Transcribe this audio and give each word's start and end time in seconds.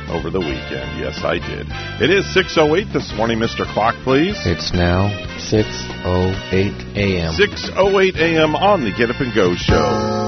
over 0.10 0.30
the 0.30 0.40
weekend. 0.40 1.00
Yes, 1.00 1.24
I 1.24 1.40
did. 1.40 1.68
It 2.02 2.10
is 2.10 2.26
6.08 2.36 2.92
this 2.94 3.14
morning, 3.16 3.40
Mr. 3.40 3.66
Clock, 3.66 3.96
please. 4.04 4.38
It's 4.46 4.74
now 4.74 5.10
6.08 5.38 6.96
a.m. 6.96 7.34
6.08 7.34 8.16
a.m. 8.16 8.56
on 8.56 8.84
the 8.84 8.92
Get 8.92 9.10
Up 9.10 9.22
and 9.22 9.34
Go 9.34 9.56
show. 9.56 10.21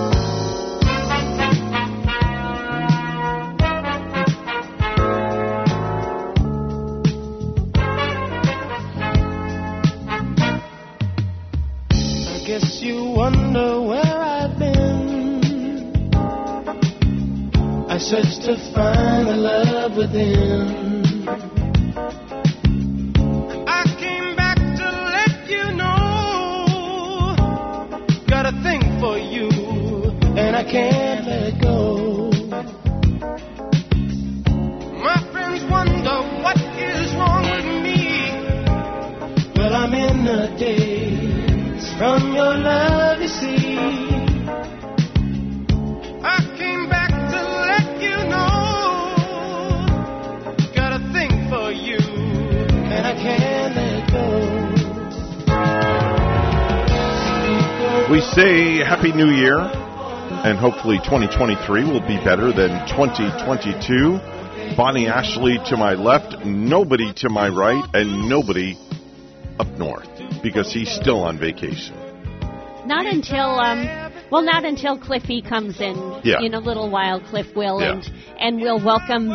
Hopefully 60.83 60.99
2023 61.05 61.85
will 61.85 62.01
be 62.01 62.17
better 62.25 62.51
than 62.51 62.71
2022. 62.89 64.75
Bonnie 64.75 65.07
Ashley 65.07 65.57
to 65.67 65.77
my 65.77 65.93
left, 65.93 66.43
nobody 66.45 67.13
to 67.13 67.29
my 67.29 67.47
right, 67.47 67.81
and 67.93 68.27
nobody 68.27 68.77
up 69.59 69.67
north 69.77 70.09
because 70.43 70.73
he's 70.73 70.91
still 70.93 71.21
on 71.23 71.39
vacation. 71.39 71.95
Not 72.85 73.05
until 73.05 73.57
um 73.59 73.87
well 74.29 74.41
not 74.41 74.65
until 74.65 74.97
Cliffy 74.97 75.41
comes 75.41 75.79
in 75.79 75.95
Yeah. 76.25 76.41
in 76.41 76.53
a 76.53 76.59
little 76.59 76.89
while 76.89 77.21
Cliff 77.21 77.55
will 77.55 77.79
Yeah. 77.79 77.91
and 77.93 78.11
and 78.41 78.59
we'll 78.59 78.83
welcome 78.83 79.29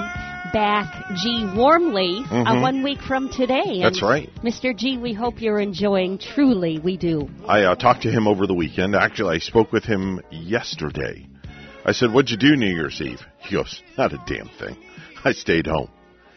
back 0.53 1.15
G 1.23 1.47
warmly 1.57 2.25
uh, 2.31 2.45
Mhm. 2.45 2.61
one 2.61 2.83
week 2.83 3.01
from 3.01 3.31
today. 3.31 3.81
That's 3.81 4.03
right. 4.03 4.29
Mr. 4.43 4.77
G, 4.77 4.99
we 4.99 5.15
hope 5.15 5.41
you're 5.41 5.61
enjoying 5.61 6.19
truly 6.19 6.79
we 6.79 6.99
do. 6.99 7.31
I 7.49 7.63
uh, 7.63 7.75
talked 7.75 8.03
to 8.03 8.11
him 8.11 8.27
over 8.29 8.47
the 8.47 8.55
weekend. 8.55 8.95
Actually, 8.95 9.37
I 9.37 9.39
spoke 9.39 9.73
with 9.73 9.85
him 9.85 10.21
yesterday. 10.31 11.28
I 11.89 11.93
said, 11.93 12.13
What'd 12.13 12.31
you 12.31 12.37
do 12.37 12.55
New 12.55 12.67
Year's 12.71 13.01
Eve? 13.01 13.21
He 13.39 13.55
goes, 13.57 13.83
Not 13.97 14.13
a 14.13 14.23
damn 14.27 14.49
thing. 14.59 14.77
I 15.25 15.33
stayed 15.33 15.67
home. 15.67 15.89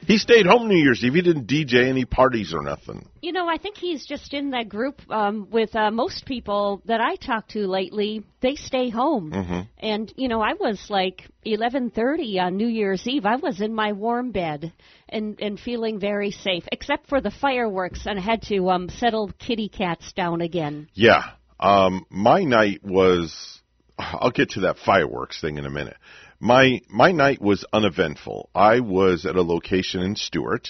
He 0.07 0.17
stayed 0.17 0.45
home 0.45 0.69
New 0.69 0.77
Year's 0.81 1.03
Eve. 1.03 1.13
He 1.13 1.21
didn't 1.21 1.45
DJ 1.45 1.89
any 1.89 2.05
parties 2.05 2.53
or 2.53 2.63
nothing. 2.63 3.07
You 3.21 3.33
know, 3.33 3.47
I 3.49 3.57
think 3.57 3.75
he's 3.77 4.05
just 4.05 4.33
in 4.33 4.51
that 4.51 4.69
group 4.69 5.01
um, 5.11 5.49
with 5.51 5.75
uh, 5.75 5.91
most 5.91 6.25
people 6.25 6.81
that 6.85 7.01
I 7.01 7.17
talk 7.17 7.49
to 7.49 7.67
lately. 7.67 8.23
They 8.39 8.55
stay 8.55 8.89
home, 8.89 9.31
Mhm. 9.31 9.67
and 9.77 10.11
you 10.15 10.29
know, 10.29 10.41
I 10.41 10.53
was 10.53 10.83
like 10.89 11.27
11:30 11.45 12.39
on 12.39 12.55
New 12.55 12.67
Year's 12.69 13.05
Eve. 13.05 13.25
I 13.25 13.35
was 13.35 13.59
in 13.61 13.75
my 13.75 13.91
warm 13.91 14.31
bed 14.31 14.71
and 15.09 15.37
and 15.41 15.59
feeling 15.59 15.99
very 15.99 16.31
safe, 16.31 16.63
except 16.71 17.07
for 17.09 17.19
the 17.21 17.29
fireworks, 17.29 18.07
and 18.07 18.17
I 18.17 18.21
had 18.23 18.41
to 18.43 18.69
um, 18.71 18.89
settle 18.89 19.29
kitty 19.37 19.67
cats 19.69 20.13
down 20.13 20.39
again. 20.41 20.87
Yeah. 20.93 21.23
Um, 21.59 22.05
my 22.09 22.43
night 22.43 22.83
was. 22.83 23.60
I'll 24.01 24.31
get 24.31 24.51
to 24.51 24.61
that 24.61 24.79
fireworks 24.79 25.39
thing 25.39 25.57
in 25.57 25.65
a 25.65 25.69
minute. 25.69 25.97
My 26.39 26.81
my 26.89 27.11
night 27.11 27.41
was 27.41 27.65
uneventful. 27.71 28.49
I 28.55 28.79
was 28.79 29.25
at 29.25 29.35
a 29.35 29.41
location 29.41 30.01
in 30.01 30.15
Stuart. 30.15 30.69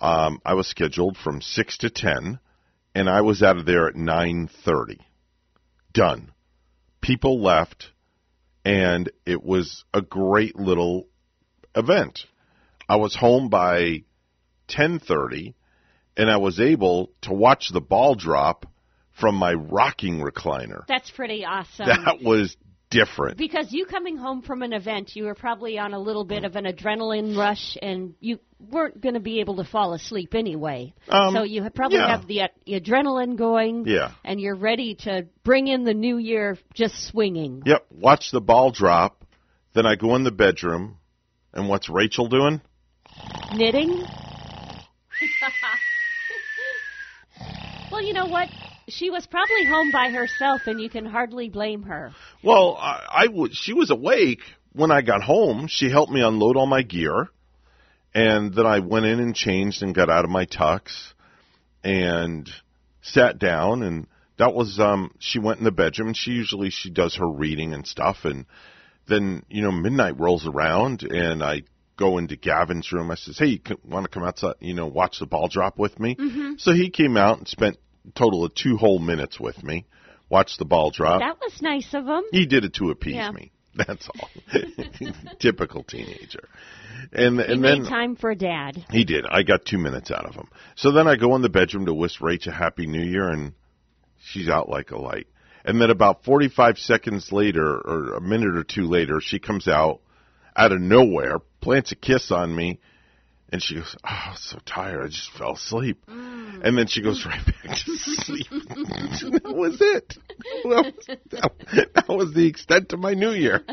Um, 0.00 0.40
I 0.44 0.54
was 0.54 0.66
scheduled 0.66 1.16
from 1.16 1.42
six 1.42 1.78
to 1.78 1.90
ten, 1.90 2.40
and 2.94 3.08
I 3.08 3.20
was 3.20 3.42
out 3.42 3.58
of 3.58 3.66
there 3.66 3.86
at 3.86 3.94
nine 3.94 4.48
thirty. 4.64 4.98
Done. 5.92 6.32
People 7.00 7.40
left, 7.40 7.90
and 8.64 9.10
it 9.24 9.42
was 9.42 9.84
a 9.94 10.02
great 10.02 10.56
little 10.56 11.08
event. 11.74 12.26
I 12.88 12.96
was 12.96 13.14
home 13.14 13.48
by 13.48 14.04
ten 14.66 14.98
thirty, 14.98 15.54
and 16.16 16.30
I 16.30 16.38
was 16.38 16.58
able 16.58 17.12
to 17.22 17.32
watch 17.32 17.70
the 17.72 17.80
ball 17.80 18.14
drop 18.14 18.66
from 19.20 19.36
my 19.36 19.52
rocking 19.52 20.20
recliner. 20.20 20.86
That's 20.88 21.10
pretty 21.10 21.44
awesome. 21.44 21.86
That 21.86 22.22
was 22.22 22.56
different. 22.90 23.38
because 23.38 23.68
you 23.70 23.86
coming 23.86 24.16
home 24.16 24.42
from 24.42 24.62
an 24.62 24.72
event, 24.72 25.14
you 25.14 25.24
were 25.24 25.34
probably 25.34 25.78
on 25.78 25.94
a 25.94 25.98
little 25.98 26.24
bit 26.24 26.44
of 26.44 26.56
an 26.56 26.64
adrenaline 26.64 27.36
rush, 27.36 27.76
and 27.80 28.14
you 28.20 28.38
weren't 28.58 29.00
going 29.00 29.14
to 29.14 29.20
be 29.20 29.40
able 29.40 29.56
to 29.56 29.64
fall 29.64 29.94
asleep 29.94 30.34
anyway. 30.34 30.92
Um, 31.08 31.34
so 31.34 31.42
you 31.44 31.68
probably 31.70 31.98
yeah. 31.98 32.16
have 32.16 32.26
the, 32.26 32.42
uh, 32.42 32.48
adrenaline 32.66 33.36
going, 33.36 33.86
Yeah. 33.86 34.12
and 34.24 34.40
you're 34.40 34.56
ready 34.56 34.96
to 35.02 35.26
bring 35.44 35.68
in 35.68 35.84
the 35.84 35.94
new 35.94 36.18
year 36.18 36.58
just 36.74 37.06
swinging. 37.08 37.62
Yep, 37.64 37.86
watch 37.90 38.32
the 38.32 38.40
ball 38.40 38.70
drop. 38.72 39.24
Then 39.72 39.86
I 39.86 39.94
go 39.94 40.16
in 40.16 40.24
the 40.24 40.32
bedroom, 40.32 40.98
and 41.54 41.68
what's 41.68 41.88
Rachel 41.88 42.26
doing? 42.26 42.60
Knitting. 43.54 44.02
well, 47.92 48.02
you 48.02 48.12
know 48.12 48.26
what? 48.26 48.48
She 48.90 49.10
was 49.10 49.26
probably 49.26 49.64
home 49.64 49.90
by 49.90 50.10
herself, 50.10 50.62
and 50.66 50.80
you 50.80 50.90
can 50.90 51.06
hardly 51.06 51.48
blame 51.48 51.82
her. 51.84 52.12
Well, 52.42 52.76
I 52.78 52.90
I, 52.90 53.20
I 53.22 53.26
w- 53.26 53.52
she 53.52 53.72
was 53.72 53.90
awake 53.90 54.40
when 54.72 54.90
I 54.90 55.02
got 55.02 55.22
home. 55.22 55.66
She 55.68 55.90
helped 55.90 56.12
me 56.12 56.20
unload 56.22 56.56
all 56.56 56.66
my 56.66 56.82
gear, 56.82 57.28
and 58.14 58.52
then 58.54 58.66
I 58.66 58.80
went 58.80 59.06
in 59.06 59.20
and 59.20 59.34
changed 59.34 59.82
and 59.82 59.94
got 59.94 60.10
out 60.10 60.24
of 60.24 60.30
my 60.30 60.46
tux 60.46 61.12
and 61.82 62.50
sat 63.02 63.38
down 63.38 63.82
and 63.82 64.06
that 64.38 64.52
was 64.54 64.78
um 64.78 65.10
she 65.18 65.38
went 65.38 65.58
in 65.58 65.64
the 65.64 65.70
bedroom 65.70 66.08
and 66.08 66.16
she 66.16 66.32
usually 66.32 66.68
she 66.70 66.90
does 66.90 67.16
her 67.16 67.26
reading 67.28 67.72
and 67.72 67.86
stuff 67.86 68.18
and 68.24 68.44
then 69.08 69.42
you 69.48 69.62
know 69.62 69.70
midnight 69.72 70.18
rolls 70.20 70.46
around 70.46 71.02
and 71.02 71.42
I 71.42 71.62
go 71.96 72.18
into 72.18 72.36
Gavin's 72.36 72.92
room 72.92 73.10
I 73.10 73.14
says 73.14 73.38
hey 73.38 73.46
you 73.46 73.60
want 73.84 74.04
to 74.04 74.10
come 74.10 74.22
outside 74.24 74.56
you 74.60 74.74
know 74.74 74.86
watch 74.86 75.18
the 75.20 75.26
ball 75.26 75.48
drop 75.48 75.78
with 75.78 75.98
me 75.98 76.16
Mhm. 76.16 76.60
so 76.60 76.72
he 76.72 76.90
came 76.90 77.16
out 77.16 77.38
and 77.38 77.48
spent 77.48 77.78
total 78.14 78.44
of 78.44 78.54
2 78.54 78.76
whole 78.76 78.98
minutes 78.98 79.38
with 79.38 79.62
me 79.62 79.86
watched 80.28 80.58
the 80.58 80.64
ball 80.64 80.90
drop 80.90 81.20
That 81.20 81.38
was 81.40 81.60
nice 81.60 81.92
of 81.94 82.06
him. 82.06 82.22
he 82.32 82.46
did 82.46 82.64
it 82.64 82.74
to 82.74 82.90
appease 82.90 83.14
Yeah. 83.16 83.30
me. 83.32 83.52
That's 83.74 84.08
all. 84.08 84.28
Typical 85.38 85.84
teenager. 85.84 86.48
And 87.12 87.40
He 87.40 87.52
and 87.52 87.64
then 87.64 87.84
time 87.84 88.16
for 88.16 88.34
Dad. 88.34 88.84
he 88.90 89.04
did. 89.04 89.24
I 89.26 89.42
got 89.42 89.64
two 89.64 89.78
minutes 89.78 90.10
out 90.10 90.26
of 90.26 90.34
him. 90.34 90.48
So 90.76 90.90
then 90.92 91.06
I 91.06 91.16
go 91.16 91.34
in 91.36 91.42
the 91.42 91.48
bedroom 91.48 91.86
to 91.86 91.94
wish 91.94 92.18
Rach 92.20 92.46
a 92.46 92.52
happy 92.52 92.86
new 92.86 93.02
year, 93.02 93.28
and 93.28 93.52
she's 94.24 94.48
out 94.48 94.68
like 94.68 94.90
a 94.90 94.98
light. 94.98 95.28
And 95.64 95.80
then 95.80 95.90
about 95.90 96.24
45 96.24 96.78
seconds 96.78 97.30
later, 97.32 97.64
or 97.78 98.14
a 98.14 98.20
minute 98.20 98.56
or 98.56 98.64
two 98.64 98.84
later, 98.86 99.20
she 99.20 99.38
comes 99.38 99.68
out 99.68 100.00
out 100.56 100.72
of 100.72 100.80
nowhere, 100.80 101.38
plants 101.60 101.92
a 101.92 101.96
kiss 101.96 102.30
on 102.32 102.54
me, 102.54 102.80
And 103.52 103.62
she 103.62 103.74
goes, 103.76 103.96
"Oh, 104.04 104.08
I'm 104.08 104.36
so 104.36 104.58
tired. 104.64 105.02
I 105.02 105.06
just 105.08 105.30
fell 105.32 105.54
asleep." 105.54 106.02
And 106.08 106.76
then 106.76 106.86
she 106.86 107.02
goes 107.02 107.24
right 107.26 107.44
back 107.44 107.76
to 107.84 107.96
sleep. 107.96 108.46
that 108.50 109.42
was 109.44 109.78
it. 109.80 110.14
Well, 110.64 110.84
that, 110.84 111.90
that 111.94 112.08
was 112.08 112.32
the 112.34 112.46
extent 112.46 112.92
of 112.92 113.00
my 113.00 113.14
New 113.14 113.30
Year. 113.32 113.62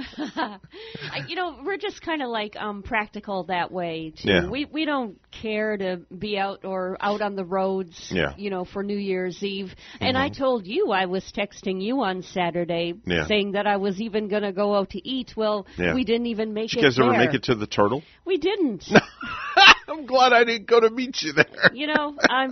You 1.28 1.36
know, 1.36 1.60
we're 1.66 1.78
just 1.78 2.02
kind 2.02 2.22
of 2.22 2.30
like 2.30 2.56
um 2.56 2.84
practical 2.84 3.46
that 3.46 3.72
way 3.72 4.14
too. 4.16 4.30
Yeah. 4.30 4.50
We 4.50 4.66
we 4.66 4.86
don't 4.86 5.20
care 5.32 5.76
to 5.78 6.02
be 6.16 6.38
out 6.38 6.64
or 6.64 6.96
out 7.00 7.22
on 7.22 7.36
the 7.36 7.44
roads. 7.44 8.10
Yeah. 8.14 8.34
You 8.38 8.50
know, 8.50 8.64
for 8.66 8.84
New 8.84 8.98
Year's 8.98 9.42
Eve. 9.44 9.74
And 10.00 10.18
I 10.18 10.30
told 10.30 10.66
you 10.68 10.92
I 10.92 11.06
was 11.06 11.24
texting 11.36 11.82
you 11.82 12.02
on 12.02 12.22
Saturday 12.24 12.94
Yeah. 13.06 13.26
saying 13.28 13.54
that 13.54 13.68
I 13.68 13.78
was 13.78 14.00
even 14.00 14.28
going 14.28 14.44
to 14.44 14.52
go 14.54 14.76
out 14.76 14.92
to 14.92 15.08
eat. 15.08 15.34
Well, 15.36 15.66
Yeah. 15.78 15.94
we 15.96 16.04
didn't 16.04 16.28
even 16.28 16.54
make 16.54 16.70
Did 16.70 16.78
it 16.80 16.82
you 16.82 16.88
guys 16.90 17.00
ever 17.00 17.12
make 17.18 17.34
it 17.34 17.44
to 17.44 17.56
the 17.56 17.68
turtle? 17.68 18.04
We 18.26 18.38
didn't. 18.38 18.86
I'm 19.88 20.06
glad 20.06 20.34
I 20.34 20.44
didn't 20.44 20.68
go 20.68 20.80
to 20.80 20.89
meet 20.89 21.22
you 21.22 21.34
there. 21.34 21.45
you 21.74 21.88
know, 21.88 22.16
I'm 22.30 22.51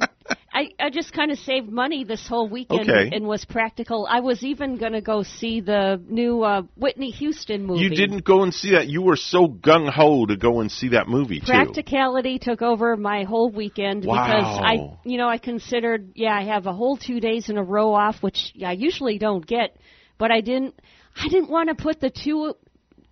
I 0.54 0.70
I 0.80 0.90
just 0.90 1.12
kind 1.12 1.32
of 1.32 1.38
saved 1.40 1.70
money 1.70 2.04
this 2.06 2.26
whole 2.28 2.48
weekend 2.48 2.90
Okay. 2.90 3.16
and 3.16 3.28
was 3.28 3.44
practical. 3.44 4.08
I 4.10 4.22
was 4.22 4.44
even 4.44 4.78
going 4.78 4.94
to 4.94 5.02
go 5.02 5.24
see 5.24 5.60
the 5.60 6.02
new 6.08 6.44
uh, 6.44 6.62
Whitney 6.78 7.12
Houston 7.12 7.66
movie. 7.66 7.82
You 7.82 7.90
didn't 7.90 8.24
go 8.24 8.44
and 8.44 8.54
see 8.54 8.72
that. 8.72 8.88
You 8.88 9.02
were 9.02 9.18
so 9.18 9.48
gung 9.48 9.90
ho 9.90 10.26
to 10.26 10.38
go 10.38 10.62
and 10.62 10.72
see 10.72 10.90
that 10.90 11.08
movie 11.08 11.40
too. 11.42 11.48
Practicality 11.48 12.40
took 12.40 12.62
over 12.62 12.96
my 12.96 13.24
whole 13.24 13.50
weekend 13.52 14.02
because 14.02 14.16
I, 14.18 14.98
you 15.04 15.18
know, 15.18 15.28
I 15.28 15.38
considered, 15.38 16.14
yeah, 16.16 16.34
I 16.34 16.44
have 16.46 16.66
a 16.68 16.74
whole 16.74 16.96
two 16.98 17.20
days 17.20 17.50
in 17.50 17.58
a 17.58 17.64
row 17.64 17.94
off, 17.94 18.24
which 18.24 18.54
I 18.66 18.72
usually 18.74 19.18
don't 19.18 19.46
get, 19.46 19.76
but 20.18 20.32
I 20.32 20.42
didn't, 20.42 20.80
I 21.18 21.28
didn't 21.28 21.50
want 21.50 21.70
to 21.70 21.76
put 21.76 22.00
the 22.00 22.10
two. 22.10 22.56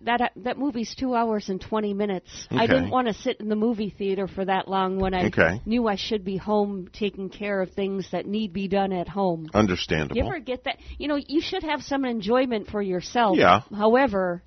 That 0.04 0.32
that 0.36 0.58
movie's 0.58 0.94
two 0.94 1.14
hours 1.14 1.48
and 1.48 1.60
twenty 1.60 1.94
minutes. 1.94 2.46
I 2.50 2.66
didn't 2.66 2.90
want 2.90 3.08
to 3.08 3.14
sit 3.14 3.40
in 3.40 3.48
the 3.48 3.56
movie 3.56 3.90
theater 3.90 4.26
for 4.28 4.44
that 4.44 4.68
long 4.68 4.98
when 4.98 5.14
I 5.14 5.26
Okay. 5.26 5.60
knew 5.64 5.88
I 5.88 5.96
should 5.96 6.24
be 6.24 6.36
home 6.36 6.88
taking 6.92 7.30
care 7.30 7.62
of 7.62 7.70
things 7.72 8.08
that 8.12 8.26
need 8.26 8.52
be 8.52 8.68
done 8.68 8.92
at 8.92 9.08
home. 9.08 9.48
Understandable. 9.54 10.16
You 10.16 10.26
ever 10.26 10.40
get 10.40 10.64
that? 10.64 10.76
You 10.98 11.08
know, 11.08 11.16
you 11.16 11.40
should 11.40 11.62
have 11.62 11.82
some 11.82 12.04
enjoyment 12.04 12.68
for 12.68 12.82
yourself. 12.82 13.38
Yeah. 13.38 13.60
However, 13.74 14.42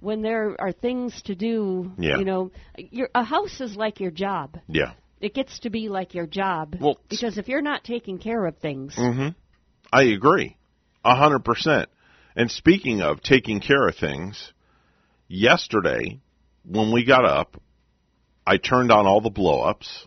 when 0.00 0.22
there 0.22 0.56
are 0.58 0.72
things 0.72 1.20
to 1.22 1.34
do, 1.34 1.92
Yeah. 1.98 2.18
you 2.18 2.24
know, 2.24 2.50
your 2.76 3.08
a 3.14 3.22
house 3.22 3.60
is 3.60 3.76
like 3.76 4.00
your 4.00 4.10
job. 4.10 4.58
yeah. 4.66 4.92
It 5.20 5.34
gets 5.34 5.60
to 5.60 5.70
be 5.70 5.88
like 5.88 6.14
your 6.14 6.26
job. 6.26 6.74
Well, 6.80 6.98
because 7.08 7.38
if 7.38 7.46
you're 7.46 7.62
not 7.62 7.84
taking 7.84 8.18
care 8.18 8.44
of 8.44 8.56
things, 8.58 8.96
hmm 8.96 9.28
I 9.92 10.02
agree, 10.04 10.56
a 11.04 11.14
hundred 11.14 11.44
percent. 11.44 11.88
And 12.34 12.50
speaking 12.50 13.02
of 13.02 13.22
taking 13.22 13.60
care 13.60 13.86
of 13.86 13.94
things, 13.94 14.52
yesterday 15.32 16.20
when 16.64 16.92
we 16.92 17.04
got 17.04 17.24
up, 17.24 17.60
I 18.46 18.56
turned 18.58 18.92
on 18.92 19.06
all 19.06 19.20
the 19.20 19.30
blow-ups 19.30 20.06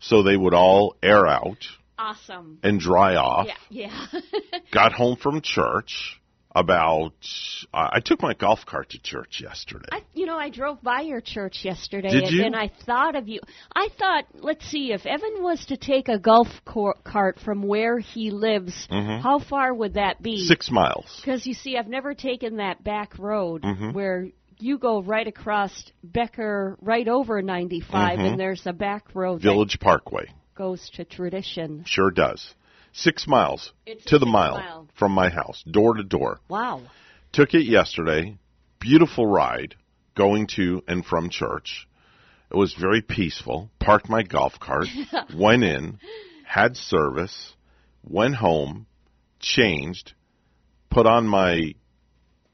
so 0.00 0.22
they 0.22 0.36
would 0.36 0.54
all 0.54 0.96
air 1.02 1.26
out 1.26 1.64
awesome. 1.98 2.58
and 2.62 2.80
dry 2.80 3.16
off. 3.16 3.46
Yeah, 3.70 3.88
yeah. 4.12 4.20
Got 4.72 4.92
home 4.92 5.16
from 5.16 5.40
church 5.40 6.20
about. 6.54 7.14
Uh, 7.72 7.88
I 7.92 8.00
took 8.00 8.22
my 8.22 8.34
golf 8.34 8.60
cart 8.66 8.90
to 8.90 8.98
church 9.02 9.40
yesterday. 9.42 9.88
I, 9.90 10.02
you 10.14 10.26
know, 10.26 10.36
I 10.38 10.50
drove 10.50 10.80
by 10.82 11.00
your 11.00 11.20
church 11.20 11.64
yesterday, 11.64 12.10
Did 12.10 12.24
and, 12.24 12.32
you? 12.32 12.44
and 12.44 12.54
I 12.56 12.70
thought 12.86 13.16
of 13.16 13.28
you. 13.28 13.40
I 13.74 13.88
thought, 13.98 14.24
let's 14.34 14.64
see, 14.66 14.92
if 14.92 15.04
Evan 15.06 15.42
was 15.42 15.64
to 15.66 15.76
take 15.76 16.08
a 16.08 16.18
golf 16.18 16.48
cor- 16.64 16.96
cart 17.02 17.38
from 17.44 17.62
where 17.62 17.98
he 17.98 18.30
lives, 18.30 18.86
how 18.90 19.40
far 19.40 19.74
would 19.74 19.94
that 19.94 20.22
be? 20.22 20.36
Mm-hmm. 20.36 20.46
Six 20.48 20.70
miles. 20.70 21.20
Because 21.24 21.46
you 21.46 21.54
see, 21.54 21.76
I've 21.76 21.88
never 21.88 22.14
taken 22.14 22.56
that 22.58 22.84
back 22.84 23.18
road 23.18 23.62
Mhm. 23.62 23.92
where 23.94 24.28
you 24.58 24.78
go 24.78 25.02
right 25.02 25.26
across 25.26 25.90
Becker, 26.02 26.76
right 26.80 27.06
over 27.08 27.42
95, 27.42 28.18
Mhm. 28.18 28.30
and 28.32 28.40
there's 28.40 28.66
a 28.66 28.72
back 28.72 29.14
road 29.14 29.40
Village 29.42 29.78
Parkway. 29.80 30.26
goes 30.54 30.88
to 30.90 31.04
tradition. 31.04 31.84
Sure 31.86 32.10
does. 32.10 32.54
Six 32.92 33.26
miles 33.26 33.72
It's 33.86 34.04
to 34.06 34.18
the 34.18 34.26
mile, 34.26 34.54
mile. 34.58 34.88
from 34.94 35.12
my 35.12 35.28
house, 35.28 35.62
door 35.64 35.94
to 35.94 36.04
door. 36.04 36.40
Wow. 36.48 36.82
Took 37.32 37.54
it 37.54 37.64
yesterday. 37.64 38.36
Beautiful 38.78 39.26
ride 39.26 39.74
going 40.14 40.46
to 40.48 40.82
and 40.86 41.04
from 41.04 41.28
church. 41.28 41.88
It 42.50 42.56
was 42.56 42.74
very 42.74 43.02
peaceful. 43.02 43.70
Parked 43.80 44.08
my 44.08 44.22
golf 44.22 44.60
cart, 44.60 44.86
went 45.34 45.64
in, 45.64 45.98
had 46.44 46.76
service, 46.76 47.54
went 48.04 48.36
home, 48.36 48.86
changed, 49.40 50.12
put 50.90 51.06
on 51.06 51.26
my 51.26 51.74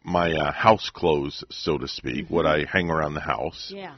my 0.02 0.32
uh, 0.32 0.52
house 0.52 0.90
clothes, 0.90 1.44
so 1.50 1.78
to 1.78 1.88
speak, 1.88 2.30
what 2.30 2.46
I 2.46 2.64
hang 2.70 2.90
around 2.90 3.14
the 3.14 3.20
house. 3.20 3.72
Yeah. 3.74 3.94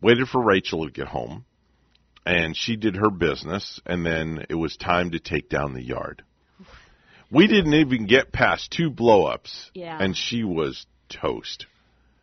Waited 0.00 0.28
for 0.28 0.42
Rachel 0.42 0.84
to 0.86 0.90
get 0.92 1.08
home, 1.08 1.44
and 2.26 2.56
she 2.56 2.76
did 2.76 2.96
her 2.96 3.10
business, 3.10 3.80
and 3.86 4.04
then 4.04 4.46
it 4.48 4.54
was 4.54 4.76
time 4.76 5.10
to 5.12 5.18
take 5.18 5.48
down 5.48 5.74
the 5.74 5.82
yard. 5.82 6.22
We 7.30 7.46
didn't 7.46 7.74
even 7.74 8.06
get 8.06 8.32
past 8.32 8.70
two 8.70 8.90
blow-ups, 8.90 9.70
Yeah. 9.74 9.98
and 10.00 10.16
she 10.16 10.44
was 10.44 10.86
toast. 11.08 11.66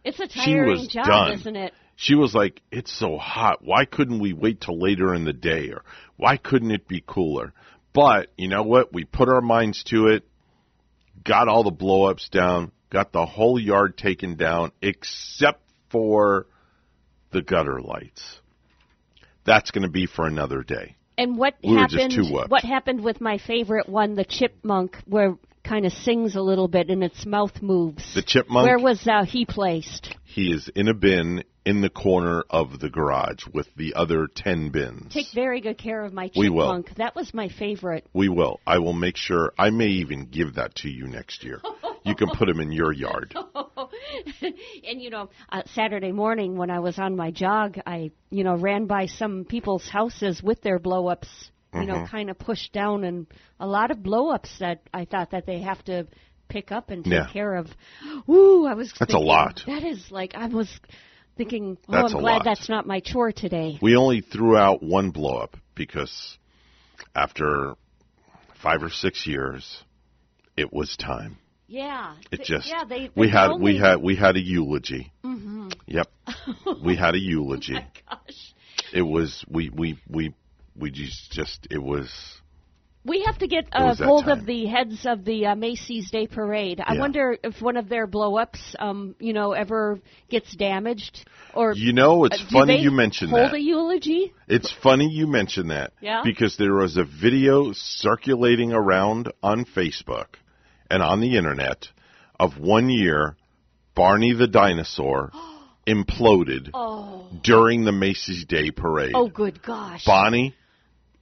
It's 0.03 0.19
a 0.19 0.29
She 0.29 0.53
tiring 0.53 0.71
was 0.79 0.87
job, 0.87 1.05
done. 1.05 1.31
isn't 1.33 1.55
it? 1.55 1.73
She 1.95 2.15
was 2.15 2.33
like, 2.33 2.61
"It's 2.71 2.91
so 2.91 3.17
hot. 3.17 3.63
Why 3.63 3.85
couldn't 3.85 4.19
we 4.19 4.33
wait 4.33 4.61
till 4.61 4.79
later 4.79 5.13
in 5.13 5.23
the 5.25 5.33
day, 5.33 5.69
or 5.69 5.83
why 6.17 6.37
couldn't 6.37 6.71
it 6.71 6.87
be 6.87 7.03
cooler?" 7.05 7.53
But 7.93 8.29
you 8.37 8.47
know 8.47 8.63
what? 8.63 8.93
We 8.93 9.03
put 9.03 9.29
our 9.29 9.41
minds 9.41 9.83
to 9.85 10.07
it, 10.07 10.23
got 11.23 11.47
all 11.47 11.63
the 11.63 11.71
blow-ups 11.71 12.29
down, 12.29 12.71
got 12.91 13.11
the 13.11 13.25
whole 13.25 13.59
yard 13.59 13.97
taken 13.97 14.35
down, 14.35 14.71
except 14.81 15.63
for 15.89 16.45
the 17.31 17.41
gutter 17.41 17.81
lights. 17.81 18.39
That's 19.45 19.71
going 19.71 19.83
to 19.83 19.89
be 19.89 20.05
for 20.05 20.27
another 20.27 20.61
day. 20.61 20.95
And 21.17 21.37
what 21.37 21.55
We 21.63 21.75
happened? 21.75 22.13
What 22.47 22.63
happened 22.63 23.03
with 23.03 23.19
my 23.21 23.37
favorite 23.39 23.89
one, 23.89 24.15
the 24.15 24.25
chipmunk, 24.25 24.97
where 25.05 25.37
kind 25.63 25.85
of 25.85 25.93
sings 25.93 26.35
a 26.35 26.41
little 26.41 26.67
bit 26.67 26.89
and 26.89 27.03
its 27.03 27.25
mouth 27.25 27.61
moves? 27.61 28.13
The 28.13 28.21
chipmunk. 28.21 28.65
Where 28.67 28.79
was 28.79 29.07
uh, 29.07 29.25
he 29.25 29.45
placed? 29.45 30.15
he 30.23 30.51
is 30.51 30.69
in 30.75 30.87
a 30.87 30.93
bin 30.93 31.43
in 31.65 31.81
the 31.81 31.89
corner 31.89 32.43
of 32.49 32.79
the 32.79 32.89
garage 32.89 33.45
with 33.53 33.67
the 33.75 33.93
other 33.95 34.27
ten 34.33 34.69
bins. 34.69 35.13
Take 35.13 35.27
very 35.33 35.61
good 35.61 35.77
care 35.77 36.03
of 36.03 36.13
my 36.13 36.31
We 36.35 36.49
will. 36.49 36.67
chipmunk. 36.67 36.95
That 36.97 37.15
was 37.15 37.33
my 37.33 37.49
favorite. 37.49 38.05
We 38.13 38.29
will. 38.29 38.59
I 38.65 38.79
will 38.79 38.93
make 38.93 39.17
sure. 39.17 39.53
I 39.59 39.69
may 39.69 39.87
even 39.87 40.25
give 40.25 40.55
that 40.55 40.75
to 40.75 40.89
you 40.89 41.07
next 41.07 41.43
year. 41.43 41.61
You 42.03 42.15
can 42.15 42.29
put 42.29 42.47
them 42.47 42.59
in 42.59 42.71
your 42.71 42.91
yard. 42.91 43.35
and 44.41 45.01
you 45.01 45.09
know, 45.09 45.29
uh, 45.51 45.61
Saturday 45.73 46.11
morning 46.11 46.57
when 46.57 46.69
I 46.69 46.79
was 46.79 46.97
on 46.97 47.15
my 47.15 47.31
jog, 47.31 47.77
I 47.85 48.11
you 48.29 48.43
know 48.43 48.55
ran 48.55 48.85
by 48.87 49.05
some 49.05 49.45
people's 49.45 49.87
houses 49.87 50.41
with 50.43 50.61
their 50.61 50.79
blow-ups. 50.79 51.29
You 51.73 51.85
know, 51.85 51.99
Mhm. 51.99 52.09
kind 52.09 52.29
of 52.29 52.37
pushed 52.37 52.73
down, 52.73 53.05
and 53.05 53.27
a 53.57 53.65
lot 53.65 53.91
of 53.91 54.03
blow-ups 54.03 54.59
that 54.59 54.81
I 54.93 55.05
thought 55.05 55.31
that 55.31 55.45
they 55.45 55.61
have 55.61 55.81
to 55.85 56.05
pick 56.49 56.69
up 56.69 56.89
and 56.89 57.01
take 57.05 57.13
Yeah. 57.13 57.27
care 57.31 57.55
of. 57.55 57.73
Ooh, 58.27 58.65
I 58.65 58.73
was. 58.73 58.91
That's 58.99 59.13
a 59.13 59.17
lot. 59.19 59.63
That 59.67 59.83
is 59.85 60.11
like 60.11 60.35
I 60.35 60.47
was 60.47 60.69
thinking. 61.37 61.77
Oh, 61.87 61.93
That's 61.93 62.13
I'm 62.13 62.19
glad 62.19 62.33
lot. 62.37 62.43
that's 62.43 62.67
not 62.67 62.85
my 62.87 62.99
chore 62.99 63.31
today. 63.31 63.77
We 63.81 63.95
only 63.95 64.19
threw 64.19 64.57
out 64.57 64.83
one 64.83 65.11
blow 65.11 65.37
up 65.37 65.55
because 65.75 66.37
after 67.15 67.75
five 68.61 68.83
or 68.83 68.89
six 68.89 69.25
years, 69.25 69.81
it 70.57 70.73
was 70.73 70.97
time. 70.97 71.37
Yeah. 71.71 72.15
It 72.33 72.41
just 72.43 72.67
yeah 72.67 72.83
they, 72.83 73.09
we 73.15 73.29
had 73.29 73.53
we 73.57 73.77
had 73.77 74.01
we 74.01 74.15
had 74.17 74.35
a 74.35 74.41
eulogy. 74.41 75.13
hmm 75.23 75.69
Yep, 75.87 76.07
we 76.83 76.97
had 76.97 77.15
a 77.15 77.19
eulogy. 77.19 77.75
Oh 77.77 77.81
my 78.09 78.17
gosh. 78.17 78.53
It 78.93 79.03
was 79.03 79.45
we 79.49 79.69
we 79.69 79.97
we 80.09 80.33
we 80.75 80.91
just 80.91 81.31
just 81.31 81.67
it 81.71 81.81
was 81.81 82.09
We 83.05 83.23
have 83.23 83.37
to 83.39 83.47
get 83.47 83.67
uh, 83.71 83.95
hold 83.95 84.25
time. 84.25 84.39
of 84.39 84.45
the 84.45 84.65
heads 84.65 85.05
of 85.05 85.23
the 85.23 85.45
uh, 85.47 85.55
Macy's 85.55 86.11
Day 86.11 86.27
Parade. 86.27 86.81
I 86.85 86.93
Yeah. 86.93 86.99
wonder 86.99 87.37
if 87.41 87.61
one 87.61 87.77
of 87.77 87.87
their 87.87 88.05
blow-ups, 88.05 88.75
um, 88.77 89.15
you 89.19 89.31
know, 89.33 89.53
ever 89.53 89.99
gets 90.29 90.53
damaged, 90.55 91.25
or 91.55 91.73
You 91.73 91.93
know, 91.93 92.25
it's 92.25 92.41
uh, 92.41 92.51
funny 92.51 92.75
they 92.75 92.83
you 92.83 92.91
mention 92.91 93.29
hold 93.29 93.51
that. 93.51 93.55
a 93.55 93.59
eulogy. 93.61 94.33
It's 94.47 94.71
funny 94.83 95.07
you 95.09 95.25
mention 95.25 95.69
that. 95.69 95.93
Yeah? 96.01 96.21
Because 96.23 96.57
there 96.57 96.73
was 96.83 96.97
a 96.97 97.05
video 97.05 97.71
circulating 97.73 98.71
around 98.73 99.31
on 99.41 99.63
Facebook 99.65 100.27
and 100.91 101.01
on 101.01 101.21
the 101.21 101.37
internet 101.37 101.87
of 102.39 102.57
one 102.59 102.89
year 102.89 103.35
Barney 103.95 104.33
the 104.33 104.47
dinosaur 104.47 105.31
imploded 105.87 106.69
Oh, 106.73 107.27
during 107.43 107.83
the 107.85 107.91
Macy's 107.91 108.45
Day 108.45 108.71
Parade. 108.71 109.13
oh, 109.15 109.27
good 109.27 109.61
gosh! 109.63 110.05
Bonnie, 110.05 110.55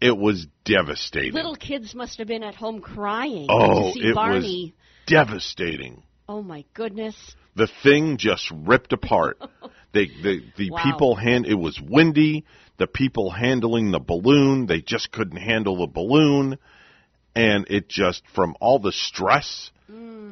it 0.01 0.15
was 0.17 0.47
devastating. 0.65 1.33
Little 1.33 1.55
kids 1.55 1.95
must 1.95 2.17
have 2.19 2.27
been 2.27 2.43
at 2.43 2.55
home 2.55 2.81
crying 2.81 3.47
Oh, 3.49 3.87
to 3.87 3.93
see 3.93 4.07
it 4.07 4.15
Barney. 4.15 4.39
was 4.39 4.71
devastating. 5.07 6.03
Oh 6.27 6.41
my 6.43 6.63
goodness! 6.73 7.15
The 7.55 7.67
thing 7.83 8.17
just 8.17 8.51
ripped 8.51 8.93
apart. 8.93 9.39
they, 9.93 10.05
the 10.07 10.41
the 10.57 10.69
Wow. 10.71 10.83
people 10.83 11.15
hand 11.15 11.45
it 11.47 11.55
was 11.55 11.79
windy. 11.81 12.45
The 12.77 12.87
people 12.87 13.29
handling 13.31 13.91
the 13.91 13.99
balloon, 13.99 14.65
they 14.67 14.79
just 14.81 15.11
couldn't 15.11 15.37
handle 15.41 15.77
the 15.77 15.87
balloon, 15.87 16.57
and 17.39 17.65
it 17.69 17.89
just 17.89 18.21
from 18.35 18.55
all 18.59 18.79
the 18.79 18.91
stress, 18.91 19.71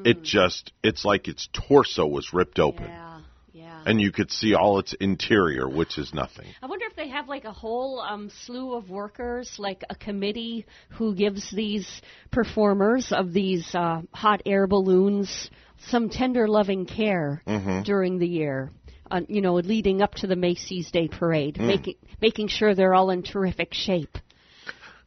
it 0.06 0.24
just 0.24 0.72
it's 0.84 1.04
like 1.04 1.28
its 1.28 1.50
torso 1.52 2.06
was 2.06 2.34
ripped 2.34 2.60
open, 2.60 2.86
Mm. 2.86 3.22
Yeah, 3.54 3.64
yeah. 3.64 3.84
and 3.88 4.00
you 4.00 4.12
could 4.12 4.32
see 4.32 4.54
all 4.54 4.78
its 4.80 4.94
interior, 4.94 5.68
which 5.68 5.98
is 5.98 6.14
nothing. 6.14 6.46
I 6.62 6.68
wonder 6.68 6.86
if 6.86 6.96
they 6.96 7.08
they 7.08 7.14
have 7.14 7.30
like 7.30 7.46
a 7.46 7.54
whole 7.54 8.02
um, 8.02 8.30
slew 8.44 8.74
of 8.74 8.90
workers, 8.90 9.56
like 9.58 9.84
a 9.90 9.96
committee 9.96 10.66
who 10.90 11.16
gives 11.16 11.50
these 11.52 11.88
performers 12.32 13.14
of 13.14 13.32
these 13.34 13.74
uh, 13.74 14.02
hot 14.14 14.42
air 14.46 14.68
balloons 14.68 15.50
some 15.90 16.10
tender, 16.10 16.48
loving 16.48 16.86
care 16.86 17.42
Mm-hmm. 17.48 17.84
during 17.84 18.18
the 18.20 18.28
year. 18.28 18.72
Uh, 19.10 19.22
you 19.30 19.42
know, 19.42 19.54
leading 19.54 20.02
up 20.02 20.16
to 20.16 20.28
the 20.28 20.36
Macy's 20.36 20.92
Day 20.92 21.08
Parade, 21.08 21.56
Mm. 21.56 21.68
making 21.68 21.96
making 22.22 22.48
sure 22.50 22.76
they're 22.76 22.94
all 22.94 23.10
in 23.10 23.24
terrific 23.24 23.74
shape. 23.74 24.18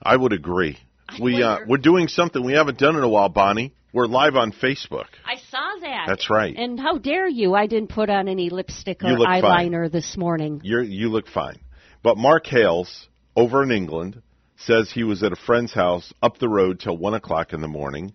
I 0.02 0.16
would 0.16 0.32
agree. 0.32 0.78
We 1.18 1.42
uh, 1.42 1.48
wonder- 1.50 1.66
we're 1.68 1.78
doing 1.78 2.08
something 2.08 2.44
we 2.44 2.52
haven't 2.52 2.78
done 2.78 2.96
in 2.96 3.02
a 3.02 3.08
while, 3.08 3.28
Bonnie. 3.28 3.72
We're 3.92 4.06
live 4.06 4.36
on 4.36 4.52
Facebook. 4.52 5.06
I 5.26 5.36
saw 5.50 5.80
that. 5.80 6.04
That's 6.06 6.30
right. 6.30 6.54
And 6.56 6.78
how 6.78 6.98
dare 6.98 7.26
you? 7.26 7.54
I 7.54 7.66
didn't 7.66 7.88
put 7.88 8.08
on 8.08 8.28
any 8.28 8.48
lipstick 8.48 9.02
or 9.02 9.08
You 9.08 9.16
look 9.16 9.26
fine. 9.26 9.42
eyeliner 9.42 9.90
this 9.90 10.16
morning. 10.16 10.60
You're, 10.62 10.82
you 10.82 11.08
look 11.08 11.26
fine. 11.26 11.58
But 12.02 12.16
Mark 12.16 12.46
Hales, 12.46 13.08
over 13.34 13.64
in 13.64 13.72
England, 13.72 14.22
says 14.56 14.92
he 14.92 15.02
was 15.02 15.24
at 15.24 15.32
a 15.32 15.36
friend's 15.36 15.72
house 15.74 16.12
up 16.22 16.38
the 16.38 16.48
road 16.48 16.78
till 16.78 16.96
1 16.96 17.14
o'clock 17.14 17.52
in 17.52 17.60
the 17.62 17.68
morning. 17.68 18.12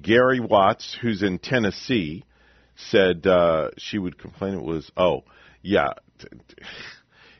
Gary 0.00 0.38
Watts, 0.40 0.94
who's 1.00 1.22
in 1.22 1.38
Tennessee, 1.38 2.24
said 2.76 3.26
uh, 3.26 3.70
she 3.78 3.98
would 3.98 4.18
complain 4.18 4.52
it 4.54 4.62
was, 4.62 4.90
oh, 4.98 5.24
yeah. 5.62 5.92
t- 6.18 6.26
t- 6.48 6.54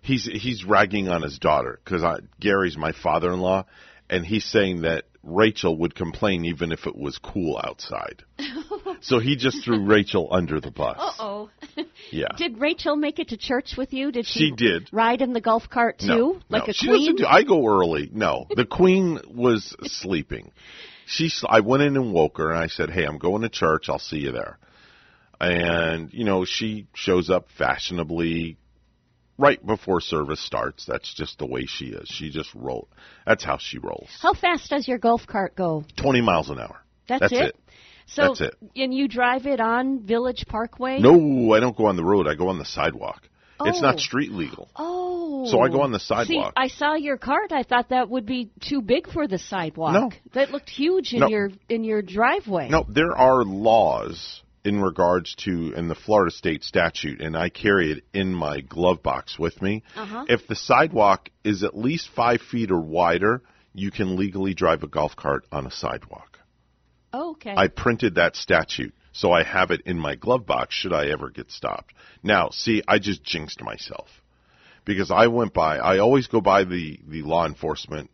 He's, 0.03 0.25
he's 0.25 0.65
ragging 0.65 1.09
on 1.09 1.23
his 1.23 1.37
daughter 1.41 1.81
because 1.85 2.05
Gary's 2.39 2.77
my 2.77 2.93
father 2.93 3.33
in 3.33 3.41
law, 3.41 3.65
and 4.11 4.25
he's 4.25 4.45
saying 4.45 4.83
that 4.83 5.05
Rachel 5.23 5.77
would 5.79 5.95
complain 5.95 6.45
even 6.45 6.71
if 6.73 6.87
it 6.87 6.97
was 6.97 7.19
cool 7.19 7.61
outside. 7.63 8.23
so 9.01 9.19
he 9.19 9.35
just 9.37 9.65
threw 9.65 9.85
Rachel 9.85 10.29
under 10.31 10.61
the 10.61 10.71
bus. 10.71 10.97
Uh 10.99 11.13
oh. 11.19 11.51
Yeah. 12.13 12.29
Did 12.37 12.61
Rachel 12.61 12.95
make 12.95 13.19
it 13.19 13.29
to 13.31 13.37
church 13.37 13.75
with 13.77 13.93
you? 13.93 14.13
Did 14.13 14.27
she? 14.27 14.39
She 14.39 14.51
did. 14.53 14.89
Ride 14.93 15.23
in 15.23 15.33
the 15.33 15.41
golf 15.41 15.69
cart 15.69 15.99
too, 15.99 16.07
No, 16.07 16.41
like 16.49 16.67
no, 16.69 16.71
a 16.71 16.73
she 16.73 16.87
queen. 16.87 17.17
do- 17.17 17.27
I 17.27 17.43
go 17.43 17.67
early. 17.67 18.09
No, 18.13 18.47
the 18.55 18.65
queen 18.65 19.19
was 19.29 19.75
sleeping. 19.83 20.53
She, 21.07 21.31
I 21.49 21.61
went 21.61 21.83
in 21.83 21.97
and 21.97 22.13
woke 22.13 22.39
her, 22.39 22.51
and 22.51 22.59
I 22.59 22.69
said, 22.69 22.91
"Hey, 22.91 23.05
I'm 23.05 23.19
going 23.19 23.43
to 23.43 23.49
church. 23.49 23.89
I'll 23.89 23.99
see 23.99 24.19
you 24.19 24.31
there." 24.31 24.59
And 25.41 26.13
you 26.13 26.25
know, 26.25 26.45
she 26.45 26.87
shows 26.95 27.29
up 27.29 27.49
fashionably 27.59 28.57
right 29.39 29.65
before 29.65 30.01
service 30.01 30.41
starts. 30.45 30.85
That's 30.87 31.13
just 31.15 31.39
the 31.39 31.47
way 31.47 31.65
she 31.67 31.87
is. 31.87 32.09
She 32.09 32.31
just 32.31 32.55
roll. 32.55 32.89
That's 33.27 33.45
how 33.45 33.59
she 33.59 33.79
rolls. 33.79 34.09
How 34.21 34.35
fast 34.35 34.71
does 34.71 34.87
your 34.89 34.99
golf 34.99 35.27
cart 35.27 35.57
go? 35.57 35.85
Twenty 35.97 36.21
miles 36.21 36.51
an 36.51 36.59
hour. 36.59 36.77
That's, 37.09 37.21
That's 37.21 37.33
it. 37.33 37.39
it. 37.49 37.57
So, 38.09 38.23
That's 38.29 38.41
it. 38.41 38.55
and 38.77 38.95
you 38.95 39.09
drive 39.09 39.47
it 39.47 39.59
on 39.61 40.01
Village 40.01 40.45
Parkway? 40.49 40.99
No, 41.01 41.53
I 41.53 41.61
don't 41.61 41.77
go 41.77 41.87
on 41.87 41.97
the 41.97 42.05
road. 42.05 42.29
I 42.29 42.35
go 42.37 42.49
on 42.49 42.59
the 42.59 42.65
sidewalk. 42.65 43.23
It's 43.65 43.79
Oh. 43.79 43.81
not 43.81 44.01
street 44.01 44.33
legal. 44.33 44.69
Oh. 44.77 45.47
So 45.51 45.61
I 45.61 45.69
go 45.69 45.81
on 45.81 45.91
the 45.91 45.99
sidewalk. 45.99 46.53
See. 46.53 46.53
I 46.57 46.69
saw 46.69 46.95
your 46.95 47.17
cart. 47.17 47.53
I 47.53 47.63
thought 47.63 47.89
that 47.89 48.09
would 48.11 48.27
be 48.27 48.51
too 48.61 48.83
big 48.83 49.11
for 49.11 49.27
the 49.27 49.39
sidewalk. 49.39 49.93
No. 49.95 50.11
That 50.35 50.51
looked 50.53 50.69
huge 50.69 51.15
in 51.15 51.21
No. 51.21 51.29
your 51.29 51.51
in 51.69 51.83
your 51.83 52.03
driveway. 52.03 52.69
No, 52.69 52.85
there 52.89 53.17
are 53.17 53.45
laws 53.45 54.43
in 54.67 54.83
regards 54.83 55.37
to 55.37 55.73
in 55.75 55.87
the 55.87 55.95
Florida 55.95 56.35
state 56.35 56.65
statute, 56.65 57.21
and 57.21 57.37
I 57.37 57.51
carry 57.51 57.93
it 57.93 58.05
in 58.13 58.35
my 58.35 58.61
glove 58.61 59.01
box 59.01 59.39
with 59.39 59.63
me. 59.63 59.85
Uh-huh. 59.95 60.25
If 60.29 60.49
the 60.49 60.57
sidewalk 60.57 61.31
is 61.45 61.63
at 61.63 61.79
least 61.79 62.09
five 62.09 62.41
feet 62.41 62.73
or 62.73 62.81
wider, 62.81 63.43
you 63.73 63.93
can 63.93 64.17
legally 64.17 64.55
drive 64.55 64.83
a 64.83 64.89
golf 64.89 65.15
cart 65.15 65.47
on 65.53 65.67
a 65.67 65.71
sidewalk. 65.71 66.41
Okay. 67.15 67.55
I 67.57 67.69
printed 67.69 68.17
that 68.17 68.35
statute, 68.35 68.93
so 69.13 69.31
I 69.31 69.45
have 69.45 69.71
it 69.71 69.83
in 69.87 70.01
my 70.01 70.17
glove 70.17 70.47
box 70.47 70.75
should 70.75 70.93
I 70.93 71.11
ever 71.11 71.31
get 71.31 71.53
stopped. 71.53 71.95
Now, 72.25 72.51
see, 72.51 72.83
I 72.89 72.99
just 72.99 73.23
jinxed 73.23 73.63
myself 73.63 74.09
because 74.85 75.13
I 75.13 75.29
went 75.29 75.55
by. 75.55 75.79
I 75.79 75.99
always 75.99 76.27
go 76.27 76.41
by 76.41 76.65
the 76.65 76.99
the 77.07 77.23
law 77.23 77.47
enforcement 77.47 78.11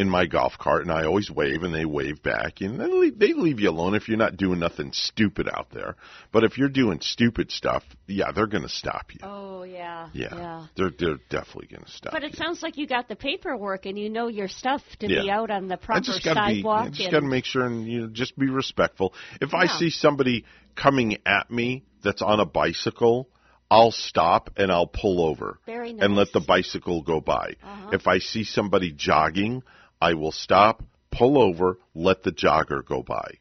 in 0.00 0.08
my 0.08 0.24
golf 0.24 0.56
cart, 0.58 0.80
and 0.80 0.90
I 0.90 1.04
always 1.04 1.30
wave, 1.30 1.62
and 1.62 1.74
they 1.74 1.84
wave 1.84 2.22
back, 2.22 2.62
and 2.62 2.80
they 2.80 2.86
leave, 2.86 3.18
they 3.18 3.34
leave 3.34 3.60
you 3.60 3.68
alone 3.68 3.94
if 3.94 4.08
you're 4.08 4.16
not 4.16 4.38
doing 4.38 4.58
nothing 4.58 4.92
stupid 4.94 5.46
out 5.46 5.68
there. 5.72 5.94
But 6.32 6.42
if 6.42 6.56
you're 6.56 6.70
doing 6.70 7.00
stupid 7.02 7.50
stuff, 7.52 7.84
yeah, 8.06 8.32
they're 8.32 8.46
going 8.46 8.62
to 8.62 8.70
stop 8.70 9.12
you. 9.12 9.20
oh 9.22 9.62
yeah. 9.64 10.08
yeah, 10.14 10.28
Yeah. 10.34 10.66
they're 10.74 10.90
they're 10.98 11.18
definitely 11.28 11.66
going 11.66 11.84
to 11.84 11.90
stop. 11.90 12.14
You. 12.14 12.18
But 12.18 12.24
it 12.24 12.32
you. 12.32 12.38
sounds 12.38 12.62
like 12.62 12.78
you 12.78 12.86
got 12.86 13.08
the 13.08 13.16
paperwork 13.16 13.84
and 13.84 13.98
you 13.98 14.08
know 14.08 14.28
your 14.28 14.48
stuff 14.48 14.80
to 15.00 15.06
be 15.06 15.30
out 15.30 15.50
on 15.50 15.68
the 15.68 15.76
proper 15.76 15.98
I 15.98 16.00
just 16.00 16.24
got 16.24 16.34
to 16.34 16.54
be. 16.54 16.66
I 16.66 16.88
just 16.88 17.10
got 17.10 17.20
to 17.20 17.26
make 17.26 17.44
sure 17.44 17.66
and 17.66 17.86
you 17.86 18.00
know, 18.00 18.06
just 18.06 18.38
be 18.38 18.48
respectful. 18.48 19.12
If 19.42 19.52
I 19.52 19.66
see 19.66 19.90
somebody 19.90 20.46
coming 20.76 21.18
at 21.26 21.50
me 21.50 21.84
that's 22.02 22.22
on 22.22 22.40
a 22.40 22.46
bicycle, 22.46 23.28
I'll 23.70 23.92
stop 23.92 24.50
and 24.56 24.72
I'll 24.72 24.86
pull 24.86 25.24
over 25.24 25.58
Very 25.66 25.90
and 25.90 26.16
let 26.16 26.32
the 26.32 26.40
bicycle 26.40 27.02
go 27.02 27.20
by. 27.20 27.56
Uh-huh. 27.62 27.90
If 27.92 28.06
I 28.08 28.18
see 28.18 28.44
somebody 28.44 28.92
jogging, 28.92 29.62
I 30.00 30.14
will 30.14 30.32
stop, 30.32 30.82
pull 31.10 31.40
over, 31.40 31.78
let 31.94 32.22
the 32.22 32.32
jogger 32.32 32.84
go 32.84 33.02
by. 33.02 33.32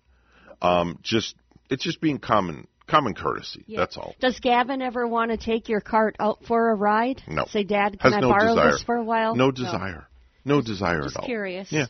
Um, 0.61 0.99
just 1.01 1.35
it's 1.69 1.83
just 1.83 2.01
being 2.01 2.19
common 2.19 2.67
common 2.87 3.13
courtesy. 3.13 3.63
Yeah. 3.67 3.79
That's 3.79 3.97
all. 3.97 4.15
Does 4.19 4.39
Gavin 4.39 4.81
ever 4.81 5.07
want 5.07 5.31
to 5.31 5.37
take 5.37 5.69
your 5.69 5.79
cart 5.79 6.15
out 6.19 6.39
for 6.45 6.71
a 6.71 6.75
ride? 6.75 7.21
No. 7.27 7.45
Say, 7.49 7.63
Dad, 7.63 7.99
can 7.99 8.11
Has 8.11 8.17
I 8.17 8.19
no 8.21 8.29
borrow 8.29 8.55
desire. 8.55 8.71
this 8.71 8.83
for 8.83 8.95
a 8.95 9.03
while? 9.03 9.35
No 9.35 9.51
desire. 9.51 10.07
No, 10.43 10.61
desire 10.61 11.03
Just 11.03 11.15
at 11.15 11.21
all. 11.21 11.25
curious. 11.27 11.71
Yeah. 11.71 11.85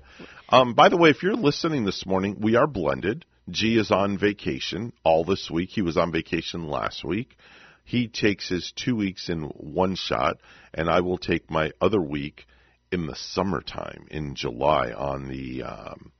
Um, 0.49 0.73
by 0.73 0.89
the 0.89 0.97
way, 0.97 1.09
if 1.11 1.23
you're 1.23 1.35
listening 1.35 1.85
this 1.85 2.05
morning, 2.05 2.37
we 2.41 2.55
are 2.55 2.67
blended. 2.67 3.25
G 3.49 3.77
is 3.77 3.91
on 3.91 4.17
vacation 4.17 4.91
all 5.03 5.23
this 5.23 5.49
week. 5.49 5.69
He 5.69 5.81
was 5.81 5.97
on 5.97 6.11
vacation 6.11 6.67
last 6.67 7.03
week. 7.05 7.37
He 7.85 8.07
takes 8.07 8.49
his 8.49 8.71
two 8.75 8.95
weeks 8.95 9.29
in 9.29 9.43
one 9.43 9.95
shot, 9.95 10.37
and 10.73 10.89
I 10.89 10.99
will 10.99 11.17
take 11.17 11.49
my 11.49 11.71
other 11.79 12.01
week 12.01 12.45
in 12.91 13.07
the 13.07 13.15
summertime 13.15 14.07
in 14.09 14.35
July 14.35 14.91
on 14.91 15.27
the. 15.27 15.63
Um, 15.63 16.11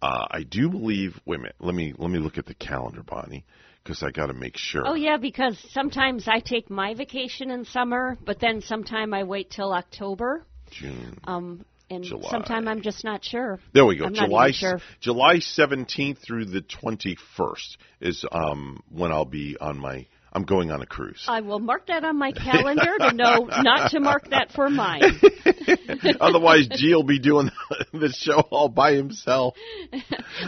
uh, 0.00 0.26
I 0.30 0.42
do 0.44 0.68
believe. 0.68 1.18
Wait 1.24 1.36
a 1.36 1.38
minute. 1.38 1.56
Let 1.58 1.74
me 1.74 1.94
let 1.96 2.10
me 2.10 2.18
look 2.18 2.38
at 2.38 2.46
the 2.46 2.54
calendar, 2.54 3.02
Bonnie, 3.02 3.44
because 3.82 4.02
I 4.02 4.10
got 4.10 4.26
to 4.26 4.34
make 4.34 4.56
sure. 4.56 4.86
Oh 4.86 4.94
yeah, 4.94 5.16
because 5.16 5.58
sometimes 5.72 6.28
I 6.28 6.40
take 6.40 6.70
my 6.70 6.94
vacation 6.94 7.50
in 7.50 7.64
summer, 7.64 8.16
but 8.24 8.38
then 8.40 8.60
sometime 8.62 9.12
I 9.12 9.24
wait 9.24 9.50
till 9.50 9.72
October. 9.72 10.44
June. 10.70 11.18
Um, 11.24 11.64
and 11.90 12.04
July. 12.04 12.30
sometime 12.30 12.68
I'm 12.68 12.82
just 12.82 13.02
not 13.02 13.24
sure. 13.24 13.58
There 13.72 13.86
we 13.86 13.96
go. 13.96 14.04
I'm 14.04 14.14
July 14.14 14.52
sure. 14.52 14.80
July 15.00 15.38
seventeenth 15.38 16.18
through 16.18 16.46
the 16.46 16.60
twenty 16.60 17.16
first 17.36 17.78
is 18.00 18.24
um 18.30 18.82
when 18.90 19.12
I'll 19.12 19.24
be 19.24 19.56
on 19.60 19.78
my. 19.78 20.06
I'm 20.32 20.44
going 20.44 20.70
on 20.70 20.82
a 20.82 20.86
cruise. 20.86 21.24
I 21.26 21.40
will 21.40 21.58
mark 21.58 21.86
that 21.86 22.04
on 22.04 22.18
my 22.18 22.32
calendar 22.44 22.98
to 22.98 23.12
know 23.12 23.46
not 23.46 23.90
to 23.92 24.00
mark 24.00 24.28
that 24.30 24.52
for 24.52 24.68
mine. 24.68 25.02
Otherwise, 26.20 26.68
G 26.70 26.94
will 26.94 27.02
be 27.02 27.18
doing 27.18 27.50
the 27.92 28.12
show 28.16 28.40
all 28.50 28.68
by 28.68 28.92
himself. 28.94 29.54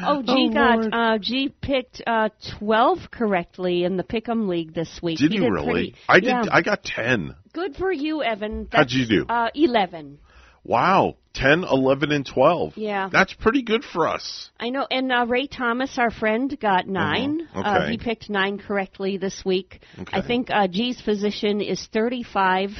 Oh, 0.05 0.23
G 0.23 0.49
Oh, 0.51 0.53
got 0.53 0.93
uh, 0.95 1.19
G 1.19 1.49
picked 1.63 2.03
uh, 2.07 2.29
twelve 2.59 2.99
correctly 3.11 3.85
in 3.85 3.97
the 3.97 4.05
Pick'em 4.05 4.49
League 4.49 4.75
this 4.75 5.01
week. 5.03 5.19
Did 5.19 5.31
he 5.33 5.37
you 5.39 5.45
did 5.45 5.51
really? 5.53 5.67
pretty- 5.73 5.95
I 6.09 6.21
did. 6.21 6.29
Yeah. 6.29 6.43
I 6.51 6.63
got 6.63 6.83
ten. 6.85 7.35
Good 7.53 7.77
for 7.77 7.91
you, 7.91 8.23
Evan. 8.23 8.69
How'd 8.71 8.91
you 8.91 9.07
do? 9.07 9.27
Uh, 9.29 9.49
Eleven. 9.55 10.19
Wow, 10.63 11.17
10, 11.35 11.65
11, 11.65 12.11
and 12.13 12.27
twelve. 12.27 12.77
Yeah. 12.77 13.09
that's 13.13 13.33
pretty 13.33 13.63
good 13.63 13.85
for 13.85 14.09
us. 14.09 14.51
I 14.59 14.71
know. 14.71 14.87
And 14.91 15.13
uh, 15.13 15.27
Ray 15.29 15.47
Thomas, 15.47 15.97
our 15.99 16.11
friend, 16.11 16.59
got 16.61 16.87
9 16.89 17.41
Mhm. 17.41 17.57
Uh, 17.57 17.61
Okay. 17.79 17.91
he 17.93 17.99
picked 17.99 18.29
nine 18.31 18.59
correctly 18.59 19.17
this 19.17 19.45
week. 19.45 19.81
Okay. 19.99 20.17
I 20.19 20.23
think 20.27 20.51
uh, 20.51 20.67
G's 20.67 21.01
position 21.03 21.61
is 21.61 21.87
35. 21.93 22.71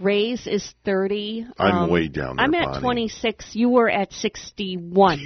Ray's 0.00 0.46
is 0.46 0.72
30. 0.84 1.46
I'm 1.58 1.74
Um, 1.84 1.90
way 1.90 2.08
down 2.08 2.36
there, 2.36 2.44
I'm 2.46 2.54
at 2.54 2.64
Bonnie. 2.66 2.80
26. 2.80 3.54
You 3.54 3.68
were 3.68 3.88
at 3.90 4.12
61, 4.12 5.20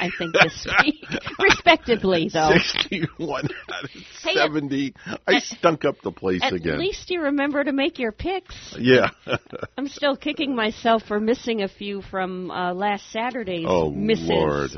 I 0.00 0.10
think, 0.18 0.32
this 0.32 0.66
week. 0.84 1.04
Respectively, 1.38 2.30
though. 2.32 2.50
Sixty-one 2.56 3.48
out 3.72 3.84
of 3.84 3.90
Hey, 4.22 4.30
at- 4.30 4.36
seventy. 4.36 4.94
I 5.26 5.38
stunk 5.40 5.84
up 5.84 5.96
the 6.02 6.10
place 6.12 6.40
At 6.42 6.52
again. 6.52 6.74
At 6.74 6.78
least 6.80 7.10
you 7.10 7.22
remember 7.22 7.62
to 7.62 7.72
make 7.72 7.98
your 7.98 8.12
picks. 8.12 8.74
yeah. 8.78 9.10
I'm 9.78 9.88
still 9.88 10.16
kicking 10.16 10.54
myself 10.54 11.02
for 11.06 11.20
missing 11.20 11.62
a 11.62 11.68
few 11.68 12.02
from 12.02 12.50
uh, 12.50 12.72
last 12.74 13.10
Saturday's 13.12 13.66
Oh 13.68 13.90
misses. 13.90 14.28
Lord. 14.28 14.70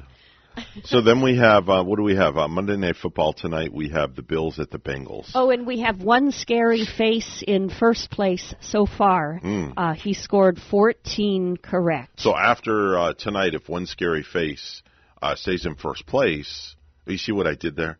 So 0.84 1.00
then 1.00 1.22
we 1.22 1.36
have 1.38 1.68
uh, 1.68 1.82
what 1.84 1.96
do 1.96 2.02
we 2.02 2.16
have? 2.16 2.36
Uh, 2.36 2.48
Monday 2.48 2.76
Night 2.76 2.96
Football 2.96 3.32
tonight. 3.32 3.72
We 3.72 3.88
have 3.90 4.14
the 4.14 4.22
Bills 4.22 4.58
at 4.58 4.70
the 4.70 4.78
Bengals. 4.78 5.30
Oh, 5.34 5.50
and 5.50 5.66
we 5.66 5.80
have 5.80 6.02
one 6.02 6.30
scary 6.32 6.84
face 6.86 7.42
in 7.46 7.70
first 7.70 8.10
place 8.10 8.54
so 8.60 8.86
far. 8.86 9.38
Hmm. 9.38 9.70
Uh, 9.76 9.94
he 9.94 10.14
scored 10.14 10.58
14 10.70 11.56
correct. 11.56 12.20
So 12.20 12.36
after 12.36 12.98
uh, 12.98 13.12
tonight, 13.14 13.54
if 13.54 13.68
one 13.68 13.86
scary 13.86 14.22
face 14.22 14.82
uh, 15.22 15.34
stays 15.34 15.66
in 15.66 15.74
first 15.76 16.06
place, 16.06 16.76
you 17.06 17.18
see 17.18 17.32
what 17.32 17.46
I 17.46 17.54
did 17.54 17.74
there? 17.76 17.98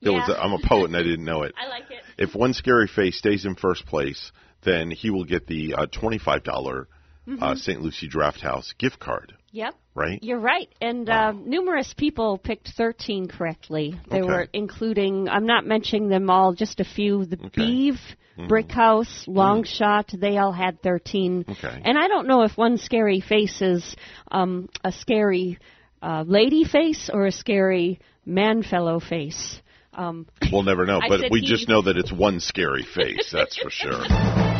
There 0.00 0.12
was 0.12 0.24
Yeah. 0.28 0.36
a, 0.36 0.38
I'm 0.40 0.52
a 0.52 0.58
poet 0.66 0.86
and 0.86 0.96
I 0.96 1.02
didn't 1.02 1.24
know 1.24 1.42
it. 1.42 1.54
I 1.60 1.68
like 1.68 1.90
it. 1.90 2.02
If 2.18 2.34
one 2.34 2.52
scary 2.54 2.86
face 2.88 3.18
stays 3.18 3.44
in 3.44 3.54
first 3.56 3.86
place, 3.86 4.32
then 4.64 4.90
he 4.90 5.10
will 5.10 5.24
get 5.24 5.46
the 5.46 5.74
uh, 5.74 5.86
twenty-five 5.86 6.42
dollar 6.44 6.88
Mm-hmm. 7.28 7.40
uh, 7.40 7.54
St. 7.54 7.80
Lucie 7.80 8.08
Draft 8.08 8.40
House 8.40 8.74
gift 8.80 8.98
card. 8.98 9.32
Yep. 9.52 9.74
Right? 9.94 10.18
You're 10.22 10.38
right, 10.40 10.68
and 10.80 11.08
uh, 11.08 11.32
numerous 11.32 11.92
people 11.96 12.38
picked 12.38 12.68
13 12.76 13.28
correctly. 13.28 13.94
They 14.10 14.18
Okay. 14.20 14.26
were 14.28 14.48
including, 14.52 15.28
I'm 15.28 15.46
not 15.46 15.66
mentioning 15.66 16.08
them 16.08 16.30
all, 16.30 16.54
just 16.54 16.80
a 16.80 16.84
few. 16.84 17.24
The 17.24 17.36
Okay. 17.36 17.48
Beeve, 17.56 18.00
Brick 18.48 18.70
House, 18.70 19.24
Long 19.26 19.64
Shot, 19.64 20.10
they 20.16 20.38
all 20.38 20.52
had 20.52 20.82
13. 20.82 21.44
Okay. 21.48 21.82
And 21.84 21.98
I 21.98 22.08
don't 22.08 22.26
know 22.26 22.42
if 22.42 22.56
one 22.56 22.78
scary 22.78 23.20
face 23.20 23.60
is 23.60 23.94
um, 24.30 24.68
a 24.82 24.92
scary 24.92 25.58
uh, 26.02 26.24
lady 26.26 26.64
face 26.64 27.10
or 27.12 27.26
a 27.26 27.32
scary 27.32 28.00
man 28.24 28.62
fellow 28.62 28.98
face. 29.00 29.60
Um, 29.94 30.26
We'll 30.50 30.62
never 30.62 30.86
know, 30.86 31.00
but 31.08 31.30
we 31.30 31.40
he. 31.40 31.46
just 31.46 31.68
know 31.68 31.82
that 31.82 31.96
it's 31.98 32.10
one 32.12 32.40
scary 32.40 32.82
face, 32.84 33.30
that's 33.30 33.58
for 33.58 33.68
sure. 33.70 34.02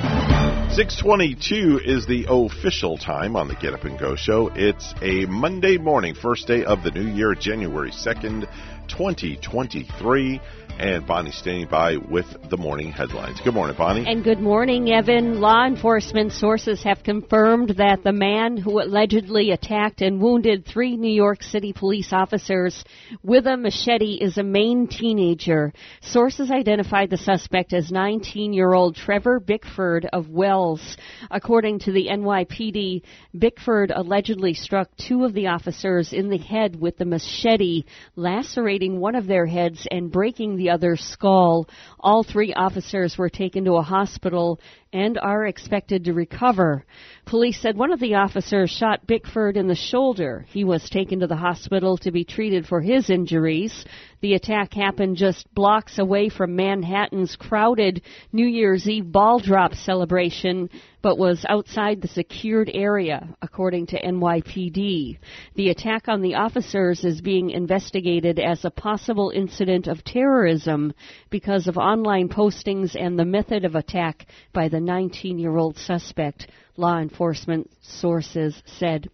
622 0.75 1.81
is 1.85 2.07
the 2.07 2.25
official 2.31 2.97
time 2.97 3.37
on 3.37 3.47
the 3.47 3.55
Get 3.57 3.75
Up 3.75 3.85
and 3.85 3.99
Go 3.99 4.17
show. 4.17 4.51
It's 4.55 4.95
a 5.03 5.27
Monday 5.27 5.77
morning, 5.77 6.15
first 6.15 6.47
day 6.47 6.65
of 6.65 6.83
the 6.83 6.91
new 6.91 7.09
year, 7.09 7.35
January 7.35 7.91
2nd, 7.91 8.49
2023. 8.89 10.41
And 10.79 11.07
Bonnie 11.07 11.31
standing 11.31 11.69
by 11.69 11.97
with 11.97 12.27
the 12.51 12.57
morning 12.57 12.91
headlines. 12.91 13.41
Good 13.45 13.55
morning, 13.55 13.77
Bonnie. 13.79 14.05
And 14.07 14.25
good 14.25 14.41
morning, 14.41 14.91
Evan. 14.91 15.41
Law 15.41 15.65
enforcement 15.65 16.33
sources 16.33 16.83
have 16.83 17.05
confirmed 17.05 17.75
that 17.77 18.03
the 18.03 18.13
man 18.13 18.57
who 18.57 18.81
allegedly 18.81 19.53
attacked 19.53 20.01
and 20.01 20.21
wounded 20.21 20.67
three 20.67 20.97
New 20.97 21.13
York 21.13 21.43
City 21.43 21.73
police 21.73 22.13
officers 22.13 22.83
with 23.23 23.47
a 23.47 23.57
machete 23.57 24.15
is 24.15 24.39
a 24.39 24.43
Maine 24.43 24.89
teenager. 24.89 25.73
Sources 26.01 26.51
identified 26.51 27.11
the 27.11 27.17
suspect 27.17 27.73
as 27.73 27.93
19 27.93 28.53
year 28.53 28.73
old 28.73 28.97
Trevor 28.97 29.39
Bickford 29.39 30.09
of 30.13 30.31
Wells. 30.31 30.97
According 31.31 31.81
to 31.81 31.93
the 31.93 32.09
NYPD, 32.11 33.03
Bickford 33.39 33.93
allegedly 33.95 34.55
struck 34.55 34.89
two 34.97 35.25
of 35.25 35.33
the 35.33 35.47
officers 35.47 36.13
in 36.13 36.29
the 36.29 36.39
head 36.39 36.75
with 36.75 36.97
the 36.97 37.05
machete, 37.05 37.85
lacerating 38.17 38.99
one 38.99 39.15
of 39.15 39.27
their 39.27 39.47
heads 39.47 39.87
and 39.91 40.11
breaking 40.11 40.57
the 40.57 40.72
other's 40.73 41.01
skull. 41.01 41.69
All 42.01 42.25
three 42.25 42.53
officers 42.55 43.17
were 43.19 43.29
taken 43.29 43.65
to 43.67 43.75
a 43.75 43.83
hospital 43.83 44.59
and 44.93 45.19
are 45.19 45.47
expected 45.47 46.05
to 46.05 46.13
recover. 46.13 46.85
Police 47.25 47.61
said 47.61 47.77
one 47.77 47.93
of 47.93 48.01
the 48.01 48.15
officers 48.15 48.71
shot 48.71 49.07
Bickford 49.07 49.57
in 49.57 49.67
the 49.67 49.75
shoulder. 49.75 50.45
He 50.49 50.65
was 50.65 50.91
taken 50.91 51.21
to 51.21 51.27
the 51.27 51.37
hospital 51.37 51.97
to 51.99 52.11
be 52.11 52.25
treated 52.25 52.67
for 52.67 52.81
his 52.81 53.09
injuries. 53.09 53.85
The 54.21 54.35
attack 54.35 54.75
happened 54.75 55.17
just 55.17 55.53
blocks 55.55 55.99
away 55.99 56.29
from 56.29 56.55
Manhattan's 56.55 57.37
crowded 57.37 58.03
New 58.33 58.47
Year's 58.47 58.89
Eve 58.89 59.11
ball 59.11 59.41
drop 59.41 59.75
celebration, 59.75 60.69
but 61.01 61.19
was 61.19 61.45
outside 61.49 62.01
the 62.01 62.09
secured 62.09 62.71
area, 62.73 63.35
according 63.43 63.87
to 63.87 64.01
NYPD. 64.01 65.19
The 65.57 65.71
attack 65.71 66.07
on 66.07 66.23
the 66.23 66.37
officers 66.37 67.05
is 67.05 67.21
being 67.21 67.51
investigated 67.51 68.39
as 68.39 68.65
a 68.65 68.71
possible 68.71 69.33
incident 69.35 69.89
of 69.89 70.05
terrorism 70.05 70.93
because 71.31 71.67
of 71.67 71.77
online 71.77 72.29
postings 72.29 72.95
and 72.95 73.19
the 73.19 73.25
method 73.25 73.65
of 73.65 73.75
attack 73.75 74.27
by 74.53 74.69
the 74.69 74.81
19 74.85 75.39
year 75.39 75.57
old 75.57 75.77
suspect, 75.79 76.49
law 76.77 76.99
enforcement 76.99 77.71
sources 77.83 78.63
said. 78.67 79.09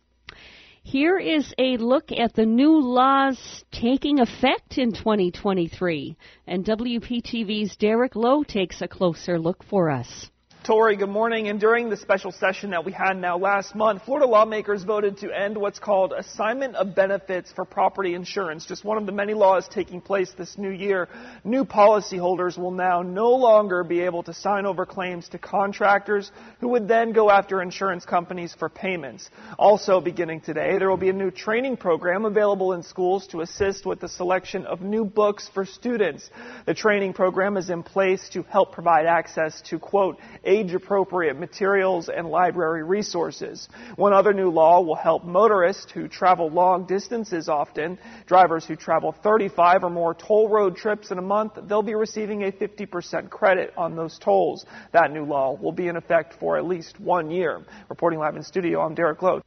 Here 0.82 1.18
is 1.18 1.52
a 1.58 1.76
look 1.76 2.12
at 2.12 2.32
the 2.34 2.46
new 2.46 2.80
laws 2.80 3.64
taking 3.70 4.20
effect 4.20 4.78
in 4.78 4.92
2023. 4.92 6.16
And 6.46 6.64
WPTV's 6.64 7.76
Derek 7.76 8.16
Lowe 8.16 8.42
takes 8.42 8.80
a 8.80 8.88
closer 8.88 9.38
look 9.38 9.62
for 9.64 9.90
us. 9.90 10.30
Tori, 10.68 10.96
good 10.96 11.08
morning. 11.08 11.48
And 11.48 11.58
during 11.58 11.88
the 11.88 11.96
special 11.96 12.30
session 12.30 12.72
that 12.72 12.84
we 12.84 12.92
had 12.92 13.16
now 13.16 13.38
last 13.38 13.74
month, 13.74 14.02
Florida 14.04 14.26
lawmakers 14.26 14.84
voted 14.84 15.16
to 15.20 15.32
end 15.32 15.56
what's 15.56 15.78
called 15.78 16.12
assignment 16.12 16.76
of 16.76 16.94
benefits 16.94 17.50
for 17.50 17.64
property 17.64 18.12
insurance. 18.12 18.66
Just 18.66 18.84
one 18.84 18.98
of 18.98 19.06
the 19.06 19.12
many 19.12 19.32
laws 19.32 19.66
taking 19.66 20.02
place 20.02 20.30
this 20.36 20.58
new 20.58 20.68
year. 20.68 21.08
New 21.42 21.64
policyholders 21.64 22.58
will 22.58 22.70
now 22.70 23.00
no 23.00 23.30
longer 23.30 23.82
be 23.82 24.00
able 24.00 24.22
to 24.24 24.34
sign 24.34 24.66
over 24.66 24.84
claims 24.84 25.26
to 25.30 25.38
contractors 25.38 26.30
who 26.60 26.68
would 26.68 26.86
then 26.86 27.12
go 27.12 27.30
after 27.30 27.62
insurance 27.62 28.04
companies 28.04 28.54
for 28.58 28.68
payments. 28.68 29.30
Also 29.58 30.02
beginning 30.02 30.42
today, 30.42 30.76
there 30.78 30.90
will 30.90 30.98
be 30.98 31.08
a 31.08 31.14
new 31.14 31.30
training 31.30 31.78
program 31.78 32.26
available 32.26 32.74
in 32.74 32.82
schools 32.82 33.26
to 33.28 33.40
assist 33.40 33.86
with 33.86 34.00
the 34.00 34.08
selection 34.10 34.66
of 34.66 34.82
new 34.82 35.06
books 35.06 35.48
for 35.54 35.64
students. 35.64 36.28
The 36.66 36.74
training 36.74 37.14
program 37.14 37.56
is 37.56 37.70
in 37.70 37.82
place 37.82 38.28
to 38.34 38.42
help 38.42 38.72
provide 38.72 39.06
access 39.06 39.62
to, 39.70 39.78
quote, 39.78 40.18
age 40.58 40.74
appropriate 40.74 41.38
materials 41.38 42.08
and 42.08 42.28
library 42.28 42.82
resources. 42.82 43.68
One 43.96 44.12
other 44.12 44.32
new 44.32 44.50
law 44.50 44.80
will 44.80 44.96
help 44.96 45.24
motorists 45.24 45.90
who 45.92 46.08
travel 46.08 46.48
long 46.50 46.86
distances 46.86 47.48
often. 47.48 47.98
Drivers 48.26 48.64
who 48.66 48.76
travel 48.76 49.14
35 49.22 49.84
or 49.84 49.90
more 49.90 50.14
toll 50.14 50.48
road 50.48 50.76
trips 50.76 51.10
in 51.10 51.18
a 51.18 51.22
month, 51.22 51.52
they'll 51.68 51.82
be 51.82 51.94
receiving 51.94 52.44
a 52.44 52.52
50% 52.52 53.30
credit 53.30 53.72
on 53.76 53.96
those 53.96 54.18
tolls. 54.18 54.66
That 54.92 55.12
new 55.12 55.24
law 55.24 55.54
will 55.54 55.72
be 55.72 55.88
in 55.88 55.96
effect 55.96 56.34
for 56.40 56.56
at 56.56 56.66
least 56.66 56.98
one 56.98 57.30
year. 57.30 57.64
Reporting 57.88 58.18
live 58.18 58.36
in 58.36 58.42
studio, 58.42 58.80
I'm 58.80 58.94
Derek 58.94 59.22
Lowe. 59.22 59.42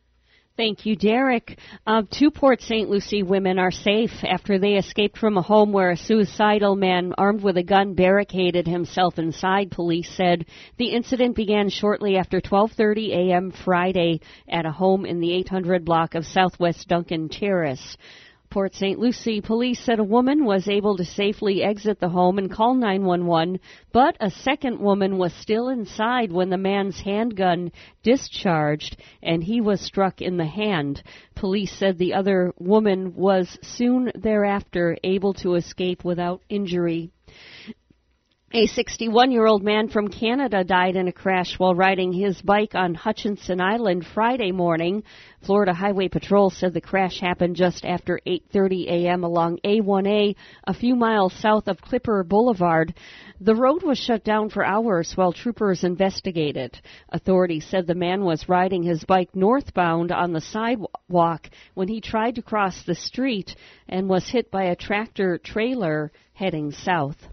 Thank 0.57 0.85
you, 0.85 0.97
Derek. 0.97 1.57
Uh, 1.87 2.03
two 2.11 2.29
Port 2.29 2.61
St. 2.61 2.89
Lucie 2.89 3.23
women 3.23 3.57
are 3.57 3.71
safe 3.71 4.11
after 4.23 4.59
they 4.59 4.73
escaped 4.73 5.17
from 5.17 5.37
a 5.37 5.41
home 5.41 5.71
where 5.71 5.91
a 5.91 5.97
suicidal 5.97 6.75
man 6.75 7.13
armed 7.17 7.41
with 7.41 7.55
a 7.55 7.63
gun 7.63 7.93
barricaded 7.93 8.67
himself 8.67 9.17
inside. 9.17 9.71
Police 9.71 10.09
said 10.17 10.45
the 10.77 10.89
incident 10.89 11.37
began 11.37 11.69
shortly 11.69 12.17
after 12.17 12.41
12:30 12.41 13.11
a.m. 13.11 13.51
Friday 13.63 14.19
at 14.49 14.65
a 14.65 14.71
home 14.71 15.05
in 15.05 15.21
the 15.21 15.33
800 15.35 15.85
block 15.85 16.15
of 16.15 16.25
Southwest 16.25 16.85
Duncan 16.87 17.29
Terrace. 17.29 17.97
Port 18.51 18.75
St. 18.75 18.99
Lucie 18.99 19.39
police 19.39 19.79
said 19.79 19.99
a 19.99 20.03
woman 20.03 20.43
was 20.43 20.67
able 20.67 20.97
to 20.97 21.05
safely 21.05 21.63
exit 21.63 22.01
the 22.01 22.09
home 22.09 22.37
and 22.37 22.51
call 22.51 22.75
911, 22.75 23.61
but 23.93 24.17
a 24.19 24.29
second 24.29 24.77
woman 24.77 25.17
was 25.17 25.31
still 25.35 25.69
inside 25.69 26.33
when 26.33 26.49
the 26.49 26.57
man's 26.57 26.99
handgun 26.99 27.71
discharged 28.03 28.97
and 29.23 29.41
he 29.41 29.61
was 29.61 29.79
struck 29.79 30.21
in 30.21 30.35
the 30.35 30.45
hand. 30.45 31.01
Police 31.33 31.71
said 31.71 31.97
the 31.97 32.13
other 32.13 32.51
woman 32.59 33.15
was 33.15 33.57
soon 33.61 34.11
thereafter 34.15 34.97
able 35.01 35.33
to 35.35 35.55
escape 35.55 36.03
without 36.03 36.41
injury. 36.49 37.09
A 38.53 38.67
61 38.67 39.31
year 39.31 39.45
old 39.45 39.63
man 39.63 39.87
from 39.87 40.09
Canada 40.09 40.65
died 40.65 40.97
in 40.97 41.07
a 41.07 41.13
crash 41.13 41.57
while 41.57 41.73
riding 41.73 42.11
his 42.11 42.41
bike 42.41 42.75
on 42.75 42.93
Hutchinson 42.93 43.61
Island 43.61 44.05
Friday 44.05 44.51
morning. 44.51 45.03
Florida 45.45 45.73
Highway 45.73 46.09
Patrol 46.09 46.49
said 46.49 46.73
the 46.73 46.81
crash 46.81 47.21
happened 47.21 47.55
just 47.55 47.85
after 47.85 48.19
8:30 48.27 48.87
a.m. 48.87 49.23
along 49.23 49.59
A1A, 49.63 50.35
a 50.67 50.73
few 50.73 50.97
miles 50.97 51.31
south 51.35 51.69
of 51.69 51.79
Clipper 51.79 52.25
Boulevard. 52.25 52.93
The 53.39 53.55
road 53.55 53.83
was 53.83 53.97
shut 53.97 54.25
down 54.25 54.49
for 54.49 54.65
hours 54.65 55.13
while 55.15 55.31
troopers 55.31 55.85
investigated. 55.85 56.77
Authorities 57.07 57.65
said 57.67 57.87
the 57.87 57.95
man 57.95 58.25
was 58.25 58.49
riding 58.49 58.83
his 58.83 59.05
bike 59.05 59.33
northbound 59.33 60.11
on 60.11 60.33
the 60.33 60.41
sidewalk 60.41 61.49
when 61.73 61.87
he 61.87 62.01
tried 62.01 62.35
to 62.35 62.41
cross 62.41 62.83
the 62.83 62.95
street 62.95 63.55
and 63.87 64.09
was 64.09 64.27
hit 64.27 64.51
by 64.51 64.63
a 64.65 64.75
tractor 64.75 65.37
trailer 65.37 66.11
heading 66.33 66.71
south. 66.71 67.30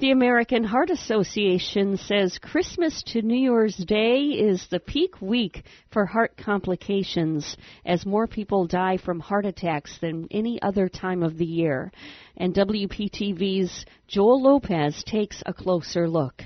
The 0.00 0.12
American 0.12 0.64
Heart 0.64 0.88
Association 0.88 1.98
says 1.98 2.38
Christmas 2.38 3.02
to 3.08 3.20
New 3.20 3.38
Year's 3.38 3.76
Day 3.76 4.28
is 4.28 4.66
the 4.70 4.80
peak 4.80 5.20
week 5.20 5.62
for 5.92 6.06
heart 6.06 6.38
complications 6.38 7.58
as 7.84 8.06
more 8.06 8.26
people 8.26 8.66
die 8.66 8.96
from 8.96 9.20
heart 9.20 9.44
attacks 9.44 9.98
than 9.98 10.26
any 10.30 10.58
other 10.62 10.88
time 10.88 11.22
of 11.22 11.36
the 11.36 11.44
year. 11.44 11.92
And 12.38 12.54
WPTV's 12.54 13.84
Joel 14.08 14.42
Lopez 14.42 15.04
takes 15.04 15.42
a 15.44 15.52
closer 15.52 16.08
look. 16.08 16.44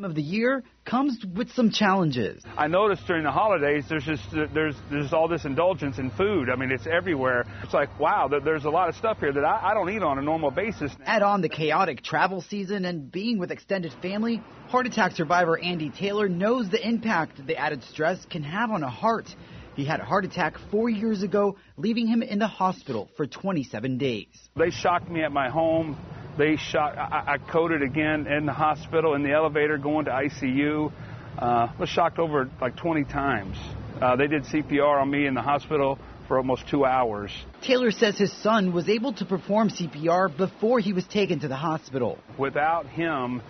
Time 0.00 0.10
of 0.10 0.14
the 0.14 0.22
year 0.22 0.62
comes 0.84 1.24
with 1.36 1.50
some 1.52 1.70
challenges. 1.70 2.42
I 2.56 2.68
noticed 2.68 3.06
during 3.06 3.24
the 3.24 3.30
holidays 3.30 3.84
there's 3.88 4.04
just 4.04 4.22
there's 4.32 4.76
there's 4.90 5.12
all 5.12 5.28
this 5.28 5.44
indulgence 5.44 5.98
in 5.98 6.10
food. 6.10 6.48
I 6.50 6.56
mean, 6.56 6.72
it's 6.72 6.86
everywhere. 6.86 7.44
It's 7.62 7.74
like 7.74 7.98
wow, 8.00 8.28
there's 8.28 8.64
a 8.64 8.70
lot 8.70 8.88
of 8.88 8.94
stuff 8.96 9.18
here 9.20 9.32
that 9.32 9.44
I, 9.44 9.70
I 9.70 9.74
don't 9.74 9.90
eat 9.90 10.02
on 10.02 10.18
a 10.18 10.22
normal 10.22 10.50
basis. 10.50 10.92
Add 11.04 11.22
on 11.22 11.42
the 11.42 11.48
chaotic 11.48 12.02
travel 12.02 12.40
season 12.40 12.84
and 12.84 13.10
being 13.10 13.38
with 13.38 13.50
extended 13.50 13.92
family, 14.00 14.42
heart 14.68 14.86
attack 14.86 15.12
survivor 15.12 15.58
Andy 15.58 15.90
Taylor 15.90 16.28
knows 16.28 16.70
the 16.70 16.86
impact 16.86 17.46
the 17.46 17.56
added 17.56 17.82
stress 17.84 18.24
can 18.24 18.42
have 18.42 18.70
on 18.70 18.82
a 18.82 18.90
heart. 18.90 19.34
He 19.76 19.84
had 19.84 20.00
a 20.00 20.04
heart 20.04 20.24
attack 20.24 20.58
four 20.70 20.90
years 20.90 21.22
ago, 21.22 21.56
leaving 21.76 22.06
him 22.06 22.22
in 22.22 22.38
the 22.38 22.46
hospital 22.46 23.08
for 23.16 23.26
27 23.26 23.98
days. 23.98 24.26
They 24.56 24.70
shocked 24.70 25.08
me 25.08 25.22
at 25.22 25.32
my 25.32 25.48
home. 25.48 25.96
They 26.40 26.56
shot. 26.56 26.96
I, 26.96 27.34
I 27.34 27.38
coded 27.52 27.82
again 27.82 28.26
in 28.26 28.46
the 28.46 28.54
hospital 28.54 29.14
in 29.14 29.22
the 29.22 29.32
elevator 29.32 29.76
going 29.76 30.06
to 30.06 30.10
ICU. 30.10 30.90
Uh, 31.38 31.68
was 31.78 31.90
shocked 31.90 32.18
over 32.18 32.48
like 32.62 32.76
20 32.76 33.04
times. 33.04 33.58
Uh, 34.00 34.16
they 34.16 34.26
did 34.26 34.44
CPR 34.44 35.02
on 35.02 35.10
me 35.10 35.26
in 35.26 35.34
the 35.34 35.42
hospital 35.42 35.98
for 36.28 36.38
almost 36.38 36.66
two 36.66 36.86
hours. 36.86 37.30
Taylor 37.60 37.90
says 37.90 38.16
his 38.16 38.32
son 38.32 38.72
was 38.72 38.88
able 38.88 39.12
to 39.12 39.26
perform 39.26 39.68
CPR 39.68 40.34
before 40.34 40.80
he 40.80 40.94
was 40.94 41.06
taken 41.06 41.40
to 41.40 41.48
the 41.48 41.56
hospital. 41.56 42.18
Without 42.38 42.86
him 42.86 43.42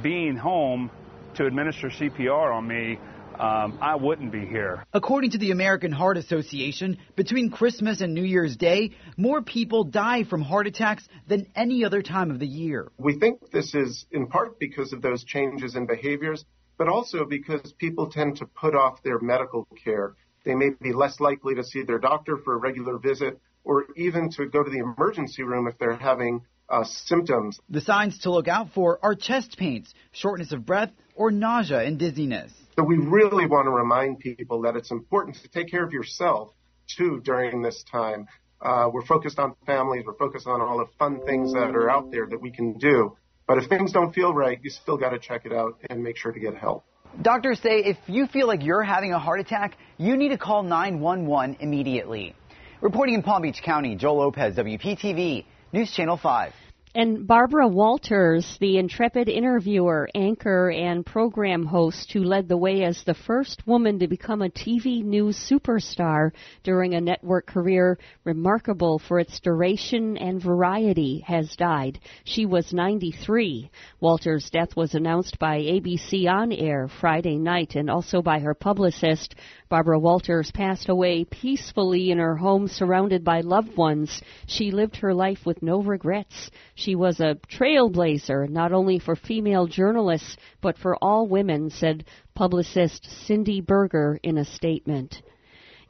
being 0.00 0.36
home, 0.36 0.92
to 1.36 1.46
administer 1.46 1.88
CPR 1.88 2.54
on 2.54 2.66
me, 2.66 2.98
um, 3.40 3.78
I 3.80 3.96
wouldn't 3.96 4.32
be 4.32 4.46
here. 4.46 4.84
According 4.92 5.30
to 5.32 5.38
the 5.38 5.50
American 5.50 5.92
Heart 5.92 6.16
Association, 6.16 6.98
between 7.16 7.50
Christmas 7.50 8.00
and 8.00 8.14
New 8.14 8.24
Year's 8.24 8.56
Day, 8.56 8.92
more 9.16 9.42
people 9.42 9.84
die 9.84 10.24
from 10.24 10.42
heart 10.42 10.66
attacks 10.66 11.06
than 11.28 11.46
any 11.54 11.84
other 11.84 12.02
time 12.02 12.30
of 12.30 12.38
the 12.38 12.46
year. 12.46 12.90
We 12.98 13.18
think 13.18 13.50
this 13.50 13.74
is 13.74 14.06
in 14.10 14.26
part 14.26 14.58
because 14.58 14.92
of 14.92 15.02
those 15.02 15.24
changes 15.24 15.76
in 15.76 15.86
behaviors, 15.86 16.44
but 16.78 16.88
also 16.88 17.24
because 17.24 17.72
people 17.78 18.10
tend 18.10 18.36
to 18.38 18.46
put 18.46 18.74
off 18.74 19.02
their 19.02 19.18
medical 19.18 19.66
care. 19.84 20.14
They 20.44 20.54
may 20.54 20.70
be 20.80 20.92
less 20.92 21.20
likely 21.20 21.54
to 21.56 21.64
see 21.64 21.82
their 21.82 21.98
doctor 21.98 22.36
for 22.36 22.54
a 22.54 22.58
regular 22.58 22.98
visit 22.98 23.40
or 23.64 23.86
even 23.96 24.30
to 24.30 24.46
go 24.46 24.62
to 24.62 24.70
the 24.70 24.78
emergency 24.78 25.42
room 25.42 25.66
if 25.66 25.76
they're 25.78 25.96
having 25.96 26.42
uh, 26.68 26.84
symptoms. 26.84 27.60
The 27.68 27.80
signs 27.80 28.18
to 28.20 28.30
look 28.30 28.48
out 28.48 28.70
for 28.72 28.98
are 29.02 29.14
chest 29.14 29.56
pains, 29.58 29.92
shortness 30.12 30.52
of 30.52 30.64
breath, 30.64 30.90
or 31.14 31.30
nausea 31.30 31.80
and 31.80 31.98
dizziness. 31.98 32.52
So 32.76 32.84
we 32.84 32.98
really 32.98 33.46
want 33.46 33.66
to 33.66 33.70
remind 33.70 34.18
people 34.20 34.62
that 34.62 34.76
it's 34.76 34.90
important 34.90 35.36
to 35.42 35.48
take 35.48 35.70
care 35.70 35.82
of 35.82 35.92
yourself 35.92 36.50
too 36.86 37.20
during 37.24 37.62
this 37.62 37.82
time. 37.90 38.26
Uh, 38.60 38.90
we're 38.92 39.04
focused 39.04 39.38
on 39.38 39.54
families. 39.64 40.04
We're 40.06 40.16
focused 40.18 40.46
on 40.46 40.60
all 40.60 40.78
the 40.78 40.86
fun 40.98 41.24
things 41.24 41.54
that 41.54 41.74
are 41.74 41.88
out 41.88 42.10
there 42.10 42.26
that 42.26 42.40
we 42.40 42.50
can 42.50 42.74
do. 42.74 43.16
But 43.46 43.58
if 43.58 43.70
things 43.70 43.92
don't 43.92 44.14
feel 44.14 44.34
right, 44.34 44.58
you 44.62 44.68
still 44.68 44.98
got 44.98 45.10
to 45.10 45.18
check 45.18 45.46
it 45.46 45.54
out 45.54 45.78
and 45.88 46.02
make 46.02 46.18
sure 46.18 46.32
to 46.32 46.40
get 46.40 46.54
help. 46.54 46.84
Doctors 47.22 47.60
say 47.60 47.78
if 47.78 47.96
you 48.08 48.26
feel 48.26 48.46
like 48.46 48.62
you're 48.62 48.82
having 48.82 49.14
a 49.14 49.18
heart 49.18 49.40
attack, 49.40 49.78
you 49.96 50.16
need 50.18 50.28
to 50.28 50.38
call 50.38 50.62
911 50.62 51.56
immediately. 51.60 52.34
Reporting 52.82 53.14
in 53.14 53.22
Palm 53.22 53.40
Beach 53.40 53.62
County, 53.64 53.96
Joel 53.96 54.18
Lopez, 54.18 54.54
WPTV, 54.54 55.46
News 55.72 55.90
Channel 55.92 56.18
5. 56.18 56.52
And 56.96 57.26
Barbara 57.26 57.68
Walters, 57.68 58.56
the 58.58 58.78
intrepid 58.78 59.28
interviewer, 59.28 60.08
anchor, 60.14 60.70
and 60.70 61.04
program 61.04 61.66
host 61.66 62.10
who 62.10 62.24
led 62.24 62.48
the 62.48 62.56
way 62.56 62.84
as 62.84 63.04
the 63.04 63.12
first 63.12 63.66
woman 63.66 63.98
to 63.98 64.08
become 64.08 64.40
a 64.40 64.48
TV 64.48 65.04
news 65.04 65.36
superstar 65.36 66.30
during 66.62 66.94
a 66.94 67.00
network 67.02 67.48
career 67.48 67.98
remarkable 68.24 68.98
for 68.98 69.20
its 69.20 69.38
duration 69.40 70.16
and 70.16 70.42
variety, 70.42 71.22
has 71.26 71.54
died. 71.56 71.98
She 72.24 72.46
was 72.46 72.72
93. 72.72 73.70
Walters' 74.00 74.48
death 74.48 74.74
was 74.74 74.94
announced 74.94 75.38
by 75.38 75.58
ABC 75.58 76.26
On 76.26 76.50
Air 76.50 76.88
Friday 76.88 77.36
night 77.36 77.74
and 77.74 77.90
also 77.90 78.22
by 78.22 78.38
her 78.38 78.54
publicist. 78.54 79.34
Barbara 79.68 79.98
Walters 79.98 80.50
passed 80.50 80.88
away 80.88 81.24
peacefully 81.24 82.10
in 82.10 82.16
her 82.16 82.36
home 82.36 82.68
surrounded 82.68 83.22
by 83.22 83.42
loved 83.42 83.76
ones. 83.76 84.22
She 84.46 84.70
lived 84.70 84.96
her 84.96 85.12
life 85.12 85.40
with 85.44 85.60
no 85.60 85.82
regrets. 85.82 86.50
She 86.74 86.85
was 86.94 87.20
a 87.20 87.38
trailblazer, 87.50 88.48
not 88.48 88.72
only 88.72 88.98
for 88.98 89.16
female 89.16 89.66
journalists, 89.66 90.36
but 90.60 90.78
for 90.78 90.96
all 91.02 91.26
women, 91.26 91.70
said 91.70 92.04
publicist 92.34 93.04
Cindy 93.26 93.60
Berger 93.60 94.20
in 94.22 94.38
a 94.38 94.44
statement. 94.44 95.22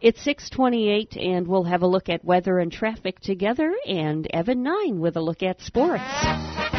It's 0.01 0.23
628 0.23 1.17
and 1.17 1.49
we'll 1.49 1.65
have 1.65 1.83
a 1.83 1.87
look 1.87 2.09
at 2.09 2.25
weather 2.25 2.59
and 2.59 2.71
traffic 2.71 3.19
together 3.21 3.73
and 3.87 4.27
Evan 4.33 4.63
9 4.63 5.01
with 5.01 5.17
a 5.17 5.23
look 5.23 5.43
at 5.43 5.61
sports. 5.63 6.76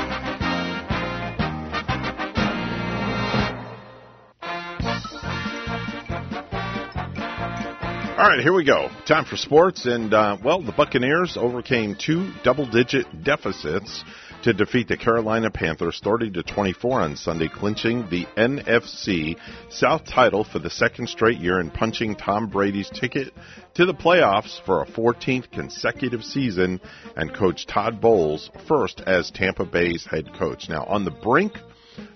All 8.18 8.28
right, 8.28 8.40
here 8.40 8.52
we 8.52 8.64
go. 8.66 8.90
Time 9.06 9.26
for 9.26 9.38
sports, 9.38 9.86
and 9.86 10.12
uh, 10.12 10.38
well, 10.44 10.60
the 10.60 10.72
Buccaneers 10.72 11.38
overcame 11.38 11.96
two 11.96 12.34
double-digit 12.44 13.24
deficits 13.24 14.04
to 14.42 14.54
defeat 14.54 14.88
the 14.88 14.98
Carolina 14.98 15.52
Panthers 15.52 16.02
30 16.04 16.32
to 16.32 16.42
24 16.42 17.02
on 17.02 17.16
Sunday, 17.16 17.48
clinching 17.48 18.10
the 18.10 18.26
NFC 18.36 19.36
South 19.70 20.04
title 20.04 20.44
for 20.44 20.58
the 20.58 20.72
second 20.72 21.10
straight 21.10 21.38
year 21.38 21.60
and 21.60 21.72
punching 21.72 22.16
Tom 22.16 22.50
Brady's 22.50 22.90
ticket 22.90 23.32
to 23.76 23.86
the 23.86 23.94
playoffs 23.94 24.60
for 24.66 24.82
a 24.82 24.88
14th 24.88 25.52
consecutive 25.52 26.24
season 26.24 26.82
and 27.16 27.36
coach 27.36 27.68
Todd 27.68 28.02
Bowles 28.02 28.50
first 28.68 29.00
as 29.02 29.30
Tampa 29.30 29.64
Bay's 29.64 30.08
head 30.08 30.34
coach. 30.34 30.70
Now, 30.70 30.86
on 30.86 31.06
the 31.06 31.12
brink 31.12 31.54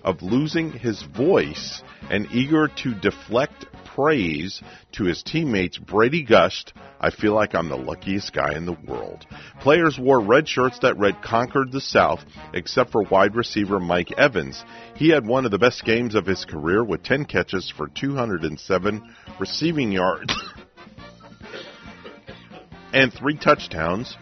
of 0.02 0.20
losing 0.20 0.72
his 0.72 1.02
voice 1.16 1.80
and 2.10 2.26
eager 2.32 2.66
to 2.82 2.92
deflect 2.94 3.66
praise 3.94 4.62
to 4.92 5.04
his 5.04 5.22
teammates, 5.22 5.78
Brady 5.78 6.22
gushed, 6.22 6.72
I 7.00 7.10
feel 7.10 7.34
like 7.34 7.54
I'm 7.54 7.68
the 7.68 7.76
luckiest 7.76 8.32
guy 8.32 8.54
in 8.54 8.64
the 8.64 8.76
world. 8.86 9.26
Players 9.60 9.98
wore 9.98 10.20
red 10.20 10.48
shirts 10.48 10.78
that 10.80 10.98
read 10.98 11.22
Conquered 11.22 11.72
the 11.72 11.80
South, 11.80 12.20
except 12.54 12.90
for 12.90 13.02
wide 13.02 13.34
receiver 13.34 13.80
Mike 13.80 14.12
Evans. 14.12 14.64
He 14.94 15.10
had 15.10 15.26
one 15.26 15.44
of 15.44 15.50
the 15.50 15.58
best 15.58 15.84
games 15.84 16.14
of 16.14 16.26
his 16.26 16.44
career 16.44 16.84
with 16.84 17.02
10 17.02 17.26
catches 17.26 17.70
for 17.70 17.88
207 17.88 19.14
receiving 19.38 19.92
yards 19.92 20.32
and 22.92 23.12
three 23.12 23.36
touchdowns 23.36 24.16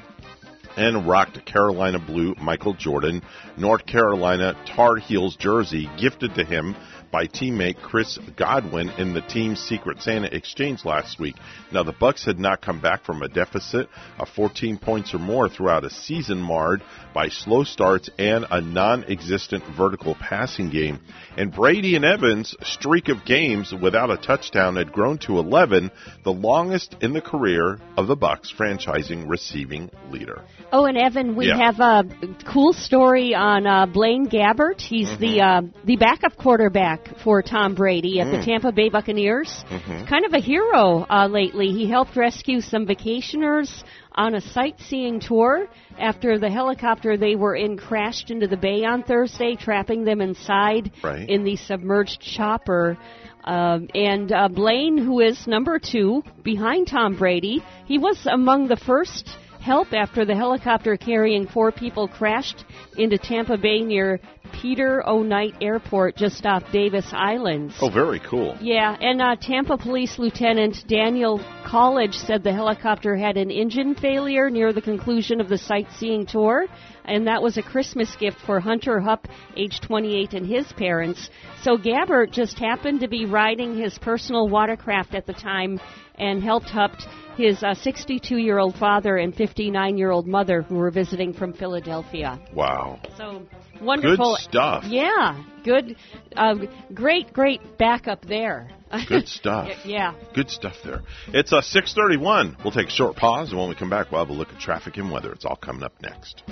and 0.77 1.09
rocked 1.09 1.45
Carolina 1.45 1.99
Blue 1.99 2.35
Michael 2.41 2.75
Jordan 2.75 3.23
North 3.57 3.87
Carolina 3.87 4.55
Tar 4.67 4.97
Heels 4.97 5.37
jersey 5.37 5.91
gifted 5.99 6.35
to 6.37 6.45
him 6.45 6.77
by 7.11 7.27
teammate 7.27 7.81
Chris 7.83 8.19
Godwin 8.37 8.89
in 8.91 9.13
the 9.15 9.21
team's 9.23 9.61
Secret 9.61 10.01
Santa 10.03 10.29
exchange 10.35 10.85
last 10.85 11.19
week. 11.19 11.37
Now 11.73 11.83
the 11.83 11.93
Bucs 11.93 12.25
had 12.25 12.39
not 12.39 12.63
come 12.63 12.81
back 12.81 13.05
from 13.05 13.23
a 13.23 13.29
deficit 13.29 13.89
of 14.19 14.29
14 14.31 14.79
points 14.79 15.13
or 15.15 15.19
more 15.19 15.49
throughout 15.49 15.85
a 15.85 15.91
season 15.91 16.39
marred 16.41 16.83
by 17.13 17.29
slow 17.29 17.65
starts 17.65 18.09
and 18.19 18.45
a 18.51 18.61
non-existent 18.61 19.65
vertical 19.77 20.15
passing 20.15 20.71
game. 20.71 21.01
And 21.37 21.53
Brady 21.53 21.97
and 21.97 22.05
Evans' 22.05 22.55
streak 22.63 23.09
of 23.09 23.25
games 23.25 23.73
without 23.73 24.11
a 24.11 24.17
touchdown 24.17 24.77
had 24.77 24.93
grown 24.93 25.19
to 25.19 25.39
11, 25.39 25.91
the 26.25 26.33
longest 26.33 26.97
in 27.01 27.13
the 27.13 27.21
career 27.21 27.79
of 27.97 28.07
the 28.07 28.17
Bucs 28.17 28.55
franchising 28.55 29.29
receiving 29.29 29.91
leader. 30.11 30.43
Oh, 30.73 30.85
and 30.87 30.97
Evan, 30.97 31.35
we 31.37 31.49
Yeah. 31.49 31.57
have 31.59 31.81
a 31.81 32.05
cool 32.53 32.73
story 32.73 33.35
on 33.35 33.67
uh, 33.67 33.87
Blaine 33.87 34.27
Gabbert. 34.29 34.81
He's 34.81 35.09
Mm-hmm. 35.11 35.21
the 35.21 35.41
uh, 35.41 35.63
the 35.85 35.97
backup 35.97 36.37
quarterback 36.37 37.00
for 37.25 37.43
Tom 37.43 37.75
Brady 37.75 38.21
at 38.21 38.31
the 38.31 38.39
Mm. 38.39 38.45
Tampa 38.45 38.73
Bay 38.73 38.89
Buccaneers. 38.89 39.65
Mhm. 39.71 40.07
Kind 40.07 40.25
of 40.25 40.33
a 40.33 40.39
hero 40.41 41.07
uh, 41.11 41.27
lately. 41.27 41.69
He 41.73 41.87
helped 41.89 42.17
rescue 42.17 42.61
some 42.61 42.87
vacationers 42.87 43.83
on 44.15 44.35
a 44.35 44.41
sightseeing 44.41 45.21
tour 45.21 45.69
after 45.99 46.39
the 46.39 46.51
helicopter 46.51 47.17
they 47.17 47.37
were 47.37 47.55
in 47.55 47.77
crashed 47.77 48.31
into 48.31 48.47
the 48.47 48.57
bay 48.57 48.85
on 48.85 49.03
Thursday, 49.03 49.55
trapping 49.57 50.05
them 50.05 50.21
inside 50.21 50.91
Right. 51.03 51.29
in 51.29 51.45
the 51.45 51.57
submerged 51.57 52.21
chopper. 52.21 52.97
Um, 53.45 53.89
and 53.95 54.31
uh, 54.33 54.49
Blaine, 54.49 54.99
who 54.99 55.21
is 55.21 55.47
number 55.47 55.79
two 55.79 56.23
behind 56.43 56.89
Tom 56.89 57.17
Brady, 57.17 57.63
he 57.87 57.97
was 57.99 58.27
among 58.27 58.69
the 58.69 58.77
first 58.77 59.29
help 59.61 59.93
after 59.93 60.25
the 60.25 60.35
helicopter 60.35 60.97
carrying 60.97 61.47
four 61.47 61.71
people 61.71 62.09
crashed 62.09 62.65
into 62.97 63.19
Tampa 63.19 63.57
Bay 63.57 63.81
near 63.81 64.19
Peter 64.53 65.07
O. 65.07 65.23
Knight 65.23 65.55
Airport 65.61 66.17
just 66.17 66.45
off 66.45 66.63
Davis 66.73 67.07
Island. 67.13 67.73
Oh, 67.81 67.91
very 67.91 68.21
cool. 68.21 68.57
Yeah, 68.61 68.97
and 69.01 69.21
uh, 69.21 69.37
Tampa 69.41 69.77
Police 69.77 70.19
Lieutenant 70.19 70.85
Daniel 70.89 71.41
College 71.65 72.15
said 72.15 72.43
the 72.43 72.53
helicopter 72.53 73.17
had 73.17 73.37
an 73.37 73.51
engine 73.51 73.95
failure 73.95 74.51
near 74.51 74.73
the 74.73 74.83
conclusion 74.83 75.41
of 75.41 75.49
the 75.49 75.59
sightseeing 75.59 76.27
tour, 76.27 76.67
and 77.11 77.27
that 77.27 77.43
was 77.43 77.57
a 77.57 77.63
Christmas 77.63 78.15
gift 78.17 78.39
for 78.47 78.61
Hunter 78.61 79.01
Hupp, 79.01 79.27
age 79.57 79.81
28, 79.81 80.33
and 80.33 80.47
his 80.47 80.73
parents. 80.73 81.29
So 81.63 81.77
Gabbert 81.77 82.31
just 82.31 82.57
happened 82.59 83.01
to 83.01 83.09
be 83.09 83.27
riding 83.27 83.77
his 83.77 83.99
personal 83.99 84.49
watercraft 84.49 85.15
at 85.17 85.27
the 85.27 85.33
time 85.33 85.81
and 86.15 86.41
helped 86.43 86.71
Hupp, 86.71 86.93
his 87.37 87.65
62 87.83 88.37
year 88.37 88.59
old 88.59 88.77
father 88.77 89.17
and 89.17 89.35
59 89.35 89.99
year 89.99 90.13
old 90.13 90.29
mother, 90.29 90.63
who 90.63 90.77
were 90.77 90.93
visiting 90.93 91.33
from 91.33 91.53
Philadelphia. 91.53 92.39
Wow. 92.55 93.01
So 93.17 93.43
wonderful 93.83 94.37
Good 94.37 94.43
stuff. 94.43 94.85
Yeah, 94.87 95.43
good, 95.65 95.97
uh, 96.37 96.55
great, 96.95 97.33
great 97.33 97.77
backup 97.77 98.25
there. 98.25 98.71
Good 99.09 99.27
stuff. 99.41 99.69
yeah. 99.85 100.15
Good 100.33 100.51
stuff 100.51 100.77
there. 100.85 101.03
It's 101.29 101.53
uh, 101.53 101.61
631. 101.61 102.59
We'll 102.63 102.73
take 102.73 102.89
a 102.89 102.91
short 102.91 103.17
pause, 103.17 103.51
and 103.51 103.59
when 103.59 103.69
we 103.69 103.75
come 103.75 103.91
back, 103.91 104.13
we'll 104.13 104.21
have 104.25 104.31
a 104.31 104.33
look 104.33 104.51
at 104.51 104.61
traffic 104.61 104.97
and 104.97 105.11
weather. 105.11 105.33
It's 105.33 105.45
all 105.45 105.57
coming 105.57 105.83
up 105.83 105.95
next. 106.03 106.45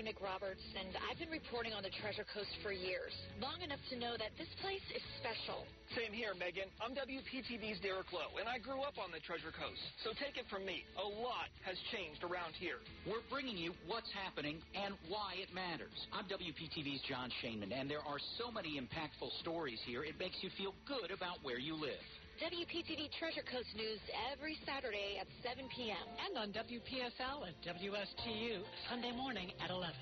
WPTV's 0.00 0.06
Megan 0.06 0.16
McRoberts, 0.16 0.64
and 0.78 0.96
I've 1.08 1.18
been 1.18 1.30
reporting 1.30 1.72
on 1.72 1.82
the 1.82 1.92
Treasure 2.00 2.24
Coast 2.32 2.50
for 2.62 2.72
years, 2.72 3.12
long 3.40 3.60
enough 3.60 3.80
to 3.90 3.96
know 3.98 4.16
that 4.16 4.32
this 4.38 4.48
place 4.62 4.84
is 4.94 5.02
special. 5.20 5.64
Same 5.96 6.12
here, 6.12 6.32
Megan. 6.34 6.68
I'm 6.80 6.96
WPTV's 6.96 7.80
Derek 7.80 8.08
Lowe, 8.12 8.32
and 8.40 8.48
I 8.48 8.58
grew 8.58 8.80
up 8.80 8.96
on 8.96 9.12
the 9.12 9.20
Treasure 9.20 9.52
Coast. 9.52 9.80
So 10.04 10.16
take 10.16 10.40
it 10.40 10.48
from 10.48 10.64
me, 10.64 10.84
a 10.96 11.04
lot 11.04 11.52
has 11.68 11.76
changed 11.92 12.24
around 12.24 12.56
here. 12.56 12.80
We're 13.04 13.24
bringing 13.28 13.58
you 13.58 13.76
what's 13.86 14.10
happening 14.16 14.64
and 14.72 14.94
why 15.08 15.36
it 15.36 15.52
matters. 15.52 15.94
I'm 16.16 16.24
WPTV's 16.32 17.04
John 17.04 17.28
Shainman, 17.44 17.72
and 17.74 17.90
there 17.90 18.04
are 18.04 18.20
so 18.40 18.50
many 18.50 18.80
impactful 18.80 19.28
stories 19.44 19.80
here, 19.84 20.04
it 20.04 20.16
makes 20.18 20.40
you 20.40 20.48
feel 20.56 20.72
good 20.88 21.12
about 21.12 21.44
where 21.44 21.58
you 21.58 21.76
live. 21.76 22.04
WPTV 22.40 23.12
Treasure 23.18 23.42
Coast 23.52 23.68
News 23.76 24.00
every 24.32 24.56
Saturday 24.64 25.20
at 25.20 25.26
7 25.44 25.68
p.m. 25.76 25.94
And 26.26 26.38
on 26.38 26.48
WPSL 26.52 27.44
and 27.46 27.54
WSTU 27.60 28.62
Sunday 28.88 29.12
morning 29.12 29.52
at 29.62 29.68
11. 29.68 29.94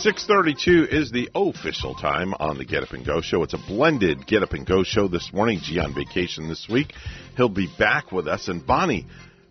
Six 0.00 0.26
thirty-two 0.26 0.88
is 0.90 1.10
the 1.10 1.30
official 1.34 1.94
time 1.94 2.34
on 2.34 2.58
the 2.58 2.66
Get 2.66 2.82
Up 2.82 2.92
and 2.92 3.06
Go 3.06 3.22
show. 3.22 3.42
It's 3.44 3.54
a 3.54 3.58
blended 3.66 4.26
Get 4.26 4.42
Up 4.42 4.52
and 4.52 4.66
Go 4.66 4.82
show 4.82 5.08
this 5.08 5.32
morning. 5.32 5.60
G 5.62 5.78
on 5.78 5.94
vacation 5.94 6.48
this 6.48 6.68
week. 6.70 6.92
He'll 7.36 7.48
be 7.48 7.68
back 7.78 8.12
with 8.12 8.28
us, 8.28 8.48
and 8.48 8.66
Bonnie 8.66 9.06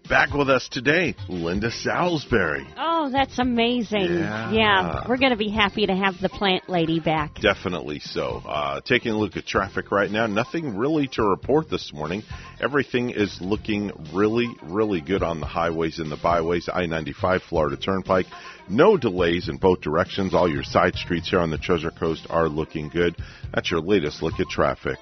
back 0.10 0.34
with 0.34 0.50
us 0.50 0.68
today, 0.70 1.16
Lynda 1.30 1.72
Salisbury. 1.72 2.66
Oh, 2.78 3.10
that's 3.12 3.38
amazing. 3.38 4.02
Yeah. 4.10 5.08
we're 5.08 5.18
going 5.18 5.32
to 5.32 5.38
be 5.38 5.50
happy 5.50 5.86
to 5.86 5.96
have 5.96 6.20
the 6.20 6.30
plant 6.30 6.68
lady 6.68 7.00
back. 7.00 7.36
Definitely 7.36 8.00
so. 8.00 8.42
Uh, 8.46 8.82
taking 8.82 9.12
a 9.12 9.18
look 9.18 9.38
at 9.38 9.46
traffic 9.46 9.92
right 9.92 10.10
now, 10.10 10.26
nothing 10.26 10.76
really 10.76 11.08
to 11.10 11.24
report 11.24 11.70
this 11.70 11.94
morning. 11.94 12.24
Everything 12.60 13.12
is 13.12 13.38
looking 13.40 13.92
really, 14.14 14.54
really 14.64 15.00
good 15.00 15.22
on 15.22 15.40
the 15.40 15.46
highways 15.46 16.00
and 16.00 16.12
the 16.12 16.18
byways. 16.18 16.68
I 16.74 16.88
95 16.88 17.44
Florida 17.44 17.78
Turnpike. 17.78 18.26
No 18.68 18.98
delays 18.98 19.48
in 19.48 19.58
both 19.58 19.82
directions. 19.82 20.34
All 20.34 20.52
your 20.52 20.64
side 20.64 20.96
streets 20.96 21.30
here 21.30 21.40
on 21.40 21.52
the 21.52 21.58
Treasure 21.58 21.92
Coast 21.92 22.26
are 22.30 22.50
looking 22.50 22.90
good. 22.90 23.16
That's 23.54 23.70
your 23.70 23.82
latest 23.82 24.24
look 24.24 24.40
at 24.40 24.48
traffic. 24.48 24.98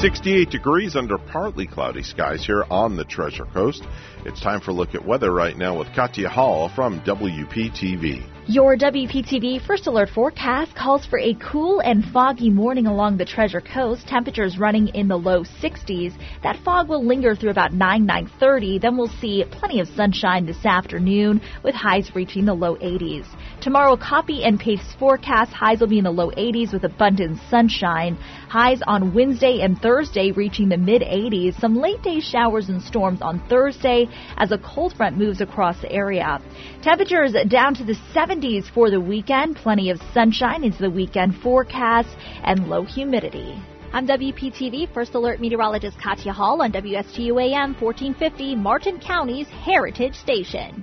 68 0.00 0.48
degrees 0.48 0.96
under 0.96 1.18
partly 1.18 1.66
cloudy 1.66 2.02
skies 2.02 2.42
here 2.46 2.64
on 2.70 2.96
the 2.96 3.04
Treasure 3.04 3.44
Coast. 3.44 3.84
It's 4.24 4.40
time 4.40 4.62
for 4.62 4.70
a 4.70 4.74
look 4.74 4.94
at 4.94 5.04
weather 5.04 5.30
right 5.30 5.54
now 5.58 5.78
with 5.78 5.94
Katya 5.94 6.30
Hall 6.30 6.70
from 6.74 7.02
WPTV. 7.02 8.24
Your 8.46 8.78
WPTV 8.78 9.64
First 9.66 9.86
Alert 9.86 10.08
forecast 10.08 10.74
calls 10.74 11.04
for 11.04 11.18
a 11.18 11.34
cool 11.34 11.80
and 11.80 12.02
foggy 12.02 12.48
morning 12.48 12.86
along 12.86 13.18
the 13.18 13.26
Treasure 13.26 13.60
Coast. 13.60 14.08
Temperatures 14.08 14.58
running 14.58 14.88
in 14.88 15.06
the 15.06 15.18
low 15.18 15.44
60s. 15.44 16.14
That 16.42 16.56
fog 16.64 16.88
will 16.88 17.04
linger 17.04 17.36
through 17.36 17.50
about 17.50 17.74
9 17.74 18.06
9:30. 18.06 18.80
Then 18.80 18.96
we'll 18.96 19.12
see 19.20 19.44
plenty 19.50 19.80
of 19.80 19.88
sunshine 19.88 20.46
this 20.46 20.64
afternoon 20.64 21.42
with 21.62 21.74
highs 21.74 22.10
reaching 22.14 22.46
the 22.46 22.54
low 22.54 22.76
80s. 22.76 23.26
Tomorrow, 23.60 23.98
copy 23.98 24.42
and 24.44 24.58
paste 24.58 24.96
forecast. 24.98 25.52
Highs 25.52 25.80
will 25.80 25.86
be 25.86 25.98
in 25.98 26.04
the 26.04 26.10
low 26.10 26.30
80s 26.30 26.72
with 26.72 26.84
abundant 26.84 27.38
sunshine. 27.50 28.16
Highs 28.48 28.80
on 28.86 29.12
Wednesday 29.12 29.60
and 29.60 29.78
Thursday 29.78 30.30
reaching 30.30 30.70
the 30.70 30.78
mid 30.78 31.02
80s. 31.02 31.60
Some 31.60 31.74
late 31.74 32.02
day 32.02 32.20
showers 32.20 32.70
and 32.70 32.80
storms 32.80 33.20
on 33.20 33.46
Thursday 33.50 34.08
as 34.38 34.50
a 34.50 34.56
cold 34.56 34.94
front 34.94 35.18
moves 35.18 35.42
across 35.42 35.78
the 35.82 35.92
area. 35.92 36.40
Temperatures 36.80 37.36
down 37.48 37.74
to 37.74 37.84
the 37.84 37.96
70s 38.14 38.64
for 38.72 38.90
the 38.90 39.00
weekend. 39.00 39.56
Plenty 39.56 39.90
of 39.90 40.00
sunshine 40.14 40.64
into 40.64 40.78
the 40.78 40.90
weekend 40.90 41.36
forecast 41.42 42.16
and 42.44 42.70
low 42.70 42.84
humidity. 42.84 43.62
I'm 43.92 44.06
WPTV 44.06 44.94
First 44.94 45.14
Alert 45.14 45.38
Meteorologist 45.38 46.00
Katya 46.00 46.32
Hall 46.32 46.62
on 46.62 46.72
WSTU 46.72 47.42
AM 47.42 47.74
1450, 47.74 48.56
Martin 48.56 48.98
County's 48.98 49.48
Heritage 49.48 50.14
Station. 50.14 50.82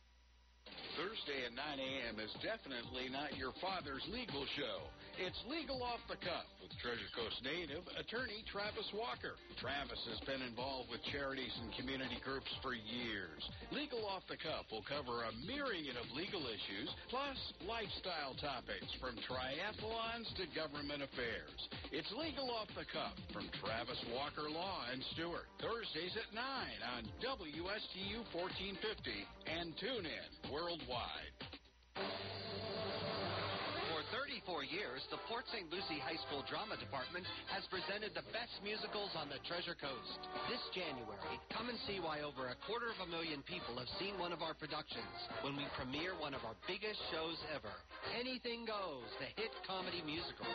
Thursday 0.97 1.45
at 1.45 1.53
9 1.53 1.79
a.m. 1.79 2.19
is 2.19 2.31
definitely 2.43 3.09
not 3.11 3.35
your 3.37 3.51
father's 3.61 4.03
legal 4.11 4.45
show. 4.55 4.87
It's 5.19 5.37
Legal 5.51 5.83
Off 5.83 5.99
the 6.07 6.15
Cuff 6.23 6.47
with 6.63 6.71
Treasure 6.79 7.11
Coast 7.11 7.43
native 7.43 7.83
attorney 7.99 8.47
Travis 8.47 8.87
Walker. 8.95 9.35
Travis 9.59 9.99
has 10.07 10.21
been 10.23 10.39
involved 10.39 10.87
with 10.87 11.03
charities 11.11 11.51
and 11.59 11.73
community 11.75 12.15
groups 12.23 12.47
for 12.63 12.71
years. 12.71 13.43
Legal 13.75 14.07
Off 14.07 14.23
the 14.31 14.39
Cuff 14.39 14.69
will 14.71 14.85
cover 14.87 15.27
a 15.27 15.35
myriad 15.43 15.99
of 15.99 16.07
legal 16.15 16.47
issues, 16.47 16.87
plus 17.11 17.35
lifestyle 17.67 18.39
topics 18.39 18.87
from 19.03 19.19
triathlons 19.27 20.31
to 20.39 20.47
government 20.55 21.03
affairs. 21.03 21.59
It's 21.91 22.09
Legal 22.15 22.47
Off 22.47 22.71
the 22.71 22.87
Cuff 22.87 23.15
from 23.35 23.51
Travis 23.59 23.99
Walker 24.15 24.47
Law 24.47 24.87
and 24.95 25.03
Stuart. 25.11 25.49
Thursdays 25.59 26.15
at 26.15 26.31
9 26.31 26.39
on 26.41 27.03
WSTU 27.19 28.23
1450 28.31 28.79
and 29.49 29.75
tune 29.75 30.07
in 30.07 30.29
worldwide. 30.47 31.35
For 34.45 34.65
years, 34.65 35.05
the 35.13 35.21
Port 35.29 35.45
St. 35.53 35.69
Lucie 35.69 36.01
High 36.01 36.17
School 36.25 36.41
Drama 36.49 36.73
Department 36.81 37.29
has 37.53 37.61
presented 37.69 38.17
the 38.17 38.25
best 38.33 38.57
musicals 38.65 39.13
on 39.13 39.29
the 39.29 39.37
Treasure 39.45 39.77
Coast. 39.77 40.21
This 40.49 40.61
January, 40.73 41.37
come 41.53 41.69
and 41.69 41.77
see 41.85 42.01
why 42.01 42.25
over 42.25 42.49
a 42.49 42.57
quarter 42.65 42.89
of 42.89 42.97
a 43.05 43.11
million 43.13 43.45
people 43.45 43.77
have 43.77 43.89
seen 44.01 44.17
one 44.17 44.33
of 44.33 44.41
our 44.41 44.57
productions 44.57 45.13
when 45.45 45.53
we 45.53 45.69
premiere 45.77 46.17
one 46.17 46.33
of 46.33 46.41
our 46.41 46.57
biggest 46.65 46.97
shows 47.13 47.37
ever, 47.53 47.73
Anything 48.17 48.65
Goes, 48.65 49.13
the 49.21 49.29
hit 49.37 49.53
comedy 49.69 50.01
musical. 50.01 50.49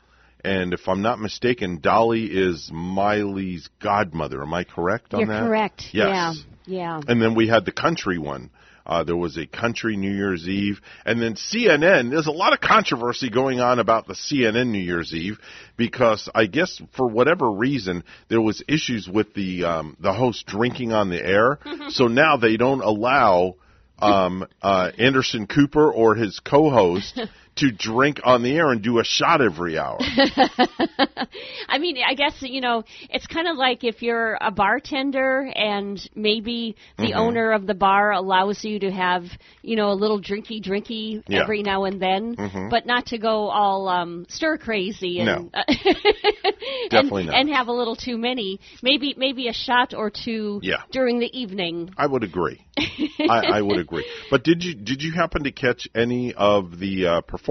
And 0.44 0.72
if 0.72 0.88
I'm 0.88 1.02
not 1.02 1.18
mistaken, 1.18 1.80
Dolly 1.80 2.26
is 2.26 2.70
Miley's 2.72 3.68
godmother. 3.80 4.42
Am 4.42 4.54
I 4.54 4.64
correct 4.64 5.12
on 5.14 5.20
You're 5.20 5.28
that? 5.28 5.46
correct. 5.46 5.82
Yes. 5.92 6.04
Yeah. 6.06 6.32
Yeah. 6.66 7.00
And 7.06 7.22
then 7.22 7.34
we 7.34 7.48
had 7.48 7.64
the 7.64 7.72
country 7.72 8.18
one. 8.18 8.50
Uh, 8.86 9.04
there 9.04 9.16
was 9.16 9.36
a 9.36 9.46
country 9.46 9.96
New 9.96 10.14
Year's 10.14 10.48
Eve, 10.48 10.80
and 11.04 11.20
then 11.20 11.34
CNN. 11.34 12.10
There's 12.10 12.28
a 12.28 12.32
lot 12.32 12.52
of 12.52 12.60
controversy 12.60 13.30
going 13.30 13.60
on 13.60 13.78
about 13.78 14.06
the 14.06 14.14
CNN 14.14 14.68
New 14.68 14.78
Year's 14.78 15.12
Eve 15.12 15.38
because 15.76 16.28
I 16.34 16.46
guess 16.46 16.80
for 16.96 17.08
whatever 17.08 17.50
reason 17.50 18.04
there 18.28 18.40
was 18.40 18.62
issues 18.68 19.08
with 19.08 19.34
the 19.34 19.64
um, 19.64 19.96
the 20.00 20.12
host 20.12 20.46
drinking 20.46 20.92
on 20.92 21.10
the 21.10 21.24
air. 21.24 21.58
so 21.88 22.06
now 22.06 22.36
they 22.36 22.56
don't 22.56 22.82
allow 22.82 23.56
um, 23.98 24.46
uh, 24.62 24.90
Anderson 24.98 25.46
Cooper 25.46 25.90
or 25.90 26.14
his 26.14 26.40
co-host 26.40 27.20
to 27.56 27.70
drink 27.72 28.20
on 28.24 28.42
the 28.42 28.54
air 28.56 28.70
and 28.70 28.82
do 28.82 28.98
a 28.98 29.04
shot 29.04 29.40
every 29.42 29.78
hour. 29.78 29.98
I 31.68 31.78
mean, 31.78 31.96
I 32.06 32.14
guess 32.14 32.34
you 32.42 32.60
know, 32.60 32.84
it's 33.10 33.26
kind 33.26 33.48
of 33.48 33.56
like 33.56 33.84
if 33.84 34.02
you're 34.02 34.36
a 34.40 34.50
bartender 34.50 35.50
and 35.54 35.98
maybe 36.14 36.76
the 36.98 37.12
Mhm. 37.12 37.16
owner 37.16 37.52
of 37.52 37.66
the 37.66 37.74
bar 37.74 38.12
allows 38.12 38.64
you 38.64 38.78
to 38.80 38.90
have, 38.90 39.24
you 39.62 39.76
know, 39.76 39.90
a 39.90 39.94
little 39.94 40.20
drinky 40.20 40.62
drinky 40.62 41.22
Yeah. 41.28 41.42
every 41.42 41.62
now 41.62 41.84
and 41.84 42.00
then, 42.00 42.36
Mhm. 42.36 42.70
but 42.70 42.86
not 42.86 43.06
to 43.06 43.18
go 43.18 43.48
all 43.48 43.88
um 43.88 44.26
stir 44.28 44.58
crazy 44.58 45.20
and 45.20 45.26
No. 45.26 45.50
and, 45.68 46.90
Definitely 46.90 47.24
not. 47.26 47.34
and 47.36 47.50
have 47.50 47.68
a 47.68 47.72
little 47.72 47.96
too 47.96 48.18
many. 48.18 48.60
Maybe 48.82 49.14
maybe 49.16 49.48
a 49.48 49.52
shot 49.52 49.94
or 49.94 50.10
two 50.10 50.60
Yeah. 50.62 50.82
during 50.92 51.18
the 51.20 51.30
evening. 51.38 51.90
I 51.96 52.06
would 52.06 52.22
agree. 52.24 52.60
I, 52.78 53.58
I 53.58 53.62
would 53.62 53.78
agree. 53.78 54.04
But 54.30 54.44
did 54.44 54.62
you 54.62 54.74
did 54.74 55.02
you 55.02 55.12
happen 55.12 55.44
to 55.44 55.52
catch 55.52 55.88
any 55.94 56.34
of 56.34 56.78
the 56.78 57.06
uh, 57.06 57.20
performances? 57.22 57.45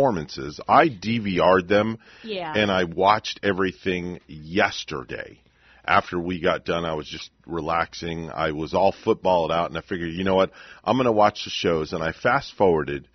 I 0.67 0.87
DVR'd 0.89 1.67
them, 1.67 1.97
Yeah. 2.23 2.53
and 2.55 2.71
I 2.71 2.83
watched 2.83 3.39
everything 3.43 4.19
yesterday. 4.27 5.39
After 5.87 6.19
we 6.19 6.39
got 6.39 6.65
done, 6.65 6.83
I 6.83 6.93
was 6.95 7.07
just 7.07 7.29
relaxing. 7.45 8.31
I 8.31 8.51
was 8.51 8.73
all 8.73 8.91
footballed 8.91 9.51
out, 9.51 9.69
and 9.69 9.77
I 9.77 9.81
figured, 9.81 10.11
you 10.13 10.23
know 10.23 10.35
what, 10.35 10.51
I'm 10.83 10.97
going 10.97 11.05
to 11.05 11.11
watch 11.11 11.43
the 11.43 11.51
shows. 11.51 11.93
And 11.93 12.03
I 12.03 12.11
fast 12.11 12.53
forwarded, 12.57 13.07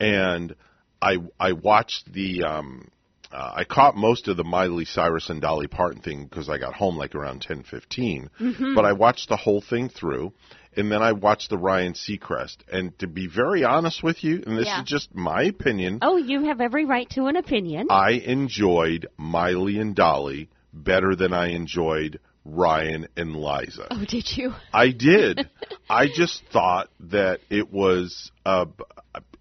and 0.00 0.54
I 1.00 1.18
I 1.38 1.52
watched 1.52 2.12
the. 2.12 2.42
Um, 2.44 2.88
uh, 3.32 3.52
I 3.56 3.64
caught 3.64 3.96
most 3.96 4.28
of 4.28 4.36
the 4.36 4.44
Miley 4.44 4.84
Cyrus 4.84 5.30
and 5.30 5.40
Dolly 5.40 5.66
Parton 5.66 6.00
thing 6.02 6.24
because 6.24 6.48
I 6.48 6.58
got 6.58 6.74
home 6.74 6.96
like 6.96 7.14
around 7.14 7.42
ten 7.42 7.62
fifteen. 7.62 8.30
Mhm. 8.40 8.74
But 8.74 8.84
I 8.84 8.92
watched 8.92 9.28
the 9.28 9.36
whole 9.36 9.60
thing 9.60 9.88
through, 9.88 10.32
and 10.76 10.90
then 10.92 11.02
I 11.02 11.12
watched 11.12 11.50
the 11.50 11.58
Ryan 11.58 11.94
Seacrest. 11.94 12.58
And 12.72 12.96
to 13.00 13.06
be 13.06 13.26
very 13.26 13.64
honest 13.64 14.02
with 14.02 14.22
you, 14.22 14.42
and 14.46 14.56
this 14.58 14.66
Yeah. 14.66 14.82
is 14.82 14.88
just 14.88 15.14
my 15.14 15.42
opinion, 15.42 15.98
Oh, 16.02 16.16
you 16.16 16.44
have 16.44 16.60
every 16.60 16.84
right 16.84 17.08
to 17.10 17.26
an 17.26 17.36
opinion. 17.36 17.88
I 17.90 18.12
enjoyed 18.12 19.06
Miley 19.16 19.78
and 19.78 19.94
Dolly 19.94 20.48
better 20.72 21.16
than 21.16 21.32
I 21.32 21.48
enjoyed 21.48 22.20
Ryan 22.44 23.08
and 23.16 23.34
Liza. 23.34 23.88
oh, 23.90 24.04
did 24.06 24.36
you? 24.36 24.54
I 24.72 24.90
did. 24.90 25.48
I 25.90 26.06
just 26.06 26.44
thought 26.52 26.90
that 27.00 27.40
it 27.50 27.72
was 27.72 28.30
uh 28.44 28.66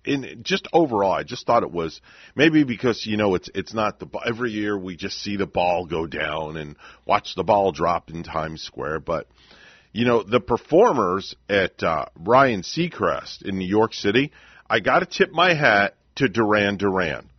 in 0.06 0.41
just 0.44 0.68
overall 0.74 1.13
I 1.13 1.24
just 1.24 1.46
thought 1.46 1.63
it 1.63 1.72
was 1.72 2.02
maybe 2.36 2.63
because 2.63 3.06
you 3.06 3.18
know 3.18 3.36
it's 3.36 3.50
it's 3.54 3.74
not 3.74 4.00
the 4.00 4.08
every 4.26 4.52
year 4.52 4.78
we 4.78 4.96
just 4.96 5.22
see 5.22 5.38
the 5.38 5.48
ball 5.48 5.86
go 5.86 6.08
down 6.08 6.58
and 6.58 6.76
watch 7.06 7.36
the 7.36 7.44
ball 7.44 7.72
drop 7.72 8.10
in 8.10 8.24
Times 8.24 8.62
Square 8.62 9.02
but 9.02 9.28
you 9.91 10.06
know 10.06 10.24
the 10.24 10.39
performers 10.39 11.36
at 11.50 11.82
uh 11.84 12.06
Ryan 12.20 12.62
Seacrest 12.62 13.44
in 13.44 13.58
New 13.58 13.68
York 13.68 13.94
City 13.94 14.32
I 14.70 14.80
got 14.80 15.00
to 15.00 15.06
tip 15.06 15.32
my 15.32 15.54
hat 15.54 15.96
to 16.15 16.28
Duran 16.28 16.78
Duran. 16.78 17.30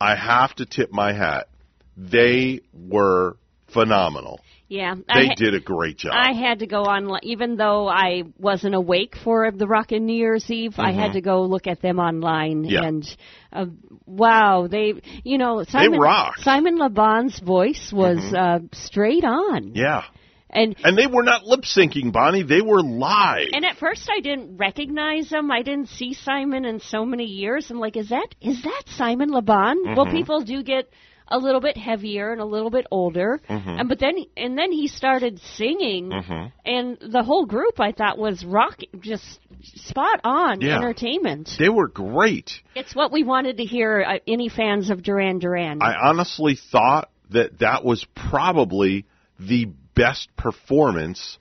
I 0.00 0.16
have 0.16 0.54
to 0.56 0.66
tip 0.66 0.92
my 0.92 1.12
hat. 1.12 1.48
They 1.96 2.60
were 2.72 3.36
phenomenal. 3.68 4.40
Yeah, 4.68 4.94
They 5.14 5.26
ha- 5.26 5.34
did 5.36 5.54
a 5.54 5.60
great 5.60 5.98
job. 5.98 6.12
I 6.16 6.32
had 6.32 6.60
to 6.60 6.66
go 6.66 6.84
on, 6.84 7.18
even 7.22 7.56
though 7.56 7.86
I 7.86 8.22
wasn't 8.38 8.74
awake 8.74 9.14
for 9.22 9.50
the 9.52 9.66
Rockin' 9.66 10.06
New 10.06 10.16
Year's 10.16 10.50
Eve. 10.50 10.74
I 10.78 10.92
had 10.92 11.10
Mhm. 11.10 11.14
to 11.14 11.20
go 11.20 11.42
look 11.42 11.66
at 11.66 11.82
them 11.82 11.98
online, 11.98 12.64
Yeah. 12.64 12.82
and 12.84 13.16
uh, 13.52 13.66
wow, 14.06 14.66
they, 14.66 14.94
you 15.22 15.36
know, 15.38 15.62
Simon 15.64 16.00
rocked. 16.00 16.40
Simon 16.40 16.76
Le 16.78 16.88
Bon's 16.88 17.38
voice 17.40 17.92
was 17.92 18.18
Mhm. 18.18 18.34
uh, 18.34 18.58
straight 18.72 19.22
on, 19.24 19.72
Yeah. 19.74 20.04
and 20.50 20.74
And 20.82 20.96
they 20.96 21.06
were 21.08 21.22
not 21.24 21.44
lip 21.44 21.62
syncing, 21.62 22.10
Bonnie. 22.10 22.42
They 22.42 22.62
were 22.62 22.80
live. 22.82 23.48
and 23.52 23.64
at 23.66 23.76
first 23.76 24.08
I 24.10 24.20
didn't 24.20 24.56
recognize 24.56 25.28
them. 25.28 25.50
I 25.50 25.60
didn't 25.62 25.88
see 25.90 26.14
Simon 26.14 26.64
in 26.64 26.80
so 26.80 27.04
many 27.04 27.26
years. 27.26 27.70
I'm 27.70 27.78
like, 27.78 27.96
is 27.98 28.08
that 28.08 28.34
is 28.40 28.62
that 28.62 28.82
Simon 28.96 29.30
Le 29.30 29.42
Bon? 29.42 29.76
Well, 29.94 30.06
Mhm. 30.06 30.10
people 30.12 30.40
do 30.40 30.62
get 30.62 30.88
a 31.28 31.38
little 31.38 31.60
bit 31.60 31.76
heavier 31.76 32.32
and 32.32 32.40
a 32.40 32.44
little 32.44 32.70
bit 32.70 32.86
older, 32.90 33.40
Mhm. 33.48 33.80
and 33.80 33.88
but 33.88 33.98
then 33.98 34.16
and 34.36 34.58
then 34.58 34.72
he 34.72 34.86
started 34.88 35.40
singing 35.40 36.10
Mhm. 36.10 36.52
and 36.64 36.98
the 37.00 37.22
whole 37.22 37.46
group 37.46 37.80
I 37.80 37.92
thought 37.92 38.18
was 38.18 38.44
rock, 38.44 38.80
just 39.00 39.40
spot 39.62 40.20
on 40.24 40.60
Yeah. 40.60 40.76
entertainment. 40.76 41.56
They 41.58 41.68
were 41.70 41.88
great. 41.88 42.60
It's 42.74 42.94
what 42.94 43.10
we 43.12 43.22
wanted 43.24 43.56
to 43.58 43.64
hear. 43.64 44.04
Uh, 44.06 44.18
any 44.26 44.48
fans 44.48 44.90
of 44.90 45.02
Duran 45.02 45.38
Duran? 45.38 45.80
I 45.82 45.94
honestly 46.08 46.54
thought 46.56 47.08
that 47.30 47.58
that 47.60 47.84
was 47.84 48.04
probably 48.14 49.06
the 49.40 49.66
best 49.94 50.28
performance 50.36 51.38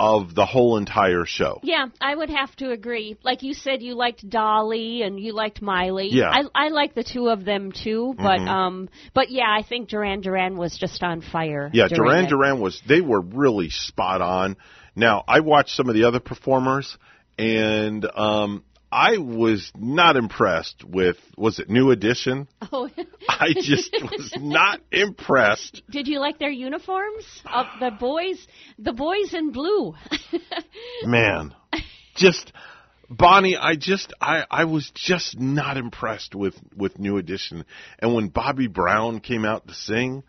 of 0.00 0.34
the 0.34 0.44
whole 0.44 0.76
entire 0.76 1.24
show. 1.24 1.60
yeah, 1.62 1.86
I 2.00 2.14
would 2.14 2.30
have 2.30 2.54
to 2.56 2.70
agree. 2.72 3.16
Like 3.22 3.42
you 3.42 3.54
said, 3.54 3.80
you 3.82 3.94
liked 3.94 4.28
Dolly 4.28 5.02
and 5.02 5.18
you 5.20 5.32
liked 5.32 5.62
Miley. 5.62 6.08
Yeah. 6.10 6.30
I 6.30 6.42
I 6.54 6.68
like 6.68 6.94
the 6.94 7.04
two 7.04 7.28
of 7.28 7.44
them 7.44 7.70
too, 7.72 8.14
but 8.16 8.40
Mhm. 8.40 8.48
um, 8.48 8.88
but 9.12 9.30
yeah, 9.30 9.48
I 9.48 9.62
think 9.62 9.88
Duran 9.88 10.20
Duran 10.20 10.56
was 10.56 10.76
just 10.76 11.02
on 11.02 11.20
fire. 11.20 11.70
Yeah, 11.72 11.88
Duran. 11.88 12.28
Duran 12.28 12.60
was 12.60 12.80
they 12.86 13.00
were 13.00 13.20
really 13.20 13.70
spot 13.70 14.20
on. 14.20 14.56
Now, 14.96 15.22
I 15.28 15.40
watched 15.40 15.70
some 15.76 15.88
of 15.88 15.94
the 15.94 16.04
other 16.04 16.20
performers 16.20 16.96
and 17.38 18.04
um 18.16 18.64
I 18.94 19.18
was 19.18 19.72
not 19.76 20.16
impressed 20.16 20.84
with 20.84 21.16
was 21.36 21.58
it 21.58 21.68
New 21.68 21.90
Edition? 21.90 22.46
Oh, 22.70 22.88
I 23.28 23.52
just 23.52 23.92
was 23.92 24.32
not 24.38 24.80
impressed. 24.92 25.82
did 25.90 26.06
you 26.06 26.20
like 26.20 26.38
their 26.38 26.52
uniforms? 26.52 27.24
Of 27.52 27.66
the 27.80 27.90
boys, 27.90 28.46
the 28.78 28.92
boys 28.92 29.34
in 29.34 29.50
blue. 29.50 29.96
Man, 31.02 31.56
just 32.14 32.52
Bonnie, 33.10 33.56
I 33.56 33.74
just 33.74 34.14
I 34.20 34.44
I 34.48 34.64
was 34.66 34.92
just 34.94 35.40
not 35.40 35.76
impressed 35.76 36.36
with 36.36 36.54
with 36.76 36.96
New 37.00 37.16
Edition. 37.16 37.64
And 37.98 38.14
when 38.14 38.28
Bobby 38.28 38.68
Brown 38.68 39.18
came 39.18 39.44
out 39.44 39.66
to 39.66 39.74
sing, 39.74 40.22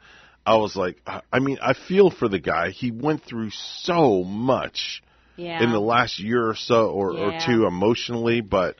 I 0.44 0.58
was 0.58 0.76
like, 0.76 1.04
I 1.06 1.22
I 1.32 1.38
mean, 1.38 1.60
I 1.62 1.74
feel 1.74 2.10
for 2.10 2.28
the 2.28 2.40
guy. 2.40 2.72
He 2.72 2.90
went 2.90 3.26
through 3.26 3.52
so 3.52 4.24
much 4.24 5.04
yeah. 5.38 5.64
in 5.64 5.72
the 5.72 5.80
last 5.80 6.20
year 6.20 6.48
or 6.50 6.56
so 6.56 6.90
or, 6.90 7.18
or 7.18 7.40
two 7.46 7.66
emotionally, 7.66 8.42
but 8.42 8.76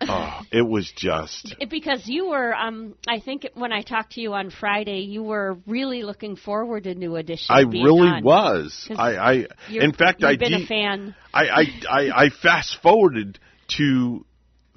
oh, 0.02 0.40
it 0.50 0.66
was 0.66 0.90
just 0.96 1.54
It- 1.60 1.68
Because 1.68 2.08
you 2.08 2.30
were, 2.30 2.54
um, 2.54 2.94
I 3.06 3.20
think 3.20 3.46
when 3.54 3.72
I 3.72 3.82
talked 3.82 4.12
to 4.12 4.20
you 4.20 4.32
on 4.32 4.50
Friday, 4.50 5.00
you 5.00 5.22
were 5.22 5.58
really 5.66 6.02
looking 6.02 6.36
forward 6.36 6.84
to 6.84 6.94
New 6.94 7.16
Edition. 7.16 7.46
I 7.54 7.60
really 7.62 8.08
on. 8.08 8.24
was. 8.24 8.88
I, 8.96 9.16
I 9.16 9.32
in 9.68 9.92
fact 9.92 10.20
you've 10.22 10.30
I 10.30 10.36
been 10.36 10.52
de- 10.52 10.64
a 10.64 10.66
fan. 10.66 11.14
I, 11.34 11.44
I, 11.48 11.64
I, 11.90 12.10
I 12.24 12.30
fast 12.30 12.78
forwarded 12.82 13.38
to 13.76 14.24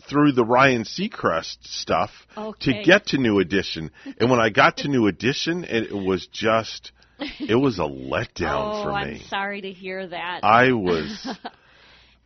through 0.09 0.33
the 0.33 0.43
Ryan 0.43 0.83
Seacrest 0.83 1.59
stuff 1.63 2.11
Okay. 2.35 2.73
to 2.73 2.83
get 2.83 3.05
to 3.07 3.17
New 3.17 3.39
Edition, 3.39 3.91
and 4.19 4.29
when 4.29 4.41
I 4.41 4.49
got 4.49 4.77
to 4.79 4.89
New 4.89 5.07
Edition, 5.07 5.63
it, 5.63 5.91
it 5.91 5.93
was 5.95 6.27
just 6.27 6.91
it 7.19 7.55
was 7.55 7.79
a 7.79 7.83
letdown 7.83 8.73
oh, 8.73 8.83
for 8.83 8.91
me. 8.91 9.19
I'm 9.21 9.27
sorry 9.27 9.61
to 9.61 9.71
hear 9.71 10.07
that. 10.07 10.41
I 10.43 10.71
was 10.71 11.21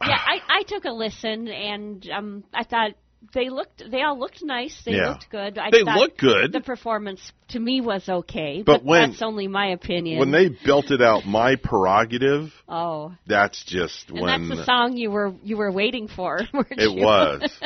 yeah, 0.01 0.17
I, 0.17 0.39
I 0.49 0.63
took 0.63 0.85
a 0.85 0.91
listen 0.91 1.47
and 1.47 2.09
um, 2.09 2.43
I 2.53 2.63
thought 2.63 2.91
they 3.33 3.49
looked 3.49 3.83
they 3.91 4.01
all 4.03 4.17
looked 4.19 4.43
nice. 4.43 4.79
They 4.85 4.93
Yeah. 4.93 5.09
looked 5.09 5.29
good. 5.29 5.57
I 5.57 5.69
They 5.71 5.83
thought 5.83 5.97
look 5.97 6.17
good. 6.17 6.51
The 6.53 6.61
performance 6.61 7.31
to 7.49 7.59
me 7.59 7.81
was 7.81 8.07
okay, 8.07 8.61
But 8.65 8.79
but, 8.79 8.83
when- 8.83 9.09
that's 9.11 9.21
only 9.21 9.47
my 9.47 9.67
opinion. 9.67 10.19
when 10.19 10.31
they 10.31 10.49
belted 10.49 11.01
out 11.01 11.25
my 11.25 11.55
prerogative. 11.55 12.53
oh, 12.69 13.13
That's 13.25 13.63
just 13.65 14.09
and 14.09 14.19
when 14.21 14.47
that's 14.49 14.59
the 14.59 14.65
song 14.65 14.97
you 14.97 15.09
were 15.11 15.33
you 15.43 15.57
were 15.57 15.71
waiting 15.71 16.07
for. 16.07 16.39
It 16.71 16.91
you? 16.95 17.03
was. 17.03 17.59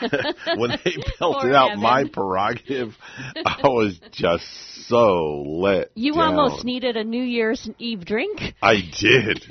when 0.56 0.70
they 0.84 0.96
belted 1.18 1.42
Poor 1.42 1.54
out 1.54 1.70
Evan. 1.72 1.82
my 1.82 2.04
prerogative, 2.04 2.96
I 3.44 3.60
was 3.68 3.98
just 4.12 4.44
so 4.88 5.42
lit. 5.46 5.92
You 5.94 6.14
down. 6.14 6.34
almost 6.38 6.64
needed 6.64 6.96
a 6.96 7.04
New 7.04 7.22
Year's 7.22 7.68
Eve 7.78 8.04
drink. 8.04 8.54
I 8.62 8.76
did. 9.00 9.44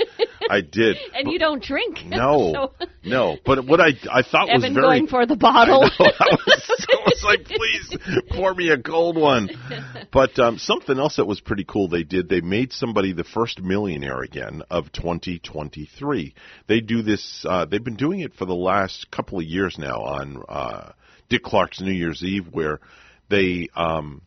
I 0.50 0.62
did. 0.62 0.98
and 1.14 1.32
you 1.32 1.40
don't 1.40 1.64
drink. 1.64 2.00
No, 2.06 2.72
so, 2.80 2.88
no. 3.04 3.38
But 3.46 3.66
what 3.66 3.80
I 3.80 3.92
I 4.12 4.24
thought 4.24 4.50
Evan 4.50 4.74
was 4.74 4.84
very 4.84 5.00
the 5.30 5.38
bottle. 5.38 5.84
I, 5.84 5.90
I 6.20 6.36
was, 6.46 6.88
I 6.90 6.96
was 7.06 7.24
like, 7.24 7.46
please 7.46 7.98
pour 8.32 8.54
me 8.54 8.70
a 8.70 8.78
cold 8.78 9.16
one. 9.16 9.50
But 10.12 10.38
um, 10.40 10.58
something 10.58 10.98
else 10.98 11.16
that 11.16 11.26
was 11.26 11.40
pretty 11.40 11.64
cool 11.64 11.88
they 11.88 12.04
did, 12.04 12.28
they 12.28 12.42
made 12.42 12.74
somebody 12.74 13.14
the 13.14 13.24
first 13.24 13.62
millionaire 13.62 14.22
again 14.22 14.64
of 14.70 14.92
2023. 14.92 16.34
They 16.68 16.82
do 16.82 17.02
this, 17.02 17.46
uh, 17.48 17.66
they've 17.66 17.84
been 17.84 17.96
doing 17.96 18.20
it 18.20 18.34
for 18.34 18.46
the 18.46 18.56
last 18.56 19.10
couple 19.12 19.40
of 19.40 19.46
years 19.46 19.78
now 19.78 20.02
on 20.02 20.44
uh, 20.50 20.92
Dick 21.30 21.44
Clark's 21.44 21.80
New 21.80 21.92
Year's 21.92 22.24
Eve, 22.24 22.48
where 22.52 22.80
they 23.30 23.70
um, 23.76 24.24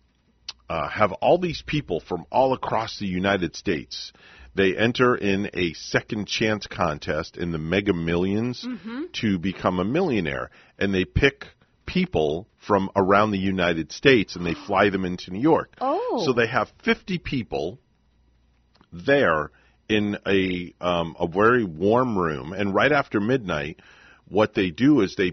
uh, 0.68 0.88
have 0.88 1.12
all 1.12 1.38
these 1.38 1.62
people 1.66 2.00
from 2.00 2.24
all 2.30 2.54
across 2.54 2.98
the 2.98 3.06
United 3.06 3.56
States. 3.56 4.12
They 4.54 4.76
enter 4.76 5.14
in 5.14 5.50
a 5.54 5.72
second 5.72 6.26
chance 6.28 6.66
contest 6.66 7.36
in 7.36 7.52
the 7.52 7.58
Mega 7.58 7.92
Millions 7.94 8.64
Mm-hmm. 8.66 9.04
to 9.20 9.38
become 9.38 9.80
a 9.80 9.84
millionaire, 9.84 10.50
and 10.78 10.94
they 10.94 11.04
pick 11.04 11.46
people 11.86 12.48
from 12.66 12.90
around 12.94 13.30
the 13.30 13.38
United 13.38 13.92
States 13.92 14.36
and 14.36 14.44
they 14.46 14.54
fly 14.66 14.90
them 14.90 15.04
into 15.04 15.30
New 15.32 15.40
York. 15.40 15.74
Oh. 15.80 16.22
So 16.24 16.32
they 16.32 16.46
have 16.46 16.70
50 16.84 17.18
people 17.18 17.78
there 18.92 19.50
in 19.88 20.16
a 20.26 20.74
um, 20.80 21.16
a 21.18 21.26
very 21.26 21.64
warm 21.64 22.16
room, 22.16 22.52
and 22.52 22.74
right 22.74 22.92
after 22.92 23.20
midnight, 23.20 23.80
what 24.28 24.54
they 24.54 24.70
do 24.70 25.00
is 25.00 25.16
they 25.16 25.32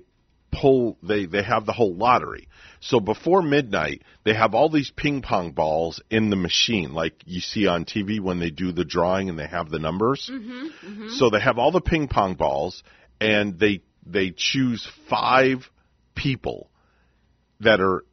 pull 0.51 0.97
they 1.03 1.25
they 1.25 1.43
have 1.43 1.65
the 1.65 1.73
whole 1.73 1.95
lottery. 1.95 2.47
So 2.81 2.99
before 2.99 3.41
midnight, 3.41 4.03
they 4.23 4.33
have 4.33 4.53
all 4.53 4.69
these 4.69 4.91
ping 4.91 5.21
pong 5.21 5.51
balls 5.51 6.01
in 6.09 6.29
the 6.29 6.35
machine, 6.35 6.93
like 6.93 7.13
you 7.25 7.41
see 7.41 7.67
on 7.67 7.85
TV 7.85 8.19
when 8.19 8.39
they 8.39 8.51
do 8.51 8.71
the 8.71 8.85
drawing 8.85 9.29
and 9.29 9.37
they 9.37 9.47
have 9.47 9.69
the 9.69 9.79
numbers. 9.79 10.29
Mm-hmm, 10.31 11.09
So 11.09 11.29
they 11.29 11.41
have 11.41 11.57
all 11.57 11.71
the 11.71 11.81
ping 11.81 12.07
pong 12.07 12.35
balls, 12.35 12.83
and 13.19 13.59
they 13.59 13.81
they 14.05 14.31
choose 14.31 14.87
five 15.09 15.69
people 16.15 16.69
that 17.59 17.81
are 17.81 18.05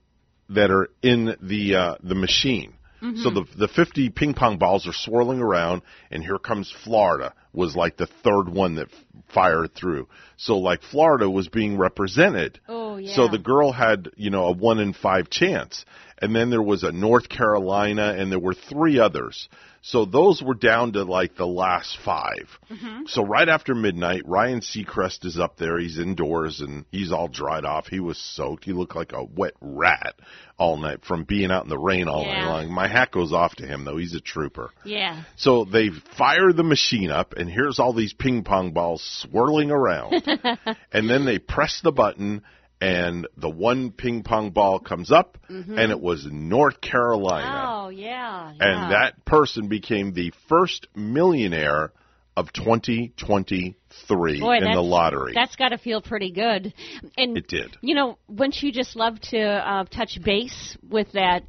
that 0.50 0.70
are 0.70 0.88
in 1.02 1.36
the 1.40 1.74
uh, 1.76 1.94
the 2.02 2.14
machine. 2.16 2.74
Mm-hmm. 3.02 3.22
So 3.22 3.30
the 3.30 3.44
the 3.56 3.68
50 3.68 4.10
ping 4.10 4.34
pong 4.34 4.58
balls 4.58 4.86
are 4.88 4.92
swirling 4.92 5.40
around, 5.40 5.82
and 6.10 6.22
here 6.24 6.38
comes 6.38 6.74
Florida 6.84 7.34
was 7.56 7.74
like 7.74 7.96
the 7.96 8.06
third 8.06 8.48
one 8.48 8.76
that 8.76 8.88
f- 8.92 9.22
fired 9.34 9.74
through. 9.74 10.06
So 10.36 10.58
like 10.58 10.82
Florida 10.82 11.28
was 11.28 11.48
being 11.48 11.76
represented. 11.78 12.60
Oh 12.68 12.96
yeah. 12.98 13.14
So 13.16 13.26
the 13.28 13.38
girl 13.38 13.72
had, 13.72 14.10
you 14.16 14.30
know, 14.30 14.44
a 14.46 14.52
one 14.52 14.78
in 14.78 14.92
five 14.92 15.30
chance. 15.30 15.84
And 16.18 16.34
then 16.34 16.48
there 16.50 16.62
was 16.62 16.82
a 16.82 16.92
North 16.92 17.28
Carolina 17.28 18.14
and 18.16 18.30
there 18.32 18.38
were 18.38 18.54
three 18.54 18.98
others. 18.98 19.48
So 19.82 20.04
those 20.04 20.42
were 20.42 20.54
down 20.54 20.94
to 20.94 21.04
like 21.04 21.36
the 21.36 21.46
last 21.46 21.96
5 22.04 22.32
Mm-hmm. 22.70 23.02
So 23.06 23.22
right 23.24 23.48
after 23.48 23.72
midnight, 23.74 24.22
Ryan 24.26 24.60
Seacrest 24.60 25.24
is 25.24 25.38
up 25.38 25.56
there. 25.58 25.78
He's 25.78 25.98
indoors 26.00 26.60
and 26.60 26.84
he's 26.90 27.12
all 27.12 27.28
dried 27.28 27.64
off. 27.64 27.86
He 27.86 28.00
was 28.00 28.18
soaked. 28.18 28.64
He 28.64 28.72
looked 28.72 28.96
like 28.96 29.12
a 29.12 29.22
wet 29.22 29.52
rat 29.60 30.16
all 30.58 30.76
night 30.78 31.04
from 31.04 31.22
being 31.22 31.52
out 31.52 31.62
in 31.62 31.68
the 31.68 31.78
rain 31.78 32.08
all 32.08 32.24
night 32.24 32.38
Yeah. 32.38 32.48
long. 32.48 32.72
My 32.72 32.88
hat 32.88 33.12
goes 33.12 33.32
off 33.32 33.54
to 33.56 33.66
him 33.66 33.84
though. 33.84 33.98
He's 33.98 34.14
a 34.14 34.20
trooper. 34.20 34.70
yeah. 34.84 35.22
So 35.36 35.64
they 35.64 35.90
fire 36.18 36.52
the 36.52 36.64
machine 36.64 37.10
up, 37.10 37.34
and 37.34 37.45
here's 37.50 37.78
all 37.78 37.92
these 37.92 38.12
ping 38.12 38.44
pong 38.44 38.72
balls 38.72 39.02
swirling 39.02 39.70
around. 39.70 40.12
and 40.92 41.08
then 41.08 41.24
they 41.24 41.38
press 41.38 41.80
the 41.82 41.92
button, 41.92 42.42
and 42.80 43.26
the 43.36 43.48
one 43.50 43.90
ping 43.90 44.22
pong 44.22 44.50
ball 44.50 44.78
comes 44.78 45.10
up, 45.10 45.38
Mhm. 45.50 45.78
and 45.78 45.90
it 45.92 46.00
was 46.00 46.26
North 46.30 46.80
Carolina. 46.80 47.64
Oh 47.66 47.88
yeah. 47.88 48.52
yeah. 48.54 48.68
And 48.68 48.92
that 48.92 49.24
person 49.24 49.68
became 49.68 50.12
the 50.12 50.32
first 50.48 50.86
millionaire 50.94 51.92
of 52.36 52.52
2023 52.52 54.40
Boy, 54.40 54.56
in 54.58 54.64
the 54.64 54.82
lottery. 54.82 55.32
That's 55.34 55.56
got 55.56 55.70
to 55.70 55.78
feel 55.78 56.02
pretty 56.02 56.30
good. 56.32 56.74
And 57.16 57.38
It 57.38 57.48
did. 57.48 57.76
You 57.80 57.94
know, 57.94 58.18
wouldn't 58.28 58.62
you 58.62 58.72
just 58.72 58.94
love 58.94 59.18
to 59.30 59.40
uh, 59.40 59.84
touch 59.84 60.18
base 60.22 60.76
with 60.86 61.12
that 61.12 61.44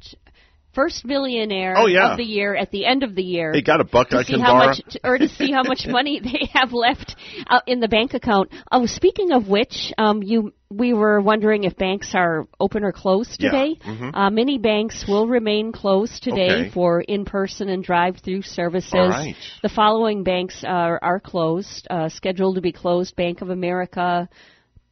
first 0.78 1.04
millionaire 1.04 1.74
Oh, 1.76 1.86
yeah. 1.86 2.12
of 2.12 2.18
the 2.18 2.22
year 2.24 2.54
at 2.54 2.70
the 2.70 2.86
end 2.86 3.02
of 3.02 3.16
the 3.16 3.22
year? 3.22 3.50
They 3.52 3.62
got 3.62 3.80
a 3.80 3.84
buck 3.84 4.10
to 4.10 4.18
I 4.18 4.22
see 4.22 4.34
can 4.34 4.40
how 4.42 4.52
borrow? 4.52 4.66
much, 4.68 4.96
or 5.02 5.18
to 5.18 5.28
see 5.28 5.50
how 5.50 5.64
much 5.64 5.86
money 5.98 6.20
they 6.20 6.48
have 6.54 6.72
left 6.72 7.16
uh, 7.48 7.60
in 7.66 7.80
the 7.80 7.88
bank 7.88 8.14
account. 8.14 8.50
Oh, 8.70 8.86
speaking 8.86 9.32
of 9.32 9.48
which, 9.48 9.92
um, 9.98 10.22
you 10.22 10.52
we 10.70 10.92
were 10.92 11.20
wondering 11.20 11.64
if 11.64 11.76
banks 11.76 12.10
are 12.14 12.46
open 12.60 12.84
or 12.84 12.92
closed 12.92 13.42
Yeah. 13.42 13.50
today. 13.50 13.78
Mhm. 13.84 14.10
Uh, 14.14 14.30
many 14.30 14.58
banks 14.58 15.04
will 15.08 15.26
remain 15.26 15.72
closed 15.72 16.22
today 16.22 16.50
Okay. 16.60 16.70
for 16.70 17.00
in-person 17.00 17.68
and 17.70 17.82
drive-through 17.82 18.42
services. 18.42 18.92
Right. 18.92 19.34
The 19.62 19.70
following 19.70 20.22
banks 20.24 20.62
are, 20.64 20.98
are 21.02 21.20
closed, 21.20 21.88
uh, 21.90 22.08
scheduled 22.10 22.54
to 22.56 22.60
be 22.60 22.70
closed: 22.72 23.16
Bank 23.16 23.40
of 23.40 23.48
America, 23.50 24.28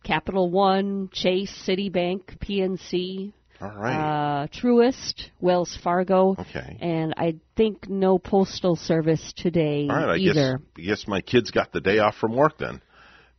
Capital 0.02 0.50
One, 0.50 1.10
Chase, 1.12 1.52
Citibank, 1.66 2.38
PNC, 2.40 3.32
All 3.60 3.68
right. 3.74 4.42
uh, 4.42 4.46
Truist, 4.48 5.30
Wells 5.40 5.76
Fargo, 5.82 6.36
Okay. 6.38 6.76
and 6.80 7.14
I 7.16 7.36
think 7.56 7.88
no 7.88 8.18
postal 8.18 8.76
service 8.76 9.32
today 9.36 9.88
All 9.90 9.96
right, 9.96 10.08
I 10.10 10.16
either. 10.16 10.58
guess, 10.58 10.66
I 10.76 10.80
guess 10.82 11.08
my 11.08 11.20
kid's 11.20 11.50
got 11.50 11.72
the 11.72 11.80
day 11.80 11.98
off 11.98 12.16
from 12.16 12.34
work 12.36 12.58
then, 12.58 12.82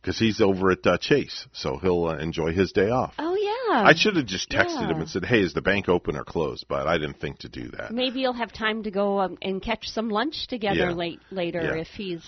because 0.00 0.18
he's 0.18 0.40
over 0.40 0.72
at 0.72 0.84
uh, 0.86 0.98
Chase, 0.98 1.46
so 1.52 1.76
he'll 1.78 2.06
uh, 2.06 2.16
enjoy 2.18 2.52
his 2.52 2.72
day 2.72 2.90
off. 2.90 3.14
Oh 3.18 3.34
yeah. 3.36 3.84
I 3.84 3.94
should 3.94 4.16
have 4.16 4.26
just 4.26 4.50
texted 4.50 4.80
Yeah. 4.80 4.90
him 4.90 5.00
and 5.00 5.08
said, 5.10 5.24
"Hey, 5.24 5.40
is 5.40 5.52
the 5.52 5.60
bank 5.62 5.88
open 5.88 6.16
or 6.16 6.24
closed?" 6.24 6.64
But 6.68 6.88
I 6.88 6.96
didn't 6.98 7.20
think 7.20 7.40
to 7.40 7.48
do 7.50 7.68
that. 7.76 7.92
Maybe 7.92 8.20
you'll 8.20 8.32
have 8.32 8.50
time 8.52 8.82
to 8.84 8.90
go 8.90 9.20
um, 9.20 9.36
and 9.42 9.60
catch 9.62 9.88
some 9.88 10.08
lunch 10.08 10.46
together 10.48 10.88
Yeah. 10.88 10.92
late 10.92 11.20
later 11.30 11.60
Yeah. 11.62 11.80
if 11.82 11.88
he's 11.88 12.24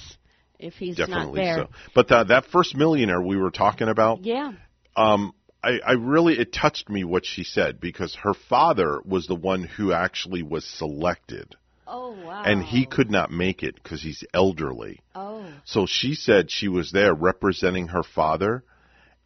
if 0.59 0.75
he's 0.75 0.97
Definitely 0.97 1.41
not 1.41 1.45
there. 1.57 1.57
so. 1.65 1.71
But 1.95 2.13
uh, 2.13 2.25
that 2.25 2.45
first 2.53 2.77
millionaire 2.77 3.21
we 3.23 3.39
were 3.39 3.51
talking 3.51 3.89
about, 3.89 4.23
Yeah. 4.27 4.53
um, 4.95 5.33
I, 5.63 5.81
I 5.87 5.93
really 5.93 6.39
it 6.39 6.53
touched 6.53 6.89
me 6.89 7.05
what 7.05 7.27
she 7.27 7.45
said 7.45 7.81
because 7.81 8.15
her 8.17 8.35
father 8.35 9.01
was 9.05 9.27
the 9.27 9.35
one 9.35 9.65
who 9.65 9.93
actually 9.93 10.43
was 10.43 10.65
selected, 10.65 11.55
Oh 11.87 12.13
wow. 12.25 12.43
and 12.45 12.63
he 12.63 12.87
could 12.87 13.11
not 13.11 13.31
make 13.31 13.63
it 13.63 13.75
because 13.75 14.03
he's 14.03 14.25
elderly. 14.33 15.01
Oh. 15.15 15.45
So 15.65 15.87
she 15.87 16.15
said 16.15 16.51
she 16.51 16.69
was 16.69 16.93
there 16.93 17.13
representing 17.15 17.89
her 17.89 18.03
father, 18.03 18.65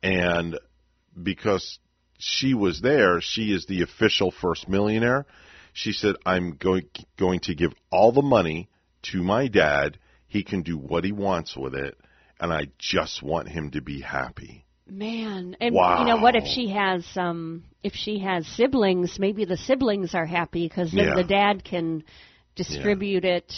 and 0.02 0.58
because 1.20 1.78
she 2.18 2.54
was 2.54 2.80
there, 2.80 3.20
she 3.20 3.52
is 3.52 3.66
the 3.66 3.82
official 3.82 4.30
first 4.32 4.68
millionaire. 4.68 5.26
She 5.72 5.92
said, 5.92 6.16
"I'm 6.26 6.56
going 6.56 6.88
going 7.16 7.40
to 7.40 7.54
give 7.54 7.74
all 7.90 8.10
the 8.12 8.22
money 8.22 8.68
to 9.12 9.22
my 9.22 9.46
dad. 9.46 9.98
He 10.26 10.42
can 10.42 10.62
do 10.62 10.76
what 10.76 11.04
he 11.04 11.12
wants 11.12 11.56
with 11.56 11.74
it, 11.74 11.96
and 12.40 12.52
I 12.52 12.68
just 12.78 13.22
want 13.22 13.48
him 13.48 13.70
to 13.70 13.80
be 13.80 14.00
happy." 14.00 14.63
Man, 14.86 15.56
and 15.60 15.74
you 15.74 16.04
know 16.04 16.18
what? 16.20 16.36
If 16.36 16.44
she 16.44 16.68
has 16.68 17.04
um, 17.16 17.64
if 17.82 17.94
she 17.94 18.18
has 18.18 18.46
siblings, 18.46 19.18
maybe 19.18 19.46
the 19.46 19.56
siblings 19.56 20.14
are 20.14 20.26
happy 20.26 20.68
because 20.68 20.92
then 20.92 21.06
Yeah. 21.08 21.14
the 21.14 21.24
dad 21.24 21.64
can 21.64 22.04
distribute 22.54 23.24
it 23.24 23.50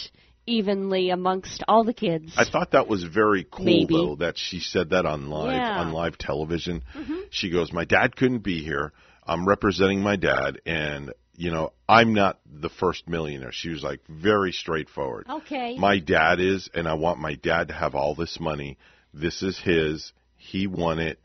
evenly 0.45 1.09
amongst 1.09 1.63
all 1.67 1.83
the 1.83 1.93
kids. 1.93 2.33
I 2.37 2.45
thought 2.45 2.71
that 2.71 2.87
was 2.87 3.03
very 3.03 3.43
cool 3.43 3.65
Maybe. 3.65 3.93
though 3.93 4.15
that 4.15 4.37
she 4.37 4.61
said 4.61 4.91
that 4.91 5.05
on 5.05 5.29
live 5.29 5.51
Yeah. 5.57 5.81
on 5.81 5.91
live 5.91 6.17
television. 6.17 6.81
Mhm. 6.95 7.25
She 7.29 7.49
goes, 7.49 7.73
"My 7.73 7.83
dad 7.83 8.15
couldn't 8.15 8.39
be 8.43 8.63
here. 8.63 8.93
I'm 9.25 9.45
representing 9.45 10.01
my 10.01 10.15
dad 10.15 10.61
and 10.65 11.11
you 11.35 11.51
know, 11.51 11.73
I'm 11.89 12.13
not 12.13 12.39
the 12.49 12.69
first 12.69 13.09
millionaire." 13.09 13.51
She 13.51 13.67
was 13.69 13.83
like 13.83 13.99
very 14.07 14.53
straightforward. 14.53 15.27
Okay. 15.29 15.77
My 15.77 15.99
dad 15.99 16.39
is 16.39 16.69
and 16.73 16.87
I 16.87 16.93
want 16.93 17.19
my 17.19 17.35
dad 17.35 17.67
to 17.67 17.73
have 17.73 17.95
all 17.95 18.15
this 18.15 18.39
money. 18.39 18.77
This 19.13 19.43
is 19.43 19.59
his. 19.59 20.13
He 20.47 20.65
won 20.67 20.99
it 20.99 21.19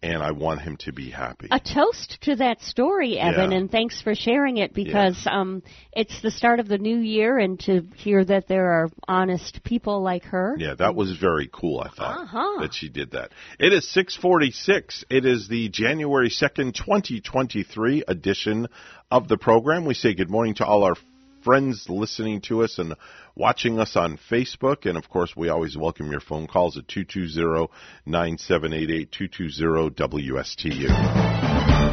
and 0.00 0.22
I 0.22 0.30
want 0.30 0.60
him 0.60 0.76
to 0.82 0.92
be 0.92 1.10
happy. 1.10 1.48
a 1.50 1.58
toast 1.58 2.18
to 2.22 2.36
that 2.36 2.62
story, 2.62 3.18
Evan, 3.18 3.50
Yeah. 3.50 3.58
and 3.58 3.68
thanks 3.68 4.00
for 4.00 4.14
sharing 4.14 4.58
it 4.58 4.72
because 4.72 5.26
um, 5.28 5.64
it's 5.92 6.22
the 6.22 6.30
start 6.30 6.60
of 6.60 6.68
the 6.68 6.78
new 6.78 6.98
year, 6.98 7.36
and 7.36 7.58
to 7.60 7.82
hear 7.96 8.24
that 8.24 8.46
there 8.46 8.70
are 8.70 8.90
honest 9.08 9.64
people 9.64 10.00
like 10.00 10.22
her. 10.26 10.54
Yeah, 10.56 10.74
that 10.78 10.94
was 10.94 11.16
very 11.16 11.50
cool. 11.52 11.80
I 11.80 11.88
thought 11.88 12.20
Uh-huh. 12.20 12.60
that 12.60 12.74
she 12.74 12.88
did 12.88 13.10
that. 13.10 13.32
It 13.58 13.72
is 13.72 13.88
six 13.92 14.14
forty 14.14 14.52
six. 14.52 15.04
It 15.10 15.24
is 15.26 15.48
the 15.48 15.68
January 15.68 16.30
second, 16.30 16.76
twenty 16.76 17.20
twenty 17.20 17.64
three 17.64 18.04
edition 18.06 18.68
of 19.10 19.26
the 19.26 19.36
program. 19.36 19.84
We 19.84 19.94
say 19.94 20.14
good 20.14 20.30
morning 20.30 20.54
to 20.56 20.64
all 20.64 20.84
our 20.84 20.94
friends 21.42 21.86
listening 21.88 22.42
to 22.42 22.62
us 22.62 22.78
and 22.78 22.94
watching 23.34 23.78
us 23.78 23.96
on 23.96 24.18
Facebook. 24.30 24.86
And 24.86 24.98
of 24.98 25.08
course, 25.08 25.34
we 25.36 25.48
always 25.48 25.76
welcome 25.76 26.10
your 26.10 26.20
phone 26.20 26.46
calls 26.46 26.76
at 26.76 26.86
220-9788-220-WSTU. 28.06 30.88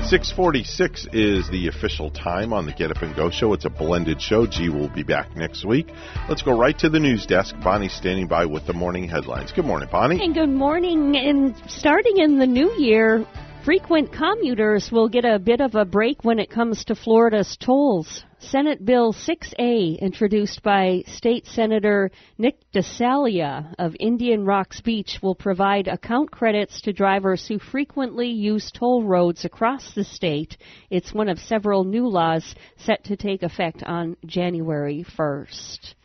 646 0.10 1.08
is 1.14 1.50
the 1.50 1.68
official 1.68 2.12
time 2.12 2.54
on 2.54 2.66
the 2.66 2.74
Get 2.74 2.92
Up 2.92 3.02
and 3.02 3.16
Go 3.16 3.32
show. 3.32 3.54
It's 3.54 3.66
a 3.66 3.70
blended 3.70 4.22
show. 4.22 4.46
G 4.46 4.70
will 4.70 4.90
be 4.90 5.04
back 5.04 5.36
next 5.36 5.66
week. 5.66 5.88
Let's 6.30 6.44
go 6.44 6.58
right 6.58 6.78
to 6.80 6.90
the 6.90 7.00
news 7.00 7.26
desk. 7.26 7.56
Bonnie's 7.64 7.94
standing 7.94 8.28
by 8.28 8.46
with 8.46 8.68
the 8.68 8.74
morning 8.74 9.08
headlines. 9.08 9.52
Good 9.52 9.66
morning, 9.66 9.90
Bonnie. 9.92 10.24
And 10.24 10.36
good 10.36 10.50
morning. 10.50 11.18
And 11.18 11.56
starting 11.68 12.18
in 12.18 12.40
the 12.40 12.46
new 12.46 12.72
year, 12.74 13.26
frequent 13.66 14.14
commuters 14.14 14.92
will 14.92 15.10
get 15.10 15.26
a 15.26 15.40
bit 15.40 15.60
of 15.60 15.74
a 15.74 15.84
break 15.84 16.24
when 16.24 16.38
it 16.38 16.52
comes 16.52 16.86
to 16.86 16.94
Florida's 16.94 17.58
tolls. 17.60 18.24
Senate 18.38 18.86
Bill 18.86 19.12
6A, 19.12 20.00
introduced 20.00 20.62
by 20.62 21.02
State 21.08 21.48
Senator 21.48 22.12
Nick 22.38 22.60
DiCeglie 22.76 23.74
of 23.80 23.96
Indian 24.00 24.46
Rocks 24.46 24.82
Beach, 24.82 25.18
will 25.24 25.34
provide 25.34 25.88
account 25.88 26.30
credits 26.30 26.80
to 26.82 26.94
drivers 26.94 27.48
who 27.48 27.58
frequently 27.58 28.30
use 28.30 28.72
toll 28.72 29.04
roads 29.04 29.46
across 29.46 29.96
the 29.96 30.04
state. 30.04 30.58
It's 30.92 31.12
one 31.12 31.28
of 31.28 31.40
several 31.40 31.86
new 31.86 32.08
laws 32.08 32.54
set 32.78 33.04
to 33.06 33.18
take 33.18 33.42
effect 33.42 33.82
on 33.82 34.16
January 34.28 35.04
1st. 35.18 35.96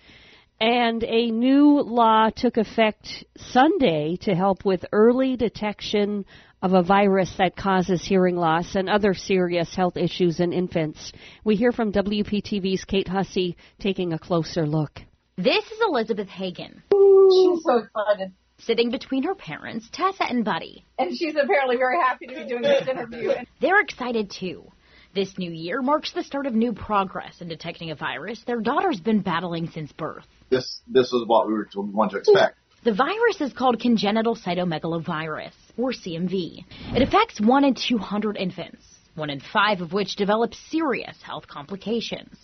And 0.60 1.02
a 1.04 1.30
new 1.30 1.80
law 1.80 2.28
took 2.28 2.58
effect 2.58 3.24
Sunday 3.38 4.16
to 4.22 4.34
help 4.34 4.62
with 4.66 4.84
early 4.92 5.36
detection 5.36 6.26
of 6.60 6.74
a 6.74 6.82
virus 6.82 7.32
that 7.38 7.56
causes 7.56 8.04
hearing 8.04 8.36
loss 8.36 8.74
and 8.74 8.90
other 8.90 9.14
serious 9.14 9.74
health 9.74 9.96
issues 9.96 10.38
in 10.38 10.52
infants. 10.52 11.12
We 11.44 11.56
hear 11.56 11.72
from 11.72 11.92
WPTV's 11.92 12.84
Kate 12.84 13.08
Hussey 13.08 13.56
taking 13.78 14.12
a 14.12 14.18
closer 14.18 14.66
look. 14.66 15.00
This 15.36 15.64
is 15.64 15.78
Elizabeth 15.88 16.28
Hagen. 16.28 16.82
She's 16.92 17.62
so 17.64 17.78
excited. 17.78 18.32
Sitting 18.58 18.90
between 18.90 19.22
her 19.22 19.34
parents, 19.34 19.88
Tessa 19.90 20.24
and 20.28 20.44
Buddy. 20.44 20.84
And 20.98 21.16
she's 21.16 21.34
apparently 21.42 21.78
very 21.78 21.96
happy 21.98 22.26
to 22.26 22.34
be 22.34 22.44
doing 22.44 22.60
this 22.60 22.86
interview. 22.86 23.32
They're 23.62 23.80
excited 23.80 24.30
too. 24.30 24.70
This 25.12 25.36
new 25.38 25.50
year 25.50 25.82
marks 25.82 26.12
the 26.12 26.22
start 26.22 26.46
of 26.46 26.54
new 26.54 26.72
progress 26.72 27.40
in 27.40 27.48
detecting 27.48 27.90
a 27.90 27.96
virus 27.96 28.44
their 28.46 28.60
daughter's 28.60 29.00
been 29.00 29.22
battling 29.22 29.68
since 29.68 29.90
birth. 29.90 30.24
This 30.50 30.82
this 30.86 31.12
is 31.12 31.26
what 31.26 31.48
we 31.48 31.54
were 31.54 31.64
to, 31.72 31.80
we 31.80 31.90
want 31.90 32.12
to 32.12 32.18
expect. 32.18 32.56
The 32.84 32.94
virus 32.94 33.40
is 33.40 33.52
called 33.52 33.80
congenital 33.80 34.36
cytomegalovirus, 34.36 35.52
or 35.76 35.90
CMV. 35.92 36.64
It 36.94 37.02
affects 37.02 37.40
1 37.40 37.64
in 37.64 37.74
200 37.74 38.36
infants, 38.36 38.82
1 39.16 39.30
in 39.30 39.40
5 39.40 39.80
of 39.80 39.92
which 39.92 40.14
develop 40.14 40.54
serious 40.54 41.16
health 41.22 41.48
complications. 41.48 42.38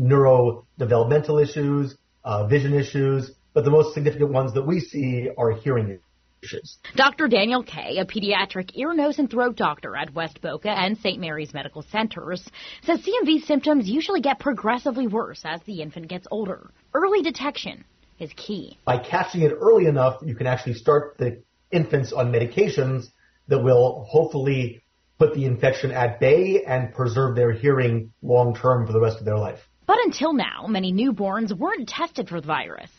Neurodevelopmental 0.00 1.42
issues, 1.42 1.96
uh, 2.24 2.46
vision 2.46 2.72
issues, 2.72 3.30
but 3.52 3.64
the 3.64 3.70
most 3.70 3.92
significant 3.92 4.32
ones 4.32 4.54
that 4.54 4.66
we 4.66 4.80
see 4.80 5.28
are 5.36 5.52
hearing 5.52 5.88
issues. 5.88 6.00
Dr. 6.94 7.28
Daniel 7.28 7.62
Kay, 7.62 7.98
a 7.98 8.04
pediatric 8.04 8.70
ear, 8.74 8.94
nose, 8.94 9.18
and 9.18 9.30
throat 9.30 9.56
doctor 9.56 9.96
at 9.96 10.14
West 10.14 10.40
Boca 10.40 10.70
and 10.70 10.96
St. 10.98 11.20
Mary's 11.20 11.52
Medical 11.52 11.82
Centers, 11.82 12.48
says 12.82 13.00
CMV 13.00 13.44
symptoms 13.44 13.88
usually 13.88 14.20
get 14.20 14.38
progressively 14.38 15.06
worse 15.06 15.42
as 15.44 15.60
the 15.62 15.82
infant 15.82 16.08
gets 16.08 16.26
older. 16.30 16.70
Early 16.94 17.22
detection 17.22 17.84
is 18.18 18.30
key. 18.36 18.78
By 18.84 18.98
catching 18.98 19.42
it 19.42 19.52
early 19.52 19.86
enough, 19.86 20.20
you 20.24 20.34
can 20.34 20.46
actually 20.46 20.74
start 20.74 21.16
the 21.18 21.42
infants 21.70 22.12
on 22.12 22.32
medications 22.32 23.08
that 23.48 23.62
will 23.62 24.06
hopefully 24.08 24.82
put 25.18 25.34
the 25.34 25.44
infection 25.44 25.90
at 25.90 26.20
bay 26.20 26.62
and 26.66 26.92
preserve 26.94 27.34
their 27.36 27.52
hearing 27.52 28.12
long 28.22 28.54
term 28.54 28.86
for 28.86 28.92
the 28.92 29.00
rest 29.00 29.18
of 29.18 29.24
their 29.24 29.38
life. 29.38 29.60
But 29.86 29.98
until 30.04 30.32
now, 30.32 30.66
many 30.66 30.92
newborns 30.92 31.56
weren't 31.56 31.88
tested 31.88 32.28
for 32.28 32.40
the 32.40 32.46
virus, 32.46 32.90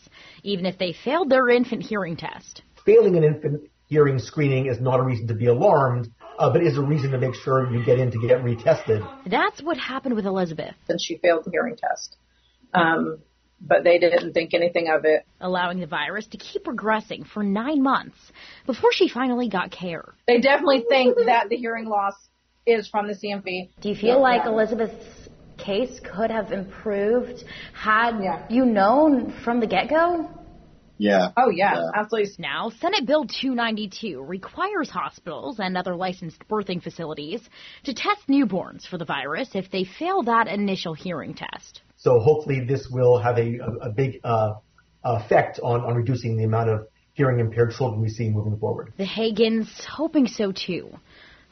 even 0.43 0.65
if 0.65 0.77
they 0.77 0.93
failed 0.93 1.29
their 1.29 1.49
infant 1.49 1.83
hearing 1.83 2.15
test. 2.15 2.61
Failing 2.87 3.17
an 3.17 3.25
infant 3.25 3.69
hearing 3.87 4.17
screening 4.17 4.67
is 4.67 4.79
not 4.79 5.01
a 5.01 5.03
reason 5.03 5.27
to 5.27 5.33
be 5.33 5.47
alarmed, 5.47 6.09
uh, 6.39 6.49
but 6.49 6.63
is 6.63 6.77
a 6.77 6.81
reason 6.81 7.11
to 7.11 7.17
make 7.17 7.35
sure 7.35 7.69
you 7.69 7.83
get 7.83 7.99
in 7.99 8.11
to 8.11 8.17
get 8.17 8.41
retested. 8.43 9.05
That's 9.25 9.61
what 9.61 9.77
happened 9.77 10.15
with 10.15 10.25
Elizabeth. 10.25 10.73
And 10.87 10.97
she 11.01 11.17
failed 11.17 11.43
the 11.43 11.51
hearing 11.51 11.75
test. 11.75 12.15
Um, 12.73 13.19
but 13.59 13.83
they 13.83 13.97
didn't 13.97 14.31
think 14.31 14.53
anything 14.53 14.87
of 14.87 15.03
it. 15.03 15.25
Allowing 15.41 15.81
the 15.81 15.85
virus 15.87 16.27
to 16.27 16.37
keep 16.37 16.63
progressing 16.63 17.25
for 17.25 17.43
nine 17.43 17.83
months 17.83 18.17
before 18.65 18.93
she 18.93 19.09
finally 19.09 19.49
got 19.49 19.69
care. 19.69 20.13
They 20.25 20.39
definitely 20.39 20.85
think 20.87 21.17
that 21.25 21.49
the 21.49 21.57
hearing 21.57 21.87
loss 21.89 22.13
is 22.65 22.87
from 22.87 23.07
the 23.07 23.15
CMV. 23.15 23.69
Do 23.81 23.89
you 23.89 23.95
feel 23.95 24.21
like 24.21 24.45
Elizabeth's 24.45 25.27
case 25.57 25.99
could 25.99 26.31
have 26.31 26.53
improved 26.53 27.43
had 27.73 28.23
yeah. 28.23 28.45
you 28.49 28.65
known 28.65 29.33
from 29.43 29.59
the 29.59 29.67
get 29.67 29.89
go? 29.89 30.29
Yeah. 30.97 31.29
Oh, 31.37 31.49
yeah, 31.49 31.75
yeah, 31.75 31.89
absolutely. 31.95 32.31
Now, 32.39 32.69
Senate 32.69 33.05
Bill 33.05 33.25
292 33.25 34.21
requires 34.21 34.89
hospitals 34.89 35.59
and 35.59 35.77
other 35.77 35.95
licensed 35.95 36.47
birthing 36.47 36.81
facilities 36.81 37.41
to 37.83 37.93
test 37.93 38.27
newborns 38.27 38.87
for 38.87 38.97
the 38.97 39.05
virus 39.05 39.49
if 39.53 39.69
they 39.71 39.83
fail 39.83 40.23
that 40.23 40.47
initial 40.47 40.93
hearing 40.93 41.33
test. 41.33 41.81
So 41.97 42.19
hopefully 42.19 42.65
this 42.65 42.87
will 42.91 43.19
have 43.19 43.37
a, 43.37 43.57
a, 43.57 43.71
a 43.87 43.89
big 43.89 44.19
uh, 44.23 44.55
effect 45.03 45.59
on, 45.61 45.81
on 45.81 45.95
reducing 45.95 46.37
the 46.37 46.43
amount 46.43 46.69
of 46.69 46.87
hearing 47.13 47.39
impaired 47.39 47.71
children 47.71 48.01
we 48.01 48.09
see 48.09 48.29
moving 48.29 48.57
forward. 48.59 48.93
The 48.97 49.05
Hagens 49.05 49.83
hoping 49.85 50.27
so 50.27 50.51
too. 50.51 50.91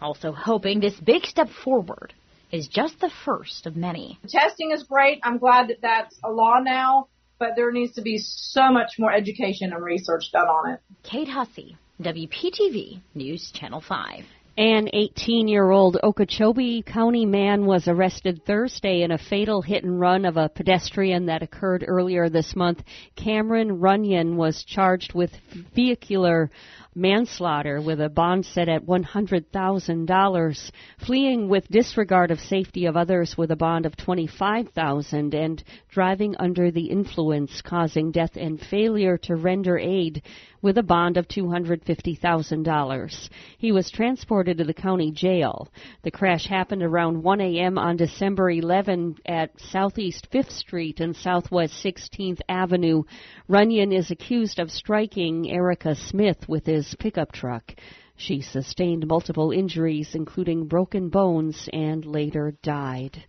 Also 0.01 0.31
hoping 0.31 0.79
this 0.79 0.95
big 0.99 1.25
step 1.25 1.49
forward 1.63 2.13
is 2.51 2.67
just 2.67 2.99
the 2.99 3.11
first 3.25 3.65
of 3.65 3.75
many. 3.75 4.19
Testing 4.27 4.71
is 4.71 4.83
great. 4.83 5.19
I'm 5.23 5.39
glad 5.39 5.69
that 5.69 5.81
that's 5.81 6.17
a 6.23 6.31
law 6.31 6.59
now, 6.61 7.07
but 7.39 7.49
there 7.55 7.71
needs 7.71 7.93
to 7.95 8.01
be 8.01 8.17
so 8.17 8.71
much 8.71 8.93
more 8.97 9.11
education 9.11 9.73
and 9.73 9.83
research 9.83 10.31
done 10.31 10.47
on 10.47 10.73
it. 10.73 10.79
Kate 11.03 11.27
Hussey, 11.27 11.77
WPTV 12.01 13.01
News 13.13 13.51
Channel 13.53 13.81
5. 13.81 14.25
An 14.57 14.87
18 14.93 15.49
year 15.49 15.69
old 15.69 15.97
Okeechobee 16.01 16.81
County 16.81 17.25
man 17.25 17.65
was 17.65 17.89
arrested 17.89 18.45
Thursday 18.45 19.01
in 19.01 19.11
a 19.11 19.17
fatal 19.17 19.61
hit 19.61 19.83
and 19.83 19.99
run 19.99 20.23
of 20.23 20.37
a 20.37 20.47
pedestrian 20.47 21.25
that 21.25 21.43
occurred 21.43 21.83
earlier 21.85 22.29
this 22.29 22.55
month. 22.55 22.81
Cameron 23.17 23.81
Runyon 23.81 24.37
was 24.37 24.63
charged 24.63 25.13
with 25.13 25.31
vehicular 25.75 26.49
manslaughter 26.95 27.81
with 27.81 27.99
a 27.99 28.09
bond 28.09 28.45
set 28.45 28.69
at 28.69 28.85
$100,000, 28.85 30.71
fleeing 31.05 31.49
with 31.49 31.67
disregard 31.67 32.31
of 32.31 32.39
safety 32.39 32.85
of 32.85 32.95
others 32.95 33.37
with 33.37 33.51
a 33.51 33.55
bond 33.55 33.85
of 33.85 33.97
$25,000 33.97 35.33
and 35.33 35.63
driving 35.89 36.35
under 36.39 36.71
the 36.71 36.85
influence 36.85 37.61
causing 37.61 38.11
death 38.11 38.35
and 38.35 38.61
failure 38.61 39.17
to 39.17 39.35
render 39.35 39.77
aid 39.77 40.21
with 40.61 40.77
a 40.79 40.83
bond 40.83 41.15
of 41.15 41.27
$250,000. 41.27 43.29
He 43.59 43.71
was 43.71 43.91
transported 43.91 44.57
to 44.57 44.63
the 44.63 44.73
county 44.73 45.11
jail. 45.11 45.69
The 46.01 46.09
crash 46.09 46.47
happened 46.47 46.81
around 46.81 47.21
1 47.21 47.41
a.m. 47.41 47.77
on 47.77 47.97
December 47.97 48.49
11 48.49 49.17
at 49.27 49.51
Southeast 49.59 50.27
5th 50.31 50.51
Street 50.51 51.01
and 51.01 51.15
Southwest 51.15 51.73
16th 51.83 52.39
Avenue. 52.49 53.03
Runyon 53.47 53.91
is 53.91 54.09
accused 54.09 54.57
of 54.57 54.71
striking 54.71 55.51
Erica 55.51 55.93
Smith 55.93 56.49
with 56.49 56.65
his 56.65 56.84
pickup 56.93 57.31
truck. 57.31 57.73
She 58.17 58.41
sustained 58.41 59.07
multiple 59.07 59.51
injuries, 59.51 60.13
including 60.13 60.67
broken 60.67 61.09
bones, 61.09 61.67
and 61.73 62.05
later 62.05 62.53
died. 62.61 63.23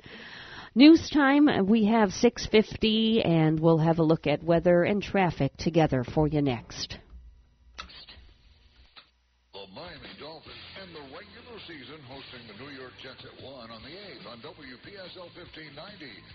News 0.74 1.08
time, 1.08 1.48
we 1.66 1.86
have 1.86 2.10
6:50 2.10 3.24
and 3.24 3.58
we'll 3.58 3.78
have 3.78 3.98
a 3.98 4.02
look 4.02 4.26
at 4.26 4.42
weather 4.42 4.82
and 4.82 5.02
traffic 5.02 5.56
together 5.56 6.04
for 6.04 6.28
you 6.28 6.42
next. 6.42 6.98
Miami 9.74 10.08
Dolphins 10.18 10.56
end 10.80 10.94
the 10.94 11.00
regular 11.00 11.55
season 11.66 11.98
hosting 12.06 12.46
the 12.46 12.54
New 12.62 12.70
York 12.78 12.94
Jets 13.02 13.26
at 13.26 13.34
1 13.42 13.42
on 13.74 13.82
the 13.82 13.90
8th 13.90 14.24
on 14.30 14.38
WPSL 14.38 15.34
1590. 15.34 15.74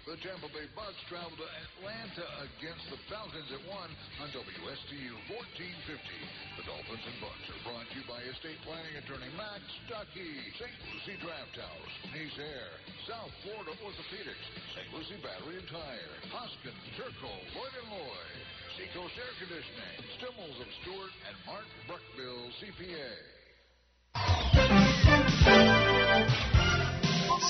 The 0.03 0.19
Tampa 0.19 0.51
Bay 0.51 0.67
Bucs 0.75 0.99
travel 1.07 1.32
to 1.39 1.47
Atlanta 1.47 2.27
against 2.51 2.84
the 2.91 2.99
Falcons 3.07 3.47
at 3.47 3.63
1 3.63 3.71
on 3.71 4.27
WSTU 4.36 5.13
1450. 5.32 6.59
The 6.59 6.67
Dolphins 6.67 7.05
and 7.07 7.17
Bucs 7.23 7.47
are 7.47 7.63
brought 7.63 7.88
to 7.88 7.95
you 7.95 8.03
by 8.11 8.19
estate 8.27 8.59
planning 8.67 8.91
attorney 8.99 9.32
Max 9.39 9.63
Stuckey, 9.88 10.36
St. 10.59 10.75
Lucie 10.91 11.19
Draft 11.23 11.55
House, 11.55 11.93
Nice 12.11 12.36
Air, 12.36 12.71
South 13.07 13.32
Florida 13.47 13.71
Orthopedics, 13.88 14.47
St. 14.75 14.91
Lucie 14.91 15.21
Battery 15.23 15.63
and 15.63 15.69
Tire, 15.71 16.15
Hoskins, 16.27 16.84
Turco, 16.99 17.32
Lloyd 17.55 17.75
& 17.88 17.88
Lloyd. 17.88 18.36
Seacoast 18.75 19.15
Air 19.15 19.34
Conditioning, 19.39 19.95
Stimmels 20.19 20.59
of 20.59 20.69
Stuart, 20.84 21.13
and 21.23 21.36
Mark 21.47 21.67
Bruckbill, 21.88 22.51
CPA. 22.59 23.41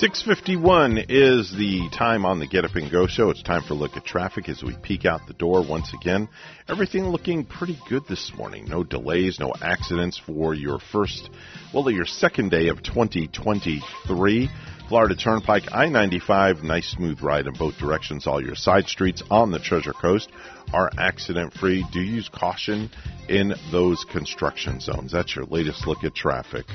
651 0.01 1.05
is 1.09 1.51
the 1.51 1.87
time 1.95 2.25
on 2.25 2.39
the 2.39 2.47
Get 2.47 2.65
Up 2.65 2.75
and 2.75 2.91
Go 2.91 3.05
show. 3.05 3.29
It's 3.29 3.43
time 3.43 3.61
for 3.61 3.75
a 3.75 3.77
look 3.77 3.95
at 3.95 4.03
traffic 4.03 4.49
as 4.49 4.63
we 4.63 4.75
peek 4.81 5.05
out 5.05 5.21
the 5.27 5.33
door 5.33 5.63
once 5.63 5.93
again. 5.93 6.27
Everything 6.67 7.03
looking 7.03 7.45
pretty 7.45 7.77
good 7.87 8.07
this 8.09 8.31
morning. 8.35 8.65
No 8.67 8.83
delays, 8.83 9.39
no 9.39 9.53
accidents 9.61 10.17
for 10.17 10.55
your 10.55 10.79
first, 10.79 11.29
well, 11.71 11.87
your 11.91 12.07
second 12.07 12.49
day 12.49 12.69
of 12.69 12.81
2023. 12.81 14.49
Florida 14.89 15.15
Turnpike, 15.15 15.71
I 15.71 15.87
95, 15.87 16.63
nice 16.63 16.89
smooth 16.89 17.21
ride 17.21 17.45
in 17.45 17.53
both 17.53 17.77
directions. 17.77 18.25
All 18.25 18.43
your 18.43 18.55
side 18.55 18.87
streets 18.87 19.21
on 19.29 19.51
the 19.51 19.59
Treasure 19.59 19.93
Coast 19.93 20.31
are 20.73 20.89
accident 20.97 21.53
free. 21.53 21.85
Do 21.93 22.01
use 22.01 22.27
caution 22.27 22.89
in 23.29 23.53
those 23.71 24.03
construction 24.11 24.79
zones. 24.79 25.11
That's 25.11 25.35
your 25.35 25.45
latest 25.45 25.85
look 25.85 26.03
at 26.03 26.15
traffic. 26.15 26.65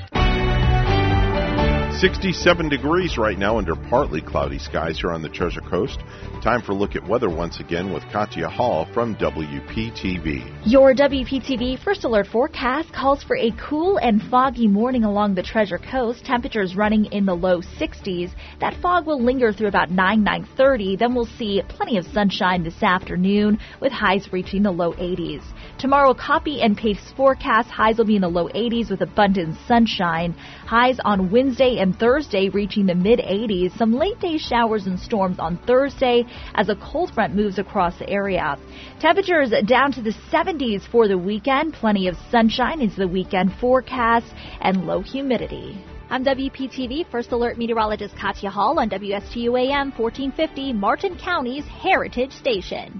67 1.99 2.69
degrees 2.69 3.17
right 3.17 3.39
now 3.39 3.57
under 3.57 3.75
partly 3.75 4.21
cloudy 4.21 4.59
skies 4.59 4.99
here 4.99 5.11
on 5.11 5.23
the 5.23 5.29
Treasure 5.29 5.61
Coast. 5.61 5.97
Time 6.43 6.61
for 6.61 6.73
a 6.73 6.75
look 6.75 6.95
at 6.95 7.07
weather 7.07 7.27
once 7.27 7.59
again 7.59 7.91
with 7.91 8.03
Katya 8.11 8.47
Hall 8.47 8.87
from 8.93 9.15
WPTV. 9.15 10.61
Your 10.63 10.93
WPTV 10.93 11.83
First 11.83 12.03
Alert 12.03 12.27
forecast 12.27 12.93
calls 12.93 13.23
for 13.23 13.35
a 13.35 13.51
cool 13.67 13.97
and 13.97 14.21
foggy 14.21 14.67
morning 14.67 15.05
along 15.05 15.33
the 15.33 15.41
Treasure 15.41 15.79
Coast. 15.79 16.23
Temperatures 16.23 16.75
running 16.75 17.05
in 17.05 17.25
the 17.25 17.33
low 17.33 17.61
60s. 17.61 18.29
That 18.59 18.79
fog 18.79 19.07
will 19.07 19.19
linger 19.19 19.51
through 19.51 19.69
about 19.69 19.89
9, 19.89 20.23
9.30. 20.23 20.99
Then 20.99 21.15
we'll 21.15 21.25
see 21.25 21.63
plenty 21.67 21.97
of 21.97 22.05
sunshine 22.05 22.61
this 22.61 22.83
afternoon 22.83 23.57
with 23.81 23.91
highs 23.91 24.31
reaching 24.31 24.61
the 24.61 24.71
low 24.71 24.93
80s. 24.93 25.41
Tomorrow, 25.77 26.15
copy 26.15 26.63
and 26.63 26.75
paste 26.75 27.15
forecast. 27.15 27.69
Highs 27.69 27.99
will 27.99 28.05
be 28.05 28.15
in 28.15 28.23
the 28.23 28.27
low 28.27 28.49
80s 28.49 28.89
with 28.89 29.01
abundant 29.01 29.55
sunshine. 29.67 30.33
Highs 30.65 30.99
on 31.05 31.29
Wednesday 31.29 31.77
and 31.77 31.95
Thursday 31.95 32.49
reaching 32.49 32.87
the 32.87 32.95
mid 32.95 33.19
80s. 33.19 33.77
Some 33.77 33.93
late 33.93 34.19
day 34.19 34.39
showers 34.39 34.87
and 34.87 34.99
storms 34.99 35.37
on 35.37 35.57
Thursday 35.67 36.25
as 36.55 36.69
a 36.69 36.75
cold 36.77 37.13
front 37.13 37.35
moves 37.35 37.59
across 37.59 37.95
the 37.99 38.09
area. 38.09 38.57
Temperatures 38.99 39.53
down 39.67 39.91
to 39.91 40.01
the 40.01 40.15
70s 40.31 40.81
for 40.81 41.07
the 41.07 41.17
weekend. 41.17 41.73
Plenty 41.73 42.07
of 42.07 42.17
sunshine 42.31 42.81
into 42.81 42.95
the 42.95 43.07
weekend 43.07 43.53
forecast 43.61 44.33
and 44.61 44.87
low 44.87 45.01
humidity. 45.01 45.77
I'm 46.09 46.25
WPTV 46.25 47.11
First 47.11 47.31
Alert 47.33 47.59
Meteorologist 47.59 48.15
Katya 48.15 48.49
Hall 48.49 48.79
on 48.79 48.89
WSTU 48.89 49.59
AM 49.59 49.91
1450, 49.91 50.73
Martin 50.73 51.19
County's 51.19 51.65
Heritage 51.65 52.31
Station. 52.31 52.99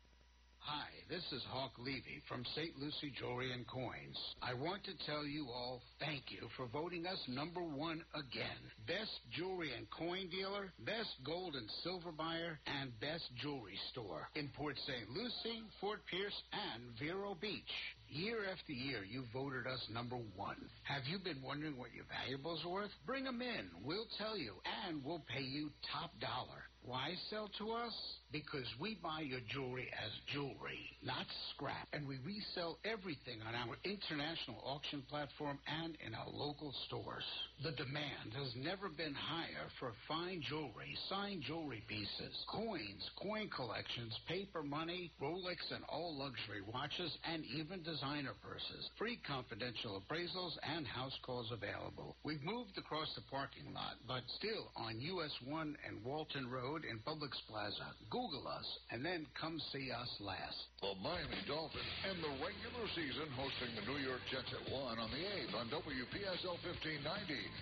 Hi, 0.63 0.87
this 1.09 1.23
is 1.31 1.41
Hawk 1.49 1.71
Levy 1.79 2.21
from 2.29 2.45
St. 2.55 2.77
Lucie 2.77 3.11
Jewelry 3.17 3.51
and 3.51 3.65
Coins. 3.65 4.15
I 4.43 4.53
want 4.53 4.83
to 4.85 4.93
tell 5.07 5.25
you 5.25 5.47
all 5.49 5.81
thank 5.99 6.29
you 6.29 6.47
for 6.55 6.67
voting 6.67 7.07
us 7.07 7.17
number 7.27 7.61
one 7.61 8.03
again. 8.13 8.61
Best 8.85 9.09
jewelry 9.35 9.71
and 9.75 9.89
coin 9.89 10.29
dealer, 10.29 10.71
best 10.85 11.09
gold 11.25 11.55
and 11.55 11.67
silver 11.83 12.11
buyer, 12.11 12.59
and 12.67 12.93
best 13.01 13.25
jewelry 13.41 13.77
store 13.91 14.29
in 14.35 14.49
Port 14.55 14.77
St. 14.85 15.09
Lucie, 15.09 15.63
Fort 15.81 16.01
Pierce, 16.05 16.39
and 16.53 16.83
Vero 16.99 17.35
Beach. 17.41 17.73
Year 18.07 18.45
after 18.51 18.71
year, 18.71 19.03
you 19.03 19.23
voted 19.33 19.65
us 19.65 19.81
number 19.91 20.17
one. 20.35 20.61
Have 20.83 21.03
you 21.09 21.17
been 21.17 21.41
wondering 21.41 21.75
what 21.77 21.93
your 21.93 22.05
valuables 22.05 22.63
are 22.65 22.69
worth? 22.69 22.91
Bring 23.07 23.23
them 23.23 23.41
in. 23.41 23.65
We'll 23.83 24.07
tell 24.19 24.37
you, 24.37 24.53
and 24.85 25.03
we'll 25.03 25.25
pay 25.27 25.43
you 25.43 25.71
top 25.91 26.11
dollar. 26.19 26.69
Why 26.85 27.13
sell 27.29 27.49
to 27.59 27.71
us? 27.71 27.93
Because 28.31 28.65
we 28.79 28.97
buy 29.03 29.21
your 29.21 29.41
jewelry 29.53 29.91
as 29.93 30.11
jewelry, 30.33 30.79
not 31.03 31.25
scrap. 31.53 31.87
And 31.93 32.07
we 32.07 32.17
resell 32.25 32.79
everything 32.85 33.37
on 33.45 33.53
our 33.53 33.75
international 33.83 34.57
auction 34.63 35.03
platform 35.09 35.59
and 35.67 35.97
in 36.05 36.15
our 36.15 36.29
local 36.31 36.73
stores. 36.87 37.27
The 37.61 37.75
demand 37.75 38.33
has 38.33 38.55
never 38.55 38.87
been 38.87 39.13
higher 39.13 39.67
for 39.79 39.91
fine 40.07 40.41
jewelry, 40.47 40.95
signed 41.09 41.43
jewelry 41.43 41.83
pieces, 41.87 42.33
coins, 42.49 43.03
coin 43.21 43.49
collections, 43.53 44.17
paper 44.27 44.63
money, 44.63 45.11
Rolex 45.21 45.59
and 45.75 45.83
all 45.91 46.15
luxury 46.17 46.63
watches, 46.73 47.11
and 47.27 47.43
even 47.53 47.83
designer 47.83 48.33
purses. 48.41 48.89
Free 48.97 49.19
confidential 49.27 50.01
appraisals 50.01 50.55
and 50.63 50.87
house 50.87 51.17
calls 51.21 51.51
available. 51.51 52.15
We've 52.23 52.43
moved 52.43 52.77
across 52.77 53.13
the 53.13 53.27
parking 53.29 53.73
lot, 53.75 53.99
but 54.07 54.23
still 54.39 54.71
on 54.75 55.01
US 55.01 55.35
1 55.45 55.77
and 55.85 56.03
Walton 56.03 56.49
Road 56.49 56.70
in 56.79 57.03
Publix 57.03 57.35
Plaza. 57.51 57.83
Google 58.07 58.47
us 58.47 58.63
and 58.95 59.03
then 59.03 59.27
come 59.35 59.59
see 59.75 59.91
us 59.91 60.07
last. 60.23 60.55
The 60.79 60.95
Miami 61.03 61.43
Dolphins 61.43 61.91
end 62.07 62.23
the 62.23 62.31
regular 62.39 62.87
season 62.95 63.27
hosting 63.35 63.75
the 63.75 63.83
New 63.83 63.99
York 63.99 64.23
Jets 64.31 64.47
at 64.55 64.63
1 64.71 64.79
on 64.95 65.09
the 65.11 65.19
8th 65.19 65.51
on 65.59 65.67
WPSL 65.67 66.55
1590. 66.63 67.03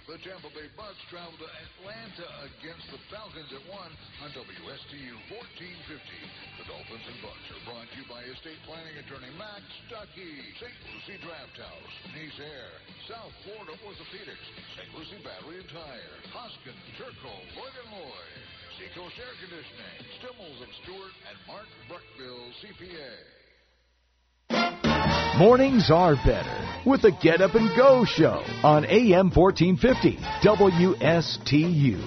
The 0.05 0.21
Tampa 0.21 0.53
Bay 0.53 0.69
Bucs 0.77 1.01
travel 1.09 1.33
to 1.41 1.49
Atlanta 1.49 2.53
against 2.53 2.85
the 2.93 3.01
Falcons 3.09 3.49
at 3.49 3.65
1 3.65 3.73
on 3.73 4.29
WSTU 4.29 5.13
1450. 5.33 6.61
The 6.61 6.69
Dolphins 6.69 7.07
and 7.09 7.19
Bucs 7.25 7.47
are 7.49 7.63
brought 7.65 7.89
to 7.89 7.95
you 7.97 8.05
by 8.05 8.21
estate 8.29 8.61
planning 8.69 8.93
attorney 8.93 9.33
Max 9.41 9.65
Stuckey, 9.89 10.37
St. 10.61 10.77
Lucie 10.85 11.17
Draft 11.25 11.57
House, 11.57 11.93
Nice 12.13 12.37
Air, 12.45 12.69
South 13.09 13.33
Florida 13.41 13.73
Orthopedics, 13.81 14.47
St. 14.77 14.93
Lucie 14.93 15.17
Battery 15.25 15.65
and 15.65 15.69
Tire, 15.73 16.13
Hoskin, 16.29 16.77
Turco, 17.01 17.33
Lloyd 17.57 17.73
and 17.73 17.89
Lloyd. 17.97 18.58
Seacoast 18.79 19.19
Air 19.19 19.35
Conditioning, 19.41 19.99
Stimmels 20.21 20.59
Stuart, 20.83 21.11
and 21.27 21.37
Mark 21.47 21.67
Bruckville 21.89 22.47
CPA. 22.63 23.11
Mornings 25.37 25.91
are 25.91 26.15
better 26.25 26.57
with 26.85 27.01
the 27.01 27.11
Get 27.21 27.41
Up 27.41 27.55
and 27.55 27.69
Go 27.75 28.05
show 28.05 28.41
on 28.63 28.85
AM 28.85 29.31
1450 29.31 30.15
WSTU. 30.41 31.99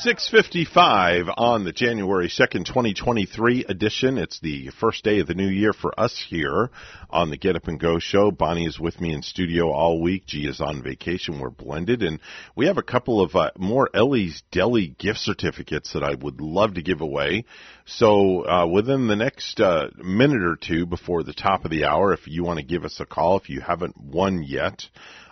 655 0.00 1.26
on 1.36 1.64
the 1.64 1.72
January 1.72 2.28
2nd, 2.28 2.64
2023 2.66 3.64
edition. 3.68 4.16
It's 4.16 4.38
the 4.38 4.70
first 4.78 5.02
day 5.02 5.18
of 5.18 5.26
the 5.26 5.34
new 5.34 5.48
year 5.48 5.72
for 5.72 5.92
us 5.98 6.24
here 6.30 6.70
on 7.10 7.30
the 7.30 7.36
Get 7.36 7.56
Up 7.56 7.66
and 7.66 7.80
Go 7.80 7.98
show. 7.98 8.30
Bonnie 8.30 8.66
is 8.66 8.78
with 8.78 9.00
me 9.00 9.12
in 9.12 9.22
studio 9.22 9.72
all 9.72 10.00
week. 10.00 10.24
G 10.24 10.46
is 10.46 10.60
on 10.60 10.84
vacation. 10.84 11.40
We're 11.40 11.50
blended. 11.50 12.04
And 12.04 12.20
we 12.54 12.66
have 12.66 12.78
a 12.78 12.82
couple 12.84 13.20
of 13.20 13.34
uh, 13.34 13.50
more 13.58 13.90
Ellie's 13.92 14.44
Deli 14.52 14.86
gift 14.86 15.18
certificates 15.18 15.94
that 15.94 16.04
I 16.04 16.14
would 16.14 16.40
love 16.40 16.74
to 16.74 16.82
give 16.82 17.00
away. 17.00 17.44
So 17.84 18.46
uh, 18.46 18.68
within 18.68 19.08
the 19.08 19.16
next 19.16 19.58
uh, 19.58 19.88
minute 19.96 20.44
or 20.44 20.54
two 20.54 20.86
before 20.86 21.24
the 21.24 21.34
top 21.34 21.64
of 21.64 21.72
the 21.72 21.86
hour, 21.86 22.12
if 22.12 22.28
you 22.28 22.44
want 22.44 22.60
to 22.60 22.64
give 22.64 22.84
us 22.84 23.00
a 23.00 23.04
call, 23.04 23.36
if 23.36 23.48
you 23.48 23.60
haven't 23.62 24.00
won 24.00 24.44
yet, 24.44 24.84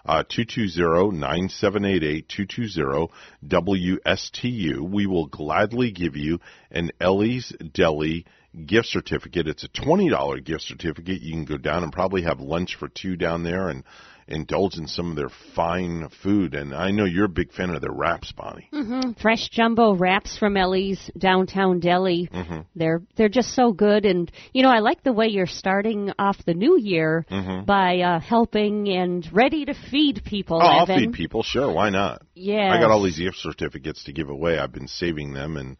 uh, 0.06 0.22
220-9788, 0.24 3.10
220-WSTU. 3.44 4.80
We 4.80 5.06
will 5.06 5.26
gladly 5.26 5.90
give 5.90 6.16
you 6.16 6.40
an 6.70 6.92
Ellie's 7.00 7.52
Deli 7.72 8.24
gift 8.64 8.88
certificate. 8.88 9.48
It's 9.48 9.64
a 9.64 9.68
$20 9.68 10.44
gift 10.44 10.62
certificate. 10.62 11.20
You 11.20 11.32
can 11.32 11.44
go 11.44 11.58
down 11.58 11.82
and 11.82 11.92
probably 11.92 12.22
have 12.22 12.40
lunch 12.40 12.76
for 12.76 12.88
two 12.88 13.16
down 13.16 13.42
there 13.42 13.68
and 13.68 13.84
indulge 14.28 14.76
in 14.76 14.86
some 14.86 15.10
of 15.10 15.16
their 15.16 15.30
fine 15.54 16.08
food. 16.22 16.54
And 16.54 16.74
I 16.74 16.90
know 16.90 17.04
you're 17.04 17.26
a 17.26 17.28
big 17.28 17.52
fan 17.52 17.70
of 17.70 17.80
their 17.80 17.92
wraps, 17.92 18.32
Bonnie. 18.32 18.68
Mm-hmm. 18.72 19.12
Fresh 19.20 19.50
jumbo 19.50 19.94
wraps 19.94 20.36
from 20.36 20.56
Ellie's 20.56 21.10
downtown 21.16 21.80
deli. 21.80 22.28
hmm 22.32 22.60
They're 22.74 23.02
they're 23.16 23.28
just 23.28 23.54
so 23.54 23.72
good, 23.72 24.04
and 24.04 24.30
you 24.52 24.62
know 24.62 24.70
I 24.70 24.80
like 24.80 25.02
the 25.02 25.12
way 25.12 25.28
you're 25.28 25.46
starting 25.46 26.12
off 26.18 26.36
the 26.44 26.54
new 26.54 26.78
year 26.78 27.24
Mhm. 27.30 27.66
by 27.66 28.00
uh, 28.00 28.20
helping 28.20 28.88
and 28.88 29.28
ready 29.32 29.64
to 29.64 29.74
feed 29.74 30.22
people. 30.24 30.58
Oh, 30.62 30.66
I'll 30.66 30.86
feed 30.86 31.12
people. 31.12 31.42
Sure, 31.42 31.72
why 31.72 31.90
not? 31.90 32.22
Yeah. 32.34 32.72
I 32.72 32.80
got 32.80 32.90
all 32.90 33.02
these 33.02 33.18
gift 33.18 33.38
certificates 33.38 34.04
to 34.04 34.12
give 34.12 34.28
away. 34.28 34.58
I've 34.58 34.72
been 34.72 34.88
saving 34.88 35.32
them, 35.32 35.56
and 35.56 35.76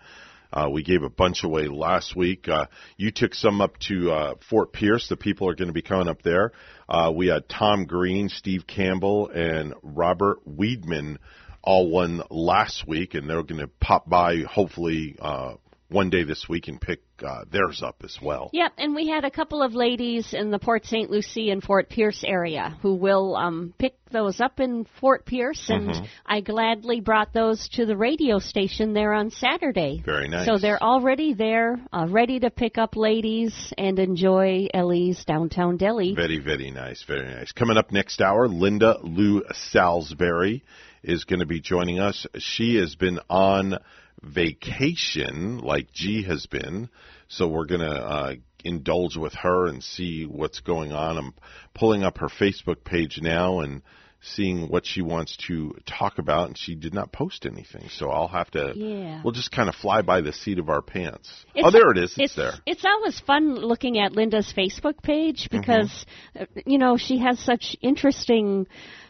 uh, 0.53 0.69
we 0.71 0.83
gave 0.83 1.03
a 1.03 1.11
bunch 1.11 1.45
away 1.45 1.69
last 1.69 2.17
week. 2.17 2.49
Uh, 2.49 2.67
you 2.97 3.11
took 3.11 3.35
some 3.35 3.61
up 3.61 3.79
to 3.89 4.11
uh, 4.11 4.35
Fort 4.49 4.73
Pierce. 4.73 5.09
The 5.09 5.17
people 5.17 5.49
are 5.49 5.55
going 5.55 5.69
to 5.69 5.75
be 5.75 5.83
coming 5.83 6.09
up 6.09 6.23
there. 6.23 6.53
Uh, 6.89 7.13
we 7.15 7.29
had 7.29 7.49
Tom 7.49 7.85
Green, 7.85 8.29
Steve 8.29 8.67
Campbell, 8.67 9.29
and 9.29 9.75
Robert 9.83 10.39
Weedman 10.49 11.19
all 11.63 11.91
won 11.91 12.23
last 12.31 12.87
week, 12.87 13.15
and 13.15 13.29
they're 13.29 13.43
going 13.43 13.61
to 13.61 13.71
pop 13.81 14.09
by 14.09 14.43
hopefully 14.49 15.17
uh, 15.21 15.55
one 15.89 16.11
day 16.11 16.25
this 16.25 16.49
week 16.49 16.67
and 16.69 16.81
pick 16.81 17.01
uh, 17.25 17.45
theirs 17.51 17.83
up 17.83 18.03
as 18.05 18.19
well. 18.21 18.51
Yep, 18.53 18.73
and 18.79 18.95
we 18.95 19.09
had 19.09 19.25
a 19.25 19.31
couple 19.31 19.63
of 19.63 19.75
ladies 19.75 20.35
in 20.35 20.51
the 20.51 20.59
Port 20.59 20.85
St. 20.85 21.11
Lucie 21.11 21.51
and 21.51 21.63
Fort 21.63 21.89
Pierce 21.89 22.25
area 22.27 22.77
who 22.83 22.95
will 22.95 23.37
um, 23.37 23.73
pick 23.79 23.95
those 24.11 24.41
up 24.41 24.59
in 24.61 24.87
Fort 25.01 25.25
Pierce, 25.27 25.69
and 25.69 25.89
Mhm. 25.91 26.07
I 26.25 26.41
gladly 26.41 27.01
brought 27.01 27.33
those 27.33 27.69
to 27.71 27.87
the 27.87 27.97
radio 27.97 28.39
station 28.39 28.93
there 28.93 29.13
on 29.13 29.31
Saturday. 29.31 30.03
Very 30.05 30.29
nice. 30.29 30.47
So 30.47 30.59
they're 30.59 30.83
already 30.83 31.35
there, 31.35 31.79
uh, 31.93 32.07
ready 32.09 32.41
to 32.41 32.51
pick 32.51 32.79
up 32.79 32.97
ladies 32.97 33.73
and 33.79 33.99
enjoy 33.99 34.67
Ellie's 34.75 35.25
downtown 35.25 35.77
deli. 35.77 36.15
Very, 36.15 36.39
very 36.39 36.71
nice. 36.71 37.03
Very 37.05 37.33
nice. 37.33 37.53
Coming 37.53 37.77
up 37.77 37.93
next 37.93 38.21
hour, 38.21 38.49
Lynda 38.49 38.99
Lou 39.03 39.43
Salisbury 39.53 40.65
is 41.03 41.25
going 41.25 41.41
to 41.41 41.47
be 41.47 41.61
joining 41.61 42.01
us. 42.01 42.27
She 42.39 42.77
has 42.77 42.95
been 42.97 43.21
on 43.31 43.79
vacation, 44.27 45.59
like 45.59 45.93
G 45.93 46.23
has 46.25 46.47
been. 46.47 46.89
So 47.29 47.49
we're 47.49 47.67
going 47.67 47.81
to 47.81 47.91
uh, 47.91 48.35
indulge 48.65 49.17
with 49.17 49.35
her 49.35 49.67
and 49.67 49.83
see 49.83 50.25
what's 50.25 50.61
going 50.61 50.93
on. 50.93 51.19
I'm 51.19 51.35
pulling 51.75 52.03
up 52.05 52.19
her 52.19 52.29
Facebook 52.29 52.85
page 52.85 53.19
now 53.23 53.61
and 53.61 53.83
seeing 54.23 54.69
what 54.69 54.85
she 54.87 55.03
wants 55.03 55.37
to 55.47 55.75
talk 55.87 56.19
about, 56.19 56.49
and 56.49 56.59
she 56.59 56.75
did 56.75 56.93
not 56.95 57.13
post 57.13 57.47
anything. 57.47 57.89
So 57.91 58.11
I'll 58.11 58.27
have 58.29 58.51
to. 58.53 58.73
Yeah. 58.75 59.21
We'll 59.23 59.33
just 59.35 59.53
kind 59.53 59.69
of 59.69 59.75
fly 59.75 60.03
by 60.03 60.21
the 60.21 60.33
seat 60.33 60.59
of 60.59 60.69
our 60.69 60.83
pants. 60.83 61.31
It's- 61.55 61.65
oh, 61.65 61.71
there 61.71 61.91
it 61.93 61.99
is. 61.99 62.15
It's, 62.17 62.35
there. 62.35 62.53
It's 62.65 62.85
always 62.85 63.21
fun 63.21 63.55
looking 63.57 63.99
at 63.99 64.13
Lynda's 64.13 64.53
Facebook 64.57 65.03
page 65.03 65.49
Mm-hmm. 65.51 65.59
because, 65.61 66.07
uh, 66.39 66.47
you 66.65 66.79
know, 66.79 66.97
she 66.97 67.19
has 67.19 67.39
such 67.39 67.77
interesting 67.83 68.67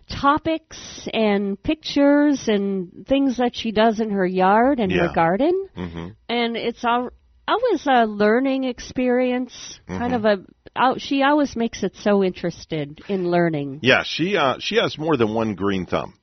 topics 0.09 1.09
and 1.13 1.61
pictures 1.63 2.49
and 2.49 3.07
things 3.07 3.37
that 3.39 3.55
she 3.57 3.73
does 3.73 4.01
in 4.01 4.11
her 4.11 4.27
yard 4.27 4.81
and 4.81 4.91
Yeah. 4.93 5.09
her 5.09 5.15
garden. 5.15 5.69
hmm 5.75 6.09
And 6.29 6.57
it's 6.57 6.85
al- 6.85 7.11
always 7.49 7.87
a 7.87 8.07
learning 8.07 8.65
experience, 8.65 9.81
kind 9.87 10.13
Mhm. 10.13 10.17
of 10.17 10.25
a. 10.25 10.99
She 10.99 11.23
always 11.23 11.57
makes 11.57 11.83
it 11.83 11.97
so 11.97 12.23
interested 12.23 13.01
in 13.09 13.31
learning. 13.31 13.81
Yeah, 13.83 14.03
she 14.05 14.37
uh, 14.37 14.57
she 14.59 14.77
has 14.77 14.99
more 14.99 15.17
than 15.17 15.33
one 15.35 15.55
green 15.55 15.87
thumb. 15.87 16.15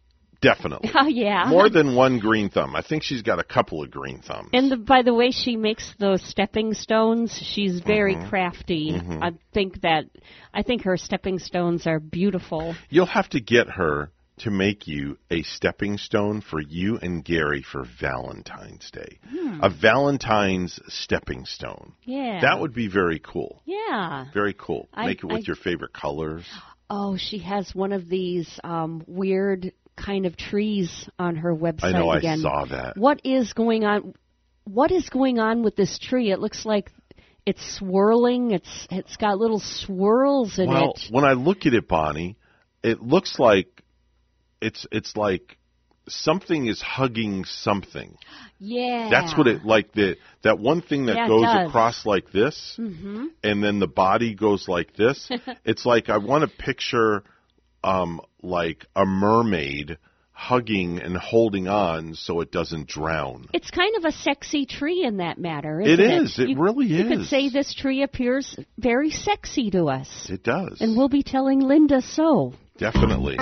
Definitely. 0.44 0.92
Oh 0.96 1.08
yeah, 1.08 1.46
More 1.48 1.70
than 1.70 1.96
one 1.96 2.20
green 2.20 2.50
thumb. 2.50 2.76
I 2.76 2.82
think 2.84 3.02
she's 3.04 3.22
got 3.24 3.40
a 3.40 3.44
couple 3.44 3.82
of 3.82 3.90
green 3.90 4.20
thumbs. 4.22 4.50
And 4.54 4.72
the, 4.72 4.78
by 4.78 5.02
the 5.02 5.14
way 5.14 5.32
she 5.32 5.56
makes 5.56 5.92
those 6.00 6.22
stepping 6.24 6.74
stones, 6.74 7.32
she's 7.42 7.80
very 7.80 8.16
Mhm. 8.16 8.30
crafty. 8.30 8.92
Mhm. 8.92 9.24
I 9.24 9.32
think 9.54 9.82
that 9.82 10.06
I 10.54 10.62
think 10.62 10.84
her 10.84 10.98
stepping 10.98 11.40
stones 11.40 11.88
are 11.88 12.00
beautiful. 12.00 12.76
You'll 12.90 13.08
have 13.08 13.30
to 13.30 13.40
get 13.40 13.68
her 13.70 14.12
to 14.40 14.50
make 14.52 14.88
you 14.88 15.18
a 15.32 15.44
stepping 15.44 15.98
stone 15.98 16.42
for 16.42 16.60
you 16.60 16.98
and 17.02 17.24
Gary 17.24 17.62
for 17.62 17.86
Valentine's 18.00 18.90
Day. 18.92 19.20
Hmm. 19.30 19.60
A 19.62 19.70
Valentine's 19.70 20.80
stepping 20.88 21.46
stone. 21.46 21.94
Yeah. 22.04 22.42
That 22.42 22.60
would 22.60 22.74
be 22.74 22.88
very 22.88 23.20
cool. 23.20 23.62
Yeah. 23.66 24.26
Very 24.34 24.54
cool. 24.58 24.90
I- 24.94 25.06
Make 25.08 25.20
it 25.24 25.28
with 25.28 25.38
I- 25.38 25.48
your 25.48 25.56
favorite 25.56 25.94
colors. 25.94 26.46
Oh, 26.90 27.16
she 27.18 27.40
has 27.40 27.74
one 27.74 27.92
of 27.94 28.10
these 28.10 28.60
um, 28.64 29.04
weird 29.08 29.72
kind 29.96 30.26
of 30.26 30.36
trees 30.38 31.10
on 31.20 31.36
her 31.38 31.54
website 31.56 31.96
I 31.96 32.00
know 32.00 32.10
I 32.10 32.18
again. 32.18 32.40
saw 32.40 32.66
that. 32.66 32.98
What 32.98 33.22
is 33.24 33.54
going 33.54 33.84
on? 33.86 34.14
What 34.66 34.92
is 34.92 35.10
going 35.10 35.40
on 35.40 35.64
with 35.64 35.76
this 35.76 36.00
tree? 36.00 36.32
It 36.32 36.40
looks 36.40 36.66
like 36.66 36.92
it's 37.46 37.78
swirling. 37.78 38.52
It's 38.52 38.88
it's 38.90 39.18
got 39.18 39.38
little 39.38 39.60
swirls 39.60 40.58
in 40.60 40.70
well, 40.70 40.94
it. 40.96 41.08
when 41.12 41.26
I 41.26 41.34
look 41.34 41.66
at 41.66 41.74
it, 41.74 41.88
Bonnie, 41.88 42.38
it 42.82 43.02
looks 43.02 43.38
like 43.40 43.84
it's 44.62 44.88
it's 44.92 45.16
like 45.18 45.58
something 46.08 46.68
is 46.68 46.82
hugging 46.82 47.46
something. 47.46 48.18
Yeah. 48.60 49.10
That's 49.10 49.38
what 49.38 49.48
it 49.48 49.66
like 49.66 49.92
the 49.94 50.18
that 50.44 50.60
one 50.60 50.82
thing 50.82 51.08
that 51.08 51.16
Yeah, 51.16 51.28
goes 51.28 51.54
across 51.54 52.06
like 52.06 52.32
this 52.32 52.74
hmm 52.78 53.26
and 53.44 53.62
then 53.64 53.80
the 53.80 53.88
body 53.88 54.34
goes 54.36 54.68
like 54.68 54.96
this. 54.96 55.30
it's 55.66 55.86
like 55.86 56.10
I 56.10 56.18
want 56.18 56.44
to 56.50 56.64
picture 56.64 57.24
um 57.84 58.22
like 58.42 58.86
a 58.96 59.06
mermaid 59.06 59.98
hugging 60.36 61.00
and 61.00 61.16
holding 61.16 61.68
on 61.68 62.16
so 62.16 62.42
it 62.42 62.52
doesn't 62.52 62.88
drown. 62.88 63.48
It's 63.54 63.70
kind 63.70 63.96
of 63.98 64.06
a 64.06 64.12
sexy 64.12 64.66
tree 64.66 65.04
in 65.06 65.18
that 65.18 65.38
matter. 65.38 65.80
It 65.80 66.00
Isn't 66.00 66.06
it 66.06 66.22
is. 66.24 66.40
It 66.40 66.50
You- 66.50 66.58
really 66.60 66.88
You 66.88 67.06
could 67.08 67.26
say 67.28 67.50
this 67.50 67.74
tree 67.74 68.02
appears 68.04 68.56
very 68.78 69.12
sexy 69.12 69.70
to 69.72 69.86
us, 69.90 70.30
It 70.30 70.44
does. 70.44 70.82
and 70.82 70.98
we'll 70.98 71.08
be 71.10 71.24
telling 71.24 71.62
Lynda 71.62 72.02
so. 72.04 72.54
Definitely. 72.78 73.38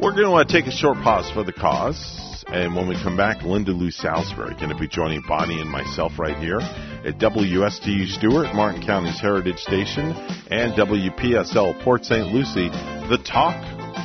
We're 0.00 0.10
going 0.10 0.26
to 0.26 0.32
uh, 0.32 0.44
take 0.44 0.66
a 0.66 0.72
short 0.72 0.96
pause 0.98 1.30
for 1.30 1.44
the 1.44 1.52
cause. 1.52 2.44
And 2.48 2.74
when 2.74 2.88
we 2.88 2.94
come 2.94 3.16
back, 3.16 3.38
Lynda 3.38 3.68
Lou 3.68 3.90
Salisbury 3.90 4.54
going 4.54 4.68
to 4.68 4.74
be 4.74 4.88
joining 4.88 5.22
Bonnie 5.26 5.60
and 5.60 5.70
myself 5.70 6.18
right 6.18 6.36
here 6.36 6.58
at 6.58 7.18
WSTU 7.18 8.08
Stuart, 8.08 8.54
Martin 8.54 8.82
County's 8.82 9.20
Heritage 9.20 9.58
Station, 9.58 10.12
and 10.50 10.74
WPSL 10.74 11.82
Port 11.82 12.04
St. 12.04 12.26
Lucie, 12.32 12.68
the 13.08 13.22
talk 13.24 13.56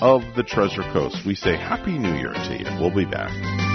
of 0.01 0.21
the 0.35 0.43
Treasure 0.43 0.83
Coast. 0.93 1.25
We 1.25 1.35
say 1.35 1.57
Happy 1.57 1.97
New 1.97 2.13
Year 2.13 2.33
to 2.33 2.57
you. 2.57 2.65
We'll 2.79 2.95
be 2.95 3.05
back. 3.05 3.68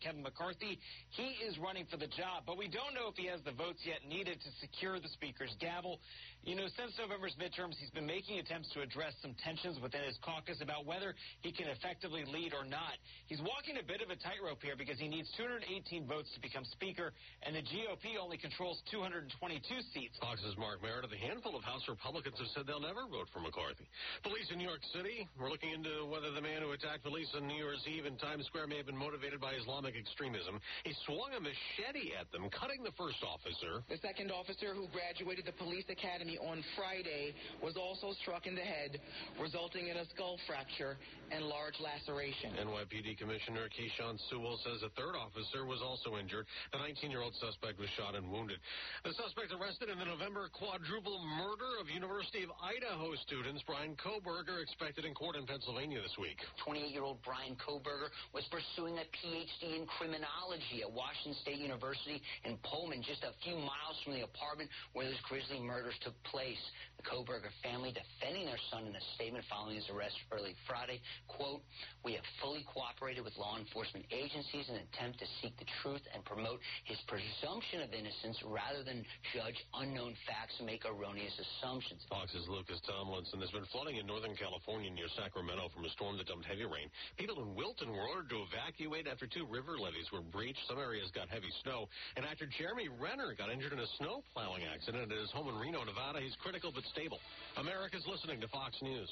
Kevin 0.00 0.22
McCarthy, 0.22 0.78
he 1.10 1.34
is 1.46 1.58
running 1.58 1.86
for 1.90 1.96
the 1.96 2.06
job, 2.06 2.44
but 2.46 2.56
we 2.56 2.68
don't 2.68 2.94
know 2.94 3.08
if 3.08 3.16
he 3.16 3.26
has 3.26 3.40
the 3.42 3.52
votes 3.52 3.80
yet 3.84 4.06
needed 4.08 4.40
to 4.40 4.50
secure 4.60 5.00
the 5.00 5.08
Speaker's 5.08 5.54
gavel. 5.60 6.00
You 6.44 6.56
know, 6.56 6.68
since 6.76 6.92
November's 6.98 7.36
midterms, 7.40 7.78
he's 7.78 7.90
been 7.90 8.06
making 8.06 8.38
attempts 8.38 8.68
to 8.74 8.82
address 8.82 9.14
some 9.22 9.34
tensions 9.44 9.80
within 9.80 10.02
his 10.02 10.18
caucus 10.20 10.60
about 10.60 10.84
whether 10.84 11.14
he 11.40 11.52
can 11.52 11.68
effectively 11.68 12.24
lead 12.26 12.52
or 12.52 12.64
not. 12.64 12.98
He's 13.26 13.40
walking 13.40 13.78
a 13.80 13.84
bit 13.84 14.00
of 14.02 14.10
a 14.10 14.16
tightrope 14.16 14.60
here 14.60 14.76
because 14.76 14.98
he 14.98 15.08
needs 15.08 15.28
218 15.36 16.06
votes 16.06 16.28
to 16.34 16.40
become 16.40 16.58
become 16.58 16.64
Speaker, 16.74 17.12
and 17.46 17.54
the 17.54 17.62
GOP 17.62 18.18
only 18.18 18.36
controls 18.36 18.82
222 18.90 19.62
seats. 19.94 20.16
Fox's 20.20 20.56
Mark 20.58 20.82
Meredith. 20.82 21.12
A 21.14 21.20
handful 21.20 21.54
of 21.54 21.62
House 21.62 21.86
Republicans 21.86 22.34
have 22.38 22.50
said 22.54 22.62
they'll 22.66 22.82
never 22.82 23.06
vote 23.06 23.30
for 23.32 23.38
McCarthy. 23.38 23.86
Police 24.26 24.50
in 24.50 24.58
New 24.58 24.66
York 24.66 24.82
City 24.90 25.28
were 25.38 25.50
looking 25.50 25.70
into 25.70 26.06
whether 26.10 26.34
the 26.34 26.42
man 26.42 26.62
who 26.62 26.72
attacked 26.74 27.04
police 27.06 27.28
on 27.36 27.46
New 27.46 27.54
Year's 27.54 27.84
Eve 27.86 28.06
in 28.06 28.16
Times 28.18 28.46
Square 28.50 28.66
may 28.66 28.78
have 28.78 28.90
been 28.90 28.98
motivated 28.98 29.38
by 29.38 29.54
Islamic 29.54 29.94
extremism. 29.94 30.58
He 30.82 30.96
swung 31.06 31.30
a 31.36 31.40
machete 31.40 32.16
at 32.18 32.26
them, 32.34 32.50
cutting 32.50 32.82
the 32.82 32.94
first 32.98 33.22
officer. 33.22 33.86
The 33.86 34.02
second 34.02 34.32
officer 34.34 34.74
who 34.74 34.90
graduated 34.90 35.46
the 35.46 35.54
police 35.54 35.86
academy 35.86 36.27
on 36.36 36.60
Friday 36.76 37.32
was 37.64 37.80
also 37.80 38.12
struck 38.20 38.44
in 38.44 38.52
the 38.52 38.66
head, 38.66 39.00
resulting 39.40 39.88
in 39.88 39.96
a 39.96 40.04
skull 40.12 40.36
fracture 40.44 41.00
and 41.32 41.44
large 41.48 41.80
laceration. 41.80 42.52
NYPD 42.60 43.16
Commissioner 43.16 43.72
Keechant 43.72 44.20
Sewell 44.28 44.60
says 44.60 44.84
a 44.84 44.92
third 44.92 45.16
officer 45.16 45.64
was 45.64 45.80
also 45.80 46.20
injured. 46.20 46.44
The 46.72 46.80
19-year-old 46.82 47.36
suspect 47.40 47.80
was 47.80 47.88
shot 47.96 48.18
and 48.18 48.28
wounded. 48.28 48.58
The 49.04 49.14
suspect 49.14 49.54
arrested 49.54 49.88
in 49.88 49.96
the 49.96 50.08
November 50.08 50.50
quadruple 50.52 51.22
murder 51.38 51.78
of 51.80 51.88
University 51.88 52.42
of 52.42 52.50
Idaho 52.58 53.14
students. 53.24 53.62
Bryan 53.64 53.94
Kohberger 53.96 54.60
expected 54.60 55.04
in 55.04 55.14
court 55.14 55.36
in 55.36 55.46
Pennsylvania 55.46 56.02
this 56.02 56.16
week. 56.18 56.40
28-year-old 56.66 57.22
Bryan 57.22 57.54
Kohberger 57.60 58.10
was 58.34 58.42
pursuing 58.50 58.98
a 58.98 59.06
PhD 59.14 59.78
in 59.78 59.86
criminology 59.86 60.82
at 60.82 60.90
Washington 60.90 61.36
State 61.44 61.62
University 61.62 62.18
in 62.42 62.58
Pullman, 62.66 63.04
just 63.04 63.22
a 63.22 63.30
few 63.44 63.54
miles 63.54 63.96
from 64.02 64.16
the 64.16 64.24
apartment 64.26 64.72
where 64.96 65.06
those 65.06 65.20
grisly 65.28 65.60
murders 65.60 65.94
took 66.02 66.16
place. 66.24 66.60
The 66.98 67.06
Kohberger 67.06 67.54
family 67.62 67.94
defending 67.94 68.50
their 68.50 68.58
son 68.74 68.82
in 68.90 68.90
a 68.90 69.04
statement 69.14 69.46
following 69.46 69.78
his 69.78 69.86
arrest 69.86 70.18
early 70.34 70.58
Friday, 70.66 70.98
quote, 71.30 71.62
we 72.02 72.18
have 72.18 72.26
fully 72.42 72.66
cooperated 72.66 73.22
with 73.22 73.38
law 73.38 73.54
enforcement 73.54 74.02
agencies 74.10 74.66
in 74.66 74.74
an 74.74 74.82
attempt 74.90 75.22
to 75.22 75.26
seek 75.38 75.54
the 75.62 75.68
truth 75.78 76.02
and 76.10 76.26
promote 76.26 76.58
his 76.90 76.98
presumption 77.06 77.86
of 77.86 77.94
innocence 77.94 78.42
rather 78.42 78.82
than 78.82 79.06
judge 79.30 79.54
unknown 79.78 80.18
facts 80.26 80.58
and 80.58 80.66
make 80.66 80.82
erroneous 80.82 81.30
assumptions. 81.38 82.02
Fox's 82.10 82.50
Lucas 82.50 82.82
Tomlinson. 82.82 83.38
There's 83.38 83.54
been 83.54 83.70
flooding 83.70 84.02
in 84.02 84.06
Northern 84.10 84.34
California 84.34 84.90
near 84.90 85.06
Sacramento 85.14 85.70
from 85.70 85.86
a 85.86 85.92
storm 85.94 86.18
that 86.18 86.26
dumped 86.26 86.50
heavy 86.50 86.66
rain. 86.66 86.90
People 87.14 87.38
in 87.46 87.54
Wilton 87.54 87.94
were 87.94 88.10
ordered 88.10 88.34
to 88.34 88.42
evacuate 88.50 89.06
after 89.06 89.30
two 89.30 89.46
river 89.46 89.78
levees 89.78 90.10
were 90.10 90.24
breached. 90.24 90.66
Some 90.66 90.82
areas 90.82 91.14
got 91.14 91.30
heavy 91.30 91.54
snow. 91.62 91.86
And 92.18 92.26
actor 92.26 92.50
Jeremy 92.50 92.90
Renner 92.90 93.38
got 93.38 93.54
injured 93.54 93.70
in 93.70 93.78
a 93.78 93.90
snow 94.02 94.26
plowing 94.34 94.66
accident 94.66 95.06
at 95.06 95.14
his 95.14 95.30
home 95.30 95.46
in 95.46 95.54
Reno, 95.62 95.86
Nevada. 95.86 96.07
He's 96.16 96.36
critical 96.40 96.72
but 96.74 96.84
stable. 96.92 97.18
America's 97.56 98.04
listening 98.10 98.40
to 98.40 98.48
Fox 98.48 98.76
News. 98.80 99.08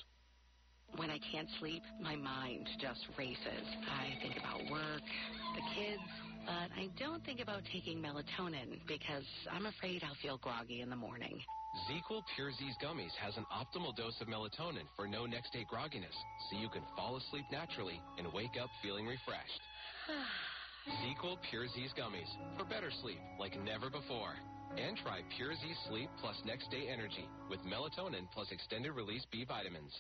When 0.96 1.10
I 1.10 1.18
can't 1.32 1.48
sleep, 1.58 1.82
my 2.00 2.16
mind 2.16 2.68
just 2.80 3.04
races. 3.18 3.66
I 3.90 4.16
think 4.22 4.38
about 4.38 4.62
work, 4.70 5.02
the 5.54 5.64
kids, 5.74 6.08
but 6.46 6.70
I 6.78 6.88
don't 6.98 7.24
think 7.24 7.40
about 7.40 7.62
taking 7.72 7.98
melatonin 7.98 8.78
because 8.86 9.26
I'm 9.50 9.66
afraid 9.66 10.02
I'll 10.04 10.16
feel 10.22 10.38
groggy 10.38 10.80
in 10.80 10.88
the 10.88 10.96
morning. 10.96 11.42
ZzzQuil 11.90 12.22
Pure 12.34 12.52
Z's 12.52 12.76
Gummies 12.82 13.12
has 13.20 13.36
an 13.36 13.44
optimal 13.52 13.94
dose 13.94 14.16
of 14.20 14.28
melatonin 14.28 14.88
for 14.96 15.06
no 15.06 15.26
next 15.26 15.52
day 15.52 15.66
grogginess, 15.70 16.16
so 16.48 16.56
you 16.56 16.70
can 16.70 16.82
fall 16.96 17.16
asleep 17.16 17.44
naturally 17.52 18.00
and 18.16 18.32
wake 18.32 18.56
up 18.62 18.70
feeling 18.82 19.06
refreshed. 19.06 19.60
ZzzQuil 21.02 21.36
Pure 21.50 21.66
Z's 21.74 21.90
Gummies 21.98 22.30
for 22.56 22.64
better 22.64 22.90
sleep 23.02 23.18
like 23.38 23.58
never 23.60 23.90
before. 23.90 24.36
And 24.76 24.96
try 24.98 25.20
Pure 25.36 25.54
Z 25.54 25.60
Sleep 25.88 26.10
plus 26.20 26.36
Next 26.44 26.70
Day 26.70 26.88
Energy 26.92 27.26
with 27.48 27.60
melatonin 27.60 28.28
plus 28.32 28.48
extended 28.52 28.92
release 28.92 29.24
B 29.32 29.44
vitamins. 29.46 29.92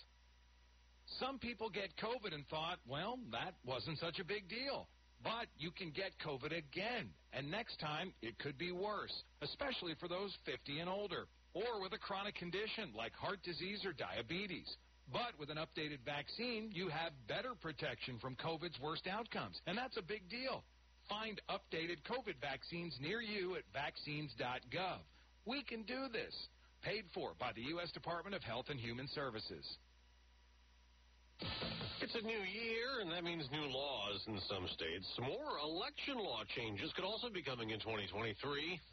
Some 1.18 1.38
people 1.38 1.70
get 1.70 1.96
COVID 1.96 2.34
and 2.34 2.46
thought, 2.48 2.78
well, 2.86 3.18
that 3.32 3.54
wasn't 3.64 3.98
such 3.98 4.18
a 4.18 4.24
big 4.24 4.48
deal. 4.48 4.88
But 5.22 5.46
you 5.58 5.70
can 5.70 5.90
get 5.90 6.12
COVID 6.24 6.52
again, 6.52 7.08
and 7.32 7.50
next 7.50 7.80
time 7.80 8.12
it 8.20 8.38
could 8.38 8.58
be 8.58 8.70
worse, 8.70 9.12
especially 9.40 9.94
for 9.98 10.08
those 10.08 10.36
50 10.44 10.80
and 10.80 10.90
older, 10.90 11.26
or 11.54 11.80
with 11.80 11.94
a 11.94 11.98
chronic 11.98 12.34
condition 12.34 12.92
like 12.94 13.14
heart 13.14 13.42
disease 13.42 13.82
or 13.84 13.94
diabetes. 13.94 14.68
But 15.10 15.38
with 15.38 15.50
an 15.50 15.56
updated 15.56 16.04
vaccine, 16.04 16.70
you 16.72 16.88
have 16.88 17.12
better 17.28 17.54
protection 17.60 18.18
from 18.18 18.36
COVID's 18.36 18.78
worst 18.82 19.06
outcomes, 19.06 19.60
and 19.66 19.78
that's 19.78 19.96
a 19.96 20.02
big 20.02 20.28
deal. 20.28 20.64
Find 21.08 21.40
updated 21.48 22.02
COVID 22.10 22.40
vaccines 22.40 22.96
near 23.00 23.20
you 23.20 23.54
at 23.56 23.62
vaccines.gov. 23.72 24.98
We 25.44 25.62
can 25.62 25.82
do 25.82 26.08
this. 26.12 26.34
Paid 26.82 27.04
for 27.14 27.32
by 27.38 27.52
the 27.54 27.62
U.S. 27.62 27.90
Department 27.92 28.34
of 28.34 28.42
Health 28.42 28.66
and 28.68 28.78
Human 28.78 29.08
Services. 29.08 29.64
It's 32.06 32.14
a 32.14 32.22
new 32.22 32.38
year, 32.38 33.02
and 33.02 33.10
that 33.10 33.24
means 33.24 33.50
new 33.50 33.66
laws 33.66 34.22
in 34.28 34.38
some 34.48 34.68
states. 34.68 35.10
More 35.18 35.58
election 35.58 36.14
law 36.22 36.44
changes 36.54 36.92
could 36.94 37.02
also 37.04 37.28
be 37.28 37.42
coming 37.42 37.70
in 37.70 37.80
2023. 37.80 38.36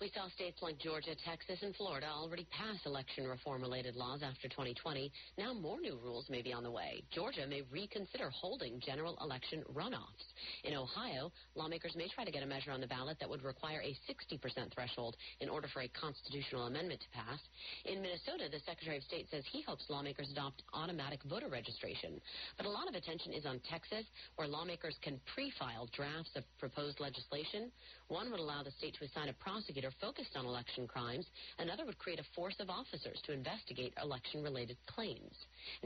We 0.01 0.09
saw 0.15 0.29
states 0.33 0.63
like 0.63 0.79
Georgia, 0.79 1.13
Texas, 1.23 1.59
and 1.61 1.75
Florida 1.75 2.07
already 2.09 2.47
pass 2.49 2.79
election 2.87 3.27
reform 3.27 3.61
related 3.61 3.95
laws 3.95 4.23
after 4.23 4.47
2020. 4.49 5.11
Now 5.37 5.53
more 5.53 5.79
new 5.79 5.99
rules 6.01 6.25
may 6.27 6.41
be 6.41 6.53
on 6.53 6.63
the 6.63 6.71
way. 6.71 7.03
Georgia 7.13 7.45
may 7.45 7.61
reconsider 7.69 8.31
holding 8.31 8.79
general 8.79 9.15
election 9.21 9.63
runoffs. 9.71 10.25
In 10.63 10.73
Ohio, 10.73 11.31
lawmakers 11.53 11.93
may 11.95 12.07
try 12.09 12.25
to 12.25 12.31
get 12.31 12.41
a 12.41 12.47
measure 12.47 12.71
on 12.71 12.81
the 12.81 12.87
ballot 12.87 13.17
that 13.19 13.29
would 13.29 13.43
require 13.43 13.81
a 13.83 13.93
60% 14.09 14.73
threshold 14.73 15.17
in 15.39 15.49
order 15.49 15.67
for 15.71 15.81
a 15.81 15.87
constitutional 15.89 16.65
amendment 16.65 17.01
to 17.01 17.09
pass. 17.13 17.39
In 17.85 18.01
Minnesota, 18.01 18.49
the 18.49 18.63
Secretary 18.65 18.97
of 18.97 19.03
State 19.03 19.27
says 19.29 19.43
he 19.51 19.61
hopes 19.61 19.85
lawmakers 19.87 20.31
adopt 20.31 20.63
automatic 20.73 21.19
voter 21.29 21.47
registration. 21.47 22.19
But 22.57 22.65
a 22.65 22.69
lot 22.69 22.87
of 22.87 22.95
attention 22.95 23.33
is 23.33 23.45
on 23.45 23.59
Texas, 23.69 24.05
where 24.35 24.47
lawmakers 24.47 24.95
can 25.01 25.19
pre-file 25.33 25.87
drafts 25.93 26.31
of 26.35 26.43
proposed 26.59 26.99
legislation. 26.99 27.71
One 28.07 28.29
would 28.31 28.39
allow 28.39 28.63
the 28.63 28.71
state 28.71 28.95
to 28.99 29.05
assign 29.05 29.29
a 29.29 29.33
prosecutor 29.33 29.89
focused 30.01 30.35
on 30.35 30.45
election 30.45 30.87
crimes. 30.87 31.25
Another 31.57 31.85
would 31.85 31.97
create 31.97 32.19
a 32.19 32.27
force 32.35 32.55
of 32.59 32.69
officers 32.69 33.21
to 33.25 33.33
investigate 33.33 33.93
election-related 34.01 34.77
claims. 34.85 35.33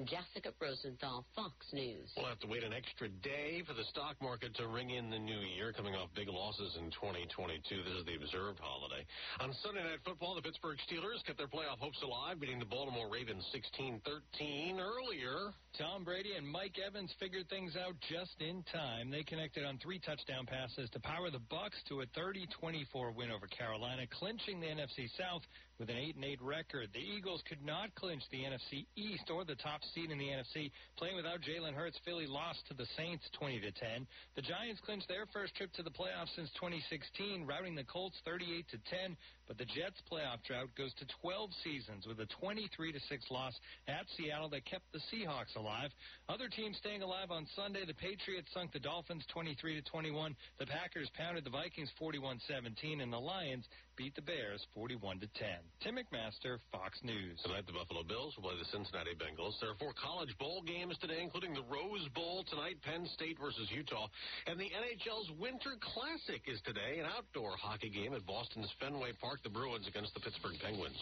Jessica 0.03 0.51
Rosenthal, 0.59 1.25
Fox 1.35 1.53
News. 1.71 2.09
We'll 2.17 2.25
have 2.25 2.39
to 2.39 2.47
wait 2.47 2.63
an 2.63 2.73
extra 2.73 3.07
day 3.21 3.61
for 3.67 3.73
the 3.73 3.85
stock 3.85 4.17
market 4.21 4.55
to 4.55 4.67
ring 4.67 4.91
in 4.91 5.09
the 5.09 5.19
new 5.19 5.39
year, 5.39 5.71
coming 5.71 5.93
off 5.95 6.09
big 6.15 6.27
losses 6.27 6.75
in 6.81 6.89
2022. 6.91 7.61
This 7.85 7.93
is 8.01 8.05
the 8.05 8.15
observed 8.15 8.59
holiday. 8.59 9.05
On 9.39 9.53
Sunday 9.61 9.83
Night 9.83 10.01
Football, 10.03 10.35
the 10.35 10.41
Pittsburgh 10.41 10.77
Steelers 10.89 11.23
kept 11.25 11.37
their 11.37 11.47
playoff 11.47 11.77
hopes 11.79 12.01
alive, 12.01 12.39
beating 12.39 12.59
the 12.59 12.65
Baltimore 12.65 13.09
Ravens 13.11 13.45
16-13 13.53 14.79
earlier. 14.81 15.53
Tom 15.77 16.03
Brady 16.03 16.33
and 16.33 16.47
Mike 16.47 16.75
Evans 16.81 17.13
figured 17.19 17.47
things 17.49 17.77
out 17.77 17.93
just 18.09 18.33
in 18.41 18.63
time. 18.73 19.11
They 19.11 19.21
connected 19.21 19.63
on 19.63 19.77
three 19.77 19.99
touchdown 19.99 20.47
passes 20.47 20.89
to 20.91 20.99
power 20.99 21.29
the 21.29 21.43
Bucs 21.53 21.77
to 21.89 22.01
a 22.01 22.06
30-24 22.15 23.15
win 23.15 23.31
over 23.31 23.47
Carolina, 23.47 24.03
clinching 24.19 24.59
the 24.59 24.67
NFC 24.67 25.09
South 25.17 25.41
with 25.79 25.89
an 25.89 25.97
8 25.97 26.15
and 26.15 26.25
8 26.25 26.41
record. 26.41 26.89
The 26.93 26.99
Eagles 26.99 27.43
could 27.47 27.63
not 27.63 27.93
clinch 27.95 28.23
the 28.31 28.41
NFC 28.41 28.85
East 28.95 29.29
or 29.29 29.45
the 29.45 29.55
top 29.55 29.81
seed 29.93 30.09
in 30.09 30.17
the 30.17 30.25
NFC. 30.25 30.71
Playing 30.97 31.15
without 31.15 31.41
Jalen 31.41 31.73
Hurts, 31.73 31.99
Philly 32.03 32.25
lost 32.25 32.65
to 32.67 32.73
the 32.73 32.87
Saints 32.97 33.23
20 33.37 33.59
to 33.61 33.71
10. 33.71 34.07
The 34.35 34.41
Giants 34.41 34.81
clinched 34.85 35.07
their 35.07 35.25
first 35.33 35.55
trip 35.55 35.71
to 35.73 35.83
the 35.83 35.93
playoffs 35.93 36.33
since 36.35 36.49
2016, 36.57 37.45
routing 37.45 37.75
the 37.75 37.83
Colts 37.83 38.17
38 38.25 38.65
to 38.69 38.77
10. 38.89 39.17
But 39.47 39.57
the 39.57 39.65
Jets' 39.65 40.01
playoff 40.11 40.43
drought 40.43 40.73
goes 40.75 40.93
to 40.99 41.05
12 41.21 41.49
seasons 41.63 42.05
with 42.05 42.19
a 42.19 42.27
23 42.41 42.91
to 42.91 42.99
6 42.99 43.31
loss 43.31 43.53
at 43.87 44.03
Seattle 44.17 44.49
that 44.49 44.65
kept 44.65 44.91
the 44.91 44.99
Seahawks 45.07 45.55
alive. 45.55 45.91
Other 46.27 46.49
teams 46.49 46.75
staying 46.77 47.01
alive 47.01 47.31
on 47.31 47.47
Sunday: 47.55 47.85
the 47.85 47.93
Patriots 47.93 48.49
sunk 48.53 48.73
the 48.73 48.79
Dolphins 48.79 49.23
23 49.31 49.79
to 49.79 49.89
21. 49.89 50.35
The 50.59 50.65
Packers 50.65 51.09
pounded 51.15 51.45
the 51.45 51.49
Vikings 51.49 51.91
41-17, 52.01 53.01
and 53.01 53.13
the 53.13 53.17
Lions 53.17 53.63
beat 53.97 54.13
the 54.13 54.21
Bears 54.21 54.61
41 54.77 55.19
to 55.25 55.27
10. 55.41 55.49
Tim 55.81 55.97
McMaster, 55.97 56.61
Fox 56.71 57.01
News. 57.01 57.41
Tonight, 57.41 57.65
the 57.65 57.73
Buffalo 57.73 58.05
Bills 58.05 58.37
will 58.37 58.45
play 58.45 58.53
the 58.53 58.69
Cincinnati 58.69 59.17
Bengals. 59.17 59.57
There 59.57 59.73
are 59.73 59.79
four 59.81 59.97
college 59.97 60.29
bowl 60.37 60.61
games 60.61 60.93
today, 61.01 61.25
including 61.25 61.57
the 61.57 61.65
Rose 61.65 62.05
Bowl 62.13 62.45
tonight, 62.45 62.77
Penn 62.85 63.09
State 63.17 63.41
versus 63.41 63.65
Utah, 63.73 64.05
and 64.45 64.61
the 64.61 64.69
NHL's 64.69 65.33
Winter 65.41 65.81
Classic 65.81 66.45
is 66.45 66.61
today, 66.61 67.01
an 67.01 67.09
outdoor 67.09 67.57
hockey 67.57 67.89
game 67.89 68.13
at 68.13 68.21
Boston's 68.29 68.69
Fenway 68.77 69.17
Park. 69.17 69.41
The 69.41 69.49
Bruins 69.49 69.89
against 69.89 70.13
the 70.13 70.21
Pittsburgh 70.21 70.61
Penguins. 70.61 71.01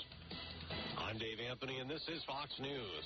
I'm 0.95 1.19
Dave 1.19 1.43
Anthony, 1.43 1.83
and 1.83 1.91
this 1.91 2.07
is 2.07 2.23
Fox 2.23 2.47
News. 2.63 3.05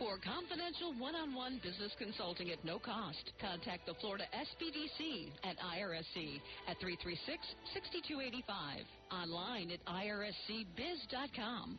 For 0.00 0.16
confidential 0.16 0.96
one-on-one 0.96 1.60
business 1.62 1.92
consulting 2.00 2.48
at 2.48 2.64
no 2.64 2.78
cost, 2.78 3.36
contact 3.36 3.84
the 3.84 3.92
Florida 4.00 4.24
SBDC 4.32 5.28
at 5.44 5.60
IRSC 5.60 6.40
at 6.72 6.80
336-6285. 6.80 8.40
Online 9.12 9.70
at 9.76 9.84
irscbiz.com. 9.84 11.78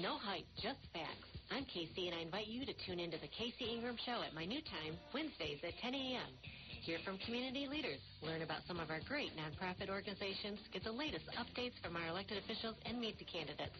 No 0.00 0.16
hype, 0.16 0.48
just 0.56 0.80
facts. 0.96 1.28
I'm 1.52 1.66
Casey, 1.66 2.08
and 2.08 2.16
I 2.16 2.22
invite 2.24 2.46
you 2.46 2.64
to 2.64 2.72
tune 2.86 2.98
into 2.98 3.20
the 3.20 3.28
Casey 3.28 3.68
Ingram 3.76 4.00
Show 4.06 4.24
at 4.24 4.32
my 4.32 4.46
new 4.46 4.62
time, 4.64 4.96
Wednesdays 5.12 5.60
at 5.62 5.76
10 5.84 5.92
a.m. 5.92 6.32
Hear 6.80 6.96
from 7.04 7.18
community 7.26 7.68
leaders, 7.68 8.00
learn 8.22 8.40
about 8.40 8.64
some 8.66 8.80
of 8.80 8.88
our 8.88 9.00
great 9.06 9.36
nonprofit 9.36 9.90
organizations, 9.92 10.58
get 10.72 10.82
the 10.84 10.96
latest 10.96 11.28
updates 11.36 11.76
from 11.84 11.94
our 11.96 12.08
elected 12.08 12.38
officials, 12.38 12.76
and 12.86 12.98
meet 12.98 13.18
the 13.18 13.28
candidates. 13.28 13.76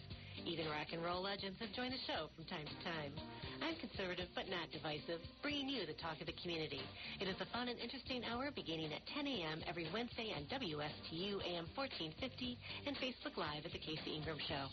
Even 0.46 0.66
rock 0.66 0.88
and 0.92 1.04
roll 1.04 1.22
legends 1.22 1.58
have 1.60 1.72
joined 1.76 1.92
the 1.92 2.04
show 2.08 2.32
from 2.34 2.44
time 2.48 2.64
to 2.64 2.76
time. 2.84 3.12
I'm 3.60 3.76
conservative 3.76 4.28
but 4.34 4.48
not 4.48 4.72
divisive, 4.72 5.20
bringing 5.42 5.68
you 5.68 5.84
the 5.84 5.98
talk 6.00 6.20
of 6.20 6.26
the 6.26 6.36
community. 6.40 6.80
It 7.20 7.28
is 7.28 7.36
a 7.40 7.48
fun 7.52 7.68
and 7.68 7.78
interesting 7.78 8.24
hour 8.24 8.48
beginning 8.54 8.92
at 8.92 9.04
10 9.12 9.26
a.m. 9.26 9.60
every 9.68 9.86
Wednesday 9.92 10.32
on 10.32 10.48
WSTU 10.48 11.44
AM 11.44 11.68
1450 11.76 12.56
and 12.86 12.96
Facebook 12.96 13.36
Live 13.36 13.68
at 13.68 13.72
The 13.72 13.82
Casey 13.82 14.16
Ingram 14.16 14.38
Show. 14.48 14.64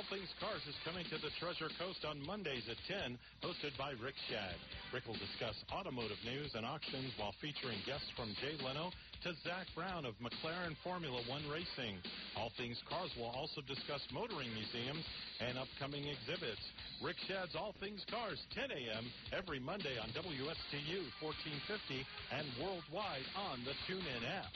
All 0.00 0.04
Things 0.08 0.32
Cars 0.40 0.64
is 0.64 0.76
coming 0.80 1.04
to 1.12 1.18
the 1.20 1.28
Treasure 1.36 1.68
Coast 1.76 2.08
on 2.08 2.24
Mondays 2.24 2.64
at 2.72 2.80
10, 2.88 3.20
hosted 3.44 3.76
by 3.76 3.92
Rick 4.00 4.16
Shag. 4.32 4.56
Rick 4.92 5.04
will 5.04 5.20
discuss 5.20 5.52
automotive 5.68 6.16
news 6.24 6.52
and 6.56 6.64
auctions 6.64 7.12
while 7.20 7.36
featuring 7.40 7.76
guests 7.84 8.08
from 8.16 8.32
Jay 8.40 8.56
Leno 8.64 8.92
to 9.22 9.32
Zach 9.44 9.66
Brown 9.76 10.06
of 10.06 10.14
McLaren 10.16 10.72
Formula 10.82 11.20
One 11.28 11.42
Racing. 11.52 12.00
All 12.38 12.50
Things 12.56 12.80
Cars 12.88 13.10
will 13.18 13.28
also 13.36 13.60
discuss 13.68 14.00
motoring 14.14 14.48
museums 14.54 15.04
and 15.44 15.58
upcoming 15.58 16.08
exhibits. 16.08 16.60
Rick 17.04 17.16
Shad's 17.28 17.54
All 17.54 17.74
Things 17.80 18.00
Cars, 18.10 18.40
10 18.54 18.64
a.m. 18.72 19.04
every 19.36 19.60
Monday 19.60 19.98
on 20.00 20.08
WSTU 20.16 21.04
1450 21.20 22.06
and 22.32 22.46
worldwide 22.64 23.28
on 23.36 23.60
the 23.68 23.76
TuneIn 23.84 24.24
app. 24.24 24.52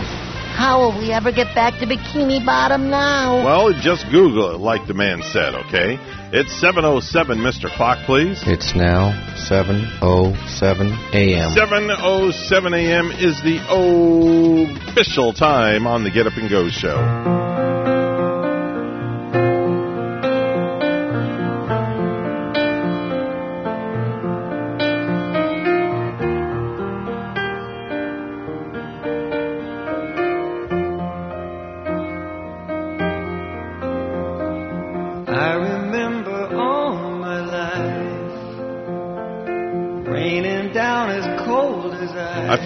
How 0.51 0.81
will 0.81 0.97
we 0.99 1.11
ever 1.11 1.31
get 1.31 1.53
back 1.53 1.79
to 1.79 1.85
Bikini 1.85 2.43
Bottom 2.43 2.89
now? 2.89 3.45
Well, 3.45 3.71
just 3.79 4.05
Google 4.11 4.55
it, 4.55 4.59
like 4.59 4.87
the 4.87 4.95
man 4.95 5.21
said, 5.21 5.53
okay? 5.53 5.97
It's 6.33 6.51
7.07, 6.61 7.37
Mr. 7.37 7.69
Clock, 7.75 7.99
please. 8.05 8.41
It's 8.47 8.75
now 8.75 9.11
7.07 9.49 11.13
a.m. 11.13 11.51
7.07 11.55 12.73
a.m. 12.75 13.11
is 13.11 13.41
the 13.43 13.59
official 14.91 15.33
time 15.33 15.85
on 15.85 16.03
the 16.03 16.09
Get 16.09 16.25
Up 16.25 16.33
and 16.37 16.49
Go 16.49 16.69
show. 16.69 17.70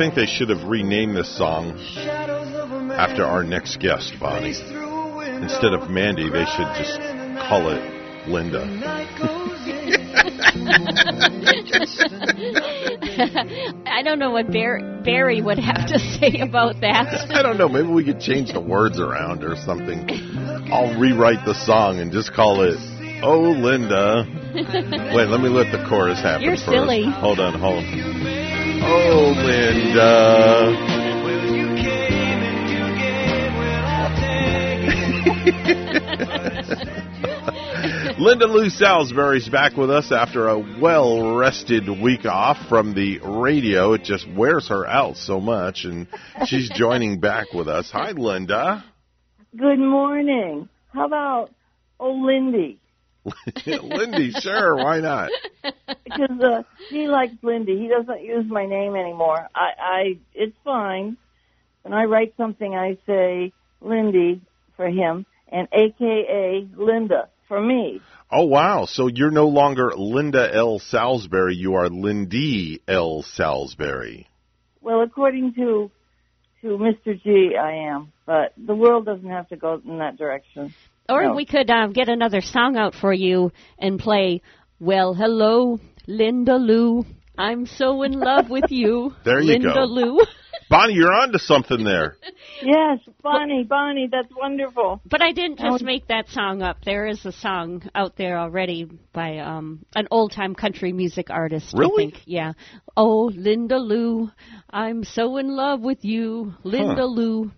Think 0.06 0.14
they 0.16 0.32
should 0.32 0.50
have 0.50 0.64
renamed 0.70 1.18
this 1.18 1.36
song 1.36 1.72
after 2.96 3.26
our 3.26 3.44
next 3.44 3.80
guest, 3.80 4.14
Bonnie. 4.20 4.54
Instead 5.42 5.74
of 5.74 5.90
Mandy, 5.90 6.30
they 6.30 6.46
should 6.46 6.68
just 6.78 7.00
call 7.50 7.72
it 7.72 8.28
Linda. 8.30 8.62
I 13.88 14.04
don't 14.04 14.20
know 14.20 14.30
what 14.30 14.52
Bar- 14.52 15.02
Barry 15.04 15.42
would 15.42 15.58
have 15.58 15.88
to 15.88 15.98
say 15.98 16.40
about 16.40 16.82
that. 16.82 17.32
I 17.36 17.42
don't 17.42 17.58
know. 17.58 17.68
Maybe 17.68 17.88
we 17.88 18.06
could 18.06 18.20
change 18.20 18.54
the 18.54 18.62
words 18.62 19.00
around 19.00 19.44
or 19.44 19.56
something. 19.56 20.08
I'll 20.72 21.00
rewrite 21.00 21.46
the 21.46 21.56
song 21.66 22.00
and 22.00 22.12
just 22.12 22.32
call 22.34 22.62
it 22.62 22.78
"Oh 23.24 23.40
Linda." 23.40 24.24
Wait, 24.56 25.26
let 25.30 25.42
me 25.42 25.50
let 25.50 25.72
the 25.72 25.84
chorus 25.90 26.22
happen 26.22 26.44
You're 26.44 26.58
first. 26.58 26.66
silly. 26.70 27.06
Hold 27.10 27.40
on, 27.40 27.60
hold 27.60 27.84
on. 27.84 28.35
Oh 28.88 29.34
Linda. 29.36 30.96
Lynda 38.18 38.48
Lou 38.48 38.70
Salisbury's 38.70 39.50
back 39.50 39.76
with 39.76 39.92
us 39.92 40.12
after 40.12 40.48
a 40.48 40.58
well 40.80 41.36
rested 41.36 41.90
week 41.90 42.26
off 42.26 42.58
from 42.70 42.94
the 42.94 43.20
radio. 43.20 43.94
It 43.94 44.04
just 44.04 44.28
wears 44.30 44.70
her 44.70 44.88
out 44.88 45.18
so 45.18 45.40
much, 45.40 45.84
and 45.86 46.08
she's 46.46 46.70
joining 46.70 47.20
back 47.20 47.54
with 47.54 47.68
us. 47.68 47.90
Hi, 47.92 48.14
Lynda. 48.14 48.84
Good 49.56 49.80
morning. 49.80 50.70
How 50.94 51.06
about 51.06 51.50
old 52.00 52.26
Lindy? 52.26 52.80
Lindy, 53.66 54.32
sure, 54.32 54.76
why 54.76 55.00
not? 55.00 55.32
Because 56.04 56.40
uh, 56.42 56.64
he 56.90 57.08
likes 57.08 57.34
Lindy. 57.42 57.78
He 57.78 57.88
doesn't 57.88 58.24
use 58.24 58.46
my 58.48 58.66
name 58.66 58.96
anymore. 58.96 59.48
I, 59.56 59.70
I, 59.80 60.20
it's 60.34 60.56
fine. 60.64 61.18
When 61.82 61.94
I 61.94 62.06
write 62.06 62.34
something, 62.38 62.76
I 62.76 62.98
say 63.06 63.54
Lindy 63.82 64.42
for 64.76 64.88
him 64.88 65.26
and 65.52 65.68
AKA 65.72 66.68
Lynda 66.76 67.28
for 67.48 67.62
me. 67.62 68.02
Oh, 68.32 68.46
wow. 68.46 68.86
So 68.86 69.08
you're 69.08 69.32
no 69.32 69.48
longer 69.48 69.92
Lynda 69.92 70.54
L. 70.54 70.80
Salisbury. 70.80 71.56
You 71.56 71.76
are 71.76 71.90
Lindy 71.90 72.82
L. 72.88 73.22
Salisbury. 73.22 74.28
Well, 74.82 75.02
according 75.02 75.54
to 75.56 75.92
to 76.62 76.68
Mr. 76.78 77.22
G, 77.22 77.56
I 77.56 77.92
am, 77.94 78.12
but 78.26 78.54
the 78.58 78.74
world 78.74 79.06
doesn't 79.06 79.30
have 79.30 79.48
to 79.50 79.56
go 79.56 79.80
in 79.86 80.00
that 80.00 80.18
direction. 80.18 80.74
Or 81.10 81.24
No. 81.24 81.34
we 81.36 81.46
could 81.46 81.70
um, 81.70 81.94
get 81.94 82.10
another 82.10 82.42
song 82.42 82.78
out 82.78 82.96
for 82.96 83.14
you 83.14 83.52
and 83.78 84.00
play, 84.00 84.42
Well, 84.80 85.14
hello, 85.14 85.80
Linda 86.08 86.56
Lou. 86.56 87.06
I'm 87.38 87.66
so 87.66 88.02
in 88.04 88.14
love 88.14 88.50
with 88.50 88.72
you. 88.72 89.14
There 89.26 89.40
you 89.42 89.54
Linda 89.54 89.74
go. 89.74 89.84
Lou. 89.86 90.20
Bonnie, 90.70 90.94
you're 90.96 91.14
on 91.14 91.32
to 91.34 91.40
something 91.40 91.84
there. 91.84 92.18
Yes, 92.64 93.00
Bonnie, 93.22 93.66
Bonnie, 93.66 94.08
that's 94.10 94.34
wonderful. 94.34 95.02
But 95.06 95.22
I 95.22 95.34
didn't 95.34 95.60
just 95.60 95.82
Oh. 95.84 95.86
make 95.86 96.08
that 96.08 96.30
song 96.30 96.62
up. 96.62 96.78
There 96.86 97.06
is 97.06 97.24
a 97.26 97.34
song 97.34 97.84
out 97.94 98.16
there 98.16 98.40
already 98.40 98.86
by 99.12 99.40
um 99.40 99.86
an 99.94 100.08
old 100.10 100.32
time 100.32 100.56
country 100.56 100.94
music 100.94 101.30
artist. 101.30 101.76
I 101.76 101.80
Really? 101.80 102.12
think. 102.12 102.22
Yeah. 102.26 102.54
Oh, 102.96 103.30
Linda 103.36 103.78
Lou, 103.78 104.32
I'm 104.70 105.04
so 105.04 105.36
in 105.38 105.50
love 105.54 105.82
with 105.82 106.06
you, 106.06 106.54
Linda 106.64 106.96
Huh. 107.02 107.06
Lou. 107.08 107.52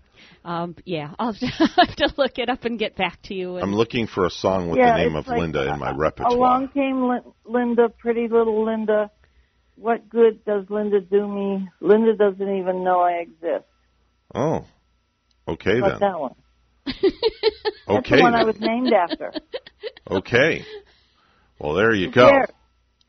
Um, 0.47 0.77
yeah, 0.85 1.13
I'll 1.19 1.33
have 1.33 1.95
to 1.97 2.13
look 2.15 2.39
it 2.39 2.49
up 2.49 2.63
and 2.63 2.79
get 2.79 2.95
back 2.95 3.21
to 3.23 3.33
you. 3.33 3.55
And 3.55 3.63
I'm 3.63 3.75
looking 3.75 4.07
for 4.07 4.25
a 4.25 4.29
song 4.29 4.69
with 4.69 4.77
Yeah, 4.77 4.93
the 4.93 5.03
name 5.03 5.15
of 5.17 5.27
like, 5.27 5.39
Linda 5.39 5.73
in 5.73 5.77
my 5.77 5.89
uh, 5.89 5.97
repertoire. 5.97 6.37
Along 6.37 6.69
came 6.69 7.21
Linda, 7.45 7.89
pretty 7.89 8.29
little 8.29 8.65
Linda. 8.65 9.11
What 9.75 10.07
good 10.07 10.45
does 10.45 10.63
Linda 10.69 11.01
do 11.01 11.27
me? 11.27 11.67
Linda 11.81 12.15
doesn't 12.15 12.57
even 12.59 12.85
know 12.85 13.01
I 13.01 13.23
exist. 13.23 13.65
Oh, 14.33 14.65
okay 15.49 15.81
What's 15.81 15.99
then. 15.99 16.11
that 16.11 16.19
one? 16.19 16.35
okay. 16.87 16.93
That's 17.89 18.09
the 18.09 18.21
one 18.21 18.35
I 18.35 18.43
was 18.45 18.59
named 18.59 18.93
after. 18.93 19.33
Okay. 20.09 20.63
Well, 21.59 21.73
there 21.73 21.93
you 21.93 22.09
go. 22.09 22.27
There. 22.27 22.47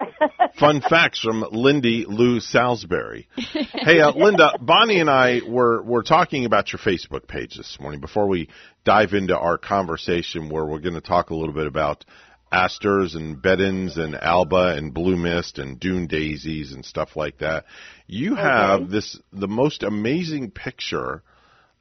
Fun 0.59 0.81
facts 0.81 1.21
from 1.21 1.45
Lindy 1.51 2.05
Lou 2.07 2.41
Salisbury. 2.41 3.29
Hey, 3.37 4.01
uh, 4.01 4.13
Lynda, 4.13 4.65
Bonnie 4.65 5.01
and 5.01 5.11
I 5.11 5.41
were 5.47 5.83
were 5.83 6.03
talking 6.03 6.45
about 6.45 6.73
your 6.73 6.81
Facebook 6.81 7.27
page 7.27 7.57
this 7.57 7.79
morning 7.81 8.01
before 8.01 8.27
we 8.29 8.49
dive 8.85 9.13
into 9.13 9.37
our 9.37 9.59
conversation, 9.59 10.49
where 10.49 10.65
we're 10.65 10.81
going 10.81 10.95
to 10.95 11.01
talk 11.01 11.31
a 11.31 11.35
little 11.35 11.55
bit 11.55 11.67
about 11.67 12.05
asters 12.51 13.15
and 13.15 13.43
bedins 13.43 13.99
and 13.99 14.15
alba 14.15 14.75
and 14.77 14.95
blue 14.95 15.17
mist 15.17 15.59
and 15.59 15.79
dune 15.79 16.07
daisies 16.07 16.73
and 16.73 16.85
stuff 16.85 17.15
like 17.15 17.39
that. 17.39 17.65
You 18.07 18.37
have 18.37 18.89
this 18.89 19.19
the 19.33 19.49
most 19.49 19.83
amazing 19.83 20.51
picture 20.51 21.23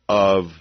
of 0.09 0.51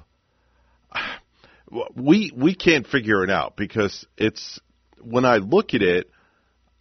we 1.97 2.33
we 2.35 2.55
can't 2.55 2.87
figure 2.87 3.25
it 3.25 3.31
out 3.31 3.57
because 3.57 4.07
it's 4.17 4.61
when 5.01 5.25
I 5.25 5.37
look 5.37 5.75
at 5.75 5.83
it, 5.83 6.11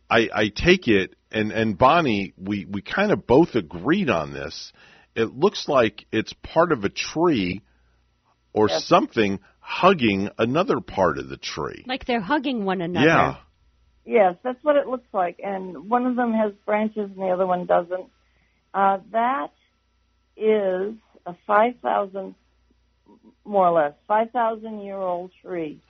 I, 0.09 0.29
I 0.33 0.47
take 0.49 0.87
it 0.87 1.15
and 1.35 1.51
and 1.51 1.77
Bonnie, 1.77 2.33
we 2.37 2.65
we 2.65 2.81
kind 2.81 3.11
of 3.11 3.27
both 3.27 3.55
agreed 3.55 4.09
on 4.09 4.33
this. 4.33 4.71
It 5.15 5.35
looks 5.35 5.67
like 5.67 6.05
it's 6.11 6.33
part 6.33 6.71
of 6.71 6.83
a 6.83 6.89
tree 6.89 7.61
or 8.53 8.69
Yes. 8.69 8.85
something 8.85 9.39
hugging 9.59 10.29
another 10.37 10.79
part 10.79 11.17
of 11.17 11.27
the 11.27 11.37
tree. 11.37 11.83
Like 11.87 12.05
they're 12.05 12.21
hugging 12.21 12.63
one 12.65 12.81
another. 12.81 13.05
Yeah. 13.05 13.35
Yes, 14.05 14.35
that's 14.43 14.63
what 14.63 14.75
it 14.75 14.87
looks 14.87 15.07
like. 15.13 15.39
And 15.43 15.89
one 15.89 16.05
of 16.05 16.15
them 16.15 16.31
has 16.33 16.53
branches 16.65 17.09
and 17.11 17.17
the 17.17 17.29
other 17.29 17.47
one 17.47 17.65
doesn't. 17.65 18.05
Uh, 18.73 18.99
that 19.11 19.51
is 20.37 20.93
a 21.25 21.35
5,000, 21.47 22.35
more 23.43 23.67
or 23.67 23.71
less, 23.71 23.93
5,000 24.07 24.81
year 24.81 24.97
old 24.97 25.31
tree. 25.41 25.79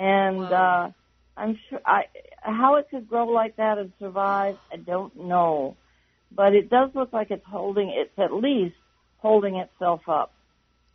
And, 0.00 0.52
uh, 0.52 0.90
I'm 1.38 1.58
sure, 1.70 1.80
I, 1.86 2.04
how 2.42 2.76
it 2.76 2.88
could 2.90 3.08
grow 3.08 3.26
like 3.26 3.56
that 3.56 3.78
and 3.78 3.92
survive, 3.98 4.56
I 4.72 4.76
don't 4.76 5.14
know. 5.16 5.76
But 6.34 6.54
it 6.54 6.68
does 6.68 6.90
look 6.94 7.12
like 7.12 7.30
it's 7.30 7.46
holding, 7.46 7.90
it's 7.94 8.18
at 8.18 8.34
least 8.34 8.74
holding 9.18 9.56
itself 9.56 10.02
up. 10.08 10.32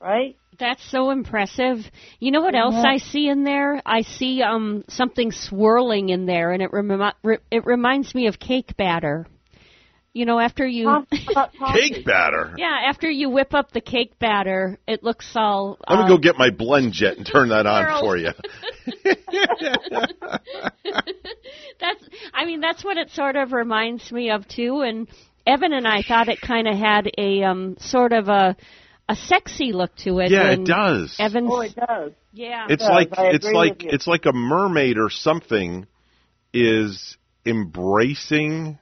Right? 0.01 0.35
That's 0.59 0.83
so 0.91 1.11
impressive. 1.11 1.89
You 2.19 2.31
know 2.31 2.41
what 2.41 2.55
else 2.55 2.75
Mhm. 2.75 2.85
I 2.85 2.97
see 2.97 3.29
in 3.29 3.45
there? 3.45 3.81
I 3.85 4.01
see 4.01 4.41
um 4.41 4.83
something 4.89 5.31
swirling 5.31 6.09
in 6.09 6.25
there, 6.25 6.51
and 6.51 6.61
it 6.61 6.73
remi- 6.73 7.13
re- 7.23 7.37
it 7.49 7.65
reminds 7.65 8.13
me 8.13 8.27
of 8.27 8.37
cake 8.37 8.75
batter. 8.75 9.25
You 10.13 10.25
know, 10.25 10.39
after 10.39 10.65
you 10.67 11.07
Cake 11.73 12.05
batter. 12.05 12.53
yeah, 12.55 12.81
after 12.87 13.09
you 13.09 13.31
whip 13.31 13.55
up 13.55 13.71
the 13.71 13.81
cake 13.81 14.19
batter, 14.19 14.77
it 14.87 15.03
looks 15.03 15.31
all. 15.35 15.79
Let 15.89 15.95
me 15.95 16.03
um, 16.03 16.09
go 16.09 16.17
get 16.19 16.37
my 16.37 16.51
blend 16.51 16.93
jet 16.93 17.17
and 17.17 17.25
turn 17.25 17.49
that 17.49 17.65
on 17.65 17.99
for 17.99 18.15
you. 18.15 18.29
that's 21.79 22.03
I 22.31 22.45
mean 22.45 22.59
that's 22.59 22.83
what 22.83 22.97
it 22.97 23.09
sort 23.09 23.35
of 23.35 23.53
reminds 23.53 24.11
me 24.11 24.29
of 24.29 24.47
too 24.47 24.81
and 24.81 25.07
Evan 25.47 25.73
and 25.73 25.87
I 25.87 26.03
thought 26.03 26.29
it 26.29 26.39
kind 26.41 26.67
of 26.67 26.77
had 26.77 27.09
a 27.17 27.43
um 27.43 27.77
sort 27.79 28.13
of 28.13 28.27
a 28.27 28.55
a 29.09 29.15
sexy 29.15 29.73
look 29.73 29.95
to 29.97 30.19
it. 30.19 30.31
Yeah, 30.31 30.51
it 30.51 30.63
does. 30.63 31.15
Evans 31.19 31.49
Oh, 31.51 31.61
it 31.61 31.75
does. 31.75 32.11
Yeah. 32.31 32.67
It's 32.69 32.83
does. 32.83 32.91
like 32.91 33.09
it's 33.17 33.45
like 33.45 33.83
it's 33.83 34.07
like 34.07 34.25
a 34.25 34.33
mermaid 34.33 34.97
or 34.97 35.09
something 35.09 35.87
is 36.53 37.17
embracing 37.45 38.77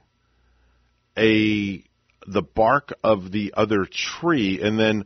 a 1.16 1.84
the 2.26 2.42
bark 2.42 2.92
of 3.02 3.32
the 3.32 3.54
other 3.56 3.84
tree 3.84 4.60
and 4.62 4.78
then 4.78 5.04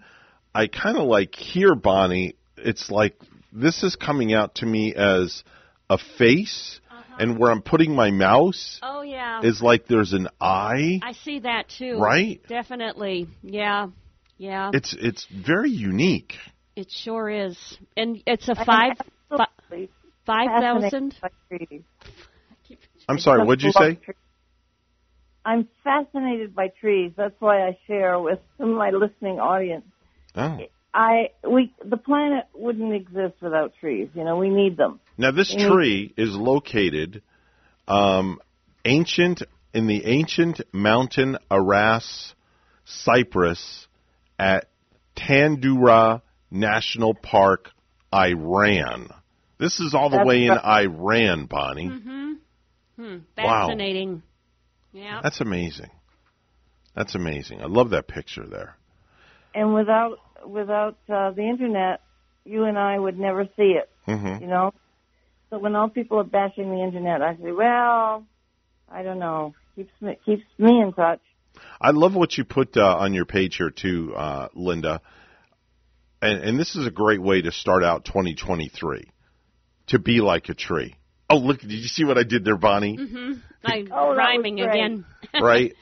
I 0.54 0.66
kind 0.66 0.96
of 0.96 1.04
like 1.04 1.34
hear 1.34 1.74
Bonnie 1.74 2.36
it's 2.56 2.90
like 2.90 3.20
this 3.52 3.82
is 3.82 3.96
coming 3.96 4.34
out 4.34 4.56
to 4.56 4.66
me 4.66 4.94
as 4.94 5.42
a 5.88 5.98
face 6.18 6.80
uh-huh. 6.90 7.16
and 7.18 7.38
where 7.38 7.50
I'm 7.50 7.62
putting 7.62 7.94
my 7.94 8.10
mouse 8.10 8.78
Oh 8.82 9.02
yeah. 9.02 9.40
is 9.42 9.62
like 9.62 9.86
there's 9.86 10.12
an 10.12 10.28
eye 10.40 11.00
I 11.02 11.12
see 11.12 11.40
that 11.40 11.68
too. 11.68 11.98
Right? 11.98 12.40
Definitely. 12.48 13.28
Yeah. 13.42 13.88
Yeah. 14.36 14.70
it's 14.74 14.94
it's 14.98 15.26
very 15.30 15.70
unique 15.70 16.34
it 16.76 16.90
sure 16.90 17.30
is. 17.30 17.78
And 17.96 18.22
it's 18.26 18.48
a 18.48 18.54
5 18.54 18.66
5000 20.26 21.14
fascinated 21.20 21.20
by 21.22 21.30
trees. 22.68 22.78
I'm 23.08 23.18
sorry 23.18 23.44
what'd 23.44 23.62
you 23.62 23.72
say 23.72 23.94
trees. 23.94 24.16
I'm 25.46 25.68
fascinated 25.84 26.56
by 26.56 26.72
trees. 26.80 27.12
That's 27.16 27.40
why 27.40 27.62
I 27.68 27.78
share 27.86 28.18
with 28.18 28.40
some 28.58 28.70
of 28.72 28.76
my 28.76 28.90
listening 28.90 29.38
audience. 29.38 29.84
Oh 30.34 30.58
I 30.92 31.28
we 31.48 31.72
the 31.84 31.96
planet 31.98 32.46
wouldn't 32.54 32.92
exist 32.94 33.34
without 33.40 33.72
trees. 33.80 34.08
You 34.14 34.24
know, 34.24 34.36
we 34.36 34.48
need 34.48 34.76
them. 34.76 34.98
Now, 35.16 35.30
this 35.30 35.54
Mhm. 35.54 35.70
tree 35.70 36.12
is 36.16 36.34
located 36.34 37.22
um, 37.86 38.40
ancient 38.84 39.42
in 39.72 39.86
the 39.86 40.06
ancient 40.06 40.60
mountain 40.72 41.38
Aras 41.50 42.34
cypress 42.84 43.86
at 44.38 44.68
Tandoureh 45.14 46.22
National 46.50 47.14
Park, 47.14 47.70
Iran. 48.12 49.08
This 49.58 49.80
is 49.80 49.94
all 49.94 50.10
the 50.10 50.16
That's 50.16 50.26
way 50.26 50.44
in 50.46 50.50
right. 50.50 50.82
Iran, 50.82 51.46
Bonnie. 51.46 51.88
Mhm. 51.90 52.36
Hmm, 52.96 53.16
Wow. 53.36 53.68
Fascinating. 54.96 55.14
Yeah. 55.14 55.20
That's 55.22 55.40
amazing. 55.40 55.90
That's 56.94 57.14
amazing. 57.14 57.60
I 57.60 57.66
love 57.66 57.90
that 57.90 58.08
picture 58.08 58.46
there. 58.46 58.76
And 59.54 59.74
without 59.74 60.18
without 60.46 60.96
uh, 61.08 61.30
the 61.32 61.42
internet, 61.42 62.00
you 62.44 62.64
and 62.64 62.78
I 62.78 62.98
would 62.98 63.18
never 63.18 63.44
see 63.56 63.76
it. 63.78 63.90
hmm 64.04 64.36
You 64.40 64.46
know. 64.46 64.72
So 65.50 65.58
when 65.58 65.76
all 65.76 65.88
people 65.88 66.18
are 66.18 66.24
bashing 66.24 66.70
the 66.70 66.82
internet, 66.82 67.22
I 67.22 67.36
say, 67.36 67.52
well, 67.52 68.26
I 68.88 69.02
don't 69.02 69.20
know. 69.20 69.54
Keeps 69.76 69.92
me, 70.00 70.18
keeps 70.24 70.42
me 70.58 70.80
in 70.80 70.92
touch. 70.92 71.20
I 71.80 71.90
love 71.90 72.14
what 72.14 72.36
you 72.36 72.44
put 72.44 72.76
uh, 72.76 72.96
on 72.98 73.14
your 73.14 73.26
page 73.26 73.56
here 73.56 73.70
too, 73.70 74.12
uh, 74.16 74.48
Lynda. 74.56 75.00
And, 76.20 76.42
and 76.42 76.60
this 76.60 76.74
is 76.74 76.86
a 76.86 76.90
great 76.90 77.22
way 77.22 77.42
to 77.42 77.52
start 77.52 77.84
out 77.84 78.04
2023 78.04 79.04
to 79.88 79.98
be 79.98 80.20
like 80.20 80.48
a 80.48 80.54
tree. 80.54 80.96
Oh, 81.28 81.38
look! 81.38 81.60
Did 81.60 81.72
you 81.72 81.88
see 81.88 82.04
what 82.04 82.18
I 82.18 82.22
did 82.22 82.44
there, 82.44 82.56
Bonnie? 82.56 82.96
Mhm. 82.96 83.40
I 83.64 83.84
Oh, 83.90 84.14
rhyming 84.14 84.60
again. 84.60 85.04
Right? 85.34 85.74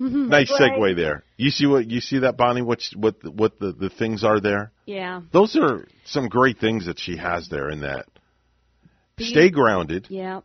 Mhm. 0.00 0.28
nice 0.28 0.50
Great. 0.56 0.72
segue 0.72 0.96
there. 0.96 1.24
You 1.38 1.50
see 1.50 1.66
what 1.66 1.90
you 1.90 2.00
see 2.00 2.18
that 2.20 2.36
Bonnie? 2.36 2.62
What 2.62 2.82
what 2.94 3.16
what 3.24 3.58
the, 3.58 3.72
the 3.72 3.88
things 3.90 4.24
are 4.24 4.40
there? 4.40 4.72
Yeah. 4.86 5.22
Those 5.32 5.56
are 5.56 5.86
some 6.04 6.28
great 6.28 6.58
things 6.58 6.86
that 6.86 6.98
she 6.98 7.16
has 7.16 7.48
there 7.48 7.70
in 7.70 7.80
that. 7.80 8.06
Be- 9.16 9.24
Stay 9.24 9.50
grounded. 9.50 10.06
Yeah. 10.10 10.40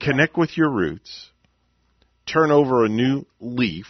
connect 0.00 0.36
with 0.36 0.56
your 0.56 0.70
roots, 0.70 1.30
turn 2.26 2.52
over 2.52 2.84
a 2.84 2.88
new 2.88 3.26
leaf, 3.40 3.86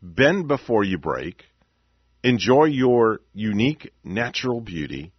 bend 0.00 0.48
before 0.48 0.82
you 0.84 0.96
break, 0.96 1.44
enjoy 2.22 2.64
your 2.64 3.20
unique 3.34 3.92
natural 4.02 4.60
beauty, 4.62 5.12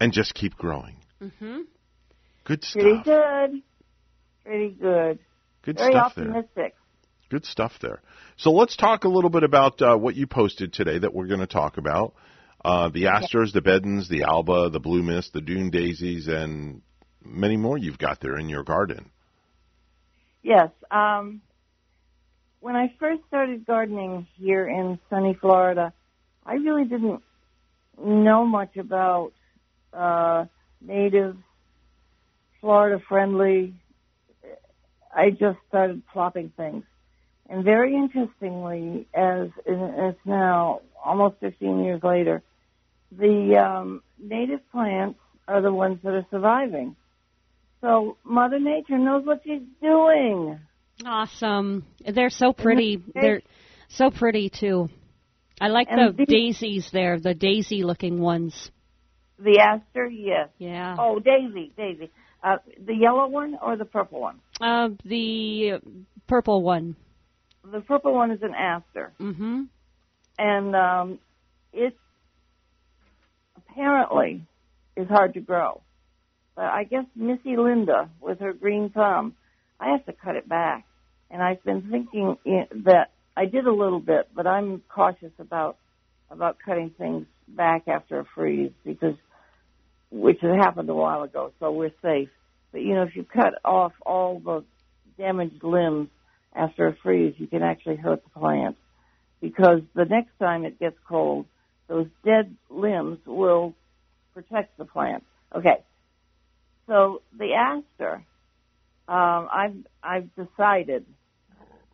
and 0.00 0.12
just 0.12 0.32
keep 0.32 0.54
growing. 0.56 0.96
Mhm. 1.20 1.64
Good 2.48 2.64
Pretty 2.72 3.02
good. 3.04 3.62
Pretty 4.42 4.70
good. 4.70 5.18
Good 5.62 5.76
Very 5.76 5.92
stuff 5.92 6.14
there. 6.16 6.72
Good 7.28 7.44
stuff 7.44 7.72
there. 7.82 8.00
So 8.38 8.52
let's 8.52 8.74
talk 8.74 9.04
a 9.04 9.08
little 9.08 9.28
bit 9.28 9.42
about 9.42 9.82
uh, 9.82 9.96
what 9.96 10.16
you 10.16 10.26
posted 10.26 10.72
today 10.72 10.98
that 10.98 11.12
we're 11.12 11.26
going 11.26 11.40
to 11.40 11.46
talk 11.46 11.76
about. 11.76 12.14
Uh, 12.64 12.88
the 12.88 13.08
asters, 13.08 13.52
the 13.52 13.60
bedins, 13.60 14.08
the 14.08 14.22
alba, 14.22 14.70
the 14.70 14.80
blue 14.80 15.02
mist, 15.02 15.34
the 15.34 15.42
dune 15.42 15.68
daisies, 15.68 16.26
and 16.26 16.80
many 17.22 17.58
more 17.58 17.76
you've 17.76 17.98
got 17.98 18.18
there 18.20 18.38
in 18.38 18.48
your 18.48 18.62
garden. 18.62 19.10
Yes. 20.42 20.70
Um, 20.90 21.42
when 22.60 22.76
I 22.76 22.94
first 22.98 23.20
started 23.28 23.66
gardening 23.66 24.26
here 24.38 24.66
in 24.66 24.98
sunny 25.10 25.36
Florida, 25.38 25.92
I 26.46 26.54
really 26.54 26.84
didn't 26.84 27.22
know 28.02 28.46
much 28.46 28.78
about 28.78 29.32
uh, 29.92 30.46
native, 30.80 31.36
Florida 32.60 33.02
friendly. 33.08 33.74
I 35.14 35.30
just 35.30 35.58
started 35.68 36.02
plopping 36.12 36.52
things. 36.56 36.84
And 37.48 37.64
very 37.64 37.94
interestingly, 37.94 39.06
as 39.14 39.48
it's 39.66 40.18
now 40.26 40.80
almost 41.02 41.36
15 41.40 41.82
years 41.82 42.02
later, 42.02 42.42
the 43.10 43.56
um, 43.56 44.02
native 44.22 44.60
plants 44.70 45.18
are 45.46 45.62
the 45.62 45.72
ones 45.72 45.98
that 46.04 46.12
are 46.12 46.26
surviving. 46.30 46.94
So 47.80 48.18
Mother 48.22 48.58
Nature 48.58 48.98
knows 48.98 49.24
what 49.24 49.40
she's 49.44 49.62
doing. 49.80 50.58
Awesome. 51.06 51.86
They're 52.06 52.28
so 52.28 52.52
pretty. 52.52 53.02
They're 53.14 53.40
so 53.88 54.10
pretty 54.10 54.50
too. 54.50 54.90
I 55.60 55.68
like 55.68 55.88
And 55.90 56.12
the 56.14 56.24
these- 56.24 56.26
daisies 56.28 56.90
there, 56.92 57.18
the 57.18 57.34
daisy 57.34 57.82
looking 57.82 58.20
ones. 58.20 58.70
The 59.38 59.60
aster, 59.60 60.06
yes. 60.06 60.48
Yeah. 60.58 60.96
Oh, 60.98 61.20
Daisy, 61.20 61.72
Daisy. 61.76 62.10
Uh, 62.42 62.58
the 62.86 62.94
yellow 62.94 63.26
one 63.26 63.58
or 63.60 63.76
the 63.76 63.84
purple 63.84 64.20
one? 64.20 64.40
Uh, 64.60 64.90
the 65.04 65.80
purple 66.26 66.62
one. 66.62 66.94
The 67.64 67.80
purple 67.80 68.14
one 68.14 68.30
is 68.30 68.42
an 68.42 68.54
aster, 68.54 69.12
Mhm. 69.18 69.68
and 70.38 70.76
um, 70.76 71.18
it 71.72 71.96
apparently 73.56 74.46
is 74.96 75.08
hard 75.08 75.34
to 75.34 75.40
grow. 75.40 75.82
But 76.54 76.66
I 76.66 76.84
guess 76.84 77.04
Missy 77.14 77.56
Lynda, 77.56 78.08
with 78.20 78.40
her 78.40 78.52
green 78.52 78.90
thumb, 78.90 79.36
I 79.80 79.90
have 79.90 80.04
to 80.06 80.12
cut 80.12 80.36
it 80.36 80.48
back. 80.48 80.84
And 81.30 81.42
I've 81.42 81.62
been 81.62 81.82
thinking 81.90 82.38
that 82.84 83.10
I 83.36 83.44
did 83.44 83.66
a 83.66 83.72
little 83.72 84.00
bit, 84.00 84.28
but 84.34 84.46
I'm 84.46 84.82
cautious 84.88 85.32
about 85.38 85.76
about 86.30 86.58
cutting 86.58 86.90
things 86.90 87.26
back 87.48 87.88
after 87.88 88.18
a 88.18 88.24
freeze 88.24 88.72
because, 88.84 89.14
which 90.10 90.40
had 90.40 90.56
happened 90.56 90.88
a 90.88 90.94
while 90.94 91.22
ago, 91.22 91.52
so 91.60 91.70
we're 91.70 91.92
safe. 92.02 92.28
But 92.72 92.82
you 92.82 92.94
know, 92.94 93.02
if 93.02 93.16
you 93.16 93.24
cut 93.24 93.54
off 93.64 93.92
all 94.04 94.40
the 94.40 94.64
damaged 95.16 95.62
limbs 95.62 96.08
after 96.54 96.86
a 96.86 96.96
freeze, 96.96 97.34
you 97.38 97.46
can 97.46 97.62
actually 97.62 97.96
hurt 97.96 98.22
the 98.24 98.40
plant 98.40 98.76
because 99.40 99.80
the 99.94 100.04
next 100.04 100.30
time 100.38 100.64
it 100.64 100.78
gets 100.78 100.96
cold, 101.08 101.46
those 101.88 102.06
dead 102.24 102.54
limbs 102.68 103.18
will 103.26 103.74
protect 104.34 104.76
the 104.78 104.84
plant. 104.84 105.24
Okay, 105.54 105.78
so 106.86 107.22
the 107.36 107.54
aster, 107.54 108.24
um, 109.08 109.48
I've 109.52 109.76
I've 110.02 110.28
decided 110.34 111.06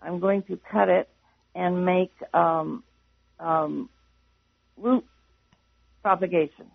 I'm 0.03 0.21
going 0.21 0.43
to 0.45 0.59
cut 0.71 0.89
it 0.89 1.09
and 1.55 1.85
make 1.85 2.13
um, 2.33 2.83
um, 3.39 3.89
root 4.77 5.05
propagation, 6.03 6.67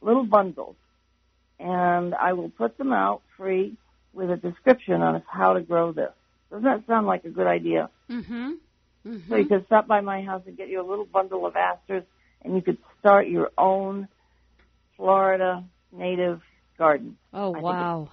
little 0.00 0.24
bundles, 0.24 0.76
and 1.58 2.14
I 2.14 2.32
will 2.32 2.50
put 2.50 2.78
them 2.78 2.92
out 2.92 3.22
free 3.36 3.76
with 4.12 4.30
a 4.30 4.36
description 4.36 5.02
on 5.02 5.22
how 5.26 5.54
to 5.54 5.60
grow 5.60 5.92
this. 5.92 6.12
Doesn't 6.50 6.64
that 6.64 6.86
sound 6.86 7.06
like 7.06 7.24
a 7.24 7.30
good 7.30 7.46
idea? 7.46 7.90
Mm-hmm. 8.10 8.52
So 9.28 9.36
you 9.36 9.46
could 9.46 9.64
stop 9.66 9.86
by 9.86 10.00
my 10.00 10.22
house 10.22 10.42
and 10.46 10.56
get 10.56 10.68
you 10.68 10.80
a 10.80 10.86
little 10.88 11.06
bundle 11.06 11.46
of 11.46 11.56
asters, 11.56 12.04
and 12.42 12.54
you 12.54 12.62
could 12.62 12.78
start 12.98 13.28
your 13.28 13.50
own 13.56 14.08
Florida 14.96 15.64
native 15.92 16.40
garden. 16.76 17.16
Oh 17.32 17.54
I 17.54 17.60
wow. 17.60 18.10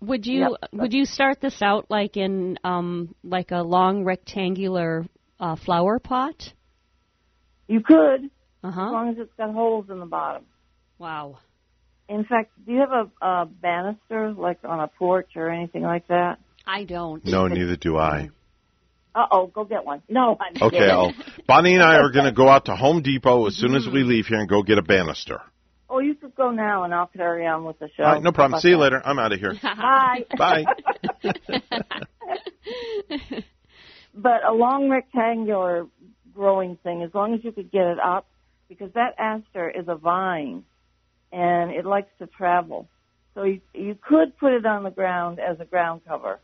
Would 0.00 0.26
you 0.26 0.40
Yep. 0.40 0.70
would 0.72 0.92
you 0.94 1.04
start 1.04 1.40
this 1.40 1.60
out 1.60 1.86
like 1.90 2.16
in 2.16 2.58
um 2.64 3.14
like 3.24 3.50
a 3.50 3.62
long 3.62 4.04
rectangular 4.04 5.04
uh, 5.40 5.56
flower 5.56 5.98
pot? 5.98 6.52
You 7.66 7.80
could, 7.80 8.30
uh-huh. 8.64 8.86
as 8.86 8.92
long 8.92 9.08
as 9.10 9.18
it's 9.18 9.32
got 9.36 9.52
holes 9.52 9.90
in 9.90 9.98
the 9.98 10.06
bottom. 10.06 10.44
Wow. 10.98 11.38
In 12.08 12.24
fact, 12.24 12.50
do 12.64 12.72
you 12.72 12.80
have 12.80 12.92
a, 12.92 13.10
a 13.24 13.46
banister, 13.46 14.32
like 14.32 14.58
on 14.64 14.80
a 14.80 14.88
porch 14.88 15.30
or 15.36 15.50
anything 15.50 15.82
like 15.82 16.08
that? 16.08 16.38
I 16.66 16.84
don't. 16.84 17.24
No, 17.24 17.48
neither 17.48 17.76
do 17.76 17.96
I. 17.96 18.30
Uh 19.14 19.26
oh, 19.30 19.46
go 19.46 19.64
get 19.64 19.84
one. 19.84 20.02
No, 20.08 20.36
I'm 20.40 20.62
Okay, 20.62 20.78
kidding. 20.78 20.90
I'll, 20.90 21.12
Bonnie 21.46 21.74
and 21.74 21.82
I 21.82 21.96
are 21.96 22.10
going 22.10 22.26
to 22.26 22.32
go 22.32 22.48
out 22.48 22.66
to 22.66 22.76
Home 22.76 23.02
Depot 23.02 23.46
as 23.46 23.56
soon 23.56 23.74
as 23.74 23.86
we 23.86 24.04
leave 24.04 24.26
here 24.26 24.38
and 24.38 24.48
go 24.48 24.62
get 24.62 24.78
a 24.78 24.82
banister. 24.82 25.40
Oh, 25.90 26.00
you 26.00 26.14
could 26.14 26.34
go 26.34 26.50
now, 26.50 26.84
and 26.84 26.94
I'll 26.94 27.06
carry 27.06 27.46
on 27.46 27.64
with 27.64 27.78
the 27.78 27.88
show. 27.96 28.04
All 28.04 28.12
right, 28.12 28.22
no 28.22 28.32
problem. 28.32 28.60
See 28.60 28.68
you 28.68 28.76
later. 28.76 29.00
I'm 29.02 29.18
out 29.18 29.32
of 29.32 29.40
here. 29.40 29.54
that? 29.62 29.76
Bye. 30.36 30.36
Bye. 30.36 30.64
but 34.14 34.44
a 34.46 34.52
long 34.52 34.90
rectangular 34.90 35.86
growing 36.34 36.76
thing, 36.82 37.02
as 37.02 37.14
long 37.14 37.32
as 37.34 37.42
you 37.42 37.52
could 37.52 37.72
get 37.72 37.86
it 37.86 37.98
up, 37.98 38.26
because 38.68 38.92
that 38.92 39.14
aster 39.18 39.70
is 39.70 39.86
a 39.88 39.96
vine, 39.96 40.64
and 41.32 41.70
it 41.70 41.84
likes 41.84 42.10
to 42.18 42.26
travel. 42.26 42.88
So 43.34 43.44
you, 43.44 43.60
you 43.74 43.96
could 44.00 44.36
put 44.38 44.52
it 44.52 44.66
on 44.66 44.82
the 44.82 44.90
ground 44.90 45.38
as 45.38 45.60
a 45.60 45.64
ground 45.64 46.02
cover. 46.06 46.40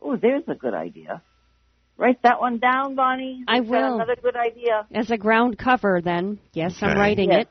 Oh, 0.00 0.16
there's 0.16 0.44
a 0.48 0.54
good 0.54 0.74
idea. 0.74 1.22
Write 1.96 2.22
that 2.22 2.40
one 2.40 2.58
down, 2.58 2.94
Bonnie. 2.94 3.44
I 3.46 3.60
We've 3.60 3.70
will. 3.70 3.94
Another 3.94 4.16
good 4.20 4.36
idea. 4.36 4.86
As 4.94 5.10
a 5.10 5.16
ground 5.16 5.58
cover, 5.58 6.00
then 6.02 6.38
yes, 6.52 6.76
I'm 6.80 6.96
writing 6.96 7.30
Yes. 7.30 7.46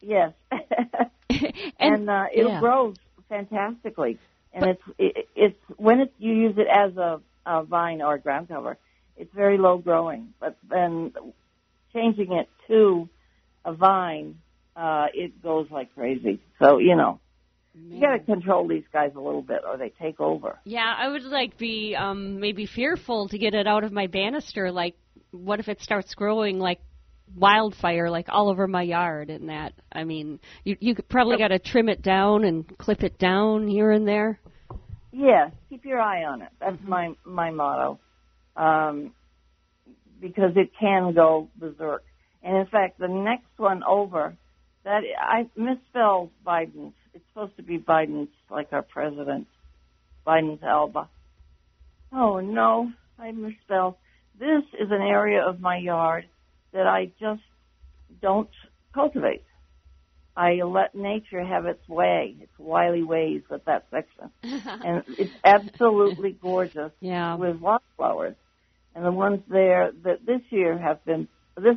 it. 0.00 0.32
Yes. 0.50 1.12
and 1.78 2.10
uh, 2.10 2.26
it'll 2.34 2.52
yeah. 2.52 2.60
grow 2.60 2.94
fantastically. 3.28 4.18
And 4.52 4.64
it's 4.66 4.82
it, 4.98 5.28
it's 5.34 5.58
when 5.76 6.00
it's 6.00 6.12
you 6.18 6.34
use 6.34 6.54
it 6.58 6.66
as 6.70 6.96
a, 6.96 7.20
a 7.46 7.64
vine 7.64 8.02
or 8.02 8.14
a 8.14 8.18
ground 8.20 8.48
cover, 8.48 8.76
it's 9.16 9.32
very 9.34 9.56
low 9.56 9.78
growing. 9.78 10.34
But 10.40 10.58
then 10.68 11.12
changing 11.94 12.32
it 12.32 12.48
to 12.68 13.08
a 13.64 13.72
vine, 13.72 14.40
uh, 14.76 15.06
it 15.14 15.42
goes 15.42 15.66
like 15.70 15.94
crazy. 15.94 16.40
So 16.60 16.78
you 16.78 16.96
know, 16.96 17.20
you 17.74 18.00
got 18.00 18.12
to 18.12 18.18
control 18.20 18.68
these 18.68 18.84
guys 18.92 19.12
a 19.16 19.20
little 19.20 19.42
bit, 19.42 19.60
or 19.66 19.76
they 19.76 19.92
take 20.00 20.20
over. 20.20 20.58
Yeah, 20.64 20.92
I 20.96 21.08
would 21.08 21.24
like 21.24 21.56
be 21.56 21.96
um 21.96 22.40
maybe 22.40 22.66
fearful 22.66 23.28
to 23.28 23.38
get 23.38 23.54
it 23.54 23.66
out 23.66 23.84
of 23.84 23.92
my 23.92 24.06
banister. 24.06 24.70
Like, 24.70 24.94
what 25.30 25.60
if 25.60 25.68
it 25.68 25.80
starts 25.80 26.14
growing 26.14 26.58
like 26.58 26.80
wildfire, 27.34 28.10
like 28.10 28.26
all 28.28 28.50
over 28.50 28.66
my 28.66 28.82
yard? 28.82 29.30
And 29.30 29.48
that, 29.48 29.72
I 29.90 30.04
mean, 30.04 30.38
you 30.64 30.76
you 30.80 30.94
could 30.94 31.08
probably 31.08 31.38
got 31.38 31.48
to 31.48 31.58
trim 31.58 31.88
it 31.88 32.02
down 32.02 32.44
and 32.44 32.66
clip 32.78 33.02
it 33.02 33.18
down 33.18 33.68
here 33.68 33.90
and 33.90 34.06
there. 34.06 34.38
Yes, 35.12 35.52
keep 35.68 35.84
your 35.84 36.00
eye 36.00 36.24
on 36.24 36.42
it. 36.42 36.48
That's 36.60 36.78
my 36.86 37.14
my 37.24 37.50
motto, 37.50 38.00
um, 38.56 39.12
because 40.20 40.52
it 40.56 40.72
can 40.78 41.14
go 41.14 41.48
berserk. 41.56 42.04
And 42.42 42.56
in 42.56 42.66
fact, 42.66 42.98
the 42.98 43.08
next 43.08 43.56
one 43.56 43.82
over, 43.84 44.36
that 44.84 45.02
I 45.20 45.48
misspelled 45.56 46.30
Biden's. 46.46 46.94
It's 47.14 47.24
supposed 47.32 47.56
to 47.56 47.62
be 47.62 47.78
Biden's, 47.78 48.30
like 48.50 48.68
our 48.72 48.82
president, 48.82 49.46
Biden's 50.26 50.62
Alba. 50.62 51.08
Oh 52.12 52.40
no, 52.40 52.90
I 53.18 53.32
misspelled. 53.32 53.94
This 54.38 54.62
is 54.80 54.90
an 54.90 55.02
area 55.02 55.42
of 55.46 55.60
my 55.60 55.76
yard 55.76 56.24
that 56.72 56.86
I 56.86 57.12
just 57.20 57.42
don't 58.20 58.48
cultivate. 58.94 59.44
I 60.34 60.54
let 60.64 60.94
nature 60.94 61.44
have 61.44 61.66
its 61.66 61.86
way, 61.86 62.36
its 62.40 62.52
wily 62.58 63.02
ways 63.02 63.42
with 63.50 63.66
that 63.66 63.86
section. 63.90 64.30
and 64.42 65.04
it's 65.18 65.32
absolutely 65.44 66.32
gorgeous 66.32 66.92
Yeah. 67.00 67.34
with 67.34 67.60
wildflowers. 67.60 68.34
And 68.94 69.04
the 69.04 69.12
ones 69.12 69.40
there 69.48 69.92
that 70.04 70.24
this 70.24 70.40
year 70.50 70.78
have 70.78 71.04
been, 71.04 71.28
this 71.56 71.76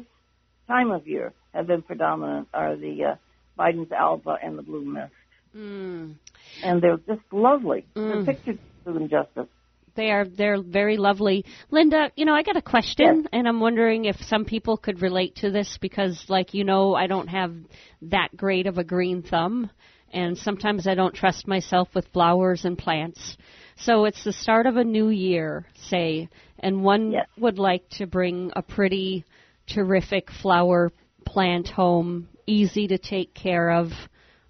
time 0.67 0.91
of 0.91 1.05
year, 1.07 1.33
have 1.55 1.67
been 1.67 1.81
predominant 1.81 2.47
are 2.53 2.75
the 2.75 3.03
uh, 3.03 3.15
Biden's 3.57 3.91
Alba 3.91 4.37
and 4.43 4.57
the 4.57 4.61
Blue 4.61 4.85
Mist. 4.85 5.11
Mm. 5.55 6.15
And 6.63 6.81
they're 6.81 6.97
just 6.97 7.21
lovely. 7.31 7.85
Mm. 7.95 8.25
The 8.25 8.33
pictures 8.33 8.57
do 8.85 8.93
them 8.93 9.09
justice. 9.09 9.47
They 9.95 10.11
are 10.11 10.25
they're 10.25 10.61
very 10.61 10.97
lovely. 10.97 11.45
Lynda, 11.71 12.11
you 12.17 12.25
know, 12.25 12.33
I 12.33 12.43
got 12.43 12.57
a 12.57 12.61
question 12.61 13.29
and 13.31 13.47
I'm 13.47 13.61
wondering 13.61 14.05
if 14.05 14.17
some 14.23 14.43
people 14.43 14.75
could 14.75 15.01
relate 15.01 15.37
to 15.37 15.51
this 15.51 15.77
because 15.79 16.25
like 16.27 16.53
you 16.53 16.65
know, 16.65 16.93
I 16.93 17.07
don't 17.07 17.29
have 17.29 17.55
that 18.01 18.35
great 18.35 18.67
of 18.67 18.77
a 18.77 18.83
green 18.83 19.23
thumb 19.23 19.69
and 20.11 20.37
sometimes 20.37 20.85
I 20.85 20.95
don't 20.95 21.15
trust 21.15 21.47
myself 21.47 21.87
with 21.95 22.07
flowers 22.09 22.65
and 22.65 22.77
plants. 22.77 23.37
So 23.77 24.05
it's 24.05 24.23
the 24.23 24.33
start 24.33 24.65
of 24.65 24.75
a 24.77 24.83
new 24.83 25.09
year, 25.09 25.65
say, 25.89 26.29
and 26.59 26.83
one 26.83 27.15
would 27.37 27.57
like 27.57 27.87
to 27.91 28.05
bring 28.05 28.51
a 28.55 28.61
pretty 28.61 29.25
terrific 29.67 30.29
flower 30.41 30.91
plant 31.25 31.67
home, 31.67 32.29
easy 32.47 32.87
to 32.87 32.97
take 32.97 33.33
care 33.33 33.71
of. 33.71 33.91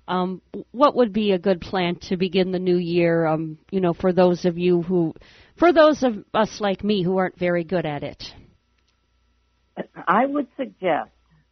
Um, 0.08 0.42
what 0.72 0.96
would 0.96 1.14
be 1.14 1.32
a 1.32 1.40
good 1.40 1.62
plant 1.62 2.04
to 2.10 2.18
begin 2.18 2.52
the 2.52 2.60
new 2.60 2.78
year? 2.78 3.26
Um, 3.26 3.58
you 3.72 3.82
know, 3.82 3.94
for 3.94 4.14
those 4.14 4.46
of 4.46 4.58
you 4.58 4.82
who, 4.82 5.14
for 5.58 5.74
those 5.74 6.04
of 6.04 6.24
us 6.34 6.62
like 6.62 6.84
me 6.84 7.04
who 7.04 7.18
aren't 7.18 7.40
very 7.40 7.64
good 7.64 7.86
at 7.86 8.04
it. 8.04 8.24
I 10.08 10.26
would 10.26 10.48
suggest, 10.56 11.10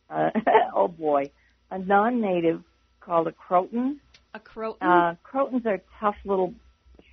uh, 0.10 0.30
oh 0.76 0.88
boy, 0.88 1.32
a 1.72 1.80
non-native 1.80 2.64
called 3.00 3.28
a 3.28 3.32
croton. 3.32 4.00
A 4.34 4.40
croton. 4.40 4.88
Uh, 4.88 5.16
crotons 5.24 5.66
are 5.66 5.82
tough 6.00 6.16
little 6.26 6.54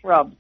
shrubs. 0.01 0.37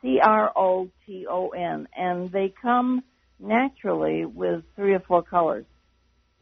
C 0.00 0.18
R 0.22 0.52
O 0.56 0.88
T 1.06 1.26
O 1.28 1.50
N, 1.50 1.86
and 1.96 2.30
they 2.32 2.52
come 2.60 3.02
naturally 3.38 4.24
with 4.24 4.64
three 4.76 4.94
or 4.94 5.00
four 5.00 5.22
colors. 5.22 5.64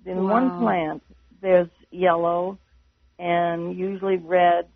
In 0.06 0.24
one 0.24 0.59
plant, 0.59 1.02
there's 1.43 1.68
yellow 1.90 2.59
and 3.18 3.77
usually 3.77 4.16
red, 4.16 4.68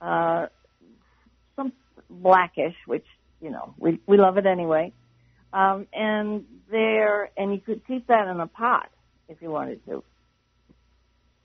uh, 0.00 0.46
some 1.56 1.72
blackish, 2.10 2.74
which 2.86 3.06
you 3.40 3.50
know 3.50 3.74
we 3.78 4.00
we 4.06 4.16
love 4.16 4.36
it 4.36 4.46
anyway. 4.46 4.92
Um, 5.52 5.86
and 5.92 6.44
there, 6.70 7.30
and 7.36 7.52
you 7.52 7.60
could 7.60 7.86
keep 7.86 8.06
that 8.08 8.28
in 8.28 8.40
a 8.40 8.46
pot 8.46 8.90
if 9.28 9.40
you 9.40 9.50
wanted 9.50 9.84
to. 9.86 10.02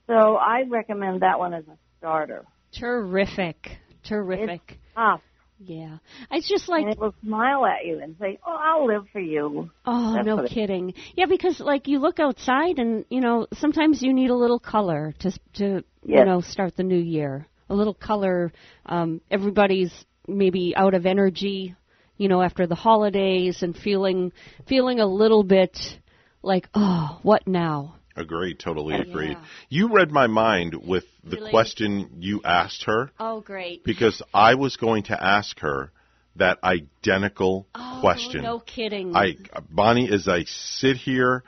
So 0.06 0.36
I 0.36 0.64
recommend 0.68 1.22
that 1.22 1.38
one 1.38 1.54
as 1.54 1.64
a 1.66 1.78
starter. 1.98 2.44
Terrific, 2.72 3.78
terrific. 4.02 4.78
Ah, 4.96 5.20
Yeah, 5.66 5.98
it's 6.30 6.48
just 6.48 6.68
like 6.68 6.82
and 6.84 6.92
it 6.92 6.98
will 6.98 7.14
smile 7.22 7.64
at 7.66 7.86
you 7.86 8.00
and 8.00 8.16
say, 8.20 8.38
"Oh, 8.46 8.56
I'll 8.58 8.86
live 8.86 9.06
for 9.12 9.20
you." 9.20 9.70
Oh, 9.86 10.14
That's 10.14 10.26
no 10.26 10.36
what 10.36 10.44
it- 10.46 10.50
kidding. 10.50 10.94
Yeah, 11.16 11.26
because 11.26 11.60
like 11.60 11.88
you 11.88 11.98
look 11.98 12.18
outside 12.20 12.78
and 12.78 13.04
you 13.08 13.20
know 13.20 13.46
sometimes 13.54 14.02
you 14.02 14.12
need 14.12 14.30
a 14.30 14.34
little 14.34 14.58
color 14.58 15.14
to 15.20 15.32
to 15.54 15.84
you 16.04 16.24
know 16.24 16.40
start 16.40 16.76
the 16.76 16.82
new 16.82 16.98
year. 16.98 17.46
A 17.70 17.74
little 17.74 17.94
color. 17.94 18.52
Um, 18.86 19.20
everybody's 19.30 19.92
maybe 20.28 20.74
out 20.76 20.94
of 20.94 21.06
energy, 21.06 21.74
you 22.18 22.28
know, 22.28 22.42
after 22.42 22.66
the 22.66 22.74
holidays 22.74 23.62
and 23.62 23.74
feeling 23.76 24.32
feeling 24.68 25.00
a 25.00 25.06
little 25.06 25.44
bit 25.44 25.78
like 26.42 26.68
oh, 26.74 27.18
what 27.22 27.46
now? 27.46 27.96
Agreed, 28.16 28.58
totally 28.60 28.94
oh, 28.94 29.00
agreed. 29.00 29.36
You 29.68 29.92
read 29.92 30.10
my 30.12 30.28
mind 30.28 30.74
with 30.74 31.04
the 31.24 31.36
Really? 31.36 31.50
question 31.50 32.10
you 32.20 32.42
asked 32.44 32.84
her 32.84 33.10
Oh, 33.18 33.40
great. 33.40 33.82
because 33.84 34.22
I 34.32 34.54
was 34.54 34.76
going 34.76 35.04
to 35.04 35.20
ask 35.20 35.58
her 35.60 35.90
that 36.36 36.58
identical 36.62 37.66
Oh, 37.74 37.98
question. 38.00 38.42
no 38.42 38.60
kidding. 38.60 39.16
I 39.16 39.36
Bonnie, 39.70 40.08
as 40.12 40.28
I 40.28 40.44
sit 40.44 40.96
here, 40.96 41.42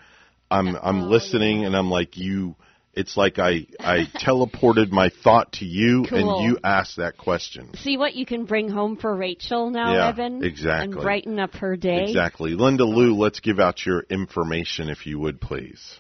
I'm 0.51 0.77
I'm 0.77 1.03
Oh, 1.05 1.09
listening 1.09 1.65
and 1.65 1.77
I'm 1.77 1.91
like 1.91 2.17
you. 2.17 2.57
It's 2.95 3.17
like 3.17 3.39
I 3.39 3.67
I 3.79 4.07
teleported 4.17 4.91
my 4.91 5.11
thought 5.23 5.53
to 5.55 5.65
you 5.65 6.05
Cool. 6.09 6.19
and 6.41 6.45
you 6.47 6.59
asked 6.65 6.97
that 6.97 7.17
question. 7.17 7.75
See 7.77 7.97
what 7.97 8.15
you 8.15 8.25
can 8.27 8.45
bring 8.45 8.69
home 8.71 8.97
for 8.97 9.15
Rachel 9.15 9.71
now, 9.71 9.93
Yeah, 9.93 10.09
Evan? 10.09 10.43
exactly. 10.43 10.93
And 10.95 11.03
brighten 11.03 11.39
up 11.39 11.55
her 11.57 11.77
day. 11.77 12.05
Exactly, 12.09 12.53
Lynda 12.53 12.87
Lou. 12.89 13.15
Let's 13.15 13.41
give 13.41 13.61
out 13.61 13.85
your 13.85 14.01
information 14.09 14.89
if 14.89 15.07
you 15.07 15.19
would, 15.19 15.41
please. 15.41 15.99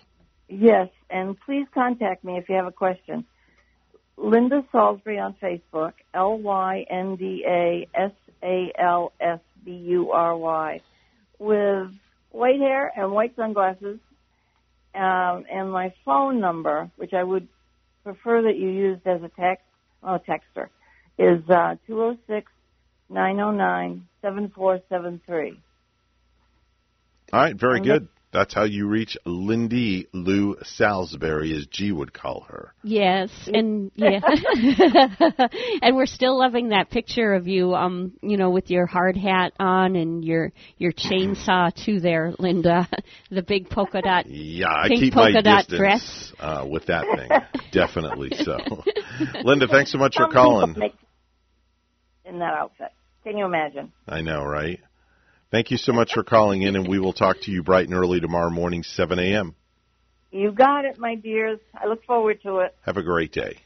Yes, 0.48 0.88
and 1.10 1.36
please 1.40 1.66
contact 1.74 2.24
me 2.24 2.36
if 2.38 2.48
you 2.48 2.54
have 2.54 2.66
a 2.66 2.72
question. 2.72 3.24
Lynda 4.18 4.64
Salisbury 4.72 5.18
on 5.18 5.34
Facebook, 5.42 5.92
L 6.14 6.38
Y 6.38 6.86
N 6.88 7.16
D 7.16 7.44
A 7.46 7.88
S 7.94 8.12
A 8.42 8.72
L 8.78 9.12
S 9.20 9.40
B 9.64 9.72
U 9.72 10.12
R 10.12 10.36
Y, 10.36 10.80
with 11.38 11.90
white 12.30 12.60
hair 12.60 12.90
and 12.96 13.12
white 13.12 13.34
sunglasses, 13.36 13.98
um, 14.94 15.44
and 15.52 15.70
my 15.70 15.92
phone 16.04 16.40
number, 16.40 16.90
which 16.96 17.12
I 17.12 17.22
would 17.22 17.48
prefer 18.04 18.42
that 18.42 18.56
you 18.56 18.70
used 18.70 19.06
as 19.06 19.22
a 19.22 19.30
text, 19.38 19.64
oh, 20.02 20.18
texter, 20.26 20.68
is 21.18 21.42
uh, 21.50 21.74
206 21.86 22.50
909 23.10 24.06
7473. 24.22 25.60
All 27.32 27.40
right, 27.40 27.56
very 27.56 27.78
And 27.78 27.84
good. 27.84 28.08
That's 28.36 28.52
how 28.52 28.64
you 28.64 28.86
reach 28.86 29.16
Lindy 29.24 30.08
Lou 30.12 30.56
Salisbury, 30.62 31.56
as 31.56 31.64
G 31.68 31.90
would 31.90 32.12
call 32.12 32.44
her. 32.50 32.74
Yes, 32.82 33.30
and 33.46 33.90
yeah, 33.94 34.20
and 35.80 35.96
we're 35.96 36.04
still 36.04 36.38
loving 36.38 36.68
that 36.68 36.90
picture 36.90 37.32
of 37.32 37.48
you, 37.48 37.74
um, 37.74 38.12
you 38.20 38.36
know, 38.36 38.50
with 38.50 38.68
your 38.68 38.84
hard 38.84 39.16
hat 39.16 39.54
on 39.58 39.96
and 39.96 40.22
your 40.22 40.52
your 40.76 40.92
chainsaw 40.92 41.74
too, 41.84 41.98
there, 41.98 42.34
Lynda, 42.38 42.86
the 43.30 43.40
big 43.42 43.70
polka 43.70 44.02
dot. 44.02 44.26
Yeah, 44.26 44.66
I 44.68 44.88
keep 44.88 45.14
polka 45.14 45.32
my 45.32 45.40
dot 45.40 45.66
distance 45.68 45.78
dress. 45.78 46.32
uh, 46.38 46.66
with 46.68 46.84
that 46.88 47.06
thing. 47.16 47.30
Definitely 47.72 48.32
so. 48.36 48.58
Lynda, 49.46 49.66
thanks 49.70 49.92
so 49.92 49.96
much 49.98 50.14
for 50.16 50.24
Some 50.24 50.28
people 50.30 50.42
calling. 50.42 50.74
make- 50.78 50.94
In 52.26 52.38
that 52.40 52.52
outfit. 52.52 52.92
Can 53.24 53.38
you 53.38 53.46
imagine? 53.46 53.92
I 54.06 54.20
know, 54.20 54.44
right? 54.44 54.78
Thank 55.56 55.70
you 55.70 55.78
so 55.78 55.94
much 55.94 56.12
for 56.12 56.22
calling 56.22 56.60
in, 56.60 56.76
and 56.76 56.86
we 56.86 56.98
will 56.98 57.14
talk 57.14 57.40
to 57.44 57.50
you 57.50 57.62
bright 57.62 57.88
and 57.88 57.96
early 57.96 58.20
tomorrow 58.20 58.50
morning, 58.50 58.82
7 58.82 59.18
a.m. 59.18 59.54
You 60.30 60.52
got 60.52 60.84
it, 60.84 60.98
my 60.98 61.14
dears. 61.14 61.58
I 61.74 61.86
look 61.86 62.04
forward 62.04 62.42
to 62.42 62.58
it. 62.58 62.76
Have 62.84 62.98
a 62.98 63.02
great 63.02 63.32
day. 63.32 63.56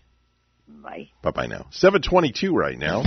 Bye. 0.69 1.11
Bye 1.21 1.33
bye 1.33 1.47
now. 1.49 1.67
722 1.73 2.55
right 2.55 2.79
now. 2.79 3.03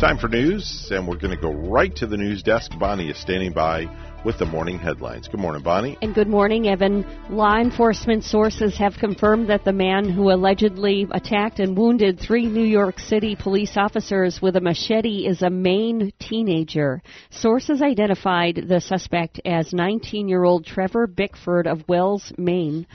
Time 0.00 0.18
for 0.18 0.26
news, 0.26 0.88
and 0.90 1.06
we're 1.06 1.18
going 1.18 1.32
to 1.32 1.40
go 1.40 1.52
right 1.52 1.94
to 1.94 2.08
the 2.08 2.16
news 2.16 2.42
desk. 2.42 2.72
Bonnie 2.76 3.08
is 3.08 3.20
standing 3.20 3.52
by 3.52 3.84
with 4.24 4.38
the 4.38 4.44
morning 4.44 4.78
headlines. 4.78 5.28
Good 5.28 5.40
morning, 5.40 5.62
Bonnie. 5.62 5.96
And 6.02 6.14
good 6.14 6.28
morning, 6.28 6.68
Evan. 6.68 7.06
Law 7.30 7.58
enforcement 7.58 8.24
sources 8.24 8.76
have 8.76 8.94
confirmed 8.94 9.48
that 9.48 9.64
the 9.64 9.72
man 9.72 10.08
who 10.08 10.30
allegedly 10.30 11.06
attacked 11.10 11.58
and 11.58 11.76
wounded 11.76 12.20
three 12.20 12.46
New 12.46 12.64
York 12.64 12.98
City 12.98 13.34
police 13.34 13.76
officers 13.76 14.40
with 14.42 14.56
a 14.56 14.60
machete 14.60 15.26
is 15.26 15.42
a 15.42 15.48
Maine 15.48 16.12
teenager. 16.18 17.02
Sources 17.30 17.80
identified 17.80 18.64
the 18.68 18.80
suspect 18.80 19.40
as 19.44 19.72
19 19.72 20.28
year 20.28 20.44
old 20.44 20.66
Trevor 20.66 21.06
Bickford 21.06 21.66
of 21.66 21.88
Wells, 21.88 22.32
Maine. 22.36 22.86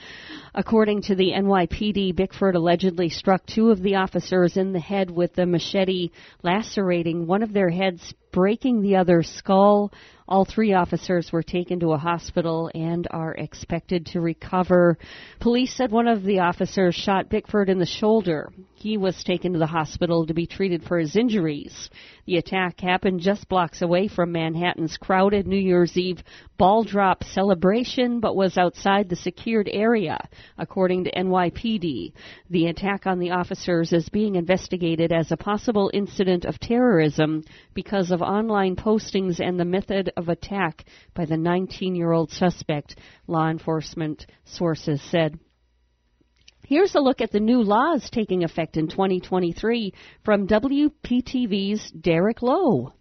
According 0.54 1.02
to 1.04 1.16
the 1.16 1.32
NYPD, 1.32 2.16
Bickford 2.16 2.56
allegedly 2.56 3.10
struck 3.10 3.46
two 3.46 3.72
of 3.72 3.82
the 3.82 3.96
officers 3.96 4.58
in 4.58 4.74
the 4.74 4.80
head 4.80 5.12
with 5.12 5.34
the 5.34 5.46
machete, 5.46 6.12
lacerating 6.44 7.28
one 7.28 7.44
of 7.44 7.52
their 7.52 7.70
heads, 7.70 8.14
breaking 8.36 8.82
the 8.82 8.98
other's 8.98 9.30
skull. 9.30 9.94
All 10.28 10.44
three 10.44 10.74
officers 10.74 11.32
were 11.32 11.44
taken 11.44 11.80
to 11.80 11.94
a 11.94 11.98
hospital 11.98 12.70
and 12.74 13.08
are 13.12 13.34
expected 13.34 14.08
to 14.08 14.20
recover. 14.20 14.98
Police 15.40 15.74
said 15.74 15.92
one 15.92 16.08
of 16.08 16.24
the 16.24 16.40
officers 16.40 16.96
shot 16.96 17.30
Bickford 17.30 17.70
in 17.70 17.78
the 17.78 17.86
shoulder. 17.86 18.52
He 18.74 18.98
was 18.98 19.24
taken 19.24 19.54
to 19.54 19.60
the 19.60 19.68
hospital 19.68 20.26
to 20.26 20.34
be 20.34 20.48
treated 20.48 20.84
for 20.84 20.98
his 20.98 21.16
injuries. 21.16 21.90
The 22.26 22.38
attack 22.38 22.82
happened 22.82 23.22
just 23.22 23.48
blocks 23.48 23.84
away 23.84 24.08
from 24.08 24.32
Manhattan's 24.32 24.98
crowded 24.98 25.48
New 25.48 25.60
Year's 25.60 25.96
Eve 25.96 26.24
ball 26.58 26.84
drop 26.84 27.24
celebration, 27.24 28.20
but 28.20 28.36
was 28.36 28.58
outside 28.58 29.10
the 29.10 29.16
secured 29.16 29.70
area, 29.72 30.18
according 30.58 31.04
to 31.04 31.12
NYPD. 31.12 32.14
The 32.50 32.68
attack 32.68 33.06
on 33.06 33.20
the 33.20 33.32
officers 33.32 33.94
is 33.94 34.10
being 34.10 34.36
investigated 34.36 35.12
as 35.12 35.32
a 35.32 35.38
possible 35.38 35.92
incident 35.94 36.46
of 36.46 36.60
terrorism 36.60 37.44
because 37.74 38.12
of 38.12 38.22
online 38.26 38.76
postings 38.76 39.40
and 39.40 39.60
the 39.60 39.66
method 39.66 40.12
of 40.18 40.30
attack 40.30 40.86
by 41.14 41.26
the 41.26 41.38
19 41.38 41.96
year 41.96 42.12
old 42.12 42.32
suspect, 42.32 42.98
law 43.28 43.50
enforcement 43.50 44.26
sources 44.44 45.02
said. 45.10 45.40
Here's 46.68 46.96
a 46.96 47.00
look 47.00 47.22
at 47.22 47.32
the 47.32 47.40
new 47.40 47.62
laws 47.62 48.10
taking 48.10 48.44
effect 48.44 48.76
in 48.76 48.88
2023 48.88 49.94
from 50.24 50.48
WPTV's 50.48 51.92
Derek 51.92 52.42
Lowe. 52.42 52.94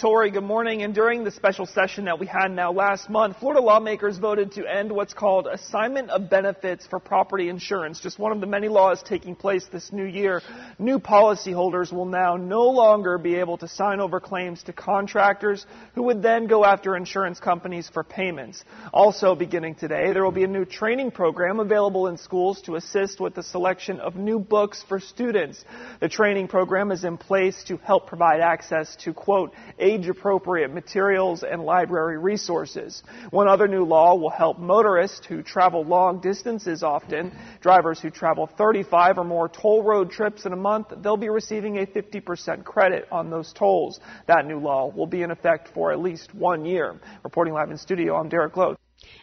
Tori, 0.00 0.30
good 0.30 0.44
morning. 0.44 0.82
And 0.82 0.94
during 0.94 1.24
the 1.24 1.30
special 1.30 1.66
session 1.66 2.06
that 2.06 2.18
we 2.18 2.26
had 2.26 2.50
now 2.52 2.72
last 2.72 3.10
month, 3.10 3.36
Florida 3.38 3.60
lawmakers 3.60 4.16
voted 4.16 4.52
to 4.52 4.64
end 4.64 4.90
what's 4.90 5.12
called 5.12 5.46
assignment 5.46 6.08
of 6.08 6.30
benefits 6.30 6.86
for 6.86 6.98
property 6.98 7.50
insurance. 7.50 8.00
Just 8.00 8.18
one 8.18 8.32
of 8.32 8.40
the 8.40 8.46
many 8.46 8.68
laws 8.68 9.02
taking 9.02 9.36
place 9.36 9.66
this 9.70 9.92
new 9.92 10.06
year. 10.06 10.40
New 10.78 11.00
policyholders 11.00 11.92
will 11.92 12.06
now 12.06 12.36
no 12.36 12.62
longer 12.62 13.18
be 13.18 13.34
able 13.34 13.58
to 13.58 13.68
sign 13.68 14.00
over 14.00 14.20
claims 14.20 14.62
to 14.62 14.72
contractors 14.72 15.66
who 15.94 16.04
would 16.04 16.22
then 16.22 16.46
go 16.46 16.64
after 16.64 16.96
insurance 16.96 17.38
companies 17.38 17.90
for 17.92 18.02
payments. 18.02 18.64
Also 18.94 19.34
beginning 19.34 19.74
today, 19.74 20.14
there 20.14 20.24
will 20.24 20.32
be 20.32 20.44
a 20.44 20.48
new 20.48 20.64
training 20.64 21.10
program 21.10 21.60
available 21.60 22.06
in 22.06 22.16
schools 22.16 22.62
to 22.62 22.76
assist 22.76 23.20
with 23.20 23.34
the 23.34 23.42
selection 23.42 24.00
of 24.00 24.16
new 24.16 24.38
books 24.38 24.82
for 24.88 24.98
students. 24.98 25.62
The 26.00 26.08
training 26.08 26.48
program 26.48 26.90
is 26.90 27.04
in 27.04 27.18
place 27.18 27.64
to 27.64 27.76
help 27.76 28.06
provide 28.06 28.40
access 28.40 28.96
to 29.04 29.12
quote 29.12 29.52
age 29.90 30.08
appropriate 30.08 30.72
materials 30.72 31.42
and 31.42 31.62
library 31.62 32.18
resources. 32.18 33.02
One 33.30 33.48
other 33.48 33.66
new 33.66 33.84
law 33.84 34.14
will 34.14 34.30
help 34.30 34.58
motorists 34.58 35.26
who 35.26 35.42
travel 35.42 35.82
long 35.84 36.20
distances 36.20 36.82
often. 36.82 37.32
Drivers 37.60 38.00
who 38.00 38.10
travel 38.10 38.46
35 38.46 39.18
or 39.18 39.24
more 39.24 39.48
toll 39.48 39.82
road 39.82 40.10
trips 40.10 40.46
in 40.46 40.52
a 40.52 40.56
month, 40.56 40.88
they'll 41.02 41.16
be 41.16 41.28
receiving 41.28 41.78
a 41.78 41.86
50% 41.86 42.64
credit 42.64 43.08
on 43.10 43.30
those 43.30 43.52
tolls. 43.52 44.00
That 44.26 44.46
new 44.46 44.58
law 44.58 44.90
will 44.94 45.06
be 45.06 45.22
in 45.22 45.30
effect 45.30 45.68
for 45.74 45.92
at 45.92 45.98
least 46.00 46.34
one 46.34 46.64
year. 46.64 47.00
Reporting 47.24 47.54
live 47.54 47.70
in 47.70 47.78
studio, 47.78 48.16
I'm 48.16 48.28
Derek 48.28 48.56
Lowe. 48.56 48.76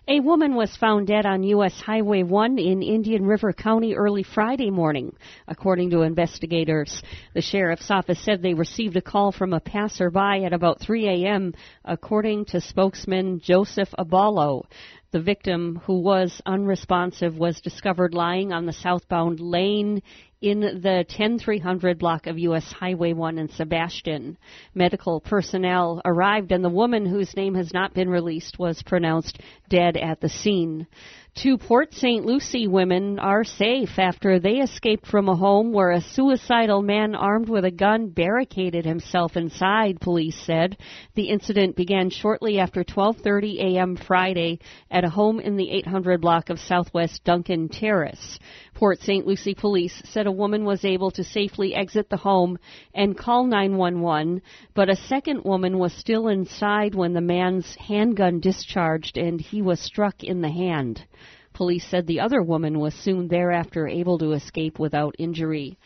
A 0.10 0.22
woman 0.22 0.56
was 0.56 0.74
found 0.78 1.08
dead 1.08 1.26
on 1.26 1.44
U.S. 1.44 1.82
Highway 1.82 2.24
1 2.24 2.60
in 2.60 2.82
Indian 2.82 3.26
River 3.26 3.52
County 3.52 3.94
early 3.94 4.24
Friday 4.24 4.72
morning, 4.72 5.14
according 5.50 5.90
to 5.90 6.04
investigators. 6.04 7.02
The 7.34 7.42
sheriff's 7.42 7.92
office 7.92 8.24
said 8.24 8.42
they 8.42 8.54
received 8.54 8.96
a 8.96 9.02
call 9.02 9.34
from 9.34 9.52
a 9.52 9.60
passerby 9.60 10.46
at 10.46 10.54
about 10.54 10.80
3 10.80 11.10
a.m., 11.10 11.54
according 11.84 12.46
to 12.46 12.62
spokesman 12.62 13.42
Joseph 13.42 13.90
Abalo. 14.00 14.64
The 15.12 15.22
victim, 15.22 15.80
who 15.86 16.02
was 16.02 16.42
unresponsive, 16.46 17.38
was 17.38 17.62
discovered 17.62 18.14
lying 18.14 18.52
on 18.52 18.66
the 18.66 18.74
southbound 18.74 19.40
lane 19.40 20.02
in 20.42 20.60
the 20.60 21.06
10300 21.08 21.98
block 21.98 22.28
of 22.28 22.38
U.S. 22.38 22.74
Highway 22.74 23.14
1 23.14 23.38
in 23.38 23.48
Sebastian. 23.48 24.38
Medical 24.76 25.22
personnel 25.22 26.02
arrived 26.04 26.52
and 26.52 26.64
the 26.64 26.70
woman, 26.70 27.06
whose 27.06 27.38
name 27.38 27.56
has 27.56 27.74
not 27.74 27.94
been 27.94 28.10
released, 28.10 28.60
was 28.60 28.84
pronounced 28.84 29.40
dead 29.70 29.96
at 29.96 30.20
the 30.20 30.30
scene. 30.30 30.86
Two 31.38 31.60
Port 31.60 31.94
St. 31.94 32.26
Lucie 32.26 32.66
women 32.66 33.20
are 33.20 33.44
safe 33.44 34.00
after 34.00 34.40
they 34.40 34.56
escaped 34.56 35.06
from 35.06 35.30
a 35.30 35.36
home 35.36 35.72
where 35.72 35.92
a 35.92 36.02
suicidal 36.02 36.82
man 36.82 37.14
armed 37.14 37.48
with 37.48 37.64
a 37.64 37.70
gun 37.70 38.10
barricaded 38.10 38.86
himself 38.86 39.38
inside, 39.38 40.02
police 40.02 40.36
said. 40.48 40.78
The 41.14 41.30
incident 41.30 41.76
began 41.76 42.10
shortly 42.10 42.58
after 42.58 42.84
12:30 42.84 43.60
a.m. 43.60 43.96
Friday 43.98 44.58
at 44.90 45.04
a 45.04 45.12
home 45.12 45.40
in 45.40 45.58
the 45.58 45.70
800 45.70 46.22
block 46.22 46.50
of 46.50 46.60
Southwest 46.60 47.24
Duncan 47.24 47.70
Terrace. 47.70 48.40
Port 48.78 49.02
St. 49.02 49.26
Lucie 49.26 49.56
police 49.56 50.04
said 50.06 50.28
a 50.28 50.32
woman 50.32 50.64
was 50.64 50.86
able 50.86 51.10
to 51.10 51.24
safely 51.24 51.74
exit 51.74 52.12
the 52.12 52.18
home 52.18 52.60
and 52.94 53.18
call 53.18 53.44
911, 53.44 54.40
but 54.76 54.88
a 54.88 54.96
second 54.96 55.44
woman 55.44 55.80
was 55.80 55.92
still 55.94 56.28
inside 56.28 56.94
when 56.94 57.14
the 57.14 57.20
man's 57.20 57.76
handgun 57.78 58.40
discharged 58.40 59.18
and 59.18 59.42
he 59.42 59.64
was 59.64 59.80
struck 59.80 60.24
in 60.24 60.42
the 60.42 60.52
hand. 60.52 61.04
Police 61.56 61.88
said 61.88 62.06
the 62.06 62.20
other 62.20 62.44
woman 62.44 62.78
was 62.78 62.94
soon 62.94 63.28
thereafter 63.28 63.88
able 63.88 64.20
to 64.20 64.34
escape 64.34 64.78
without 64.78 65.16
injury. 65.18 65.80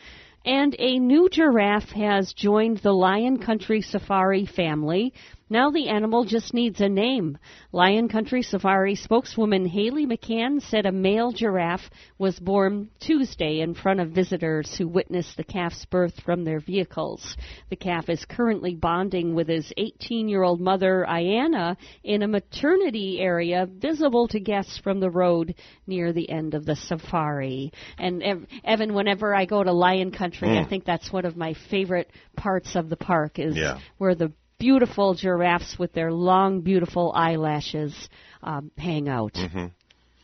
And 0.44 0.76
a 0.78 0.98
new 0.98 1.30
giraffe 1.30 1.92
has 1.92 2.34
joined 2.34 2.78
the 2.78 2.92
Lion 2.92 3.38
Country 3.38 3.80
Safari 3.80 4.44
family. 4.44 5.14
Now 5.52 5.70
the 5.70 5.88
animal 5.88 6.24
just 6.24 6.54
needs 6.54 6.80
a 6.80 6.88
name. 6.88 7.36
Lion 7.72 8.08
Country 8.08 8.40
Safari 8.40 8.94
spokeswoman 8.94 9.66
Haley 9.66 10.06
McCann 10.06 10.62
said 10.62 10.86
a 10.86 10.92
male 10.92 11.30
giraffe 11.30 11.90
was 12.16 12.38
born 12.38 12.88
Tuesday 13.00 13.60
in 13.60 13.74
front 13.74 14.00
of 14.00 14.12
visitors 14.12 14.74
who 14.78 14.88
witnessed 14.88 15.36
the 15.36 15.44
calf's 15.44 15.84
birth 15.84 16.18
from 16.24 16.44
their 16.44 16.58
vehicles. 16.58 17.36
The 17.68 17.76
calf 17.76 18.08
is 18.08 18.24
currently 18.24 18.74
bonding 18.74 19.34
with 19.34 19.48
his 19.48 19.70
18 19.76 20.26
year 20.26 20.42
old 20.42 20.58
mother, 20.58 21.04
Ayana, 21.06 21.76
in 22.02 22.22
a 22.22 22.28
maternity 22.28 23.20
area 23.20 23.66
visible 23.70 24.28
to 24.28 24.40
guests 24.40 24.78
from 24.78 25.00
the 25.00 25.10
road 25.10 25.54
near 25.86 26.14
the 26.14 26.30
end 26.30 26.54
of 26.54 26.64
the 26.64 26.76
safari. 26.76 27.74
And 27.98 28.22
Ev- 28.22 28.46
Evan, 28.64 28.94
whenever 28.94 29.34
I 29.34 29.44
go 29.44 29.62
to 29.62 29.72
Lion 29.72 30.12
Country, 30.12 30.48
Mm. 30.48 30.64
I 30.64 30.66
think 30.66 30.86
that's 30.86 31.12
one 31.12 31.26
of 31.26 31.36
my 31.36 31.52
favorite 31.68 32.10
parts 32.38 32.74
of 32.74 32.88
the 32.88 32.96
park 32.96 33.38
is 33.38 33.54
Yeah. 33.54 33.76
where 33.98 34.14
the 34.14 34.32
beautiful 34.62 35.12
giraffes 35.14 35.76
with 35.76 35.92
their 35.92 36.12
long, 36.12 36.60
beautiful 36.60 37.12
eyelashes 37.16 38.08
um, 38.44 38.70
hang 38.78 39.08
out. 39.08 39.36
hmm 39.36 39.64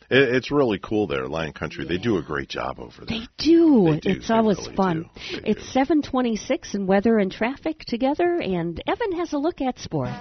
It, 0.09 0.35
it's 0.35 0.49
really 0.49 0.79
cool 0.79 1.07
there, 1.07 1.27
Lion 1.27 1.51
Country. 1.51 1.85
They 1.85 1.97
do 1.97 2.15
a 2.15 2.23
great 2.23 2.47
job 2.47 2.79
over 2.79 3.03
there. 3.05 3.19
They 3.19 3.27
do. 3.37 3.89
They 3.91 3.99
do. 3.99 4.09
It's 4.11 4.29
They 4.29 4.33
always 4.33 4.57
really 4.59 4.75
fun. 4.77 5.09
It's 5.43 5.65
726 5.73 6.73
and 6.73 6.87
weather 6.87 7.19
and 7.19 7.29
traffic 7.29 7.79
together, 7.79 8.39
and 8.39 8.81
Evan 8.87 9.11
has 9.17 9.33
a 9.33 9.37
look 9.37 9.59
at 9.59 9.77
sports. 9.77 10.15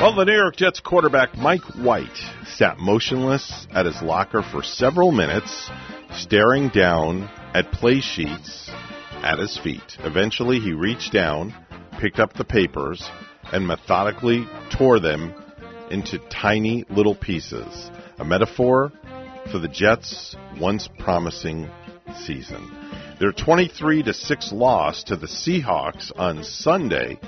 Well, 0.00 0.16
the 0.16 0.24
New 0.26 0.34
York 0.34 0.56
Jets 0.56 0.80
quarterback 0.80 1.36
Mike 1.36 1.64
White 1.76 2.18
sat 2.46 2.78
motionless 2.78 3.66
at 3.70 3.84
his 3.84 4.00
locker 4.00 4.42
for 4.42 4.62
several 4.62 5.12
minutes, 5.12 5.70
staring 6.10 6.70
down 6.70 7.28
at 7.52 7.70
play 7.70 8.00
sheets 8.00 8.70
at 9.24 9.38
his 9.38 9.58
feet. 9.58 9.96
Eventually, 10.00 10.60
he 10.60 10.72
reached 10.72 11.12
down, 11.12 11.54
picked 11.98 12.18
up 12.18 12.34
the 12.34 12.44
papers, 12.44 13.10
and 13.52 13.66
methodically 13.66 14.46
tore 14.70 15.00
them 15.00 15.34
into 15.90 16.18
tiny 16.28 16.84
little 16.90 17.14
pieces. 17.14 17.90
A 18.18 18.24
metaphor 18.24 18.92
for 19.50 19.58
the 19.58 19.68
Jets' 19.68 20.36
once 20.60 20.88
promising 20.98 21.68
season. 22.24 22.70
Their 23.18 23.32
23 23.32 24.02
to 24.02 24.12
6 24.12 24.52
loss 24.52 25.04
to 25.04 25.16
the 25.16 25.26
Seahawks 25.26 26.12
on 26.16 26.44
Sunday 26.44 27.18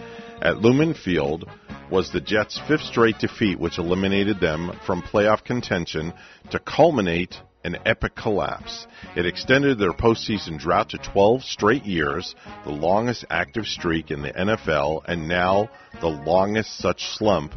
at 0.42 0.60
Lumen 0.60 0.94
Field 0.94 1.48
was 1.90 2.10
the 2.10 2.20
Jets' 2.20 2.60
fifth 2.68 2.82
straight 2.82 3.18
defeat, 3.18 3.58
which 3.58 3.78
eliminated 3.78 4.40
them 4.40 4.72
from 4.84 5.02
playoff 5.02 5.44
contention 5.44 6.12
to 6.50 6.58
culminate 6.58 7.40
an 7.66 7.76
epic 7.84 8.14
collapse. 8.14 8.86
It 9.16 9.26
extended 9.26 9.78
their 9.78 9.92
postseason 9.92 10.58
drought 10.58 10.90
to 10.90 10.98
12 10.98 11.42
straight 11.42 11.84
years, 11.84 12.34
the 12.64 12.70
longest 12.70 13.24
active 13.28 13.66
streak 13.66 14.10
in 14.10 14.22
the 14.22 14.32
NFL, 14.32 15.02
and 15.06 15.26
now 15.28 15.68
the 16.00 16.06
longest 16.08 16.78
such 16.78 17.02
slump 17.16 17.52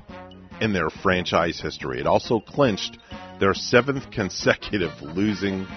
in 0.59 0.73
their 0.73 0.89
franchise 0.89 1.59
history. 1.61 1.99
It 1.99 2.07
also 2.07 2.39
clinched 2.39 2.97
their 3.39 3.53
seventh 3.53 4.09
consecutive 4.19 4.91
losing 5.01 5.67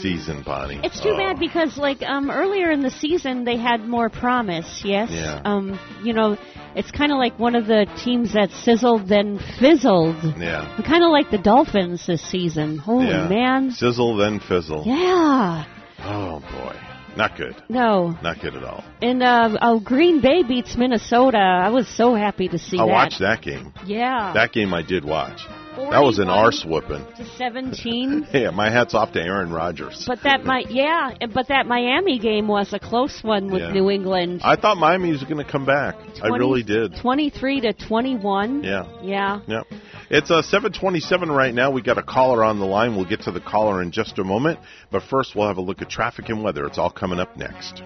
season, 0.00 0.42
Bonnie. 0.42 0.80
It's 0.82 1.00
too 1.00 1.10
Oh. 1.10 1.16
bad 1.16 1.38
because, 1.38 1.76
like, 1.78 2.02
um, 2.02 2.30
earlier 2.30 2.70
in 2.70 2.80
the 2.82 2.90
season 2.90 3.44
they 3.44 3.56
had 3.56 3.86
more 3.86 4.08
promise. 4.08 4.82
Yes. 4.84 5.10
Yeah. 5.12 5.40
Um, 5.44 5.78
you 6.02 6.12
know, 6.12 6.36
it's 6.74 6.90
kind 6.90 7.12
of 7.12 7.18
like 7.18 7.38
one 7.38 7.54
of 7.54 7.66
the 7.66 7.86
teams 8.02 8.32
that 8.34 8.50
sizzled 8.50 9.08
then 9.08 9.38
fizzled. 9.60 10.16
Yeah. 10.38 10.80
Kind 10.84 11.04
of 11.04 11.10
like 11.10 11.30
the 11.30 11.38
Dolphins 11.38 12.06
this 12.06 12.22
season. 12.22 12.78
Holy 12.78 13.08
yeah. 13.08 13.28
man. 13.28 13.70
Sizzle 13.70 14.16
then 14.16 14.40
fizzle. 14.40 14.84
Yeah. 14.86 15.64
Oh 16.00 16.40
boy. 16.40 16.76
Not 17.16 17.36
good. 17.36 17.54
No. 17.68 18.16
Not 18.22 18.40
good 18.40 18.54
at 18.54 18.64
all. 18.64 18.82
And 19.02 19.22
uh, 19.22 19.58
oh, 19.60 19.80
Green 19.80 20.20
Bay 20.20 20.42
beats 20.42 20.76
Minnesota. 20.76 21.38
I 21.38 21.68
was 21.68 21.86
so 21.86 22.14
happy 22.14 22.48
to 22.48 22.58
see 22.58 22.78
I 22.78 22.86
that. 22.86 22.92
watched 22.92 23.20
that 23.20 23.42
game. 23.42 23.74
Yeah. 23.84 24.32
That 24.34 24.52
game 24.52 24.72
I 24.72 24.82
did 24.82 25.04
watch. 25.04 25.40
That 25.76 26.00
was 26.02 26.18
an 26.18 26.26
41 26.26 26.38
arse 26.38 26.64
whooping. 26.66 27.06
to 27.16 27.24
17. 27.36 28.28
Yeah, 28.32 28.50
my 28.50 28.70
hat's 28.70 28.94
off 28.94 29.12
to 29.12 29.20
Aaron 29.20 29.50
Rodgers. 29.50 30.04
But 30.06 30.22
that 30.24 30.44
might, 30.44 30.70
yeah, 30.70 31.12
but 31.32 31.48
that 31.48 31.66
Miami 31.66 32.18
game 32.18 32.48
was 32.48 32.72
a 32.72 32.78
close 32.78 33.22
one 33.22 33.50
with 33.50 33.62
Yeah. 33.62 33.72
New 33.72 33.90
England. 33.90 34.40
I 34.44 34.56
thought 34.56 34.76
Miami 34.78 35.10
was 35.12 35.22
going 35.24 35.44
to 35.44 35.50
come 35.50 35.64
back. 35.66 35.94
I 36.22 36.28
really 36.28 36.62
did. 36.62 36.96
23 36.96 37.60
to 37.62 37.72
21. 37.72 38.64
Yeah. 38.64 38.86
Yeah. 39.02 39.40
Yep. 39.46 39.66
It's 40.10 40.30
uh, 40.30 40.42
727 40.42 41.30
right 41.30 41.54
now. 41.54 41.70
We 41.70 41.80
got 41.82 41.96
a 41.98 42.02
caller 42.02 42.44
on 42.44 42.58
the 42.58 42.66
line. 42.66 42.96
We'll 42.96 43.08
get 43.08 43.22
to 43.22 43.32
the 43.32 43.40
caller 43.40 43.80
in 43.82 43.92
just 43.92 44.18
a 44.18 44.24
moment. 44.24 44.58
But 44.90 45.02
first, 45.04 45.34
we'll 45.34 45.48
have 45.48 45.56
a 45.56 45.62
look 45.62 45.80
at 45.80 45.88
traffic 45.88 46.28
and 46.28 46.42
weather. 46.42 46.66
It's 46.66 46.78
all 46.78 46.90
coming 46.90 47.18
up 47.18 47.36
next. 47.36 47.82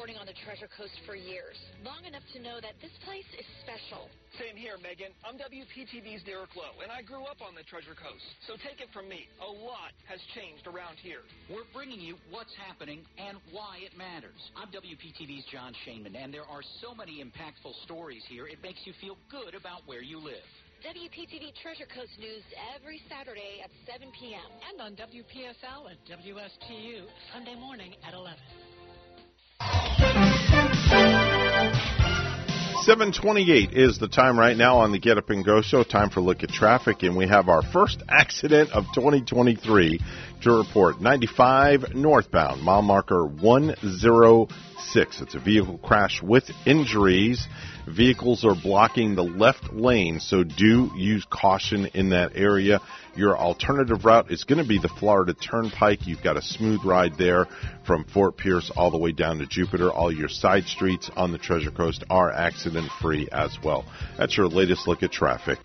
Reporting 0.00 0.16
on 0.16 0.24
the 0.24 0.40
Treasure 0.48 0.72
Coast 0.80 0.96
for 1.04 1.12
years, 1.12 1.60
long 1.84 2.00
enough 2.08 2.24
to 2.32 2.40
know 2.40 2.56
that 2.56 2.72
this 2.80 2.96
place 3.04 3.28
is 3.36 3.44
special. 3.60 4.08
Same 4.40 4.56
here, 4.56 4.80
Megan. 4.80 5.12
I'm 5.28 5.36
WPTV's 5.36 6.24
Derek 6.24 6.56
Lowe, 6.56 6.80
and 6.80 6.88
I 6.88 7.04
grew 7.04 7.28
up 7.28 7.44
on 7.44 7.52
the 7.52 7.60
Treasure 7.68 7.92
Coast. 7.92 8.24
So 8.48 8.56
take 8.64 8.80
it 8.80 8.88
from 8.96 9.12
me, 9.12 9.28
a 9.44 9.52
lot 9.60 9.92
has 10.08 10.16
changed 10.32 10.64
around 10.64 10.96
here. 11.04 11.20
We're 11.52 11.68
bringing 11.76 12.00
you 12.00 12.16
what's 12.32 12.56
happening 12.56 13.04
and 13.20 13.36
why 13.52 13.84
it 13.84 13.92
matters. 13.92 14.40
I'm 14.56 14.72
WPTV's 14.72 15.44
John 15.52 15.76
Shainman, 15.84 16.16
and 16.16 16.32
there 16.32 16.48
are 16.48 16.64
so 16.80 16.96
many 16.96 17.20
impactful 17.20 17.76
stories 17.84 18.24
here, 18.24 18.48
it 18.48 18.64
makes 18.64 18.80
you 18.88 18.96
feel 19.04 19.20
good 19.28 19.52
about 19.52 19.84
where 19.84 20.00
you 20.00 20.16
live. 20.16 20.48
WPTV 20.80 21.52
Treasure 21.60 21.84
Coast 21.92 22.16
News 22.16 22.40
every 22.72 23.04
Saturday 23.12 23.60
at 23.60 23.68
7 23.84 24.08
p.m. 24.16 24.48
And 24.64 24.80
on 24.80 24.96
WPSL 24.96 25.92
and 25.92 26.00
WSTU 26.08 27.04
Sunday 27.36 27.60
morning 27.60 27.92
at 28.00 28.16
11. 28.16 28.40
728 32.90 33.72
is 33.72 34.00
the 34.00 34.08
time 34.08 34.36
right 34.36 34.56
now 34.56 34.78
on 34.78 34.90
the 34.90 34.98
Get 34.98 35.16
Up 35.16 35.30
and 35.30 35.44
Go 35.44 35.62
show. 35.62 35.84
Time 35.84 36.10
for 36.10 36.20
look 36.20 36.42
at 36.42 36.48
traffic, 36.48 37.04
and 37.04 37.16
we 37.16 37.28
have 37.28 37.48
our 37.48 37.62
first 37.62 38.02
accident 38.08 38.72
of 38.72 38.84
2023 38.96 40.00
to 40.42 40.50
report. 40.50 41.00
95 41.00 41.94
northbound, 41.94 42.62
mile 42.62 42.82
marker 42.82 43.24
106. 44.80 45.20
It's 45.20 45.34
a 45.34 45.38
vehicle 45.38 45.78
crash 45.78 46.22
with 46.22 46.50
injuries. 46.66 47.46
Vehicles 47.86 48.44
are 48.44 48.54
blocking 48.54 49.14
the 49.14 49.22
left 49.22 49.72
lane, 49.72 50.20
so 50.20 50.42
do 50.42 50.90
use 50.96 51.24
caution 51.28 51.86
in 51.94 52.10
that 52.10 52.32
area. 52.34 52.80
Your 53.14 53.36
alternative 53.36 54.04
route 54.04 54.30
is 54.30 54.44
going 54.44 54.62
to 54.62 54.68
be 54.68 54.78
the 54.78 54.88
Florida 54.88 55.34
Turnpike. 55.34 56.06
You've 56.06 56.22
got 56.22 56.36
a 56.36 56.42
smooth 56.42 56.80
ride 56.84 57.18
there 57.18 57.46
from 57.86 58.04
Fort 58.04 58.36
Pierce 58.36 58.70
all 58.74 58.90
the 58.90 58.98
way 58.98 59.12
down 59.12 59.38
to 59.38 59.46
Jupiter. 59.46 59.90
All 59.90 60.12
your 60.12 60.28
side 60.28 60.64
streets 60.64 61.10
on 61.14 61.32
the 61.32 61.38
Treasure 61.38 61.70
Coast 61.70 62.04
are 62.08 62.30
accident 62.30 62.90
free 63.02 63.28
as 63.32 63.56
well. 63.62 63.84
That's 64.16 64.36
your 64.36 64.48
latest 64.48 64.88
look 64.88 65.02
at 65.02 65.12
traffic. 65.12 65.58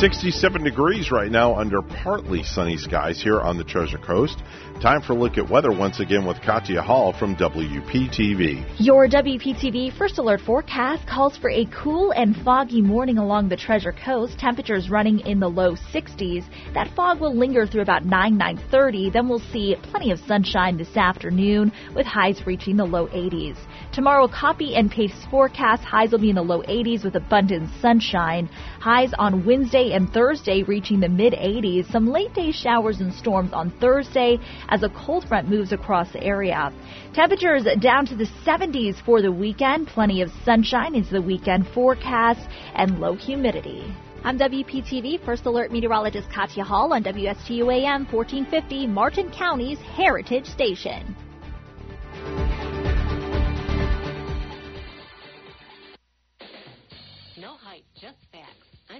67 0.00 0.64
degrees 0.64 1.10
right 1.10 1.30
now 1.30 1.56
under 1.56 1.82
partly 1.82 2.42
sunny 2.42 2.78
skies 2.78 3.20
here 3.20 3.38
on 3.38 3.58
the 3.58 3.64
Treasure 3.64 3.98
Coast. 3.98 4.38
Time 4.80 5.02
for 5.02 5.12
a 5.12 5.16
look 5.16 5.36
at 5.36 5.46
weather 5.46 5.70
once 5.70 6.00
again 6.00 6.24
with 6.24 6.40
Katya 6.40 6.80
Hall 6.80 7.12
from 7.12 7.36
WPTV. 7.36 8.64
Your 8.78 9.06
WPTV 9.06 9.92
First 9.98 10.16
Alert 10.16 10.40
forecast 10.40 11.06
calls 11.06 11.36
for 11.36 11.50
a 11.50 11.66
cool 11.66 12.12
and 12.12 12.34
foggy 12.34 12.80
morning 12.80 13.18
along 13.18 13.50
the 13.50 13.58
Treasure 13.58 13.92
Coast. 13.92 14.38
Temperatures 14.38 14.88
running 14.88 15.20
in 15.20 15.38
the 15.38 15.48
low 15.48 15.74
60s. 15.92 16.46
That 16.72 16.88
fog 16.96 17.20
will 17.20 17.36
linger 17.36 17.66
through 17.66 17.82
about 17.82 18.06
9, 18.06 18.38
9.30. 18.38 19.12
Then 19.12 19.28
we'll 19.28 19.42
see 19.52 19.76
plenty 19.82 20.12
of 20.12 20.18
sunshine 20.20 20.78
this 20.78 20.96
afternoon 20.96 21.72
with 21.94 22.06
highs 22.06 22.46
reaching 22.46 22.78
the 22.78 22.86
low 22.86 23.06
80s. 23.08 23.58
Tomorrow, 23.92 24.28
copy 24.28 24.76
and 24.76 24.88
paste 24.88 25.16
forecast. 25.32 25.82
Highs 25.82 26.12
will 26.12 26.20
be 26.20 26.30
in 26.30 26.36
the 26.36 26.42
low 26.42 26.62
80s 26.62 27.02
with 27.02 27.16
abundant 27.16 27.68
sunshine. 27.80 28.46
Highs 28.78 29.12
on 29.18 29.44
Wednesday 29.44 29.94
and 29.94 30.08
Thursday 30.12 30.62
reaching 30.62 31.00
the 31.00 31.08
mid 31.08 31.32
80s. 31.32 31.90
Some 31.90 32.06
late 32.06 32.32
day 32.32 32.52
showers 32.52 33.00
and 33.00 33.12
storms 33.12 33.52
on 33.52 33.72
Thursday 33.80 34.38
as 34.68 34.84
a 34.84 34.90
cold 34.90 35.26
front 35.26 35.48
moves 35.48 35.72
across 35.72 36.12
the 36.12 36.22
area. 36.22 36.72
Temperatures 37.14 37.66
down 37.80 38.06
to 38.06 38.14
the 38.14 38.28
70s 38.46 39.04
for 39.04 39.22
the 39.22 39.32
weekend. 39.32 39.88
Plenty 39.88 40.22
of 40.22 40.30
sunshine 40.44 40.94
into 40.94 41.10
the 41.10 41.22
weekend 41.22 41.66
forecast 41.74 42.48
and 42.76 43.00
low 43.00 43.16
humidity. 43.16 43.92
I'm 44.22 44.38
WPTV 44.38 45.24
First 45.24 45.46
Alert 45.46 45.72
Meteorologist 45.72 46.30
Katya 46.30 46.62
Hall 46.62 46.92
on 46.92 47.02
WSTU 47.02 47.74
AM 47.74 48.06
1450, 48.06 48.86
Martin 48.86 49.32
County's 49.32 49.78
Heritage 49.80 50.46
Station. 50.46 51.16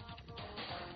All 0.00 0.87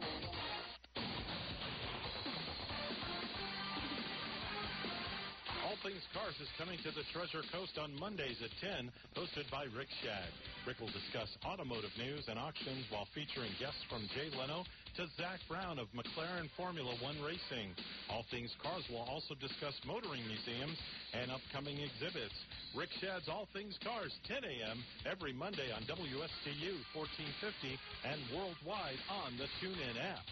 Things 5.82 6.06
Cars 6.14 6.38
is 6.38 6.46
coming 6.62 6.78
to 6.86 6.94
the 6.94 7.02
Treasure 7.10 7.42
Coast 7.50 7.74
on 7.74 7.90
Mondays 7.98 8.38
at 8.38 8.54
10, 8.62 8.86
hosted 9.18 9.50
by 9.50 9.66
Rick 9.74 9.90
Shag. 9.98 10.30
Rick 10.62 10.78
will 10.78 10.94
discuss 10.94 11.26
automotive 11.42 11.90
news 11.98 12.22
and 12.30 12.38
auctions 12.38 12.86
while 12.86 13.10
featuring 13.18 13.50
guests 13.58 13.82
from 13.90 14.06
Jay 14.14 14.30
Leno 14.30 14.62
to 14.94 15.10
Zak 15.18 15.42
Brown 15.50 15.82
of 15.82 15.90
McLaren 15.90 16.46
Formula 16.54 16.94
One 17.02 17.18
Racing. 17.18 17.74
All 18.06 18.22
Things 18.30 18.54
Cars 18.62 18.86
will 18.94 19.02
also 19.10 19.34
discuss 19.42 19.74
motoring 19.82 20.22
museums 20.22 20.78
and 21.18 21.34
upcoming 21.34 21.82
exhibits. 21.82 22.38
Rick 22.78 22.94
Shad's 23.02 23.26
All 23.26 23.50
Things 23.50 23.74
Cars, 23.82 24.14
10 24.30 24.38
a.m. 24.38 24.78
every 25.02 25.34
Monday 25.34 25.74
on 25.74 25.82
WSTU 25.90 26.78
1450 26.94 27.74
and 28.06 28.22
worldwide 28.30 29.02
on 29.10 29.34
the 29.34 29.50
TuneIn 29.58 29.98
app. 29.98 30.22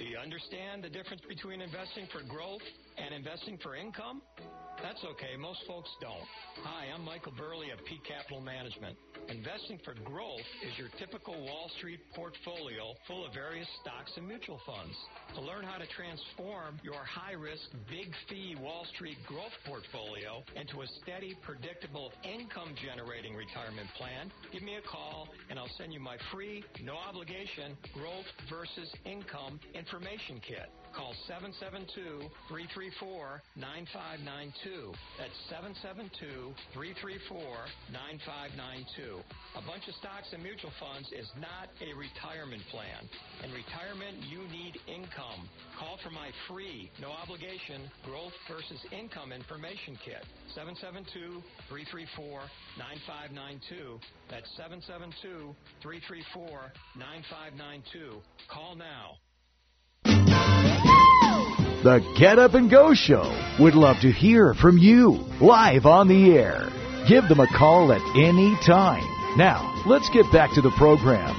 Do 0.00 0.08
you 0.08 0.16
understand 0.16 0.80
the 0.80 0.90
difference 0.90 1.20
between 1.28 1.60
investing 1.60 2.08
for 2.08 2.24
growth 2.24 2.64
and 2.96 3.14
investing 3.14 3.58
for 3.62 3.76
income? 3.76 4.22
That's 4.82 5.00
okay. 5.16 5.36
Most 5.38 5.60
folks 5.66 5.88
don't. 6.00 6.28
Hi, 6.66 6.92
I'm 6.92 7.04
Michael 7.04 7.32
Burley 7.38 7.70
of 7.70 7.78
P 7.86 8.00
Capital 8.06 8.40
Management. 8.40 8.98
Investing 9.28 9.78
for 9.84 9.94
growth 10.04 10.44
is 10.60 10.76
your 10.76 10.88
typical 10.98 11.32
Wall 11.32 11.70
Street 11.78 12.00
portfolio 12.14 12.92
full 13.06 13.24
of 13.24 13.32
various 13.32 13.68
stocks 13.80 14.12
and 14.16 14.28
mutual 14.28 14.60
funds. 14.66 14.92
To 15.36 15.40
learn 15.40 15.64
how 15.64 15.78
to 15.78 15.86
transform 15.96 16.78
your 16.82 17.00
high 17.00 17.32
risk, 17.32 17.64
big 17.88 18.12
fee 18.28 18.56
Wall 18.60 18.84
Street 18.94 19.16
growth 19.26 19.54
portfolio 19.64 20.44
into 20.52 20.82
a 20.82 20.86
steady, 21.00 21.38
predictable, 21.40 22.12
income 22.20 22.74
generating 22.76 23.34
retirement 23.34 23.88
plan, 23.96 24.28
give 24.52 24.62
me 24.62 24.76
a 24.76 24.84
call 24.84 25.28
and 25.48 25.58
I'll 25.58 25.72
send 25.78 25.94
you 25.94 26.00
my 26.00 26.18
free, 26.30 26.62
no 26.82 26.96
obligation 26.96 27.78
growth 27.94 28.28
versus 28.50 28.92
income 29.06 29.60
information 29.72 30.42
kit. 30.44 30.68
Call 30.94 31.10
772 31.26 32.30
334 32.46 33.42
9592. 33.58 34.94
That's 35.18 35.34
772 35.50 36.54
334 36.70 37.34
9592. 37.90 39.18
A 39.58 39.62
bunch 39.66 39.90
of 39.90 39.94
stocks 39.98 40.30
and 40.30 40.38
mutual 40.38 40.70
funds 40.78 41.10
is 41.10 41.26
not 41.42 41.66
a 41.82 41.90
retirement 41.98 42.62
plan. 42.70 43.02
In 43.42 43.50
retirement, 43.50 44.22
you 44.30 44.46
need 44.54 44.78
income. 44.86 45.50
Call 45.82 45.98
for 45.98 46.14
my 46.14 46.30
free, 46.46 46.90
no 47.02 47.10
obligation 47.10 47.90
growth 48.06 48.34
versus 48.46 48.78
income 48.94 49.34
information 49.34 49.98
kit. 49.98 50.22
772 50.54 51.42
334 51.74 52.38
9592. 52.78 53.98
That's 54.30 54.46
772 54.54 55.58
334 55.82 56.70
9592. 56.94 58.22
Call 58.46 58.78
now. 58.78 59.18
The 61.84 62.00
Get 62.18 62.38
Up 62.38 62.54
and 62.54 62.70
Go 62.70 62.94
Show 62.94 63.30
would 63.60 63.74
love 63.74 64.00
to 64.00 64.10
hear 64.10 64.54
from 64.54 64.78
you 64.78 65.22
live 65.38 65.84
on 65.84 66.08
the 66.08 66.32
air. 66.32 66.70
Give 67.06 67.28
them 67.28 67.40
a 67.40 67.46
call 67.46 67.92
at 67.92 68.00
any 68.16 68.56
time. 68.66 69.04
Now, 69.36 69.82
let's 69.84 70.08
get 70.08 70.24
back 70.32 70.54
to 70.54 70.62
the 70.62 70.70
program. 70.78 71.34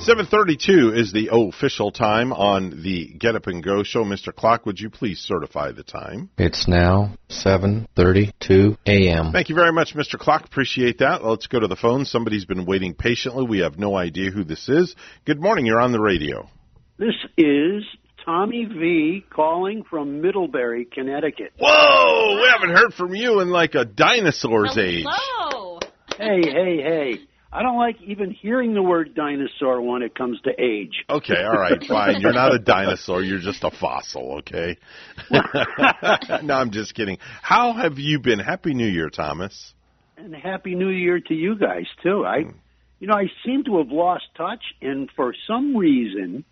732 0.00 0.92
is 0.94 1.14
the 1.14 1.30
official 1.32 1.92
time 1.92 2.30
on 2.34 2.82
the 2.82 3.06
Get 3.18 3.36
Up 3.36 3.46
and 3.46 3.62
Go 3.62 3.84
show. 3.84 4.04
Mr. 4.04 4.34
Clock, 4.34 4.66
would 4.66 4.78
you 4.78 4.90
please 4.90 5.18
certify 5.18 5.72
the 5.72 5.82
time? 5.82 6.28
It's 6.36 6.68
now 6.68 7.16
7:32 7.30 8.76
a.m. 8.86 9.32
Thank 9.32 9.48
you 9.48 9.54
very 9.54 9.72
much, 9.72 9.94
Mr. 9.94 10.18
Clock. 10.18 10.44
Appreciate 10.44 10.98
that. 10.98 11.24
Let's 11.24 11.46
go 11.46 11.58
to 11.58 11.68
the 11.68 11.74
phone. 11.74 12.04
Somebody's 12.04 12.44
been 12.44 12.66
waiting 12.66 12.92
patiently. 12.92 13.46
We 13.46 13.60
have 13.60 13.78
no 13.78 13.96
idea 13.96 14.30
who 14.30 14.44
this 14.44 14.68
is. 14.68 14.94
Good 15.24 15.40
morning. 15.40 15.64
You're 15.64 15.80
on 15.80 15.92
the 15.92 16.02
radio. 16.02 16.50
This 16.98 17.16
is 17.38 17.82
Tommy 18.24 18.64
V 18.64 19.24
calling 19.28 19.84
from 19.88 20.22
Middlebury, 20.22 20.86
Connecticut. 20.86 21.52
Whoa! 21.58 22.36
We 22.40 22.48
haven't 22.48 22.74
heard 22.74 22.94
from 22.94 23.14
you 23.14 23.40
in 23.40 23.50
like 23.50 23.74
a 23.74 23.84
dinosaur's 23.84 24.78
age. 24.78 25.04
Hello. 25.06 25.80
Hey, 26.16 26.40
hey, 26.42 26.82
hey. 26.82 27.18
I 27.52 27.62
don't 27.62 27.76
like 27.76 28.00
even 28.02 28.32
hearing 28.32 28.74
the 28.74 28.82
word 28.82 29.14
dinosaur 29.14 29.80
when 29.80 30.02
it 30.02 30.16
comes 30.16 30.40
to 30.40 30.50
age. 30.50 31.04
Okay, 31.08 31.40
all 31.40 31.52
right, 31.52 31.84
fine. 31.86 32.20
You're 32.20 32.32
not 32.32 32.52
a 32.52 32.58
dinosaur. 32.58 33.22
You're 33.22 33.38
just 33.38 33.62
a 33.62 33.70
fossil, 33.70 34.38
okay? 34.38 34.76
no, 35.30 36.54
I'm 36.54 36.72
just 36.72 36.94
kidding. 36.94 37.18
How 37.42 37.72
have 37.74 37.98
you 37.98 38.18
been? 38.18 38.40
Happy 38.40 38.74
New 38.74 38.88
Year, 38.88 39.08
Thomas. 39.08 39.72
And 40.16 40.34
happy 40.34 40.74
new 40.74 40.88
year 40.88 41.20
to 41.20 41.34
you 41.34 41.56
guys 41.56 41.86
too. 42.02 42.24
I 42.24 42.42
hmm. 42.42 42.50
you 42.98 43.06
know, 43.06 43.14
I 43.14 43.26
seem 43.44 43.64
to 43.64 43.78
have 43.78 43.88
lost 43.88 44.24
touch 44.36 44.62
and 44.80 45.10
for 45.14 45.34
some 45.46 45.76
reason 45.76 46.44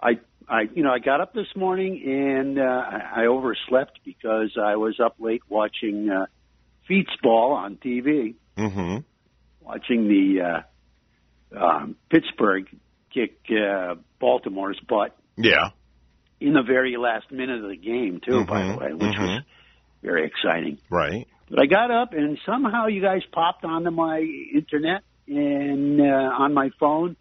I 0.00 0.20
I 0.48 0.62
you 0.74 0.82
know, 0.82 0.90
I 0.92 0.98
got 0.98 1.20
up 1.20 1.32
this 1.34 1.48
morning 1.56 2.02
and 2.04 2.58
uh 2.58 2.62
I, 2.62 3.22
I 3.22 3.26
overslept 3.26 4.00
because 4.04 4.56
I 4.60 4.76
was 4.76 4.98
up 5.00 5.16
late 5.18 5.42
watching 5.48 6.08
uh 6.10 6.26
Feetsball 6.88 7.52
on 7.54 7.76
TV. 7.76 8.34
Mm-hmm. 8.56 8.98
Watching 9.60 10.08
the 10.08 10.62
uh 11.54 11.58
um 11.58 11.96
Pittsburgh 12.10 12.66
kick 13.12 13.38
uh 13.50 13.96
Baltimore's 14.20 14.78
butt 14.88 15.16
Yeah. 15.36 15.70
in 16.40 16.52
the 16.52 16.62
very 16.62 16.96
last 16.96 17.30
minute 17.32 17.62
of 17.64 17.70
the 17.70 17.76
game 17.76 18.20
too, 18.24 18.44
by 18.44 18.62
the 18.62 18.72
Mhm, 18.72 18.80
way, 18.80 18.92
which 18.92 19.16
was 19.18 19.30
mhm. 19.30 19.44
very 20.02 20.26
exciting. 20.26 20.78
Right. 20.90 21.26
But 21.50 21.60
I 21.60 21.66
got 21.66 21.90
up 21.90 22.12
and 22.12 22.38
somehow 22.46 22.86
you 22.86 23.00
guys 23.02 23.22
popped 23.32 23.64
onto 23.64 23.90
my 23.90 24.18
internet 24.20 25.02
and 25.28 26.00
uh, 26.00 26.04
on 26.04 26.54
my 26.54 26.70
phone, 26.78 27.16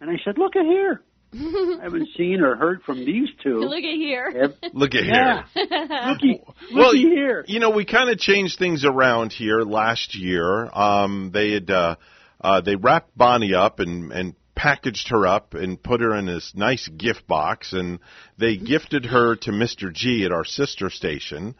and 0.00 0.08
I 0.10 0.14
said, 0.24 0.38
"Look 0.38 0.54
at 0.56 0.64
here! 0.64 1.00
I 1.32 1.78
haven't 1.82 2.08
seen 2.16 2.40
or 2.40 2.56
heard 2.56 2.82
from 2.82 3.04
these 3.04 3.28
two. 3.42 3.58
Look 3.58 3.84
at 3.84 3.94
here. 3.94 4.32
Ev- 4.44 4.72
Look 4.72 4.94
at 4.94 5.04
yeah. 5.04 5.44
here. 5.54 5.66
Looky, 6.06 6.42
Well, 6.74 6.86
looky 6.86 7.02
here. 7.02 7.44
You 7.46 7.60
know, 7.60 7.70
we 7.70 7.84
kind 7.84 8.08
of 8.08 8.18
changed 8.18 8.58
things 8.58 8.84
around 8.84 9.32
here 9.32 9.60
last 9.60 10.14
year. 10.14 10.68
Um, 10.72 11.30
they 11.32 11.52
had 11.52 11.70
uh, 11.70 11.96
uh, 12.40 12.60
they 12.62 12.76
wrapped 12.76 13.16
Bonnie 13.16 13.54
up 13.54 13.78
and 13.80 14.12
and 14.12 14.34
packaged 14.54 15.08
her 15.10 15.26
up 15.26 15.54
and 15.54 15.80
put 15.80 16.00
her 16.00 16.16
in 16.16 16.26
this 16.26 16.52
nice 16.54 16.88
gift 16.88 17.26
box, 17.28 17.72
and 17.72 18.00
they 18.38 18.56
gifted 18.56 19.06
her 19.06 19.36
to 19.36 19.50
Mr. 19.52 19.92
G 19.92 20.24
at 20.24 20.32
our 20.32 20.44
sister 20.44 20.90
station. 20.90 21.54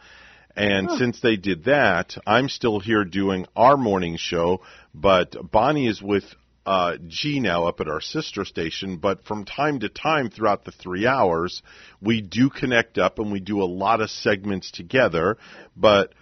And 0.57 0.91
since 0.91 1.21
they 1.21 1.37
did 1.37 1.65
that, 1.65 2.17
I'm 2.27 2.49
still 2.49 2.81
here 2.81 3.05
doing 3.05 3.47
our 3.55 3.77
morning 3.77 4.17
show, 4.19 4.63
but 4.93 5.37
Bonnie 5.53 5.87
is 5.87 6.03
with 6.03 6.25
uh, 6.69 6.99
G 7.07 7.41
now 7.41 7.67
up 7.67 7.81
at 7.81 7.89
our 7.89 8.03
sister 8.03 8.45
station. 8.45 8.99
But 8.99 9.25
from 9.25 9.47
time 9.47 9.81
to 9.81 9.89
time 9.89 10.29
throughout 10.29 10.67
the 10.67 10.71
three 10.71 11.07
hours, 11.07 11.63
we 12.03 12.21
do 12.21 12.51
connect 12.51 12.99
up 12.99 13.19
and 13.19 13.33
we 13.33 13.41
do 13.41 13.63
a 13.63 13.65
lot 13.65 14.03
of 14.03 14.11
segments 14.11 14.71
together. 14.71 15.39
But 15.75 16.13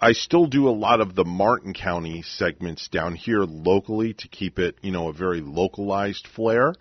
I 0.00 0.12
still 0.12 0.46
do 0.46 0.70
a 0.70 0.70
lot 0.70 1.02
of 1.02 1.14
the 1.14 1.26
Martin 1.26 1.74
County 1.74 2.22
segments 2.22 2.88
down 2.88 3.14
here 3.14 3.40
locally 3.40 4.14
to 4.14 4.28
keep 4.28 4.58
it, 4.58 4.76
you 4.80 4.90
know, 4.90 5.08
a 5.08 5.12
very 5.12 5.42
localized 5.42 6.26
flair. 6.34 6.72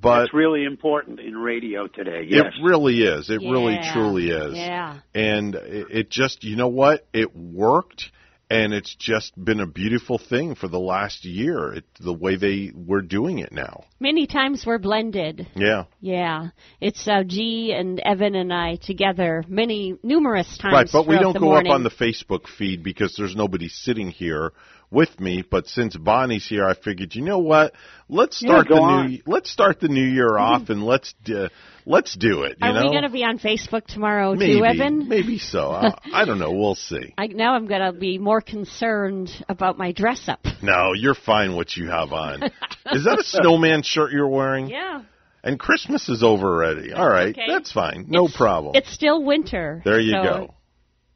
But 0.00 0.22
That's 0.22 0.34
really 0.34 0.64
important 0.64 1.20
in 1.20 1.36
radio 1.36 1.86
today. 1.86 2.26
Yes. 2.28 2.46
it 2.46 2.64
really 2.64 3.02
is. 3.02 3.30
It 3.30 3.40
really 3.40 3.78
truly 3.92 4.30
is. 4.30 4.56
Yeah. 4.56 4.98
And 5.14 5.54
it, 5.54 5.86
it 5.90 6.10
just, 6.10 6.42
you 6.42 6.56
know 6.56 6.68
what? 6.68 7.06
It 7.12 7.36
worked, 7.36 8.10
and 8.50 8.72
it's 8.72 8.94
just 8.94 9.32
been 9.42 9.60
a 9.60 9.66
beautiful 9.66 10.18
thing 10.18 10.54
for 10.54 10.68
the 10.68 10.78
last 10.78 11.24
year. 11.24 11.74
It, 11.74 11.84
the 12.00 12.12
way 12.12 12.36
they 12.36 12.72
were 12.74 13.02
doing 13.02 13.38
it 13.38 13.52
now. 13.52 13.84
Many 14.00 14.26
times 14.26 14.64
we're 14.64 14.78
blended. 14.78 15.46
Yeah. 15.54 15.84
Yeah, 16.00 16.48
it's 16.80 17.06
uh, 17.06 17.24
G 17.26 17.74
and 17.76 18.00
Evan 18.00 18.34
and 18.34 18.52
I 18.52 18.76
together 18.76 19.44
many 19.48 19.98
numerous 20.02 20.56
times. 20.58 20.72
Right, 20.72 20.88
but 20.90 21.06
we 21.06 21.18
don't 21.18 21.34
go 21.34 21.40
morning. 21.40 21.70
up 21.70 21.74
on 21.74 21.84
the 21.84 21.90
Facebook 21.90 22.46
feed 22.46 22.82
because 22.82 23.14
there's 23.16 23.36
nobody 23.36 23.68
sitting 23.68 24.08
here 24.08 24.52
with 24.90 25.20
me, 25.20 25.44
but 25.48 25.66
since 25.66 25.96
Bonnie's 25.96 26.46
here, 26.48 26.66
I 26.66 26.74
figured, 26.74 27.14
you 27.14 27.22
know 27.22 27.40
what? 27.40 27.74
Let's 28.08 28.38
start 28.38 28.68
go 28.68 28.76
the 28.76 28.80
on. 28.80 29.10
new 29.10 29.18
let's 29.26 29.50
start 29.50 29.80
the 29.80 29.88
new 29.88 30.04
year 30.04 30.38
off 30.38 30.70
and 30.70 30.82
let's 30.82 31.14
uh, 31.28 31.48
let's 31.88 32.14
do 32.14 32.42
it. 32.42 32.58
You 32.60 32.68
Are 32.68 32.72
know, 32.74 32.82
we 32.82 32.90
going 32.90 33.02
to 33.02 33.08
be 33.10 33.24
on 33.24 33.38
Facebook 33.38 33.86
tomorrow 33.86 34.34
maybe 34.34 34.58
too, 34.58 34.64
Evan? 34.64 35.08
maybe 35.08 35.38
so. 35.38 35.68
Uh, 35.78 35.92
I 36.12 36.24
don't 36.24 36.38
know. 36.38 36.52
We'll 36.52 36.74
see. 36.74 37.14
I, 37.16 37.28
now 37.28 37.54
I'm 37.54 37.66
going 37.66 37.80
to 37.80 37.92
be 37.92 38.18
more 38.18 38.40
concerned 38.40 39.30
about 39.48 39.78
my 39.78 39.92
dress 39.92 40.28
up. 40.28 40.40
No, 40.62 40.92
you're 40.92 41.14
fine. 41.14 41.54
What 41.54 41.76
you 41.76 41.88
have 41.88 42.12
on 42.12 42.42
is 42.92 43.04
that 43.04 43.18
a 43.18 43.22
snowman 43.22 43.82
shirt 43.82 44.12
you're 44.12 44.28
wearing? 44.28 44.68
Yeah. 44.68 45.02
And 45.44 45.58
Christmas 45.58 46.08
is 46.08 46.22
over 46.22 46.46
already. 46.48 46.92
All 46.92 47.08
right, 47.08 47.28
okay. 47.28 47.46
that's 47.48 47.70
fine. 47.70 48.06
No 48.08 48.28
problem. 48.28 48.74
It's 48.74 48.92
still 48.92 49.22
winter. 49.22 49.82
There 49.84 50.00
you 50.00 50.12
so- 50.12 50.22
go. 50.22 50.54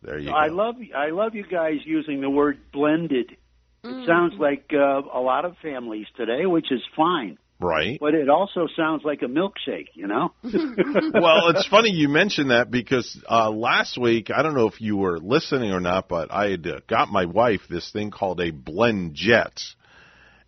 There 0.03 0.19
you 0.19 0.33
I 0.33 0.49
go. 0.49 0.55
love 0.55 0.75
I 0.97 1.11
love 1.11 1.35
you 1.35 1.45
guys 1.47 1.77
using 1.85 2.21
the 2.21 2.31
word 2.31 2.59
blended. 2.73 3.37
Mm. 3.85 4.03
It 4.03 4.07
sounds 4.07 4.35
like 4.39 4.71
uh, 4.73 5.03
a 5.03 5.21
lot 5.21 5.45
of 5.45 5.57
families 5.63 6.07
today, 6.17 6.45
which 6.47 6.71
is 6.73 6.81
fine. 6.97 7.39
Right. 7.63 7.99
But 8.01 8.15
it 8.15 8.29
also 8.29 8.67
sounds 8.77 9.03
like 9.05 9.23
a 9.23 9.27
milkshake, 9.27 9.89
you 9.95 10.09
know? 10.09 10.33
well, 10.43 11.49
it's 11.51 11.67
funny 11.69 11.91
you 11.91 12.09
mentioned 12.09 12.51
that 12.51 12.71
because 12.71 13.17
uh, 13.31 13.51
last 13.51 13.97
week, 13.97 14.31
I 14.35 14.43
don't 14.43 14.55
know 14.55 14.67
if 14.67 14.81
you 14.81 14.97
were 14.97 15.19
listening 15.19 15.71
or 15.71 15.81
not, 15.81 16.09
but 16.09 16.33
I 16.33 16.51
had 16.51 16.67
uh, 16.67 16.81
got 16.89 17.09
my 17.11 17.27
wife 17.27 17.63
this 17.71 17.91
thing 17.93 18.11
called 18.11 18.41
a 18.41 18.51
Blend 18.51 19.15
Jet. 19.15 19.61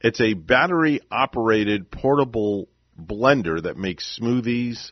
It's 0.01 0.20
a 0.20 0.35
battery 0.35 1.01
operated 1.11 1.91
portable 1.91 2.69
blender 3.01 3.62
that 3.62 3.77
makes 3.77 4.19
smoothies, 4.20 4.91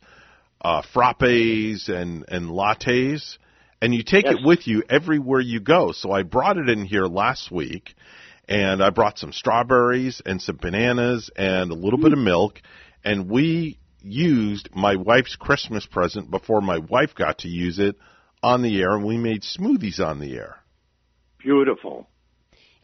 uh, 0.61 0.83
frappes, 0.95 1.89
and, 1.89 2.25
and 2.29 2.49
lattes. 2.49 3.39
And 3.81 3.93
you 3.93 4.05
take 4.05 4.27
Yes. 4.27 4.37
it 4.39 4.47
with 4.47 4.67
you 4.69 4.85
everywhere 4.89 5.41
you 5.41 5.59
go. 5.61 5.91
So 5.93 6.13
I 6.13 6.23
brought 6.23 6.57
it 6.57 6.69
in 6.69 6.85
here 6.85 7.07
last 7.07 7.51
week, 7.51 7.95
and 8.53 8.83
I 8.83 8.91
brought 8.91 9.19
some 9.19 9.33
strawberries 9.33 10.21
and 10.27 10.41
some 10.41 10.59
bananas 10.61 11.31
and 11.35 11.71
a 11.71 11.75
little 11.75 11.99
bit 11.99 12.13
of 12.13 12.19
milk, 12.19 12.61
and 13.03 13.31
we 13.31 13.79
used 14.03 14.69
my 14.75 14.97
wife's 14.97 15.37
Christmas 15.37 15.87
present 15.87 16.31
before 16.31 16.61
my 16.61 16.77
wife 16.77 17.15
got 17.15 17.39
to 17.39 17.49
use 17.49 17.79
it 17.79 17.97
on 18.43 18.61
the 18.61 18.79
air, 18.83 18.95
and 18.95 19.07
we 19.07 19.17
made 19.17 19.41
smoothies 19.41 20.01
on 20.05 20.21
the 20.21 20.37
air. 20.37 20.59
Beautiful. 21.39 22.11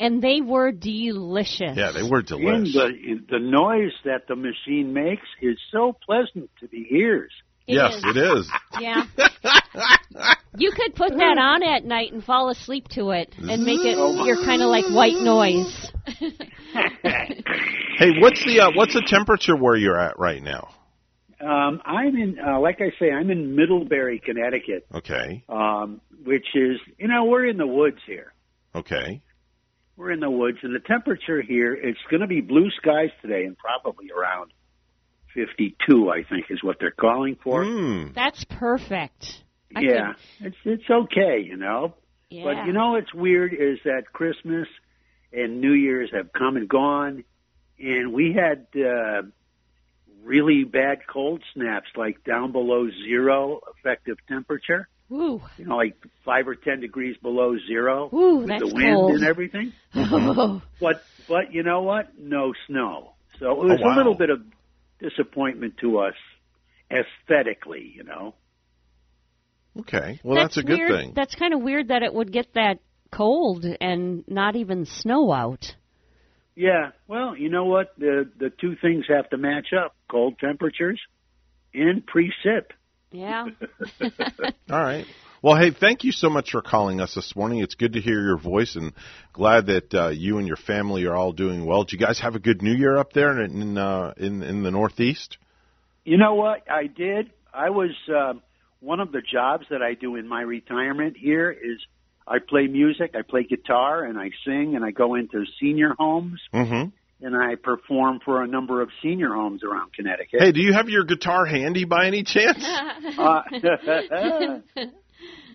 And 0.01 0.23
they 0.23 0.41
were 0.41 0.73
delicious. 0.73 1.77
Yeah, 1.77 1.93
they 1.93 2.09
were 2.09 2.23
delicious. 2.23 2.75
And 2.75 3.27
the, 3.29 3.33
the 3.33 3.39
noise 3.39 3.93
that 4.07 4.27
the 4.27 4.37
machine 4.37 4.95
makes 4.95 5.27
is 5.43 5.59
so 5.71 5.95
pleasant 6.07 6.49
to 6.61 6.67
the 6.67 6.87
ears. 6.97 7.33
It 7.69 7.75
yes, 7.75 7.95
is. 7.97 8.05
it 8.07 8.17
is. 8.17 8.51
Yeah. 8.81 9.05
you 10.57 10.73
could 10.75 10.95
put 10.95 11.11
that 11.11 11.37
on 11.39 11.63
at 11.63 11.85
night 11.85 12.13
and 12.13 12.25
fall 12.25 12.49
asleep 12.49 12.89
to 12.89 13.11
it 13.11 13.35
and 13.37 13.63
make 13.63 13.81
it 13.85 13.99
my- 13.99 14.25
your 14.25 14.37
kind 14.37 14.63
of 14.63 14.69
like 14.69 14.87
white 14.89 15.21
noise. 15.23 15.93
Hey, 17.99 18.11
what's 18.21 18.45
the 18.45 18.61
uh, 18.61 18.71
what's 18.75 18.95
the 18.95 19.03
temperature 19.05 19.57
where 19.57 19.75
you're 19.75 19.99
at 19.99 20.19
right 20.21 20.41
now? 20.41 20.69
Um, 21.41 21.81
I'm 21.85 22.15
in, 22.17 22.39
uh, 22.39 22.61
like 22.61 22.81
I 22.81 22.91
say, 23.01 23.11
I'm 23.11 23.31
in 23.31 23.57
Middlebury, 23.57 24.21
Connecticut, 24.25 24.87
Okay, 24.95 25.45
um, 25.49 26.01
which 26.25 26.47
is, 26.55 26.79
you 26.99 27.09
know, 27.09 27.25
we're 27.25 27.47
in 27.47 27.57
the 27.57 27.67
woods 27.67 27.99
here. 28.07 28.33
okay. 28.75 29.21
We're 29.97 30.13
in 30.13 30.21
the 30.21 30.31
woods, 30.31 30.59
and 30.63 30.73
the 30.75 30.79
temperature 30.81 31.43
here, 31.43 31.75
it's 31.75 31.99
going 32.09 32.21
to 32.21 32.29
be 32.29 32.41
blue 32.41 32.71
skies 32.81 33.11
today 33.21 33.45
and 33.45 33.57
probably 33.59 34.11
around 34.17 34.53
52, 35.47 36.11
I 36.11 36.23
think, 36.29 36.47
is 36.51 36.63
what 36.63 36.77
they're 36.81 36.91
calling 36.91 37.37
for. 37.43 37.65
Hmm. 37.65 38.09
That's 38.15 38.45
perfect. 38.45 39.43
I 39.77 39.81
yeah, 39.81 40.13
it's 40.41 40.57
it's 40.65 40.89
okay, 40.91 41.41
you 41.45 41.57
know. 41.57 41.95
Yeah. 42.31 42.45
But 42.45 42.67
you 42.67 42.73
know 42.73 42.93
what's 42.93 43.13
weird 43.13 43.53
is 43.53 43.79
that 43.85 44.05
Christmas 44.13 44.67
and 45.33 45.61
New 45.61 45.73
Year's 45.73 46.11
have 46.15 46.33
come 46.33 46.57
and 46.57 46.69
gone, 46.69 47.25
and 47.79 48.13
we 48.13 48.35
had 48.39 48.67
uh, 48.81 49.23
really 50.25 50.65
bad 50.65 51.01
cold 51.13 51.43
snaps, 51.55 51.89
like 51.97 52.25
down 52.25 52.53
below 52.53 52.89
zero 53.07 53.61
effective 53.79 54.17
temperature. 54.29 54.89
Ooh. 55.11 55.41
You 55.57 55.65
know, 55.67 55.77
like 55.77 55.97
five 56.25 56.49
or 56.49 56.55
ten 56.55 56.81
degrees 56.81 57.17
below 57.23 57.57
zero 57.67 58.11
Ooh, 58.13 58.37
with 58.41 58.49
that's 58.49 58.61
the 58.63 58.75
wind 58.75 58.95
cold. 58.95 59.13
and 59.17 59.25
everything. 59.25 59.73
Oh. 59.95 60.63
But 60.81 61.03
but 61.29 61.53
you 61.53 61.63
know 61.63 61.83
what? 61.83 62.19
No 62.19 62.53
snow. 62.67 63.13
So 63.39 63.51
it 63.53 63.59
was 63.59 63.81
Oh, 63.83 63.87
wow. 63.87 63.95
a 63.95 63.97
little 63.97 64.15
bit 64.15 64.31
of 64.31 64.41
disappointment 65.01 65.75
to 65.79 65.99
us 65.99 66.15
aesthetically, 66.91 67.93
you 67.95 68.05
know. 68.05 68.35
Okay. 69.81 70.21
Well, 70.25 70.37
that's, 70.37 70.57
a 70.57 70.63
good 70.63 70.79
weird. 70.79 70.91
thing. 70.91 71.13
That's 71.15 71.35
kind 71.35 71.55
of 71.55 71.63
weird 71.63 71.89
that 71.89 72.03
it 72.03 72.13
would 72.13 72.33
get 72.33 72.55
that 72.55 72.81
cold 73.11 73.65
and 73.65 74.25
not 74.27 74.57
even 74.57 74.87
snow 74.87 75.33
out. 75.33 75.75
Yeah, 76.55 76.91
well, 77.07 77.37
you 77.37 77.51
know 77.51 77.67
what? 77.67 77.95
The 77.99 78.29
the 78.37 78.51
two 78.51 78.75
things 78.83 79.05
have 79.09 79.31
to 79.31 79.37
match 79.37 79.69
up: 79.73 79.95
cold 80.11 80.41
temperatures 80.41 81.01
and 81.73 82.03
precip. 82.05 82.73
Yeah. 83.13 83.47
All 84.71 84.83
right. 84.83 85.07
Well, 85.41 85.57
hey, 85.57 85.71
thank 85.71 86.03
you 86.03 86.11
so 86.11 86.29
much 86.29 86.51
for 86.51 86.63
calling 86.63 87.01
us 87.01 87.15
this 87.15 87.37
morning. 87.37 87.61
It's 87.61 87.77
good 87.77 87.93
to 87.93 88.01
hear 88.01 88.21
your 88.21 88.39
voice, 88.39 88.75
and 88.75 88.93
glad 89.33 89.67
that 89.67 89.95
uh, 89.95 90.09
you 90.09 90.39
and 90.39 90.49
your 90.49 90.57
family 90.57 91.05
are 91.05 91.15
all 91.15 91.33
doing 91.33 91.65
well. 91.65 91.85
Did 91.85 91.93
you 91.93 92.05
guys 92.05 92.19
have 92.19 92.35
a 92.35 92.41
good 92.41 92.61
New 92.61 92.75
Year 92.75 92.97
up 92.97 93.13
there 93.13 93.41
in 93.41 93.63
in 93.63 93.79
uh, 93.79 94.15
in, 94.17 94.43
in 94.43 94.65
the 94.65 94.73
Northeast? 94.73 95.39
You 96.05 96.17
know 96.17 96.35
what? 96.35 96.69
I 96.69 96.89
did. 96.89 97.31
I 97.55 97.71
was 97.71 97.91
um, 98.09 98.43
one 98.81 98.99
of 98.99 99.13
the 99.13 99.21
jobs 99.21 99.67
that 99.71 99.81
I 99.81 99.95
do 99.95 100.17
in 100.17 100.27
my 100.27 100.41
retirement 100.41 101.17
here 101.17 101.53
is 101.53 101.79
I 102.27 102.39
play 102.41 102.67
music, 102.67 103.15
I 103.15 103.23
play 103.23 103.45
guitar, 103.45 104.03
and 104.03 104.19
I 104.19 104.31
sing, 104.45 104.75
and 104.75 104.85
I 104.85 104.91
go 104.91 105.15
into 105.15 105.45
senior 105.61 105.95
homes 105.97 106.41
Mm-hmm. 106.53 107.25
and 107.25 107.37
I 107.37 107.55
perform 107.55 108.19
for 108.25 108.43
a 108.43 108.49
number 108.49 108.83
of 108.83 108.91
senior 109.03 109.33
homes 109.33 109.63
around 109.63 109.93
Connecticut. 109.93 110.41
Hey, 110.41 110.51
do 110.51 110.61
you 110.61 110.73
have 110.73 110.89
your 110.89 111.05
guitar 111.05 111.47
handy 111.47 111.85
by 111.85 112.07
any 112.07 112.25
chance? 112.25 112.65
Uh, 113.17 113.43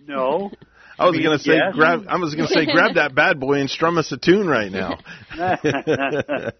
no. 0.06 0.50
I 0.96 1.06
was 1.06 1.14
mean, 1.16 1.24
gonna 1.24 1.38
say 1.40 1.54
yes. 1.56 1.74
grab. 1.74 2.04
I 2.08 2.16
was 2.18 2.34
gonna 2.36 2.46
say 2.46 2.66
grab 2.66 2.94
that 2.94 3.16
bad 3.16 3.40
boy 3.40 3.54
and 3.60 3.68
strum 3.68 3.98
us 3.98 4.12
a 4.12 4.16
tune 4.16 4.46
right 4.46 4.70
now. 4.70 4.98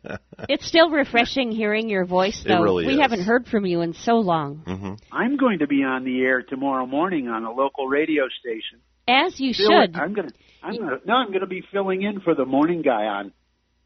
It's 0.49 0.67
still 0.67 0.91
refreshing 0.91 1.53
hearing 1.53 1.89
your 1.89 2.05
voice, 2.05 2.43
It 2.45 2.49
though. 2.49 2.61
really 2.63 2.87
we 2.87 2.95
is. 2.95 3.01
haven't 3.01 3.23
heard 3.23 3.47
from 3.47 3.65
you 3.65 3.81
in 3.83 3.95
so 3.95 4.17
long. 4.17 4.63
mm-hmm. 4.67 4.95
I'm 5.13 5.37
going 5.37 5.61
to 5.61 5.67
be 5.67 5.83
on 5.85 6.05
the 6.05 6.21
air 6.23 6.43
tomorrow 6.43 6.85
morning 6.87 7.29
on 7.29 7.45
a 7.45 7.53
local 7.53 7.87
radio 7.87 8.25
station. 8.41 8.81
As 9.07 9.39
you 9.39 9.55
Fill- 9.55 9.71
should. 9.83 9.97
I'm 9.97 10.13
gonna. 10.15 10.31
I'm 10.63 10.77
gonna. 10.79 10.97
No, 11.07 11.15
I'm 11.15 11.33
gonna 11.33 11.47
be 11.47 11.63
filling 11.73 12.03
in 12.03 12.21
for 12.21 12.35
the 12.35 12.45
morning 12.45 12.83
guy 12.83 13.05
on 13.05 13.33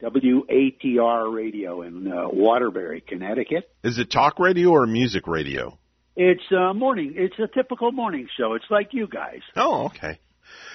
WATR 0.02 1.34
radio 1.34 1.82
in 1.82 2.10
uh, 2.10 2.28
Waterbury, 2.32 3.02
Connecticut. 3.06 3.70
Is 3.84 3.98
it 3.98 4.10
talk 4.10 4.38
radio 4.38 4.70
or 4.70 4.86
music 4.86 5.26
radio? 5.26 5.78
It's 6.20 6.42
uh, 6.50 6.74
morning. 6.74 7.14
It's 7.16 7.38
a 7.38 7.46
typical 7.46 7.92
morning 7.92 8.26
show. 8.36 8.54
It's 8.54 8.64
like 8.70 8.88
you 8.92 9.06
guys. 9.06 9.38
Oh, 9.54 9.84
okay. 9.86 10.18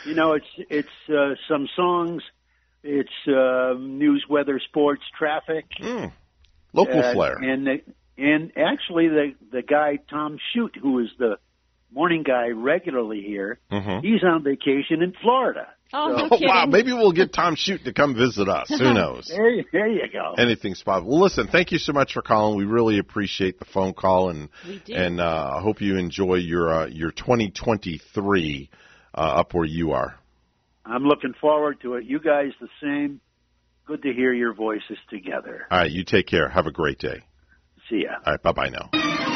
You 0.05 0.15
know, 0.15 0.33
it's 0.33 0.45
it's 0.69 1.09
uh, 1.09 1.33
some 1.49 1.67
songs. 1.75 2.23
It's 2.81 3.09
uh, 3.27 3.73
news, 3.77 4.25
weather, 4.29 4.61
sports, 4.69 5.01
traffic. 5.19 5.65
Mm. 5.81 6.13
Local 6.71 6.99
Uh, 6.99 7.13
flair. 7.13 7.35
And 7.35 7.67
the, 7.67 7.81
and 8.17 8.51
actually, 8.55 9.09
the 9.09 9.33
the 9.51 9.61
guy 9.61 9.99
Tom 10.09 10.37
Shute, 10.53 10.77
who 10.81 10.99
is 10.99 11.09
the 11.19 11.35
morning 11.91 12.23
guy 12.23 12.47
regularly 12.47 13.21
here, 13.21 13.59
Mhm. 13.69 14.01
he's 14.01 14.23
on 14.23 14.43
vacation 14.43 15.01
in 15.01 15.11
Florida. 15.21 15.67
Oh, 15.93 16.07
no 16.07 16.25
Oh, 16.31 16.37
kidding. 16.37 16.47
wow, 16.47 16.65
maybe 16.65 16.91
we'll 16.91 17.11
get 17.11 17.31
Tom 17.33 17.55
Shute 17.55 17.85
to 17.85 17.93
come 17.93 18.15
visit 18.15 18.49
us. 18.49 18.67
Who 18.69 18.77
knows? 18.93 19.27
There, 19.27 19.49
you- 19.49 19.65
there 19.71 19.87
you 19.87 20.01
go. 20.11 20.33
Anything's 20.37 20.81
possible. 20.81 21.11
Well, 21.11 21.21
listen, 21.21 21.47
thank 21.47 21.71
you 21.71 21.77
so 21.77 21.93
much 21.93 22.13
for 22.13 22.21
calling. 22.21 22.57
We 22.57 22.65
really 22.65 22.97
appreciate 22.99 23.59
the 23.59 23.65
phone 23.65 23.93
call, 23.93 24.29
and 24.29 24.49
We 24.67 24.79
do. 24.83 24.93
and 24.95 25.21
uh, 25.21 25.51
I 25.57 25.61
hope 25.61 25.81
you 25.81 25.97
enjoy 25.97 26.35
your 26.35 26.73
uh, 26.73 26.85
your 26.87 27.11
2023 27.11 28.69
uh, 29.15 29.17
up 29.21 29.53
where 29.53 29.65
you 29.65 29.91
are. 29.91 30.15
I'm 30.85 31.03
looking 31.03 31.33
forward 31.39 31.79
to 31.83 31.93
it. 31.95 32.05
You 32.05 32.19
guys 32.19 32.51
the 32.59 32.67
same. 32.81 33.21
Good 33.85 34.01
to 34.03 34.13
hear 34.13 34.33
your 34.33 34.53
voices 34.53 34.97
together. 35.09 35.67
All 35.69 35.77
right, 35.77 35.91
you 35.91 36.03
take 36.05 36.25
care. 36.27 36.49
Have 36.49 36.67
a 36.67 36.71
great 36.71 36.99
day. 36.99 37.23
See 37.89 38.03
ya. 38.03 38.15
All 38.25 38.33
right, 38.33 38.41
bye 38.41 38.51
bye 38.53 38.69
now. 38.69 39.29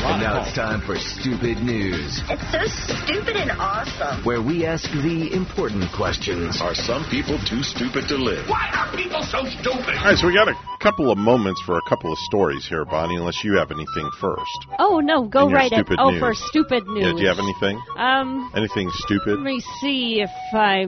And 0.00 0.22
now 0.22 0.42
it's 0.42 0.54
time 0.54 0.80
for 0.80 0.96
Stupid 0.96 1.58
News, 1.62 2.22
It's 2.30 2.46
so 2.52 2.62
stupid 3.04 3.36
and 3.36 3.50
awesome. 3.58 4.24
where 4.24 4.40
we 4.40 4.64
ask 4.64 4.88
the 4.92 5.28
important 5.34 5.84
questions. 5.94 6.60
Are 6.62 6.74
some 6.74 7.04
people 7.10 7.38
too 7.44 7.62
stupid 7.62 8.08
to 8.08 8.16
live? 8.16 8.48
Why 8.48 8.70
are 8.72 8.96
people 8.96 9.22
so 9.22 9.44
stupid? 9.44 9.98
All 9.98 10.04
right, 10.06 10.16
so 10.16 10.26
we 10.26 10.34
got 10.34 10.48
a 10.48 10.54
couple 10.80 11.10
of 11.10 11.18
moments 11.18 11.60
for 11.66 11.76
a 11.78 11.82
couple 11.88 12.12
of 12.12 12.18
stories 12.20 12.66
here, 12.66 12.84
Bonnie. 12.84 13.16
Unless 13.16 13.42
you 13.44 13.58
have 13.58 13.70
anything 13.70 14.08
first. 14.20 14.58
Oh 14.78 15.00
no, 15.00 15.24
go 15.24 15.50
right 15.50 15.72
at 15.72 15.86
Oh, 15.98 16.10
news. 16.10 16.20
for 16.20 16.32
stupid 16.34 16.86
news. 16.86 17.04
Yeah, 17.04 17.12
do 17.12 17.22
you 17.22 17.28
have 17.28 17.38
anything? 17.38 17.80
Um 17.98 18.50
Anything 18.54 18.88
stupid? 18.94 19.34
let 19.36 19.42
me 19.44 19.60
see 19.80 20.20
if 20.22 20.30
I 20.54 20.86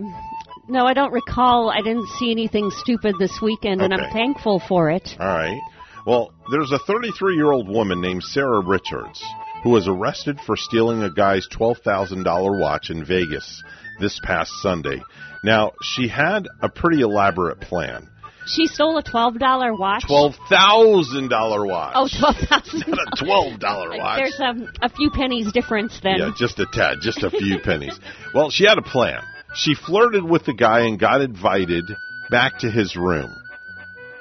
No, 0.69 0.87
I 0.87 0.95
don't 0.95 1.13
recall. 1.13 1.69
I 1.71 1.83
didn't 1.83 2.07
see 2.19 2.31
anything 2.31 2.71
stupid 2.71 3.17
this 3.19 3.41
weekend 3.43 3.83
and 3.83 3.93
I'm 3.93 4.11
thankful 4.13 4.61
for 4.69 4.89
it. 4.91 5.17
All 5.19 5.27
right. 5.27 5.61
Well, 6.07 6.33
there's 6.51 6.73
a 6.73 6.79
33 6.79 7.35
year 7.35 7.51
old 7.53 7.69
woman 7.69 8.01
named 8.01 8.23
Sarah 8.23 8.65
Richards 8.65 9.23
who 9.63 9.71
was 9.71 9.89
arrested 9.89 10.39
for 10.47 10.57
stealing 10.57 11.03
a 11.03 11.11
guy's 11.11 11.47
$12,000 11.49 12.61
watch 12.61 12.91
in 12.91 13.05
Vegas 13.05 13.63
this 13.99 14.19
past 14.23 14.51
Sunday. 14.63 15.03
Now, 15.45 15.73
she 15.83 16.09
had 16.09 16.49
a 16.63 16.69
pretty 16.69 17.03
elaborate 17.03 17.61
plan. 17.61 18.09
She 18.47 18.67
stole 18.67 18.97
a 18.97 19.03
twelve 19.03 19.39
dollar 19.39 19.75
watch. 19.75 20.07
Twelve 20.07 20.35
thousand 20.49 21.29
dollar 21.29 21.65
watch. 21.65 21.93
Oh, 21.95 22.09
twelve 22.09 22.37
thousand. 22.37 22.85
Not 22.89 23.21
a 23.21 23.25
twelve 23.25 23.61
dollar 23.61 23.91
watch. 23.99 24.19
There's 24.19 24.41
um, 24.41 24.73
a 24.81 24.89
few 24.89 25.11
pennies 25.11 25.53
difference 25.53 26.01
then. 26.03 26.17
Yeah, 26.19 26.31
just 26.37 26.59
a 26.59 26.67
tad, 26.73 26.97
just 27.03 27.23
a 27.23 27.31
few 27.31 27.59
pennies. 27.65 28.01
Well, 28.35 28.51
she 28.51 28.65
had 28.65 28.79
a 28.79 28.83
plan. 28.83 29.23
She 29.55 29.75
flirted 29.75 30.25
with 30.25 30.47
the 30.47 30.55
guy 30.55 30.87
and 30.87 30.99
got 30.99 31.21
invited 31.21 31.85
back 32.31 32.59
to 32.61 32.71
his 32.71 32.97
room. 32.97 33.31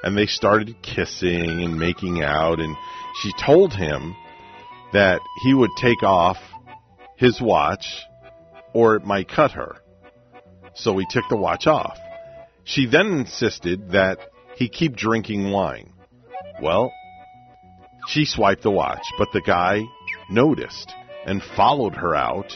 And 0.02 0.16
they 0.16 0.26
started 0.26 0.82
kissing 0.82 1.62
and 1.62 1.78
making 1.78 2.22
out 2.22 2.60
and 2.60 2.76
she 3.20 3.32
told 3.38 3.74
him 3.74 4.14
that 4.92 5.20
he 5.42 5.54
would 5.54 5.70
take 5.80 6.02
off 6.02 6.38
his 7.16 7.40
watch 7.40 8.02
or 8.72 8.96
it 8.96 9.04
might 9.04 9.28
cut 9.28 9.52
her. 9.52 9.76
So 10.74 10.96
he 10.96 11.06
took 11.10 11.28
the 11.28 11.36
watch 11.36 11.66
off. 11.66 11.98
She 12.64 12.86
then 12.86 13.06
insisted 13.12 13.90
that 13.90 14.18
he 14.56 14.68
keep 14.68 14.96
drinking 14.96 15.50
wine. 15.50 15.92
Well, 16.62 16.92
she 18.08 18.24
swiped 18.24 18.62
the 18.62 18.70
watch, 18.70 19.04
but 19.18 19.28
the 19.32 19.40
guy 19.40 19.82
noticed 20.30 20.92
and 21.26 21.42
followed 21.42 21.94
her 21.94 22.14
out 22.14 22.52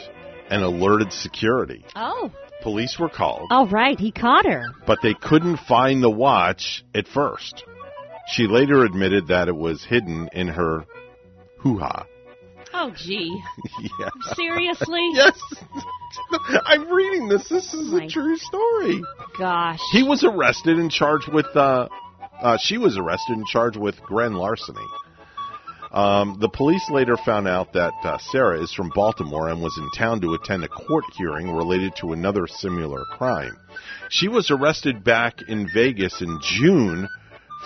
and 0.51 0.63
alerted 0.63 1.13
security. 1.13 1.85
Oh. 1.97 2.31
Police 2.65 2.99
were 2.99 3.11
called, 3.11 3.47
All 3.51 3.67
right, 3.69 3.99
he 4.01 4.11
caught 4.11 4.47
her. 4.47 4.71
but 4.87 4.99
they 5.03 5.15
couldn't 5.15 5.59
find 5.59 6.03
the 6.03 6.11
watch 6.11 6.83
at 6.95 7.07
first. 7.07 7.63
She 8.27 8.47
later 8.49 8.85
admitted 8.85 9.29
that 9.29 9.49
it 9.49 9.55
was 9.55 9.85
hidden 9.85 10.31
in 10.33 10.49
her 10.49 10.87
hoo 11.59 11.79
ha. 11.79 12.07
Oh, 12.73 12.91
gee. 12.97 13.39
yeah. 14.01 14.09
Seriously? 14.35 15.07
yes. 15.13 15.39
I'm 16.65 16.91
reading 16.91 17.29
this. 17.29 17.49
This 17.49 17.73
is 17.75 17.93
My 17.93 18.05
a 18.05 18.09
true 18.09 18.37
story. 18.37 19.03
Gosh. 19.39 19.81
He 19.93 20.03
was 20.03 20.25
arrested 20.25 20.79
and 20.79 20.91
charged 20.91 21.33
with. 21.33 21.47
Uh, 21.55 21.89
uh, 22.41 22.57
she 22.61 22.79
was 22.79 22.97
arrested 22.99 23.37
and 23.37 23.47
charged 23.47 23.77
with 23.77 24.01
grand 24.03 24.37
larceny. 24.37 24.85
Um, 25.95 26.39
the 26.41 26.49
police 26.49 26.91
later 26.91 27.17
found 27.17 27.47
out 27.47 27.73
that 27.75 27.93
uh, 28.03 28.19
Sarah 28.19 28.61
is 28.61 28.73
from 28.75 28.91
Baltimore 28.95 29.49
and 29.49 29.63
was 29.63 29.79
in 29.79 29.89
town 29.97 30.21
to 30.23 30.35
attend 30.35 30.65
a 30.65 30.69
court 30.69 31.05
hearing 31.17 31.53
related 31.53 31.95
to 32.01 32.13
another 32.13 32.49
similar 32.49 33.05
crime. 33.13 33.57
She 34.11 34.27
was 34.27 34.51
arrested 34.51 35.05
back 35.05 35.37
in 35.47 35.69
Vegas 35.73 36.21
in 36.21 36.41
June 36.43 37.09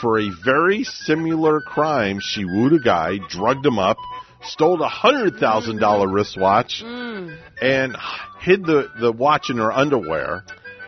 for 0.02 0.18
a 0.20 0.30
very 0.44 0.84
similar 0.84 1.60
crime. 1.62 2.20
She 2.20 2.44
wooed 2.44 2.74
a 2.74 2.78
guy, 2.84 3.16
drugged 3.30 3.64
him 3.64 3.78
up, 3.78 3.96
stole 4.42 4.82
a 4.82 4.88
hundred 4.88 5.36
thousand 5.40 5.78
dollar 5.80 6.06
wristwatch, 6.06 6.82
Mm. 6.84 7.34
and 7.62 7.96
hid 8.40 8.62
the, 8.64 8.88
the 9.00 9.10
watch 9.10 9.48
in 9.48 9.56
her 9.56 9.72
underwear, 9.72 10.44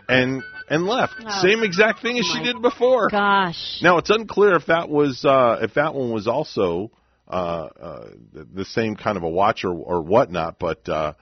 and 0.07 0.43
and 0.69 0.85
left. 0.85 1.15
Oh. 1.25 1.41
Same 1.41 1.63
exact 1.63 2.01
thing 2.03 2.19
as 2.19 2.25
she 2.25 2.43
did 2.43 2.61
before. 2.61 3.09
Gosh. 3.09 3.79
Now 3.81 3.97
it's 3.97 4.11
unclear 4.11 4.53
if 4.55 4.67
that 4.67 4.89
was 4.89 5.25
uh, 5.25 5.57
if 5.61 5.73
that 5.73 5.95
one 5.95 6.11
was 6.11 6.27
also 6.27 6.91
the, 7.31 8.47
the 8.53 8.65
same 8.65 8.95
kind 8.95 9.17
of 9.17 9.23
a 9.23 9.29
watch 9.29 9.63
or, 9.63 9.73
or 9.73 10.01
whatnot, 10.01 10.59
but 10.59 10.87
uh, 10.89 11.13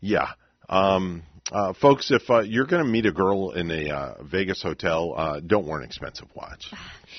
yeah. 0.00 0.28
Um, 0.68 1.22
uh, 1.52 1.74
folks, 1.74 2.10
if 2.10 2.22
uh, 2.30 2.40
you're 2.40 2.64
going 2.64 2.82
to 2.82 2.90
meet 2.90 3.04
a 3.04 3.12
girl 3.12 3.50
in 3.50 3.70
a 3.70 3.90
uh, 3.90 4.22
Vegas 4.22 4.62
hotel, 4.62 5.12
uh, 5.14 5.40
don't 5.40 5.66
wear 5.66 5.78
an 5.78 5.84
expensive 5.84 6.26
watch. 6.34 6.70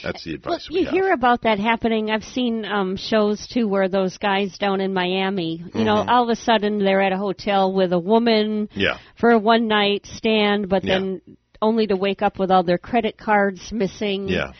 That's 0.03 0.23
the 0.23 0.31
Well, 0.43 0.55
advice 0.55 0.67
we 0.69 0.79
you 0.79 0.85
have. 0.85 0.93
hear 0.93 1.11
about 1.13 1.43
that 1.43 1.59
happening. 1.59 2.09
I've 2.09 2.23
seen 2.23 2.65
um, 2.65 2.97
shows 2.97 3.45
too 3.47 3.67
where 3.67 3.87
those 3.87 4.17
guys 4.17 4.57
down 4.57 4.81
in 4.81 4.93
Miami, 4.93 5.63
you 5.75 5.83
know, 5.83 5.97
Mhm. 5.97 6.09
all 6.09 6.23
of 6.23 6.29
a 6.29 6.35
sudden 6.35 6.79
they're 6.79 7.01
at 7.03 7.11
a 7.13 7.17
hotel 7.17 7.71
with 7.71 7.93
a 7.93 7.99
woman 7.99 8.67
Yeah. 8.73 8.97
for 9.19 9.29
a 9.29 9.37
one 9.37 9.67
night 9.67 10.07
stand, 10.07 10.69
but 10.69 10.83
Yeah. 10.83 10.95
then 10.99 11.21
only 11.61 11.85
to 11.87 11.95
wake 11.95 12.23
up 12.23 12.39
with 12.39 12.49
all 12.49 12.63
their 12.63 12.79
credit 12.79 13.17
cards 13.17 13.71
missing. 13.71 14.27
Yeah. 14.27 14.53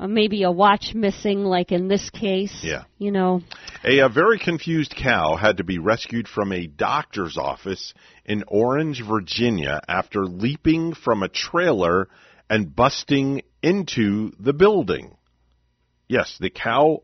Uh, 0.00 0.06
maybe 0.06 0.44
a 0.44 0.50
watch 0.50 0.94
missing, 0.94 1.44
like 1.44 1.72
in 1.72 1.88
this 1.88 2.08
case. 2.10 2.60
Yeah. 2.62 2.84
You 2.98 3.10
know. 3.10 3.42
A, 3.84 3.98
a 3.98 4.08
very 4.08 4.38
confused 4.38 4.94
cow 4.96 5.36
had 5.36 5.56
to 5.56 5.64
be 5.64 5.78
rescued 5.78 6.28
from 6.28 6.52
a 6.52 6.66
doctor's 6.68 7.36
office 7.36 7.94
in 8.24 8.44
Orange, 8.46 9.02
Virginia 9.04 9.80
after 9.88 10.24
leaping 10.24 10.94
from 10.94 11.22
a 11.22 11.28
trailer 11.28 12.08
and 12.48 12.74
busting 12.74 13.42
into 13.62 14.32
the 14.38 14.52
building. 14.52 15.16
Yes, 16.06 16.36
the 16.40 16.50
cow 16.50 17.02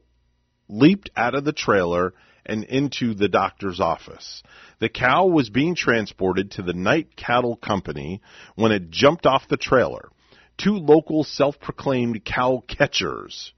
leaped 0.68 1.10
out 1.16 1.34
of 1.34 1.44
the 1.44 1.52
trailer 1.52 2.14
and 2.46 2.64
into 2.64 3.14
the 3.14 3.28
doctor's 3.28 3.80
office. 3.80 4.42
The 4.78 4.88
cow 4.88 5.26
was 5.26 5.50
being 5.50 5.74
transported 5.74 6.52
to 6.52 6.62
the 6.62 6.72
Night 6.72 7.16
Cattle 7.16 7.56
Company 7.56 8.20
when 8.54 8.72
it 8.72 8.90
jumped 8.90 9.26
off 9.26 9.48
the 9.48 9.56
trailer. 9.56 10.10
Two 10.56 10.76
local 10.76 11.24
self-proclaimed 11.24 12.24
cow 12.24 12.62
catchers 12.66 13.52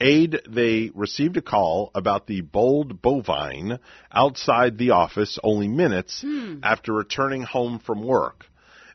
aid, 0.00 0.40
they 0.48 0.90
received 0.94 1.36
a 1.36 1.42
call 1.42 1.90
about 1.94 2.26
the 2.26 2.40
bold 2.40 3.02
bovine 3.02 3.78
outside 4.10 4.78
the 4.78 4.90
office 4.90 5.38
only 5.44 5.68
minutes 5.68 6.22
hmm. 6.22 6.58
after 6.62 6.92
returning 6.92 7.42
home 7.42 7.78
from 7.78 8.02
work. 8.02 8.46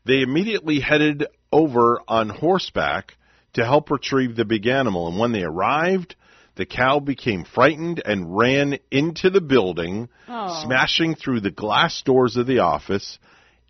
They 0.04 0.20
immediately 0.20 0.80
headed 0.80 1.26
over 1.52 2.00
on 2.06 2.28
horseback 2.28 3.16
to 3.54 3.64
help 3.64 3.90
retrieve 3.90 4.36
the 4.36 4.44
big 4.44 4.66
animal, 4.66 5.08
and 5.08 5.18
when 5.18 5.32
they 5.32 5.42
arrived, 5.42 6.16
the 6.56 6.66
cow 6.66 7.00
became 7.00 7.44
frightened 7.44 8.02
and 8.04 8.36
ran 8.36 8.78
into 8.90 9.30
the 9.30 9.40
building, 9.40 10.08
Oh. 10.28 10.62
smashing 10.64 11.14
through 11.14 11.40
the 11.40 11.50
glass 11.50 12.02
doors 12.02 12.36
of 12.36 12.46
the 12.46 12.60
office 12.60 13.18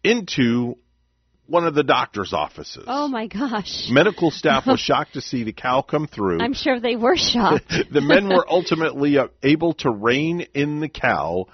into 0.03 0.77
one 1.47 1.66
of 1.66 1.74
the 1.74 1.82
doctor's 1.85 2.32
offices. 2.32 2.85
Oh 2.86 3.09
my 3.09 3.27
gosh. 3.27 3.86
Medical 3.90 4.31
staff 4.31 4.66
was 4.66 4.81
shocked 4.90 5.14
to 5.14 5.20
see 5.20 5.44
the 5.44 5.52
cow 5.52 5.82
come 5.82 6.06
through. 6.06 6.40
I'm 6.40 6.55
sure 6.55 6.81
they 6.81 6.97
were 6.97 7.16
shocked. 7.16 7.73
the 7.93 8.01
men 8.01 8.28
were 8.28 8.44
ultimately 8.48 9.18
uh, 9.18 9.28
able 9.43 9.74
to 9.74 9.90
rein 9.90 10.47
in 10.55 10.81
the 10.81 10.89
cow 10.89 11.47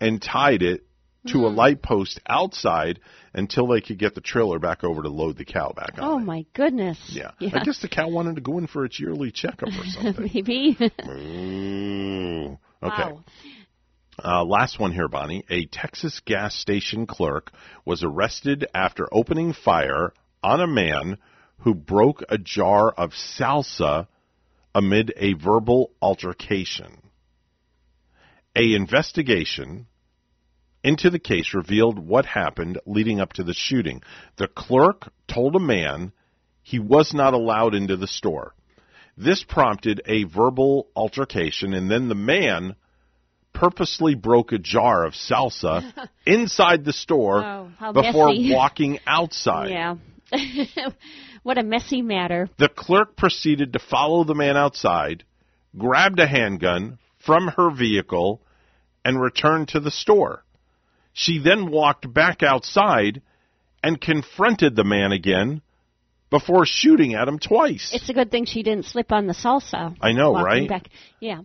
and 0.00 0.20
tied 0.20 0.62
it 0.62 0.84
to 1.26 1.38
Hmm. 1.38 1.44
a 1.44 1.48
light 1.48 1.82
post 1.82 2.18
outside 2.26 2.98
until 3.34 3.66
they 3.68 3.80
could 3.82 3.98
get 3.98 4.14
the 4.14 4.22
trailer 4.22 4.58
back 4.58 4.82
over 4.84 5.02
to 5.02 5.08
load 5.10 5.36
the 5.36 5.44
cow 5.44 5.72
back 5.76 5.98
on. 5.98 6.04
oh 6.04 6.18
my 6.18 6.46
goodness. 6.54 6.98
Yeah. 7.12 7.30
I 7.40 7.62
guess 7.62 7.80
the 7.82 7.88
cow 7.88 8.08
wanted 8.08 8.36
to 8.36 8.40
go 8.40 8.56
in 8.58 8.66
for 8.66 8.84
its 8.86 8.98
yearly 8.98 9.30
checkup 9.30 9.68
or 9.68 9.84
something. 9.84 10.30
Maybe. 10.34 10.76
Ooh. 10.80 12.58
Okay. 12.82 13.12
Wow. 13.12 13.24
Uh, 14.22 14.44
last 14.44 14.78
one 14.78 14.92
here, 14.92 15.08
Bonnie. 15.08 15.44
A 15.48 15.64
Texas 15.66 16.20
gas 16.20 16.54
station 16.54 17.06
clerk 17.06 17.52
was 17.86 18.04
arrested 18.04 18.66
after 18.74 19.08
opening 19.12 19.54
fire 19.54 20.12
on 20.42 20.60
a 20.60 20.66
man 20.66 21.16
who 21.60 21.74
broke 21.74 22.22
a 22.28 22.36
jar 22.36 22.90
of 22.90 23.12
salsa 23.12 24.06
amid 24.74 25.12
a 25.16 25.32
verbal 25.34 25.92
altercation. 26.02 26.98
A 28.54 28.74
investigation 28.74 29.86
into 30.82 31.08
the 31.08 31.18
case 31.18 31.54
revealed 31.54 31.98
what 31.98 32.26
happened 32.26 32.78
leading 32.84 33.20
up 33.20 33.32
to 33.34 33.44
the 33.44 33.54
shooting. 33.54 34.02
The 34.36 34.48
clerk 34.48 35.10
told 35.28 35.56
a 35.56 35.60
man 35.60 36.12
he 36.62 36.78
was 36.78 37.14
not 37.14 37.32
allowed 37.32 37.74
into 37.74 37.96
the 37.96 38.06
store. 38.06 38.54
This 39.16 39.44
prompted 39.44 40.02
a 40.04 40.24
verbal 40.24 40.88
altercation, 40.94 41.72
and 41.72 41.90
then 41.90 42.08
the 42.08 42.14
man 42.14 42.76
purposely 43.52 44.14
broke 44.14 44.52
a 44.52 44.58
jar 44.58 45.04
of 45.04 45.14
salsa 45.14 45.92
inside 46.26 46.84
the 46.84 46.92
store 46.92 47.42
Oh, 47.80 47.92
before 47.92 48.28
messy. 48.28 48.52
walking 48.54 48.98
outside. 49.06 49.70
Yeah. 49.70 49.96
what 51.42 51.58
a 51.58 51.62
messy 51.62 52.02
matter. 52.02 52.48
The 52.58 52.68
clerk 52.68 53.16
proceeded 53.16 53.72
to 53.72 53.78
follow 53.78 54.24
the 54.24 54.34
man 54.34 54.56
outside, 54.56 55.24
grabbed 55.76 56.20
a 56.20 56.26
handgun 56.26 56.98
from 57.18 57.48
her 57.56 57.70
vehicle, 57.70 58.40
and 59.04 59.20
returned 59.20 59.68
to 59.68 59.80
the 59.80 59.90
store. 59.90 60.44
She 61.12 61.38
then 61.38 61.70
walked 61.70 62.12
back 62.12 62.42
outside 62.42 63.22
and 63.82 64.00
confronted 64.00 64.76
the 64.76 64.84
man 64.84 65.12
again 65.12 65.62
before 66.30 66.64
shooting 66.64 67.14
at 67.14 67.26
him 67.26 67.38
twice. 67.38 67.90
It's 67.92 68.08
a 68.08 68.12
good 68.14 68.30
thing 68.30 68.44
she 68.44 68.62
didn't 68.62 68.84
slip 68.86 69.10
on 69.10 69.26
the 69.26 69.34
salsa. 69.34 69.96
I 70.00 70.12
know, 70.12 70.32
right? 70.34 70.68
Back. 70.68 70.88
Yeah. 71.18 71.40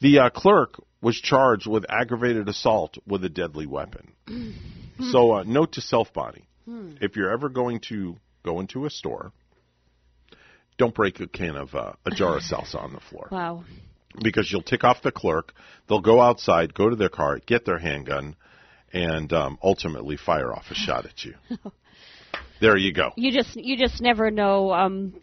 The 0.00 0.20
uh, 0.20 0.30
clerk 0.30 0.80
was 1.00 1.16
charged 1.20 1.66
with 1.66 1.84
aggravated 1.88 2.48
assault 2.48 2.98
with 3.06 3.24
a 3.24 3.28
deadly 3.28 3.66
weapon. 3.66 4.12
so, 5.12 5.32
uh, 5.34 5.42
note 5.44 5.72
to 5.72 5.80
self, 5.80 6.12
Bonnie: 6.12 6.46
Hmm. 6.64 6.92
if 7.00 7.16
you're 7.16 7.30
ever 7.30 7.48
going 7.48 7.80
to 7.88 8.16
go 8.44 8.60
into 8.60 8.84
a 8.86 8.90
store, 8.90 9.32
don't 10.76 10.94
break 10.94 11.20
a 11.20 11.26
can 11.26 11.56
of 11.56 11.74
uh, 11.74 11.92
a 12.04 12.10
jar 12.10 12.36
of 12.36 12.42
salsa 12.42 12.76
on 12.82 12.92
the 12.92 13.00
floor 13.00 13.28
Wow. 13.30 13.64
because 14.22 14.50
you'll 14.50 14.62
tick 14.62 14.84
off 14.84 15.02
the 15.02 15.12
clerk. 15.12 15.52
They'll 15.88 16.00
go 16.00 16.20
outside, 16.20 16.74
go 16.74 16.88
to 16.88 16.96
their 16.96 17.08
car, 17.08 17.38
get 17.44 17.64
their 17.64 17.78
handgun, 17.78 18.36
and 18.92 19.32
um, 19.32 19.58
ultimately 19.62 20.16
fire 20.16 20.52
off 20.52 20.66
a 20.70 20.74
shot 20.74 21.04
at 21.06 21.24
you. 21.24 21.34
There 22.60 22.76
you 22.76 22.92
go. 22.92 23.12
You 23.16 23.32
just 23.32 23.56
you 23.56 23.76
just 23.76 24.00
never 24.00 24.30
know 24.30 24.72
um, 24.72 25.14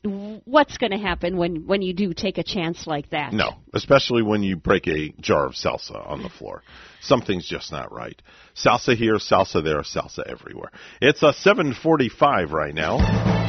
what's 0.46 0.78
going 0.78 0.92
to 0.92 0.98
happen 0.98 1.38
when 1.38 1.68
when 1.68 1.82
you 1.82 1.94
do 1.94 2.14
take 2.14 2.38
a 2.38 2.44
chance 2.44 2.88
like 2.88 3.10
that. 3.10 3.34
No, 3.34 3.56
especially 3.74 4.24
when 4.24 4.44
you 4.44 4.56
break 4.56 4.88
a 4.88 5.14
jar 5.20 5.46
of 5.46 5.54
salsa 5.54 6.08
on 6.10 6.24
the 6.24 6.30
floor. 6.30 6.64
Something's 7.02 7.48
just 7.48 7.72
not 7.72 7.92
right. 7.92 8.20
Salsa 8.56 8.96
here, 8.96 9.16
salsa 9.16 9.64
there, 9.64 9.82
salsa 9.82 10.24
everywhere. 10.26 10.72
It's 11.02 11.22
a 11.24 11.34
7:45 11.34 12.52
right 12.52 12.74
now. 12.74 13.45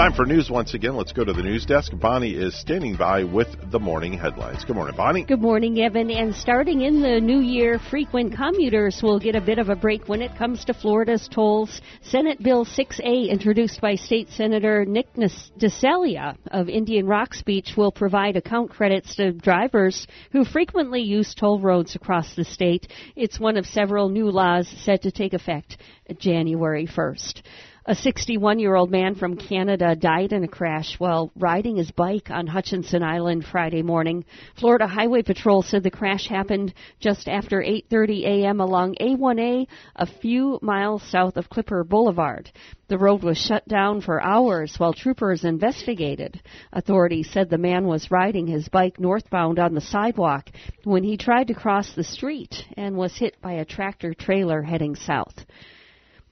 Time 0.00 0.14
for 0.14 0.24
news 0.24 0.48
once 0.48 0.72
again. 0.72 0.96
Let's 0.96 1.12
go 1.12 1.26
to 1.26 1.32
the 1.34 1.42
news 1.42 1.66
desk. 1.66 1.92
Bonnie 1.94 2.30
is 2.30 2.58
standing 2.58 2.96
by 2.96 3.22
with 3.22 3.48
the 3.70 3.78
morning 3.78 4.14
headlines. 4.14 4.64
Good 4.64 4.74
morning, 4.74 4.96
Bonnie. 4.96 5.26
Good 5.26 5.42
morning, 5.42 5.78
Evan. 5.78 6.10
And 6.10 6.34
starting 6.34 6.80
in 6.80 7.02
the 7.02 7.20
new 7.20 7.40
year, 7.40 7.78
frequent 7.90 8.34
commuters 8.34 9.00
will 9.02 9.20
get 9.20 9.36
a 9.36 9.42
bit 9.42 9.58
of 9.58 9.68
a 9.68 9.76
break 9.76 10.08
when 10.08 10.22
it 10.22 10.34
comes 10.38 10.64
to 10.64 10.72
Florida's 10.72 11.28
tolls. 11.30 11.82
Senate 12.00 12.42
Bill 12.42 12.64
6A, 12.64 13.28
introduced 13.28 13.82
by 13.82 13.94
State 13.94 14.30
Senator 14.30 14.86
Nick 14.86 15.12
DiCeglie 15.16 16.34
of 16.50 16.70
Indian 16.70 17.06
Rocks 17.06 17.42
Beach, 17.42 17.74
will 17.76 17.92
provide 17.92 18.36
account 18.36 18.70
credits 18.70 19.16
to 19.16 19.32
drivers 19.32 20.06
who 20.32 20.46
frequently 20.46 21.02
use 21.02 21.34
toll 21.34 21.60
roads 21.60 21.94
across 21.94 22.34
the 22.36 22.44
state. 22.46 22.90
It's 23.16 23.38
one 23.38 23.58
of 23.58 23.66
several 23.66 24.08
new 24.08 24.30
laws 24.30 24.66
set 24.82 25.02
to 25.02 25.10
take 25.10 25.34
effect 25.34 25.76
January 26.18 26.86
1st. 26.86 27.42
A 27.86 27.94
61 27.94 28.58
year 28.58 28.74
old 28.74 28.90
man 28.90 29.14
from 29.14 29.36
Canada 29.38 29.96
died 29.96 30.34
in 30.34 30.44
a 30.44 30.48
crash 30.48 31.00
while 31.00 31.32
riding 31.34 31.76
his 31.76 31.90
bike 31.90 32.30
on 32.30 32.46
Hutchinson 32.46 33.02
Island 33.02 33.46
Friday 33.46 33.80
morning. 33.80 34.26
Florida 34.54 34.86
Highway 34.86 35.22
Patrol 35.22 35.62
said 35.62 35.82
the 35.82 35.90
crash 35.90 36.28
happened 36.28 36.74
just 37.00 37.26
after 37.26 37.62
8:30 37.62 38.24
a.m. 38.24 38.60
along 38.60 38.96
A1A 39.00 39.66
a 39.96 40.04
few 40.04 40.58
miles 40.60 41.02
south 41.04 41.38
of 41.38 41.48
Clipper 41.48 41.82
Boulevard. 41.82 42.50
The 42.88 42.98
road 42.98 43.22
was 43.22 43.38
shut 43.38 43.66
down 43.66 44.02
for 44.02 44.22
hours 44.22 44.74
while 44.76 44.92
troopers 44.92 45.44
investigated. 45.46 46.38
Authorities 46.74 47.30
said 47.30 47.48
the 47.48 47.56
man 47.56 47.86
was 47.86 48.10
riding 48.10 48.46
his 48.46 48.68
bike 48.68 49.00
northbound 49.00 49.58
on 49.58 49.72
the 49.72 49.80
sidewalk 49.80 50.50
when 50.84 51.02
he 51.02 51.16
tried 51.16 51.46
to 51.46 51.54
cross 51.54 51.94
the 51.94 52.04
street 52.04 52.62
and 52.76 52.94
was 52.98 53.16
hit 53.16 53.40
by 53.40 53.52
a 53.52 53.64
tractor 53.64 54.12
trailer 54.12 54.60
heading 54.60 54.96
south. 54.96 55.46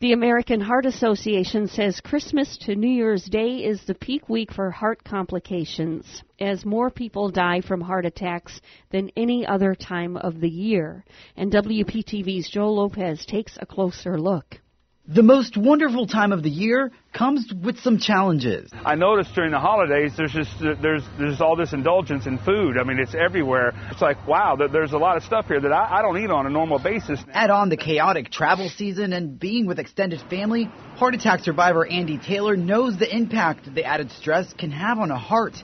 The 0.01 0.13
American 0.13 0.61
Heart 0.61 0.87
Association 0.87 1.67
says 1.67 2.01
Christmas 2.01 2.57
to 2.59 2.77
New 2.77 2.87
Year's 2.87 3.25
Day 3.25 3.65
is 3.65 3.83
the 3.85 3.97
peak 3.97 4.29
week 4.29 4.53
for 4.53 4.71
heart 4.71 5.03
complications, 5.03 6.23
as 6.39 6.65
more 6.65 6.89
people 6.89 7.31
die 7.31 7.61
from 7.63 7.81
heart 7.81 8.07
attacks 8.07 8.61
than 8.91 9.11
any 9.17 9.45
other 9.45 9.75
time 9.75 10.17
of 10.17 10.39
the 10.39 10.49
year. 10.49 11.05
And 11.37 11.51
WPTV's 11.51 12.49
Joe 12.49 12.73
Lopez 12.73 13.27
takes 13.27 13.59
a 13.61 13.67
closer 13.67 14.21
look. 14.21 14.61
The 15.11 15.23
most 15.23 15.57
wonderful 15.57 16.07
time 16.07 16.33
of 16.33 16.43
the 16.43 16.51
year 16.51 16.93
comes 17.15 17.51
with 17.65 17.79
some 17.79 17.97
challenges. 17.99 18.71
I 18.85 18.95
noticed 18.95 19.35
during 19.35 19.53
the 19.53 19.59
holidays 19.59 20.13
there's 20.19 20.35
just 20.35 20.51
there's 20.61 21.03
there's 21.19 21.41
all 21.41 21.57
this 21.57 21.73
indulgence 21.73 22.27
in 22.27 22.37
food. 22.37 22.77
I 22.77 22.85
mean, 22.85 22.99
it's 22.99 23.15
everywhere. 23.15 23.73
It's 23.91 24.03
like 24.03 24.29
wow, 24.29 24.55
there's 24.71 24.93
a 24.93 24.99
lot 24.99 25.17
of 25.17 25.23
stuff 25.23 25.47
here 25.47 25.63
that 25.63 25.73
I, 25.73 26.01
I 26.01 26.03
don't 26.03 26.19
eat 26.19 26.31
on 26.31 26.45
a 26.45 26.51
normal 26.51 26.79
basis. 26.79 27.21
Add 27.33 27.49
on 27.49 27.71
the 27.71 27.79
chaotic 27.79 28.31
travel 28.31 28.69
season 28.69 29.15
and 29.15 29.41
being 29.41 29.65
with 29.65 29.79
extended 29.79 30.21
family, 30.29 30.65
heart 30.97 31.15
attack 31.15 31.41
survivor 31.41 31.87
Andy 31.87 32.19
Taylor 32.19 32.55
knows 32.55 32.99
the 32.99 33.11
impact 33.11 33.75
the 33.75 33.85
added 33.85 34.11
stress 34.11 34.53
can 34.53 34.71
have 34.71 34.99
on 34.99 35.11
a 35.11 35.19
heart. 35.19 35.55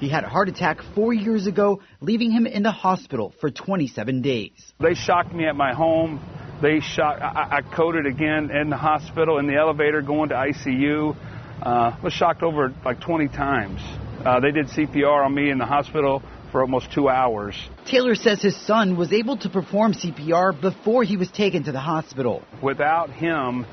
He 0.00 0.08
had 0.08 0.24
a 0.24 0.30
heart 0.30 0.48
attack 0.48 0.80
four 0.94 1.12
years 1.12 1.46
ago, 1.46 1.82
leaving 2.00 2.30
him 2.30 2.46
in 2.46 2.62
the 2.62 2.72
hospital 2.72 3.34
for 3.38 3.50
27 3.50 4.22
days. 4.22 4.72
They 4.80 4.94
shocked 4.94 5.34
me 5.34 5.46
at 5.46 5.56
my 5.56 5.74
home. 5.74 6.20
They 6.62 6.80
shot. 6.80 7.20
I, 7.20 7.58
I 7.58 7.62
coded 7.62 8.06
again 8.06 8.50
in 8.50 8.70
the 8.70 8.76
hospital 8.76 9.38
in 9.38 9.46
the 9.46 9.56
elevator 9.56 10.02
going 10.02 10.30
to 10.30 10.34
ICU. 10.34 11.16
Uh, 11.62 11.96
was 12.02 12.12
shocked 12.12 12.42
over 12.42 12.74
like 12.84 13.00
20 13.00 13.28
times. 13.28 13.80
Uh, 14.24 14.40
they 14.40 14.50
did 14.50 14.66
CPR 14.66 15.24
on 15.24 15.34
me 15.34 15.50
in 15.50 15.58
the 15.58 15.66
hospital 15.66 16.22
for 16.50 16.62
almost 16.62 16.92
two 16.92 17.08
hours. 17.08 17.56
Taylor 17.86 18.14
says 18.14 18.40
his 18.40 18.56
son 18.66 18.96
was 18.96 19.12
able 19.12 19.36
to 19.38 19.48
perform 19.48 19.92
CPR 19.92 20.58
before 20.60 21.04
he 21.04 21.16
was 21.16 21.30
taken 21.30 21.64
to 21.64 21.72
the 21.72 21.80
hospital. 21.80 22.42
Without 22.62 23.10
him 23.10 23.66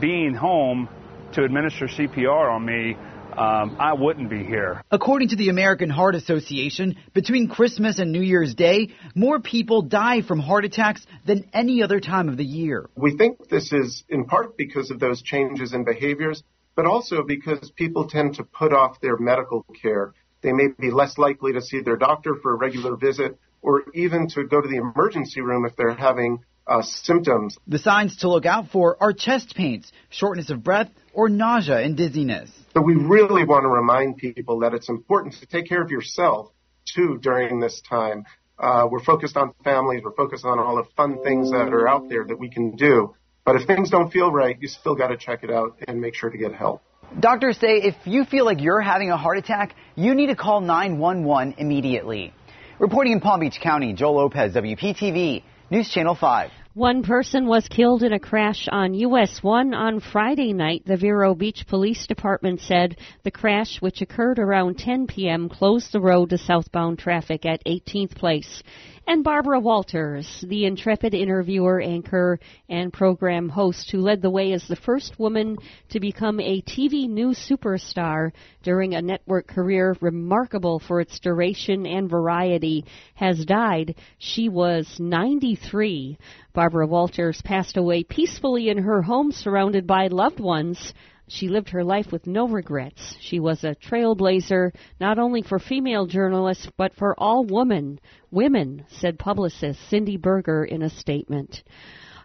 being 0.00 0.34
home 0.34 0.88
to 1.34 1.44
administer 1.44 1.86
CPR 1.86 2.50
on 2.52 2.64
me, 2.64 2.96
um, 3.38 3.76
I 3.78 3.92
wouldn't 3.94 4.30
be 4.30 4.44
here. 4.44 4.82
According 4.90 5.28
to 5.28 5.36
the 5.36 5.48
American 5.48 5.90
Heart 5.90 6.14
Association, 6.14 6.96
between 7.12 7.48
Christmas 7.48 7.98
and 7.98 8.12
New 8.12 8.22
Year's 8.22 8.54
Day, 8.54 8.94
more 9.14 9.40
people 9.40 9.82
die 9.82 10.22
from 10.22 10.38
heart 10.38 10.64
attacks 10.64 11.06
than 11.26 11.48
any 11.52 11.82
other 11.82 12.00
time 12.00 12.28
of 12.28 12.36
the 12.36 12.44
year. 12.44 12.88
We 12.96 13.16
think 13.16 13.48
this 13.48 13.72
is 13.72 14.04
in 14.08 14.24
part 14.24 14.56
because 14.56 14.90
of 14.90 15.00
those 15.00 15.22
changes 15.22 15.72
in 15.72 15.84
behaviors, 15.84 16.42
but 16.76 16.86
also 16.86 17.22
because 17.22 17.70
people 17.76 18.08
tend 18.08 18.36
to 18.36 18.44
put 18.44 18.72
off 18.72 19.00
their 19.00 19.16
medical 19.16 19.64
care. 19.80 20.12
They 20.42 20.52
may 20.52 20.68
be 20.78 20.90
less 20.90 21.18
likely 21.18 21.52
to 21.54 21.62
see 21.62 21.80
their 21.80 21.96
doctor 21.96 22.36
for 22.42 22.52
a 22.52 22.56
regular 22.56 22.96
visit 22.96 23.38
or 23.62 23.84
even 23.94 24.28
to 24.28 24.44
go 24.44 24.60
to 24.60 24.68
the 24.68 24.76
emergency 24.76 25.40
room 25.40 25.64
if 25.64 25.74
they're 25.76 25.94
having 25.94 26.44
uh, 26.66 26.82
symptoms. 26.82 27.56
The 27.66 27.78
signs 27.78 28.18
to 28.18 28.28
look 28.28 28.46
out 28.46 28.68
for 28.70 28.96
are 29.00 29.12
chest 29.12 29.54
pains, 29.54 29.90
shortness 30.10 30.50
of 30.50 30.62
breath, 30.62 30.90
or 31.14 31.28
nausea 31.28 31.78
and 31.78 31.96
dizziness. 31.96 32.50
So 32.74 32.82
we 32.82 32.94
really 32.94 33.44
want 33.44 33.64
to 33.64 33.68
remind 33.68 34.16
people 34.16 34.60
that 34.60 34.74
it's 34.74 34.88
important 34.88 35.34
to 35.40 35.46
take 35.46 35.68
care 35.68 35.82
of 35.82 35.90
yourself 35.90 36.50
too 36.94 37.18
during 37.22 37.60
this 37.60 37.80
time. 37.88 38.24
Uh, 38.58 38.86
we're 38.90 39.02
focused 39.02 39.36
on 39.36 39.52
families. 39.64 40.02
We're 40.04 40.14
focused 40.14 40.44
on 40.44 40.58
all 40.58 40.76
the 40.76 40.84
fun 40.96 41.22
things 41.22 41.50
that 41.50 41.72
are 41.72 41.88
out 41.88 42.08
there 42.08 42.24
that 42.24 42.38
we 42.38 42.50
can 42.50 42.76
do. 42.76 43.14
But 43.44 43.56
if 43.56 43.66
things 43.66 43.90
don't 43.90 44.10
feel 44.10 44.30
right, 44.30 44.56
you 44.60 44.68
still 44.68 44.94
got 44.94 45.08
to 45.08 45.16
check 45.16 45.42
it 45.42 45.50
out 45.50 45.76
and 45.86 46.00
make 46.00 46.14
sure 46.14 46.30
to 46.30 46.38
get 46.38 46.54
help. 46.54 46.82
Doctors 47.18 47.58
say 47.58 47.76
if 47.76 47.94
you 48.04 48.24
feel 48.24 48.44
like 48.44 48.60
you're 48.60 48.80
having 48.80 49.10
a 49.10 49.16
heart 49.16 49.38
attack, 49.38 49.74
you 49.94 50.14
need 50.14 50.28
to 50.28 50.36
call 50.36 50.60
911 50.60 51.56
immediately. 51.58 52.32
Reporting 52.78 53.12
in 53.12 53.20
Palm 53.20 53.40
Beach 53.40 53.58
County, 53.62 53.92
Joel 53.92 54.16
Lopez, 54.16 54.54
WPTV, 54.54 55.44
News 55.70 55.88
Channel 55.90 56.16
5. 56.16 56.50
One 56.74 57.04
person 57.04 57.46
was 57.46 57.68
killed 57.68 58.02
in 58.02 58.12
a 58.12 58.18
crash 58.18 58.66
on 58.68 58.94
US 58.94 59.44
1 59.44 59.72
on 59.74 60.00
Friday 60.00 60.52
night, 60.52 60.82
the 60.84 60.96
Vero 60.96 61.32
Beach 61.32 61.68
Police 61.68 62.04
Department 62.08 62.60
said. 62.60 62.96
The 63.22 63.30
crash, 63.30 63.80
which 63.80 64.02
occurred 64.02 64.40
around 64.40 64.78
10 64.78 65.06
p.m., 65.06 65.48
closed 65.48 65.92
the 65.92 66.00
road 66.00 66.30
to 66.30 66.38
southbound 66.38 66.98
traffic 66.98 67.46
at 67.46 67.64
18th 67.64 68.16
Place 68.16 68.60
and 69.06 69.22
Barbara 69.22 69.60
Walters, 69.60 70.44
the 70.48 70.64
intrepid 70.64 71.12
interviewer, 71.12 71.80
anchor, 71.80 72.38
and 72.68 72.92
program 72.92 73.48
host 73.48 73.90
who 73.90 74.00
led 74.00 74.22
the 74.22 74.30
way 74.30 74.52
as 74.52 74.66
the 74.66 74.76
first 74.76 75.18
woman 75.18 75.58
to 75.90 76.00
become 76.00 76.40
a 76.40 76.62
TV 76.62 77.08
news 77.08 77.38
superstar 77.38 78.32
during 78.62 78.94
a 78.94 79.02
network 79.02 79.46
career 79.46 79.94
remarkable 80.00 80.78
for 80.78 81.00
its 81.00 81.20
duration 81.20 81.86
and 81.86 82.08
variety, 82.08 82.84
has 83.14 83.44
died. 83.44 83.94
She 84.18 84.48
was 84.48 84.96
93. 84.98 86.16
Barbara 86.54 86.86
Walters 86.86 87.42
passed 87.44 87.76
away 87.76 88.04
peacefully 88.04 88.70
in 88.70 88.78
her 88.78 89.02
home 89.02 89.32
surrounded 89.32 89.86
by 89.86 90.06
loved 90.06 90.40
ones. 90.40 90.94
She 91.28 91.48
lived 91.48 91.70
her 91.70 91.82
life 91.82 92.12
with 92.12 92.26
no 92.26 92.46
regrets. 92.46 93.16
She 93.20 93.40
was 93.40 93.64
a 93.64 93.74
trailblazer 93.74 94.72
not 95.00 95.18
only 95.18 95.42
for 95.42 95.58
female 95.58 96.06
journalists 96.06 96.68
but 96.76 96.94
for 96.94 97.18
all 97.18 97.44
women. 97.44 97.98
Women, 98.30 98.84
said 98.88 99.18
publicist 99.18 99.80
Cindy 99.88 100.16
Berger 100.16 100.64
in 100.64 100.82
a 100.82 100.90
statement. 100.90 101.62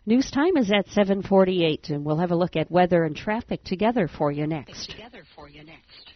News 0.06 0.30
time 0.32 0.58
is 0.58 0.72
at 0.72 0.88
7:48 0.88 1.90
and 1.90 2.04
we'll 2.04 2.18
have 2.18 2.32
a 2.32 2.36
look 2.36 2.56
at 2.56 2.72
weather 2.72 3.04
and 3.04 3.16
traffic 3.16 3.64
together 3.64 4.08
for 4.08 4.32
you 4.32 4.48
next. 4.48 4.90
Together 4.90 5.24
for 5.36 5.48
you 5.48 5.64
next. 5.64 6.14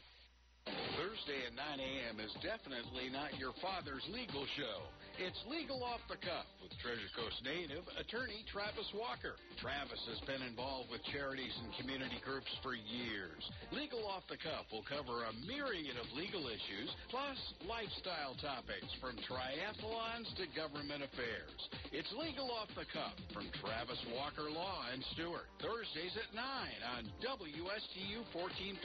Thursday 0.65 1.45
at 1.47 1.55
9 1.55 1.79
a.m. 1.79 2.19
is 2.19 2.33
definitely 2.41 3.09
not 3.11 3.37
your 3.39 3.53
father's 3.61 4.03
legal 4.11 4.45
show. 4.57 4.83
It's 5.21 5.37
Legal 5.45 5.85
Off 5.85 6.01
the 6.09 6.17
Cuff 6.17 6.49
with 6.57 6.73
Treasure 6.81 7.11
Coast 7.13 7.37
native 7.45 7.85
attorney 8.01 8.41
Travis 8.49 8.89
Walker. 8.97 9.37
Travis 9.61 10.01
has 10.09 10.17
been 10.25 10.41
involved 10.41 10.89
with 10.89 11.05
charities 11.13 11.53
and 11.61 11.69
community 11.77 12.17
groups 12.25 12.49
for 12.65 12.73
years. 12.73 13.45
Legal 13.69 14.01
Off 14.09 14.25
the 14.25 14.41
Cuff 14.41 14.65
will 14.73 14.81
cover 14.89 15.29
a 15.29 15.33
myriad 15.45 16.01
of 16.01 16.09
legal 16.17 16.49
issues, 16.49 16.89
plus 17.13 17.37
lifestyle 17.69 18.33
topics 18.41 18.89
from 18.97 19.13
triathlons 19.29 20.25
to 20.41 20.49
government 20.57 21.05
affairs. 21.05 21.61
It's 21.93 22.09
Legal 22.17 22.49
Off 22.49 22.73
the 22.73 22.89
Cuff 22.89 23.13
from 23.37 23.53
Travis 23.61 24.01
Walker 24.17 24.49
Law 24.49 24.89
and 24.89 25.05
Stuart. 25.13 25.45
Thursdays 25.61 26.17
at 26.17 26.33
9 26.33 26.41
on 26.41 27.05
WSTU 27.21 28.25
1450 28.33 28.81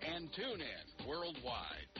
and 0.00 0.32
tune 0.32 0.64
in 0.64 0.84
worldwide. 1.04 1.92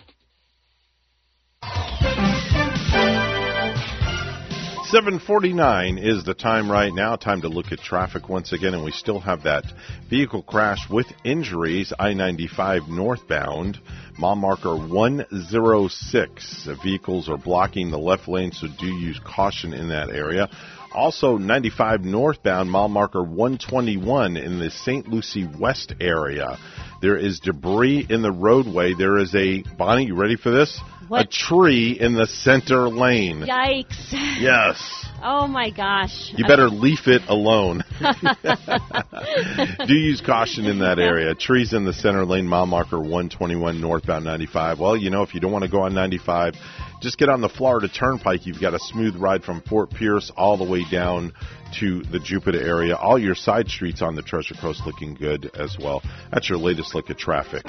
749 4.90 5.98
is 5.98 6.24
the 6.24 6.32
time 6.32 6.72
right 6.72 6.94
now. 6.94 7.14
Time 7.14 7.42
to 7.42 7.48
look 7.48 7.72
at 7.72 7.78
traffic 7.78 8.30
once 8.30 8.54
again, 8.54 8.72
and 8.72 8.82
we 8.82 8.90
still 8.90 9.20
have 9.20 9.42
that 9.42 9.64
vehicle 10.08 10.42
crash 10.42 10.88
with 10.88 11.06
injuries, 11.24 11.92
I-95 11.98 12.88
northbound, 12.88 13.78
mile 14.18 14.36
marker 14.36 14.74
106. 14.74 16.64
The 16.64 16.74
vehicles 16.82 17.28
are 17.28 17.36
blocking 17.36 17.90
the 17.90 17.98
left 17.98 18.28
lane, 18.28 18.50
so 18.52 18.66
do 18.78 18.86
use 18.86 19.20
caution 19.22 19.74
in 19.74 19.90
that 19.90 20.08
area. 20.08 20.48
Also, 20.94 21.36
95 21.36 22.00
northbound, 22.00 22.70
mile 22.70 22.88
marker 22.88 23.22
121 23.22 24.38
in 24.38 24.58
the 24.58 24.70
St. 24.70 25.06
Lucie 25.06 25.46
West 25.60 25.92
area. 26.00 26.56
There 27.02 27.18
is 27.18 27.40
debris 27.40 28.06
in 28.08 28.22
the 28.22 28.32
roadway. 28.32 28.94
There 28.94 29.18
is 29.18 29.34
a, 29.34 29.62
Bonnie, 29.76 30.06
you 30.06 30.14
ready 30.14 30.36
for 30.36 30.50
this? 30.50 30.80
What? 31.08 31.26
A 31.26 31.26
tree 31.26 31.96
in 31.98 32.14
the 32.14 32.26
center 32.26 32.88
lane. 32.88 33.40
Yikes. 33.40 34.12
Yes. 34.12 35.06
Oh 35.22 35.48
my 35.48 35.70
gosh. 35.70 36.32
You 36.36 36.46
better 36.46 36.68
leave 36.68 37.06
it 37.06 37.22
alone. 37.28 37.82
Do 39.86 39.94
use 39.94 40.20
caution 40.20 40.66
in 40.66 40.78
that 40.80 40.98
area. 40.98 41.34
Trees 41.34 41.72
in 41.72 41.84
the 41.84 41.92
center 41.92 42.24
lane, 42.24 42.46
mile 42.46 42.66
marker 42.66 42.98
121 42.98 43.80
northbound 43.80 44.24
95. 44.24 44.78
Well, 44.78 44.96
you 44.96 45.10
know, 45.10 45.22
if 45.22 45.34
you 45.34 45.40
don't 45.40 45.50
want 45.50 45.64
to 45.64 45.70
go 45.70 45.80
on 45.80 45.94
95, 45.94 46.54
just 47.00 47.18
get 47.18 47.28
on 47.28 47.40
the 47.40 47.48
Florida 47.48 47.88
Turnpike. 47.88 48.46
You've 48.46 48.60
got 48.60 48.74
a 48.74 48.78
smooth 48.78 49.16
ride 49.16 49.42
from 49.44 49.62
Fort 49.62 49.90
Pierce 49.90 50.30
all 50.36 50.56
the 50.56 50.70
way 50.70 50.84
down 50.90 51.32
to 51.80 52.02
the 52.02 52.20
Jupiter 52.20 52.60
area. 52.60 52.96
All 52.96 53.18
your 53.18 53.34
side 53.34 53.68
streets 53.68 54.02
on 54.02 54.14
the 54.14 54.22
Treasure 54.22 54.54
Coast 54.60 54.82
looking 54.86 55.14
good 55.14 55.50
as 55.54 55.76
well. 55.80 56.02
That's 56.32 56.48
your 56.48 56.58
latest 56.58 56.94
look 56.94 57.10
at 57.10 57.18
traffic. 57.18 57.64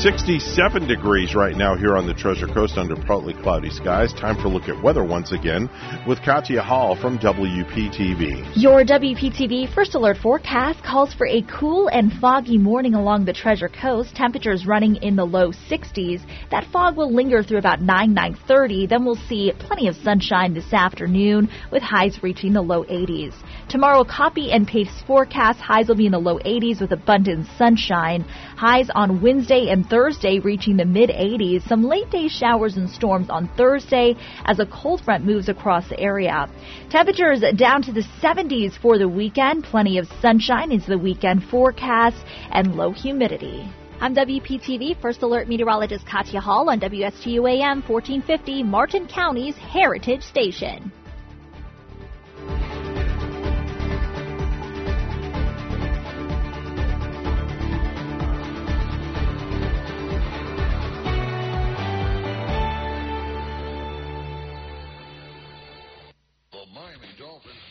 67 0.00 0.88
degrees 0.88 1.34
right 1.34 1.54
now 1.54 1.76
here 1.76 1.94
on 1.94 2.06
the 2.06 2.14
Treasure 2.14 2.46
Coast 2.46 2.78
under 2.78 2.96
partly 2.96 3.34
cloudy 3.34 3.68
skies. 3.68 4.14
Time 4.14 4.34
for 4.34 4.46
a 4.46 4.48
look 4.48 4.66
at 4.66 4.82
weather 4.82 5.04
once 5.04 5.32
again 5.32 5.68
with 6.08 6.22
Katya 6.22 6.62
Hall 6.62 6.96
from 6.96 7.18
WPTV. 7.18 8.50
Your 8.56 8.82
WPTV 8.82 9.74
First 9.74 9.94
Alert 9.94 10.16
forecast 10.16 10.82
calls 10.82 11.12
for 11.12 11.26
a 11.26 11.42
cool 11.42 11.88
and 11.88 12.10
foggy 12.14 12.56
morning 12.56 12.94
along 12.94 13.26
the 13.26 13.34
Treasure 13.34 13.68
Coast. 13.68 14.16
Temperatures 14.16 14.64
running 14.64 14.96
in 14.96 15.16
the 15.16 15.24
low 15.26 15.52
60s. 15.52 16.22
That 16.50 16.64
fog 16.72 16.96
will 16.96 17.14
linger 17.14 17.42
through 17.42 17.58
about 17.58 17.82
9, 17.82 18.14
9.30. 18.14 18.88
Then 18.88 19.04
we'll 19.04 19.16
see 19.28 19.52
plenty 19.58 19.86
of 19.86 19.96
sunshine 19.96 20.54
this 20.54 20.72
afternoon 20.72 21.50
with 21.70 21.82
highs 21.82 22.22
reaching 22.22 22.54
the 22.54 22.62
low 22.62 22.84
80s. 22.84 23.34
Tomorrow, 23.70 24.02
copy 24.02 24.50
and 24.50 24.66
paste 24.66 25.06
forecast. 25.06 25.60
Highs 25.60 25.86
will 25.86 25.94
be 25.94 26.06
in 26.06 26.10
the 26.10 26.18
low 26.18 26.40
80s 26.40 26.80
with 26.80 26.90
abundant 26.90 27.46
sunshine. 27.56 28.22
Highs 28.56 28.90
on 28.96 29.22
Wednesday 29.22 29.68
and 29.68 29.88
Thursday 29.88 30.40
reaching 30.40 30.76
the 30.76 30.84
mid 30.84 31.10
80s. 31.10 31.68
Some 31.68 31.84
late 31.84 32.10
day 32.10 32.26
showers 32.26 32.76
and 32.76 32.90
storms 32.90 33.30
on 33.30 33.48
Thursday 33.56 34.16
as 34.44 34.58
a 34.58 34.66
cold 34.66 35.02
front 35.02 35.24
moves 35.24 35.48
across 35.48 35.88
the 35.88 36.00
area. 36.00 36.48
Temperatures 36.90 37.44
down 37.54 37.80
to 37.82 37.92
the 37.92 38.02
70s 38.20 38.76
for 38.76 38.98
the 38.98 39.08
weekend. 39.08 39.62
Plenty 39.62 39.98
of 39.98 40.08
sunshine 40.20 40.72
into 40.72 40.90
the 40.90 40.98
weekend 40.98 41.44
forecast 41.44 42.16
and 42.50 42.74
low 42.74 42.90
humidity. 42.90 43.72
I'm 44.00 44.16
WPTV 44.16 45.00
First 45.00 45.22
Alert 45.22 45.46
Meteorologist 45.46 46.04
Katya 46.08 46.40
Hall 46.40 46.70
on 46.70 46.80
WSTU 46.80 47.48
AM 47.48 47.82
1450, 47.82 48.64
Martin 48.64 49.06
County's 49.06 49.54
Heritage 49.54 50.22
Station. 50.22 50.90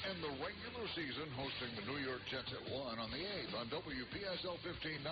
End 0.09 0.25
the 0.25 0.41
regular 0.41 0.89
season 0.97 1.29
hosting 1.37 1.69
the 1.77 1.85
New 1.85 2.01
York 2.01 2.25
Jets 2.33 2.49
at 2.49 2.65
1 2.65 2.97
on 2.97 3.09
the 3.13 3.21
8th 3.45 3.53
on 3.61 3.69
WPSL 3.69 4.57
1590. 4.65 5.05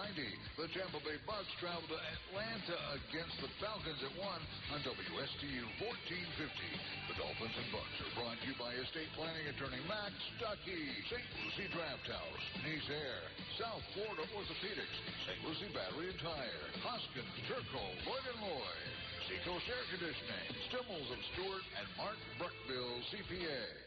The 0.58 0.66
Tampa 0.74 0.98
Bay 1.06 1.22
Bucs 1.22 1.54
travel 1.62 1.86
to 1.86 2.00
Atlanta 2.02 2.98
against 2.98 3.38
the 3.38 3.46
Falcons 3.62 4.02
at 4.02 4.10
1 4.18 4.26
on 4.26 4.80
WSTU 4.82 5.64
1450. 5.86 7.14
The 7.14 7.18
Dolphins 7.22 7.58
and 7.62 7.70
Bucs 7.70 7.98
are 8.10 8.14
brought 8.18 8.42
to 8.42 8.46
you 8.50 8.58
by 8.58 8.74
estate 8.74 9.14
planning 9.14 9.46
attorney 9.54 9.78
Max 9.86 10.18
Stuckey, 10.42 10.90
St. 11.14 11.30
Lucie 11.46 11.70
Draft 11.78 12.10
House, 12.10 12.46
Nice 12.66 12.90
Air, 12.90 13.22
South 13.62 13.86
Florida 13.94 14.26
Orthopedics, 14.34 14.98
St. 15.30 15.40
Lucie 15.46 15.70
Battery 15.78 16.10
and 16.10 16.22
Tire, 16.26 16.66
Hoskins, 16.82 17.38
Turco, 17.46 17.86
Lloyd 18.02 18.26
and 18.34 18.42
Lloyd. 18.50 18.90
Seacoast 19.30 19.70
Air 19.70 19.86
Conditioning, 19.94 20.48
Stimmels 20.74 21.10
of 21.14 21.22
Stuart, 21.38 21.66
and 21.78 21.86
Mark 22.02 22.18
Bruckville, 22.42 22.98
CPA. 23.14 23.87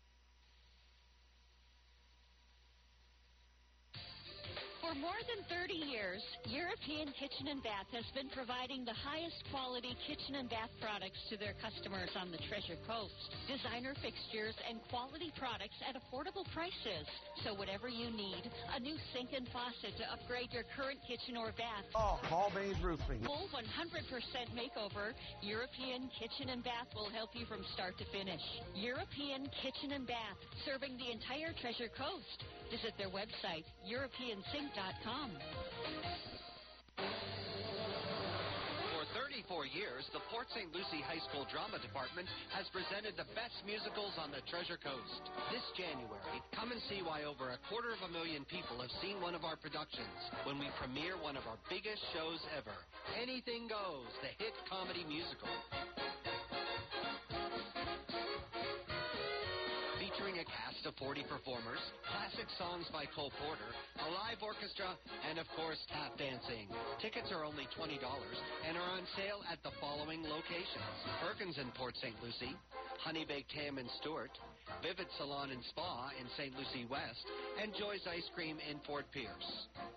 For 4.91 4.99
more 4.99 5.23
than 5.23 5.39
30 5.47 5.87
years, 5.87 6.19
European 6.51 7.15
Kitchen 7.15 7.47
and 7.47 7.63
Bath 7.63 7.87
has 7.95 8.03
been 8.11 8.27
providing 8.35 8.83
the 8.83 8.91
highest 8.91 9.39
quality 9.47 9.95
kitchen 10.03 10.35
and 10.35 10.51
bath 10.51 10.67
products 10.83 11.15
to 11.31 11.39
their 11.39 11.55
customers 11.63 12.11
on 12.19 12.27
the 12.27 12.41
Treasure 12.51 12.75
Coast. 12.83 13.15
Designer 13.47 13.95
fixtures 14.03 14.51
and 14.67 14.83
quality 14.91 15.31
products 15.39 15.79
at 15.87 15.95
affordable 15.95 16.43
prices. 16.51 17.07
So 17.47 17.55
whatever 17.55 17.87
you 17.87 18.11
need, 18.11 18.43
a 18.75 18.83
new 18.83 18.99
sink 19.15 19.31
and 19.31 19.47
faucet 19.55 19.95
to 19.95 20.05
upgrade 20.11 20.51
your 20.51 20.67
current 20.75 20.99
kitchen 21.07 21.39
or 21.39 21.55
bath. 21.55 21.87
Oh, 21.95 22.19
Paul 22.27 22.51
Baines 22.51 22.83
Roofing. 22.83 23.23
Full 23.23 23.47
100% 23.47 23.63
makeover, 24.51 25.15
European 25.39 26.11
Kitchen 26.19 26.51
and 26.51 26.67
Bath 26.67 26.91
will 26.91 27.07
help 27.15 27.31
you 27.31 27.47
from 27.47 27.63
start 27.79 27.95
to 28.03 28.05
finish. 28.11 28.43
European 28.75 29.47
Kitchen 29.63 29.95
and 29.95 30.03
Bath, 30.03 30.35
serving 30.67 30.99
the 30.99 31.15
entire 31.15 31.55
Treasure 31.63 31.87
Coast. 31.95 32.43
Visit 32.67 32.91
their 32.99 33.11
website, 33.11 33.63
European 33.87 34.11
europeansink.com. 34.31 34.80
For 38.89 39.05
34 39.13 39.69
years, 39.69 40.09
the 40.09 40.25
Port 40.33 40.49
St. 40.57 40.73
Lucie 40.73 41.05
High 41.05 41.21
School 41.29 41.45
Drama 41.53 41.77
Department 41.77 42.25
has 42.49 42.65
presented 42.73 43.13
the 43.13 43.29
best 43.37 43.61
musicals 43.61 44.17
on 44.17 44.33
the 44.33 44.41
Treasure 44.49 44.81
Coast. 44.81 45.21
This 45.53 45.61
January, 45.77 46.41
come 46.57 46.73
and 46.73 46.81
see 46.89 47.05
why 47.05 47.29
over 47.29 47.53
a 47.53 47.61
quarter 47.69 47.93
of 47.93 48.01
a 48.01 48.09
million 48.09 48.41
people 48.49 48.81
have 48.81 48.89
seen 49.05 49.21
one 49.21 49.37
of 49.37 49.45
our 49.45 49.53
productions 49.53 50.17
when 50.49 50.57
we 50.57 50.65
premiere 50.81 51.13
one 51.21 51.37
of 51.37 51.45
our 51.45 51.61
biggest 51.69 52.01
shows 52.17 52.41
ever, 52.57 52.73
Anything 53.21 53.69
Goes, 53.69 54.09
the 54.25 54.33
hit 54.41 54.57
comedy 54.65 55.05
musical. 55.05 55.49
Featuring 60.21 60.37
a 60.37 60.45
cast 60.45 60.85
of 60.85 60.93
40 61.01 61.25
performers, 61.25 61.81
classic 62.05 62.45
songs 62.61 62.85
by 62.93 63.09
Cole 63.09 63.33
Porter, 63.41 63.73
a 64.05 64.07
live 64.13 64.37
orchestra, 64.45 64.93
and 65.25 65.41
of 65.41 65.49
course 65.57 65.81
tap 65.89 66.13
dancing. 66.13 66.69
Tickets 67.01 67.33
are 67.33 67.41
only 67.41 67.65
$20 67.73 67.97
and 67.97 68.77
are 68.77 68.91
on 68.93 69.01
sale 69.17 69.41
at 69.49 69.57
the 69.65 69.73
following 69.81 70.21
locations. 70.21 70.93
Perkins 71.25 71.57
in 71.57 71.73
Port 71.73 71.97
St. 71.97 72.13
Lucie, 72.21 72.53
Honey 73.01 73.25
Baked 73.25 73.49
Ham 73.65 73.81
in 73.81 73.89
Stuart, 73.97 74.29
Vivid 74.85 75.09
Salon 75.17 75.49
and 75.49 75.65
Spa 75.73 76.13
in 76.13 76.29
St. 76.37 76.53
Lucie 76.53 76.85
West, 76.85 77.25
and 77.57 77.73
Joy's 77.73 78.05
Ice 78.05 78.29
Cream 78.37 78.61
in 78.61 78.77
Fort 78.85 79.09
Pierce. 79.09 79.49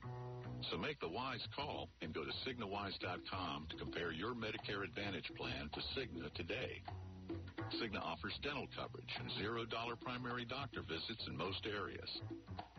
So 0.70 0.77
make 0.77 1.01
the 1.01 1.09
wise 1.09 1.47
call 1.57 1.89
and 2.03 2.12
go 2.12 2.23
to 2.24 2.31
CignaWise.com 2.45 3.66
to 3.70 3.77
compare 3.77 4.12
your 4.12 4.35
Medicare 4.35 4.85
Advantage 4.85 5.31
plan 5.37 5.70
to 5.73 5.81
Cigna 5.97 6.32
today. 6.35 6.82
Cigna 7.81 8.03
offers 8.03 8.35
dental 8.43 8.66
coverage 8.77 9.11
and 9.19 9.31
$0 9.41 9.69
primary 10.01 10.45
doctor 10.45 10.82
visits 10.82 11.24
in 11.27 11.37
most 11.37 11.66
areas. 11.66 12.11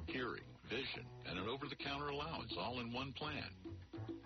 Hearing, 0.06 0.44
vision, 0.72 1.04
and 1.28 1.38
an 1.38 1.52
over-the-counter 1.52 2.08
allowance 2.08 2.56
all 2.58 2.80
in 2.80 2.94
one 2.94 3.12
plan. 3.12 3.52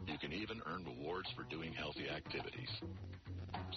You 0.06 0.18
can 0.20 0.32
even 0.32 0.62
earn 0.70 0.86
rewards 0.86 1.28
for 1.36 1.44
doing 1.50 1.74
healthy 1.74 2.08
activities. 2.08 2.70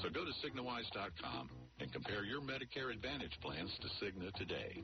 So 0.02 0.10
go 0.12 0.24
to 0.24 0.32
CignaWise.com 0.44 1.48
and 1.80 1.92
compare 1.92 2.24
your 2.24 2.42
Medicare 2.42 2.92
Advantage 2.92 3.32
plans 3.40 3.70
to 3.80 3.88
Cigna 4.04 4.32
today. 4.34 4.82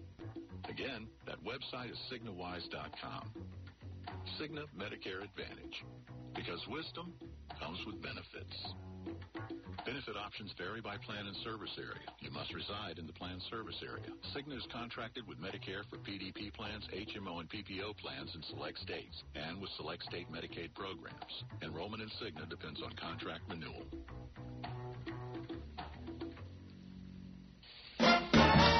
Again, 0.68 1.06
that 1.26 1.36
website 1.44 1.92
is 1.92 1.98
CignaWise.com. 2.10 3.30
Cigna 4.40 4.64
Medicare 4.72 5.22
Advantage. 5.22 5.84
Because 6.34 6.60
wisdom 6.68 7.12
comes 7.64 7.80
with 7.86 8.02
benefits. 8.02 8.74
Benefit 9.86 10.16
options 10.16 10.52
vary 10.58 10.80
by 10.80 10.96
plan 10.98 11.26
and 11.26 11.36
service 11.36 11.72
area. 11.78 12.08
You 12.20 12.30
must 12.30 12.52
reside 12.54 12.98
in 12.98 13.06
the 13.06 13.12
plan 13.12 13.40
service 13.50 13.80
area. 13.82 14.12
Cigna 14.34 14.56
is 14.56 14.66
contracted 14.72 15.26
with 15.26 15.38
Medicare 15.38 15.84
for 15.88 15.96
PDP 15.96 16.52
plans, 16.52 16.86
HMO, 16.92 17.40
and 17.40 17.48
PPO 17.48 17.96
plans 17.96 18.32
in 18.34 18.42
select 18.50 18.78
states 18.78 19.22
and 19.34 19.60
with 19.60 19.70
select 19.76 20.02
state 20.04 20.26
Medicaid 20.30 20.74
programs. 20.74 21.44
Enrollment 21.62 22.02
in 22.02 22.08
Cigna 22.20 22.48
depends 22.48 22.82
on 22.82 22.92
contract 23.00 23.42
renewal. 23.48 23.84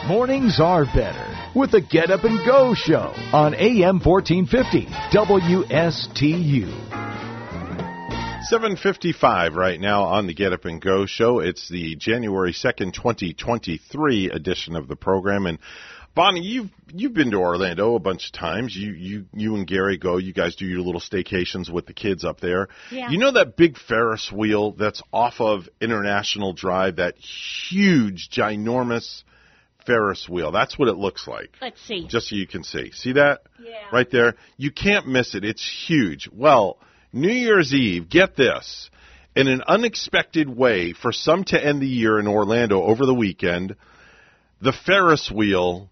Mornings 0.06 0.60
are 0.60 0.84
better 0.84 1.50
with 1.54 1.70
the 1.70 1.80
Get 1.80 2.10
Up 2.10 2.24
and 2.24 2.44
Go 2.44 2.74
show 2.74 3.12
on 3.32 3.54
AM 3.54 4.00
1450 4.00 4.86
WSTU. 5.16 7.03
755 8.44 9.54
right 9.54 9.80
now 9.80 10.02
on 10.02 10.26
the 10.26 10.34
Get 10.34 10.52
Up 10.52 10.66
and 10.66 10.78
Go 10.78 11.06
show. 11.06 11.38
It's 11.38 11.66
the 11.70 11.96
January 11.96 12.52
2nd, 12.52 12.92
2023 12.92 14.30
edition 14.30 14.76
of 14.76 14.86
the 14.86 14.96
program. 14.96 15.46
And 15.46 15.58
Bonnie, 16.14 16.42
you've 16.42 16.68
you've 16.92 17.14
been 17.14 17.30
to 17.30 17.38
Orlando 17.38 17.94
a 17.94 18.00
bunch 18.00 18.26
of 18.26 18.32
times. 18.32 18.76
You 18.76 18.92
you 18.92 19.24
you 19.32 19.56
and 19.56 19.66
Gary 19.66 19.96
go. 19.96 20.18
You 20.18 20.34
guys 20.34 20.56
do 20.56 20.66
your 20.66 20.80
little 20.80 21.00
staycations 21.00 21.72
with 21.72 21.86
the 21.86 21.94
kids 21.94 22.22
up 22.22 22.40
there. 22.40 22.68
Yeah. 22.90 23.08
You 23.08 23.16
know 23.16 23.32
that 23.32 23.56
big 23.56 23.78
Ferris 23.78 24.30
wheel 24.30 24.72
that's 24.72 25.02
off 25.10 25.40
of 25.40 25.66
International 25.80 26.52
Drive, 26.52 26.96
that 26.96 27.16
huge, 27.16 28.28
ginormous 28.30 29.22
Ferris 29.86 30.28
wheel. 30.28 30.52
That's 30.52 30.78
what 30.78 30.88
it 30.88 30.96
looks 30.96 31.26
like. 31.26 31.56
Let's 31.62 31.80
see. 31.80 32.06
Just 32.08 32.28
so 32.28 32.36
you 32.36 32.46
can 32.46 32.62
see. 32.62 32.90
See 32.90 33.12
that? 33.12 33.40
Yeah. 33.58 33.86
Right 33.90 34.10
there? 34.10 34.34
You 34.58 34.70
can't 34.70 35.08
miss 35.08 35.34
it. 35.34 35.44
It's 35.44 35.66
huge. 35.86 36.28
Well, 36.30 36.78
New 37.14 37.32
Year's 37.32 37.72
Eve, 37.72 38.08
get 38.08 38.36
this. 38.36 38.90
In 39.36 39.48
an 39.48 39.62
unexpected 39.66 40.48
way, 40.48 40.92
for 40.92 41.12
some 41.12 41.44
to 41.44 41.64
end 41.64 41.80
the 41.80 41.88
year 41.88 42.18
in 42.18 42.26
Orlando 42.26 42.82
over 42.82 43.06
the 43.06 43.14
weekend, 43.14 43.76
the 44.60 44.72
Ferris 44.72 45.30
wheel 45.30 45.90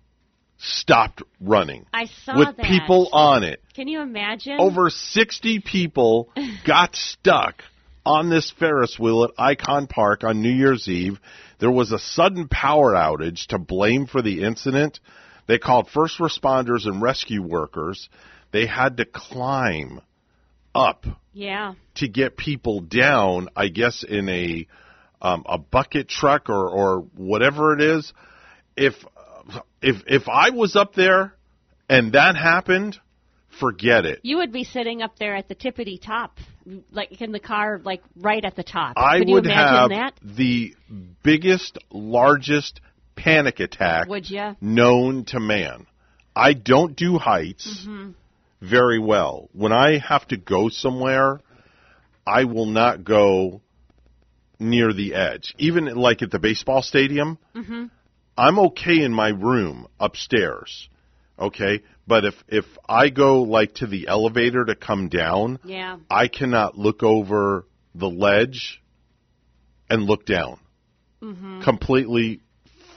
stopped 0.58 1.22
running 1.40 1.86
I 1.92 2.06
saw 2.24 2.38
with 2.38 2.56
that. 2.56 2.66
people 2.66 3.08
on 3.12 3.42
it. 3.42 3.60
Can 3.74 3.88
you 3.88 4.00
imagine? 4.00 4.60
Over 4.60 4.90
60 4.90 5.60
people 5.60 6.30
got 6.66 6.94
stuck 6.94 7.62
on 8.04 8.28
this 8.28 8.52
Ferris 8.58 8.98
wheel 8.98 9.24
at 9.24 9.30
Icon 9.38 9.86
Park 9.86 10.24
on 10.24 10.42
New 10.42 10.50
Year's 10.52 10.88
Eve. 10.88 11.18
There 11.58 11.70
was 11.70 11.92
a 11.92 11.98
sudden 11.98 12.48
power 12.48 12.94
outage 12.94 13.46
to 13.48 13.58
blame 13.58 14.06
for 14.06 14.22
the 14.22 14.42
incident. 14.42 14.98
They 15.46 15.58
called 15.58 15.88
first 15.88 16.18
responders 16.18 16.86
and 16.86 17.00
rescue 17.00 17.42
workers. 17.42 18.08
They 18.52 18.66
had 18.66 18.96
to 18.96 19.04
climb 19.04 20.00
up 20.74 21.06
Yeah. 21.32 21.74
to 21.96 22.08
get 22.08 22.36
people 22.36 22.80
down, 22.80 23.48
I 23.56 23.68
guess 23.68 24.02
in 24.04 24.28
a 24.28 24.66
um, 25.20 25.44
a 25.46 25.56
bucket 25.58 26.08
truck 26.08 26.48
or 26.48 26.68
or 26.68 27.00
whatever 27.16 27.74
it 27.74 27.80
is. 27.80 28.12
If 28.76 28.94
if 29.80 30.02
if 30.06 30.28
I 30.28 30.50
was 30.50 30.74
up 30.76 30.94
there 30.94 31.34
and 31.88 32.12
that 32.12 32.36
happened, 32.36 32.98
forget 33.60 34.04
it. 34.04 34.20
You 34.22 34.38
would 34.38 34.52
be 34.52 34.64
sitting 34.64 35.02
up 35.02 35.18
there 35.18 35.36
at 35.36 35.48
the 35.48 35.54
tippity 35.54 36.00
top, 36.00 36.38
like 36.90 37.20
in 37.20 37.32
the 37.32 37.40
car, 37.40 37.80
like 37.84 38.02
right 38.16 38.44
at 38.44 38.56
the 38.56 38.62
top. 38.64 38.94
I 38.96 39.18
Could 39.18 39.28
you 39.28 39.34
would 39.34 39.46
imagine 39.46 39.74
have 39.76 39.90
that? 39.90 40.14
the 40.36 40.74
biggest, 41.22 41.78
largest 41.90 42.80
panic 43.14 43.60
attack 43.60 44.08
Would 44.08 44.28
you? 44.30 44.56
known 44.60 45.24
to 45.26 45.38
man. 45.40 45.86
I 46.34 46.54
don't 46.54 46.96
do 46.96 47.18
heights 47.18 47.84
hmm 47.84 48.12
very 48.62 48.98
well. 48.98 49.48
When 49.52 49.72
I 49.72 49.98
have 49.98 50.26
to 50.28 50.36
go 50.36 50.68
somewhere, 50.68 51.40
I 52.26 52.44
will 52.44 52.66
not 52.66 53.04
go 53.04 53.60
near 54.58 54.92
the 54.92 55.14
edge. 55.14 55.54
Even 55.58 55.86
like 55.96 56.22
at 56.22 56.30
the 56.30 56.38
baseball 56.38 56.82
stadium, 56.82 57.38
hmm 57.54 57.86
I'm 58.34 58.58
okay 58.58 59.02
in 59.02 59.12
my 59.12 59.28
room 59.28 59.86
upstairs. 60.00 60.88
Okay? 61.38 61.82
But 62.06 62.24
if 62.24 62.34
if 62.48 62.64
I 62.88 63.10
go 63.10 63.42
like 63.42 63.74
to 63.76 63.86
the 63.86 64.08
elevator 64.08 64.64
to 64.64 64.74
come 64.74 65.08
down, 65.08 65.58
Yeah. 65.64 65.98
I 66.08 66.28
cannot 66.28 66.78
look 66.78 67.02
over 67.02 67.66
the 67.94 68.08
ledge 68.08 68.80
and 69.90 70.04
look 70.04 70.24
down. 70.24 70.58
hmm 71.20 71.60
Completely 71.62 72.40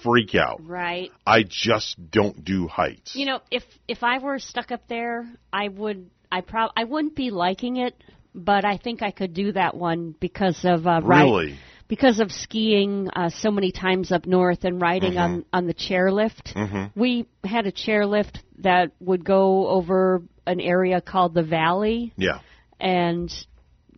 freak 0.05 0.35
out. 0.35 0.61
Right. 0.65 1.11
I 1.27 1.43
just 1.43 1.97
don't 2.11 2.45
do 2.45 2.67
heights. 2.67 3.15
You 3.15 3.25
know, 3.25 3.39
if 3.51 3.63
if 3.87 4.03
I 4.03 4.19
were 4.19 4.39
stuck 4.39 4.71
up 4.71 4.87
there, 4.87 5.27
I 5.51 5.67
would. 5.67 6.09
I 6.31 6.41
prob 6.41 6.71
I 6.77 6.83
wouldn't 6.85 7.15
be 7.15 7.29
liking 7.31 7.77
it, 7.77 7.95
but 8.33 8.65
I 8.65 8.77
think 8.77 9.01
I 9.01 9.11
could 9.11 9.33
do 9.33 9.51
that 9.53 9.75
one 9.75 10.15
because 10.19 10.59
of 10.63 10.85
uh, 10.87 11.01
Really? 11.03 11.57
because 11.87 12.19
of 12.19 12.31
skiing 12.31 13.09
uh, 13.15 13.29
so 13.29 13.51
many 13.51 13.71
times 13.71 14.11
up 14.11 14.25
north 14.25 14.63
and 14.63 14.81
riding 14.81 15.17
on 15.17 15.45
on 15.53 15.67
the 15.67 15.73
chairlift. 15.73 16.53
Mhm. 16.53 16.91
We 16.95 17.27
had 17.43 17.67
a 17.67 17.71
chairlift 17.71 18.39
that 18.59 18.91
would 18.99 19.23
go 19.23 19.67
over 19.67 20.23
an 20.47 20.59
area 20.59 21.01
called 21.01 21.33
the 21.33 21.43
valley, 21.43 22.13
Yeah. 22.17 22.39
and 22.79 23.31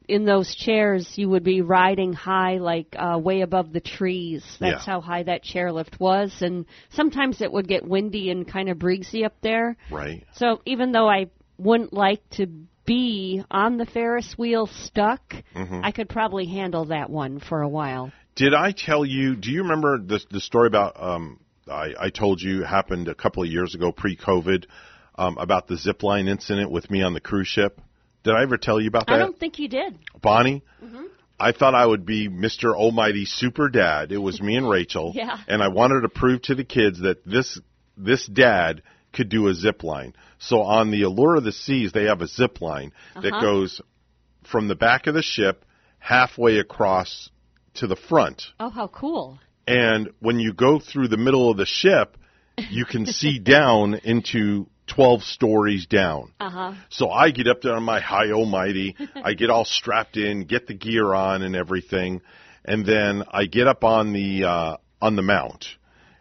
in 0.08 0.26
those 0.26 0.54
chairs 0.56 1.14
you 1.18 1.30
would 1.30 1.44
be 1.44 1.62
riding 1.62 2.14
high 2.14 2.58
like 2.58 2.96
uh, 2.98 3.18
way 3.18 3.42
above 3.42 3.74
the 3.74 3.80
trees 3.82 4.44
that's 4.60 4.86
Yeah. 4.88 4.94
how 4.94 5.02
high 5.02 5.24
that 5.24 5.44
chairlift 5.44 6.00
was 6.00 6.42
and 6.42 6.66
sometimes 6.92 7.42
it 7.42 7.52
would 7.52 7.68
get 7.68 7.86
windy 7.88 8.30
and 8.32 8.48
kind 8.48 8.70
of 8.70 8.80
breezy 8.80 9.26
up 9.26 9.36
there 9.42 9.76
Right. 9.92 10.24
so 10.36 10.62
even 10.66 10.92
though 10.92 11.10
i 11.10 11.28
wouldn't 11.58 11.92
like 11.94 12.22
to 12.32 12.48
be 12.86 13.44
on 13.52 13.78
the 13.78 13.86
ferris 13.86 14.36
wheel 14.38 14.68
stuck 14.68 15.34
Mhm. 15.56 15.82
i 15.84 15.92
could 15.92 16.08
probably 16.10 16.46
handle 16.48 16.86
that 16.86 17.10
one 17.10 17.40
for 17.40 17.62
a 17.62 17.68
while 17.70 18.12
Did 18.36 18.54
I 18.54 18.72
tell 18.72 19.04
you? 19.04 19.36
Do 19.36 19.52
you 19.52 19.64
remember 19.64 19.98
the 19.98 20.20
the 20.30 20.40
story 20.40 20.68
about? 20.68 20.94
Um, 21.02 21.40
I, 21.68 21.88
I 22.00 22.10
told 22.12 22.40
you 22.40 22.62
happened 22.64 23.08
a 23.08 23.16
couple 23.16 23.42
of 23.44 23.50
years 23.50 23.74
ago, 23.74 23.92
pre-COVID, 23.92 24.66
um, 25.18 25.38
about 25.40 25.68
the 25.68 25.76
zip 25.76 26.04
line 26.04 26.28
incident 26.28 26.70
with 26.70 26.90
me 26.92 27.02
on 27.02 27.14
the 27.16 27.20
cruise 27.20 27.48
ship. 27.48 27.82
Did 28.28 28.36
I 28.36 28.44
ever 28.44 28.58
tell 28.58 28.80
you 28.82 28.90
about 28.90 29.08
that, 29.08 29.16
i 29.16 29.18
don't 29.20 29.40
think 29.40 29.58
you 29.58 29.68
did 29.70 29.98
Bonnie? 30.22 30.62
hmm 30.82 31.06
I 31.40 31.52
thought 31.52 31.76
I 31.76 31.86
would 31.86 32.04
be 32.06 32.28
Mr. 32.28 32.74
Almighty 32.76 33.26
Super 33.26 33.70
Dad. 33.70 34.12
It 34.12 34.18
was 34.18 34.42
me 34.42 34.56
and 34.58 34.68
Rachel, 34.68 35.12
Yeah. 35.16 35.38
and 35.48 35.62
I 35.62 35.68
wanted 35.68 36.02
to 36.02 36.10
prove 36.10 36.42
to 36.44 36.56
the 36.56 36.64
kids 36.64 37.00
that 37.02 37.26
this 37.26 37.60
this 37.96 38.26
dad 38.26 38.82
could 39.14 39.30
do 39.30 39.48
a 39.48 39.54
zip 39.54 39.84
line. 39.84 40.14
So 40.40 40.62
on 40.64 40.90
the 40.92 41.04
Allure 41.04 41.36
of 41.38 41.44
the 41.44 41.52
Seas, 41.52 41.92
they 41.94 42.06
have 42.06 42.22
a 42.22 42.28
zip 42.28 42.60
line 42.60 42.92
that 43.16 43.34
Uh-huh. 43.34 43.42
goes 43.42 43.82
from 44.44 44.68
the 44.68 44.76
back 44.76 45.08
of 45.08 45.14
the 45.14 45.22
ship 45.22 45.64
halfway 46.00 46.58
across 46.60 47.30
to 47.76 47.88
the 47.88 47.96
front. 47.96 48.48
oh 48.60 48.70
how 48.70 48.88
cool 48.88 49.40
And 49.68 50.10
when 50.20 50.40
you 50.40 50.52
go 50.54 50.80
through 50.80 51.08
the 51.10 51.18
middle 51.18 51.50
of 51.52 51.58
the 51.58 51.66
ship, 51.66 52.18
you 52.70 52.86
can 52.86 53.06
see 53.06 53.38
down 53.56 53.94
into 54.04 54.68
12 54.88 55.24
stories 55.24 55.86
down. 55.86 56.32
uh-huh 56.40 56.74
So 56.90 57.10
I 57.10 57.32
get 57.32 57.48
up 57.48 57.62
there 57.62 57.76
on 57.76 57.84
my 57.84 58.00
high 58.00 58.32
almighty. 58.32 58.96
I 59.16 59.34
get 59.34 59.50
all 59.50 59.66
strapped 59.66 60.18
in, 60.18 60.46
get 60.46 60.68
the 60.68 60.74
gear 60.74 61.14
on 61.14 61.42
and 61.44 61.56
everything, 61.56 62.22
and 62.66 62.86
then 62.86 63.24
I 63.32 63.46
get 63.46 63.68
up 63.68 63.84
on 63.84 64.14
the 64.14 64.44
uh, 64.44 64.78
on 65.02 65.16
the 65.16 65.22
mount, 65.22 65.66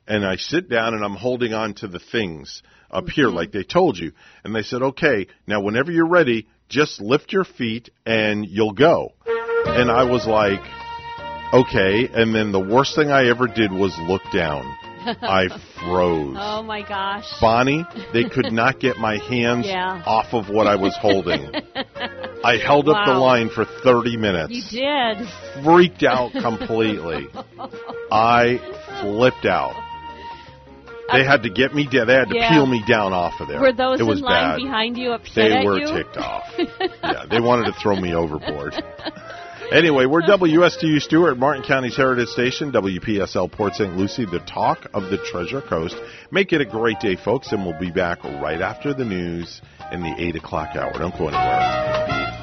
and 0.07 0.25
I 0.25 0.37
sit 0.37 0.69
down 0.69 0.95
and 0.95 1.05
I'm 1.05 1.17
holding 1.17 1.55
on 1.55 1.75
to 1.75 1.89
the 1.89 1.99
things 1.99 2.63
up 2.91 3.09
here 3.09 3.29
like 3.29 3.53
they 3.53 3.63
told 3.65 3.99
you. 3.99 4.13
And 4.45 4.55
they 4.55 4.63
said, 4.63 4.83
okay, 4.83 5.27
now 5.47 5.61
whenever 5.61 5.91
you're 5.91 6.09
ready, 6.09 6.47
just 6.69 7.01
lift 7.01 7.33
your 7.33 7.45
feet 7.45 7.91
and 8.05 8.47
you'll 8.47 8.73
go. 8.73 9.13
And 9.27 9.91
I 9.91 10.05
was 10.05 10.27
like, 10.27 10.61
okay. 11.53 12.09
And 12.13 12.35
then 12.35 12.53
the 12.53 12.61
worst 12.61 12.95
thing 12.95 13.11
I 13.11 13.29
ever 13.29 13.47
did 13.47 13.73
was 13.73 13.97
look 13.99 14.23
down. 14.33 14.86
I 15.07 15.49
froze. 15.79 16.37
oh 16.39 16.63
my 16.63 16.83
gosh 16.87 17.25
Bonnie, 17.41 17.85
they 18.13 18.25
could 18.29 18.53
not 18.53 18.81
get 18.81 18.97
my 18.99 19.19
hands 19.19 19.67
Yeah. 19.67 20.03
off 20.07 20.33
of 20.35 20.49
what 20.49 20.67
I 20.67 20.77
was 20.77 20.97
holding. 21.01 21.51
I 22.45 22.59
held 22.59 22.89
up 22.89 23.07
the 23.07 23.15
line 23.15 23.49
for 23.49 23.65
30 23.65 24.17
minutes. 24.17 24.53
you 24.53 24.63
did 24.81 25.27
Freaked 25.65 26.03
out 26.03 26.33
completely. 26.33 27.27
I 28.11 28.59
flipped 29.01 29.47
out. 29.47 29.83
They 31.13 31.25
had 31.25 31.45
to 31.45 31.51
get 31.51 31.73
me 31.75 31.87
down. 31.87 32.09
They 32.09 32.15
had 32.15 32.29
to 32.31 32.35
Yeah. 32.35 32.49
peel 32.51 32.67
me 32.67 32.83
down 32.87 33.13
off 33.13 33.41
of 33.41 33.47
there. 33.49 33.61
were 33.61 33.73
those 33.73 34.01
it 34.01 34.03
was 34.03 34.19
in 34.19 34.25
line 34.25 34.51
bad. 34.51 34.57
behind 34.57 34.99
you 34.99 35.13
upset 35.13 35.51
They 35.51 35.65
were 35.65 35.79
you 35.79 35.87
ticked 35.87 36.17
off. 36.17 36.43
yeah, 36.59 37.25
they 37.31 37.41
wanted 37.41 37.67
to 37.67 37.73
throw 37.81 37.95
me 37.97 38.13
overboard. 38.15 38.75
Anyway, 39.73 40.07
we're 40.07 40.23
WSTU 40.23 41.01
Stuart, 41.01 41.39
Martin 41.39 41.65
County's 41.65 41.97
Heritage 41.97 42.29
Station, 42.29 42.71
WPSL 42.71 43.51
Port 43.51 43.75
St. 43.75 43.97
Lucie, 43.97 44.25
the 44.25 44.39
talk 44.39 44.87
of 44.95 45.11
the 45.11 45.19
Treasure 45.19 45.61
Coast. 45.61 45.97
Make 46.31 46.53
it 46.53 46.61
a 46.61 46.65
great 46.65 47.01
day, 47.01 47.17
folks, 47.17 47.51
and 47.51 47.67
we'll 47.67 47.79
be 47.79 47.91
back 47.91 48.23
right 48.23 48.61
after 48.61 48.95
the 48.95 49.05
news 49.05 49.61
in 49.91 50.03
the 50.03 50.15
8 50.17 50.37
o'clock 50.37 50.77
hour. 50.77 50.93
Don't 50.93 51.19
go 51.19 51.29
anywhere. 51.29 52.36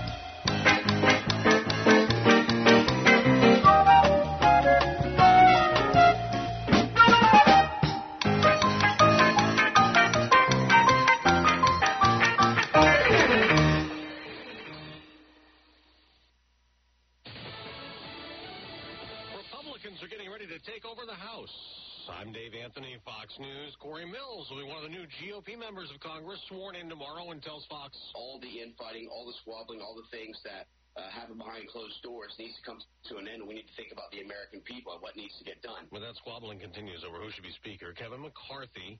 Anthony, 22.74 22.98
Fox 23.06 23.30
News. 23.38 23.78
Corey 23.78 24.02
Mills 24.02 24.50
will 24.50 24.58
be 24.58 24.66
one 24.66 24.82
of 24.82 24.90
the 24.90 24.90
new 24.90 25.06
GOP 25.22 25.54
members 25.54 25.94
of 25.94 26.02
Congress 26.02 26.42
sworn 26.50 26.74
in 26.74 26.90
tomorrow 26.90 27.30
and 27.30 27.38
tells 27.38 27.70
Fox. 27.70 27.94
All 28.18 28.42
the 28.42 28.50
infighting, 28.50 29.06
all 29.14 29.30
the 29.30 29.38
squabbling, 29.46 29.78
all 29.78 29.94
the 29.94 30.10
things 30.10 30.42
that 30.42 30.66
uh, 30.98 31.06
happen 31.14 31.38
behind 31.38 31.70
closed 31.70 32.02
doors 32.02 32.34
needs 32.42 32.58
to 32.58 32.64
come 32.66 32.82
to 33.14 33.22
an 33.22 33.30
end. 33.30 33.46
And 33.46 33.48
we 33.48 33.54
need 33.54 33.70
to 33.70 33.78
think 33.78 33.94
about 33.94 34.10
the 34.10 34.26
American 34.26 34.66
people 34.66 34.90
and 34.90 35.06
what 35.06 35.14
needs 35.14 35.38
to 35.38 35.46
get 35.46 35.62
done. 35.62 35.86
When 35.94 36.02
that 36.02 36.18
squabbling 36.18 36.58
continues 36.58 37.06
over 37.06 37.22
who 37.22 37.30
should 37.30 37.46
be 37.46 37.54
Speaker, 37.62 37.94
Kevin 37.94 38.26
McCarthy 38.26 38.98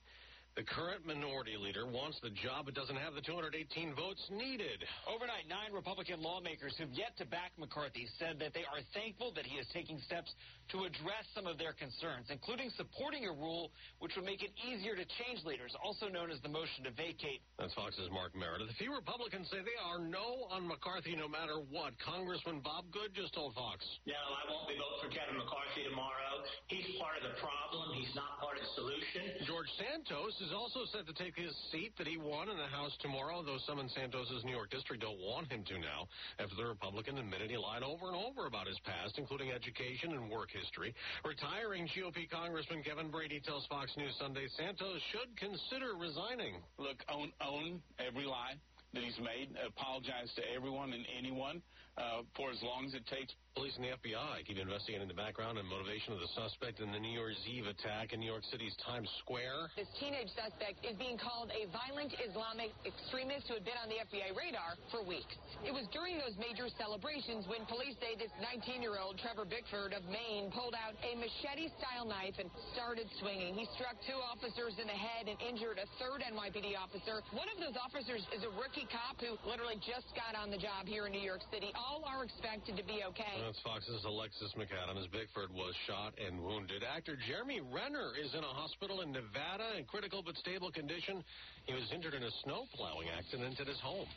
the 0.54 0.62
current 0.62 1.02
minority 1.02 1.58
leader 1.58 1.82
wants 1.82 2.22
the 2.22 2.30
job 2.30 2.70
but 2.70 2.78
doesn't 2.78 2.94
have 2.94 3.18
the 3.18 3.20
218 3.26 3.58
votes 3.98 4.22
needed. 4.30 4.86
Overnight, 5.02 5.50
nine 5.50 5.74
Republican 5.74 6.22
lawmakers 6.22 6.78
who've 6.78 6.94
yet 6.94 7.18
to 7.18 7.26
back 7.26 7.50
McCarthy 7.58 8.06
said 8.22 8.38
that 8.38 8.54
they 8.54 8.62
are 8.62 8.78
thankful 8.94 9.34
that 9.34 9.42
he 9.42 9.58
is 9.58 9.66
taking 9.74 9.98
steps 10.06 10.30
to 10.72 10.84
address 10.88 11.24
some 11.34 11.46
of 11.46 11.58
their 11.58 11.72
concerns, 11.72 12.30
including 12.30 12.70
supporting 12.76 13.26
a 13.26 13.32
rule 13.32 13.70
which 13.98 14.16
would 14.16 14.24
make 14.24 14.42
it 14.42 14.50
easier 14.64 14.96
to 14.96 15.04
change 15.20 15.44
leaders, 15.44 15.74
also 15.84 16.08
known 16.08 16.30
as 16.30 16.40
the 16.40 16.48
motion 16.48 16.84
to 16.84 16.92
vacate. 16.96 17.44
That's 17.58 17.74
Fox's 17.74 18.08
Mark 18.10 18.32
Meredith. 18.32 18.70
A 18.70 18.78
few 18.80 18.94
Republicans 18.94 19.50
say 19.50 19.60
they 19.60 19.80
are 19.82 20.00
no 20.00 20.48
on 20.48 20.66
McCarthy 20.66 21.14
no 21.14 21.28
matter 21.28 21.60
what. 21.68 21.92
Congressman 22.00 22.64
Bob 22.64 22.88
Good 22.90 23.12
just 23.12 23.34
told 23.34 23.54
Fox. 23.54 23.84
No, 24.08 24.16
I 24.16 24.42
won't 24.48 24.66
be 24.70 24.78
voting 24.78 25.00
for 25.04 25.10
Kevin 25.12 25.36
McCarthy 25.36 25.84
tomorrow. 25.88 26.44
He's 26.68 26.96
part 26.96 27.20
of 27.20 27.28
the 27.28 27.36
problem. 27.40 27.96
He's 27.96 28.12
not 28.16 28.40
part 28.40 28.56
of 28.56 28.64
the 28.64 28.72
solution. 28.72 29.44
George 29.44 29.68
Santos 29.76 30.32
is 30.40 30.52
also 30.52 30.88
set 30.92 31.04
to 31.08 31.14
take 31.16 31.36
his 31.36 31.52
seat 31.72 31.92
that 32.00 32.08
he 32.08 32.16
won 32.16 32.48
in 32.48 32.56
the 32.56 32.70
House 32.70 32.92
tomorrow, 33.00 33.44
though 33.44 33.60
some 33.68 33.80
in 33.80 33.88
Santos's 33.92 34.44
New 34.44 34.56
York 34.56 34.72
district 34.72 35.02
don't 35.04 35.20
want 35.20 35.50
him 35.52 35.64
to 35.68 35.76
now, 35.78 36.08
after 36.40 36.56
the 36.56 36.64
Republican 36.64 37.18
admitted 37.18 37.50
he 37.50 37.56
lied 37.56 37.82
over 37.82 38.08
and 38.08 38.16
over 38.16 38.46
about 38.46 38.66
his 38.66 38.78
past, 38.84 39.16
including 39.18 39.52
education 39.52 40.12
and 40.12 40.30
work 40.30 40.53
history. 40.54 40.94
Retiring 41.26 41.90
GOP 41.90 42.30
Congressman 42.30 42.82
Kevin 42.82 43.10
Brady 43.10 43.42
tells 43.42 43.66
Fox 43.66 43.90
News 43.96 44.14
Sunday 44.18 44.46
Santos 44.56 45.02
should 45.10 45.34
consider 45.36 45.98
resigning. 45.98 46.62
Look, 46.78 47.02
own, 47.10 47.34
own 47.42 47.82
every 47.98 48.24
lie 48.24 48.54
that 48.94 49.02
he's 49.02 49.18
made, 49.18 49.50
apologize 49.66 50.30
to 50.36 50.42
everyone 50.54 50.92
and 50.92 51.04
anyone 51.18 51.60
uh, 51.98 52.22
for 52.36 52.50
as 52.50 52.62
long 52.62 52.86
as 52.86 52.94
it 52.94 53.06
takes. 53.06 53.34
Police 53.54 53.78
and 53.78 53.86
the 53.86 53.94
FBI 53.94 54.42
keep 54.50 54.58
investigating 54.58 55.06
the 55.06 55.14
background 55.14 55.62
and 55.62 55.66
motivation 55.70 56.10
of 56.10 56.18
the 56.18 56.26
suspect 56.34 56.82
in 56.82 56.90
the 56.90 56.98
New 56.98 57.14
Year's 57.14 57.38
Eve 57.46 57.70
attack 57.70 58.10
in 58.10 58.18
New 58.18 58.26
York 58.26 58.42
City's 58.50 58.74
Times 58.82 59.06
Square. 59.22 59.70
This 59.78 59.86
teenage 60.02 60.26
suspect 60.34 60.82
is 60.82 60.98
being 60.98 61.14
called 61.14 61.54
a 61.54 61.70
violent 61.70 62.10
Islamic 62.18 62.74
extremist 62.82 63.46
who 63.46 63.54
had 63.54 63.62
been 63.62 63.78
on 63.78 63.86
the 63.86 64.02
FBI 64.10 64.34
radar 64.34 64.74
for 64.90 65.06
weeks. 65.06 65.38
It 65.62 65.70
was 65.70 65.86
during 65.94 66.18
those 66.18 66.34
major 66.34 66.66
celebrations 66.74 67.46
when 67.46 67.62
police 67.70 67.94
say 68.02 68.18
this 68.18 68.34
19-year-old 68.42 69.22
Trevor 69.22 69.46
Bickford 69.46 69.94
of 69.94 70.02
Maine 70.10 70.50
pulled 70.50 70.74
out 70.74 70.98
a 71.06 71.14
machete-style 71.14 72.10
knife 72.10 72.34
and 72.42 72.50
started 72.74 73.06
swinging. 73.22 73.54
He 73.54 73.70
struck 73.78 73.94
two 74.02 74.18
officers 74.18 74.82
in 74.82 74.90
the 74.90 74.98
head 74.98 75.30
and 75.30 75.38
injured 75.38 75.78
a 75.78 75.86
third 76.02 76.26
NYPD 76.26 76.74
officer. 76.74 77.22
One 77.30 77.46
of 77.54 77.62
those 77.62 77.78
officers 77.78 78.26
is 78.34 78.42
a 78.42 78.50
rookie 78.58 78.90
cop 78.90 79.22
who 79.22 79.38
literally 79.46 79.78
just 79.78 80.10
got 80.18 80.34
on 80.34 80.50
the 80.50 80.58
job 80.58 80.90
here 80.90 81.06
in 81.06 81.14
New 81.14 81.22
York 81.22 81.46
City. 81.54 81.70
All 81.78 82.02
are 82.02 82.26
expected 82.26 82.74
to 82.74 82.82
be 82.82 83.06
okay. 83.14 83.43
Fox's 83.60 84.00
Alexis 84.08 84.56
McAdams. 84.56 85.04
Bickford 85.12 85.52
was 85.52 85.76
shot 85.84 86.16
and 86.16 86.40
wounded. 86.40 86.80
Actor 86.80 87.20
Jeremy 87.28 87.60
Renner 87.60 88.16
is 88.16 88.32
in 88.32 88.40
a 88.40 88.54
hospital 88.56 89.02
in 89.04 89.12
Nevada 89.12 89.76
in 89.76 89.84
critical 89.84 90.22
but 90.24 90.36
stable 90.40 90.72
condition. 90.72 91.20
He 91.68 91.74
was 91.74 91.84
injured 91.92 92.14
in 92.14 92.22
a 92.24 92.32
snow 92.44 92.64
plowing 92.72 93.12
accident 93.12 93.60
at 93.60 93.68
his 93.68 93.80
home. 93.84 94.08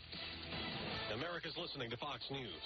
America's 1.12 1.58
listening 1.60 1.90
to 1.91 1.98
Fox 1.98 2.24
News. 2.32 2.64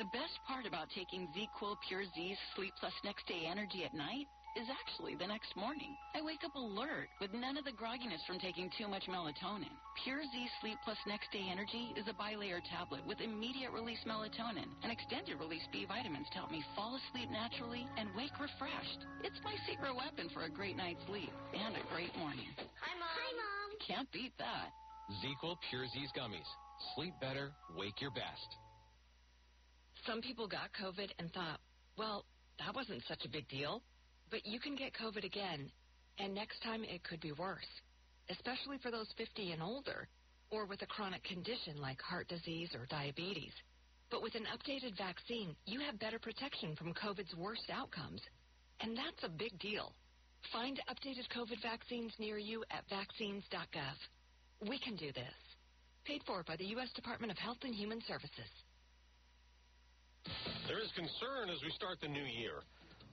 The 0.00 0.08
best 0.16 0.40
part 0.48 0.64
about 0.64 0.88
taking 0.96 1.28
ZzzQuil 1.36 1.76
Pure 1.86 2.08
Z's 2.16 2.38
Sleep 2.56 2.72
Plus 2.80 2.96
Next 3.04 3.28
Day 3.28 3.44
Energy 3.44 3.84
at 3.84 3.92
night 3.92 4.26
is 4.54 4.70
actually 4.70 5.18
the 5.18 5.26
next 5.26 5.50
morning. 5.58 5.98
I 6.14 6.22
wake 6.22 6.46
up 6.46 6.54
alert 6.54 7.10
with 7.20 7.34
none 7.34 7.58
of 7.58 7.66
the 7.66 7.74
grogginess 7.74 8.22
from 8.26 8.38
taking 8.38 8.70
too 8.78 8.86
much 8.86 9.10
melatonin. 9.10 9.74
Pure 10.02 10.22
Z 10.30 10.34
Sleep 10.62 10.78
Plus 10.86 10.98
Next 11.10 11.30
Day 11.34 11.42
Energy 11.50 11.90
is 11.98 12.06
a 12.06 12.14
bilayer 12.14 12.62
tablet 12.70 13.02
with 13.02 13.20
immediate 13.20 13.74
release 13.74 13.98
melatonin 14.06 14.70
and 14.82 14.94
extended 14.94 15.42
release 15.42 15.66
B 15.74 15.86
vitamins 15.86 16.30
to 16.30 16.38
help 16.38 16.54
me 16.54 16.62
fall 16.78 16.94
asleep 16.94 17.30
naturally 17.30 17.86
and 17.98 18.14
wake 18.14 18.34
refreshed. 18.38 19.02
It's 19.26 19.42
my 19.42 19.58
secret 19.66 19.90
weapon 19.90 20.30
for 20.30 20.46
a 20.46 20.50
great 20.50 20.78
night's 20.78 21.02
sleep 21.10 21.34
and 21.50 21.74
a 21.74 21.82
great 21.90 22.14
morning. 22.14 22.54
Hi, 22.78 22.94
Mom. 22.94 23.10
Hi, 23.10 23.30
Mom. 23.34 23.68
Can't 23.82 24.10
beat 24.14 24.32
that. 24.38 24.70
ZzzQuil 25.18 25.58
Pure 25.68 25.86
Z's 25.90 26.10
Gummies. 26.14 26.48
Sleep 26.94 27.14
better, 27.20 27.50
wake 27.76 28.00
your 28.00 28.10
best. 28.10 28.50
Some 30.06 30.22
people 30.22 30.46
got 30.46 30.70
COVID 30.78 31.10
and 31.18 31.32
thought, 31.32 31.58
well, 31.98 32.24
that 32.58 32.74
wasn't 32.74 33.02
such 33.08 33.24
a 33.24 33.28
big 33.28 33.48
deal. 33.48 33.82
But 34.30 34.46
you 34.46 34.60
can 34.60 34.76
get 34.76 34.92
COVID 34.94 35.24
again, 35.24 35.70
and 36.18 36.34
next 36.34 36.62
time 36.62 36.84
it 36.84 37.04
could 37.04 37.20
be 37.20 37.32
worse, 37.32 37.68
especially 38.30 38.78
for 38.82 38.90
those 38.90 39.08
50 39.16 39.52
and 39.52 39.62
older, 39.62 40.08
or 40.50 40.66
with 40.66 40.82
a 40.82 40.86
chronic 40.86 41.22
condition 41.24 41.80
like 41.80 42.00
heart 42.00 42.28
disease 42.28 42.70
or 42.74 42.86
diabetes. 42.86 43.52
But 44.10 44.22
with 44.22 44.34
an 44.34 44.46
updated 44.54 44.96
vaccine, 44.96 45.56
you 45.66 45.80
have 45.80 45.98
better 45.98 46.18
protection 46.18 46.76
from 46.76 46.94
COVID's 46.94 47.34
worst 47.36 47.68
outcomes, 47.72 48.20
and 48.80 48.96
that's 48.96 49.24
a 49.24 49.28
big 49.28 49.58
deal. 49.58 49.92
Find 50.52 50.80
updated 50.88 51.26
COVID 51.34 51.62
vaccines 51.62 52.12
near 52.18 52.38
you 52.38 52.64
at 52.70 52.84
vaccines.gov. 52.88 54.68
We 54.68 54.78
can 54.78 54.96
do 54.96 55.10
this. 55.12 55.34
Paid 56.04 56.22
for 56.26 56.42
by 56.42 56.56
the 56.56 56.66
U.S. 56.76 56.90
Department 56.94 57.32
of 57.32 57.38
Health 57.38 57.58
and 57.64 57.74
Human 57.74 58.02
Services. 58.06 58.50
There 60.68 60.78
is 60.78 60.90
concern 60.94 61.50
as 61.50 61.62
we 61.62 61.70
start 61.70 62.00
the 62.00 62.08
new 62.08 62.24
year. 62.24 62.60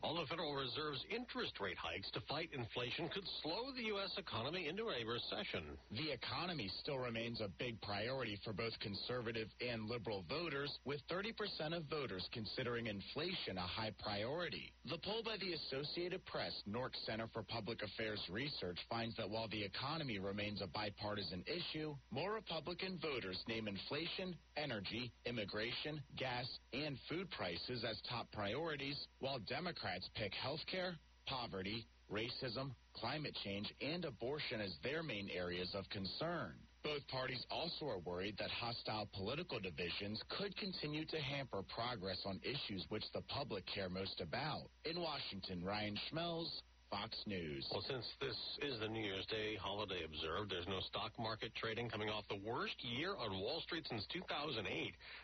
All 0.04 0.16
the 0.16 0.26
Federal 0.26 0.56
Reserve's 0.56 1.06
interest 1.16 1.60
rate 1.62 1.78
hikes 1.78 2.10
to 2.12 2.22
fight 2.22 2.50
inflation 2.54 3.08
could 3.10 3.24
slow 3.44 3.70
the 3.76 3.84
U.S. 3.94 4.10
economy 4.18 4.68
into 4.68 4.90
a 4.90 5.06
recession. 5.06 5.62
The 5.92 6.10
economy 6.12 6.72
still 6.82 6.98
remains 6.98 7.40
a 7.40 7.50
big 7.60 7.80
priority 7.82 8.40
for 8.44 8.52
both 8.52 8.74
conservative 8.80 9.48
and 9.62 9.88
liberal 9.88 10.26
voters, 10.28 10.74
with 10.86 11.02
30% 11.08 11.78
of 11.78 11.84
voters 11.86 12.28
considering 12.34 12.88
inflation 12.88 13.58
a 13.58 13.62
high 13.62 13.92
priority. 14.02 14.74
The 14.90 14.98
poll 14.98 15.22
by 15.24 15.38
the 15.38 15.54
Associated 15.54 16.26
Press 16.26 16.54
NORC 16.68 16.98
Center 17.06 17.28
for 17.32 17.44
Public 17.44 17.84
Affairs 17.84 18.22
Research 18.32 18.80
finds 18.90 19.16
that 19.18 19.30
while 19.30 19.50
the 19.50 19.64
economy 19.64 20.18
remains 20.18 20.62
a 20.62 20.68
bipartisan 20.68 21.44
issue, 21.46 21.96
more 22.10 22.34
Republican 22.34 22.98
voters 23.00 23.38
name 23.48 23.68
inflation, 23.68 24.36
energy, 24.58 25.12
immigration, 25.28 26.02
gas, 26.18 26.48
and 26.74 26.98
food 27.08 27.30
prices 27.30 27.86
as 27.88 28.02
top 28.10 28.32
priorities, 28.32 28.98
while 29.20 29.38
Democrats 29.48 29.91
pick 30.16 30.32
healthcare, 30.34 30.96
poverty, 31.28 31.86
racism, 32.12 32.72
climate 32.94 33.36
change, 33.44 33.74
and 33.82 34.06
abortion 34.06 34.62
as 34.62 34.76
their 34.84 35.04
main 35.04 35.30
areas 35.30 35.74
of 35.74 35.90
concern. 35.90 36.54
Both 36.84 37.08
parties 37.10 37.46
also 37.52 37.86
are 37.88 38.00
worried 38.00 38.38
that 38.40 38.50
hostile 38.50 39.08
political 39.14 39.60
divisions 39.60 40.20
could 40.30 40.56
continue 40.58 41.06
to 41.06 41.18
hamper 41.18 41.62
progress 41.64 42.18
on 42.26 42.40
issues 42.44 42.86
which 42.90 43.06
the 43.14 43.22
public 43.22 43.64
care 43.68 43.90
most 43.90 44.20
about. 44.20 44.64
In 44.84 45.00
Washington, 45.00 45.64
Ryan 45.64 45.98
Schmelz, 46.10 46.50
Fox 46.92 47.16
News. 47.26 47.64
Well, 47.72 47.82
since 47.88 48.04
this 48.20 48.36
is 48.60 48.76
the 48.84 48.88
New 48.92 49.00
Year's 49.00 49.26
Day 49.32 49.56
holiday 49.56 50.04
observed, 50.04 50.52
there's 50.52 50.68
no 50.68 50.84
stock 50.92 51.16
market 51.16 51.56
trading 51.56 51.88
coming 51.88 52.12
off 52.12 52.28
the 52.28 52.44
worst 52.44 52.76
year 52.84 53.16
on 53.16 53.32
Wall 53.40 53.64
Street 53.64 53.88
since 53.88 54.04
2008. 54.12 54.60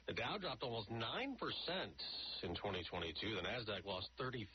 The 0.08 0.16
Dow 0.16 0.40
dropped 0.40 0.64
almost 0.64 0.88
9% 0.88 1.04
in 2.48 2.56
2022. 2.56 3.36
The 3.36 3.44
NASDAQ 3.44 3.84
lost 3.84 4.08
33%. 4.16 4.48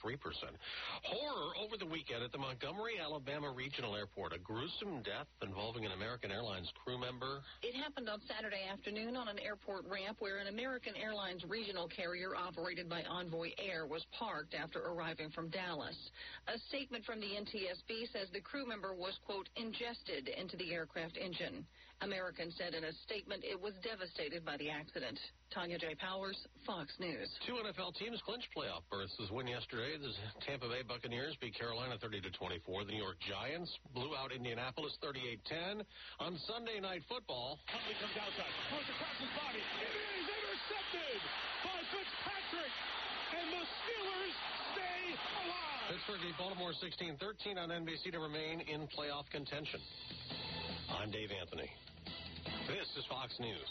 Horror 1.05 1.53
over 1.61 1.77
the 1.77 1.85
weekend 1.85 2.25
at 2.25 2.33
the 2.33 2.41
Montgomery, 2.41 2.97
Alabama 2.97 3.53
Regional 3.53 3.95
Airport. 3.95 4.33
A 4.33 4.41
gruesome 4.41 5.05
death 5.05 5.29
involving 5.45 5.85
an 5.85 5.93
American 5.93 6.33
Airlines 6.33 6.73
crew 6.83 6.97
member. 6.97 7.45
It 7.61 7.77
happened 7.77 8.09
on 8.09 8.25
Saturday 8.25 8.65
afternoon 8.73 9.21
on 9.21 9.29
an 9.29 9.39
airport 9.39 9.85
ramp 9.85 10.17
where 10.25 10.41
an 10.41 10.49
American 10.49 10.97
Airlines 10.97 11.45
regional 11.45 11.93
carrier 11.93 12.33
operated 12.33 12.89
by 12.89 13.05
Envoy 13.05 13.53
Air 13.61 13.85
was 13.85 14.01
parked 14.17 14.55
after 14.57 14.81
arriving 14.81 15.29
from 15.29 15.53
Dallas. 15.53 15.97
A 16.49 16.57
statement 16.73 17.02
from 17.05 17.21
the 17.21 17.35
NTSB 17.39 18.13
says 18.13 18.29
the 18.33 18.41
crew 18.41 18.67
member 18.67 18.95
was, 18.95 19.19
quote, 19.27 19.49
ingested 19.57 20.29
into 20.29 20.57
the 20.57 20.73
aircraft 20.73 21.19
engine. 21.19 21.67
American 22.03 22.51
said 22.59 22.75
in 22.75 22.83
a 22.83 22.93
statement 23.07 23.47
it 23.47 23.55
was 23.55 23.79
devastated 23.87 24.43
by 24.43 24.59
the 24.59 24.67
accident. 24.67 25.19
Tanya 25.55 25.79
J. 25.79 25.95
Powers, 25.95 26.35
Fox 26.67 26.91
News. 26.99 27.31
Two 27.47 27.63
NFL 27.63 27.95
teams 27.95 28.19
clinched 28.27 28.51
playoff 28.51 28.83
berths. 28.91 29.15
This 29.21 29.31
win 29.31 29.47
yesterday, 29.47 29.95
the 30.01 30.11
Tampa 30.43 30.67
Bay 30.67 30.83
Buccaneers 30.83 31.39
beat 31.39 31.55
Carolina 31.55 31.95
30 32.03 32.27
to 32.27 32.31
24. 32.35 32.85
The 32.85 32.93
New 32.93 33.05
York 33.05 33.23
Giants 33.23 33.71
blew 33.95 34.17
out 34.19 34.35
Indianapolis 34.35 34.99
38-10. 34.99 35.87
On 36.19 36.35
Sunday 36.51 36.83
Night 36.83 37.07
Football, 37.07 37.63
Huntley 37.71 37.95
comes 38.03 38.17
outside, 38.19 38.51
throws 38.73 38.89
across 38.91 39.17
his 39.23 39.33
body. 39.39 39.63
It 39.63 39.93
is 39.95 40.27
intercepted 40.27 41.19
by 41.63 41.79
Fitzpatrick, 41.95 42.75
and 43.33 43.47
the 43.53 43.63
Steelers. 43.63 44.72
Pittsburgh 45.91 46.21
beat 46.23 46.39
Baltimore 46.39 46.73
16-13 46.73 47.59
on 47.59 47.69
NBC 47.69 48.13
to 48.13 48.19
remain 48.19 48.61
in 48.61 48.89
playoff 48.89 49.29
contention. 49.31 49.81
I'm 50.89 51.11
Dave 51.11 51.31
Anthony. 51.39 51.71
This 52.67 52.87
is 52.97 53.05
Fox 53.11 53.33
News. 53.39 53.69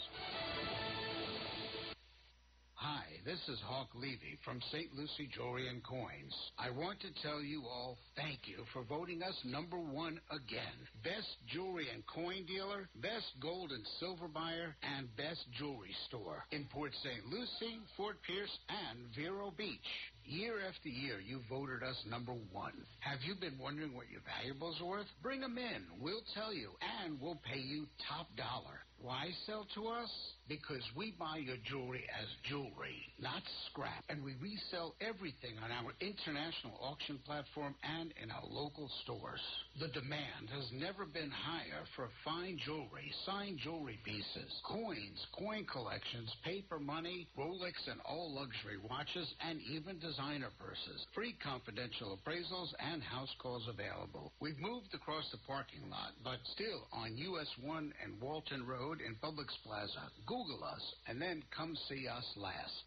Hi, 2.74 3.04
this 3.24 3.38
is 3.48 3.60
Hawk 3.64 3.90
Levy 3.94 4.38
from 4.44 4.60
St. 4.72 4.92
Lucie 4.94 5.30
Jewelry 5.32 5.68
and 5.68 5.84
Coins. 5.84 6.34
I 6.58 6.70
want 6.70 6.98
to 7.00 7.22
tell 7.22 7.40
you 7.40 7.62
all 7.62 7.96
thank 8.16 8.40
you 8.46 8.64
for 8.72 8.82
voting 8.82 9.22
us 9.22 9.38
number 9.44 9.78
one 9.78 10.20
again. 10.30 10.74
Best 11.04 11.30
jewelry 11.46 11.86
and 11.94 12.02
coin 12.06 12.44
dealer, 12.44 12.88
best 13.00 13.38
gold 13.40 13.70
and 13.70 13.86
silver 14.00 14.26
buyer, 14.26 14.74
and 14.82 15.14
best 15.16 15.46
jewelry 15.56 15.94
store 16.08 16.44
in 16.50 16.66
Port 16.72 16.90
St. 17.04 17.24
Lucie, 17.26 17.78
Fort 17.96 18.16
Pierce, 18.26 18.58
and 18.68 18.98
Vero 19.14 19.52
Beach. 19.56 20.11
Year 20.24 20.54
after 20.68 20.88
year, 20.88 21.20
you 21.20 21.40
voted 21.50 21.82
us 21.82 21.96
number 22.08 22.32
one. 22.52 22.72
Have 23.00 23.18
you 23.26 23.34
been 23.34 23.58
wondering 23.58 23.94
what 23.94 24.08
your 24.10 24.20
valuables 24.22 24.80
are 24.80 24.86
worth? 24.86 25.06
Bring 25.22 25.40
them 25.40 25.58
in. 25.58 25.82
We'll 26.00 26.22
tell 26.34 26.54
you, 26.54 26.70
and 27.04 27.20
we'll 27.20 27.40
pay 27.44 27.58
you 27.60 27.86
top 28.08 28.28
dollar. 28.36 28.86
Why 29.02 29.30
sell 29.46 29.66
to 29.74 29.88
us? 29.88 30.10
Because 30.46 30.82
we 30.94 31.14
buy 31.18 31.38
your 31.38 31.56
jewelry 31.66 32.04
as 32.06 32.28
jewelry, 32.46 33.02
not 33.18 33.42
scrap. 33.66 34.04
And 34.08 34.22
we 34.22 34.34
resell 34.38 34.94
everything 35.00 35.58
on 35.58 35.72
our 35.72 35.90
international 35.98 36.78
auction 36.78 37.18
platform 37.26 37.74
and 37.82 38.14
in 38.22 38.30
our 38.30 38.46
local 38.46 38.88
stores. 39.02 39.42
The 39.80 39.88
demand 39.88 40.54
has 40.54 40.70
never 40.72 41.04
been 41.04 41.30
higher 41.30 41.82
for 41.96 42.10
fine 42.24 42.58
jewelry, 42.64 43.10
signed 43.26 43.58
jewelry 43.58 43.98
pieces, 44.04 44.50
coins, 44.68 45.18
coin 45.34 45.66
collections, 45.66 46.30
paper 46.44 46.78
money, 46.78 47.26
Rolex 47.38 47.74
and 47.90 47.98
all 48.04 48.30
luxury 48.34 48.78
watches, 48.88 49.26
and 49.40 49.58
even 49.62 49.98
designer 49.98 50.50
purses. 50.60 51.06
Free 51.14 51.34
confidential 51.42 52.18
appraisals 52.18 52.70
and 52.78 53.02
house 53.02 53.34
calls 53.40 53.66
available. 53.66 54.30
We've 54.38 54.58
moved 54.58 54.94
across 54.94 55.26
the 55.32 55.42
parking 55.46 55.90
lot, 55.90 56.14
but 56.22 56.38
still 56.54 56.86
on 56.92 57.16
US 57.16 57.48
1 57.64 57.92
and 58.04 58.20
Walton 58.20 58.66
Road 58.66 58.91
in 59.00 59.14
Publix 59.16 59.48
Plaza. 59.64 60.10
Google 60.26 60.62
us 60.64 60.82
and 61.08 61.20
then 61.20 61.42
come 61.56 61.76
see 61.88 62.06
us 62.08 62.24
last. 62.36 62.84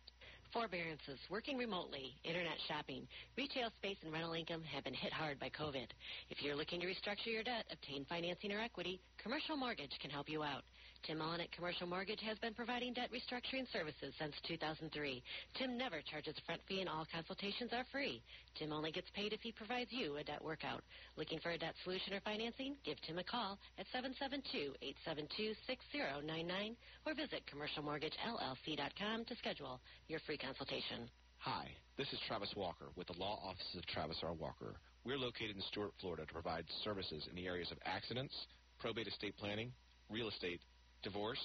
Forbearances, 0.54 1.20
working 1.30 1.58
remotely, 1.58 2.14
internet 2.24 2.56
shopping, 2.68 3.08
retail 3.36 3.70
space, 3.80 3.98
and 4.04 4.14
rental 4.14 4.34
income 4.34 4.64
have 4.64 4.84
been 4.84 4.94
hit 4.94 5.12
hard 5.12 5.40
by 5.40 5.50
COVID. 5.50 5.88
If 6.30 6.42
you're 6.42 6.56
looking 6.56 6.80
to 6.82 6.88
restructure 6.88 7.34
your 7.34 7.44
debt, 7.44 7.66
obtain 7.72 8.06
financing 8.08 8.54
or 8.54 8.62
equity, 8.62 9.02
Commercial 9.26 9.58
Mortgage 9.58 9.98
can 10.00 10.12
help 10.12 10.30
you 10.30 10.44
out. 10.44 10.62
Tim 11.02 11.18
Mullen 11.18 11.42
at 11.42 11.52
Commercial 11.52 11.88
Mortgage 11.88 12.22
has 12.22 12.38
been 12.46 12.54
providing 12.54 12.94
debt 12.94 13.10
restructuring 13.10 13.66
services 13.74 14.14
since 14.22 14.36
2003. 14.48 15.24
Tim 15.58 15.80
never 15.80 16.04
charges 16.06 16.36
a 16.38 16.42
front 16.46 16.62
fee 16.70 16.82
and 16.82 16.88
all 16.88 17.08
consultations 17.12 17.74
are 17.74 17.86
free. 17.92 18.22
Tim 18.54 18.72
only 18.72 18.92
gets 18.92 19.10
paid 19.18 19.34
if 19.34 19.42
he 19.42 19.52
provides 19.52 19.90
you 19.90 20.18
a 20.18 20.24
debt 20.24 20.46
workout. 20.46 20.84
Looking 21.18 21.40
for 21.40 21.50
a 21.50 21.58
debt 21.58 21.74
solution 21.84 22.14
or 22.14 22.20
financing? 22.22 22.76
Give 22.86 23.02
Tim 23.02 23.18
a 23.18 23.24
call 23.24 23.58
at 23.82 23.88
772-872-6099 23.98 26.76
or 27.08 27.16
visit 27.16 27.42
commercialmortgagellc.com 27.50 29.26
to 29.26 29.36
schedule 29.42 29.80
your 30.08 30.20
free 30.28 30.38
consultation. 30.38 31.10
Hi, 31.40 31.66
this 31.98 32.14
is 32.14 32.20
Travis 32.28 32.54
Walker 32.56 32.90
with 32.96 33.08
the 33.08 33.18
Law 33.18 33.40
Offices 33.42 33.78
of 33.78 33.88
Travis 33.88 34.18
R. 34.22 34.34
Walker. 34.34 34.76
We're 35.04 35.18
located 35.18 35.56
in 35.56 35.64
Stuart, 35.74 35.94
Florida 36.00 36.28
to 36.28 36.34
provide 36.34 36.66
services 36.84 37.26
in 37.28 37.36
the 37.36 37.48
areas 37.48 37.72
of 37.72 37.80
accidents, 37.86 38.36
probate 38.80 39.08
estate 39.08 39.36
planning, 39.38 39.72
real 40.10 40.30
estate, 40.30 40.62
divorce, 41.04 41.40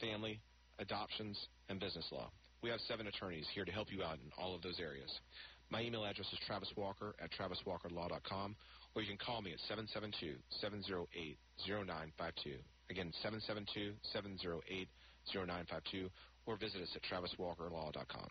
family, 0.00 0.40
adoptions, 0.78 1.36
and 1.68 1.80
business 1.80 2.06
law. 2.10 2.30
We 2.62 2.70
have 2.70 2.80
seven 2.88 3.06
attorneys 3.06 3.46
here 3.54 3.64
to 3.64 3.72
help 3.72 3.88
you 3.90 4.02
out 4.02 4.14
in 4.14 4.30
all 4.38 4.54
of 4.54 4.62
those 4.62 4.80
areas. 4.80 5.10
My 5.70 5.82
email 5.82 6.04
address 6.04 6.26
is 6.32 6.38
traviswalker 6.48 7.12
at 7.22 7.30
traviswalkerlaw.com, 7.32 8.56
or 8.94 9.02
you 9.02 9.08
can 9.08 9.18
call 9.18 9.40
me 9.40 9.52
at 9.52 9.58
772-708-0952. 9.70 12.58
Again, 12.90 13.12
772-708-0952, 13.24 16.10
or 16.46 16.56
visit 16.56 16.82
us 16.82 16.96
at 16.96 17.02
traviswalkerlaw.com. 17.02 18.30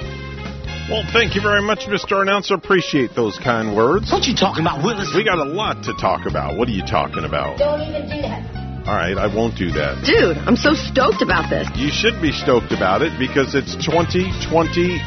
Well, 0.91 1.07
thank 1.13 1.35
you 1.35 1.41
very 1.41 1.61
much, 1.61 1.87
Mr. 1.87 2.21
Announcer. 2.21 2.53
Appreciate 2.53 3.15
those 3.15 3.39
kind 3.39 3.77
words. 3.77 4.11
What 4.11 4.27
you 4.27 4.35
talking 4.35 4.59
about, 4.59 4.83
Willis? 4.83 5.15
We 5.15 5.23
got 5.23 5.39
a 5.39 5.47
lot 5.47 5.87
to 5.87 5.93
talk 5.95 6.27
about. 6.27 6.57
What 6.57 6.67
are 6.67 6.75
you 6.75 6.83
talking 6.83 7.23
about? 7.23 7.59
Don't 7.59 7.79
even 7.79 8.11
do 8.11 8.21
that. 8.27 8.43
All 8.85 8.99
right, 8.99 9.15
I 9.15 9.33
won't 9.33 9.55
do 9.55 9.71
that. 9.71 10.03
Dude, 10.03 10.35
I'm 10.43 10.57
so 10.57 10.73
stoked 10.73 11.21
about 11.21 11.49
this. 11.49 11.63
You 11.79 11.87
should 11.95 12.19
be 12.21 12.33
stoked 12.33 12.73
about 12.75 13.03
it 13.07 13.15
because 13.17 13.55
it's 13.55 13.71
2023. 13.79 14.99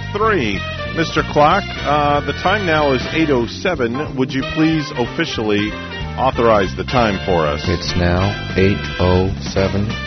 Mr. 0.96 1.20
Clock, 1.36 1.64
uh, 1.84 2.24
the 2.24 2.32
time 2.40 2.64
now 2.64 2.94
is 2.96 3.02
8.07. 3.12 4.16
Would 4.16 4.32
you 4.32 4.40
please 4.56 4.88
officially 4.96 5.68
authorize 6.16 6.72
the 6.80 6.88
time 6.88 7.20
for 7.28 7.44
us? 7.44 7.60
It's 7.68 7.92
now 7.92 8.32
8.07 8.56 9.36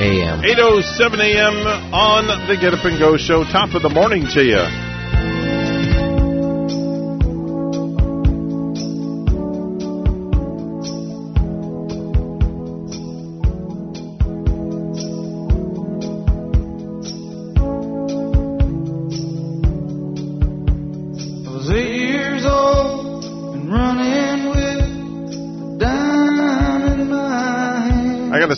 a.m. 0.02 0.41
8.07 0.41 1.22
a.m. 1.22 1.94
on 1.94 2.26
the 2.49 2.58
Get 2.58 2.74
Up 2.74 2.84
and 2.84 2.98
Go 2.98 3.16
show. 3.16 3.44
Top 3.44 3.76
of 3.76 3.84
the 3.84 3.94
morning 3.94 4.26
to 4.34 4.41
you. 4.41 4.86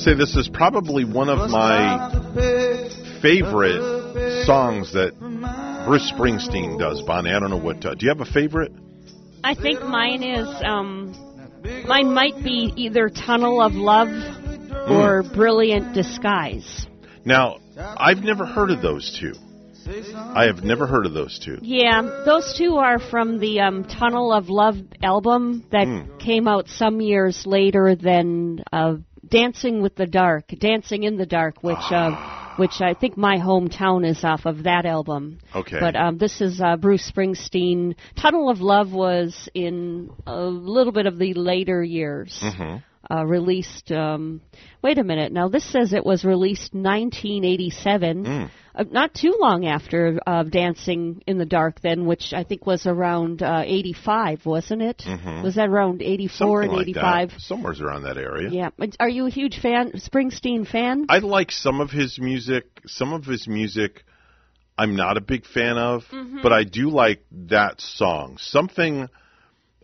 To 0.04 0.12
say, 0.12 0.16
this 0.16 0.36
is 0.36 0.50
probably 0.52 1.04
one 1.06 1.30
of 1.30 1.50
my 1.50 2.10
favorite 3.22 4.46
songs 4.46 4.94
that 4.94 5.14
Bruce 5.86 6.12
Springsteen 6.12 6.80
does, 6.80 7.02
Bonnie. 7.02 7.32
I 7.32 7.40
don't 7.40 7.50
know 7.50 7.58
what. 7.58 7.86
Uh, 7.86 7.96
do 7.96 8.06
you 8.06 8.10
have 8.10 8.22
a 8.22 8.32
favorite? 8.32 8.72
I 9.44 9.56
think 9.56 9.82
mine 9.82 10.24
is 10.24 10.48
um 10.64 11.14
mine 11.88 12.14
might 12.14 12.44
be 12.44 12.74
either 12.76 13.10
Tunnel 13.10 13.62
of 13.62 13.74
Love 13.74 14.10
or 14.90 15.24
Brilliant 15.24 15.94
Disguise. 15.94 16.86
Now, 17.26 17.60
I've 17.78 18.20
never 18.20 18.46
heard 18.46 18.72
of 18.72 18.82
those 18.82 19.18
two. 19.20 19.34
I 20.16 20.44
have 20.46 20.64
never 20.64 20.86
heard 20.86 21.08
of 21.08 21.14
those 21.14 21.40
two. 21.44 21.58
Yeah, 21.62 22.24
those 22.24 22.54
two 22.56 22.76
are 22.76 23.00
from 23.00 23.40
the 23.40 23.62
um, 23.62 23.86
Tunnel 23.86 24.32
of 24.32 24.48
Love 24.50 24.76
album 25.02 25.66
that 25.72 25.88
Hmm. 25.88 26.18
came 26.20 26.48
out 26.48 26.68
some 26.68 27.02
years 27.02 27.44
later 27.48 27.96
than 27.96 28.64
uh, 28.72 28.98
Dancing 29.30 29.82
with 29.82 29.96
the 29.96 30.06
Dark, 30.06 30.48
Dancing 30.60 31.04
in 31.04 31.18
the 31.18 31.26
Dark, 31.26 31.64
which 31.64 31.78
uh, 31.92 32.56
which 32.58 32.82
I 32.82 32.94
think 32.94 33.16
my 33.16 33.38
hometown 33.38 34.06
is 34.06 34.24
off 34.24 34.46
of 34.46 34.64
that 34.64 34.86
album. 34.86 35.40
Okay. 35.56 35.80
But 35.80 35.96
um, 35.96 36.18
this 36.18 36.42
is 36.42 36.60
uh, 36.60 36.76
Bruce 36.76 37.10
Springsteen. 37.10 37.96
Tunnel 38.20 38.50
of 38.50 38.60
Love 38.60 38.92
was 38.92 39.48
in 39.54 40.12
a 40.28 40.42
little 40.42 40.92
bit 40.92 41.06
of 41.06 41.18
the 41.18 41.34
later 41.36 41.82
years. 41.82 42.38
Mm-hmm. 42.44 42.78
Uh, 43.10 43.26
released. 43.26 43.92
Um, 43.94 44.42
wait 44.84 44.98
a 44.98 45.04
minute. 45.06 45.32
Now 45.32 45.48
this 45.48 45.64
says 45.64 45.94
it 45.94 46.06
was 46.06 46.26
released 46.26 46.74
1987, 46.74 48.26
Mm. 48.26 48.50
uh, 48.76 48.84
not 48.92 49.14
too 49.14 49.38
long 49.40 49.66
after 49.66 50.20
uh, 50.28 50.44
Dancing 50.44 51.22
in 51.26 51.38
the 51.38 51.46
Dark, 51.46 51.80
then, 51.82 52.06
which 52.06 52.34
I 52.34 52.44
think 52.44 52.66
was 52.66 52.86
around 52.86 53.42
uh, 53.42 53.64
85, 53.66 54.46
wasn't 54.46 54.82
it? 54.82 55.04
Mhm. 55.08 55.44
Was 55.44 55.56
that 55.56 55.70
around 55.70 56.02
84 56.02 56.64
Something 56.64 56.72
and 56.80 56.82
85? 56.90 57.30
that. 57.32 57.40
Somewhere's 57.42 57.82
around 57.82 58.04
that 58.04 58.18
area. 58.18 58.50
Yeah. 58.52 58.70
Are 59.00 59.10
you 59.10 59.28
a 59.28 59.30
huge 59.30 59.60
fan, 59.60 59.92
Springsteen 59.94 60.68
fan? 60.68 61.06
I 61.10 61.20
like 61.20 61.52
some 61.52 61.80
of 61.82 61.92
his 61.92 62.20
music. 62.20 62.66
Some 62.86 63.14
of 63.14 63.26
his 63.26 63.48
music 63.48 64.04
I'm 64.78 64.96
not 64.96 65.18
a 65.18 65.22
big 65.22 65.46
fan 65.46 65.78
of, 65.78 66.06
Mhm. 66.10 66.42
but 66.42 66.54
I 66.54 66.64
do 66.64 66.90
like 66.90 67.26
that 67.50 67.82
song. 67.82 68.38
Something 68.40 69.10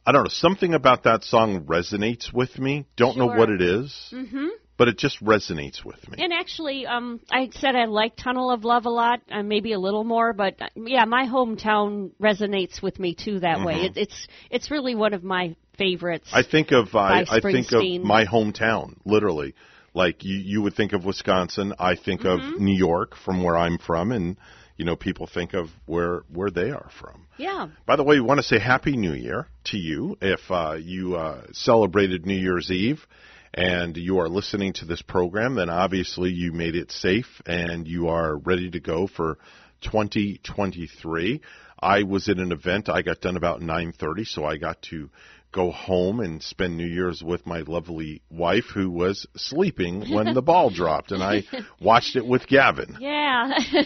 I 0.05 0.11
don't 0.11 0.23
know, 0.23 0.29
something 0.29 0.73
about 0.73 1.03
that 1.03 1.23
song 1.23 1.61
resonates 1.65 2.31
with 2.31 2.59
me. 2.59 2.85
Don't 2.95 3.17
know 3.17 3.25
what 3.27 3.49
it 3.49 3.61
is, 3.61 4.09
Mm-hmm. 4.13 4.47
but 4.77 4.87
it 4.87 4.97
just 4.97 5.23
resonates 5.23 5.83
with 5.83 6.07
me. 6.09 6.23
And 6.23 6.31
actually, 6.31 6.85
um, 6.85 7.19
I 7.31 7.49
said 7.59 7.75
I 7.75 7.85
like 7.85 8.15
Tunnel 8.15 8.51
of 8.51 8.63
Love 8.63 8.85
a 8.85 8.89
lot, 8.89 9.21
uh, 9.31 9.41
maybe 9.41 9.73
a 9.73 9.79
little 9.79 10.03
more, 10.03 10.31
but 10.33 10.61
uh, 10.61 10.67
yeah, 10.75 11.05
my 11.05 11.25
hometown 11.25 12.11
resonates 12.21 12.81
with 12.83 12.99
me 12.99 13.15
too 13.15 13.39
that 13.39 13.65
way. 13.65 13.75
Mhm. 13.75 13.85
It, 13.85 13.97
it's 13.97 14.27
it's 14.51 14.69
really 14.71 14.93
one 14.95 15.13
of 15.13 15.23
my 15.23 15.55
favorites. 15.77 16.29
I 16.31 16.43
think 16.43 16.71
of 16.71 16.93
I, 16.95 17.25
I 17.29 17.39
think 17.41 17.71
of 17.71 17.81
my 18.03 18.25
hometown, 18.25 18.97
literally. 19.05 19.55
Like 19.93 20.23
you, 20.25 20.35
you 20.37 20.61
would 20.61 20.75
think 20.75 20.91
of 20.93 21.05
Wisconsin. 21.05 21.73
I 21.79 21.95
think 21.95 22.21
Mhm. 22.21 22.55
of 22.55 22.61
New 22.61 22.75
York, 22.77 23.15
from 23.15 23.41
where 23.43 23.57
I'm 23.57 23.77
from, 23.77 24.11
and 24.11 24.35
you 24.77 24.85
know 24.85 24.95
people 24.95 25.27
think 25.27 25.53
of 25.53 25.69
where 25.85 26.23
where 26.31 26.49
they 26.49 26.71
are 26.71 26.89
from. 26.99 27.27
Yeah. 27.37 27.67
By 27.85 27.95
the 27.95 28.03
way, 28.03 28.15
we 28.15 28.21
want 28.21 28.39
to 28.39 28.43
say 28.43 28.59
Happy 28.59 28.97
New 28.97 29.13
Year 29.13 29.47
to 29.65 29.77
you 29.77 30.17
if 30.21 30.39
uh, 30.49 30.77
you 30.79 31.15
uh, 31.15 31.43
celebrated 31.51 32.25
New 32.25 32.35
Year's 32.35 32.71
Eve 32.71 33.05
and 33.53 33.95
you 33.95 34.19
are 34.19 34.27
listening 34.27 34.73
to 34.73 34.85
this 34.85 35.01
program, 35.01 35.55
then 35.55 35.69
obviously 35.69 36.29
you 36.29 36.51
made 36.51 36.75
it 36.75 36.91
safe 36.91 37.41
and 37.45 37.87
you 37.87 38.09
are 38.09 38.35
ready 38.35 38.69
to 38.69 38.81
go 38.81 39.07
for 39.07 39.37
2023. 39.81 41.41
I 41.79 42.03
was 42.03 42.27
at 42.29 42.37
an 42.37 42.51
event. 42.51 42.89
I 42.89 43.01
got 43.01 43.21
done 43.21 43.37
about 43.37 43.61
9:30, 43.61 44.25
so 44.27 44.45
I 44.45 44.57
got 44.57 44.81
to 44.83 45.09
go 45.55 45.71
home 45.71 46.19
and 46.19 46.43
spend 46.43 46.75
New 46.75 46.85
Year's 46.85 47.23
with 47.23 47.47
my 47.47 47.61
lovely 47.61 48.21
wife 48.29 48.65
who 48.73 48.91
was 48.91 49.25
sleeping 49.37 50.13
when 50.13 50.33
the 50.33 50.41
ball 50.41 50.69
dropped 50.73 51.13
and 51.13 51.23
I 51.23 51.43
watched 51.79 52.17
it 52.17 52.25
with 52.25 52.45
Gavin. 52.45 52.97
Yeah. 52.99 53.53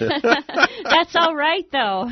That's 0.84 1.16
all 1.16 1.36
right 1.36 1.66
though. 1.72 2.10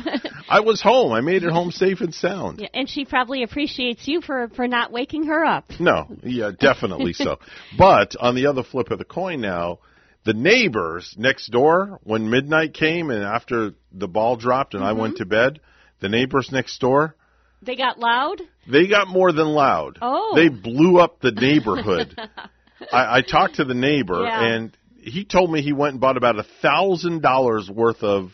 I 0.48 0.60
was 0.60 0.80
home. 0.80 1.12
I 1.12 1.22
made 1.22 1.42
it 1.42 1.50
home 1.50 1.72
safe 1.72 2.00
and 2.00 2.14
sound. 2.14 2.60
Yeah, 2.60 2.68
and 2.72 2.88
she 2.88 3.04
probably 3.04 3.42
appreciates 3.42 4.06
you 4.06 4.20
for 4.20 4.48
for 4.54 4.68
not 4.68 4.92
waking 4.92 5.24
her 5.24 5.44
up. 5.44 5.72
No, 5.80 6.06
yeah, 6.22 6.52
definitely 6.58 7.12
so. 7.12 7.40
But 7.76 8.14
on 8.20 8.36
the 8.36 8.46
other 8.46 8.62
flip 8.62 8.92
of 8.92 8.98
the 8.98 9.04
coin 9.04 9.40
now, 9.40 9.80
the 10.24 10.34
neighbors 10.34 11.16
next 11.18 11.50
door 11.50 11.98
when 12.04 12.30
midnight 12.30 12.74
came 12.74 13.10
and 13.10 13.24
after 13.24 13.72
the 13.90 14.08
ball 14.08 14.36
dropped 14.36 14.74
and 14.74 14.84
I 14.84 14.92
went 14.92 15.14
mm-hmm. 15.14 15.24
to 15.24 15.26
bed, 15.26 15.60
the 15.98 16.08
neighbors 16.08 16.50
next 16.52 16.78
door, 16.80 17.16
They 17.62 17.76
got 17.76 17.98
loud? 17.98 18.40
they 18.70 18.86
got 18.86 19.08
more 19.08 19.32
than 19.32 19.46
loud. 19.46 19.98
Oh. 20.00 20.32
They 20.36 20.48
blew 20.48 20.98
up 20.98 21.20
the 21.20 21.32
neighborhood. 21.32 22.16
I, 22.92 23.18
I 23.18 23.22
talked 23.22 23.56
to 23.56 23.64
the 23.64 23.74
neighbor 23.74 24.22
Yeah. 24.22 24.44
and 24.44 24.76
he 25.00 25.24
told 25.24 25.50
me 25.50 25.62
he 25.62 25.72
went 25.72 25.92
and 25.92 26.00
bought 26.00 26.16
about 26.16 26.38
a 26.38 26.46
thousand 26.62 27.22
dollars 27.22 27.68
worth 27.72 28.02
of 28.02 28.30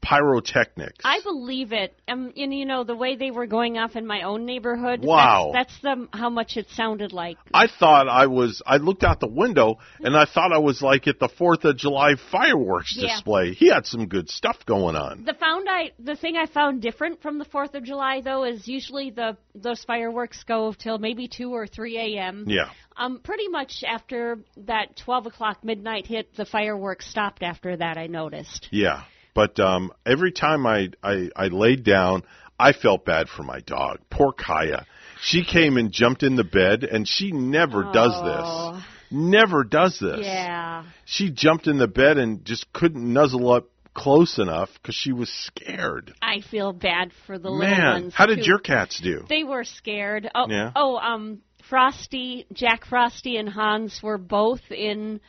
pyrotechnics. 0.00 1.04
I 1.04 1.20
believe 1.22 1.72
it. 1.72 1.98
Um, 2.08 2.32
and 2.36 2.54
you 2.54 2.64
know 2.64 2.84
the 2.84 2.96
way 2.96 3.16
they 3.16 3.30
were 3.30 3.46
going 3.46 3.78
off 3.78 3.96
in 3.96 4.06
my 4.06 4.22
own 4.22 4.44
neighborhood. 4.46 5.00
Wow. 5.04 5.50
That's, 5.52 5.72
that's 5.82 5.82
the 5.82 6.08
how 6.16 6.30
much 6.30 6.56
it 6.56 6.68
sounded 6.70 7.12
like. 7.12 7.38
I 7.52 7.66
thought 7.66 8.08
I 8.08 8.26
was. 8.26 8.62
I 8.66 8.76
looked 8.76 9.02
out 9.04 9.20
the 9.20 9.26
window 9.28 9.78
and 10.00 10.16
I 10.16 10.24
thought 10.24 10.52
I 10.52 10.58
was 10.58 10.80
like 10.82 11.08
at 11.08 11.18
the 11.18 11.28
Fourth 11.28 11.64
of 11.64 11.76
July 11.76 12.14
fireworks 12.30 12.94
Yeah. 12.96 13.14
display. 13.14 13.52
He 13.52 13.68
had 13.68 13.86
some 13.86 14.06
good 14.06 14.28
stuff 14.30 14.58
going 14.66 14.96
on. 14.96 15.24
The 15.24 15.34
found 15.34 15.66
I 15.68 15.92
the 15.98 16.16
thing 16.16 16.36
I 16.36 16.46
found 16.46 16.82
different 16.82 17.22
from 17.22 17.38
the 17.38 17.44
Fourth 17.44 17.74
of 17.74 17.84
July 17.84 18.20
though 18.20 18.44
is 18.44 18.66
usually 18.68 19.10
the 19.10 19.36
those 19.54 19.82
fireworks 19.84 20.44
go 20.44 20.72
till 20.72 20.98
maybe 20.98 21.28
two 21.28 21.50
or 21.54 21.66
three 21.66 21.98
a.m. 22.16 22.44
Yeah. 22.46 22.70
Um, 22.96 23.20
pretty 23.22 23.48
much 23.48 23.84
after 23.86 24.38
that 24.56 24.96
twelve 24.96 25.26
o'clock 25.26 25.64
midnight 25.64 26.06
hit, 26.06 26.34
the 26.36 26.46
fireworks 26.46 27.06
stopped. 27.10 27.42
After 27.42 27.76
that, 27.76 27.98
I 27.98 28.06
noticed. 28.06 28.68
Yeah. 28.70 29.02
But 29.36 29.60
um, 29.60 29.92
every 30.04 30.32
time 30.32 30.66
I, 30.66 30.88
I 31.04 31.28
I 31.36 31.46
laid 31.48 31.84
down, 31.84 32.22
I 32.58 32.72
felt 32.72 33.04
bad 33.04 33.28
for 33.28 33.42
my 33.44 33.60
dog. 33.60 33.98
Poor 34.10 34.32
Kaya. 34.32 34.86
She 35.22 35.44
came 35.44 35.76
and 35.76 35.92
jumped 35.92 36.22
in 36.24 36.34
the 36.36 36.44
bed, 36.44 36.82
and 36.84 37.06
she 37.06 37.30
never 37.32 37.84
does 37.92 38.12
Oh. 38.14 38.72
this. 38.74 38.84
Never 39.12 39.62
does 39.62 39.98
this. 40.00 40.20
Yeah. 40.26 40.84
She 41.04 41.30
jumped 41.30 41.66
in 41.68 41.78
the 41.78 41.86
bed 41.86 42.18
and 42.18 42.44
just 42.44 42.72
couldn't 42.72 43.12
nuzzle 43.12 43.52
up 43.52 43.66
close 43.94 44.38
enough 44.38 44.70
because 44.74 44.94
she 44.94 45.12
was 45.12 45.30
scared. 45.30 46.12
I 46.20 46.40
feel 46.40 46.72
bad 46.72 47.12
for 47.26 47.38
the 47.38 47.48
little 47.50 47.70
Man, 47.70 47.92
ones. 48.02 48.14
how 48.14 48.26
did 48.26 48.40
too. 48.40 48.44
your 48.46 48.58
cats 48.58 49.00
do? 49.00 49.24
They 49.28 49.44
were 49.44 49.64
scared. 49.64 50.28
Oh, 50.34 50.46
Yeah. 50.48 50.72
oh, 50.74 50.96
um, 50.96 51.42
Frosty, 51.68 52.46
Jack 52.52 52.84
Frosty, 52.84 53.36
and 53.36 53.48
Hans 53.48 54.02
were 54.02 54.18
both 54.18 54.70
in 54.70 55.20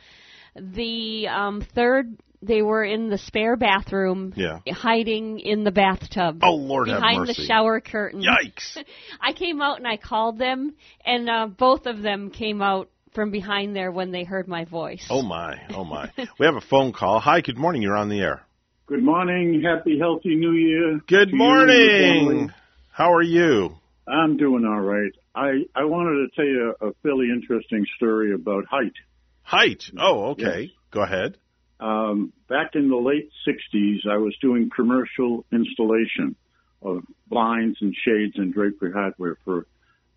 the 0.56 1.28
um 1.28 1.60
third. 1.74 2.16
They 2.40 2.62
were 2.62 2.84
in 2.84 3.08
the 3.08 3.18
spare 3.18 3.56
bathroom, 3.56 4.32
Yeah. 4.36 4.60
hiding 4.70 5.40
in 5.40 5.64
the 5.64 5.72
bathtub. 5.72 6.40
Oh, 6.42 6.54
Lord 6.54 6.88
have 6.88 7.00
behind 7.00 7.20
mercy. 7.20 7.34
the 7.42 7.46
shower 7.46 7.80
curtain. 7.80 8.22
Yikes! 8.22 8.76
I 9.20 9.32
came 9.32 9.60
out 9.60 9.78
and 9.78 9.86
I 9.86 9.96
called 9.96 10.38
them, 10.38 10.74
and 11.04 11.28
uh, 11.28 11.46
both 11.48 11.86
of 11.86 12.00
them 12.00 12.30
came 12.30 12.62
out 12.62 12.90
from 13.12 13.30
behind 13.32 13.74
there 13.74 13.90
when 13.90 14.12
they 14.12 14.22
heard 14.22 14.46
my 14.46 14.64
voice. 14.64 15.06
Oh 15.10 15.22
my, 15.22 15.60
oh 15.74 15.84
my. 15.84 16.12
we 16.38 16.46
have 16.46 16.54
a 16.54 16.60
phone 16.60 16.92
call. 16.92 17.18
Hi, 17.18 17.40
good 17.40 17.58
morning. 17.58 17.82
You're 17.82 17.96
on 17.96 18.08
the 18.08 18.20
air. 18.20 18.42
Good 18.86 19.02
morning. 19.02 19.60
Happy, 19.62 19.98
healthy 19.98 20.36
New 20.36 20.52
Year. 20.52 21.00
Good 21.06 21.30
to 21.30 21.36
you 21.36 21.42
and 21.42 21.68
your 21.68 21.98
family. 21.98 22.22
morning. 22.22 22.52
How 22.92 23.12
are 23.12 23.22
you? 23.22 23.76
I'm 24.06 24.36
doing 24.36 24.64
all 24.64 24.80
right. 24.80 25.12
I, 25.34 25.64
I 25.74 25.84
wanted 25.84 26.28
to 26.28 26.36
tell 26.36 26.44
you 26.44 26.74
a, 26.80 26.92
fairly 27.02 27.26
interesting 27.30 27.84
story 27.96 28.32
about 28.32 28.64
height. 28.70 28.94
Height. 29.42 29.84
Oh, 29.98 30.30
okay. 30.30 30.70
Go 30.90 31.02
ahead. 31.02 31.36
Um, 31.80 32.32
back 32.48 32.74
in 32.74 32.88
the 32.88 32.96
late 32.96 33.30
60s, 33.46 34.06
I 34.10 34.16
was 34.16 34.36
doing 34.40 34.70
commercial 34.74 35.44
installation 35.52 36.34
of 36.82 37.04
blinds 37.28 37.78
and 37.80 37.94
shades 38.04 38.34
and 38.36 38.52
drapery 38.52 38.92
hardware 38.92 39.36
for 39.44 39.58
a 39.60 39.64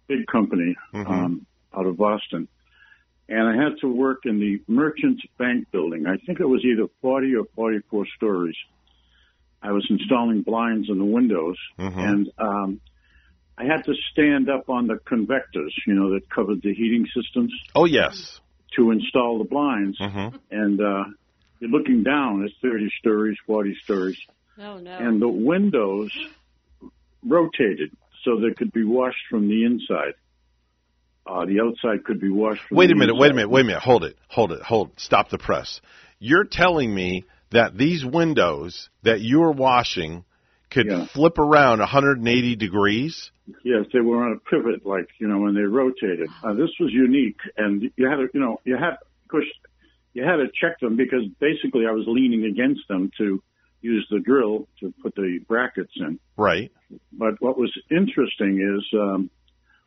big 0.07 0.27
company 0.27 0.75
Mhm. 0.93 1.09
um, 1.09 1.45
out 1.75 1.85
of 1.85 1.97
Boston. 1.97 2.47
And 3.29 3.47
I 3.47 3.55
had 3.55 3.77
to 3.81 3.87
work 3.87 4.25
in 4.25 4.39
the 4.39 4.61
Merchants 4.67 5.23
Bank 5.37 5.69
building. 5.71 6.05
I 6.05 6.17
think 6.17 6.39
it 6.39 6.45
was 6.47 6.65
either 6.65 6.87
40 7.01 7.35
or 7.35 7.45
44 7.55 8.05
stories. 8.17 8.55
I 9.63 9.71
was 9.71 9.85
installing 9.89 10.41
blinds 10.41 10.89
in 10.89 10.97
the 10.97 11.05
windows, 11.05 11.57
Mhm. 11.77 11.97
and 11.97 12.29
um, 12.39 12.81
I 13.57 13.65
had 13.65 13.83
to 13.85 13.93
stand 14.11 14.49
up 14.49 14.69
on 14.69 14.87
the 14.87 14.97
convectors, 14.97 15.73
you 15.85 15.93
know, 15.93 16.09
that 16.13 16.27
covered 16.29 16.61
the 16.63 16.73
heating 16.73 17.05
systems 17.13 17.53
Oh, 17.75 17.85
yes. 17.85 18.41
to 18.75 18.89
install 18.91 19.37
the 19.37 19.43
blinds. 19.43 19.99
Mhm. 19.99 20.39
And 20.49 20.81
uh, 20.81 21.03
you're 21.61 21.69
looking 21.69 22.03
down, 22.03 22.43
it's 22.43 22.53
30 22.61 22.89
stories, 22.99 23.37
40 23.45 23.77
stories, 23.83 24.17
Oh 24.59 24.79
no. 24.79 24.97
and 24.97 25.21
the 25.21 25.27
windows 25.29 26.11
rotated 27.25 27.91
so 28.25 28.39
they 28.39 28.53
could 28.53 28.71
be 28.73 28.83
washed 28.83 29.23
from 29.29 29.47
the 29.47 29.63
inside. 29.65 30.13
Uh, 31.25 31.45
the 31.45 31.61
outside 31.61 32.03
could 32.03 32.19
be 32.19 32.29
washed 32.29 32.61
from 32.67 32.77
Wait 32.77 32.87
the 32.87 32.93
a 32.93 32.97
minute, 32.97 33.15
wait 33.15 33.27
a 33.27 33.29
inside. 33.29 33.35
minute, 33.35 33.49
wait 33.49 33.61
a 33.61 33.63
minute. 33.65 33.81
Hold 33.83 34.03
it, 34.03 34.17
hold 34.27 34.51
it, 34.51 34.61
hold. 34.61 34.91
Stop 34.99 35.29
the 35.29 35.37
press. 35.37 35.79
You're 36.19 36.43
telling 36.45 36.93
me 36.93 37.25
that 37.51 37.77
these 37.77 38.03
windows 38.03 38.89
that 39.03 39.21
you 39.21 39.39
were 39.41 39.51
washing 39.51 40.25
could 40.71 40.87
Yeah. 40.87 41.05
flip 41.07 41.37
around 41.37 41.79
180 41.79 42.55
degrees? 42.55 43.31
Yes, 43.63 43.85
they 43.93 43.99
were 43.99 44.23
on 44.23 44.31
a 44.33 44.39
pivot, 44.49 44.85
like 44.85 45.09
you 45.19 45.27
know, 45.27 45.39
when 45.39 45.53
they 45.53 45.61
rotated. 45.61 46.29
Uh, 46.43 46.53
this 46.53 46.69
was 46.79 46.91
unique, 46.91 47.39
and 47.57 47.91
you 47.97 48.07
had 48.09 48.15
to, 48.17 48.27
you 48.33 48.39
know, 48.39 48.59
you 48.63 48.77
had, 48.77 48.93
of 48.93 49.27
course, 49.29 49.45
you 50.13 50.23
had 50.23 50.37
to 50.37 50.47
check 50.59 50.79
them 50.79 50.97
because 50.97 51.23
basically 51.39 51.85
I 51.87 51.91
was 51.91 52.05
leaning 52.07 52.45
against 52.45 52.87
them 52.87 53.11
to 53.17 53.41
use 53.81 54.07
the 54.11 54.19
drill 54.19 54.67
to 54.79 54.93
put 55.01 55.15
the 55.15 55.39
brackets 55.47 55.93
in. 55.95 56.19
Right. 56.37 56.71
But 57.11 57.41
what 57.41 57.57
was 57.57 57.71
interesting 57.89 58.59
is, 58.59 58.99
um, 58.99 59.29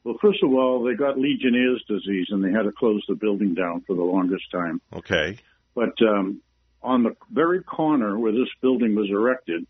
well, 0.03 0.17
first 0.21 0.43
of 0.43 0.53
all, 0.53 0.83
they 0.83 0.95
got 0.95 1.19
Legionnaire's 1.19 1.85
disease, 1.89 2.27
and 2.31 2.45
they 2.45 2.51
had 2.51 2.63
to 2.63 2.73
close 2.73 3.05
the 3.09 3.15
building 3.15 3.55
down 3.55 3.83
for 3.87 3.95
the 3.95 4.03
longest 4.03 4.51
time. 4.51 4.81
Okay. 4.93 5.39
But 5.75 5.95
um, 6.03 6.41
on 6.83 7.03
the 7.03 7.17
very 7.31 7.63
corner 7.63 8.19
where 8.19 8.33
this 8.33 8.49
building 8.61 8.95
was 8.95 9.09
erected 9.11 9.67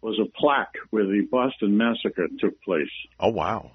was 0.00 0.18
a 0.20 0.28
plaque 0.38 0.74
where 0.90 1.04
the 1.04 1.26
Boston 1.30 1.76
Massacre 1.76 2.28
took 2.40 2.60
place. 2.62 2.90
Oh, 3.20 3.28
wow. 3.28 3.70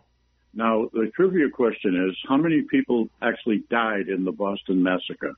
Now, 0.53 0.89
the 0.91 1.09
trivia 1.15 1.49
question 1.49 2.09
is 2.09 2.17
how 2.27 2.37
many 2.37 2.63
people 2.63 3.09
actually 3.21 3.63
died 3.69 4.09
in 4.09 4.25
the 4.25 4.31
Boston 4.31 4.83
Massacre? 4.83 5.33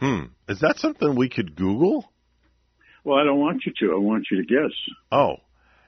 Hmm. 0.00 0.24
Is 0.48 0.60
that 0.60 0.78
something 0.78 1.14
we 1.16 1.28
could 1.28 1.56
Google? 1.56 2.10
Well, 3.04 3.18
I 3.18 3.24
don't 3.24 3.38
want 3.40 3.62
you 3.66 3.72
to. 3.80 3.94
I 3.94 3.98
want 3.98 4.26
you 4.30 4.42
to 4.42 4.46
guess. 4.46 4.72
Oh. 5.10 5.36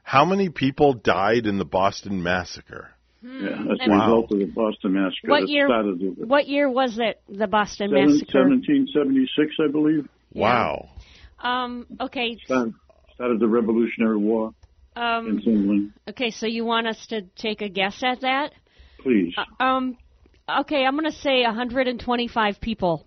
How 0.03 0.25
many 0.25 0.49
people 0.49 0.95
died 0.95 1.47
in 1.47 1.59
the 1.59 1.65
Boston 1.65 2.23
Massacre? 2.23 2.91
Yeah, 3.23 3.31
that's 3.31 3.79
the 3.79 3.79
And- 3.85 3.93
result 3.93 4.33
of 4.33 4.39
the 4.39 4.47
Boston 4.47 4.95
Massacre. 4.95 5.29
What 5.29 5.49
year? 5.49 5.69
The, 5.69 6.15
What 6.27 6.49
year 6.49 6.69
was 6.71 6.99
it? 6.99 7.21
The 7.29 7.47
Boston 7.47 7.91
seven- 7.91 8.07
Massacre. 8.07 8.39
1776, 8.41 9.55
I 9.63 9.71
believe. 9.71 10.09
Wow. 10.33 10.89
Um. 11.39 11.87
Okay. 12.01 12.37
Started, 12.45 12.75
started 13.15 13.41
the 13.41 13.49
Revolutionary 13.49 14.17
War 14.17 14.53
in 14.97 15.03
Um. 15.03 15.41
England. 15.47 15.93
Okay. 16.09 16.31
So 16.31 16.47
you 16.47 16.65
want 16.65 16.87
us 16.87 17.07
to 17.09 17.23
take 17.37 17.61
a 17.63 17.69
guess 17.69 18.03
at 18.03 18.23
that? 18.23 18.53
Please. 19.03 19.35
Um. 19.61 19.99
Okay. 20.49 20.85
I'm 20.85 20.97
going 20.99 21.11
to 21.11 21.17
say 21.19 21.43
125 21.45 22.61
people. 22.61 23.07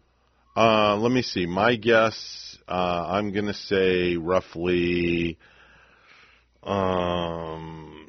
Uh, 0.55 0.97
let 0.97 1.11
me 1.11 1.21
see. 1.21 1.45
My 1.45 1.75
guess, 1.75 2.57
uh, 2.67 2.71
I'm 3.07 3.31
going 3.31 3.47
to 3.47 3.53
say 3.53 4.17
roughly, 4.17 5.39
um, 6.61 8.07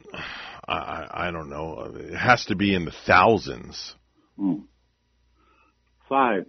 I, 0.69 1.07
I 1.11 1.31
don't 1.31 1.49
know. 1.49 1.93
It 1.95 2.15
has 2.15 2.45
to 2.47 2.57
be 2.57 2.75
in 2.75 2.85
the 2.85 2.93
thousands. 3.07 3.95
Hmm. 4.37 4.61
Five. 6.09 6.47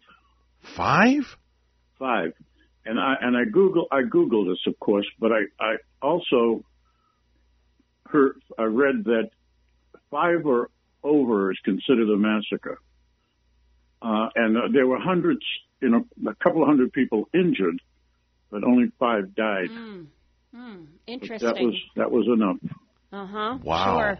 Five? 0.76 1.23
Five. 1.97 2.34
And 2.85 2.99
I 2.99 3.15
and 3.19 3.35
I 3.35 3.45
Google 3.51 3.88
I 3.91 4.01
Googled 4.01 4.51
this, 4.51 4.59
of 4.67 4.80
course, 4.80 5.07
but 5.19 5.31
I 5.31 5.45
I 5.59 5.76
also 6.03 6.63
heard 8.07 8.39
I 8.59 8.63
read 8.63 9.05
that 9.05 9.30
five 10.11 10.45
or 10.45 10.69
over 11.03 11.51
is 11.51 11.57
considered 11.63 12.09
a 12.09 12.17
massacre, 12.17 12.80
uh, 14.01 14.30
and 14.35 14.57
uh, 14.57 14.61
there 14.72 14.88
were 14.88 14.99
hundreds, 14.99 15.41
you 15.81 15.89
know, 15.89 16.05
a 16.30 16.35
couple 16.35 16.61
of 16.61 16.67
hundred 16.67 16.91
people 16.93 17.27
injured, 17.34 17.81
but 18.51 18.63
only 18.63 18.91
five 18.99 19.35
died. 19.35 19.69
Mm. 19.69 20.07
Mm. 20.55 20.85
But 21.05 21.11
Interesting. 21.11 21.47
That 21.53 21.61
was 21.63 21.76
that 21.95 22.11
was 22.11 22.27
enough. 22.27 22.57
uh 23.11 23.26
huh. 23.26 23.57
Wow. 23.63 23.99
Sure. 23.99 24.19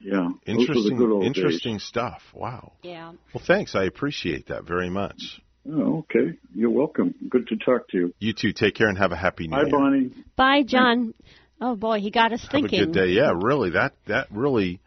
Yeah. 0.00 0.28
Those 0.46 0.58
Interesting, 0.60 0.96
good 0.96 1.10
old 1.10 1.22
days. 1.22 1.26
interesting 1.36 1.78
stuff. 1.80 2.22
Wow. 2.32 2.72
Yeah. 2.82 3.12
Well, 3.34 3.42
thanks. 3.44 3.74
I 3.74 3.84
appreciate 3.84 4.46
that 4.48 4.62
very 4.64 4.88
much. 4.90 5.40
Oh, 5.68 5.98
okay. 5.98 6.38
You're 6.54 6.70
welcome. 6.70 7.14
Good 7.28 7.48
to 7.48 7.56
talk 7.56 7.88
to 7.88 7.96
you. 7.98 8.14
You 8.20 8.32
too. 8.32 8.52
Take 8.52 8.74
care 8.76 8.88
and 8.88 8.96
have 8.96 9.10
a 9.10 9.16
happy 9.16 9.48
New 9.48 9.56
Bye, 9.56 9.62
Year. 9.62 9.70
Bonnie. 9.70 10.10
Bye, 10.36 10.62
John. 10.62 11.14
Oh 11.60 11.74
boy, 11.74 11.98
he 11.98 12.10
got 12.12 12.32
us 12.32 12.42
Have 12.42 12.50
thinking. 12.52 12.80
a 12.80 12.84
good 12.86 12.94
day. 12.94 13.06
Yeah, 13.08 13.32
really. 13.34 13.70
That 13.70 13.94
that 14.06 14.28
really, 14.30 14.80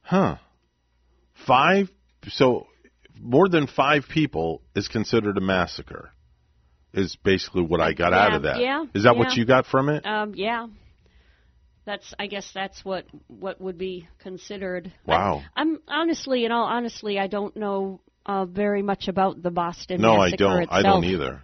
huh? 0.00 0.36
Five. 1.46 1.90
So 2.28 2.66
more 3.20 3.48
than 3.48 3.66
five 3.66 4.04
people 4.08 4.62
is 4.74 4.88
considered 4.88 5.36
a 5.38 5.40
massacre. 5.40 6.10
Is 6.94 7.16
basically 7.16 7.62
what 7.62 7.80
I 7.82 7.92
got 7.92 8.14
out 8.14 8.32
of 8.32 8.42
that. 8.44 8.60
yeah, 8.60 8.86
Is 8.94 9.04
that 9.04 9.16
what 9.16 9.36
you 9.36 9.44
got 9.44 9.66
from 9.66 9.90
it? 9.90 10.06
Um, 10.06 10.32
yeah. 10.34 10.68
That's. 11.84 12.14
I 12.18 12.26
guess 12.28 12.50
that's 12.54 12.82
what 12.82 13.04
what 13.26 13.60
would 13.60 13.76
be 13.76 14.08
considered. 14.20 14.92
Wow. 15.06 15.42
I, 15.54 15.60
am 15.62 15.80
honestly, 15.86 16.46
in 16.46 16.52
all 16.52 16.64
honestly, 16.64 17.18
I 17.18 17.26
don't 17.26 17.54
know 17.56 18.00
uh, 18.24 18.46
very 18.46 18.82
much 18.82 19.08
about 19.08 19.42
the 19.42 19.50
Boston 19.50 20.00
no, 20.00 20.16
I 20.16 20.30
don't. 20.30 20.62
itself. 20.62 20.68
I 20.70 20.82
don't 20.82 21.04
either. 21.04 21.42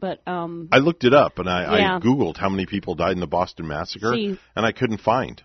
But 0.00 0.26
um, 0.26 0.68
I 0.72 0.78
looked 0.78 1.04
it 1.04 1.12
up 1.12 1.38
and 1.38 1.48
I, 1.48 1.78
Yeah. 1.78 1.96
I 1.96 2.00
googled 2.00 2.38
how 2.38 2.48
many 2.48 2.64
people 2.66 2.94
died 2.94 3.12
in 3.12 3.20
the 3.20 3.26
Boston 3.26 3.66
massacre, 3.66 4.12
See- 4.14 4.38
and 4.56 4.64
I 4.66 4.72
couldn't 4.72 5.00
find. 5.02 5.42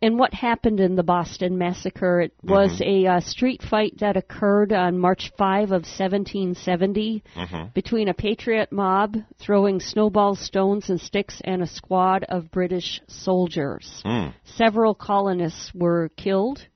And 0.00 0.18
what 0.18 0.32
happened 0.34 0.80
in 0.80 0.96
the 0.96 1.02
Boston 1.02 1.58
massacre? 1.58 2.20
It 2.22 2.32
was 2.42 2.80
Mm-hmm. 2.80 3.06
a 3.06 3.12
uh, 3.16 3.20
street 3.20 3.62
fight 3.62 3.98
that 3.98 4.16
occurred 4.16 4.72
on 4.72 4.98
March 4.98 5.30
5 5.36 5.64
of 5.72 5.84
1770 5.86 7.22
Mhm. 7.36 7.74
between 7.74 8.08
a 8.08 8.14
patriot 8.14 8.72
mob 8.72 9.16
throwing 9.38 9.80
snowballs, 9.80 10.38
stones, 10.40 10.90
and 10.90 11.00
sticks 11.00 11.40
and 11.44 11.62
a 11.62 11.66
squad 11.66 12.24
of 12.24 12.50
British 12.50 13.00
soldiers. 13.08 14.02
Mm. 14.04 14.32
Several 14.44 14.94
colonists 14.94 15.72
were 15.74 16.08
killed, 16.16 16.66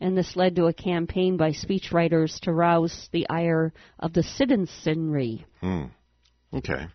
and 0.00 0.16
this 0.16 0.36
led 0.36 0.56
to 0.56 0.66
a 0.66 0.72
campaign 0.72 1.36
by 1.36 1.50
speechwriters 1.50 2.38
to 2.40 2.52
rouse 2.52 3.08
the 3.12 3.28
ire 3.28 3.72
of 3.98 4.12
the 4.12 4.22
citizenry. 4.22 5.44
Hmm. 5.60 5.84
Okay. 6.52 6.86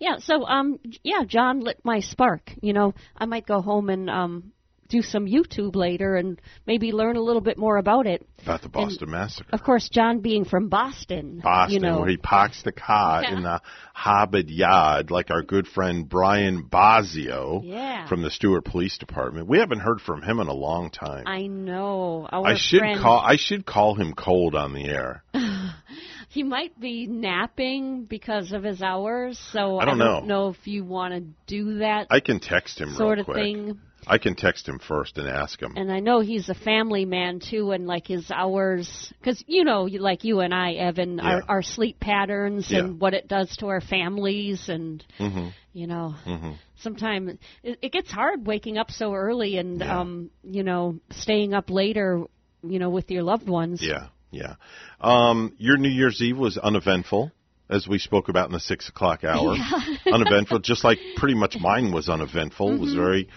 Yeah, 0.00 0.18
so 0.18 0.44
um 0.44 0.78
yeah, 1.02 1.24
John 1.26 1.60
lit 1.60 1.80
my 1.84 2.00
spark. 2.00 2.52
You 2.60 2.72
know, 2.72 2.94
I 3.16 3.26
might 3.26 3.46
go 3.46 3.60
home 3.62 3.88
and 3.88 4.10
um 4.10 4.52
do 4.88 5.02
some 5.02 5.26
YouTube 5.26 5.74
later 5.76 6.16
and 6.16 6.40
maybe 6.66 6.92
learn 6.92 7.16
a 7.16 7.20
little 7.20 7.40
bit 7.40 7.56
more 7.58 7.76
about 7.76 8.06
it. 8.06 8.26
About 8.42 8.62
the 8.62 8.68
Boston 8.68 9.10
massacre. 9.10 9.48
Of 9.52 9.62
course, 9.62 9.88
John 9.88 10.20
being 10.20 10.44
from 10.44 10.68
Boston, 10.68 11.40
Boston, 11.42 11.74
you 11.74 11.80
know, 11.80 12.00
where 12.00 12.08
he 12.08 12.16
parks 12.16 12.62
the 12.62 12.72
car 12.72 13.22
Yeah. 13.22 13.36
in 13.36 13.42
the 13.42 13.60
Harvard 13.94 14.50
Yard, 14.50 15.10
like 15.10 15.30
our 15.30 15.42
good 15.42 15.66
friend 15.66 16.08
Brian 16.08 16.64
Bazio 16.64 17.62
Yeah. 17.64 18.06
from 18.06 18.22
the 18.22 18.30
Stuart 18.30 18.64
Police 18.64 18.98
Department. 18.98 19.48
We 19.48 19.58
haven't 19.58 19.80
heard 19.80 20.00
from 20.00 20.22
him 20.22 20.40
in 20.40 20.48
a 20.48 20.52
long 20.54 20.90
time. 20.90 21.24
I 21.26 21.46
know 21.46 22.28
our 22.30 22.46
I 22.46 22.54
should 22.56 22.80
friend, 22.80 23.00
call. 23.00 23.18
I 23.20 23.36
should 23.36 23.64
call 23.64 23.94
him 23.94 24.12
cold 24.14 24.54
on 24.54 24.74
the 24.74 24.84
air. 24.84 25.22
he 26.28 26.42
might 26.42 26.78
be 26.78 27.06
napping 27.06 28.04
because 28.04 28.52
of 28.52 28.62
his 28.62 28.82
hours, 28.82 29.38
so 29.52 29.78
I 29.78 29.84
don't 29.84 29.98
know. 29.98 30.48
if 30.48 30.66
you 30.66 30.84
want 30.84 31.14
to 31.14 31.20
do 31.46 31.78
that 31.78 32.08
I 32.10 32.20
can 32.20 32.40
text 32.40 32.80
him 32.80 32.90
sort 32.94 33.18
of 33.18 33.26
quick. 33.26 33.36
thing. 33.36 33.78
I 34.06 34.18
can 34.18 34.34
text 34.34 34.68
him 34.68 34.78
first 34.78 35.18
and 35.18 35.28
ask 35.28 35.60
him. 35.60 35.74
And 35.76 35.90
I 35.90 36.00
know 36.00 36.20
he's 36.20 36.48
a 36.48 36.54
family 36.54 37.04
man 37.04 37.40
too, 37.40 37.72
and 37.72 37.86
like 37.86 38.06
his 38.06 38.30
hours, 38.30 39.12
because 39.18 39.42
you 39.46 39.64
know, 39.64 39.82
like 39.84 40.24
you 40.24 40.40
and 40.40 40.54
I, 40.54 40.72
Evan, 40.74 41.18
Yeah. 41.18 41.24
our, 41.24 41.42
our 41.48 41.62
sleep 41.62 42.00
patterns 42.00 42.70
Yeah. 42.70 42.80
and 42.80 43.00
what 43.00 43.14
it 43.14 43.28
does 43.28 43.56
to 43.58 43.68
our 43.68 43.80
families, 43.80 44.68
and 44.68 45.04
hmm 45.18 45.48
you 45.72 45.86
know, 45.86 46.14
hmm 46.24 46.52
sometimes 46.80 47.38
it, 47.62 47.78
it 47.82 47.92
gets 47.92 48.10
hard 48.10 48.46
waking 48.46 48.78
up 48.78 48.90
so 48.90 49.12
early 49.14 49.56
and 49.58 49.82
um, 49.82 50.30
you 50.42 50.62
know, 50.62 50.98
staying 51.10 51.54
up 51.54 51.70
later, 51.70 52.24
you 52.62 52.78
know, 52.78 52.90
with 52.90 53.10
your 53.10 53.22
loved 53.22 53.48
ones. 53.48 53.80
Yeah, 53.82 54.08
yeah. 54.30 54.54
Um, 55.00 55.54
your 55.58 55.76
New 55.76 55.88
Year's 55.88 56.20
Eve 56.22 56.38
was 56.38 56.56
uneventful, 56.58 57.32
as 57.68 57.88
we 57.88 57.98
spoke 57.98 58.28
about 58.28 58.46
in 58.48 58.52
the 58.52 58.60
six 58.60 58.88
o'clock 58.88 59.24
hour. 59.24 59.56
uneventful, 60.12 60.58
just 60.60 60.84
like 60.84 61.00
pretty 61.16 61.34
much 61.34 61.56
mine 61.58 61.92
was 61.92 62.08
uneventful. 62.08 62.74
It 62.74 62.80
was 62.80 62.90
Mhm. 62.92 62.96
very 62.96 63.28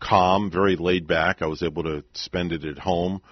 calm, 0.00 0.50
very 0.50 0.76
laid 0.76 1.06
back. 1.06 1.42
I 1.42 1.46
was 1.46 1.62
able 1.62 1.82
to 1.84 2.04
spend 2.14 2.52
it 2.52 2.64
at 2.64 2.78
home. 2.78 3.22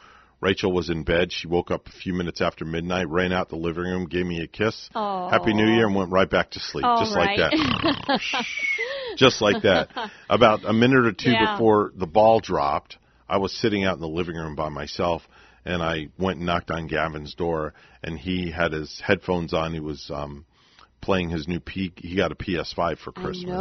Rachel 0.40 0.72
was 0.72 0.90
in 0.90 1.04
bed. 1.04 1.32
She 1.32 1.48
woke 1.48 1.70
up 1.70 1.86
a 1.88 1.90
few 1.90 2.12
minutes 2.12 2.42
after 2.42 2.66
midnight, 2.66 3.08
ran 3.08 3.32
out 3.32 3.48
the 3.48 3.56
living 3.56 3.84
room, 3.84 4.06
gave 4.06 4.26
me 4.26 4.42
a 4.42 4.46
kiss. 4.46 4.90
Aw. 4.94 5.30
Happy 5.30 5.54
New 5.54 5.66
Year, 5.66 5.86
and 5.86 5.94
went 5.94 6.10
right 6.10 6.28
back 6.28 6.50
to 6.50 6.60
sleep, 6.60 6.84
All 6.84 7.00
just 7.02 7.16
like 7.16 7.38
that. 7.38 8.20
just 9.16 9.40
like 9.40 9.62
that. 9.62 9.88
About 10.28 10.64
a 10.66 10.72
minute 10.74 11.06
or 11.06 11.12
two 11.12 11.30
Yeah. 11.30 11.54
before 11.54 11.92
the 11.96 12.06
ball 12.06 12.40
dropped, 12.40 12.98
I 13.26 13.38
was 13.38 13.52
sitting 13.52 13.84
out 13.84 13.94
in 13.94 14.00
the 14.02 14.08
living 14.08 14.36
room 14.36 14.54
by 14.54 14.68
myself, 14.68 15.22
and 15.64 15.82
I 15.82 16.08
went 16.18 16.36
and 16.38 16.46
knocked 16.46 16.70
on 16.70 16.88
Gavin's 16.88 17.34
door, 17.34 17.72
and 18.02 18.18
he 18.18 18.50
had 18.50 18.72
his 18.72 19.00
headphones 19.00 19.54
on. 19.54 19.72
He 19.72 19.80
was 19.80 20.10
um, 20.12 20.44
playing 21.04 21.28
his 21.28 21.46
new 21.46 21.60
P. 21.60 21.92
He 21.96 22.16
got 22.16 22.32
a 22.32 22.34
PS5 22.34 22.98
for 22.98 23.12
Christmas. 23.12 23.56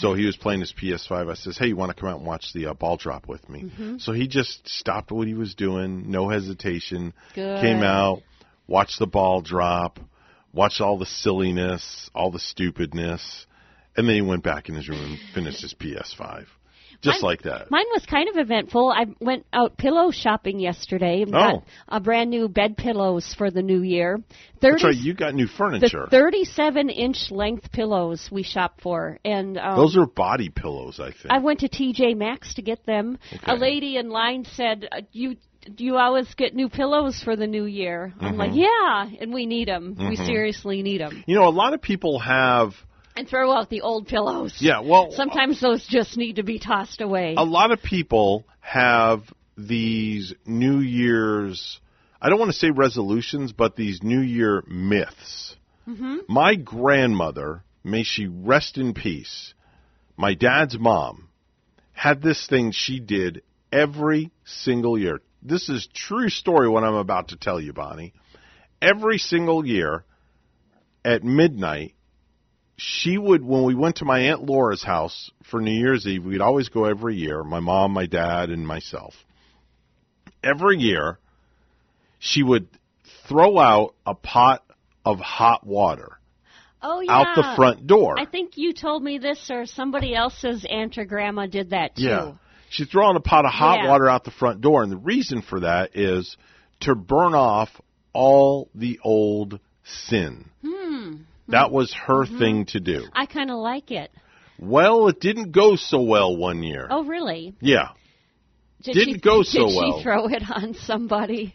So 0.00 0.14
he 0.14 0.24
was 0.24 0.36
playing 0.36 0.60
his 0.60 0.72
PS5. 0.72 1.30
I 1.30 1.34
says, 1.34 1.58
"Hey, 1.58 1.66
you 1.68 1.76
want 1.76 1.94
to 1.94 2.00
come 2.00 2.08
out 2.08 2.18
and 2.18 2.26
watch 2.26 2.52
the 2.54 2.66
uh, 2.66 2.74
ball 2.74 2.96
drop 2.96 3.28
with 3.28 3.48
me?" 3.48 3.64
Mhm. 3.64 4.00
So 4.00 4.12
he 4.12 4.26
just 4.26 4.66
stopped 4.66 5.12
what 5.12 5.26
he 5.26 5.34
was 5.34 5.54
doing, 5.54 6.10
no 6.10 6.28
hesitation. 6.28 7.12
Good. 7.34 7.60
Came 7.60 7.82
out, 7.82 8.22
watched 8.66 8.98
the 8.98 9.06
ball 9.06 9.42
drop, 9.42 10.00
watched 10.52 10.80
all 10.80 10.98
the 10.98 11.06
silliness, 11.06 12.10
all 12.14 12.30
the 12.30 12.38
stupidness, 12.40 13.46
and 13.96 14.08
then 14.08 14.14
he 14.14 14.22
went 14.22 14.42
back 14.42 14.68
in 14.68 14.74
his 14.74 14.88
room 14.88 15.02
and 15.02 15.18
finished 15.34 15.60
his 15.60 15.74
PS5. 15.74 16.46
Just 17.02 17.22
Mine- 17.22 17.28
like 17.30 17.42
that. 17.42 17.70
Mine 17.70 17.84
was 17.92 18.06
kind 18.06 18.28
of 18.28 18.36
eventful. 18.36 18.90
I 18.90 19.06
went 19.20 19.44
out 19.52 19.76
pillow 19.76 20.10
shopping 20.12 20.60
yesterday 20.60 21.22
and 21.22 21.34
Oh. 21.34 21.38
got 21.38 21.64
a 21.88 22.00
brand 22.00 22.30
new 22.30 22.48
bed 22.48 22.76
pillows 22.76 23.34
for 23.34 23.50
the 23.50 23.60
new 23.62 23.82
year. 23.82 24.18
30, 24.60 24.72
That's 24.72 24.84
right. 24.84 24.94
You 24.96 25.12
got 25.14 25.34
new 25.34 25.48
furniture. 25.48 26.06
The 26.10 26.16
37 26.16 26.88
inch 26.90 27.30
length 27.30 27.72
pillows 27.72 28.28
we 28.30 28.44
shop 28.44 28.80
for, 28.80 29.18
and 29.24 29.58
um, 29.58 29.76
Those 29.76 29.96
are 29.96 30.06
body 30.06 30.48
pillows, 30.48 31.00
I 31.00 31.10
think. 31.10 31.26
I 31.30 31.38
went 31.38 31.60
to 31.60 31.68
TJ 31.68 32.14
Maxx 32.16 32.54
to 32.54 32.62
get 32.62 32.86
them. 32.86 33.18
A 33.44 33.56
lady 33.56 33.96
in 33.96 34.08
line 34.10 34.44
said, 34.44 34.88
uh, 34.92 35.00
"You." 35.12 35.36
Do 35.76 35.84
you 35.84 35.96
always 35.96 36.26
get 36.34 36.56
new 36.56 36.68
pillows 36.68 37.22
for 37.22 37.36
the 37.36 37.46
new 37.46 37.66
year? 37.66 38.12
I'm 38.18 38.34
Mhm. 38.34 38.36
like, 38.36 38.50
yeah, 38.52 39.08
and 39.20 39.32
we 39.32 39.46
need 39.46 39.68
them. 39.68 39.94
We 39.96 40.16
Mhm. 40.16 40.26
seriously 40.26 40.82
need 40.82 41.00
them. 41.00 41.22
you 41.24 41.36
know, 41.36 41.46
a 41.46 41.54
lot 41.54 41.72
of 41.72 41.80
people 41.80 42.18
have. 42.18 42.74
And 43.16 43.28
throw 43.28 43.52
out 43.52 43.68
the 43.68 43.82
old 43.82 44.06
pillows. 44.08 44.54
Yeah, 44.58 44.80
well, 44.80 45.10
Sometimes 45.12 45.60
those 45.60 45.86
just 45.86 46.16
need 46.16 46.36
to 46.36 46.42
be 46.42 46.58
tossed 46.58 47.00
away. 47.00 47.34
a 47.36 47.44
lot 47.44 47.70
of 47.70 47.82
people 47.82 48.44
have 48.60 49.22
these 49.58 50.32
New 50.46 50.78
Year's, 50.78 51.78
I 52.20 52.28
don't 52.30 52.38
want 52.38 52.50
to 52.52 52.56
say 52.56 52.70
resolutions, 52.70 53.52
but 53.52 53.76
these 53.76 54.02
New 54.02 54.20
Year 54.20 54.62
myths. 54.66 55.56
hmm 55.84 56.18
My 56.26 56.54
grandmother, 56.54 57.64
may 57.84 58.02
she 58.02 58.26
rest 58.26 58.78
in 58.78 58.94
peace, 58.94 59.52
my 60.16 60.34
dad's 60.34 60.78
mom, 60.78 61.28
had 61.92 62.22
this 62.22 62.46
thing 62.46 62.72
she 62.72 62.98
did 62.98 63.42
every 63.70 64.30
single 64.44 64.98
year. 64.98 65.20
This 65.42 65.68
is 65.68 65.86
true 65.92 66.28
story 66.30 66.68
what 66.68 66.84
I'm 66.84 66.94
about 66.94 67.28
to 67.28 67.36
tell 67.36 67.60
you, 67.60 67.72
Bonnie. 67.72 68.14
Every 68.80 69.18
single 69.18 69.66
year 69.66 70.04
at 71.04 71.22
midnight, 71.24 71.94
she 72.76 73.18
would 73.18 73.44
when 73.44 73.64
we 73.64 73.74
went 73.74 73.96
to 73.96 74.04
my 74.04 74.20
aunt 74.20 74.44
Laura's 74.44 74.82
house 74.82 75.30
for 75.50 75.60
New 75.60 75.72
Year's 75.72 76.06
Eve, 76.06 76.24
we'd 76.24 76.40
always 76.40 76.68
go 76.68 76.84
every 76.84 77.16
year, 77.16 77.44
my 77.44 77.60
mom, 77.60 77.92
my 77.92 78.06
dad, 78.06 78.50
and 78.50 78.66
myself. 78.66 79.14
Every 80.42 80.78
year, 80.78 81.18
she 82.18 82.42
would 82.42 82.66
throw 83.28 83.58
out 83.58 83.94
a 84.06 84.14
pot 84.14 84.64
of 85.04 85.18
hot 85.20 85.64
water 85.66 86.18
Oh 86.82 87.00
yeah. 87.00 87.12
out 87.12 87.36
the 87.36 87.52
front 87.56 87.86
door. 87.86 88.18
I 88.18 88.26
think 88.26 88.56
you 88.56 88.72
told 88.72 89.02
me 89.04 89.18
this, 89.18 89.50
or 89.50 89.66
somebody 89.66 90.14
else's 90.14 90.66
aunt 90.68 90.98
or 90.98 91.04
grandma 91.04 91.46
did 91.46 91.70
that 91.70 91.94
too. 91.96 92.02
Yeah. 92.02 92.32
She's 92.70 92.88
throwing 92.88 93.16
a 93.16 93.20
pot 93.20 93.44
of 93.44 93.52
hot 93.52 93.80
Yeah. 93.84 93.90
water 93.90 94.08
out 94.08 94.24
the 94.24 94.30
front 94.32 94.60
door, 94.60 94.82
and 94.82 94.90
the 94.90 94.96
reason 94.96 95.42
for 95.42 95.60
that 95.60 95.96
is 95.96 96.36
to 96.80 96.94
burn 96.96 97.34
off 97.34 97.68
all 98.12 98.68
the 98.74 98.98
old 99.04 99.60
sin. 99.84 100.48
Hmm. 100.64 100.81
That 101.48 101.70
was 101.72 101.92
her 101.92 102.24
Mhm. 102.24 102.38
thing 102.38 102.64
to 102.66 102.80
do. 102.80 103.04
I 103.12 103.26
kind 103.26 103.50
of 103.50 103.56
like 103.58 103.90
it. 103.90 104.10
Well, 104.58 105.08
it 105.08 105.20
didn't 105.20 105.52
go 105.52 105.76
so 105.76 106.00
well 106.02 106.36
one 106.36 106.62
year. 106.62 106.86
Oh 106.90 107.04
really? 107.04 107.54
Yeah. 107.60 107.88
Did 108.82 108.94
Didn't 108.94 109.14
she, 109.14 109.20
go 109.20 109.42
so 109.42 109.66
did 109.68 109.76
well. 109.76 109.98
she 109.98 110.02
throw 110.02 110.26
it 110.28 110.42
on 110.50 110.74
somebody? 110.74 111.54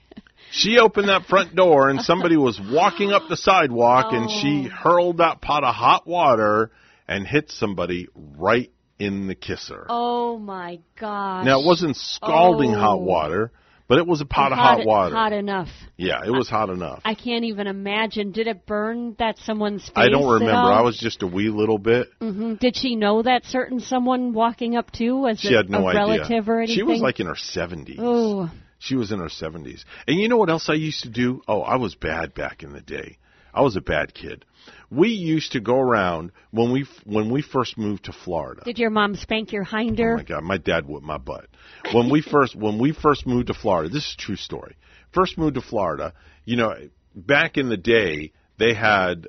She 0.52 0.78
opened 0.80 1.10
that 1.10 1.26
front 1.26 1.56
door, 1.56 1.90
and 1.90 2.02
somebody 2.02 2.38
was 2.38 2.60
walking 2.60 3.12
up 3.12 3.24
the 3.28 3.36
sidewalk, 3.50 4.14
and 4.14 4.30
she 4.30 4.68
Oh. 4.68 4.76
hurled 4.76 5.18
that 5.18 5.42
pot 5.42 5.64
of 5.64 5.74
hot 5.76 6.08
water 6.08 6.72
and 7.08 7.28
hit 7.28 7.52
somebody 7.52 8.08
right 8.16 8.72
in 9.00 9.28
the 9.28 9.36
kisser. 9.36 9.86
Oh 9.90 10.38
my 10.38 10.80
gosh. 11.00 11.46
Now, 11.46 11.60
it 11.60 11.66
wasn't 11.66 11.96
scalding 11.98 12.74
Oh. 12.76 12.80
hot 12.80 13.02
water, 13.02 13.52
but 13.88 13.98
it 14.00 14.08
was 14.08 14.22
a 14.22 14.26
pot 14.26 14.52
of 14.52 14.58
hot, 14.58 14.78
hot 14.80 14.86
water. 14.86 15.16
Hot 15.16 15.34
enough. 15.34 15.70
Yeah, 15.96 16.22
it 16.26 16.32
was 16.32 16.50
hot 16.50 16.70
enough. 16.70 17.02
I 17.06 17.16
can't 17.16 17.46
even 17.46 17.68
imagine. 17.68 18.32
Did 18.32 18.48
it 18.48 18.66
burn 18.66 19.16
that 19.20 19.38
someone's 19.40 19.84
face? 19.86 19.94
I 19.96 20.10
don't 20.10 20.28
remember. 20.32 20.72
I 20.72 20.82
was 20.82 20.98
just 20.98 21.24
a 21.24 21.28
wee 21.28 21.50
little 21.50 21.78
bit. 21.78 22.08
hmm 22.20 22.56
Did 22.56 22.76
she 22.76 22.96
know 22.96 23.22
that 23.24 23.46
certain 23.46 23.80
someone 23.80 24.34
walking 24.34 24.76
up 24.76 24.92
to 24.94 25.12
was 25.18 25.40
She 25.40 25.54
had 25.54 25.70
no 25.70 25.84
a 25.88 25.88
idea. 25.88 26.02
relative 26.02 26.50
or 26.50 26.60
anything? 26.60 26.76
She 26.76 26.84
was 26.84 27.02
like 27.02 27.20
in 27.20 27.28
her 27.28 27.34
70s. 27.36 27.96
oh, 28.00 28.52
She 28.80 28.96
was 28.96 29.12
in 29.12 29.20
her 29.20 29.30
70s. 29.30 29.84
And 30.08 30.20
you 30.20 30.28
know 30.28 30.38
what 30.38 30.50
else 30.50 30.70
I 30.70 30.74
used 30.76 31.04
to 31.04 31.10
do? 31.10 31.42
Oh, 31.48 31.62
I 31.62 31.78
was 31.78 31.96
bad 31.96 32.34
back 32.34 32.64
in 32.64 32.74
the 32.74 32.82
day. 32.82 33.18
I 33.54 33.62
was 33.62 33.76
a 33.76 33.82
bad 33.82 34.14
kid. 34.14 34.46
We 34.90 35.10
used 35.10 35.52
to 35.52 35.60
go 35.60 35.76
around 35.78 36.32
when 36.52 36.72
we 36.72 36.86
when 37.04 37.30
we 37.30 37.42
first 37.42 37.78
moved 37.78 38.06
to 38.06 38.14
Florida. 38.14 38.62
did 38.64 38.80
your 38.80 38.90
mom 38.90 39.16
spank 39.16 39.52
your 39.52 39.66
hinder? 39.66 40.14
Oh 40.14 40.18
my 40.18 40.24
god, 40.24 40.44
my 40.44 40.58
dad 40.58 40.88
whipped 40.88 41.06
my 41.06 41.18
butt. 41.18 41.48
When 41.94 42.10
we 42.10 42.22
first 42.32 42.56
when 42.56 42.80
we 42.80 42.94
first 42.94 43.28
moved 43.28 43.48
to 43.48 43.54
Florida, 43.54 43.90
this 43.90 44.06
is 44.08 44.14
a 44.14 44.22
true 44.22 44.38
story. 44.38 44.78
First 45.12 45.38
moved 45.38 45.56
to 45.56 45.62
Florida, 45.62 46.14
you 46.46 46.56
know, 46.56 46.74
back 47.16 47.58
in 47.58 47.70
the 47.70 47.78
day 47.78 48.32
they 48.58 48.74
had 48.74 49.28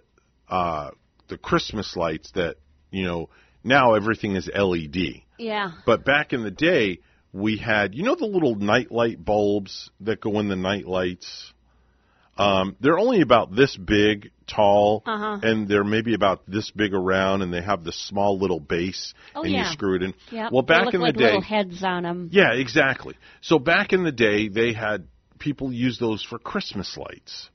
uh 0.49 0.91
the 1.29 1.39
Christmas 1.39 1.95
lights 1.97 2.31
that, 2.33 2.57
you 2.91 3.05
know, 3.05 3.29
now 3.63 3.95
everything 3.95 4.35
is 4.37 4.49
LED. 4.53 5.23
Yeah. 5.39 5.73
But 5.87 6.05
back 6.05 6.33
in 6.33 6.43
the 6.43 6.51
day, 6.51 7.01
we 7.33 7.59
had, 7.59 7.95
you 7.95 8.03
know, 8.03 8.15
the 8.15 8.27
little 8.27 8.55
night 8.55 8.91
light 8.91 9.23
bulbs 9.23 9.91
that 10.01 10.21
go 10.21 10.41
in 10.41 10.49
the 10.49 10.57
night 10.57 10.87
lights. 10.87 11.53
Um, 12.39 12.77
they're 12.81 12.98
only 12.98 13.20
about 13.20 13.55
this 13.55 13.77
big, 13.77 14.31
tall, 14.47 15.02
Uh-huh. 15.05 15.39
and 15.43 15.69
they're 15.69 15.85
maybe 15.85 16.15
about 16.15 16.43
this 16.47 16.70
big 16.70 16.94
around, 16.94 17.43
and 17.43 17.52
they 17.52 17.60
have 17.60 17.85
this 17.85 17.97
small 18.06 18.39
little 18.39 18.60
base, 18.60 19.12
Oh, 19.35 19.43
and 19.43 19.52
yeah. 19.52 19.66
you 19.66 19.73
screw 19.73 19.97
it 19.97 20.02
in. 20.02 20.15
Yeah. 20.31 20.48
Well, 20.52 20.62
back 20.62 20.94
in 20.94 21.01
like 21.01 21.15
the 21.15 21.19
day, 21.19 21.24
little 21.27 21.40
heads 21.43 21.82
on 21.82 22.05
them. 22.05 22.28
yeah, 22.32 22.52
exactly. 22.55 23.16
So 23.40 23.59
back 23.59 23.93
in 23.93 24.05
the 24.05 24.12
day, 24.12 24.48
they 24.48 24.73
had 24.73 25.09
people 25.39 25.73
use 25.73 25.98
those 25.98 26.23
for 26.23 26.39
Christmas 26.39 26.97
lights, 26.97 27.51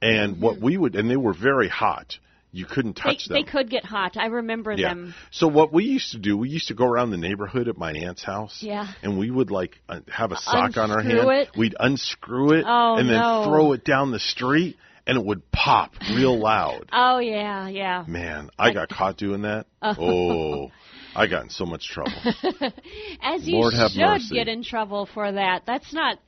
and 0.00 0.40
what 0.40 0.60
we 0.60 0.76
would, 0.76 0.94
and 0.94 1.10
they 1.10 1.16
were 1.16 1.34
very 1.34 1.68
hot. 1.68 2.18
You 2.50 2.64
couldn't 2.64 2.96
Mm-hmm. 2.96 3.08
They, 3.08 3.14
touch 3.14 3.28
them. 3.28 3.34
they 3.34 3.42
could 3.50 3.70
get 3.70 3.84
hot. 3.84 4.16
I 4.16 4.26
remember 4.26 4.72
Yeah. 4.72 4.88
them. 4.88 5.14
So 5.30 5.46
what 5.48 5.72
we 5.72 5.84
used 5.84 6.12
to 6.12 6.18
do, 6.18 6.36
we 6.36 6.48
used 6.48 6.68
to 6.68 6.74
go 6.74 6.86
around 6.86 7.10
the 7.10 7.16
neighborhood 7.18 7.68
at 7.68 7.76
my 7.76 7.92
aunt's 7.92 8.22
house. 8.24 8.60
Yeah. 8.62 8.86
And 9.02 9.18
we 9.18 9.30
would 9.30 9.50
like 9.50 9.78
uh, 9.88 10.00
have 10.08 10.32
a 10.32 10.36
sock 10.36 10.76
on 10.76 10.90
our 10.90 11.00
Unscrew 11.00 11.28
hand. 11.28 11.48
it? 11.52 11.56
We'd 11.58 11.74
unscrew 11.78 12.52
it 12.52 12.64
Oh, 12.66 12.96
and 12.96 13.08
then 13.08 13.18
no. 13.18 13.44
throw 13.44 13.72
it 13.72 13.84
down 13.84 14.10
the 14.12 14.18
street, 14.18 14.76
and 15.06 15.18
it 15.18 15.24
would 15.24 15.50
pop 15.52 15.92
real 16.14 16.38
loud. 16.40 16.88
Oh 16.92 17.18
yeah, 17.18 17.68
yeah. 17.68 18.04
Man, 18.08 18.48
I 18.58 18.72
got 18.72 18.88
caught 18.88 19.16
doing 19.18 19.42
that. 19.42 19.66
Oh. 19.82 19.94
Oh, 19.98 20.70
I 21.14 21.26
got 21.26 21.44
in 21.44 21.50
so 21.50 21.64
much 21.66 21.88
trouble. 21.88 22.12
As 23.22 23.46
you 23.46 23.56
Lord 23.56 23.74
have 23.74 23.90
should 23.90 24.34
get 24.34 24.48
in 24.48 24.62
trouble 24.62 25.06
for 25.12 25.30
that. 25.32 25.62
That's 25.66 25.92
not. 25.92 26.18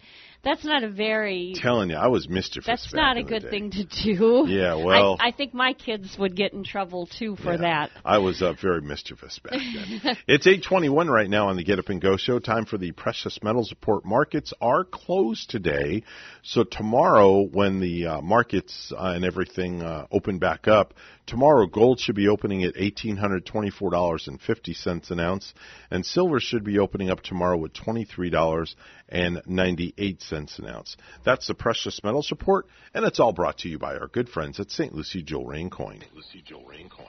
That's 0.42 0.64
not 0.64 0.84
a 0.84 0.88
very. 0.88 1.54
telling 1.54 1.90
you, 1.90 1.96
I 1.96 2.08
was 2.08 2.28
mischievous. 2.28 2.66
That's 2.66 2.94
not 2.94 3.18
a 3.18 3.22
good 3.22 3.42
thing 3.50 3.70
to 3.72 3.84
do. 3.84 4.46
Yeah, 4.48 4.74
well- 4.84 5.16
I, 5.20 5.28
I 5.28 5.32
think 5.32 5.52
my 5.52 5.74
kids 5.74 6.16
would 6.18 6.34
get 6.34 6.52
in 6.54 6.64
trouble 6.64 7.06
too 7.06 7.36
for 7.36 7.52
Yeah, 7.52 7.58
that. 7.58 7.90
I 8.04 8.18
was 8.18 8.40
uh, 8.40 8.54
very 8.60 8.80
mischievous 8.80 9.38
back 9.38 9.52
then. 9.52 10.16
it's 10.26 10.46
8:21 10.46 11.08
right 11.08 11.28
now 11.28 11.48
on 11.48 11.56
the 11.56 11.64
Get 11.64 11.78
Up 11.78 11.88
and 11.90 12.00
Go 12.00 12.16
show. 12.16 12.38
Time 12.38 12.64
for 12.64 12.78
the 12.78 12.92
precious 12.92 13.38
metals 13.42 13.70
report. 13.70 14.04
Markets 14.04 14.52
are 14.60 14.84
closed 14.84 15.50
today, 15.50 16.04
so 16.42 16.64
tomorrow 16.64 17.42
when 17.42 17.80
the 17.80 18.06
uh, 18.06 18.20
markets 18.22 18.92
uh, 18.96 19.12
and 19.14 19.24
everything 19.24 19.82
uh, 19.82 20.06
open 20.10 20.38
back 20.38 20.68
up, 20.68 20.94
tomorrow 21.26 21.66
gold 21.66 22.00
should 22.00 22.14
be 22.14 22.28
opening 22.28 22.64
at 22.64 22.74
$1824.50 22.74 25.10
an 25.10 25.20
ounce, 25.20 25.54
and 25.90 26.04
silver 26.04 26.40
should 26.40 26.64
be 26.64 26.78
opening 26.78 27.10
up 27.10 27.22
tomorrow 27.22 27.64
at 27.64 27.72
$23.98 27.72 30.58
an 30.58 30.66
ounce. 30.66 30.96
That's 31.24 31.46
the 31.46 31.54
precious 31.54 32.04
metals 32.04 32.30
report, 32.30 32.66
and 32.94 33.04
it's 33.04 33.20
all 33.20 33.32
brought 33.32 33.58
to 33.58 33.68
you 33.68 33.78
by 33.78 33.96
our 33.96 34.08
good 34.08 34.28
friends 34.28 34.58
at 34.60 34.70
St. 34.70 34.94
Lucie 34.94 35.22
Jewelry 35.22 35.60
and 35.60 35.70
Coin. 35.70 36.02
Lucie 36.14 36.42
Jewelry 36.46 36.80
and 36.80 36.90
Coin. 36.90 37.06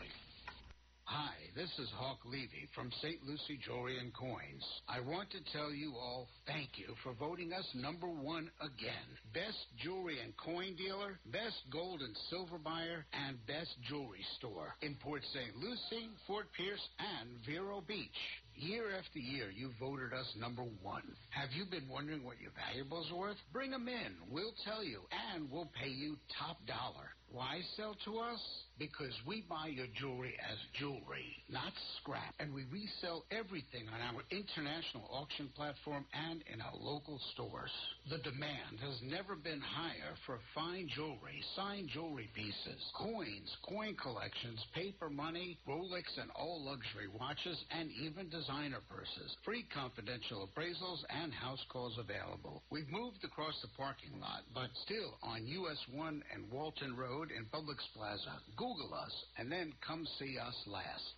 Hi, 1.54 1.62
this 1.62 1.70
is 1.80 1.90
Hawk 1.96 2.20
Levy 2.26 2.68
from 2.76 2.92
St. 3.02 3.24
Lucie 3.26 3.60
Jewelry 3.66 4.00
and 4.00 4.14
Coins. 4.14 4.64
I 4.88 5.00
want 5.00 5.30
to 5.32 5.40
tell 5.52 5.72
you 5.72 5.94
all 5.96 6.28
thank 6.46 6.70
you 6.76 6.94
for 7.04 7.14
voting 7.14 7.54
us 7.54 7.66
number 7.74 8.08
one 8.08 8.50
again. 8.60 9.08
Best 9.34 9.58
jewelry 9.84 10.20
and 10.24 10.36
coin 10.38 10.76
dealer, 10.76 11.20
best 11.32 11.58
gold 11.72 12.02
and 12.02 12.16
silver 12.30 12.58
buyer, 12.58 13.06
and 13.14 13.38
best 13.48 13.72
jewelry 13.88 14.24
store 14.38 14.76
in 14.82 14.96
Port 14.96 15.22
St. 15.34 15.56
Lucie, 15.56 16.10
Fort 16.28 16.48
Pierce, 16.56 16.86
and 17.00 17.30
Vero 17.46 17.82
Beach. 17.88 18.22
Year 18.56 18.96
after 18.98 19.20
year, 19.20 19.50
you 19.50 19.72
voted 19.80 20.14
us 20.14 20.28
number 20.40 20.64
one. 20.82 21.04
Have 21.32 21.50
you 21.52 21.66
been 21.66 21.90
wondering 21.90 22.24
what 22.24 22.40
your 22.40 22.52
valuables 22.68 23.10
are 23.12 23.18
worth? 23.18 23.38
Bring 23.52 23.72
them 23.72 23.88
in. 23.88 24.14
We'll 24.30 24.54
tell 24.66 24.84
you, 24.84 25.02
and 25.34 25.50
we'll 25.50 25.70
pay 25.82 25.90
you 25.90 26.18
top 26.38 26.58
dollar. 26.68 27.10
Why 27.32 27.62
sell 27.78 27.96
to 28.06 28.20
us? 28.20 28.42
Because 28.78 29.16
we 29.26 29.46
buy 29.48 29.68
your 29.68 29.88
jewelry 29.96 30.36
as 30.52 30.58
jewelry, 30.78 31.32
not 31.50 31.72
scrap. 31.98 32.36
And 32.40 32.54
we 32.54 32.66
resell 32.68 33.24
everything 33.32 33.88
on 33.88 34.02
our 34.02 34.22
international 34.32 35.08
auction 35.10 35.48
platform 35.56 36.04
and 36.12 36.44
in 36.52 36.60
our 36.60 36.76
local 36.76 37.22
stores. 37.34 37.72
The 38.10 38.18
demand 38.18 38.84
has 38.84 39.00
never 39.04 39.38
been 39.38 39.62
higher 39.62 40.12
for 40.26 40.40
fine 40.54 40.90
jewelry, 40.94 41.40
signed 41.56 41.88
jewelry 41.94 42.30
pieces, 42.36 42.82
coins, 42.98 43.48
coin 43.64 43.96
collections, 43.96 44.60
paper 44.76 45.10
money, 45.10 45.58
Rolex 45.66 46.04
and 46.20 46.32
all 46.36 46.60
luxury 46.66 47.08
watches, 47.18 47.58
and 47.72 47.90
even 47.92 48.28
designer 48.42 48.80
purses. 48.90 49.36
Free 49.46 49.66
confidential 49.74 50.50
appraisals 50.50 51.04
and 51.10 51.32
house 51.32 51.64
calls 51.72 51.98
available. 52.00 52.64
We've 52.72 52.90
moved 52.90 53.24
across 53.24 53.54
the 53.62 53.68
parking 53.78 54.20
lot, 54.20 54.42
but 54.54 54.70
still 54.84 55.14
on 55.22 55.46
US 55.46 55.78
1 55.94 56.24
and 56.34 56.52
Walton 56.52 56.98
Road 56.98 57.30
in 57.38 57.46
Publix 57.46 57.78
Plaza. 57.96 58.40
Google 58.58 58.94
us 58.94 59.14
and 59.38 59.52
then 59.52 59.74
come 59.86 60.08
see 60.18 60.38
us 60.40 60.56
last. 60.66 61.14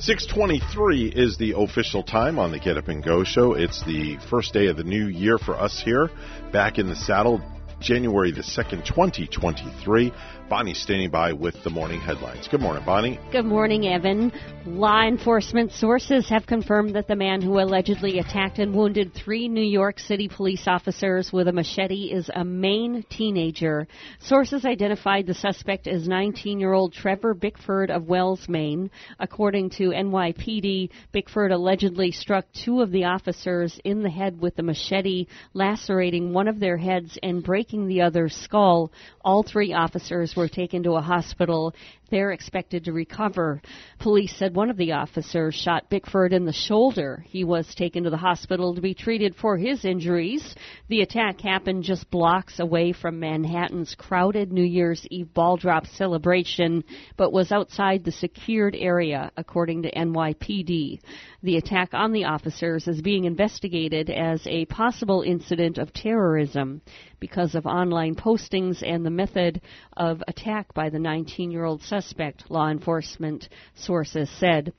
623 0.00 1.12
is 1.14 1.36
the 1.36 1.54
official 1.56 2.02
time 2.02 2.38
on 2.38 2.50
the 2.50 2.58
Get 2.58 2.76
Up 2.76 2.88
and 2.88 3.04
Go 3.04 3.22
show. 3.22 3.52
It's 3.52 3.84
the 3.84 4.16
first 4.28 4.52
day 4.52 4.66
of 4.68 4.76
the 4.76 4.82
new 4.82 5.06
year 5.06 5.38
for 5.38 5.54
us 5.54 5.80
here, 5.84 6.10
back 6.52 6.78
in 6.78 6.88
the 6.88 6.96
saddle, 6.96 7.40
January 7.80 8.30
the 8.30 8.42
2nd, 8.42 8.84
2023. 8.84 10.12
Bonnie 10.50 10.74
standing 10.74 11.10
by 11.10 11.32
with 11.32 11.54
the 11.62 11.70
morning 11.70 12.00
headlines. 12.00 12.48
Good 12.48 12.60
morning, 12.60 12.82
Bonnie. 12.84 13.20
Good 13.30 13.44
morning, 13.44 13.86
Evan. 13.86 14.32
Law 14.66 15.06
enforcement 15.06 15.70
sources 15.70 16.28
have 16.28 16.44
confirmed 16.44 16.96
that 16.96 17.06
the 17.06 17.14
man 17.14 17.40
who 17.40 17.60
allegedly 17.60 18.18
attacked 18.18 18.58
and 18.58 18.74
wounded 18.74 19.14
three 19.14 19.46
New 19.46 19.62
York 19.62 20.00
City 20.00 20.28
police 20.28 20.64
officers 20.66 21.32
with 21.32 21.46
a 21.46 21.52
machete 21.52 22.10
is 22.12 22.28
a 22.34 22.44
Maine 22.44 23.04
teenager. 23.08 23.86
Sources 24.18 24.64
identified 24.64 25.28
the 25.28 25.34
suspect 25.34 25.86
as 25.86 26.08
19 26.08 26.58
year 26.58 26.72
old 26.72 26.94
Trevor 26.94 27.32
Bickford 27.32 27.92
of 27.92 28.08
Wells, 28.08 28.48
Maine. 28.48 28.90
According 29.20 29.70
to 29.70 29.90
NYPD, 29.90 30.90
Bickford 31.12 31.52
allegedly 31.52 32.10
struck 32.10 32.46
two 32.64 32.80
of 32.80 32.90
the 32.90 33.04
officers 33.04 33.78
in 33.84 34.02
the 34.02 34.10
head 34.10 34.40
with 34.40 34.56
the 34.56 34.64
machete, 34.64 35.28
lacerating 35.54 36.32
one 36.32 36.48
of 36.48 36.58
their 36.58 36.76
heads 36.76 37.16
and 37.22 37.40
breaking 37.44 37.69
the 37.70 38.02
other's 38.02 38.34
skull. 38.34 38.92
All 39.24 39.42
three 39.42 39.72
officers 39.72 40.34
were 40.36 40.48
taken 40.48 40.82
to 40.82 40.92
a 40.92 41.00
hospital. 41.00 41.74
They're 42.10 42.32
expected 42.32 42.84
to 42.84 42.92
recover. 42.92 43.62
Police 44.00 44.36
said 44.36 44.54
one 44.54 44.68
of 44.68 44.76
the 44.76 44.92
officers 44.92 45.54
shot 45.54 45.88
Bickford 45.90 46.32
in 46.32 46.44
the 46.44 46.52
shoulder. 46.52 47.24
He 47.28 47.44
was 47.44 47.72
taken 47.74 48.04
to 48.04 48.10
the 48.10 48.16
hospital 48.16 48.74
to 48.74 48.80
be 48.80 48.94
treated 48.94 49.36
for 49.36 49.56
his 49.56 49.84
injuries. 49.84 50.54
The 50.88 51.02
attack 51.02 51.40
happened 51.40 51.84
just 51.84 52.10
blocks 52.10 52.58
away 52.58 52.92
from 52.92 53.20
Manhattan's 53.20 53.94
crowded 53.94 54.52
New 54.52 54.64
Year's 54.64 55.06
Eve 55.10 55.32
ball 55.32 55.56
drop 55.56 55.86
celebration, 55.86 56.82
but 57.16 57.32
was 57.32 57.52
outside 57.52 58.04
the 58.04 58.12
secured 58.12 58.74
area, 58.74 59.30
according 59.36 59.82
to 59.82 59.92
NYPD. 59.92 60.98
The 61.42 61.56
attack 61.56 61.94
on 61.94 62.12
the 62.12 62.24
officers 62.24 62.88
is 62.88 63.00
being 63.00 63.24
investigated 63.24 64.10
as 64.10 64.44
a 64.46 64.64
possible 64.66 65.22
incident 65.22 65.78
of 65.78 65.92
terrorism 65.92 66.82
because 67.20 67.54
of 67.54 67.66
online 67.66 68.14
postings 68.14 68.82
and 68.82 69.04
the 69.04 69.10
method 69.10 69.60
of 69.96 70.22
attack 70.26 70.72
by 70.74 70.88
the 70.88 70.98
19 70.98 71.50
year 71.50 71.64
old 71.64 71.82
suspect, 71.82 71.99
law 72.48 72.68
enforcement 72.68 73.48
sources 73.74 74.30
said. 74.38 74.72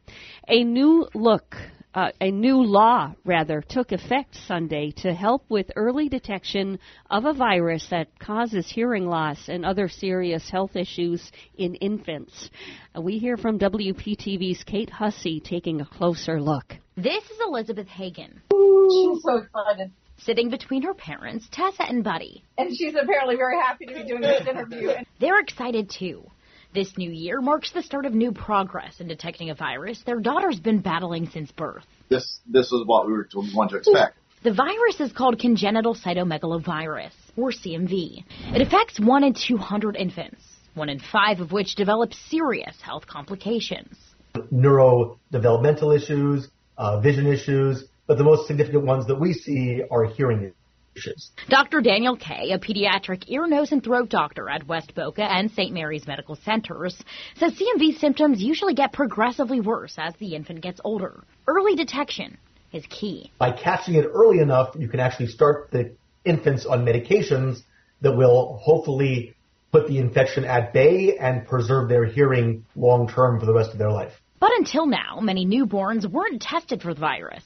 A 0.48 0.64
new 0.64 1.08
look 1.14 1.56
uh, 1.94 2.12
a 2.22 2.32
new 2.32 2.64
law, 2.64 3.14
rather, 3.26 3.62
took 3.68 3.92
effect 3.92 4.36
Sunday 4.48 4.92
to 4.98 5.14
help 5.14 5.44
with 5.50 5.70
early 5.76 6.08
detection 6.08 6.80
of 7.10 7.26
a 7.26 7.34
virus 7.34 7.86
that 7.92 8.08
causes 8.18 8.70
hearing 8.70 9.08
loss 9.08 9.50
and 9.50 9.66
other 9.66 9.90
serious 9.90 10.50
health 10.50 10.76
issues 10.76 11.32
in 11.58 11.76
infants. 11.76 12.50
Uh, 12.96 13.02
we 13.02 13.18
hear 13.18 13.36
from 13.36 13.60
WPTV's 13.60 14.64
Kate 14.64 14.90
Hussey 14.90 15.42
taking 15.42 15.82
a 15.82 15.86
closer 15.86 16.42
look. 16.42 16.78
This 16.96 17.24
is 17.26 17.38
Elizabeth 17.46 17.88
Hagen. 17.88 18.42
She's 18.52 19.24
so 19.24 19.38
excited. 19.38 19.92
Sitting 20.20 20.50
between 20.50 20.84
her 20.84 20.94
parents, 20.94 21.48
Tessa 21.52 21.84
and 21.84 22.04
Buddy. 22.04 22.44
And 22.58 22.70
she's 22.78 22.94
apparently 22.96 23.36
very 23.36 23.58
happy 23.58 23.88
to 23.88 23.94
be 23.96 24.04
doing 24.04 24.22
this 24.22 24.48
interview. 24.48 24.92
They're 25.20 25.40
excited 25.40 25.90
too. 25.90 26.30
This 26.74 26.98
new 26.98 27.12
year 27.12 27.42
marks 27.42 27.74
the 27.74 27.84
start 27.84 28.06
of 28.06 28.14
new 28.14 28.32
progress 28.32 29.02
in 29.02 29.08
detecting 29.10 29.50
a 29.50 29.56
virus 29.56 30.02
their 30.06 30.22
daughter's 30.22 30.58
been 30.58 30.80
battling 30.80 31.28
since 31.28 31.52
birth. 31.52 31.84
This 32.08 32.40
this 32.48 32.72
was 32.72 32.88
what 32.88 33.08
we 33.08 33.12
were 33.12 33.26
to, 33.26 33.44
want 33.54 33.72
to 33.72 33.78
expect. 33.78 34.18
The 34.44 34.54
virus 34.54 35.02
is 35.02 35.12
called 35.12 35.38
congenital 35.38 35.94
cytomegalovirus, 35.94 37.12
or 37.36 37.52
CMV. 37.52 38.24
It 38.56 38.62
affects 38.62 39.00
1 39.00 39.24
in 39.24 39.34
200 39.34 39.98
infants, 39.98 40.42
1 40.76 40.90
in 40.90 41.00
5 41.00 41.42
of 41.42 41.52
which 41.52 41.76
develop 41.76 42.14
serious 42.14 42.76
health 42.82 43.06
complications. 43.06 43.98
Neurodevelopmental 44.34 45.96
issues, 45.96 46.48
uh, 46.78 47.02
vision 47.02 47.28
issues, 47.28 47.84
but 48.08 48.18
the 48.18 48.24
most 48.24 48.48
significant 48.48 48.86
ones 48.86 49.06
that 49.08 49.20
we 49.20 49.34
see 49.34 49.82
are 49.92 50.06
hearing 50.06 50.54
issues. 50.96 51.32
Dr. 51.50 51.82
Daniel 51.82 52.16
Kay, 52.16 52.52
a 52.52 52.60
pediatric 52.60 53.24
ear, 53.28 53.48
nose, 53.48 53.72
and 53.72 53.84
throat 53.84 54.10
doctor 54.10 54.50
at 54.50 54.68
West 54.68 54.94
Boca 54.96 55.24
and 55.24 55.52
St. 55.52 55.74
Mary's 55.74 56.08
Medical 56.08 56.36
Centers, 56.36 57.02
says 57.38 57.54
CMV 57.54 58.00
symptoms 58.00 58.42
usually 58.42 58.74
get 58.74 58.94
progressively 58.94 59.60
worse 59.60 59.96
as 59.98 60.14
the 60.16 60.36
infant 60.36 60.62
gets 60.62 60.82
older. 60.84 61.24
Early 61.48 61.76
detection 61.76 62.38
is 62.72 62.86
key. 62.90 63.32
By 63.38 63.52
catching 63.52 63.96
it 63.96 64.06
early 64.06 64.40
enough, 64.40 64.76
you 64.78 64.88
can 64.88 65.00
actually 65.00 65.28
start 65.28 65.70
the 65.72 65.94
infants 66.24 66.66
on 66.66 66.86
medications 66.86 67.62
that 68.02 68.16
will 68.16 68.60
hopefully 68.62 69.36
put 69.72 69.88
the 69.88 69.98
infection 69.98 70.44
at 70.46 70.74
bay 70.74 71.18
and 71.20 71.48
preserve 71.48 71.90
their 71.90 72.06
hearing 72.06 72.66
long 72.76 73.08
term 73.08 73.40
for 73.40 73.46
the 73.46 73.54
rest 73.54 73.72
of 73.72 73.78
their 73.78 73.92
life. 73.92 74.14
But 74.40 74.52
until 74.58 74.88
now, 74.88 75.20
many 75.22 75.46
newborns 75.46 76.10
weren't 76.10 76.42
tested 76.42 76.82
for 76.82 76.94
the 76.94 77.00
virus, 77.00 77.44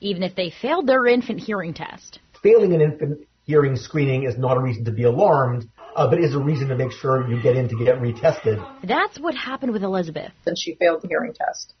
even 0.00 0.22
if 0.22 0.36
they 0.36 0.50
failed 0.50 0.86
their 0.86 1.06
infant 1.06 1.40
hearing 1.40 1.74
test. 1.74 2.20
Failing 2.42 2.72
an 2.74 2.80
infant 2.80 3.26
hearing 3.44 3.76
screening 3.76 4.24
is 4.24 4.36
not 4.36 4.56
a 4.56 4.60
reason 4.60 4.84
to 4.84 4.92
be 4.92 5.04
alarmed, 5.04 5.68
uh, 5.94 6.08
but 6.08 6.18
is 6.18 6.34
a 6.34 6.38
reason 6.38 6.68
to 6.68 6.76
make 6.76 6.92
sure 6.92 7.28
you 7.28 7.40
get 7.42 7.56
in 7.56 7.68
to 7.68 7.76
get 7.76 7.96
retested. 8.00 8.64
That's 8.84 9.18
what 9.18 9.34
happened 9.34 9.72
with 9.72 9.82
Elizabeth. 9.82 10.32
And 10.46 10.58
she 10.58 10.74
failed 10.74 11.02
the 11.02 11.08
hearing 11.08 11.32
test. 11.32 11.74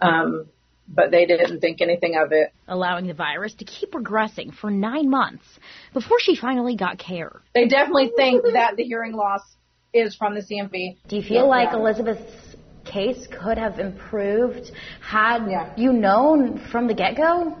Um, 0.00 0.46
but 0.88 1.10
they 1.10 1.26
didn't 1.26 1.60
think 1.60 1.80
anything 1.80 2.16
of 2.16 2.32
it. 2.32 2.52
Allowing 2.68 3.06
the 3.06 3.14
virus 3.14 3.54
to 3.54 3.64
keep 3.64 3.90
progressing 3.90 4.52
for 4.52 4.70
nine 4.70 5.10
months 5.10 5.44
before 5.92 6.18
she 6.20 6.36
finally 6.36 6.76
got 6.76 6.98
care. 6.98 7.40
They 7.54 7.66
definitely 7.66 8.12
think 8.16 8.44
that 8.52 8.76
the 8.76 8.84
hearing 8.84 9.12
loss 9.12 9.40
is 9.92 10.14
from 10.14 10.34
the 10.34 10.42
CMV. 10.42 10.98
Do 11.08 11.16
you 11.16 11.22
feel 11.22 11.48
like 11.48 11.72
Elizabeth's 11.72 12.56
case 12.84 13.26
could 13.26 13.58
have 13.58 13.80
improved 13.80 14.70
had 15.00 15.50
yeah. 15.50 15.72
you 15.76 15.92
known 15.92 16.64
from 16.70 16.86
the 16.86 16.94
get 16.94 17.16
go? 17.16 17.56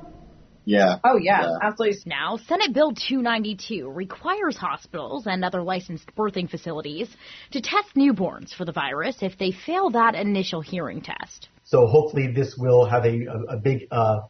Yeah. 0.66 0.96
Oh, 1.04 1.16
yeah, 1.16 1.42
yeah, 1.42 1.58
absolutely. 1.62 1.98
Now, 2.06 2.38
Senate 2.48 2.74
Bill 2.74 2.92
292 2.92 3.88
requires 3.88 4.56
hospitals 4.56 5.26
and 5.26 5.44
other 5.44 5.62
licensed 5.62 6.14
birthing 6.16 6.50
facilities 6.50 7.08
to 7.52 7.60
test 7.62 7.94
newborns 7.96 8.52
for 8.52 8.64
the 8.64 8.72
virus 8.72 9.18
if 9.22 9.38
they 9.38 9.52
fail 9.52 9.90
that 9.90 10.16
initial 10.16 10.60
hearing 10.60 11.00
test. 11.00 11.48
So 11.62 11.86
hopefully 11.86 12.32
this 12.32 12.56
will 12.58 12.84
have 12.84 13.04
a, 13.04 13.26
a, 13.26 13.54
a 13.54 13.56
big 13.56 13.86
uh, 13.92 14.22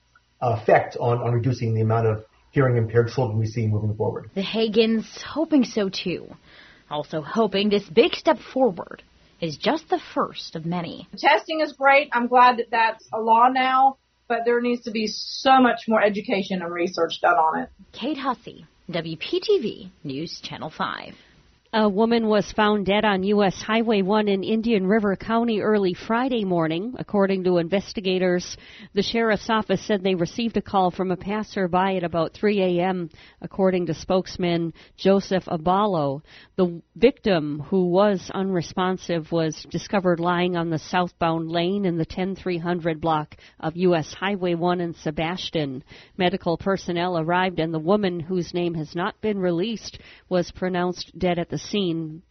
effect 0.42 0.98
on, 1.00 1.18
on 1.18 1.32
reducing 1.32 1.74
the 1.74 1.80
amount 1.80 2.06
of 2.06 2.24
hearing 2.50 2.76
impaired 2.76 3.08
children 3.08 3.38
we 3.38 3.46
see 3.46 3.66
moving 3.66 3.96
forward. 3.96 4.30
The 4.34 4.42
Hagans 4.42 5.06
hoping 5.22 5.64
so 5.64 5.88
too. 5.88 6.28
Also 6.90 7.22
hoping 7.22 7.70
this 7.70 7.88
big 7.88 8.14
step 8.14 8.38
forward 8.52 9.02
is 9.40 9.56
just 9.56 9.88
the 9.88 10.00
first 10.14 10.54
of 10.54 10.66
many. 10.66 11.08
Testing 11.16 11.60
is 11.60 11.72
great. 11.72 12.10
I'm 12.12 12.26
glad 12.26 12.58
that 12.58 12.70
that's 12.70 13.08
a 13.12 13.20
law 13.20 13.48
now 13.48 13.96
but 14.28 14.38
there 14.44 14.60
needs 14.60 14.82
to 14.84 14.90
be 14.90 15.06
so 15.06 15.60
much 15.60 15.82
more 15.88 16.02
education 16.02 16.62
and 16.62 16.72
research 16.72 17.20
done 17.20 17.34
on 17.34 17.62
it. 17.62 17.68
Kate 17.92 18.18
Hussey, 18.18 18.66
WPTV 18.90 19.90
News 20.04 20.40
Channel 20.42 20.70
5. 20.70 21.14
A 21.78 21.90
woman 21.90 22.26
was 22.26 22.50
found 22.52 22.86
dead 22.86 23.04
on 23.04 23.22
U.S. 23.22 23.60
Highway 23.60 24.00
1 24.00 24.28
in 24.28 24.42
Indian 24.42 24.86
River 24.86 25.14
County 25.14 25.60
early 25.60 25.92
Friday 25.92 26.42
morning. 26.42 26.94
According 26.98 27.44
to 27.44 27.58
investigators, 27.58 28.56
the 28.94 29.02
sheriff's 29.02 29.50
office 29.50 29.86
said 29.86 30.02
they 30.02 30.14
received 30.14 30.56
a 30.56 30.62
call 30.62 30.90
from 30.90 31.10
a 31.10 31.18
passerby 31.18 31.98
at 31.98 32.02
about 32.02 32.32
3 32.32 32.62
a.m., 32.62 33.10
according 33.42 33.84
to 33.86 33.94
spokesman 33.94 34.72
Joseph 34.96 35.44
Abalo. 35.44 36.22
The 36.56 36.80
victim, 36.94 37.60
who 37.68 37.90
was 37.90 38.30
unresponsive, 38.32 39.30
was 39.30 39.66
discovered 39.68 40.18
lying 40.18 40.56
on 40.56 40.70
the 40.70 40.78
southbound 40.78 41.50
lane 41.50 41.84
in 41.84 41.98
the 41.98 42.06
10300 42.06 43.02
block 43.02 43.36
of 43.60 43.76
U.S. 43.76 44.14
Highway 44.14 44.54
1 44.54 44.80
in 44.80 44.94
Sebastian. 44.94 45.84
Medical 46.16 46.56
personnel 46.56 47.18
arrived, 47.18 47.60
and 47.60 47.74
the 47.74 47.78
woman, 47.78 48.18
whose 48.18 48.54
name 48.54 48.72
has 48.72 48.94
not 48.94 49.20
been 49.20 49.38
released, 49.38 49.98
was 50.30 50.50
pronounced 50.52 51.12
dead 51.18 51.38
at 51.38 51.50
the 51.50 51.65
scene. 51.70 52.22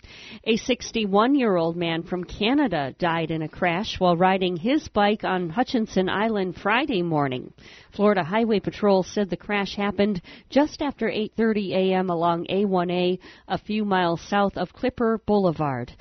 A 0.43 0.57
61 0.57 1.35
year 1.35 1.55
old 1.55 1.75
man 1.75 2.03
from 2.03 2.23
Canada 2.23 2.93
died 2.99 3.31
in 3.31 3.41
a 3.41 3.49
crash 3.49 3.99
while 3.99 4.17
riding 4.17 4.57
his 4.57 4.88
bike 4.89 5.23
on 5.23 5.49
Hutchinson 5.49 6.09
Island 6.09 6.55
Friday 6.55 7.01
morning. 7.01 7.53
Florida 7.91 8.23
Highway 8.23 8.59
Patrol 8.59 9.03
said 9.03 9.30
the 9.30 9.38
crash 9.38 9.75
happened 9.75 10.22
just 10.49 10.81
after 10.81 11.07
8:30 11.07 11.72
a.m. 11.72 12.09
along 12.09 12.45
A1A 12.49 13.19
a 13.47 13.57
few 13.57 13.85
miles 13.85 14.22
south 14.22 14.57
of 14.57 14.73
Clipper 14.73 15.19
Boulevard. 15.25 15.91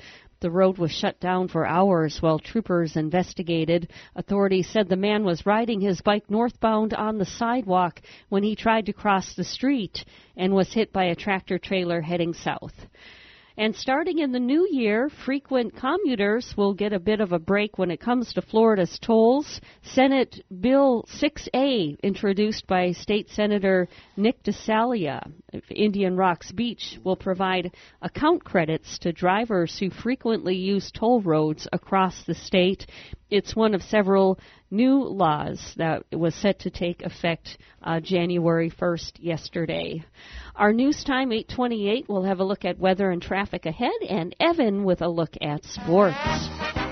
The 0.41 0.51
road 0.51 0.77
was 0.77 0.91
shut 0.91 1.19
down 1.19 1.47
for 1.47 1.65
hours 1.65 2.21
while 2.21 2.37
troopers 2.39 2.97
investigated. 2.97 3.91
Authorities 4.15 4.69
said 4.69 4.87
the 4.87 4.95
man 4.95 5.23
was 5.23 5.45
riding 5.45 5.81
his 5.81 6.01
bike 6.01 6.29
northbound 6.29 6.93
on 6.93 7.17
the 7.17 7.25
sidewalk 7.25 8.01
when 8.29 8.43
he 8.43 8.55
tried 8.55 8.85
to 8.85 8.93
cross 8.93 9.33
the 9.33 9.43
street 9.43 10.05
and 10.35 10.53
was 10.53 10.73
hit 10.73 10.93
by 10.93 11.05
a 11.05 11.15
tractor 11.15 11.57
trailer 11.57 12.01
heading 12.01 12.33
south. 12.33 12.75
And 13.57 13.73
starting 13.73 14.19
in 14.19 14.33
the 14.33 14.39
new 14.39 14.67
year, 14.69 15.09
frequent 15.09 15.77
commuters 15.77 16.53
will 16.57 16.73
get 16.73 16.91
a 16.91 16.99
bit 16.99 17.21
of 17.21 17.31
a 17.31 17.39
break 17.39 17.77
when 17.77 17.89
it 17.89 18.01
comes 18.01 18.33
to 18.33 18.41
Florida's 18.41 18.99
tolls. 18.99 19.61
Senate 19.81 20.43
Bill 20.59 21.05
6A, 21.07 22.01
introduced 22.01 22.67
by 22.67 22.91
State 22.91 23.29
Senator 23.29 23.87
Nick 24.17 24.43
DiCeglie 24.43 25.07
of 25.53 25.61
Indian 25.69 26.17
Rocks 26.17 26.51
Beach, 26.51 26.99
will 27.05 27.15
provide 27.15 27.73
account 28.01 28.43
credits 28.43 28.99
to 28.99 29.13
drivers 29.13 29.79
who 29.79 29.89
frequently 29.89 30.55
use 30.55 30.91
toll 30.91 31.21
roads 31.21 31.65
across 31.71 32.25
the 32.25 32.35
state. 32.35 32.85
It's 33.29 33.55
one 33.55 33.73
of 33.73 33.81
several 33.81 34.39
new 34.69 35.03
laws 35.03 35.73
that 35.77 36.03
was 36.11 36.35
set 36.35 36.59
to 36.59 36.69
take 36.69 37.01
effect 37.01 37.57
uh, 37.81 37.99
January 37.99 38.69
1st 38.69 39.13
yesterday. 39.19 40.03
Our 40.55 40.73
news 40.73 41.03
time 41.03 41.31
828 41.31 42.05
we'll 42.07 42.23
have 42.23 42.39
a 42.39 42.43
look 42.43 42.65
at 42.65 42.77
weather 42.77 43.09
and 43.09 43.21
traffic 43.21 43.65
ahead 43.65 43.91
and 44.07 44.35
Evan 44.39 44.83
with 44.83 45.01
a 45.01 45.07
look 45.07 45.35
at 45.41 45.65
sports. 45.65 46.84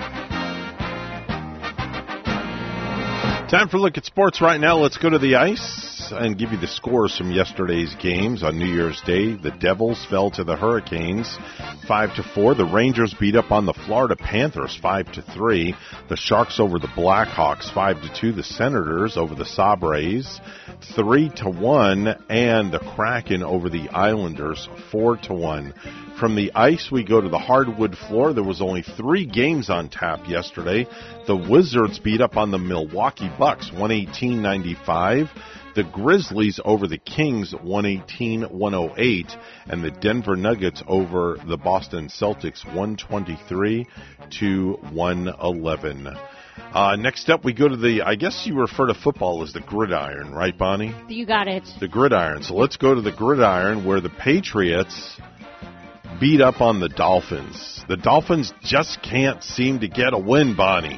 Time 3.54 3.70
for 3.70 3.78
a 3.78 3.80
look 3.80 4.00
at 4.00 4.06
sports 4.06 4.42
right 4.42 4.60
now. 4.60 4.78
Let's 4.78 4.98
go 4.98 5.12
to 5.12 5.20
the 5.20 5.36
ice 5.36 6.12
and 6.12 6.40
give 6.40 6.52
you 6.52 6.58
the 6.58 6.66
scores 6.66 7.16
from 7.16 7.32
yesterday's 7.32 7.94
games. 8.02 8.42
On 8.42 8.58
New 8.58 8.66
Year's 8.66 9.00
Day, 9.02 9.36
the 9.36 9.52
Devils 9.52 10.04
fell 10.10 10.32
to 10.32 10.44
the 10.44 10.56
Hurricanes 10.56 11.38
5 11.88 12.16
to 12.16 12.24
4. 12.34 12.56
The 12.56 12.66
Rangers 12.66 13.14
beat 13.14 13.36
up 13.36 13.52
on 13.52 13.68
the 13.68 13.74
Florida 13.86 14.16
Panthers 14.16 14.76
5 14.82 15.12
to 15.12 15.22
3. 15.22 15.76
The 16.10 16.18
Sharks 16.18 16.60
over 16.60 16.80
the 16.80 16.88
Blackhawks 16.88 17.72
5 17.72 18.02
to 18.02 18.22
2. 18.22 18.32
The 18.32 18.42
Senators 18.42 19.18
over 19.18 19.36
the 19.36 19.46
Sabres 19.46 20.42
3 20.96 21.30
to 21.36 21.50
1 21.52 22.08
and 22.30 22.74
the 22.74 22.80
Kraken 22.80 23.44
over 23.44 23.70
the 23.70 23.88
Islanders 23.90 24.68
4 24.92 25.18
to 25.18 25.34
1. 25.36 25.74
From 26.20 26.36
the 26.36 26.52
ice, 26.54 26.90
we 26.92 27.04
go 27.04 27.20
to 27.20 27.30
the 27.30 27.40
hardwood 27.40 27.98
floor. 27.98 28.34
There 28.34 28.44
was 28.44 28.62
only 28.62 28.84
three 28.84 29.26
games 29.26 29.70
on 29.70 29.90
tap 29.90 30.28
yesterday. 30.28 30.88
The 31.26 31.36
Wizards 31.36 32.00
beat 32.00 32.22
up 32.22 32.38
on 32.38 32.52
the 32.52 32.60
Milwaukee 32.60 33.32
Bucks 33.38 33.72
118-95. 33.72 35.30
The 35.76 35.84
Grizzlies 35.84 36.60
over 36.64 36.88
the 36.88 37.00
Kings 37.00 37.54
118-108 37.54 39.38
and 39.66 39.84
the 39.84 39.90
Denver 39.90 40.36
Nuggets 40.36 40.84
over 40.88 41.40
the 41.48 41.58
Boston 41.58 42.10
Celtics 42.10 42.64
123 42.64 43.88
to 44.40 44.74
111. 44.92 46.16
Uh, 46.74 46.96
next 46.96 47.30
up, 47.30 47.44
we 47.44 47.54
go 47.54 47.68
to 47.68 47.76
the. 47.76 48.04
I 48.04 48.16
guess 48.16 48.46
you 48.46 48.60
refer 48.60 48.88
to 48.88 48.94
football 48.94 49.44
as 49.44 49.54
the 49.54 49.60
gridiron, 49.60 50.32
right, 50.32 50.56
Bonnie? 50.56 50.96
You 51.08 51.26
got 51.26 51.48
it. 51.48 51.64
The 51.80 51.88
gridiron. 51.88 52.44
So 52.44 52.56
let's 52.56 52.78
go 52.78 52.94
to 52.94 53.02
the 53.02 53.12
gridiron 53.12 53.86
where 53.86 54.02
the 54.02 54.10
Patriots 54.10 55.20
beat 56.24 56.40
up 56.40 56.62
on 56.62 56.80
the 56.80 56.88
Dolphins. 56.88 57.84
The 57.90 57.98
Dolphins 57.98 58.54
just 58.62 59.04
can't 59.04 59.44
seem 59.44 59.82
to 59.82 59.90
get 59.90 60.14
a 60.14 60.18
win, 60.18 60.56
Bonnie. 60.56 60.98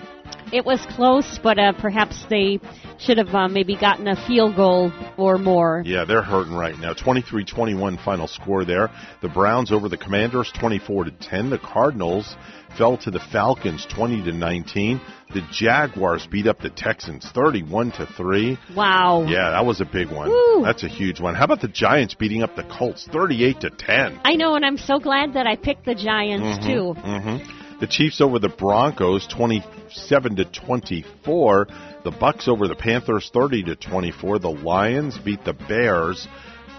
It 0.52 0.66
was 0.66 0.86
close, 0.92 1.40
but 1.42 1.58
uh, 1.58 1.74
perhaps 1.74 2.26
they 2.30 2.60
should 3.00 3.18
have 3.18 3.34
uh, 3.34 3.48
maybe 3.48 3.76
gotten 3.76 4.08
a 4.08 4.16
field 4.28 4.56
goal 4.56 4.92
or 5.18 5.38
more. 5.38 5.82
Yeah, 5.86 6.06
they're 6.06 6.22
hurting 6.22 6.54
right 6.54 6.78
now. 6.78 6.94
23-21 6.94 8.04
final 8.04 8.28
score 8.28 8.64
there. 8.64 8.90
The 9.22 9.30
Browns 9.30 9.72
over 9.72 9.90
the 9.90 9.98
Commanders 9.98 10.52
24 10.58 11.06
to 11.06 11.12
10. 11.12 11.50
The 11.50 11.58
Cardinals 11.58 12.36
fell 12.78 12.98
to 13.00 13.12
the 13.12 13.20
Falcons 13.20 13.86
20 13.90 14.24
to 14.24 14.32
19. 14.32 15.02
The 15.34 15.42
Jaguars 15.52 16.28
beat 16.28 16.48
up 16.48 16.60
the 16.60 16.70
Texans 16.70 17.30
31 17.34 17.92
to 17.94 18.06
3. 18.06 18.58
Wow. 18.76 19.26
Yeah, 19.28 19.52
that 19.52 19.66
was 19.66 19.82
a 19.82 19.86
big 19.86 20.12
one. 20.12 20.30
Woo. 20.30 20.64
That's 20.64 20.84
a 20.84 20.88
huge 20.88 21.20
one. 21.20 21.36
How 21.36 21.46
about 21.46 21.62
the 21.62 21.68
Giants 21.68 22.14
beating 22.14 22.44
up 22.44 22.56
the 22.56 22.64
Colts 22.64 23.08
38 23.12 23.62
to 23.62 23.70
10? 23.70 24.22
I 24.24 24.36
know 24.36 24.56
and 24.56 24.66
I'm 24.66 24.78
so 24.78 25.00
glad 25.00 25.34
that 25.34 25.48
I 25.48 25.56
picked 25.56 25.86
the 25.86 25.96
Giants 25.96 26.60
mm-hmm, 26.60 26.68
too. 26.68 27.02
Mm-hmm. 27.02 27.65
The 27.80 27.88
Chiefs 27.88 28.22
over 28.22 28.40
the 28.40 28.50
Broncos 28.50 29.28
27 29.28 30.36
to 30.38 30.46
24. 30.46 31.68
The 32.04 32.12
Bucs 32.12 32.48
over 32.48 32.68
the 32.68 32.76
Panthers 32.76 33.30
30 33.34 33.64
to 33.64 33.76
24. 33.76 34.40
The 34.40 34.50
Lions 34.50 35.18
beat 35.18 35.44
the 35.44 35.54
Bears 35.54 36.28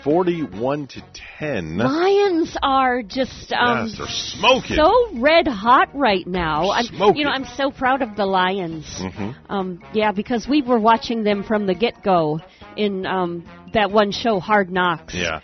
41 0.04 0.86
to 0.86 1.02
10. 1.38 1.78
Lions 1.78 2.56
are 2.62 3.02
just 3.02 3.52
um, 3.52 3.88
yes, 3.88 3.98
they're 3.98 4.06
smoking. 4.08 4.76
so 4.76 5.18
red 5.18 5.48
hot 5.48 5.88
right 5.94 6.26
now. 6.26 6.70
I'm, 6.70 6.84
Smoking. 6.84 7.16
you 7.16 7.24
know, 7.24 7.32
I'm 7.32 7.44
so 7.44 7.70
proud 7.72 8.02
of 8.02 8.14
the 8.14 8.24
Lions. 8.24 8.86
Mhm. 9.00 9.34
Um, 9.50 9.82
yeah, 9.92 10.12
because 10.12 10.46
we 10.48 10.62
were 10.62 10.78
watching 10.78 11.24
them 11.24 11.42
from 11.42 11.66
the 11.66 11.74
get 11.74 12.04
go 12.04 12.40
in 12.76 13.04
um, 13.04 13.44
that 13.74 13.90
one 13.90 14.12
show, 14.12 14.38
Hard 14.38 14.70
Knocks. 14.70 15.12
Yeah. 15.14 15.40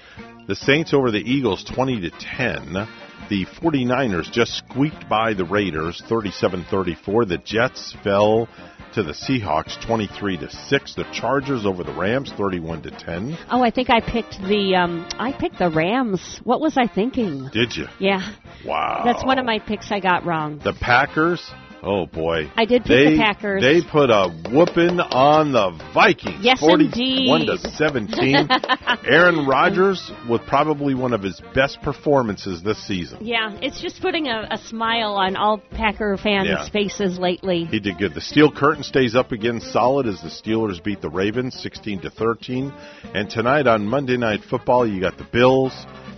The 0.47 0.55
Saints 0.55 0.95
over 0.95 1.11
the 1.11 1.19
Eagles 1.19 1.65
20 1.65 2.01
to 2.03 2.11
10. 2.11 2.87
The 3.29 3.47
49ers 3.47 4.31
just 4.31 4.57
squeaked 4.59 5.09
by 5.09 5.33
the 5.35 5.45
Raiders 5.45 6.03
37-34. 6.09 7.29
The 7.29 7.39
Jets 7.39 7.97
fell 8.05 8.49
to 8.95 9.03
the 9.03 9.13
Seahawks 9.13 9.81
23 9.87 10.37
to 10.39 10.51
6. 10.51 10.95
The 10.95 11.05
Chargers 11.15 11.65
over 11.65 11.83
the 11.83 11.95
Rams 11.95 12.31
31 12.37 12.83
to 12.83 12.91
10. 12.91 13.39
Oh, 13.51 13.63
I 13.63 13.71
think 13.71 13.89
I 13.89 14.01
picked 14.01 14.39
the 14.43 14.75
um, 14.77 15.09
I 15.19 15.33
picked 15.33 15.59
the 15.59 15.71
Rams. 15.71 16.41
What 16.45 16.61
was 16.61 16.77
I 16.77 16.87
thinking? 16.87 17.49
Did 17.53 17.75
you? 17.75 17.87
Yeah, 17.99 18.35
Wow. 18.67 19.03
that's 19.05 19.25
one 19.25 19.39
of 19.39 19.47
my 19.47 19.59
picks 19.61 19.91
I 19.91 20.01
got 20.01 20.27
wrong. 20.27 20.61
The 20.63 20.75
Packers, 20.75 21.41
oh 21.83 22.07
boy. 22.07 22.51
I 22.57 22.65
did 22.65 22.83
pick 22.83 22.89
they, 22.89 23.11
the 23.13 23.19
Packers. 23.19 23.63
They 23.63 23.83
put 23.83 24.11
a 24.11 24.31
whooping 24.51 25.01
on 25.01 25.53
the 25.53 25.71
Vikings. 25.93 26.39
Yes, 26.41 26.61
41 26.61 27.47
to 27.47 27.59
17. 27.59 28.49
Aaron 29.05 29.47
Rodgers 29.47 30.11
with 30.29 30.43
probably 30.43 30.95
one 30.95 31.13
of 31.13 31.23
his 31.23 31.41
best 31.55 31.81
performances 31.83 32.63
this 32.63 32.85
season. 32.87 33.19
Yeah, 33.21 33.57
it's 33.61 33.81
just 33.81 34.01
putting 34.01 34.29
a, 34.29 34.49
a 34.51 34.59
smile 34.59 35.15
on 35.15 35.37
all 35.37 35.59
Packer 35.59 36.17
fans' 36.17 36.49
Yeah. 36.49 36.69
faces 36.71 37.19
lately. 37.19 37.65
He 37.65 37.81
did 37.81 37.99
good. 37.99 38.15
The 38.15 38.21
steel 38.21 38.51
curtain 38.51 38.83
stays 38.83 39.15
up 39.15 39.33
again 39.33 39.61
solid 39.61 40.07
as 40.07 40.21
the 40.21 40.29
Steelers 40.29 40.83
beat 40.83 41.01
the 41.01 41.11
Ravens 41.11 41.55
16 41.61 42.03
to 42.03 42.11
13. 42.11 42.73
And 43.15 43.29
tonight 43.29 43.67
on 43.67 43.87
Monday 43.87 44.17
Night 44.17 44.41
Football, 44.49 44.87
you 44.87 45.01
got 45.01 45.19
the 45.19 45.25
Bills 45.25 45.73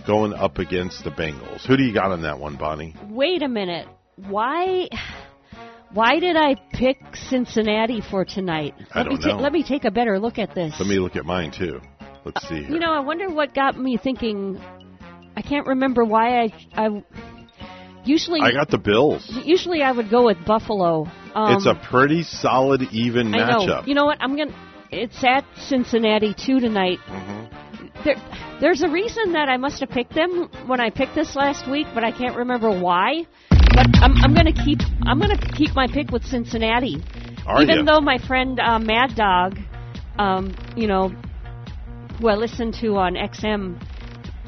going 0.05 0.33
up 0.33 0.59
against 0.59 1.03
the 1.03 1.11
Bengals. 1.11 1.65
Who 1.65 1.77
do 1.77 1.83
you 1.83 1.93
got 1.93 2.11
on 2.11 2.21
that 2.23 2.39
one, 2.39 2.57
Bonnie? 2.57 2.95
Wait 3.09 3.41
a 3.41 3.47
minute. 3.47 3.87
Why? 4.15 4.87
Why 5.93 6.19
did 6.19 6.35
I 6.35 6.55
pick 6.73 6.97
Cincinnati 7.15 8.01
for 8.01 8.25
tonight? 8.25 8.75
I 8.93 8.99
let 8.99 9.07
me 9.07 9.15
don't 9.15 9.21
ta- 9.21 9.37
know. 9.37 9.43
let 9.43 9.53
me 9.53 9.63
take 9.63 9.85
a 9.85 9.91
better 9.91 10.19
look 10.19 10.37
at 10.37 10.53
this. 10.53 10.75
Let 10.79 10.87
me 10.87 10.99
look 10.99 11.15
at 11.15 11.25
mine 11.25 11.51
too. 11.51 11.79
Let's 12.25 12.47
see 12.47 12.63
here. 12.63 12.71
You 12.71 12.79
know, 12.79 12.91
I 12.91 12.99
wonder 12.99 13.29
what 13.29 13.53
got 13.53 13.77
me 13.77 13.97
thinking. 13.97 14.59
I 15.37 15.41
can't 15.41 15.67
remember 15.67 16.03
why 16.03 16.43
I. 16.43 16.53
I 16.73 17.03
usually 18.03 18.41
I 18.41 18.51
got 18.51 18.69
the 18.69 18.77
Bills. 18.77 19.31
Usually 19.43 19.83
I 19.83 19.91
would 19.91 20.09
go 20.09 20.25
with 20.25 20.37
Buffalo. 20.45 21.05
Um, 21.33 21.55
it's 21.55 21.65
a 21.65 21.75
pretty 21.75 22.23
solid, 22.23 22.81
even 22.91 23.33
I 23.33 23.37
know. 23.37 23.59
matchup. 23.59 23.87
You 23.87 23.93
know 23.93 24.05
what? 24.05 24.17
I'm 24.21 24.35
gonna. 24.35 24.55
It's 24.91 25.23
at 25.23 25.45
Cincinnati 25.57 26.33
too 26.33 26.59
tonight. 26.59 26.99
Mm-hmm. 27.07 28.03
There, 28.03 28.15
there's 28.61 28.83
a 28.83 28.89
reason 28.89 29.33
that 29.33 29.49
I 29.49 29.57
must 29.57 29.79
have 29.79 29.89
picked 29.89 30.13
them 30.13 30.49
when 30.67 30.79
I 30.79 30.89
picked 30.89 31.15
this 31.15 31.35
last 31.35 31.69
week, 31.69 31.87
but 31.93 32.03
I 32.03 32.11
can't 32.11 32.37
remember 32.37 32.79
why. 32.79 33.25
But 33.75 33.87
I'm, 34.01 34.15
I'm 34.23 34.33
gonna 34.33 34.53
keep. 34.53 34.79
I'm 35.03 35.19
gonna 35.19 35.37
keep 35.37 35.75
my 35.75 35.87
pick 35.87 36.09
with 36.09 36.23
Cincinnati, 36.23 37.03
Are 37.45 37.61
even 37.61 37.79
ya? 37.79 37.83
though 37.83 37.99
my 38.01 38.17
friend 38.17 38.57
uh, 38.59 38.79
Mad 38.79 39.15
Dog, 39.15 39.57
um, 40.17 40.55
you 40.77 40.87
know, 40.87 41.09
who 42.19 42.29
I 42.29 42.35
listen 42.35 42.71
to 42.81 42.95
on 42.95 43.15
XM. 43.15 43.81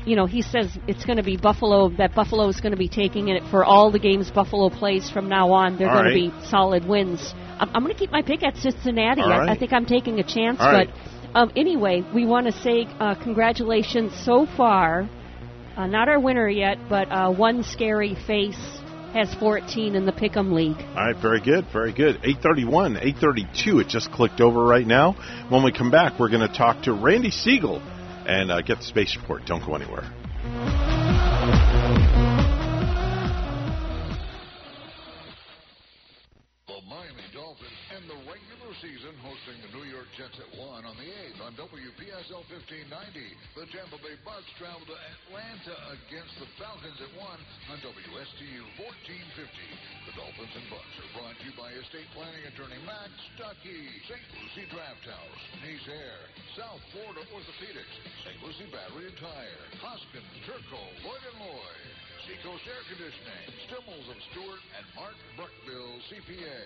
You 0.05 0.15
know, 0.15 0.25
he 0.25 0.41
says 0.41 0.77
it's 0.87 1.03
going 1.03 1.17
to 1.17 1.23
be 1.23 1.35
Buffalo. 1.35 1.89
That 1.89 2.15
Buffalo 2.15 2.47
is 2.47 2.61
going 2.61 2.71
to 2.71 2.77
be 2.77 2.87
taking 2.87 3.27
it 3.27 3.43
for 3.51 3.65
all 3.65 3.91
the 3.91 3.99
games 3.99 4.31
Buffalo 4.31 4.69
plays 4.69 5.09
from 5.11 5.27
now 5.27 5.51
on. 5.51 5.77
They're 5.77 5.89
All 5.89 6.01
going 6.01 6.05
right. 6.15 6.31
to 6.31 6.41
be 6.41 6.47
solid 6.47 6.85
wins. 6.85 7.33
I'm, 7.59 7.69
I'm 7.75 7.83
going 7.83 7.93
to 7.93 7.99
keep 7.99 8.11
my 8.11 8.21
pick 8.21 8.41
at 8.41 8.55
Cincinnati. 8.55 9.21
I, 9.21 9.51
I 9.51 9.57
think 9.57 9.73
I'm 9.73 9.85
taking 9.85 10.19
a 10.19 10.23
chance. 10.23 10.61
All 10.61 10.71
but 10.71 10.87
right. 10.87 10.89
um, 11.35 11.51
anyway, 11.57 12.05
we 12.15 12.25
want 12.25 12.45
to 12.45 12.53
say 12.53 12.85
uh, 13.01 13.15
congratulations 13.21 14.13
so 14.23 14.45
far. 14.55 15.09
Uh, 15.75 15.87
not 15.87 16.07
our 16.07 16.21
winner 16.21 16.47
yet, 16.47 16.77
but 16.87 17.11
uh, 17.11 17.29
one 17.29 17.63
scary 17.63 18.15
face 18.25 18.76
has 19.13 19.33
14 19.35 19.95
in 19.95 20.05
the 20.05 20.11
Pick'em 20.11 20.51
League. 20.53 20.77
All 20.77 20.95
right, 20.95 21.15
very 21.21 21.41
good, 21.41 21.65
very 21.71 21.93
good. 21.93 22.15
831, 22.17 22.97
832, 22.97 23.79
it 23.79 23.87
just 23.87 24.11
clicked 24.11 24.41
over 24.41 24.63
right 24.63 24.85
now. 24.85 25.13
When 25.49 25.63
we 25.63 25.71
come 25.71 25.91
back, 25.91 26.19
we're 26.19 26.29
going 26.29 26.47
to 26.47 26.53
talk 26.53 26.83
to 26.83 26.93
Randy 26.93 27.31
Segal 27.31 27.81
and 28.27 28.51
uh, 28.51 28.61
get 28.61 28.79
the 28.79 28.83
space 28.83 29.15
report. 29.15 29.45
Don't 29.45 29.65
go 29.65 29.75
anywhere. 29.75 30.03
The 43.67 43.83
Tampa 43.83 43.99
Bay 43.99 44.15
Bucs 44.23 44.47
travel 44.55 44.79
to 44.87 44.95
Atlanta 44.95 45.75
against 45.91 46.31
the 46.39 46.47
Falcons 46.55 46.95
at 47.03 47.11
1 47.19 47.19
on 47.19 47.77
WSTU 47.83 48.63
1450. 48.79 49.43
The 50.07 50.15
Dolphins 50.15 50.55
and 50.55 50.67
Bucs 50.71 50.95
are 51.03 51.11
brought 51.11 51.35
to 51.35 51.43
you 51.43 51.51
by 51.59 51.75
estate 51.75 52.07
planning 52.15 52.47
attorney 52.47 52.79
Max 52.87 53.11
Stuckey, 53.35 53.91
St. 54.07 54.23
Lucie 54.39 54.71
Draft 54.71 55.03
House, 55.03 55.43
Nice 55.59 55.83
Air, 55.83 56.15
South 56.55 56.79
Florida 56.95 57.27
Orthopedics, 57.27 57.95
St. 58.23 58.39
Lucie 58.39 58.71
Battery 58.71 59.11
and 59.11 59.19
Tire, 59.19 59.63
Hoskins, 59.83 60.31
Turco, 60.47 60.79
Lloyd 61.03 61.23
and 61.27 61.39
Lloyd, 61.43 61.87
Seacoast 62.23 62.63
Air 62.71 62.83
Conditioning, 62.87 63.51
Stimmels 63.67 64.07
of 64.07 64.17
Stuart, 64.31 64.63
and 64.79 64.85
Mark 64.95 65.17
Bruckbill, 65.35 65.91
CPA. 66.07 66.63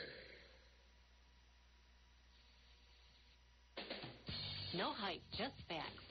No 4.77 4.93
hype, 4.93 5.25
just 5.33 5.57
facts. 5.65 6.10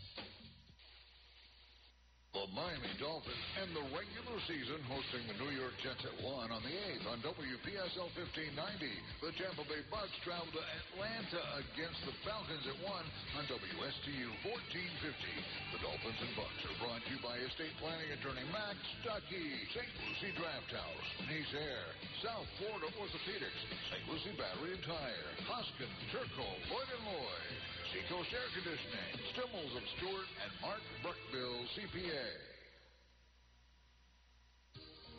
The 2.31 2.47
Miami 2.55 2.95
Dolphins 2.95 3.43
end 3.59 3.75
the 3.75 3.83
regular 3.91 4.39
season 4.47 4.79
hosting 4.87 5.19
the 5.27 5.35
New 5.35 5.51
York 5.51 5.75
Jets 5.83 5.99
at 6.07 6.15
1 6.23 6.31
on 6.31 6.63
the 6.63 6.71
8th 6.95 7.05
on 7.11 7.19
WPSL 7.27 8.07
1590. 8.15 8.87
The 9.19 9.35
Tampa 9.35 9.67
Bay 9.67 9.83
Bucs 9.91 10.15
travel 10.23 10.47
to 10.55 10.63
Atlanta 10.63 11.43
against 11.59 11.99
the 12.07 12.15
Falcons 12.23 12.63
at 12.71 12.79
1 12.87 12.87
on 13.35 13.43
WSTU 13.51 14.47
1450. 14.47 15.75
The 15.75 15.83
Dolphins 15.83 16.23
and 16.23 16.31
Bucs 16.39 16.61
are 16.71 16.77
brought 16.79 17.03
to 17.03 17.11
you 17.11 17.19
by 17.19 17.35
estate 17.35 17.75
planning 17.83 18.15
attorney 18.15 18.47
Max 18.55 18.79
Stuckey, 19.03 19.51
St. 19.75 19.91
Lucie 19.99 20.31
Draft 20.39 20.71
House, 20.71 21.07
Nice 21.27 21.51
Air, 21.51 21.83
South 22.23 22.47
Florida 22.63 22.87
Orthopedics, 22.95 23.59
St. 23.91 24.07
Lucie 24.07 24.39
Battery 24.39 24.79
and 24.79 24.85
Tire, 24.87 25.31
Hoskins, 25.51 25.99
Turco, 26.15 26.47
Lloyd 26.71 26.89
and 26.95 27.03
Lloyd, 27.11 27.70
Seacoast 27.91 28.31
Air 28.31 28.47
Conditioning, 28.55 29.11
Stimmels 29.35 29.75
of 29.75 29.83
Stuart, 29.99 30.29
and 30.39 30.51
Mark 30.63 30.79
Bruckbill, 31.03 31.59
CPA. 31.75 32.27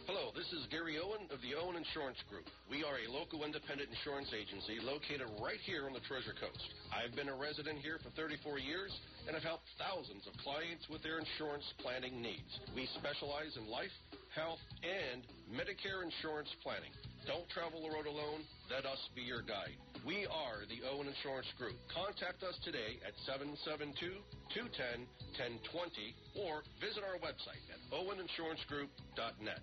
Hello, 0.09 0.33
this 0.33 0.49
is 0.57 0.65
Gary 0.73 0.97
Owen 0.97 1.29
of 1.29 1.37
the 1.45 1.53
Owen 1.53 1.77
Insurance 1.77 2.17
Group. 2.33 2.49
We 2.73 2.81
are 2.81 2.97
a 2.97 3.13
local 3.13 3.45
independent 3.45 3.93
insurance 3.93 4.33
agency 4.33 4.81
located 4.81 5.29
right 5.45 5.61
here 5.69 5.85
on 5.85 5.93
the 5.93 6.01
Treasure 6.09 6.33
Coast. 6.33 6.65
I've 6.89 7.13
been 7.13 7.29
a 7.29 7.37
resident 7.37 7.85
here 7.85 8.01
for 8.01 8.09
34 8.17 8.57
years 8.57 8.89
and 9.29 9.37
have 9.37 9.45
helped 9.45 9.69
thousands 9.77 10.25
of 10.25 10.33
clients 10.41 10.89
with 10.89 11.05
their 11.05 11.21
insurance 11.21 11.69
planning 11.77 12.25
needs. 12.25 12.49
We 12.73 12.89
specialize 12.97 13.53
in 13.61 13.69
life, 13.69 13.93
health, 14.33 14.65
and 14.81 15.21
Medicare 15.53 16.01
insurance 16.01 16.49
planning. 16.65 16.97
Don't 17.27 17.49
travel 17.55 17.83
the 17.83 17.91
road 17.95 18.07
alone. 18.07 18.43
Let 18.67 18.83
us 18.85 18.99
be 19.15 19.23
your 19.23 19.43
guide. 19.43 19.79
We 20.03 20.27
are 20.27 20.67
the 20.67 20.83
Owen 20.91 21.07
Insurance 21.07 21.47
Group. 21.55 21.79
Contact 21.95 22.43
us 22.43 22.59
today 22.67 22.99
at 23.07 23.15
772-210-1020 23.31 25.07
or 26.43 26.67
visit 26.83 27.07
our 27.07 27.23
website 27.23 27.63
at 27.71 27.79
oweninsurancegroup.net. 27.95 29.63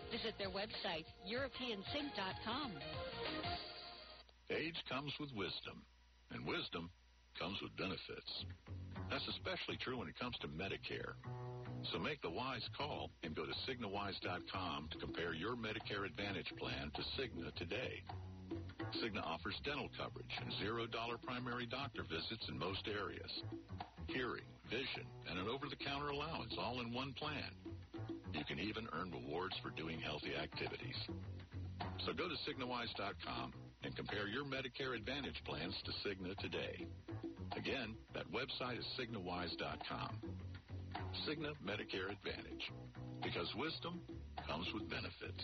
Visit 0.11 0.35
their 0.37 0.49
website, 0.49 1.07
EuropeanSync.com. 1.23 2.71
Age 4.51 4.75
comes 4.89 5.13
with 5.19 5.29
wisdom, 5.33 5.81
and 6.31 6.45
wisdom 6.45 6.89
comes 7.39 7.57
with 7.61 7.71
benefits. 7.77 8.45
That's 9.09 9.25
especially 9.29 9.77
true 9.79 9.99
when 9.99 10.09
it 10.09 10.19
comes 10.19 10.35
to 10.41 10.47
Medicare. 10.47 11.15
So 11.91 11.97
make 11.97 12.21
the 12.21 12.29
wise 12.29 12.67
call 12.77 13.09
and 13.23 13.33
go 13.33 13.45
to 13.45 13.53
CignaWise.com 13.65 14.89
to 14.91 14.97
compare 14.99 15.33
your 15.33 15.55
Medicare 15.55 16.05
Advantage 16.05 16.51
plan 16.59 16.91
to 16.95 17.01
Cigna 17.15 17.55
today. 17.55 18.03
Cigna 19.01 19.25
offers 19.25 19.55
dental 19.63 19.87
coverage 19.97 20.31
and 20.43 20.51
$0 20.61 20.91
primary 21.23 21.65
doctor 21.65 22.03
visits 22.03 22.45
in 22.49 22.59
most 22.59 22.87
areas. 22.87 23.31
Hearing, 24.13 24.43
vision, 24.69 25.07
and 25.29 25.39
an 25.39 25.47
over-the-counter 25.47 26.09
allowance 26.09 26.53
all 26.59 26.81
in 26.81 26.93
one 26.93 27.13
plan. 27.13 27.51
You 28.33 28.43
can 28.43 28.59
even 28.59 28.87
earn 28.93 29.11
rewards 29.11 29.55
for 29.63 29.69
doing 29.71 29.99
healthy 29.99 30.35
activities. 30.35 30.95
So 32.05 32.11
go 32.11 32.27
to 32.27 32.35
CignaWise.com 32.43 33.53
and 33.83 33.95
compare 33.95 34.27
your 34.27 34.43
Medicare 34.43 34.95
Advantage 34.95 35.41
plans 35.45 35.75
to 35.85 35.91
Cigna 36.03 36.37
today. 36.39 36.85
Again, 37.55 37.95
that 38.13 38.29
website 38.31 38.79
is 38.79 38.85
CignaWise.com. 38.99 40.17
Cigna 41.27 41.53
Medicare 41.65 42.11
Advantage. 42.11 42.71
Because 43.23 43.47
wisdom 43.55 44.01
comes 44.45 44.67
with 44.73 44.89
benefits. 44.89 45.43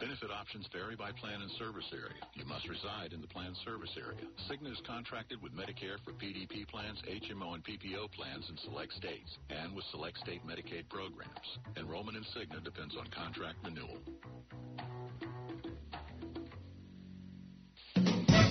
Benefit 0.00 0.30
options 0.30 0.68
vary 0.72 0.94
by 0.94 1.10
plan 1.10 1.42
and 1.42 1.50
service 1.58 1.90
area. 1.92 2.22
You 2.34 2.44
must 2.46 2.68
reside 2.68 3.12
in 3.12 3.20
the 3.20 3.26
plan 3.26 3.52
service 3.64 3.90
area. 3.98 4.30
Cigna 4.46 4.70
is 4.70 4.80
contracted 4.86 5.42
with 5.42 5.52
Medicare 5.52 5.98
for 6.04 6.12
PDP 6.12 6.68
plans, 6.68 7.02
HMO, 7.02 7.54
and 7.54 7.64
PPO 7.64 8.12
plans 8.12 8.46
in 8.48 8.56
select 8.58 8.92
states 8.92 9.38
and 9.50 9.74
with 9.74 9.84
select 9.90 10.18
state 10.18 10.40
Medicaid 10.46 10.88
programs. 10.88 11.58
Enrollment 11.76 12.16
in 12.16 12.22
Cigna 12.22 12.62
depends 12.62 12.96
on 12.96 13.08
contract 13.08 13.58
renewal. 13.64 13.98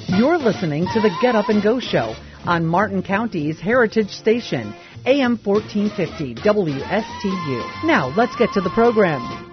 You're 0.09 0.38
listening 0.38 0.85
to 0.93 1.00
the 1.00 1.11
Get 1.22 1.35
Up 1.35 1.48
and 1.48 1.64
Go 1.64 1.80
Show 1.80 2.14
on 2.45 2.66
Martin 2.66 3.03
County's 3.03 3.59
Heritage 3.59 4.09
Station, 4.09 4.74
AM 5.06 5.38
1450 5.42 6.35
WSTU. 6.35 7.84
Now, 7.85 8.14
let's 8.17 8.35
get 8.35 8.51
to 8.53 8.61
the 8.61 8.72
program. 8.72 9.47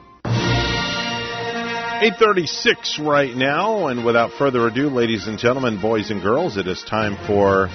836 2.05 2.99
right 2.99 3.35
now, 3.35 3.87
and 3.87 4.05
without 4.05 4.31
further 4.33 4.67
ado, 4.67 4.91
ladies 4.91 5.27
and 5.27 5.39
gentlemen, 5.39 5.81
boys 5.81 6.11
and 6.11 6.21
girls, 6.21 6.59
it 6.59 6.69
is 6.69 6.83
time 6.83 7.17
for 7.27 7.69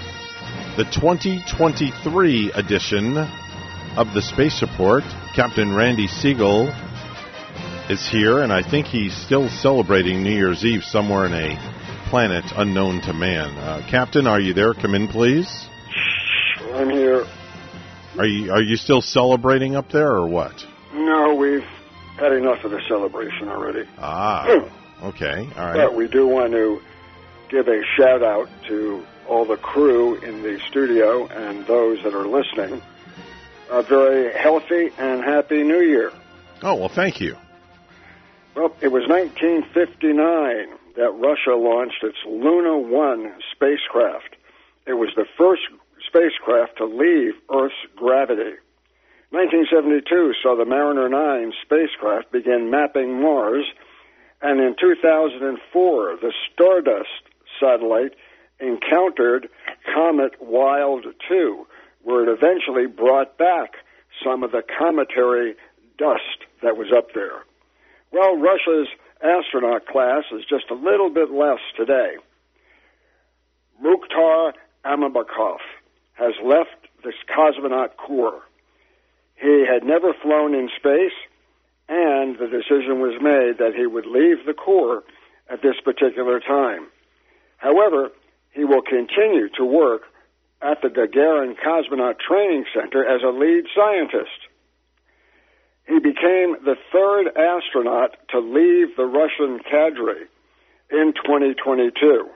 the 0.78 0.84
2023 0.94 2.52
edition 2.52 3.18
of 3.18 4.14
the 4.14 4.22
Space 4.22 4.62
Report. 4.62 5.02
Captain 5.36 5.76
Randy 5.76 6.08
Segal 6.08 6.70
is 7.90 8.08
here, 8.08 8.44
and 8.44 8.54
I 8.54 8.62
think 8.62 8.86
he's 8.86 9.18
still 9.18 9.50
celebrating 9.50 10.22
New 10.22 10.36
Year's 10.36 10.64
Eve 10.64 10.84
somewhere 10.84 11.26
in 11.26 11.34
a 11.34 12.08
planet 12.12 12.46
unknown 12.56 13.02
to 13.06 13.14
man. 13.14 13.58
Uh, 13.58 13.84
Captain, 13.90 14.28
are 14.28 14.40
you 14.40 14.54
there? 14.54 14.76
Come 14.76 14.94
in, 14.94 15.08
please. 15.08 15.50
I'm 16.76 16.92
here. 16.92 17.26
Are 18.20 18.28
you 18.28 18.52
are 18.52 18.62
you 18.62 18.76
still 18.76 19.02
celebrating 19.02 19.76
up 19.76 19.90
there, 19.90 20.12
or 20.12 20.28
what? 20.28 20.54
No, 20.94 21.34
we've 21.34 21.64
had 22.20 22.34
enough 22.34 22.64
of 22.64 22.72
the 22.72 22.82
celebration 22.88 23.48
already. 23.48 23.88
Ah, 23.98 24.48
okay, 25.04 25.48
all 25.58 25.66
right. 25.66 25.76
But 25.76 25.96
we 25.96 26.08
do 26.08 26.28
want 26.28 26.52
to 26.54 26.82
give 27.50 27.68
a 27.68 27.82
shout 27.98 28.24
out 28.24 28.50
to 28.68 29.06
all 29.28 29.46
the 29.46 29.58
crew 29.58 30.16
in 30.16 30.44
the 30.44 30.60
studio 30.70 31.28
and 31.28 31.66
those 31.66 32.04
that 32.04 32.14
are 32.14 32.28
listening. 32.28 32.82
A 33.72 33.84
very 33.84 34.34
healthy 34.34 34.90
and 34.98 35.24
happy 35.24 35.64
New 35.64 35.82
Year. 35.82 36.12
Oh 36.64 36.76
well, 36.76 36.90
thank 36.90 37.22
you. 37.22 37.36
Well, 38.56 38.76
it 38.82 38.90
was 38.90 39.08
1959 39.08 40.78
that 40.96 41.12
Russia 41.12 41.56
launched 41.56 42.04
its 42.04 42.18
Luna 42.26 42.78
1 42.78 43.34
spacecraft. 43.52 44.36
It 44.86 44.94
was 44.94 45.10
the 45.16 45.26
first 45.38 45.62
spacecraft 46.08 46.78
to 46.78 46.86
leave 46.86 47.36
Earth's 47.54 47.76
gravity. 47.96 48.56
1972 49.32 50.34
saw 50.42 50.56
the 50.58 50.66
Mariner 50.66 51.08
9 51.08 51.54
spacecraft 51.62 52.32
begin 52.32 52.72
mapping 52.72 53.22
Mars, 53.22 53.66
and 54.42 54.60
in 54.60 54.76
2004, 54.80 56.18
the 56.20 56.34
Stardust 56.52 57.30
satellite 57.60 58.16
encountered 58.60 59.48
Comet 59.94 60.34
Wild 60.42 61.06
2, 61.28 61.68
where 62.02 62.24
it 62.24 62.34
eventually 62.34 62.88
brought 62.88 63.38
back 63.38 63.74
some 64.24 64.44
of 64.44 64.52
the 64.52 64.64
cometary 64.80 65.56
dust 66.00 66.46
that 66.64 66.76
was 66.76 66.88
up 66.96 67.14
there. 67.14 67.44
Well, 68.12 68.36
Russia's 68.36 68.88
astronaut 69.22 69.86
class 69.86 70.24
is 70.32 70.44
just 70.50 70.72
a 70.72 70.74
little 70.74 71.12
bit 71.12 71.30
less 71.30 71.60
today. 71.78 72.16
Mukhtar 73.80 74.54
Aimakhanov 74.84 75.60
has 76.14 76.34
left 76.44 76.88
this 77.04 77.14
cosmonaut 77.30 77.96
corps. 77.96 78.42
He 79.42 79.66
had 79.66 79.84
never 79.84 80.14
flown 80.14 80.54
in 80.54 80.70
space, 80.76 81.16
and 81.88 82.38
the 82.38 82.48
decision 82.48 83.00
was 83.00 83.22
made 83.22 83.58
that 83.58 83.74
he 83.76 83.88
would 83.88 84.06
leave 84.06 84.46
the 84.46 84.54
corps 84.54 85.04
at 85.50 85.62
this 85.62 85.80
particular 85.84 86.40
time. 86.40 86.88
However, 87.58 88.12
he 88.52 88.64
will 88.64 88.82
continue 88.82 89.50
to 89.58 89.66
work 89.66 90.04
at 90.62 90.82
the 90.82 90.90
Gagarin 90.90 91.56
Cosmonaut 91.58 92.20
Training 92.20 92.66
Center 92.74 93.06
as 93.06 93.22
a 93.24 93.30
lead 93.30 93.66
scientist. 93.76 94.48
He 95.88 96.00
became 96.00 96.58
the 96.64 96.76
third 96.92 97.28
astronaut 97.36 98.16
to 98.30 98.40
leave 98.40 98.96
the 98.96 99.06
Russian 99.06 99.60
cadre 99.60 100.28
in 100.92 101.14
2022. 101.14 102.30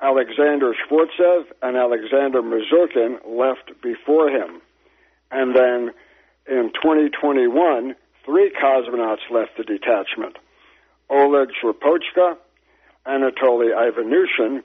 Alexander 0.00 0.74
Skvortsov 0.74 1.44
and 1.62 1.76
Alexander 1.76 2.42
Misurkin 2.42 3.18
left 3.26 3.72
before 3.82 4.28
him. 4.28 4.60
And 5.30 5.54
then 5.54 5.90
in 6.48 6.72
2021, 6.74 7.94
three 8.24 8.50
cosmonauts 8.50 9.30
left 9.30 9.56
the 9.56 9.64
detachment. 9.64 10.36
Oleg 11.08 11.48
Skripochka, 11.62 12.36
Anatoly 13.06 13.72
Ivanishin, 13.72 14.62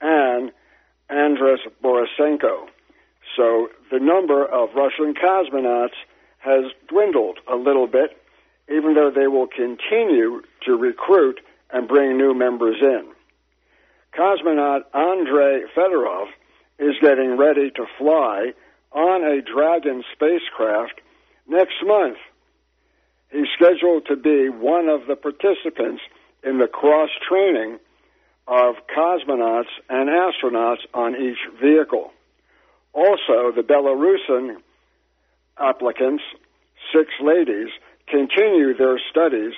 and 0.00 0.52
Andres 1.08 1.60
Borisenko. 1.82 2.66
So 3.36 3.68
the 3.90 4.00
number 4.00 4.44
of 4.44 4.70
Russian 4.74 5.14
cosmonauts 5.14 5.96
has 6.38 6.64
dwindled 6.88 7.38
a 7.50 7.56
little 7.56 7.86
bit, 7.86 8.16
even 8.68 8.94
though 8.94 9.10
they 9.10 9.26
will 9.26 9.46
continue 9.46 10.42
to 10.66 10.76
recruit 10.76 11.40
and 11.70 11.88
bring 11.88 12.16
new 12.16 12.34
members 12.34 12.76
in. 12.80 13.06
Cosmonaut 14.16 14.82
Andrei 14.94 15.62
Fedorov 15.76 16.26
is 16.78 16.94
getting 17.00 17.36
ready 17.36 17.70
to 17.70 17.86
fly 17.98 18.52
on 18.94 19.24
a 19.24 19.42
Dragon 19.42 20.04
spacecraft 20.12 21.00
next 21.48 21.74
month. 21.84 22.16
He's 23.30 23.48
scheduled 23.56 24.06
to 24.06 24.16
be 24.16 24.48
one 24.48 24.88
of 24.88 25.06
the 25.08 25.16
participants 25.16 26.02
in 26.44 26.58
the 26.58 26.68
cross 26.68 27.10
training 27.28 27.78
of 28.46 28.76
cosmonauts 28.96 29.72
and 29.88 30.08
astronauts 30.08 30.84
on 30.92 31.16
each 31.16 31.38
vehicle. 31.60 32.12
Also, 32.92 33.50
the 33.50 33.62
Belarusian 33.66 34.58
applicants, 35.58 36.22
six 36.94 37.10
ladies, 37.20 37.68
continue 38.06 38.76
their 38.76 39.00
studies 39.10 39.54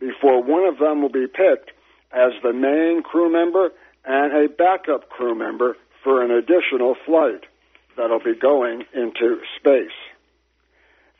before 0.00 0.42
one 0.42 0.64
of 0.64 0.78
them 0.78 1.02
will 1.02 1.10
be 1.10 1.26
picked 1.26 1.72
as 2.12 2.32
the 2.42 2.52
main 2.52 3.02
crew 3.02 3.30
member 3.30 3.70
and 4.04 4.32
a 4.32 4.48
backup 4.48 5.10
crew 5.10 5.34
member 5.34 5.76
for 6.02 6.22
an 6.22 6.30
additional 6.30 6.94
flight 7.04 7.44
that'll 7.98 8.20
be 8.24 8.34
going 8.34 8.84
into 8.94 9.40
space. 9.58 9.98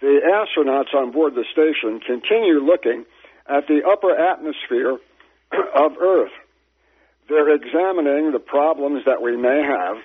The 0.01 0.21
astronauts 0.25 0.95
on 0.95 1.11
board 1.11 1.35
the 1.35 1.45
station 1.53 2.01
continue 2.01 2.61
looking 2.61 3.05
at 3.47 3.67
the 3.67 3.83
upper 3.85 4.15
atmosphere 4.17 4.97
of 5.75 5.93
Earth. 6.01 6.33
They're 7.29 7.55
examining 7.55 8.33
the 8.33 8.39
problems 8.39 9.05
that 9.05 9.21
we 9.21 9.37
may 9.37 9.63
have 9.63 9.97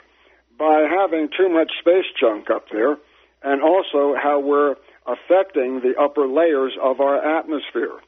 by 0.57 0.81
having 0.89 1.29
too 1.37 1.47
much 1.49 1.71
space 1.79 2.05
junk 2.19 2.49
up 2.49 2.65
there 2.71 2.97
and 3.43 3.61
also 3.61 4.15
how 4.21 4.39
we're 4.39 4.75
affecting 5.05 5.81
the 5.81 5.93
upper 5.99 6.27
layers 6.27 6.73
of 6.81 6.99
our 6.99 7.37
atmosphere. 7.39 7.99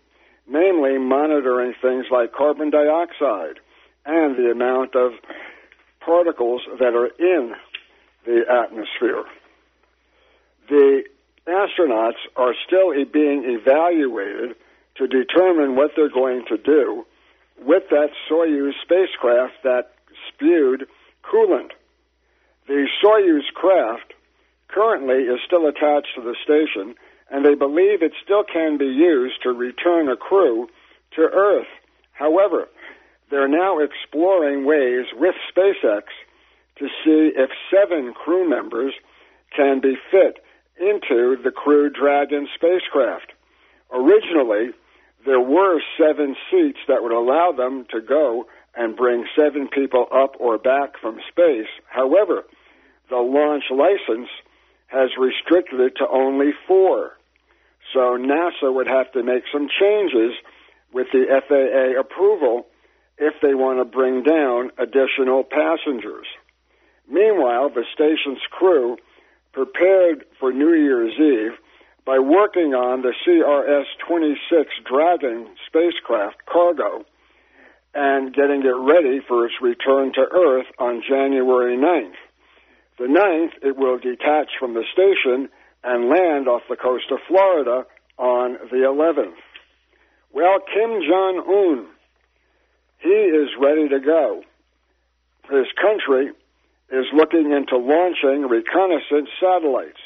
namely 0.47 0.97
monitoring 0.97 1.73
things 1.81 2.05
like 2.11 2.31
carbon 2.33 2.69
dioxide 2.69 3.59
and 4.05 4.37
the 4.37 4.51
amount 4.51 4.95
of 4.95 5.11
particles 5.99 6.61
that 6.79 6.93
are 6.93 7.09
in 7.19 7.53
the 8.25 8.41
atmosphere. 8.49 9.23
The 10.69 11.03
astronauts 11.47 12.21
are 12.35 12.53
still 12.65 12.91
being 13.11 13.43
evaluated 13.45 14.55
to 14.97 15.07
determine 15.07 15.75
what 15.75 15.91
they're 15.95 16.09
going 16.09 16.45
to 16.49 16.57
do 16.57 17.05
with 17.61 17.83
that 17.89 18.09
Soyuz 18.29 18.73
spacecraft 18.81 19.53
that 19.63 19.91
spewed 20.29 20.87
coolant. 21.23 21.71
The 22.67 22.87
Soyuz 23.03 23.53
craft 23.53 24.13
currently 24.67 25.23
is 25.23 25.39
still 25.45 25.67
attached 25.67 26.15
to 26.15 26.21
the 26.21 26.35
station, 26.43 26.95
and 27.29 27.45
they 27.45 27.55
believe 27.55 28.01
it 28.01 28.13
still 28.23 28.43
can 28.43 28.77
be 28.77 28.85
used 28.85 29.41
to 29.43 29.49
return 29.49 30.09
a 30.09 30.15
crew 30.15 30.67
to 31.15 31.21
Earth. 31.21 31.67
However, 32.13 32.67
they're 33.29 33.47
now 33.47 33.79
exploring 33.79 34.65
ways 34.65 35.05
with 35.13 35.35
SpaceX 35.55 36.03
to 36.79 36.87
see 37.03 37.31
if 37.35 37.49
seven 37.71 38.13
crew 38.13 38.47
members 38.49 38.93
can 39.55 39.79
be 39.81 39.95
fit 40.11 40.43
into 40.79 41.37
the 41.41 41.51
Crew 41.51 41.89
Dragon 41.89 42.47
spacecraft. 42.55 43.31
Originally, 43.91 44.71
there 45.25 45.39
were 45.39 45.79
seven 45.97 46.35
seats 46.51 46.79
that 46.87 47.01
would 47.01 47.11
allow 47.11 47.51
them 47.51 47.85
to 47.91 48.01
go 48.01 48.45
and 48.75 48.95
bring 48.95 49.25
seven 49.37 49.67
people 49.67 50.05
up 50.13 50.35
or 50.39 50.57
back 50.57 50.99
from 51.01 51.19
space. 51.29 51.69
However, 51.87 52.43
the 53.09 53.17
launch 53.17 53.63
license 53.71 54.29
has 54.87 55.09
restricted 55.17 55.79
it 55.79 55.93
to 55.97 56.07
only 56.07 56.51
four. 56.67 57.11
So 57.93 58.17
NASA 58.17 58.73
would 58.73 58.87
have 58.87 59.11
to 59.13 59.23
make 59.23 59.43
some 59.51 59.67
changes 59.79 60.33
with 60.93 61.07
the 61.13 61.25
FAA 61.47 61.99
approval 61.99 62.67
if 63.17 63.33
they 63.41 63.53
want 63.53 63.79
to 63.79 63.85
bring 63.85 64.23
down 64.23 64.71
additional 64.77 65.43
passengers. 65.43 66.27
Meanwhile, 67.09 67.69
the 67.69 67.85
station's 67.93 68.41
crew 68.49 68.97
prepared 69.53 70.25
for 70.39 70.51
New 70.51 70.73
Year's 70.73 71.13
Eve 71.19 71.57
by 72.05 72.19
working 72.19 72.73
on 72.73 73.01
the 73.01 73.13
CRS 73.25 73.85
26 74.07 74.69
Dragon 74.85 75.47
spacecraft 75.67 76.45
cargo 76.45 77.05
and 77.93 78.33
getting 78.33 78.61
it 78.63 78.75
ready 78.75 79.21
for 79.25 79.45
its 79.45 79.55
return 79.61 80.11
to 80.13 80.21
Earth 80.21 80.67
on 80.77 81.01
January 81.07 81.77
9th. 81.77 82.19
The 82.99 83.05
9th, 83.05 83.67
it 83.67 83.77
will 83.77 83.97
detach 83.97 84.49
from 84.59 84.73
the 84.73 84.83
station 84.91 85.49
and 85.83 86.09
land 86.09 86.47
off 86.47 86.63
the 86.69 86.75
coast 86.75 87.05
of 87.11 87.19
Florida 87.27 87.85
on 88.17 88.53
the 88.71 88.77
11th. 88.77 89.39
Well, 90.33 90.59
Kim 90.73 91.01
Jong 91.07 91.43
Un, 91.47 91.87
he 92.99 93.09
is 93.09 93.49
ready 93.59 93.87
to 93.89 93.99
go. 93.99 94.43
His 95.49 95.67
country 95.81 96.31
is 96.91 97.05
looking 97.13 97.51
into 97.51 97.77
launching 97.77 98.47
reconnaissance 98.47 99.29
satellites. 99.39 99.99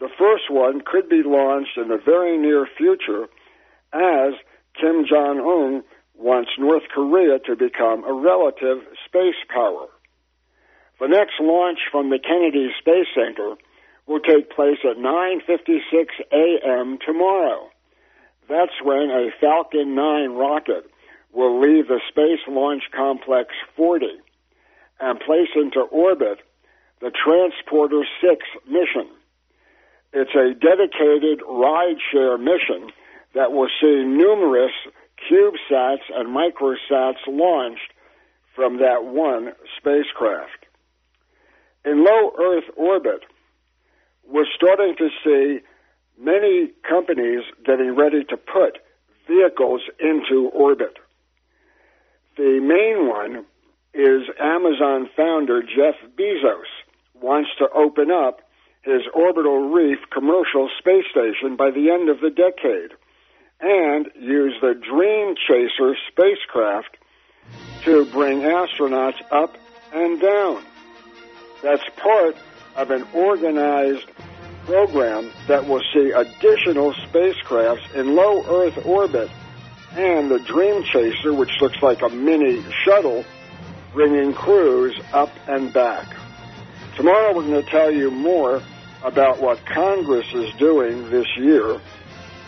The 0.00 0.08
first 0.18 0.50
one 0.50 0.82
could 0.84 1.08
be 1.08 1.22
launched 1.24 1.76
in 1.76 1.88
the 1.88 2.00
very 2.04 2.36
near 2.36 2.66
future 2.76 3.24
as 3.92 4.34
Kim 4.80 5.06
Jong 5.08 5.38
Un 5.38 5.84
wants 6.16 6.50
North 6.58 6.82
Korea 6.92 7.38
to 7.46 7.56
become 7.56 8.04
a 8.04 8.12
relative 8.12 8.82
space 9.06 9.38
power. 9.52 9.86
The 11.00 11.08
next 11.08 11.34
launch 11.40 11.78
from 11.90 12.10
the 12.10 12.18
Kennedy 12.18 12.70
Space 12.80 13.06
Center 13.14 13.54
will 14.06 14.20
take 14.20 14.50
place 14.50 14.78
at 14.84 14.96
9:56 14.96 16.06
a.m. 16.32 16.98
tomorrow. 17.04 17.70
That's 18.48 18.80
when 18.82 19.10
a 19.10 19.30
Falcon 19.40 19.94
9 19.94 20.30
rocket 20.32 20.90
will 21.32 21.60
leave 21.60 21.88
the 21.88 22.00
Space 22.10 22.40
Launch 22.46 22.82
Complex 22.92 23.54
40 23.76 24.06
and 25.00 25.20
place 25.20 25.48
into 25.54 25.80
orbit 25.80 26.38
the 27.00 27.10
Transporter 27.10 28.04
6 28.20 28.46
mission. 28.66 29.08
It's 30.12 30.34
a 30.34 30.54
dedicated 30.54 31.40
rideshare 31.40 32.38
mission 32.38 32.90
that 33.34 33.52
will 33.52 33.68
see 33.80 34.04
numerous 34.04 34.72
CubeSats 35.28 36.04
and 36.14 36.34
microsats 36.34 37.18
launched 37.26 37.92
from 38.54 38.78
that 38.78 39.04
one 39.04 39.52
spacecraft. 39.76 40.66
In 41.84 42.04
low 42.04 42.32
Earth 42.38 42.64
orbit, 42.76 43.20
we're 44.26 44.46
starting 44.54 44.94
to 44.96 45.08
see 45.24 45.60
many 46.18 46.70
companies 46.88 47.42
getting 47.66 47.94
ready 47.96 48.24
to 48.24 48.36
put 48.36 48.78
vehicles 49.26 49.82
into 49.98 50.48
orbit. 50.52 50.96
The 52.36 52.60
main 52.60 53.08
one 53.08 53.44
is 53.94 54.22
Amazon 54.40 55.08
founder 55.16 55.62
Jeff 55.62 55.94
Bezos 56.16 56.66
wants 57.14 57.50
to 57.58 57.68
open 57.70 58.10
up 58.10 58.40
his 58.82 59.02
orbital 59.14 59.70
reef 59.70 59.98
commercial 60.12 60.68
space 60.78 61.04
station 61.10 61.56
by 61.56 61.70
the 61.70 61.90
end 61.90 62.08
of 62.08 62.20
the 62.20 62.30
decade 62.30 62.90
and 63.60 64.10
use 64.20 64.54
the 64.60 64.74
Dream 64.74 65.34
Chaser 65.46 65.96
spacecraft 66.08 66.96
to 67.82 68.04
bring 68.06 68.40
astronauts 68.40 69.20
up 69.30 69.56
and 69.92 70.20
down. 70.20 70.62
That's 71.62 71.84
part 71.96 72.36
of 72.76 72.90
an 72.90 73.06
organized 73.14 74.06
program 74.66 75.30
that 75.46 75.66
will 75.66 75.82
see 75.92 76.10
additional 76.10 76.92
spacecrafts 76.94 77.94
in 77.94 78.14
low 78.14 78.44
Earth 78.46 78.84
orbit 78.84 79.30
and 79.92 80.30
the 80.30 80.40
Dream 80.40 80.82
Chaser, 80.82 81.32
which 81.32 81.52
looks 81.60 81.80
like 81.80 82.02
a 82.02 82.08
mini 82.08 82.62
shuttle, 82.84 83.24
bringing 83.94 84.34
crews 84.34 85.00
up 85.12 85.30
and 85.46 85.72
back. 85.72 86.06
Tomorrow 86.96 87.34
we're 87.34 87.46
going 87.46 87.64
to 87.64 87.70
tell 87.70 87.90
you 87.90 88.10
more 88.10 88.60
about 89.02 89.40
what 89.40 89.64
Congress 89.66 90.26
is 90.34 90.52
doing 90.58 91.10
this 91.10 91.26
year 91.36 91.80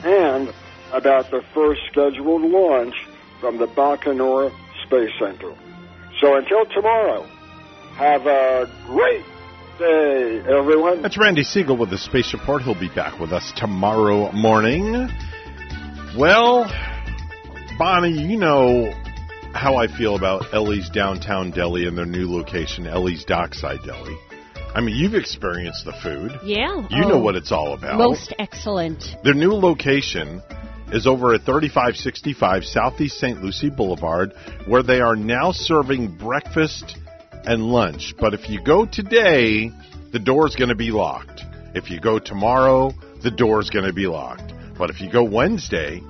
and 0.05 0.53
about 0.93 1.31
the 1.31 1.43
first 1.55 1.81
scheduled 1.91 2.43
launch 2.43 2.95
from 3.41 3.59
the 3.59 3.67
Baikonur 3.67 4.51
Space 4.85 5.11
Center. 5.21 5.55
So 6.21 6.37
until 6.37 6.65
tomorrow, 6.67 7.23
have 7.97 8.27
a 8.27 8.71
great 8.87 9.25
day, 9.79 10.41
everyone. 10.49 11.03
That's 11.03 11.19
Randy 11.19 11.43
Segal 11.43 11.79
with 11.79 11.91
the 11.91 11.99
Space 11.99 12.33
Report. 12.33 12.63
He'll 12.63 12.79
be 12.79 12.89
back 12.89 13.21
with 13.21 13.33
us 13.33 13.53
tomorrow 13.57 14.33
morning. 14.33 15.09
Well, 16.17 16.71
Bonnie, 17.79 18.23
you 18.23 18.39
know 18.39 18.95
how 19.57 19.77
I 19.77 19.87
feel 19.89 20.17
about 20.17 20.53
Ellie's 20.55 20.89
Downtown 20.91 21.51
Deli 21.51 21.87
and 21.87 21.97
their 21.97 22.07
new 22.07 22.31
location, 22.31 22.87
Ellie's 22.87 23.25
Dockside 23.25 23.83
Deli. 23.85 24.17
I 24.75 24.81
mean, 24.81 24.95
you've 24.97 25.15
experienced 25.15 25.85
the 25.85 25.93
food. 26.03 26.39
Yeah. 26.45 26.87
You 26.91 27.05
Oh, 27.05 27.09
know 27.09 27.19
what 27.19 27.35
it's 27.35 27.51
all 27.53 27.73
about. 27.73 27.97
Most 27.99 28.35
excellent. 28.39 29.17
Their 29.25 29.35
new 29.35 29.53
location 29.53 30.43
is 30.93 31.07
over 31.07 31.35
at 31.35 31.43
3565 31.43 32.65
Southeast 32.65 33.19
St. 33.19 33.43
Lucie 33.43 33.71
Boulevard, 33.71 34.35
where 34.67 34.83
they 34.83 35.01
are 35.01 35.17
now 35.17 35.51
serving 35.53 36.17
breakfast 36.19 36.97
and 37.45 37.63
lunch. 37.63 38.15
But 38.19 38.35
if 38.35 38.51
you 38.51 38.63
go 38.63 38.85
today, 38.85 39.71
the 40.13 40.19
door 40.19 40.47
is 40.47 40.55
going 40.57 40.69
to 40.69 40.75
be 40.77 40.91
locked. 40.91 41.43
If 41.75 41.91
you 41.91 41.99
go 42.01 42.19
tomorrow, 42.19 42.93
the 43.23 43.31
door 43.31 43.61
is 43.61 43.71
going 43.71 43.87
to 43.87 43.93
be 43.93 44.07
locked. 44.07 44.53
But 44.79 44.91
if 44.91 45.01
you 45.01 45.11
go 45.11 45.25
Wednesday, 45.25 46.03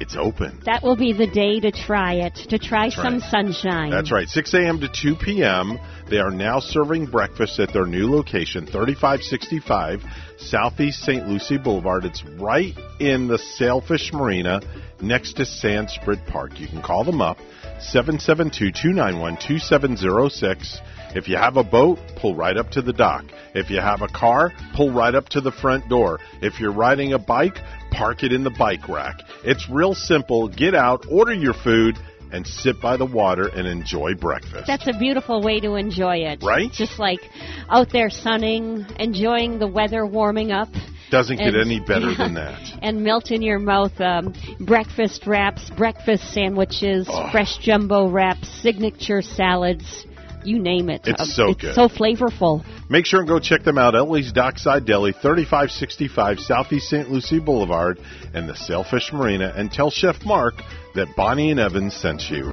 it's 0.00 0.16
open. 0.16 0.60
That 0.64 0.82
will 0.82 0.96
be 0.96 1.12
the 1.12 1.26
day 1.26 1.60
to 1.60 1.70
try 1.70 2.14
it, 2.14 2.34
to 2.50 2.58
try 2.58 2.86
That's 2.86 2.96
some 2.96 3.18
right. 3.18 3.30
sunshine. 3.30 3.90
That's 3.90 4.10
right, 4.12 4.28
6 4.28 4.54
a.m. 4.54 4.80
to 4.80 4.88
2 4.88 5.16
p.m. 5.16 5.78
They 6.08 6.18
are 6.18 6.30
now 6.30 6.60
serving 6.60 7.06
breakfast 7.06 7.58
at 7.60 7.72
their 7.72 7.86
new 7.86 8.10
location, 8.10 8.66
3565 8.66 10.02
Southeast 10.38 11.02
St. 11.02 11.26
Lucie 11.28 11.58
Boulevard. 11.58 12.04
It's 12.04 12.24
right 12.38 12.74
in 13.00 13.28
the 13.28 13.38
Sailfish 13.38 14.12
Marina 14.12 14.60
next 15.00 15.34
to 15.34 15.42
Sandsprit 15.42 16.26
Park. 16.26 16.60
You 16.60 16.66
can 16.66 16.82
call 16.82 17.04
them 17.04 17.20
up, 17.20 17.38
772 17.80 18.72
291 18.72 19.36
2706. 19.36 20.80
If 21.14 21.28
you 21.28 21.36
have 21.36 21.56
a 21.56 21.64
boat, 21.64 21.98
pull 22.16 22.34
right 22.34 22.56
up 22.56 22.70
to 22.72 22.82
the 22.82 22.92
dock. 22.92 23.24
If 23.54 23.70
you 23.70 23.80
have 23.80 24.02
a 24.02 24.08
car, 24.08 24.52
pull 24.74 24.92
right 24.92 25.14
up 25.14 25.28
to 25.30 25.40
the 25.40 25.52
front 25.52 25.88
door. 25.88 26.18
If 26.42 26.58
you're 26.58 26.72
riding 26.72 27.12
a 27.12 27.18
bike, 27.18 27.56
park 27.92 28.24
it 28.24 28.32
in 28.32 28.42
the 28.42 28.50
bike 28.50 28.88
rack. 28.88 29.20
It's 29.44 29.68
real 29.70 29.94
simple. 29.94 30.48
Get 30.48 30.74
out, 30.74 31.06
order 31.08 31.32
your 31.32 31.54
food, 31.54 31.96
and 32.32 32.44
sit 32.44 32.80
by 32.80 32.96
the 32.96 33.04
water 33.06 33.46
and 33.46 33.68
enjoy 33.68 34.14
breakfast. 34.14 34.66
That's 34.66 34.88
a 34.88 34.98
beautiful 34.98 35.40
way 35.40 35.60
to 35.60 35.74
enjoy 35.76 36.16
it. 36.16 36.42
Right? 36.42 36.72
Just 36.72 36.98
like 36.98 37.20
out 37.68 37.92
there 37.92 38.10
sunning, 38.10 38.84
enjoying 38.98 39.60
the 39.60 39.68
weather 39.68 40.04
warming 40.04 40.50
up. 40.50 40.68
Doesn't 41.12 41.36
get 41.36 41.54
and- 41.54 41.56
any 41.58 41.78
better 41.78 42.10
yeah, 42.10 42.18
than 42.18 42.34
that. 42.34 42.78
And 42.82 43.04
melt 43.04 43.30
in 43.30 43.40
your 43.40 43.60
mouth 43.60 44.00
um, 44.00 44.34
breakfast 44.58 45.28
wraps, 45.28 45.70
breakfast 45.70 46.34
sandwiches, 46.34 47.08
fresh 47.30 47.58
jumbo 47.58 48.08
wraps, 48.10 48.48
signature 48.62 49.22
salads, 49.22 50.04
you 50.46 50.58
name 50.58 50.90
it. 50.90 51.02
It's 51.06 51.20
Uh, 51.20 51.24
so 51.24 51.48
it's 51.50 51.60
good. 51.60 51.74
so 51.74 51.88
flavorful. 51.88 52.64
Make 52.88 53.06
sure 53.06 53.20
and 53.20 53.28
go 53.28 53.38
check 53.38 53.62
them 53.62 53.78
out. 53.78 53.94
Ellie's 53.94 54.32
Dockside 54.32 54.84
Deli, 54.84 55.12
3565 55.12 56.40
Southeast 56.40 56.88
St. 56.88 57.10
Lucie 57.10 57.38
Boulevard, 57.40 57.98
and 58.34 58.48
the 58.48 58.54
Sailfish 58.56 59.12
Marina. 59.12 59.52
And 59.56 59.70
tell 59.72 59.90
Chef 59.90 60.24
Mark 60.24 60.54
that 60.94 61.08
Bonnie 61.16 61.50
and 61.50 61.60
Evans 61.60 61.94
sent 61.94 62.30
you. 62.30 62.52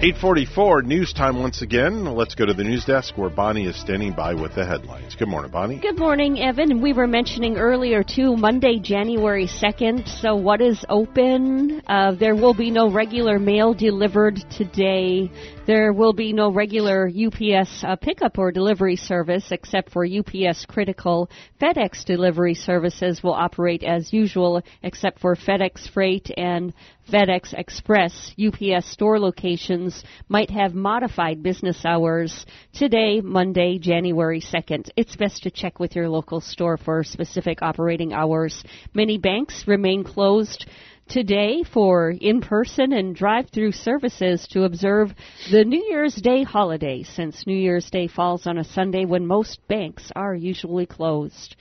844 0.00 0.82
news 0.82 1.12
time 1.12 1.40
once 1.40 1.60
again. 1.60 2.04
Let's 2.04 2.36
go 2.36 2.46
to 2.46 2.54
the 2.54 2.62
news 2.62 2.84
desk 2.84 3.18
where 3.18 3.30
Bonnie 3.30 3.66
is 3.66 3.74
standing 3.74 4.12
by 4.12 4.32
with 4.32 4.54
the 4.54 4.64
headlines. 4.64 5.16
Good 5.16 5.26
morning, 5.26 5.50
Bonnie. 5.50 5.80
Good 5.80 5.98
morning, 5.98 6.40
Evan. 6.40 6.80
We 6.80 6.92
were 6.92 7.08
mentioning 7.08 7.56
earlier, 7.56 8.04
too, 8.04 8.36
Monday, 8.36 8.78
January 8.78 9.48
2nd. 9.48 10.06
So, 10.20 10.36
what 10.36 10.60
is 10.60 10.84
open? 10.88 11.82
Uh, 11.88 12.12
there 12.12 12.36
will 12.36 12.54
be 12.54 12.70
no 12.70 12.88
regular 12.88 13.40
mail 13.40 13.74
delivered 13.74 14.36
today. 14.56 15.32
There 15.66 15.92
will 15.92 16.12
be 16.12 16.32
no 16.32 16.52
regular 16.52 17.10
UPS 17.10 17.82
uh, 17.82 17.96
pickup 17.96 18.38
or 18.38 18.52
delivery 18.52 18.96
service 18.96 19.48
except 19.50 19.90
for 19.90 20.06
UPS 20.06 20.64
Critical. 20.64 21.28
FedEx 21.60 22.04
delivery 22.04 22.54
services 22.54 23.22
will 23.22 23.34
operate 23.34 23.82
as 23.82 24.12
usual 24.12 24.62
except 24.84 25.18
for 25.18 25.34
FedEx 25.34 25.90
Freight 25.90 26.30
and 26.36 26.72
FedEx 27.10 27.54
Express. 27.54 28.32
UPS 28.38 28.90
store 28.90 29.18
locations 29.18 30.04
might 30.28 30.50
have 30.50 30.74
modified 30.74 31.42
business 31.42 31.84
hours 31.84 32.44
today, 32.74 33.20
Monday, 33.22 33.78
January 33.78 34.40
2nd. 34.40 34.90
It's 34.96 35.16
best 35.16 35.42
to 35.44 35.50
check 35.50 35.80
with 35.80 35.96
your 35.96 36.08
local 36.08 36.40
store 36.40 36.76
for 36.76 37.02
specific 37.04 37.62
operating 37.62 38.12
hours. 38.12 38.62
Many 38.92 39.16
banks 39.16 39.64
remain 39.66 40.04
closed 40.04 40.66
today 41.08 41.62
for 41.62 42.10
in 42.10 42.42
person 42.42 42.92
and 42.92 43.16
drive 43.16 43.48
through 43.50 43.72
services 43.72 44.46
to 44.50 44.64
observe 44.64 45.10
the 45.50 45.64
New 45.64 45.82
Year's 45.88 46.14
Day 46.16 46.42
holiday, 46.42 47.02
since 47.02 47.46
New 47.46 47.56
Year's 47.56 47.88
Day 47.90 48.08
falls 48.08 48.46
on 48.46 48.58
a 48.58 48.64
Sunday 48.64 49.06
when 49.06 49.26
most 49.26 49.66
banks 49.68 50.12
are 50.14 50.34
usually 50.34 50.84
closed. 50.84 51.56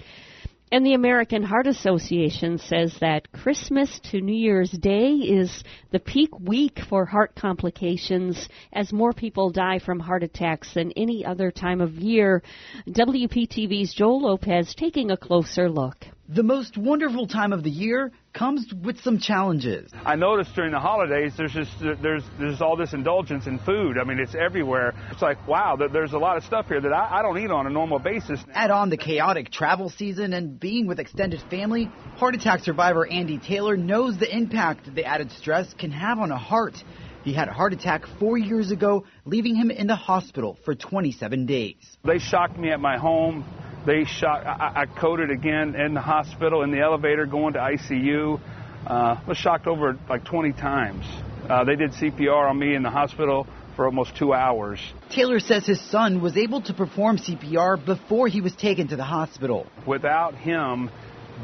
And 0.69 0.85
the 0.85 0.95
American 0.95 1.43
Heart 1.43 1.67
Association 1.67 2.57
says 2.57 2.93
that 2.99 3.31
Christmas 3.31 4.01
to 4.11 4.19
New 4.19 4.35
Year's 4.35 4.71
Day 4.71 5.13
is 5.13 5.63
the 5.91 5.99
peak 5.99 6.37
week 6.41 6.79
for 6.89 7.05
heart 7.05 7.35
complications 7.35 8.49
as 8.73 8.91
more 8.91 9.13
people 9.13 9.49
die 9.49 9.79
from 9.79 10.01
heart 10.01 10.23
attacks 10.23 10.73
than 10.73 10.91
any 10.97 11.23
other 11.25 11.51
time 11.51 11.79
of 11.79 11.93
year. 11.93 12.43
WPTV's 12.89 13.93
Joel 13.93 14.23
Lopez 14.23 14.75
taking 14.75 15.09
a 15.09 15.17
closer 15.17 15.69
look. 15.69 16.05
The 16.29 16.43
most 16.43 16.77
wonderful 16.77 17.25
time 17.25 17.53
of 17.53 17.63
the 17.63 17.69
year 17.69 18.11
comes 18.33 18.73
with 18.83 18.99
some 18.99 19.17
challenges. 19.17 19.89
I 20.03 20.17
noticed 20.17 20.53
during 20.55 20.73
the 20.73 20.79
holidays 20.79 21.31
there's 21.37 21.53
just 21.53 21.71
there's 21.79 22.23
there's 22.37 22.59
all 22.59 22.75
this 22.75 22.91
indulgence 22.91 23.47
in 23.47 23.59
food. 23.59 23.97
I 23.97 24.03
mean, 24.03 24.19
it's 24.19 24.35
everywhere. 24.35 24.93
It's 25.09 25.21
like 25.21 25.47
wow, 25.47 25.77
there's 25.77 26.11
a 26.11 26.17
lot 26.17 26.35
of 26.35 26.43
stuff 26.43 26.67
here 26.67 26.81
that 26.81 26.91
I, 26.91 27.19
I 27.19 27.21
don't 27.21 27.37
eat 27.37 27.49
on 27.49 27.65
a 27.65 27.69
normal 27.69 27.99
basis. 27.99 28.41
Add 28.53 28.71
on 28.71 28.89
the 28.89 28.97
chaotic 28.97 29.51
travel 29.51 29.89
season 29.89 30.33
and 30.33 30.59
being 30.59 30.85
with 30.85 30.99
extended 30.99 31.41
family, 31.49 31.85
heart 32.17 32.35
attack 32.35 32.59
survivor 32.59 33.07
Andy 33.07 33.37
Taylor 33.37 33.77
knows 33.77 34.17
the 34.17 34.29
impact 34.29 34.93
the 34.93 35.05
added 35.05 35.31
stress 35.31 35.73
can 35.75 35.91
have 35.91 36.19
on 36.19 36.31
a 36.31 36.37
heart. 36.37 36.75
He 37.23 37.33
had 37.33 37.47
a 37.47 37.53
heart 37.53 37.71
attack 37.71 38.05
four 38.19 38.37
years 38.37 38.71
ago, 38.71 39.05
leaving 39.23 39.55
him 39.55 39.71
in 39.71 39.87
the 39.87 39.95
hospital 39.95 40.57
for 40.65 40.75
27 40.75 41.45
days. 41.45 41.97
They 42.03 42.19
shocked 42.19 42.57
me 42.57 42.71
at 42.71 42.81
my 42.81 42.97
home. 42.97 43.45
They 43.87 44.03
shot. 44.03 44.45
I, 44.45 44.81
I 44.81 44.85
coded 44.85 45.31
again 45.31 45.73
in 45.73 45.93
the 45.93 46.01
hospital, 46.01 46.61
in 46.61 46.71
the 46.71 46.81
elevator, 46.81 47.25
going 47.25 47.53
to 47.53 47.59
ICU. 47.59 48.37
Uh, 48.85 49.15
was 49.25 49.37
shocked 49.37 49.65
over 49.65 49.97
like 50.09 50.25
20 50.25 50.51
times. 50.51 51.05
Uh, 51.49 51.63
they 51.63 51.77
did 51.77 51.91
CPR 51.91 52.49
on 52.49 52.59
me 52.59 52.75
in 52.75 52.83
the 52.83 52.89
hospital 52.89 53.47
for 53.77 53.85
almost 53.85 54.13
two 54.17 54.33
hours. 54.33 54.79
Taylor 55.09 55.39
says 55.39 55.65
his 55.65 55.79
son 55.89 56.21
was 56.21 56.35
able 56.35 56.61
to 56.63 56.73
perform 56.73 57.17
CPR 57.17 57.83
before 57.83 58.27
he 58.27 58.41
was 58.41 58.53
taken 58.55 58.89
to 58.89 58.97
the 58.97 59.05
hospital. 59.05 59.65
Without 59.85 60.35
him 60.35 60.89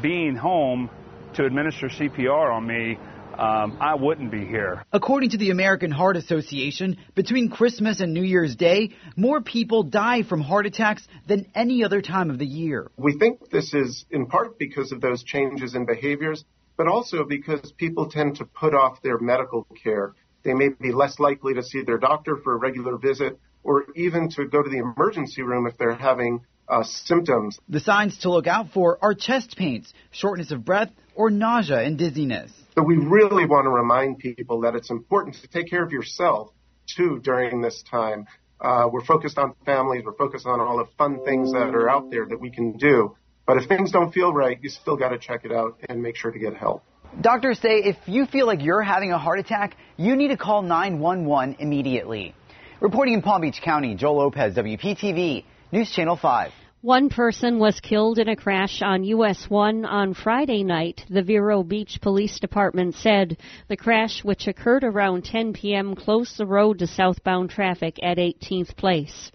being 0.02 0.36
home 0.36 0.90
to 1.36 1.46
administer 1.46 1.88
CPR 1.88 2.52
on 2.52 2.66
me, 2.66 2.98
um, 3.38 3.78
I 3.80 3.94
wouldn't 3.94 4.30
be 4.30 4.44
here. 4.44 4.84
According 4.92 5.30
to 5.30 5.38
the 5.38 5.50
American 5.50 5.90
Heart 5.90 6.16
Association, 6.16 6.98
between 7.14 7.50
Christmas 7.50 8.00
and 8.00 8.14
New 8.14 8.22
Year's 8.22 8.56
Day, 8.56 8.90
more 9.16 9.40
people 9.40 9.82
die 9.82 10.22
from 10.22 10.40
heart 10.40 10.66
attacks 10.66 11.06
than 11.26 11.46
any 11.54 11.84
other 11.84 12.00
time 12.00 12.30
of 12.30 12.38
the 12.38 12.46
year. 12.46 12.90
We 12.96 13.18
think 13.18 13.50
this 13.50 13.74
is 13.74 14.04
in 14.10 14.26
part 14.26 14.58
because 14.58 14.92
of 14.92 15.00
those 15.00 15.22
changes 15.22 15.74
in 15.74 15.86
behaviors, 15.86 16.44
but 16.76 16.88
also 16.88 17.24
because 17.24 17.72
people 17.72 18.10
tend 18.10 18.36
to 18.36 18.44
put 18.44 18.74
off 18.74 19.02
their 19.02 19.18
medical 19.18 19.66
care. 19.82 20.14
They 20.42 20.54
may 20.54 20.68
be 20.68 20.92
less 20.92 21.18
likely 21.18 21.54
to 21.54 21.62
see 21.62 21.82
their 21.82 21.98
doctor 21.98 22.36
for 22.36 22.54
a 22.54 22.56
regular 22.56 22.98
visit 22.98 23.38
or 23.62 23.84
even 23.96 24.28
to 24.30 24.46
go 24.46 24.62
to 24.62 24.68
the 24.68 24.78
emergency 24.78 25.42
room 25.42 25.66
if 25.66 25.76
they're 25.78 25.94
having 25.94 26.44
uh, 26.68 26.82
symptoms. 26.82 27.58
The 27.68 27.80
signs 27.80 28.18
to 28.18 28.30
look 28.30 28.46
out 28.46 28.70
for 28.72 28.98
are 29.02 29.14
chest 29.14 29.56
pains, 29.56 29.92
shortness 30.10 30.50
of 30.50 30.64
breath, 30.64 30.90
or 31.14 31.30
nausea 31.30 31.80
and 31.80 31.98
dizziness. 31.98 32.52
So 32.74 32.82
we 32.82 32.96
really 32.96 33.46
want 33.46 33.66
to 33.66 33.70
remind 33.70 34.18
people 34.18 34.62
that 34.62 34.74
it's 34.74 34.90
important 34.90 35.36
to 35.36 35.48
take 35.48 35.70
care 35.70 35.84
of 35.84 35.92
yourself 35.92 36.50
too 36.88 37.20
during 37.20 37.60
this 37.60 37.84
time. 37.88 38.26
Uh, 38.60 38.88
we're 38.90 39.04
focused 39.04 39.38
on 39.38 39.54
families. 39.64 40.02
We're 40.04 40.16
focused 40.16 40.46
on 40.46 40.60
all 40.60 40.78
the 40.78 40.88
fun 40.98 41.24
things 41.24 41.52
that 41.52 41.74
are 41.74 41.88
out 41.88 42.10
there 42.10 42.26
that 42.26 42.40
we 42.40 42.50
can 42.50 42.76
do. 42.76 43.16
But 43.46 43.58
if 43.58 43.68
things 43.68 43.92
don't 43.92 44.12
feel 44.12 44.32
right, 44.32 44.58
you 44.60 44.70
still 44.70 44.96
got 44.96 45.10
to 45.10 45.18
check 45.18 45.44
it 45.44 45.52
out 45.52 45.78
and 45.88 46.02
make 46.02 46.16
sure 46.16 46.32
to 46.32 46.38
get 46.38 46.56
help. 46.56 46.82
Doctors 47.20 47.60
say 47.60 47.76
if 47.84 47.96
you 48.06 48.26
feel 48.26 48.46
like 48.46 48.62
you're 48.62 48.82
having 48.82 49.12
a 49.12 49.18
heart 49.18 49.38
attack, 49.38 49.76
you 49.96 50.16
need 50.16 50.28
to 50.28 50.36
call 50.36 50.62
911 50.62 51.56
immediately. 51.60 52.34
Reporting 52.80 53.14
in 53.14 53.22
Palm 53.22 53.42
Beach 53.42 53.60
County, 53.62 53.94
Joel 53.94 54.16
Lopez, 54.16 54.56
WPTV, 54.56 55.44
News 55.70 55.90
Channel 55.92 56.16
5. 56.16 56.50
One 56.84 57.08
person 57.08 57.58
was 57.58 57.80
killed 57.80 58.18
in 58.18 58.28
a 58.28 58.36
crash 58.36 58.82
on 58.82 59.04
US 59.04 59.48
1 59.48 59.86
on 59.86 60.12
Friday 60.12 60.62
night, 60.62 61.02
the 61.08 61.22
Vero 61.22 61.62
Beach 61.62 61.98
Police 62.02 62.38
Department 62.38 62.94
said. 62.96 63.38
The 63.68 63.76
crash, 63.78 64.22
which 64.22 64.46
occurred 64.46 64.84
around 64.84 65.24
10 65.24 65.54
p.m., 65.54 65.94
closed 65.94 66.36
the 66.36 66.44
road 66.44 66.80
to 66.80 66.86
southbound 66.86 67.48
traffic 67.48 67.98
at 68.02 68.18
18th 68.18 68.76
Place. 68.76 69.32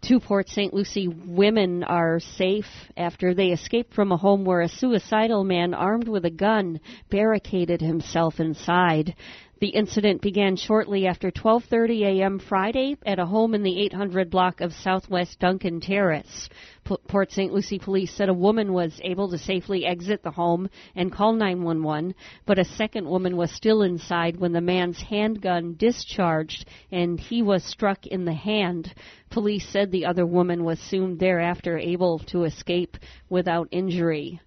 Two 0.00 0.20
Port 0.20 0.48
St. 0.48 0.72
Lucie 0.72 1.08
women 1.08 1.84
are 1.84 2.18
safe 2.18 2.90
after 2.96 3.34
they 3.34 3.48
escaped 3.48 3.92
from 3.92 4.10
a 4.10 4.16
home 4.16 4.46
where 4.46 4.62
a 4.62 4.68
suicidal 4.68 5.44
man 5.44 5.74
armed 5.74 6.08
with 6.08 6.24
a 6.24 6.30
gun 6.30 6.80
barricaded 7.10 7.82
himself 7.82 8.40
inside. 8.40 9.14
The 9.58 9.68
incident 9.68 10.20
began 10.20 10.56
shortly 10.56 11.06
after 11.06 11.30
12:30 11.30 12.02
a.m. 12.02 12.38
Friday 12.38 12.98
at 13.06 13.18
a 13.18 13.24
home 13.24 13.54
in 13.54 13.62
the 13.62 13.80
800 13.84 14.28
block 14.28 14.60
of 14.60 14.74
Southwest 14.74 15.40
Duncan 15.40 15.80
Terrace. 15.80 16.50
P- 16.84 16.96
Port 17.08 17.32
St. 17.32 17.54
Lucie 17.54 17.78
police 17.78 18.12
said 18.12 18.28
a 18.28 18.34
woman 18.34 18.74
was 18.74 19.00
able 19.02 19.30
to 19.30 19.38
safely 19.38 19.86
exit 19.86 20.22
the 20.22 20.30
home 20.30 20.68
and 20.94 21.10
call 21.10 21.32
911, 21.32 22.14
but 22.44 22.58
a 22.58 22.66
second 22.66 23.08
woman 23.08 23.34
was 23.34 23.50
still 23.50 23.80
inside 23.80 24.36
when 24.36 24.52
the 24.52 24.60
man's 24.60 25.00
handgun 25.00 25.74
discharged 25.78 26.66
and 26.92 27.18
he 27.18 27.40
was 27.40 27.64
struck 27.64 28.06
in 28.06 28.26
the 28.26 28.34
hand. 28.34 28.92
Police 29.30 29.66
said 29.70 29.90
the 29.90 30.04
other 30.04 30.26
woman 30.26 30.64
was 30.64 30.78
soon 30.80 31.16
thereafter 31.16 31.78
able 31.78 32.18
to 32.18 32.44
escape 32.44 32.98
without 33.30 33.68
injury. 33.70 34.38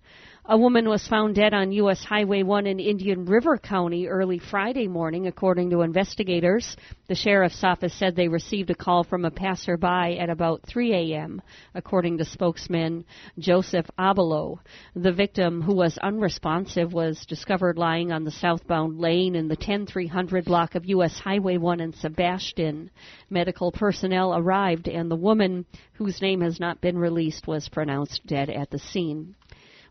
A 0.45 0.57
woman 0.57 0.87
was 0.87 1.05
found 1.07 1.35
dead 1.35 1.53
on 1.53 1.73
U.S. 1.73 2.03
Highway 2.03 2.43
1 2.43 2.65
in 2.65 2.79
Indian 2.79 3.25
River 3.25 3.57
County 3.57 4.07
early 4.07 4.39
Friday 4.39 4.87
morning, 4.87 5.27
according 5.27 5.69
to 5.69 5.81
investigators. 5.81 6.77
The 7.07 7.13
sheriff's 7.13 7.63
office 7.63 7.93
said 7.93 8.15
they 8.15 8.29
received 8.29 8.69
a 8.69 8.75
call 8.75 9.03
from 9.03 9.25
a 9.25 9.31
passerby 9.31 10.17
at 10.17 10.29
about 10.29 10.63
3 10.65 10.93
a.m., 10.93 11.41
according 11.75 12.17
to 12.17 12.25
spokesman 12.25 13.05
Joseph 13.37 13.85
Abelo. 13.99 14.59
The 14.95 15.11
victim, 15.11 15.61
who 15.61 15.75
was 15.75 15.97
unresponsive, 15.97 16.93
was 16.93 17.25
discovered 17.25 17.77
lying 17.77 18.13
on 18.13 18.23
the 18.23 18.31
southbound 18.31 18.97
lane 18.97 19.35
in 19.35 19.49
the 19.49 19.57
10300 19.57 20.45
block 20.45 20.73
of 20.73 20.85
U.S. 20.85 21.19
Highway 21.19 21.57
1 21.57 21.81
in 21.81 21.93
Sebastian. 21.93 22.89
Medical 23.29 23.73
personnel 23.73 24.35
arrived, 24.35 24.87
and 24.87 25.11
the 25.11 25.17
woman, 25.17 25.65
whose 25.93 26.21
name 26.21 26.41
has 26.41 26.61
not 26.61 26.79
been 26.79 26.97
released, 26.97 27.45
was 27.45 27.67
pronounced 27.67 28.25
dead 28.25 28.49
at 28.49 28.71
the 28.71 28.79
scene. 28.79 29.35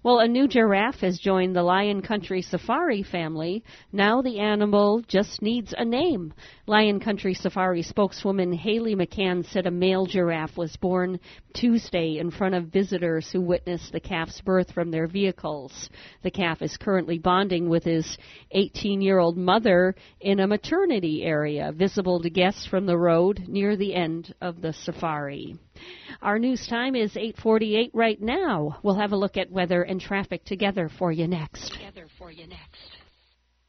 Well, 0.09 0.21
a 0.21 0.27
new 0.27 0.49
giraffe 0.49 1.01
has 1.01 1.19
joined 1.19 1.55
the 1.55 1.63
Lion 1.63 2.01
Country 2.01 2.41
Safari 2.41 3.03
family. 3.03 3.63
Now 3.93 4.23
the 4.23 4.39
animal 4.39 5.03
just 5.07 5.43
needs 5.43 5.75
a 5.77 5.85
name. 5.85 6.33
Lion 6.67 6.99
Country 6.99 7.35
Safari 7.35 7.83
spokeswoman 7.83 8.55
Haley 8.55 8.97
McCann 8.97 9.45
said 9.45 9.67
a 9.67 9.71
male 9.71 10.07
giraffe 10.07 10.57
was 10.57 10.75
born 10.77 11.21
Tuesday 11.53 12.17
in 12.17 12.31
front 12.31 12.55
of 12.55 12.73
visitors 12.73 13.29
who 13.31 13.43
witnessed 13.43 13.93
the 13.93 14.01
calf's 14.01 14.41
birth 14.41 14.73
from 14.73 14.91
their 14.91 15.09
vehicles. 15.09 15.91
The 16.23 16.31
calf 16.31 16.63
is 16.63 16.79
currently 16.79 17.19
bonding 17.19 17.69
with 17.69 17.85
his 17.85 18.17
18 18.53 19.03
year 19.03 19.19
old 19.19 19.37
mother 19.37 19.95
in 20.23 20.41
a 20.41 20.47
maternity 20.47 21.23
area 21.23 21.71
visible 21.71 22.19
to 22.23 22.31
guests 22.31 22.65
from 22.65 22.87
the 22.87 22.97
road 22.97 23.45
near 23.47 23.77
the 23.77 23.95
end 23.95 24.35
of 24.41 24.63
the 24.63 24.73
safari. 24.73 25.59
Our 26.23 26.39
news 26.39 26.67
time 26.67 26.95
is 26.95 27.15
8:48 27.17 27.91
right 27.95 28.21
now. 28.21 28.79
We'll 28.83 28.97
have 28.97 29.13
a 29.13 29.17
look 29.17 29.37
at 29.37 29.51
weather 29.51 29.83
and 29.83 30.01
traffic 30.01 30.45
together 30.45 30.89
for 30.89 31.13
you 31.13 31.27
next. 31.29 31.73
Together 31.73 32.07
for 32.19 32.31
you 32.31 32.47
next. 32.47 32.98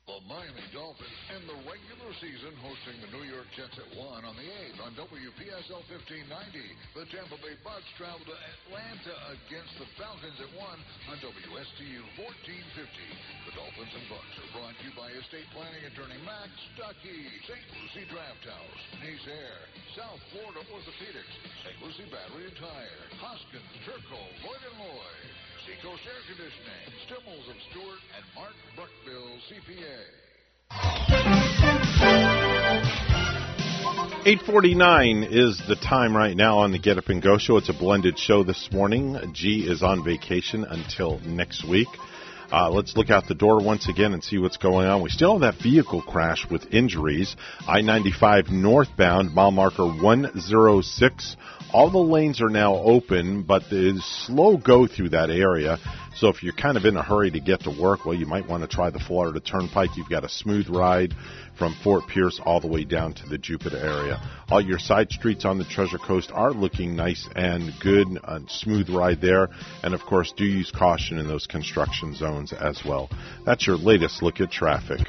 The 0.10 0.26
Miami 0.26 0.66
Dolphins 0.74 1.22
end 1.30 1.46
the 1.46 1.54
regular 1.70 2.10
season 2.18 2.50
hosting 2.66 2.98
the 2.98 3.14
New 3.14 3.30
York 3.30 3.46
Jets 3.54 3.78
at 3.78 3.94
1 3.94 4.26
on 4.26 4.34
the 4.34 4.48
8th 4.74 4.82
on 4.82 4.98
WPSL 4.98 5.86
1590. 5.86 6.66
The 6.98 7.06
Tampa 7.14 7.38
Bay 7.46 7.54
Bucs 7.62 7.86
travel 7.94 8.26
to 8.26 8.34
Atlanta 8.34 9.14
against 9.38 9.70
the 9.78 9.86
Falcons 10.02 10.34
at 10.42 10.50
1 10.58 10.66
on 11.14 11.16
WSTU 11.22 12.02
1450. 12.26 12.26
The 12.26 13.54
Dolphins 13.54 13.94
and 13.94 14.06
Bucs 14.10 14.34
are 14.42 14.52
brought 14.58 14.74
to 14.82 14.84
you 14.90 14.94
by 14.98 15.14
estate 15.14 15.46
planning 15.54 15.86
attorney 15.86 16.18
Max 16.26 16.50
Stuckey, 16.74 17.30
St. 17.46 17.62
Lucie 17.78 18.10
Draft 18.10 18.50
House, 18.50 18.82
Nice 19.06 19.30
Air, 19.30 19.62
South 19.94 20.18
Florida 20.34 20.66
Orthopedics, 20.74 21.34
St. 21.62 21.78
Lucie 21.86 22.10
Battery 22.10 22.50
and 22.50 22.58
Tire, 22.58 23.06
Hoskins, 23.22 23.78
Turco, 23.86 24.18
Lloyd 24.42 24.64
and 24.74 24.78
Lloyd. 24.90 25.49
Seacoast 25.66 26.02
Air 26.06 26.22
Conditioning, 26.28 26.84
Stimmels 27.08 27.50
of 27.50 27.56
Stuart, 27.70 28.02
and 28.16 28.24
Mark 28.36 28.54
CPA. 29.50 30.20
849 34.26 35.24
is 35.24 35.62
the 35.68 35.76
time 35.76 36.16
right 36.16 36.36
now 36.36 36.60
on 36.60 36.72
the 36.72 36.78
Get 36.78 36.98
Up 36.98 37.10
and 37.10 37.22
Go 37.22 37.38
show. 37.38 37.58
It's 37.58 37.70
a 37.70 37.74
blended 37.74 38.20
show 38.20 38.44
this 38.44 38.70
morning. 38.72 39.18
G 39.34 39.66
is 39.68 39.82
on 39.82 40.04
vacation 40.04 40.66
until 40.66 41.20
next 41.20 41.68
week. 41.68 41.88
Uh, 42.52 42.70
let's 42.72 42.98
look 42.98 43.12
out 43.12 43.28
the 43.28 43.36
door 43.36 43.64
once 43.64 43.88
again 43.88 44.14
and 44.14 44.24
see 44.24 44.40
what's 44.40 44.58
going 44.58 44.88
on. 44.88 45.04
We 45.04 45.10
still 45.10 45.38
have 45.38 45.42
that 45.56 45.62
vehicle 45.62 46.02
crash 46.02 46.48
with 46.50 46.74
injuries. 46.74 47.36
I 47.68 47.82
95 47.82 48.50
northbound, 48.50 49.36
mile 49.36 49.52
marker 49.52 49.86
106. 49.86 51.36
All 51.72 51.92
the 51.92 52.00
lanes 52.00 52.42
are 52.42 52.50
now 52.50 52.76
open, 52.76 53.44
but 53.44 53.64
it's 53.70 54.26
slow 54.26 54.58
go 54.58 54.88
through 54.88 55.10
that 55.10 55.30
area. 55.30 55.78
So 56.16 56.28
if 56.28 56.44
you're 56.44 56.54
kind 56.54 56.78
of 56.78 56.86
in 56.86 56.98
a 56.98 57.04
hurry 57.04 57.32
to 57.32 57.40
get 57.40 57.62
to 57.62 57.70
work, 57.70 58.06
well, 58.06 58.16
you 58.16 58.26
might 58.26 58.48
want 58.48 58.64
to 58.64 58.68
try 58.68 58.90
the 58.90 59.00
Florida 59.00 59.40
Turnpike. 59.40 59.96
You've 59.96 60.10
got 60.10 60.24
a 60.24 60.30
smooth 60.30 60.68
ride 60.70 61.14
from 61.58 61.76
Fort 61.84 62.08
Pierce 62.08 62.40
all 62.44 62.60
the 62.60 62.68
way 62.68 62.84
down 62.84 63.14
to 63.14 63.28
the 63.28 63.38
Jupiter 63.38 63.78
area. 63.78 64.22
All 64.50 64.62
your 64.62 64.80
side 64.80 65.12
streets 65.12 65.46
on 65.46 65.58
the 65.58 65.66
Treasure 65.66 65.98
Coast 65.98 66.32
are 66.34 66.52
looking 66.52 66.96
nice 66.96 67.28
and 67.36 67.72
good, 67.80 68.08
a 68.24 68.42
smooth 68.48 68.90
ride 68.90 69.22
there. 69.22 69.50
And 69.84 69.94
of 69.94 70.02
course, 70.02 70.34
do 70.36 70.46
use 70.46 70.72
caution 70.72 71.18
in 71.18 71.28
those 71.28 71.48
construction 71.48 72.16
zones 72.16 72.54
as 72.54 72.82
well. 72.86 73.10
That's 73.46 73.68
your 73.68 73.78
latest 73.78 74.22
look 74.22 74.40
at 74.40 74.52
traffic. 74.52 75.00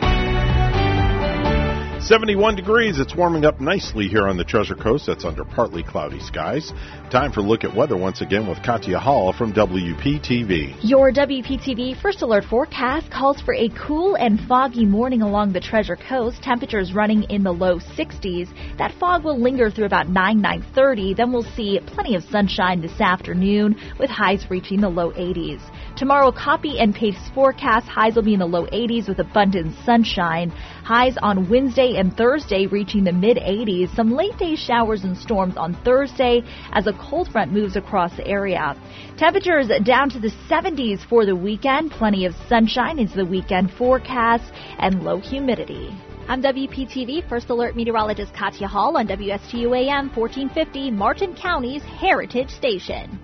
71 2.03 2.57
degrees. 2.57 2.99
It's 2.99 3.15
warming 3.15 3.45
up 3.45 3.61
nicely 3.61 4.09
here 4.09 4.27
on 4.27 4.39
the 4.39 4.45
Treasure 4.45 4.75
Coast. 4.75 5.07
That's 5.07 5.25
under 5.27 5.45
partly 5.45 5.83
cloudy 5.83 6.19
skies. 6.19 6.73
Time 7.11 7.31
for 7.31 7.41
a 7.41 7.43
look 7.43 7.63
at 7.63 7.77
weather 7.77 7.97
once 7.97 8.23
again 8.23 8.49
with 8.49 8.63
Katya 8.63 8.99
Hall 8.99 9.35
from 9.35 9.53
WPTV. 9.53 10.77
Your 10.83 11.13
WPTV 11.13 12.01
First 12.01 12.23
Alert 12.23 12.45
forecast 12.45 13.11
calls 13.11 13.43
for 13.43 13.55
a 13.55 13.69
cool 13.87 14.15
and 14.15 14.41
foggy 14.49 14.87
morning 14.87 15.21
along 15.21 15.53
the 15.53 15.61
Treasure 15.61 15.97
Coast. 15.97 16.43
Temperatures 16.43 16.95
running 16.95 17.25
in 17.25 17.43
the 17.43 17.53
low 17.53 17.79
60s. 17.79 18.49
That 18.79 18.95
fog 18.99 19.23
will 19.23 19.39
linger 19.39 19.71
through 19.71 19.87
about 19.87 20.09
9, 20.09 20.41
9.30. 20.41 21.17
Then 21.17 21.33
we'll 21.33 21.43
see 21.55 21.81
plenty 21.87 22.15
of 22.15 22.23
sunshine 22.25 22.81
this 22.81 22.99
afternoon 22.99 23.77
with 23.99 24.09
highs 24.09 24.47
reaching 24.49 24.81
the 24.81 24.89
low 24.89 25.13
80s. 25.13 25.61
Tomorrow, 25.97 26.33
copy 26.33 26.79
and 26.79 26.95
paste 26.95 27.19
forecast. 27.35 27.87
Highs 27.87 28.15
will 28.15 28.23
be 28.23 28.33
in 28.33 28.41
the 28.41 28.47
low 28.47 28.67
80s 28.69 29.07
with 29.07 29.19
abundant 29.19 29.77
sunshine. 29.85 30.51
Highs 30.91 31.17
on 31.23 31.49
Wednesday 31.49 31.99
and 31.99 32.17
Thursday 32.17 32.67
reaching 32.67 33.05
the 33.05 33.13
mid 33.13 33.37
80s. 33.37 33.95
Some 33.95 34.11
late 34.11 34.37
day 34.39 34.57
showers 34.57 35.05
and 35.05 35.17
storms 35.17 35.57
on 35.57 35.73
Thursday 35.85 36.43
as 36.73 36.89
a 36.89 36.93
cold 36.95 37.29
front 37.29 37.53
moves 37.53 37.77
across 37.77 38.17
the 38.17 38.27
area. 38.27 38.75
Temperatures 39.17 39.69
down 39.85 40.11
to 40.11 40.19
the 40.19 40.33
70s 40.49 41.09
for 41.09 41.25
the 41.25 41.37
weekend. 41.37 41.93
Plenty 41.93 42.27
of 42.27 42.35
sunshine 42.49 42.99
into 42.99 43.15
the 43.15 43.25
weekend 43.25 43.71
forecast 43.71 44.53
and 44.81 45.05
low 45.05 45.21
humidity. 45.21 45.97
I'm 46.27 46.43
WPTV 46.43 47.29
First 47.29 47.51
Alert 47.51 47.77
Meteorologist 47.77 48.35
Katya 48.35 48.67
Hall 48.67 48.97
on 48.97 49.07
WSTU 49.07 49.71
AM 49.79 50.11
1450, 50.13 50.91
Martin 50.91 51.37
County's 51.37 51.85
Heritage 51.85 52.51
Station. 52.51 53.21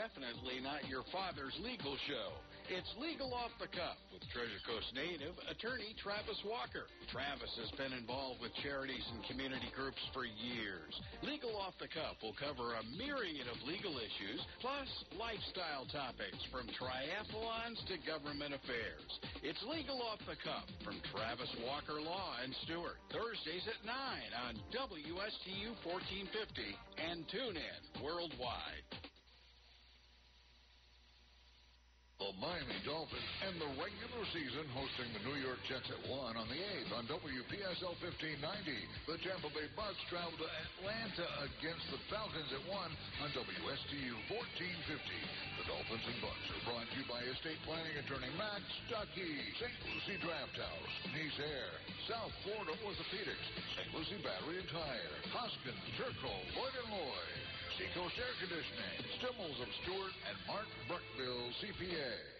Definitely 0.00 0.64
not 0.64 0.88
your 0.88 1.04
father's 1.12 1.52
legal 1.60 1.92
show. 2.08 2.32
It's 2.72 2.88
Legal 2.96 3.36
Off 3.36 3.52
the 3.60 3.68
Cuff 3.68 4.00
with 4.08 4.24
Treasure 4.32 4.64
Coast 4.64 4.88
native 4.96 5.36
attorney 5.44 5.92
Travis 6.00 6.40
Walker. 6.48 6.88
Travis 7.12 7.52
has 7.60 7.68
been 7.76 7.92
involved 7.92 8.40
with 8.40 8.48
charities 8.64 9.04
and 9.12 9.20
community 9.28 9.68
groups 9.76 10.00
for 10.16 10.24
years. 10.24 10.96
Legal 11.20 11.52
Off 11.52 11.76
the 11.76 11.92
Cuff 11.92 12.16
will 12.24 12.32
cover 12.32 12.80
a 12.80 12.84
myriad 12.96 13.44
of 13.44 13.60
legal 13.68 14.00
issues, 14.00 14.40
plus 14.64 14.88
lifestyle 15.20 15.84
topics 15.92 16.40
from 16.48 16.64
triathlons 16.80 17.76
to 17.84 18.00
government 18.08 18.56
affairs. 18.56 19.10
It's 19.44 19.60
Legal 19.68 20.00
Off 20.00 20.24
the 20.24 20.40
Cuff 20.40 20.64
from 20.80 20.96
Travis 21.12 21.52
Walker 21.60 22.00
Law 22.00 22.40
and 22.40 22.56
Stuart. 22.64 22.96
Thursdays 23.12 23.68
at 23.68 23.84
9 23.84 23.92
on 24.48 24.56
WSTU 24.72 25.76
1450 25.84 26.24
and 27.04 27.28
tune 27.28 27.60
in 27.60 27.80
worldwide. 28.00 28.88
The 32.20 32.36
Miami 32.36 32.76
Dolphins 32.84 33.32
end 33.48 33.56
the 33.64 33.72
regular 33.80 34.20
season 34.36 34.68
hosting 34.76 35.08
the 35.16 35.24
New 35.24 35.40
York 35.40 35.56
Jets 35.64 35.88
at 35.88 36.04
1 36.04 36.36
on 36.36 36.46
the 36.52 36.60
8th 36.84 36.92
on 36.92 37.08
WPSL 37.08 37.96
1590. 37.96 38.76
The 39.08 39.16
Tampa 39.24 39.48
Bay 39.56 39.64
Bucs 39.72 39.96
travel 40.12 40.36
to 40.36 40.44
Atlanta 40.44 41.24
against 41.48 41.80
the 41.88 41.96
Falcons 42.12 42.52
at 42.52 42.60
1 42.68 42.76
on 42.76 43.28
WSTU 43.32 44.12
1450. 44.36 44.36
The 44.36 45.64
Dolphins 45.64 46.04
and 46.12 46.20
Bucs 46.20 46.44
are 46.60 46.64
brought 46.68 46.84
to 46.92 46.96
you 47.00 47.08
by 47.08 47.24
estate 47.24 47.56
planning 47.64 47.96
attorney 48.04 48.28
Max 48.36 48.68
Stuckey, 48.84 49.40
St. 49.56 49.72
Lucie 49.88 50.20
Draft 50.20 50.60
House, 50.60 50.92
Nice 51.16 51.40
Air, 51.40 51.72
South 52.04 52.36
Florida 52.44 52.76
Orthopedics, 52.84 53.48
St. 53.80 53.96
Lucie 53.96 54.20
Battery 54.20 54.60
and 54.60 54.68
Tire, 54.68 55.16
Hoskins, 55.32 55.84
Turco, 55.96 56.36
Lloyd 56.52 56.76
and 56.84 57.00
Lloyd. 57.00 57.49
Seacoast 57.80 58.12
Air 58.20 58.34
Conditioning, 58.44 58.92
Stimmels 59.16 59.56
of 59.56 59.68
Stuart, 59.80 60.12
and 60.28 60.36
Mark 60.46 60.68
Bruckville, 60.84 61.48
CPA. 61.64 62.39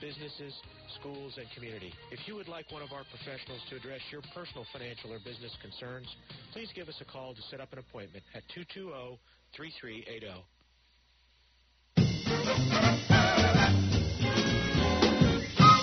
businesses, 0.00 0.54
schools, 1.00 1.34
and 1.38 1.46
community. 1.54 1.92
If 2.10 2.26
you 2.26 2.34
would 2.34 2.48
like 2.48 2.70
one 2.70 2.82
of 2.82 2.92
our 2.92 3.04
professionals 3.10 3.60
to 3.70 3.76
address 3.76 4.00
your 4.10 4.22
personal 4.34 4.64
financial 4.72 5.12
or 5.12 5.18
business 5.18 5.56
concerns, 5.60 6.06
please 6.52 6.68
give 6.74 6.88
us 6.88 6.96
a 7.00 7.04
call 7.04 7.34
to 7.34 7.42
set 7.50 7.60
up 7.60 7.72
an 7.72 7.78
appointment 7.78 8.24
at 8.34 8.42
220 8.54 9.18
3380. 9.56 10.44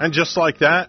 And 0.00 0.14
just 0.14 0.38
like 0.38 0.60
that, 0.60 0.88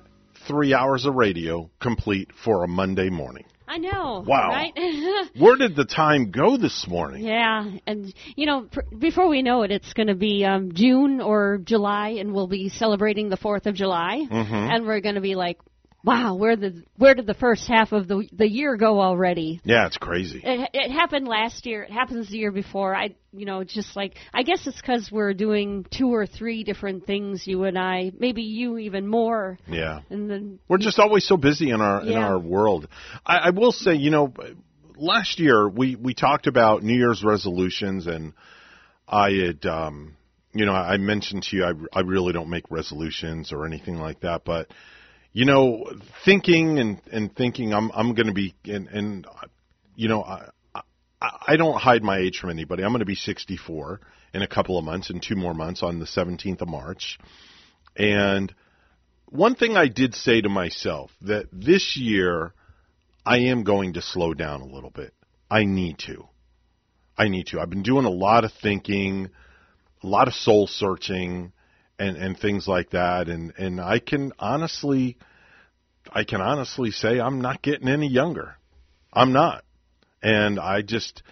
three 0.50 0.74
hours 0.74 1.06
of 1.06 1.14
radio 1.16 1.70
complete 1.80 2.30
for 2.44 2.64
a 2.64 2.68
Monday 2.68 3.10
morning. 3.10 3.46
I 3.68 3.78
know. 3.78 4.24
Wow. 4.28 4.50
Right? 4.50 4.74
Where 5.38 5.56
did 5.56 5.76
the 5.76 5.86
time 5.86 6.32
go 6.32 6.58
this 6.58 6.88
morning? 6.88 7.24
yeah, 7.24 7.70
and 7.86 8.12
you 8.36 8.48
know, 8.48 8.64
pr- 8.64 8.82
before 8.98 9.28
we 9.30 9.44
know 9.44 9.62
it, 9.62 9.70
it's 9.70 9.94
going 9.94 10.08
to 10.08 10.16
be 10.16 10.44
um, 10.44 10.72
June 10.74 11.22
or 11.22 11.60
July, 11.64 12.16
and 12.20 12.34
we'll 12.34 12.48
be 12.48 12.70
celebrating 12.70 13.30
the 13.30 13.38
Fourth 13.38 13.68
of 13.68 13.76
July, 13.76 14.26
Mhm. 14.30 14.52
and 14.76 14.88
we're 14.88 15.02
going 15.02 15.16
to 15.16 15.22
be 15.22 15.36
like, 15.36 15.60
"Wow, 16.04 16.36
where 16.36 16.56
the 16.56 16.84
where 16.98 17.14
did 17.14 17.28
the 17.28 17.34
first 17.34 17.68
half 17.68 17.92
of 17.92 18.08
the 18.08 18.28
the 18.32 18.48
year 18.48 18.78
go 18.78 19.02
already?" 19.02 19.60
Yeah, 19.64 19.86
it's 19.88 19.98
crazy. 19.98 20.42
It, 20.44 20.70
it 20.74 20.92
happened 20.92 21.28
last 21.28 21.66
year. 21.66 21.84
It 21.84 21.92
happens 21.92 22.30
the 22.30 22.38
year 22.38 22.52
before. 22.52 22.96
I, 22.96 23.16
you 23.34 23.46
know, 23.46 23.64
just 23.64 23.96
like 23.96 24.16
I 24.34 24.44
guess 24.44 24.66
it's 24.66 24.80
because 24.80 25.12
we're 25.12 25.34
doing 25.34 25.86
two 25.92 26.14
or 26.14 26.26
three 26.26 26.64
different 26.64 27.06
things. 27.06 27.46
You 27.46 27.64
and 27.64 27.78
I, 27.78 28.12
maybe 28.18 28.44
you 28.44 28.78
even 28.78 29.08
more. 29.08 29.58
Yeah. 29.68 30.02
And 30.10 30.30
then 30.30 30.60
We're 30.68 30.78
just 30.78 31.00
always 31.00 31.28
so 31.28 31.38
busy 31.38 31.70
in 31.70 31.82
our 31.82 32.02
in 32.02 32.16
our 32.16 32.40
world. 32.40 32.88
I, 33.26 33.38
I 33.38 33.50
will 33.50 33.72
say, 33.72 33.96
you 33.96 34.12
know, 34.12 34.34
last 34.96 35.40
year 35.40 35.68
we 35.68 35.96
we 35.96 36.14
talked 36.14 36.48
about 36.48 36.84
New 36.84 36.98
Year's 36.98 37.24
resolutions, 37.24 38.08
and 38.08 38.34
I 39.08 39.32
had, 39.32 39.66
um, 39.66 40.16
you 40.54 40.66
know, 40.66 40.74
I 40.74 40.98
mentioned 40.98 41.44
to 41.44 41.58
you 41.58 41.66
I 41.66 42.00
I 42.00 42.02
really 42.02 42.34
don't 42.34 42.50
make 42.50 42.70
resolutions 42.70 43.52
or 43.52 43.66
anything 43.66 43.96
like 43.98 44.22
that, 44.22 44.44
but 44.46 44.72
you 45.34 45.46
know, 45.46 45.86
thinking 46.26 46.80
and 46.80 47.02
and 47.12 47.36
thinking 47.36 47.74
I'm 47.74 47.92
I'm 47.94 48.14
going 48.14 48.28
to 48.28 48.34
be 48.34 48.56
and 48.66 48.88
and 48.88 49.28
you 49.96 50.08
know 50.08 50.24
I. 50.24 50.50
I- 50.74 50.82
I 51.22 51.58
don't 51.58 51.78
hide 51.78 52.02
my 52.02 52.18
age 52.20 52.40
from 52.40 52.50
anybody. 52.50 52.82
I'm 52.82 52.92
going 52.92 53.00
to 53.00 53.06
be 53.06 53.14
64 53.14 54.00
in 54.34 54.42
a 54.42 54.48
couple 54.48 54.78
of 54.78 54.86
months, 54.86 55.10
in 55.10 55.20
two 55.20 55.36
more 55.36 55.54
months 55.54 55.84
on 55.84 56.00
the 56.00 56.06
17th 56.06 56.62
of 56.62 56.70
March. 56.70 57.20
And 57.98 58.54
one 59.26 59.56
thing 59.56 59.76
I 59.76 59.90
did 59.90 60.16
say 60.16 60.40
to 60.40 60.48
myself 60.48 61.12
that 61.24 61.48
this 61.52 61.98
year 61.98 62.54
I 63.26 63.40
am 63.40 63.64
going 63.66 63.94
to 63.94 64.02
slow 64.02 64.34
down 64.34 64.62
a 64.62 64.66
little 64.66 64.92
bit. 64.92 65.14
I 65.52 65.66
need 65.66 65.98
to. 66.06 66.28
I 67.18 67.28
need 67.28 67.48
to. 67.48 67.60
I've 67.60 67.70
been 67.70 67.84
doing 67.84 68.06
a 68.06 68.10
lot 68.10 68.46
of 68.46 68.54
thinking, 68.54 69.30
a 70.02 70.08
lot 70.08 70.30
of 70.30 70.34
soul 70.34 70.68
searching 70.68 71.52
and 72.00 72.18
and 72.18 72.40
things 72.40 72.68
like 72.68 72.92
that 72.92 73.28
and 73.28 73.54
and 73.58 73.80
I 73.80 74.00
can 74.00 74.32
honestly 74.40 75.18
I 76.12 76.24
can 76.24 76.42
honestly 76.42 76.92
say 76.92 77.20
I'm 77.20 77.42
not 77.42 77.62
getting 77.62 77.88
any 77.88 78.08
younger. 78.08 78.56
I'm 79.14 79.34
not. 79.34 79.64
And 80.22 80.60
I 80.60 80.82
just 80.82 81.24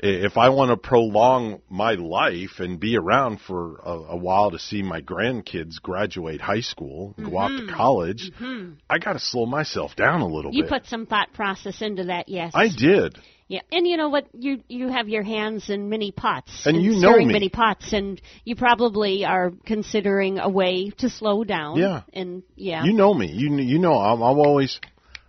if 0.00 0.36
I 0.36 0.48
want 0.50 0.70
to 0.70 0.76
prolong 0.76 1.60
my 1.68 1.92
life 1.94 2.58
and 2.60 2.78
be 2.78 2.96
around 2.96 3.40
for 3.40 3.76
a, 3.84 3.90
a 4.12 4.16
while 4.16 4.50
to 4.52 4.58
see 4.58 4.82
my 4.82 5.00
grandkids 5.00 5.80
graduate 5.82 6.40
high 6.40 6.60
school, 6.60 7.14
and 7.16 7.30
go 7.30 7.36
off 7.38 7.50
to 7.50 7.62
Mhm. 7.64 7.70
college, 7.74 8.30
Mhm. 8.40 8.76
I 8.88 8.98
got 8.98 9.14
to 9.14 9.18
slow 9.18 9.46
myself 9.46 9.96
down 9.96 10.20
a 10.20 10.26
little 10.26 10.52
you 10.54 10.62
bit. 10.62 10.70
You 10.70 10.78
put 10.78 10.86
some 10.86 11.06
thought 11.06 11.32
process 11.32 11.82
into 11.82 12.04
that. 12.04 12.28
Yes, 12.28 12.52
I 12.54 12.68
did. 12.68 13.18
Yeah, 13.48 13.60
and 13.72 13.86
you 13.88 13.96
know 13.96 14.10
what? 14.10 14.26
You 14.34 14.60
you 14.68 14.88
have 14.88 15.08
your 15.08 15.22
hands 15.22 15.70
in 15.70 15.88
many 15.88 16.12
pots, 16.12 16.66
And 16.66 16.82
you 16.82 16.92
know 16.92 16.98
stirring 17.12 17.28
me. 17.28 17.32
many 17.32 17.48
pots, 17.48 17.92
and 17.94 18.20
you 18.44 18.56
probably 18.56 19.24
are 19.24 19.52
considering 19.64 20.38
a 20.38 20.48
way 20.50 20.90
to 20.98 21.08
slow 21.08 21.44
down. 21.44 21.76
Yeah. 21.78 22.02
and 22.12 22.42
yeah, 22.56 22.84
You 22.84 22.92
know 22.92 23.14
me. 23.14 23.26
You 23.32 23.56
you 23.56 23.78
know 23.78 23.94
I'm, 23.98 24.20
I'm 24.20 24.38
always 24.38 24.78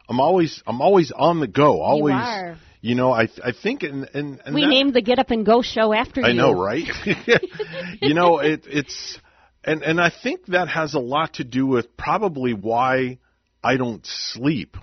I'm 0.10 0.20
always 0.20 0.62
I'm 0.68 0.82
always 0.82 1.12
on 1.12 1.40
the 1.40 1.48
go. 1.48 1.82
Always. 1.82 2.58
You 2.82 2.96
know 2.96 3.12
I 3.12 3.28
I 3.44 3.52
think 3.52 3.84
and 3.84 4.10
and, 4.14 4.40
and 4.46 4.56
we 4.56 4.62
that- 4.62 4.70
named 4.70 4.94
the 4.94 5.02
Get 5.02 5.20
Up 5.20 5.32
and 5.32 5.46
Go 5.46 5.62
show 5.62 5.94
after 5.94 6.24
I 6.24 6.30
you. 6.30 6.34
know, 6.36 6.52
right? 6.54 6.88
you 8.02 8.14
know, 8.14 8.40
it, 8.40 8.64
it's 8.68 9.20
and 9.64 9.84
and 9.84 10.00
I 10.00 10.10
think 10.24 10.46
that 10.48 10.70
has 10.70 10.94
a 10.94 11.00
lot 11.00 11.34
to 11.36 11.44
do 11.44 11.66
with 11.68 11.98
probably 11.98 12.54
why 12.54 13.20
I 13.64 13.76
don't 13.78 14.06
sleep 14.06 14.78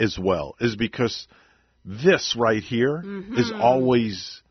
as 0.00 0.18
well 0.18 0.56
is 0.60 0.76
because 0.76 1.26
this 1.84 2.34
right 2.38 2.62
here 2.62 2.98
is 3.36 3.52
Mhm. 3.52 3.60
always 3.60 4.42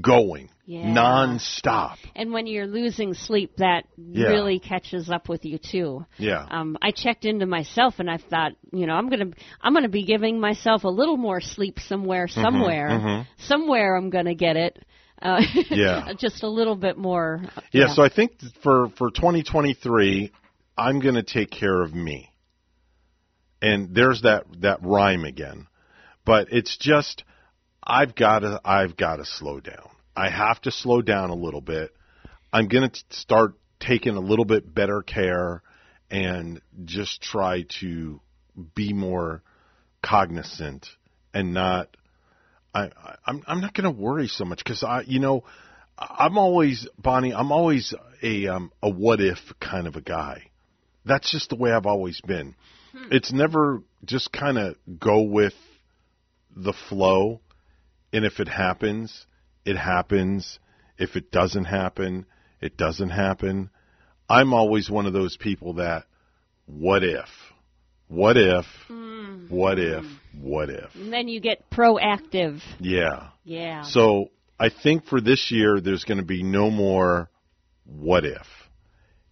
going 0.00 0.48
Yeah. 0.66 0.84
nonstop. 0.94 1.96
And 2.14 2.32
when 2.32 2.46
you're 2.46 2.66
losing 2.66 3.14
sleep, 3.14 3.56
that 3.56 3.84
Yeah. 3.96 4.28
really 4.28 4.58
catches 4.58 5.10
up 5.10 5.28
with 5.28 5.44
you 5.44 5.58
too. 5.58 6.06
Yeah. 6.18 6.46
Um, 6.50 6.76
I 6.80 6.90
checked 6.92 7.24
into 7.24 7.46
myself 7.46 7.98
and 7.98 8.08
I 8.10 8.18
thought, 8.18 8.52
you 8.72 8.86
know, 8.86 8.94
I'm 8.94 9.08
gonna 9.08 9.30
I'm 9.60 9.74
gonna 9.74 9.88
be 9.88 10.04
giving 10.04 10.38
myself 10.40 10.84
a 10.84 10.88
little 10.88 11.16
more 11.16 11.40
sleep 11.40 11.80
somewhere, 11.80 12.26
Mhm, 12.26 12.42
somewhere, 12.42 12.88
mhm. 12.90 13.26
somewhere. 13.38 13.96
I'm 13.96 14.10
gonna 14.10 14.34
get 14.34 14.56
it. 14.56 14.78
Uh, 15.20 15.42
Yeah. 15.70 16.12
just 16.16 16.42
a 16.42 16.48
little 16.48 16.76
bit 16.76 16.96
more. 16.96 17.42
Yeah, 17.72 17.88
so 17.88 18.02
I 18.02 18.08
think 18.08 18.40
for 18.62 18.88
for 18.96 19.10
2023, 19.10 20.30
I'm 20.78 21.00
going 21.00 21.16
to 21.16 21.22
take 21.22 21.50
care 21.50 21.82
of 21.82 21.94
me. 21.94 22.30
And 23.60 23.94
there's 23.94 24.22
that 24.22 24.44
that 24.60 24.78
rhyme 24.82 25.24
again. 25.24 25.66
But 26.24 26.48
it's 26.52 26.76
just 26.78 27.24
I've 27.90 28.14
got 28.14 28.40
to 28.40 28.60
I've 28.64 28.96
got 28.96 29.16
to 29.16 29.24
slow 29.24 29.58
down. 29.58 29.88
I 30.16 30.30
have 30.30 30.60
to 30.62 30.70
slow 30.70 31.02
down 31.02 31.30
a 31.30 31.34
little 31.34 31.60
bit. 31.60 31.92
I'm 32.52 32.68
going 32.68 32.88
to 32.88 33.00
start 33.10 33.54
taking 33.80 34.14
a 34.16 34.20
little 34.20 34.44
bit 34.44 34.72
better 34.72 35.02
care 35.02 35.62
and 36.10 36.60
just 36.84 37.20
try 37.20 37.64
to 37.80 38.20
be 38.74 38.92
more 38.92 39.42
cognizant 40.02 40.86
and 41.34 41.52
not 41.52 41.96
I, 42.72 42.90
I'm 43.26 43.42
I'm 43.46 43.60
not 43.60 43.74
going 43.74 43.92
to 43.92 44.00
worry 44.00 44.28
so 44.28 44.44
much 44.44 44.58
because 44.58 44.84
I 44.84 45.02
you 45.02 45.18
know 45.18 45.44
I'm 45.98 46.38
always 46.38 46.86
Bonnie. 46.96 47.34
I'm 47.34 47.50
always 47.50 47.92
a 48.22 48.46
um, 48.46 48.72
a 48.82 48.88
what 48.88 49.20
if 49.20 49.38
kind 49.60 49.88
of 49.88 49.96
a 49.96 50.00
guy. 50.00 50.44
That's 51.04 51.30
just 51.30 51.50
the 51.50 51.56
way 51.56 51.72
I've 51.72 51.86
always 51.86 52.20
been. 52.20 52.54
It's 53.10 53.32
never 53.32 53.82
just 54.04 54.32
kind 54.32 54.58
of 54.58 54.76
go 54.98 55.22
with 55.22 55.54
the 56.54 56.74
flow, 56.88 57.40
and 58.12 58.24
if 58.24 58.40
it 58.40 58.48
happens, 58.48 59.26
it 59.64 59.76
happens. 59.76 60.58
If 60.98 61.16
it 61.16 61.30
doesn't 61.30 61.64
happen, 61.64 62.26
it 62.60 62.76
doesn't 62.76 63.10
happen. 63.10 63.70
I'm 64.28 64.52
always 64.52 64.90
one 64.90 65.06
of 65.06 65.12
those 65.12 65.36
people 65.36 65.74
that 65.74 66.04
what 66.66 67.02
if, 67.02 67.28
what 68.08 68.36
if, 68.36 68.64
hmm. 68.86 69.46
what 69.48 69.78
if, 69.78 70.04
what 70.40 70.70
if. 70.70 70.94
And 70.94 71.12
then 71.12 71.28
you 71.28 71.40
get 71.40 71.70
proactive. 71.70 72.60
Yeah. 72.78 73.28
Yeah. 73.44 73.82
So 73.82 74.30
I 74.58 74.68
think 74.70 75.06
for 75.06 75.20
this 75.20 75.50
year, 75.50 75.80
there's 75.80 76.04
going 76.04 76.18
to 76.18 76.24
be 76.24 76.42
no 76.42 76.70
more 76.70 77.30
what 77.84 78.24
if. 78.24 78.46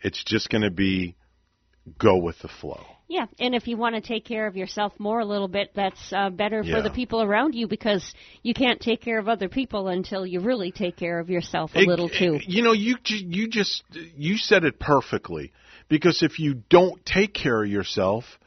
It's 0.00 0.23
just 0.24 0.48
going 0.48 0.62
to 0.62 0.70
be 0.70 1.16
go 1.98 2.18
with 2.18 2.39
the 2.40 2.48
flow. 2.48 2.84
Yeah, 3.11 3.25
and 3.41 3.55
if 3.55 3.67
you 3.67 3.78
want 3.78 3.95
to 3.95 4.03
take 4.03 4.27
care 4.27 4.47
of 4.47 4.55
yourself 4.55 4.93
more 4.99 5.20
a 5.20 5.25
little 5.25 5.49
bit, 5.49 5.70
that's 5.75 6.12
uh, 6.12 6.28
better 6.28 6.62
Yeah. 6.62 6.77
for 6.77 6.83
the 6.83 6.91
people 6.91 7.23
around 7.23 7.55
you 7.55 7.67
because 7.67 8.05
you 8.43 8.53
can't 8.53 8.81
take 8.81 9.01
care 9.01 9.19
of 9.19 9.28
other 9.31 9.49
people 9.49 9.89
until 9.89 10.27
you 10.27 10.41
really 10.41 10.70
take 10.73 10.97
care 10.97 11.19
of 11.19 11.31
yourself 11.31 11.75
a 11.75 11.78
It- 11.81 11.89
little 11.89 12.11
too. 12.11 12.39
You 12.47 12.62
know, 12.62 12.73
you 12.73 12.97
you 13.07 13.49
just 13.49 13.83
you 14.17 14.37
said 14.37 14.65
it 14.65 14.78
perfectly 14.78 15.53
because 15.89 16.23
if 16.23 16.39
you 16.39 16.62
don't 16.69 17.05
take 17.07 17.33
care 17.33 17.62
of 17.65 17.70
yourself, 17.70 18.39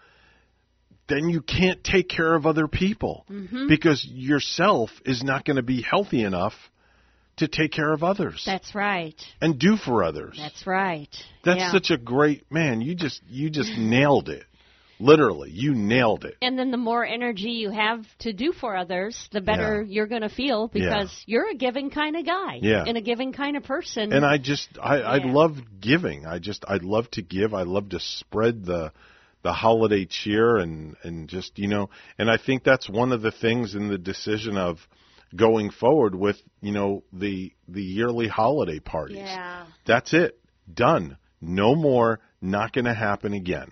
then 1.07 1.27
you 1.30 1.41
can't 1.41 1.83
take 1.83 2.07
care 2.07 2.35
of 2.35 2.45
other 2.45 2.67
people 2.67 3.25
Mhm. 3.31 3.67
because 3.67 4.06
yourself 4.06 4.91
is 5.06 5.23
not 5.23 5.43
going 5.43 5.57
to 5.57 5.64
be 5.64 5.81
healthy 5.81 6.23
enough 6.23 6.53
to 7.38 7.48
take 7.48 7.72
care 7.72 7.91
of 7.91 8.03
others 8.03 8.43
That's 8.45 8.75
right. 8.75 9.19
and 9.41 9.57
do 9.57 9.75
for 9.75 10.03
others. 10.03 10.38
That's 10.38 10.67
right. 10.67 11.09
That's 11.43 11.59
yeah. 11.59 11.72
such 11.72 11.90
a 11.90 11.98
great 11.98 12.43
man. 12.51 12.81
You 12.81 12.93
just 12.93 13.22
you 13.27 13.49
just 13.49 13.75
nailed 13.75 14.30
it. 14.30 14.43
Literally, 15.01 15.49
you 15.51 15.73
nailed 15.73 16.25
it. 16.25 16.38
And 16.41 16.57
then 16.57 16.71
the 16.71 16.77
more 16.77 17.05
energy 17.05 17.51
you 17.51 17.71
have 17.71 18.05
to 18.19 18.33
do 18.33 18.51
for 18.53 18.75
others, 18.75 19.27
the 19.31 19.41
better 19.41 19.81
you're 19.81 20.07
going 20.07 20.21
to 20.21 20.30
feel 20.30 20.67
because 20.67 21.11
you're 21.25 21.49
a 21.49 21.55
giving 21.55 21.89
kind 21.89 22.15
of 22.15 22.25
guy 22.25 22.59
Yeah. 22.61 22.83
and 22.85 22.97
a 22.97 23.01
giving 23.01 23.33
kind 23.33 23.57
of 23.57 23.63
person. 23.63 24.13
And 24.13 24.23
I 24.25 24.38
just 24.38 24.69
I 24.81 24.99
I 25.01 25.17
love 25.17 25.57
giving. 25.80 26.25
I 26.25 26.39
just 26.39 26.63
I 26.67 26.77
love 26.81 27.09
to 27.11 27.21
give. 27.21 27.53
I 27.53 27.63
love 27.63 27.89
to 27.89 27.99
spread 27.99 28.65
the 28.65 28.91
the 29.43 29.53
holiday 29.53 30.05
cheer 30.05 30.57
and 30.57 30.95
and 31.03 31.27
just 31.27 31.57
you 31.57 31.67
know 31.67 31.89
and 32.19 32.30
I 32.30 32.38
think 32.38 32.63
that's 32.63 32.88
one 32.88 33.11
of 33.11 33.23
the 33.23 33.31
things 33.31 33.73
in 33.73 33.88
the 33.88 33.97
decision 33.97 34.55
of 34.55 34.77
going 35.35 35.71
forward 35.71 36.13
with 36.13 36.38
you 36.61 36.71
know 36.71 37.03
the 37.11 37.53
the 37.67 37.81
yearly 37.81 38.27
holiday 38.27 38.80
parties. 38.80 39.17
Yeah. 39.17 39.65
That's 39.85 40.13
it. 40.13 40.39
Done. 40.71 41.17
No 41.41 41.73
more. 41.75 42.19
Not 42.41 42.73
going 42.73 42.85
to 42.85 42.93
happen 42.93 43.33
again. 43.33 43.71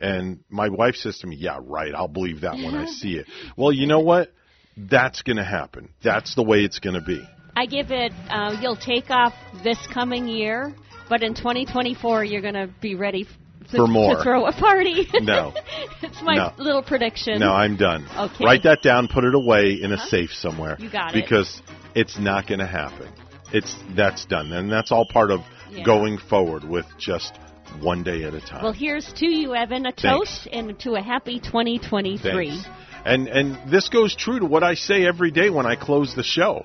And 0.00 0.40
my 0.48 0.68
wife 0.70 0.96
says 0.96 1.18
to 1.18 1.26
me, 1.26 1.36
"Yeah, 1.36 1.58
right. 1.62 1.94
I'll 1.94 2.08
believe 2.08 2.40
that 2.42 2.54
when 2.54 2.74
I 2.74 2.86
see 2.86 3.16
it." 3.16 3.26
Well, 3.56 3.70
you 3.72 3.86
know 3.86 4.00
what? 4.00 4.32
That's 4.76 5.22
going 5.22 5.36
to 5.36 5.44
happen. 5.44 5.90
That's 6.02 6.34
the 6.34 6.42
way 6.42 6.60
it's 6.64 6.78
going 6.78 6.94
to 6.94 7.02
be. 7.02 7.22
I 7.54 7.66
give 7.66 7.90
it, 7.90 8.12
uh, 8.30 8.56
you'll 8.62 8.76
take 8.76 9.10
off 9.10 9.34
this 9.62 9.78
coming 9.92 10.26
year, 10.28 10.72
but 11.08 11.22
in 11.22 11.34
2024, 11.34 12.24
you're 12.24 12.40
going 12.40 12.54
to 12.54 12.70
be 12.80 12.94
ready 12.94 13.24
to, 13.72 13.76
For 13.76 13.86
more. 13.86 14.16
to 14.16 14.22
throw 14.22 14.46
a 14.46 14.52
party. 14.52 15.06
No. 15.20 15.52
it's 16.02 16.22
my 16.22 16.36
No. 16.36 16.52
little 16.56 16.82
prediction. 16.82 17.40
No, 17.40 17.52
I'm 17.52 17.76
done. 17.76 18.06
Okay. 18.16 18.44
Write 18.44 18.62
that 18.62 18.80
down, 18.82 19.08
put 19.08 19.24
it 19.24 19.34
away 19.34 19.78
in 19.82 19.92
a 19.92 19.98
safe 19.98 20.30
somewhere. 20.32 20.76
You 20.78 20.88
got 20.90 21.14
it. 21.14 21.22
Because 21.22 21.60
it's 21.94 22.18
not 22.18 22.46
going 22.46 22.60
to 22.60 22.66
happen. 22.66 23.08
It's 23.52 23.74
that's 23.96 24.24
done, 24.26 24.52
and 24.52 24.70
that's 24.70 24.92
all 24.92 25.04
part 25.12 25.30
of 25.32 25.40
Yeah. 25.70 25.84
going 25.84 26.18
forward 26.18 26.64
with 26.64 26.86
just 26.98 27.34
one 27.80 28.02
day 28.02 28.24
at 28.24 28.34
a 28.34 28.40
time. 28.40 28.62
Well, 28.62 28.72
here's 28.72 29.12
to 29.14 29.26
you, 29.26 29.54
Evan, 29.54 29.86
a 29.86 29.92
Thanks. 29.92 30.02
toast 30.02 30.48
and 30.52 30.78
to 30.80 30.94
a 30.94 31.00
happy 31.02 31.40
2023. 31.40 32.50
Thanks. 32.50 32.68
And 33.04 33.28
and 33.28 33.70
this 33.70 33.88
goes 33.88 34.14
true 34.14 34.40
to 34.40 34.46
what 34.46 34.62
I 34.62 34.74
say 34.74 35.06
every 35.06 35.30
day 35.30 35.50
when 35.50 35.66
I 35.66 35.76
close 35.76 36.14
the 36.14 36.22
show. 36.22 36.64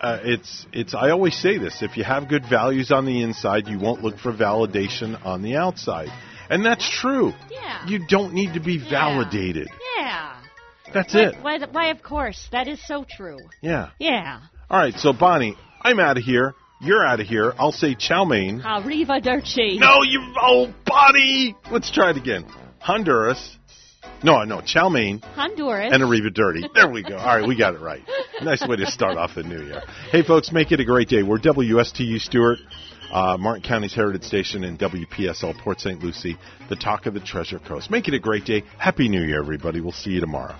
Uh, 0.00 0.18
it's 0.22 0.66
it's 0.72 0.94
I 0.94 1.10
always 1.10 1.36
say 1.36 1.58
this: 1.58 1.82
if 1.82 1.96
you 1.96 2.04
have 2.04 2.28
good 2.28 2.44
values 2.48 2.90
on 2.90 3.06
the 3.06 3.22
inside, 3.22 3.68
you 3.68 3.78
won't 3.78 4.02
look 4.02 4.18
for 4.18 4.32
validation 4.32 5.24
on 5.24 5.42
the 5.42 5.56
outside, 5.56 6.08
and 6.48 6.64
that's 6.64 6.88
true. 6.88 7.32
Yeah. 7.50 7.86
You 7.86 8.06
don't 8.06 8.34
need 8.34 8.54
to 8.54 8.60
be 8.60 8.78
validated. 8.78 9.68
Yeah. 9.96 10.36
That's 10.92 11.14
why, 11.14 11.20
it. 11.20 11.36
Why, 11.42 11.58
why, 11.70 11.86
of 11.90 12.02
course. 12.02 12.48
That 12.52 12.66
is 12.68 12.84
so 12.86 13.04
true. 13.08 13.38
Yeah. 13.60 13.90
Yeah. 13.98 14.40
All 14.68 14.78
right, 14.78 14.94
so 14.94 15.12
Bonnie, 15.12 15.56
I'm 15.82 16.00
out 16.00 16.16
of 16.16 16.24
here. 16.24 16.54
You're 16.80 17.04
out 17.06 17.20
of 17.20 17.26
here. 17.26 17.52
I'll 17.58 17.72
say 17.72 17.94
chow 17.94 18.24
mein. 18.24 18.60
Arrivederci. 18.62 19.78
No, 19.78 20.02
you 20.02 20.22
old 20.42 20.72
Bonnie. 20.86 21.54
Let's 21.70 21.90
try 21.90 22.10
it 22.10 22.16
again. 22.16 22.46
Honduras. 22.78 23.56
No, 24.22 24.44
no, 24.44 24.60
chow 24.62 24.88
mein 24.88 25.20
Honduras. 25.34 25.92
and 25.92 26.02
Arrivederci. 26.02 26.72
There 26.74 26.90
we 26.90 27.02
go. 27.02 27.16
All 27.16 27.38
right, 27.38 27.46
we 27.46 27.56
got 27.56 27.74
it 27.74 27.80
right. 27.80 28.02
Nice 28.42 28.66
way 28.66 28.76
to 28.76 28.86
start 28.90 29.18
off 29.18 29.34
the 29.34 29.42
new 29.42 29.62
year. 29.62 29.82
Hey, 30.10 30.22
folks, 30.22 30.50
make 30.50 30.72
it 30.72 30.80
a 30.80 30.84
great 30.86 31.08
day. 31.10 31.22
We're 31.22 31.36
WSTU 31.36 32.18
Stuart, 32.18 32.56
uh, 33.12 33.36
Martin 33.36 33.62
County's 33.62 33.94
Heritage 33.94 34.22
Station, 34.24 34.64
and 34.64 34.78
WPSL 34.78 35.58
Port 35.58 35.78
St. 35.78 36.02
Lucie, 36.02 36.38
the 36.70 36.76
talk 36.76 37.04
of 37.04 37.12
the 37.12 37.20
Treasure 37.20 37.58
Coast. 37.58 37.90
Make 37.90 38.08
it 38.08 38.14
a 38.14 38.18
great 38.18 38.46
day. 38.46 38.62
Happy 38.78 39.10
New 39.10 39.24
Year, 39.24 39.40
everybody. 39.42 39.82
We'll 39.82 39.92
see 39.92 40.12
you 40.12 40.20
tomorrow. 40.20 40.56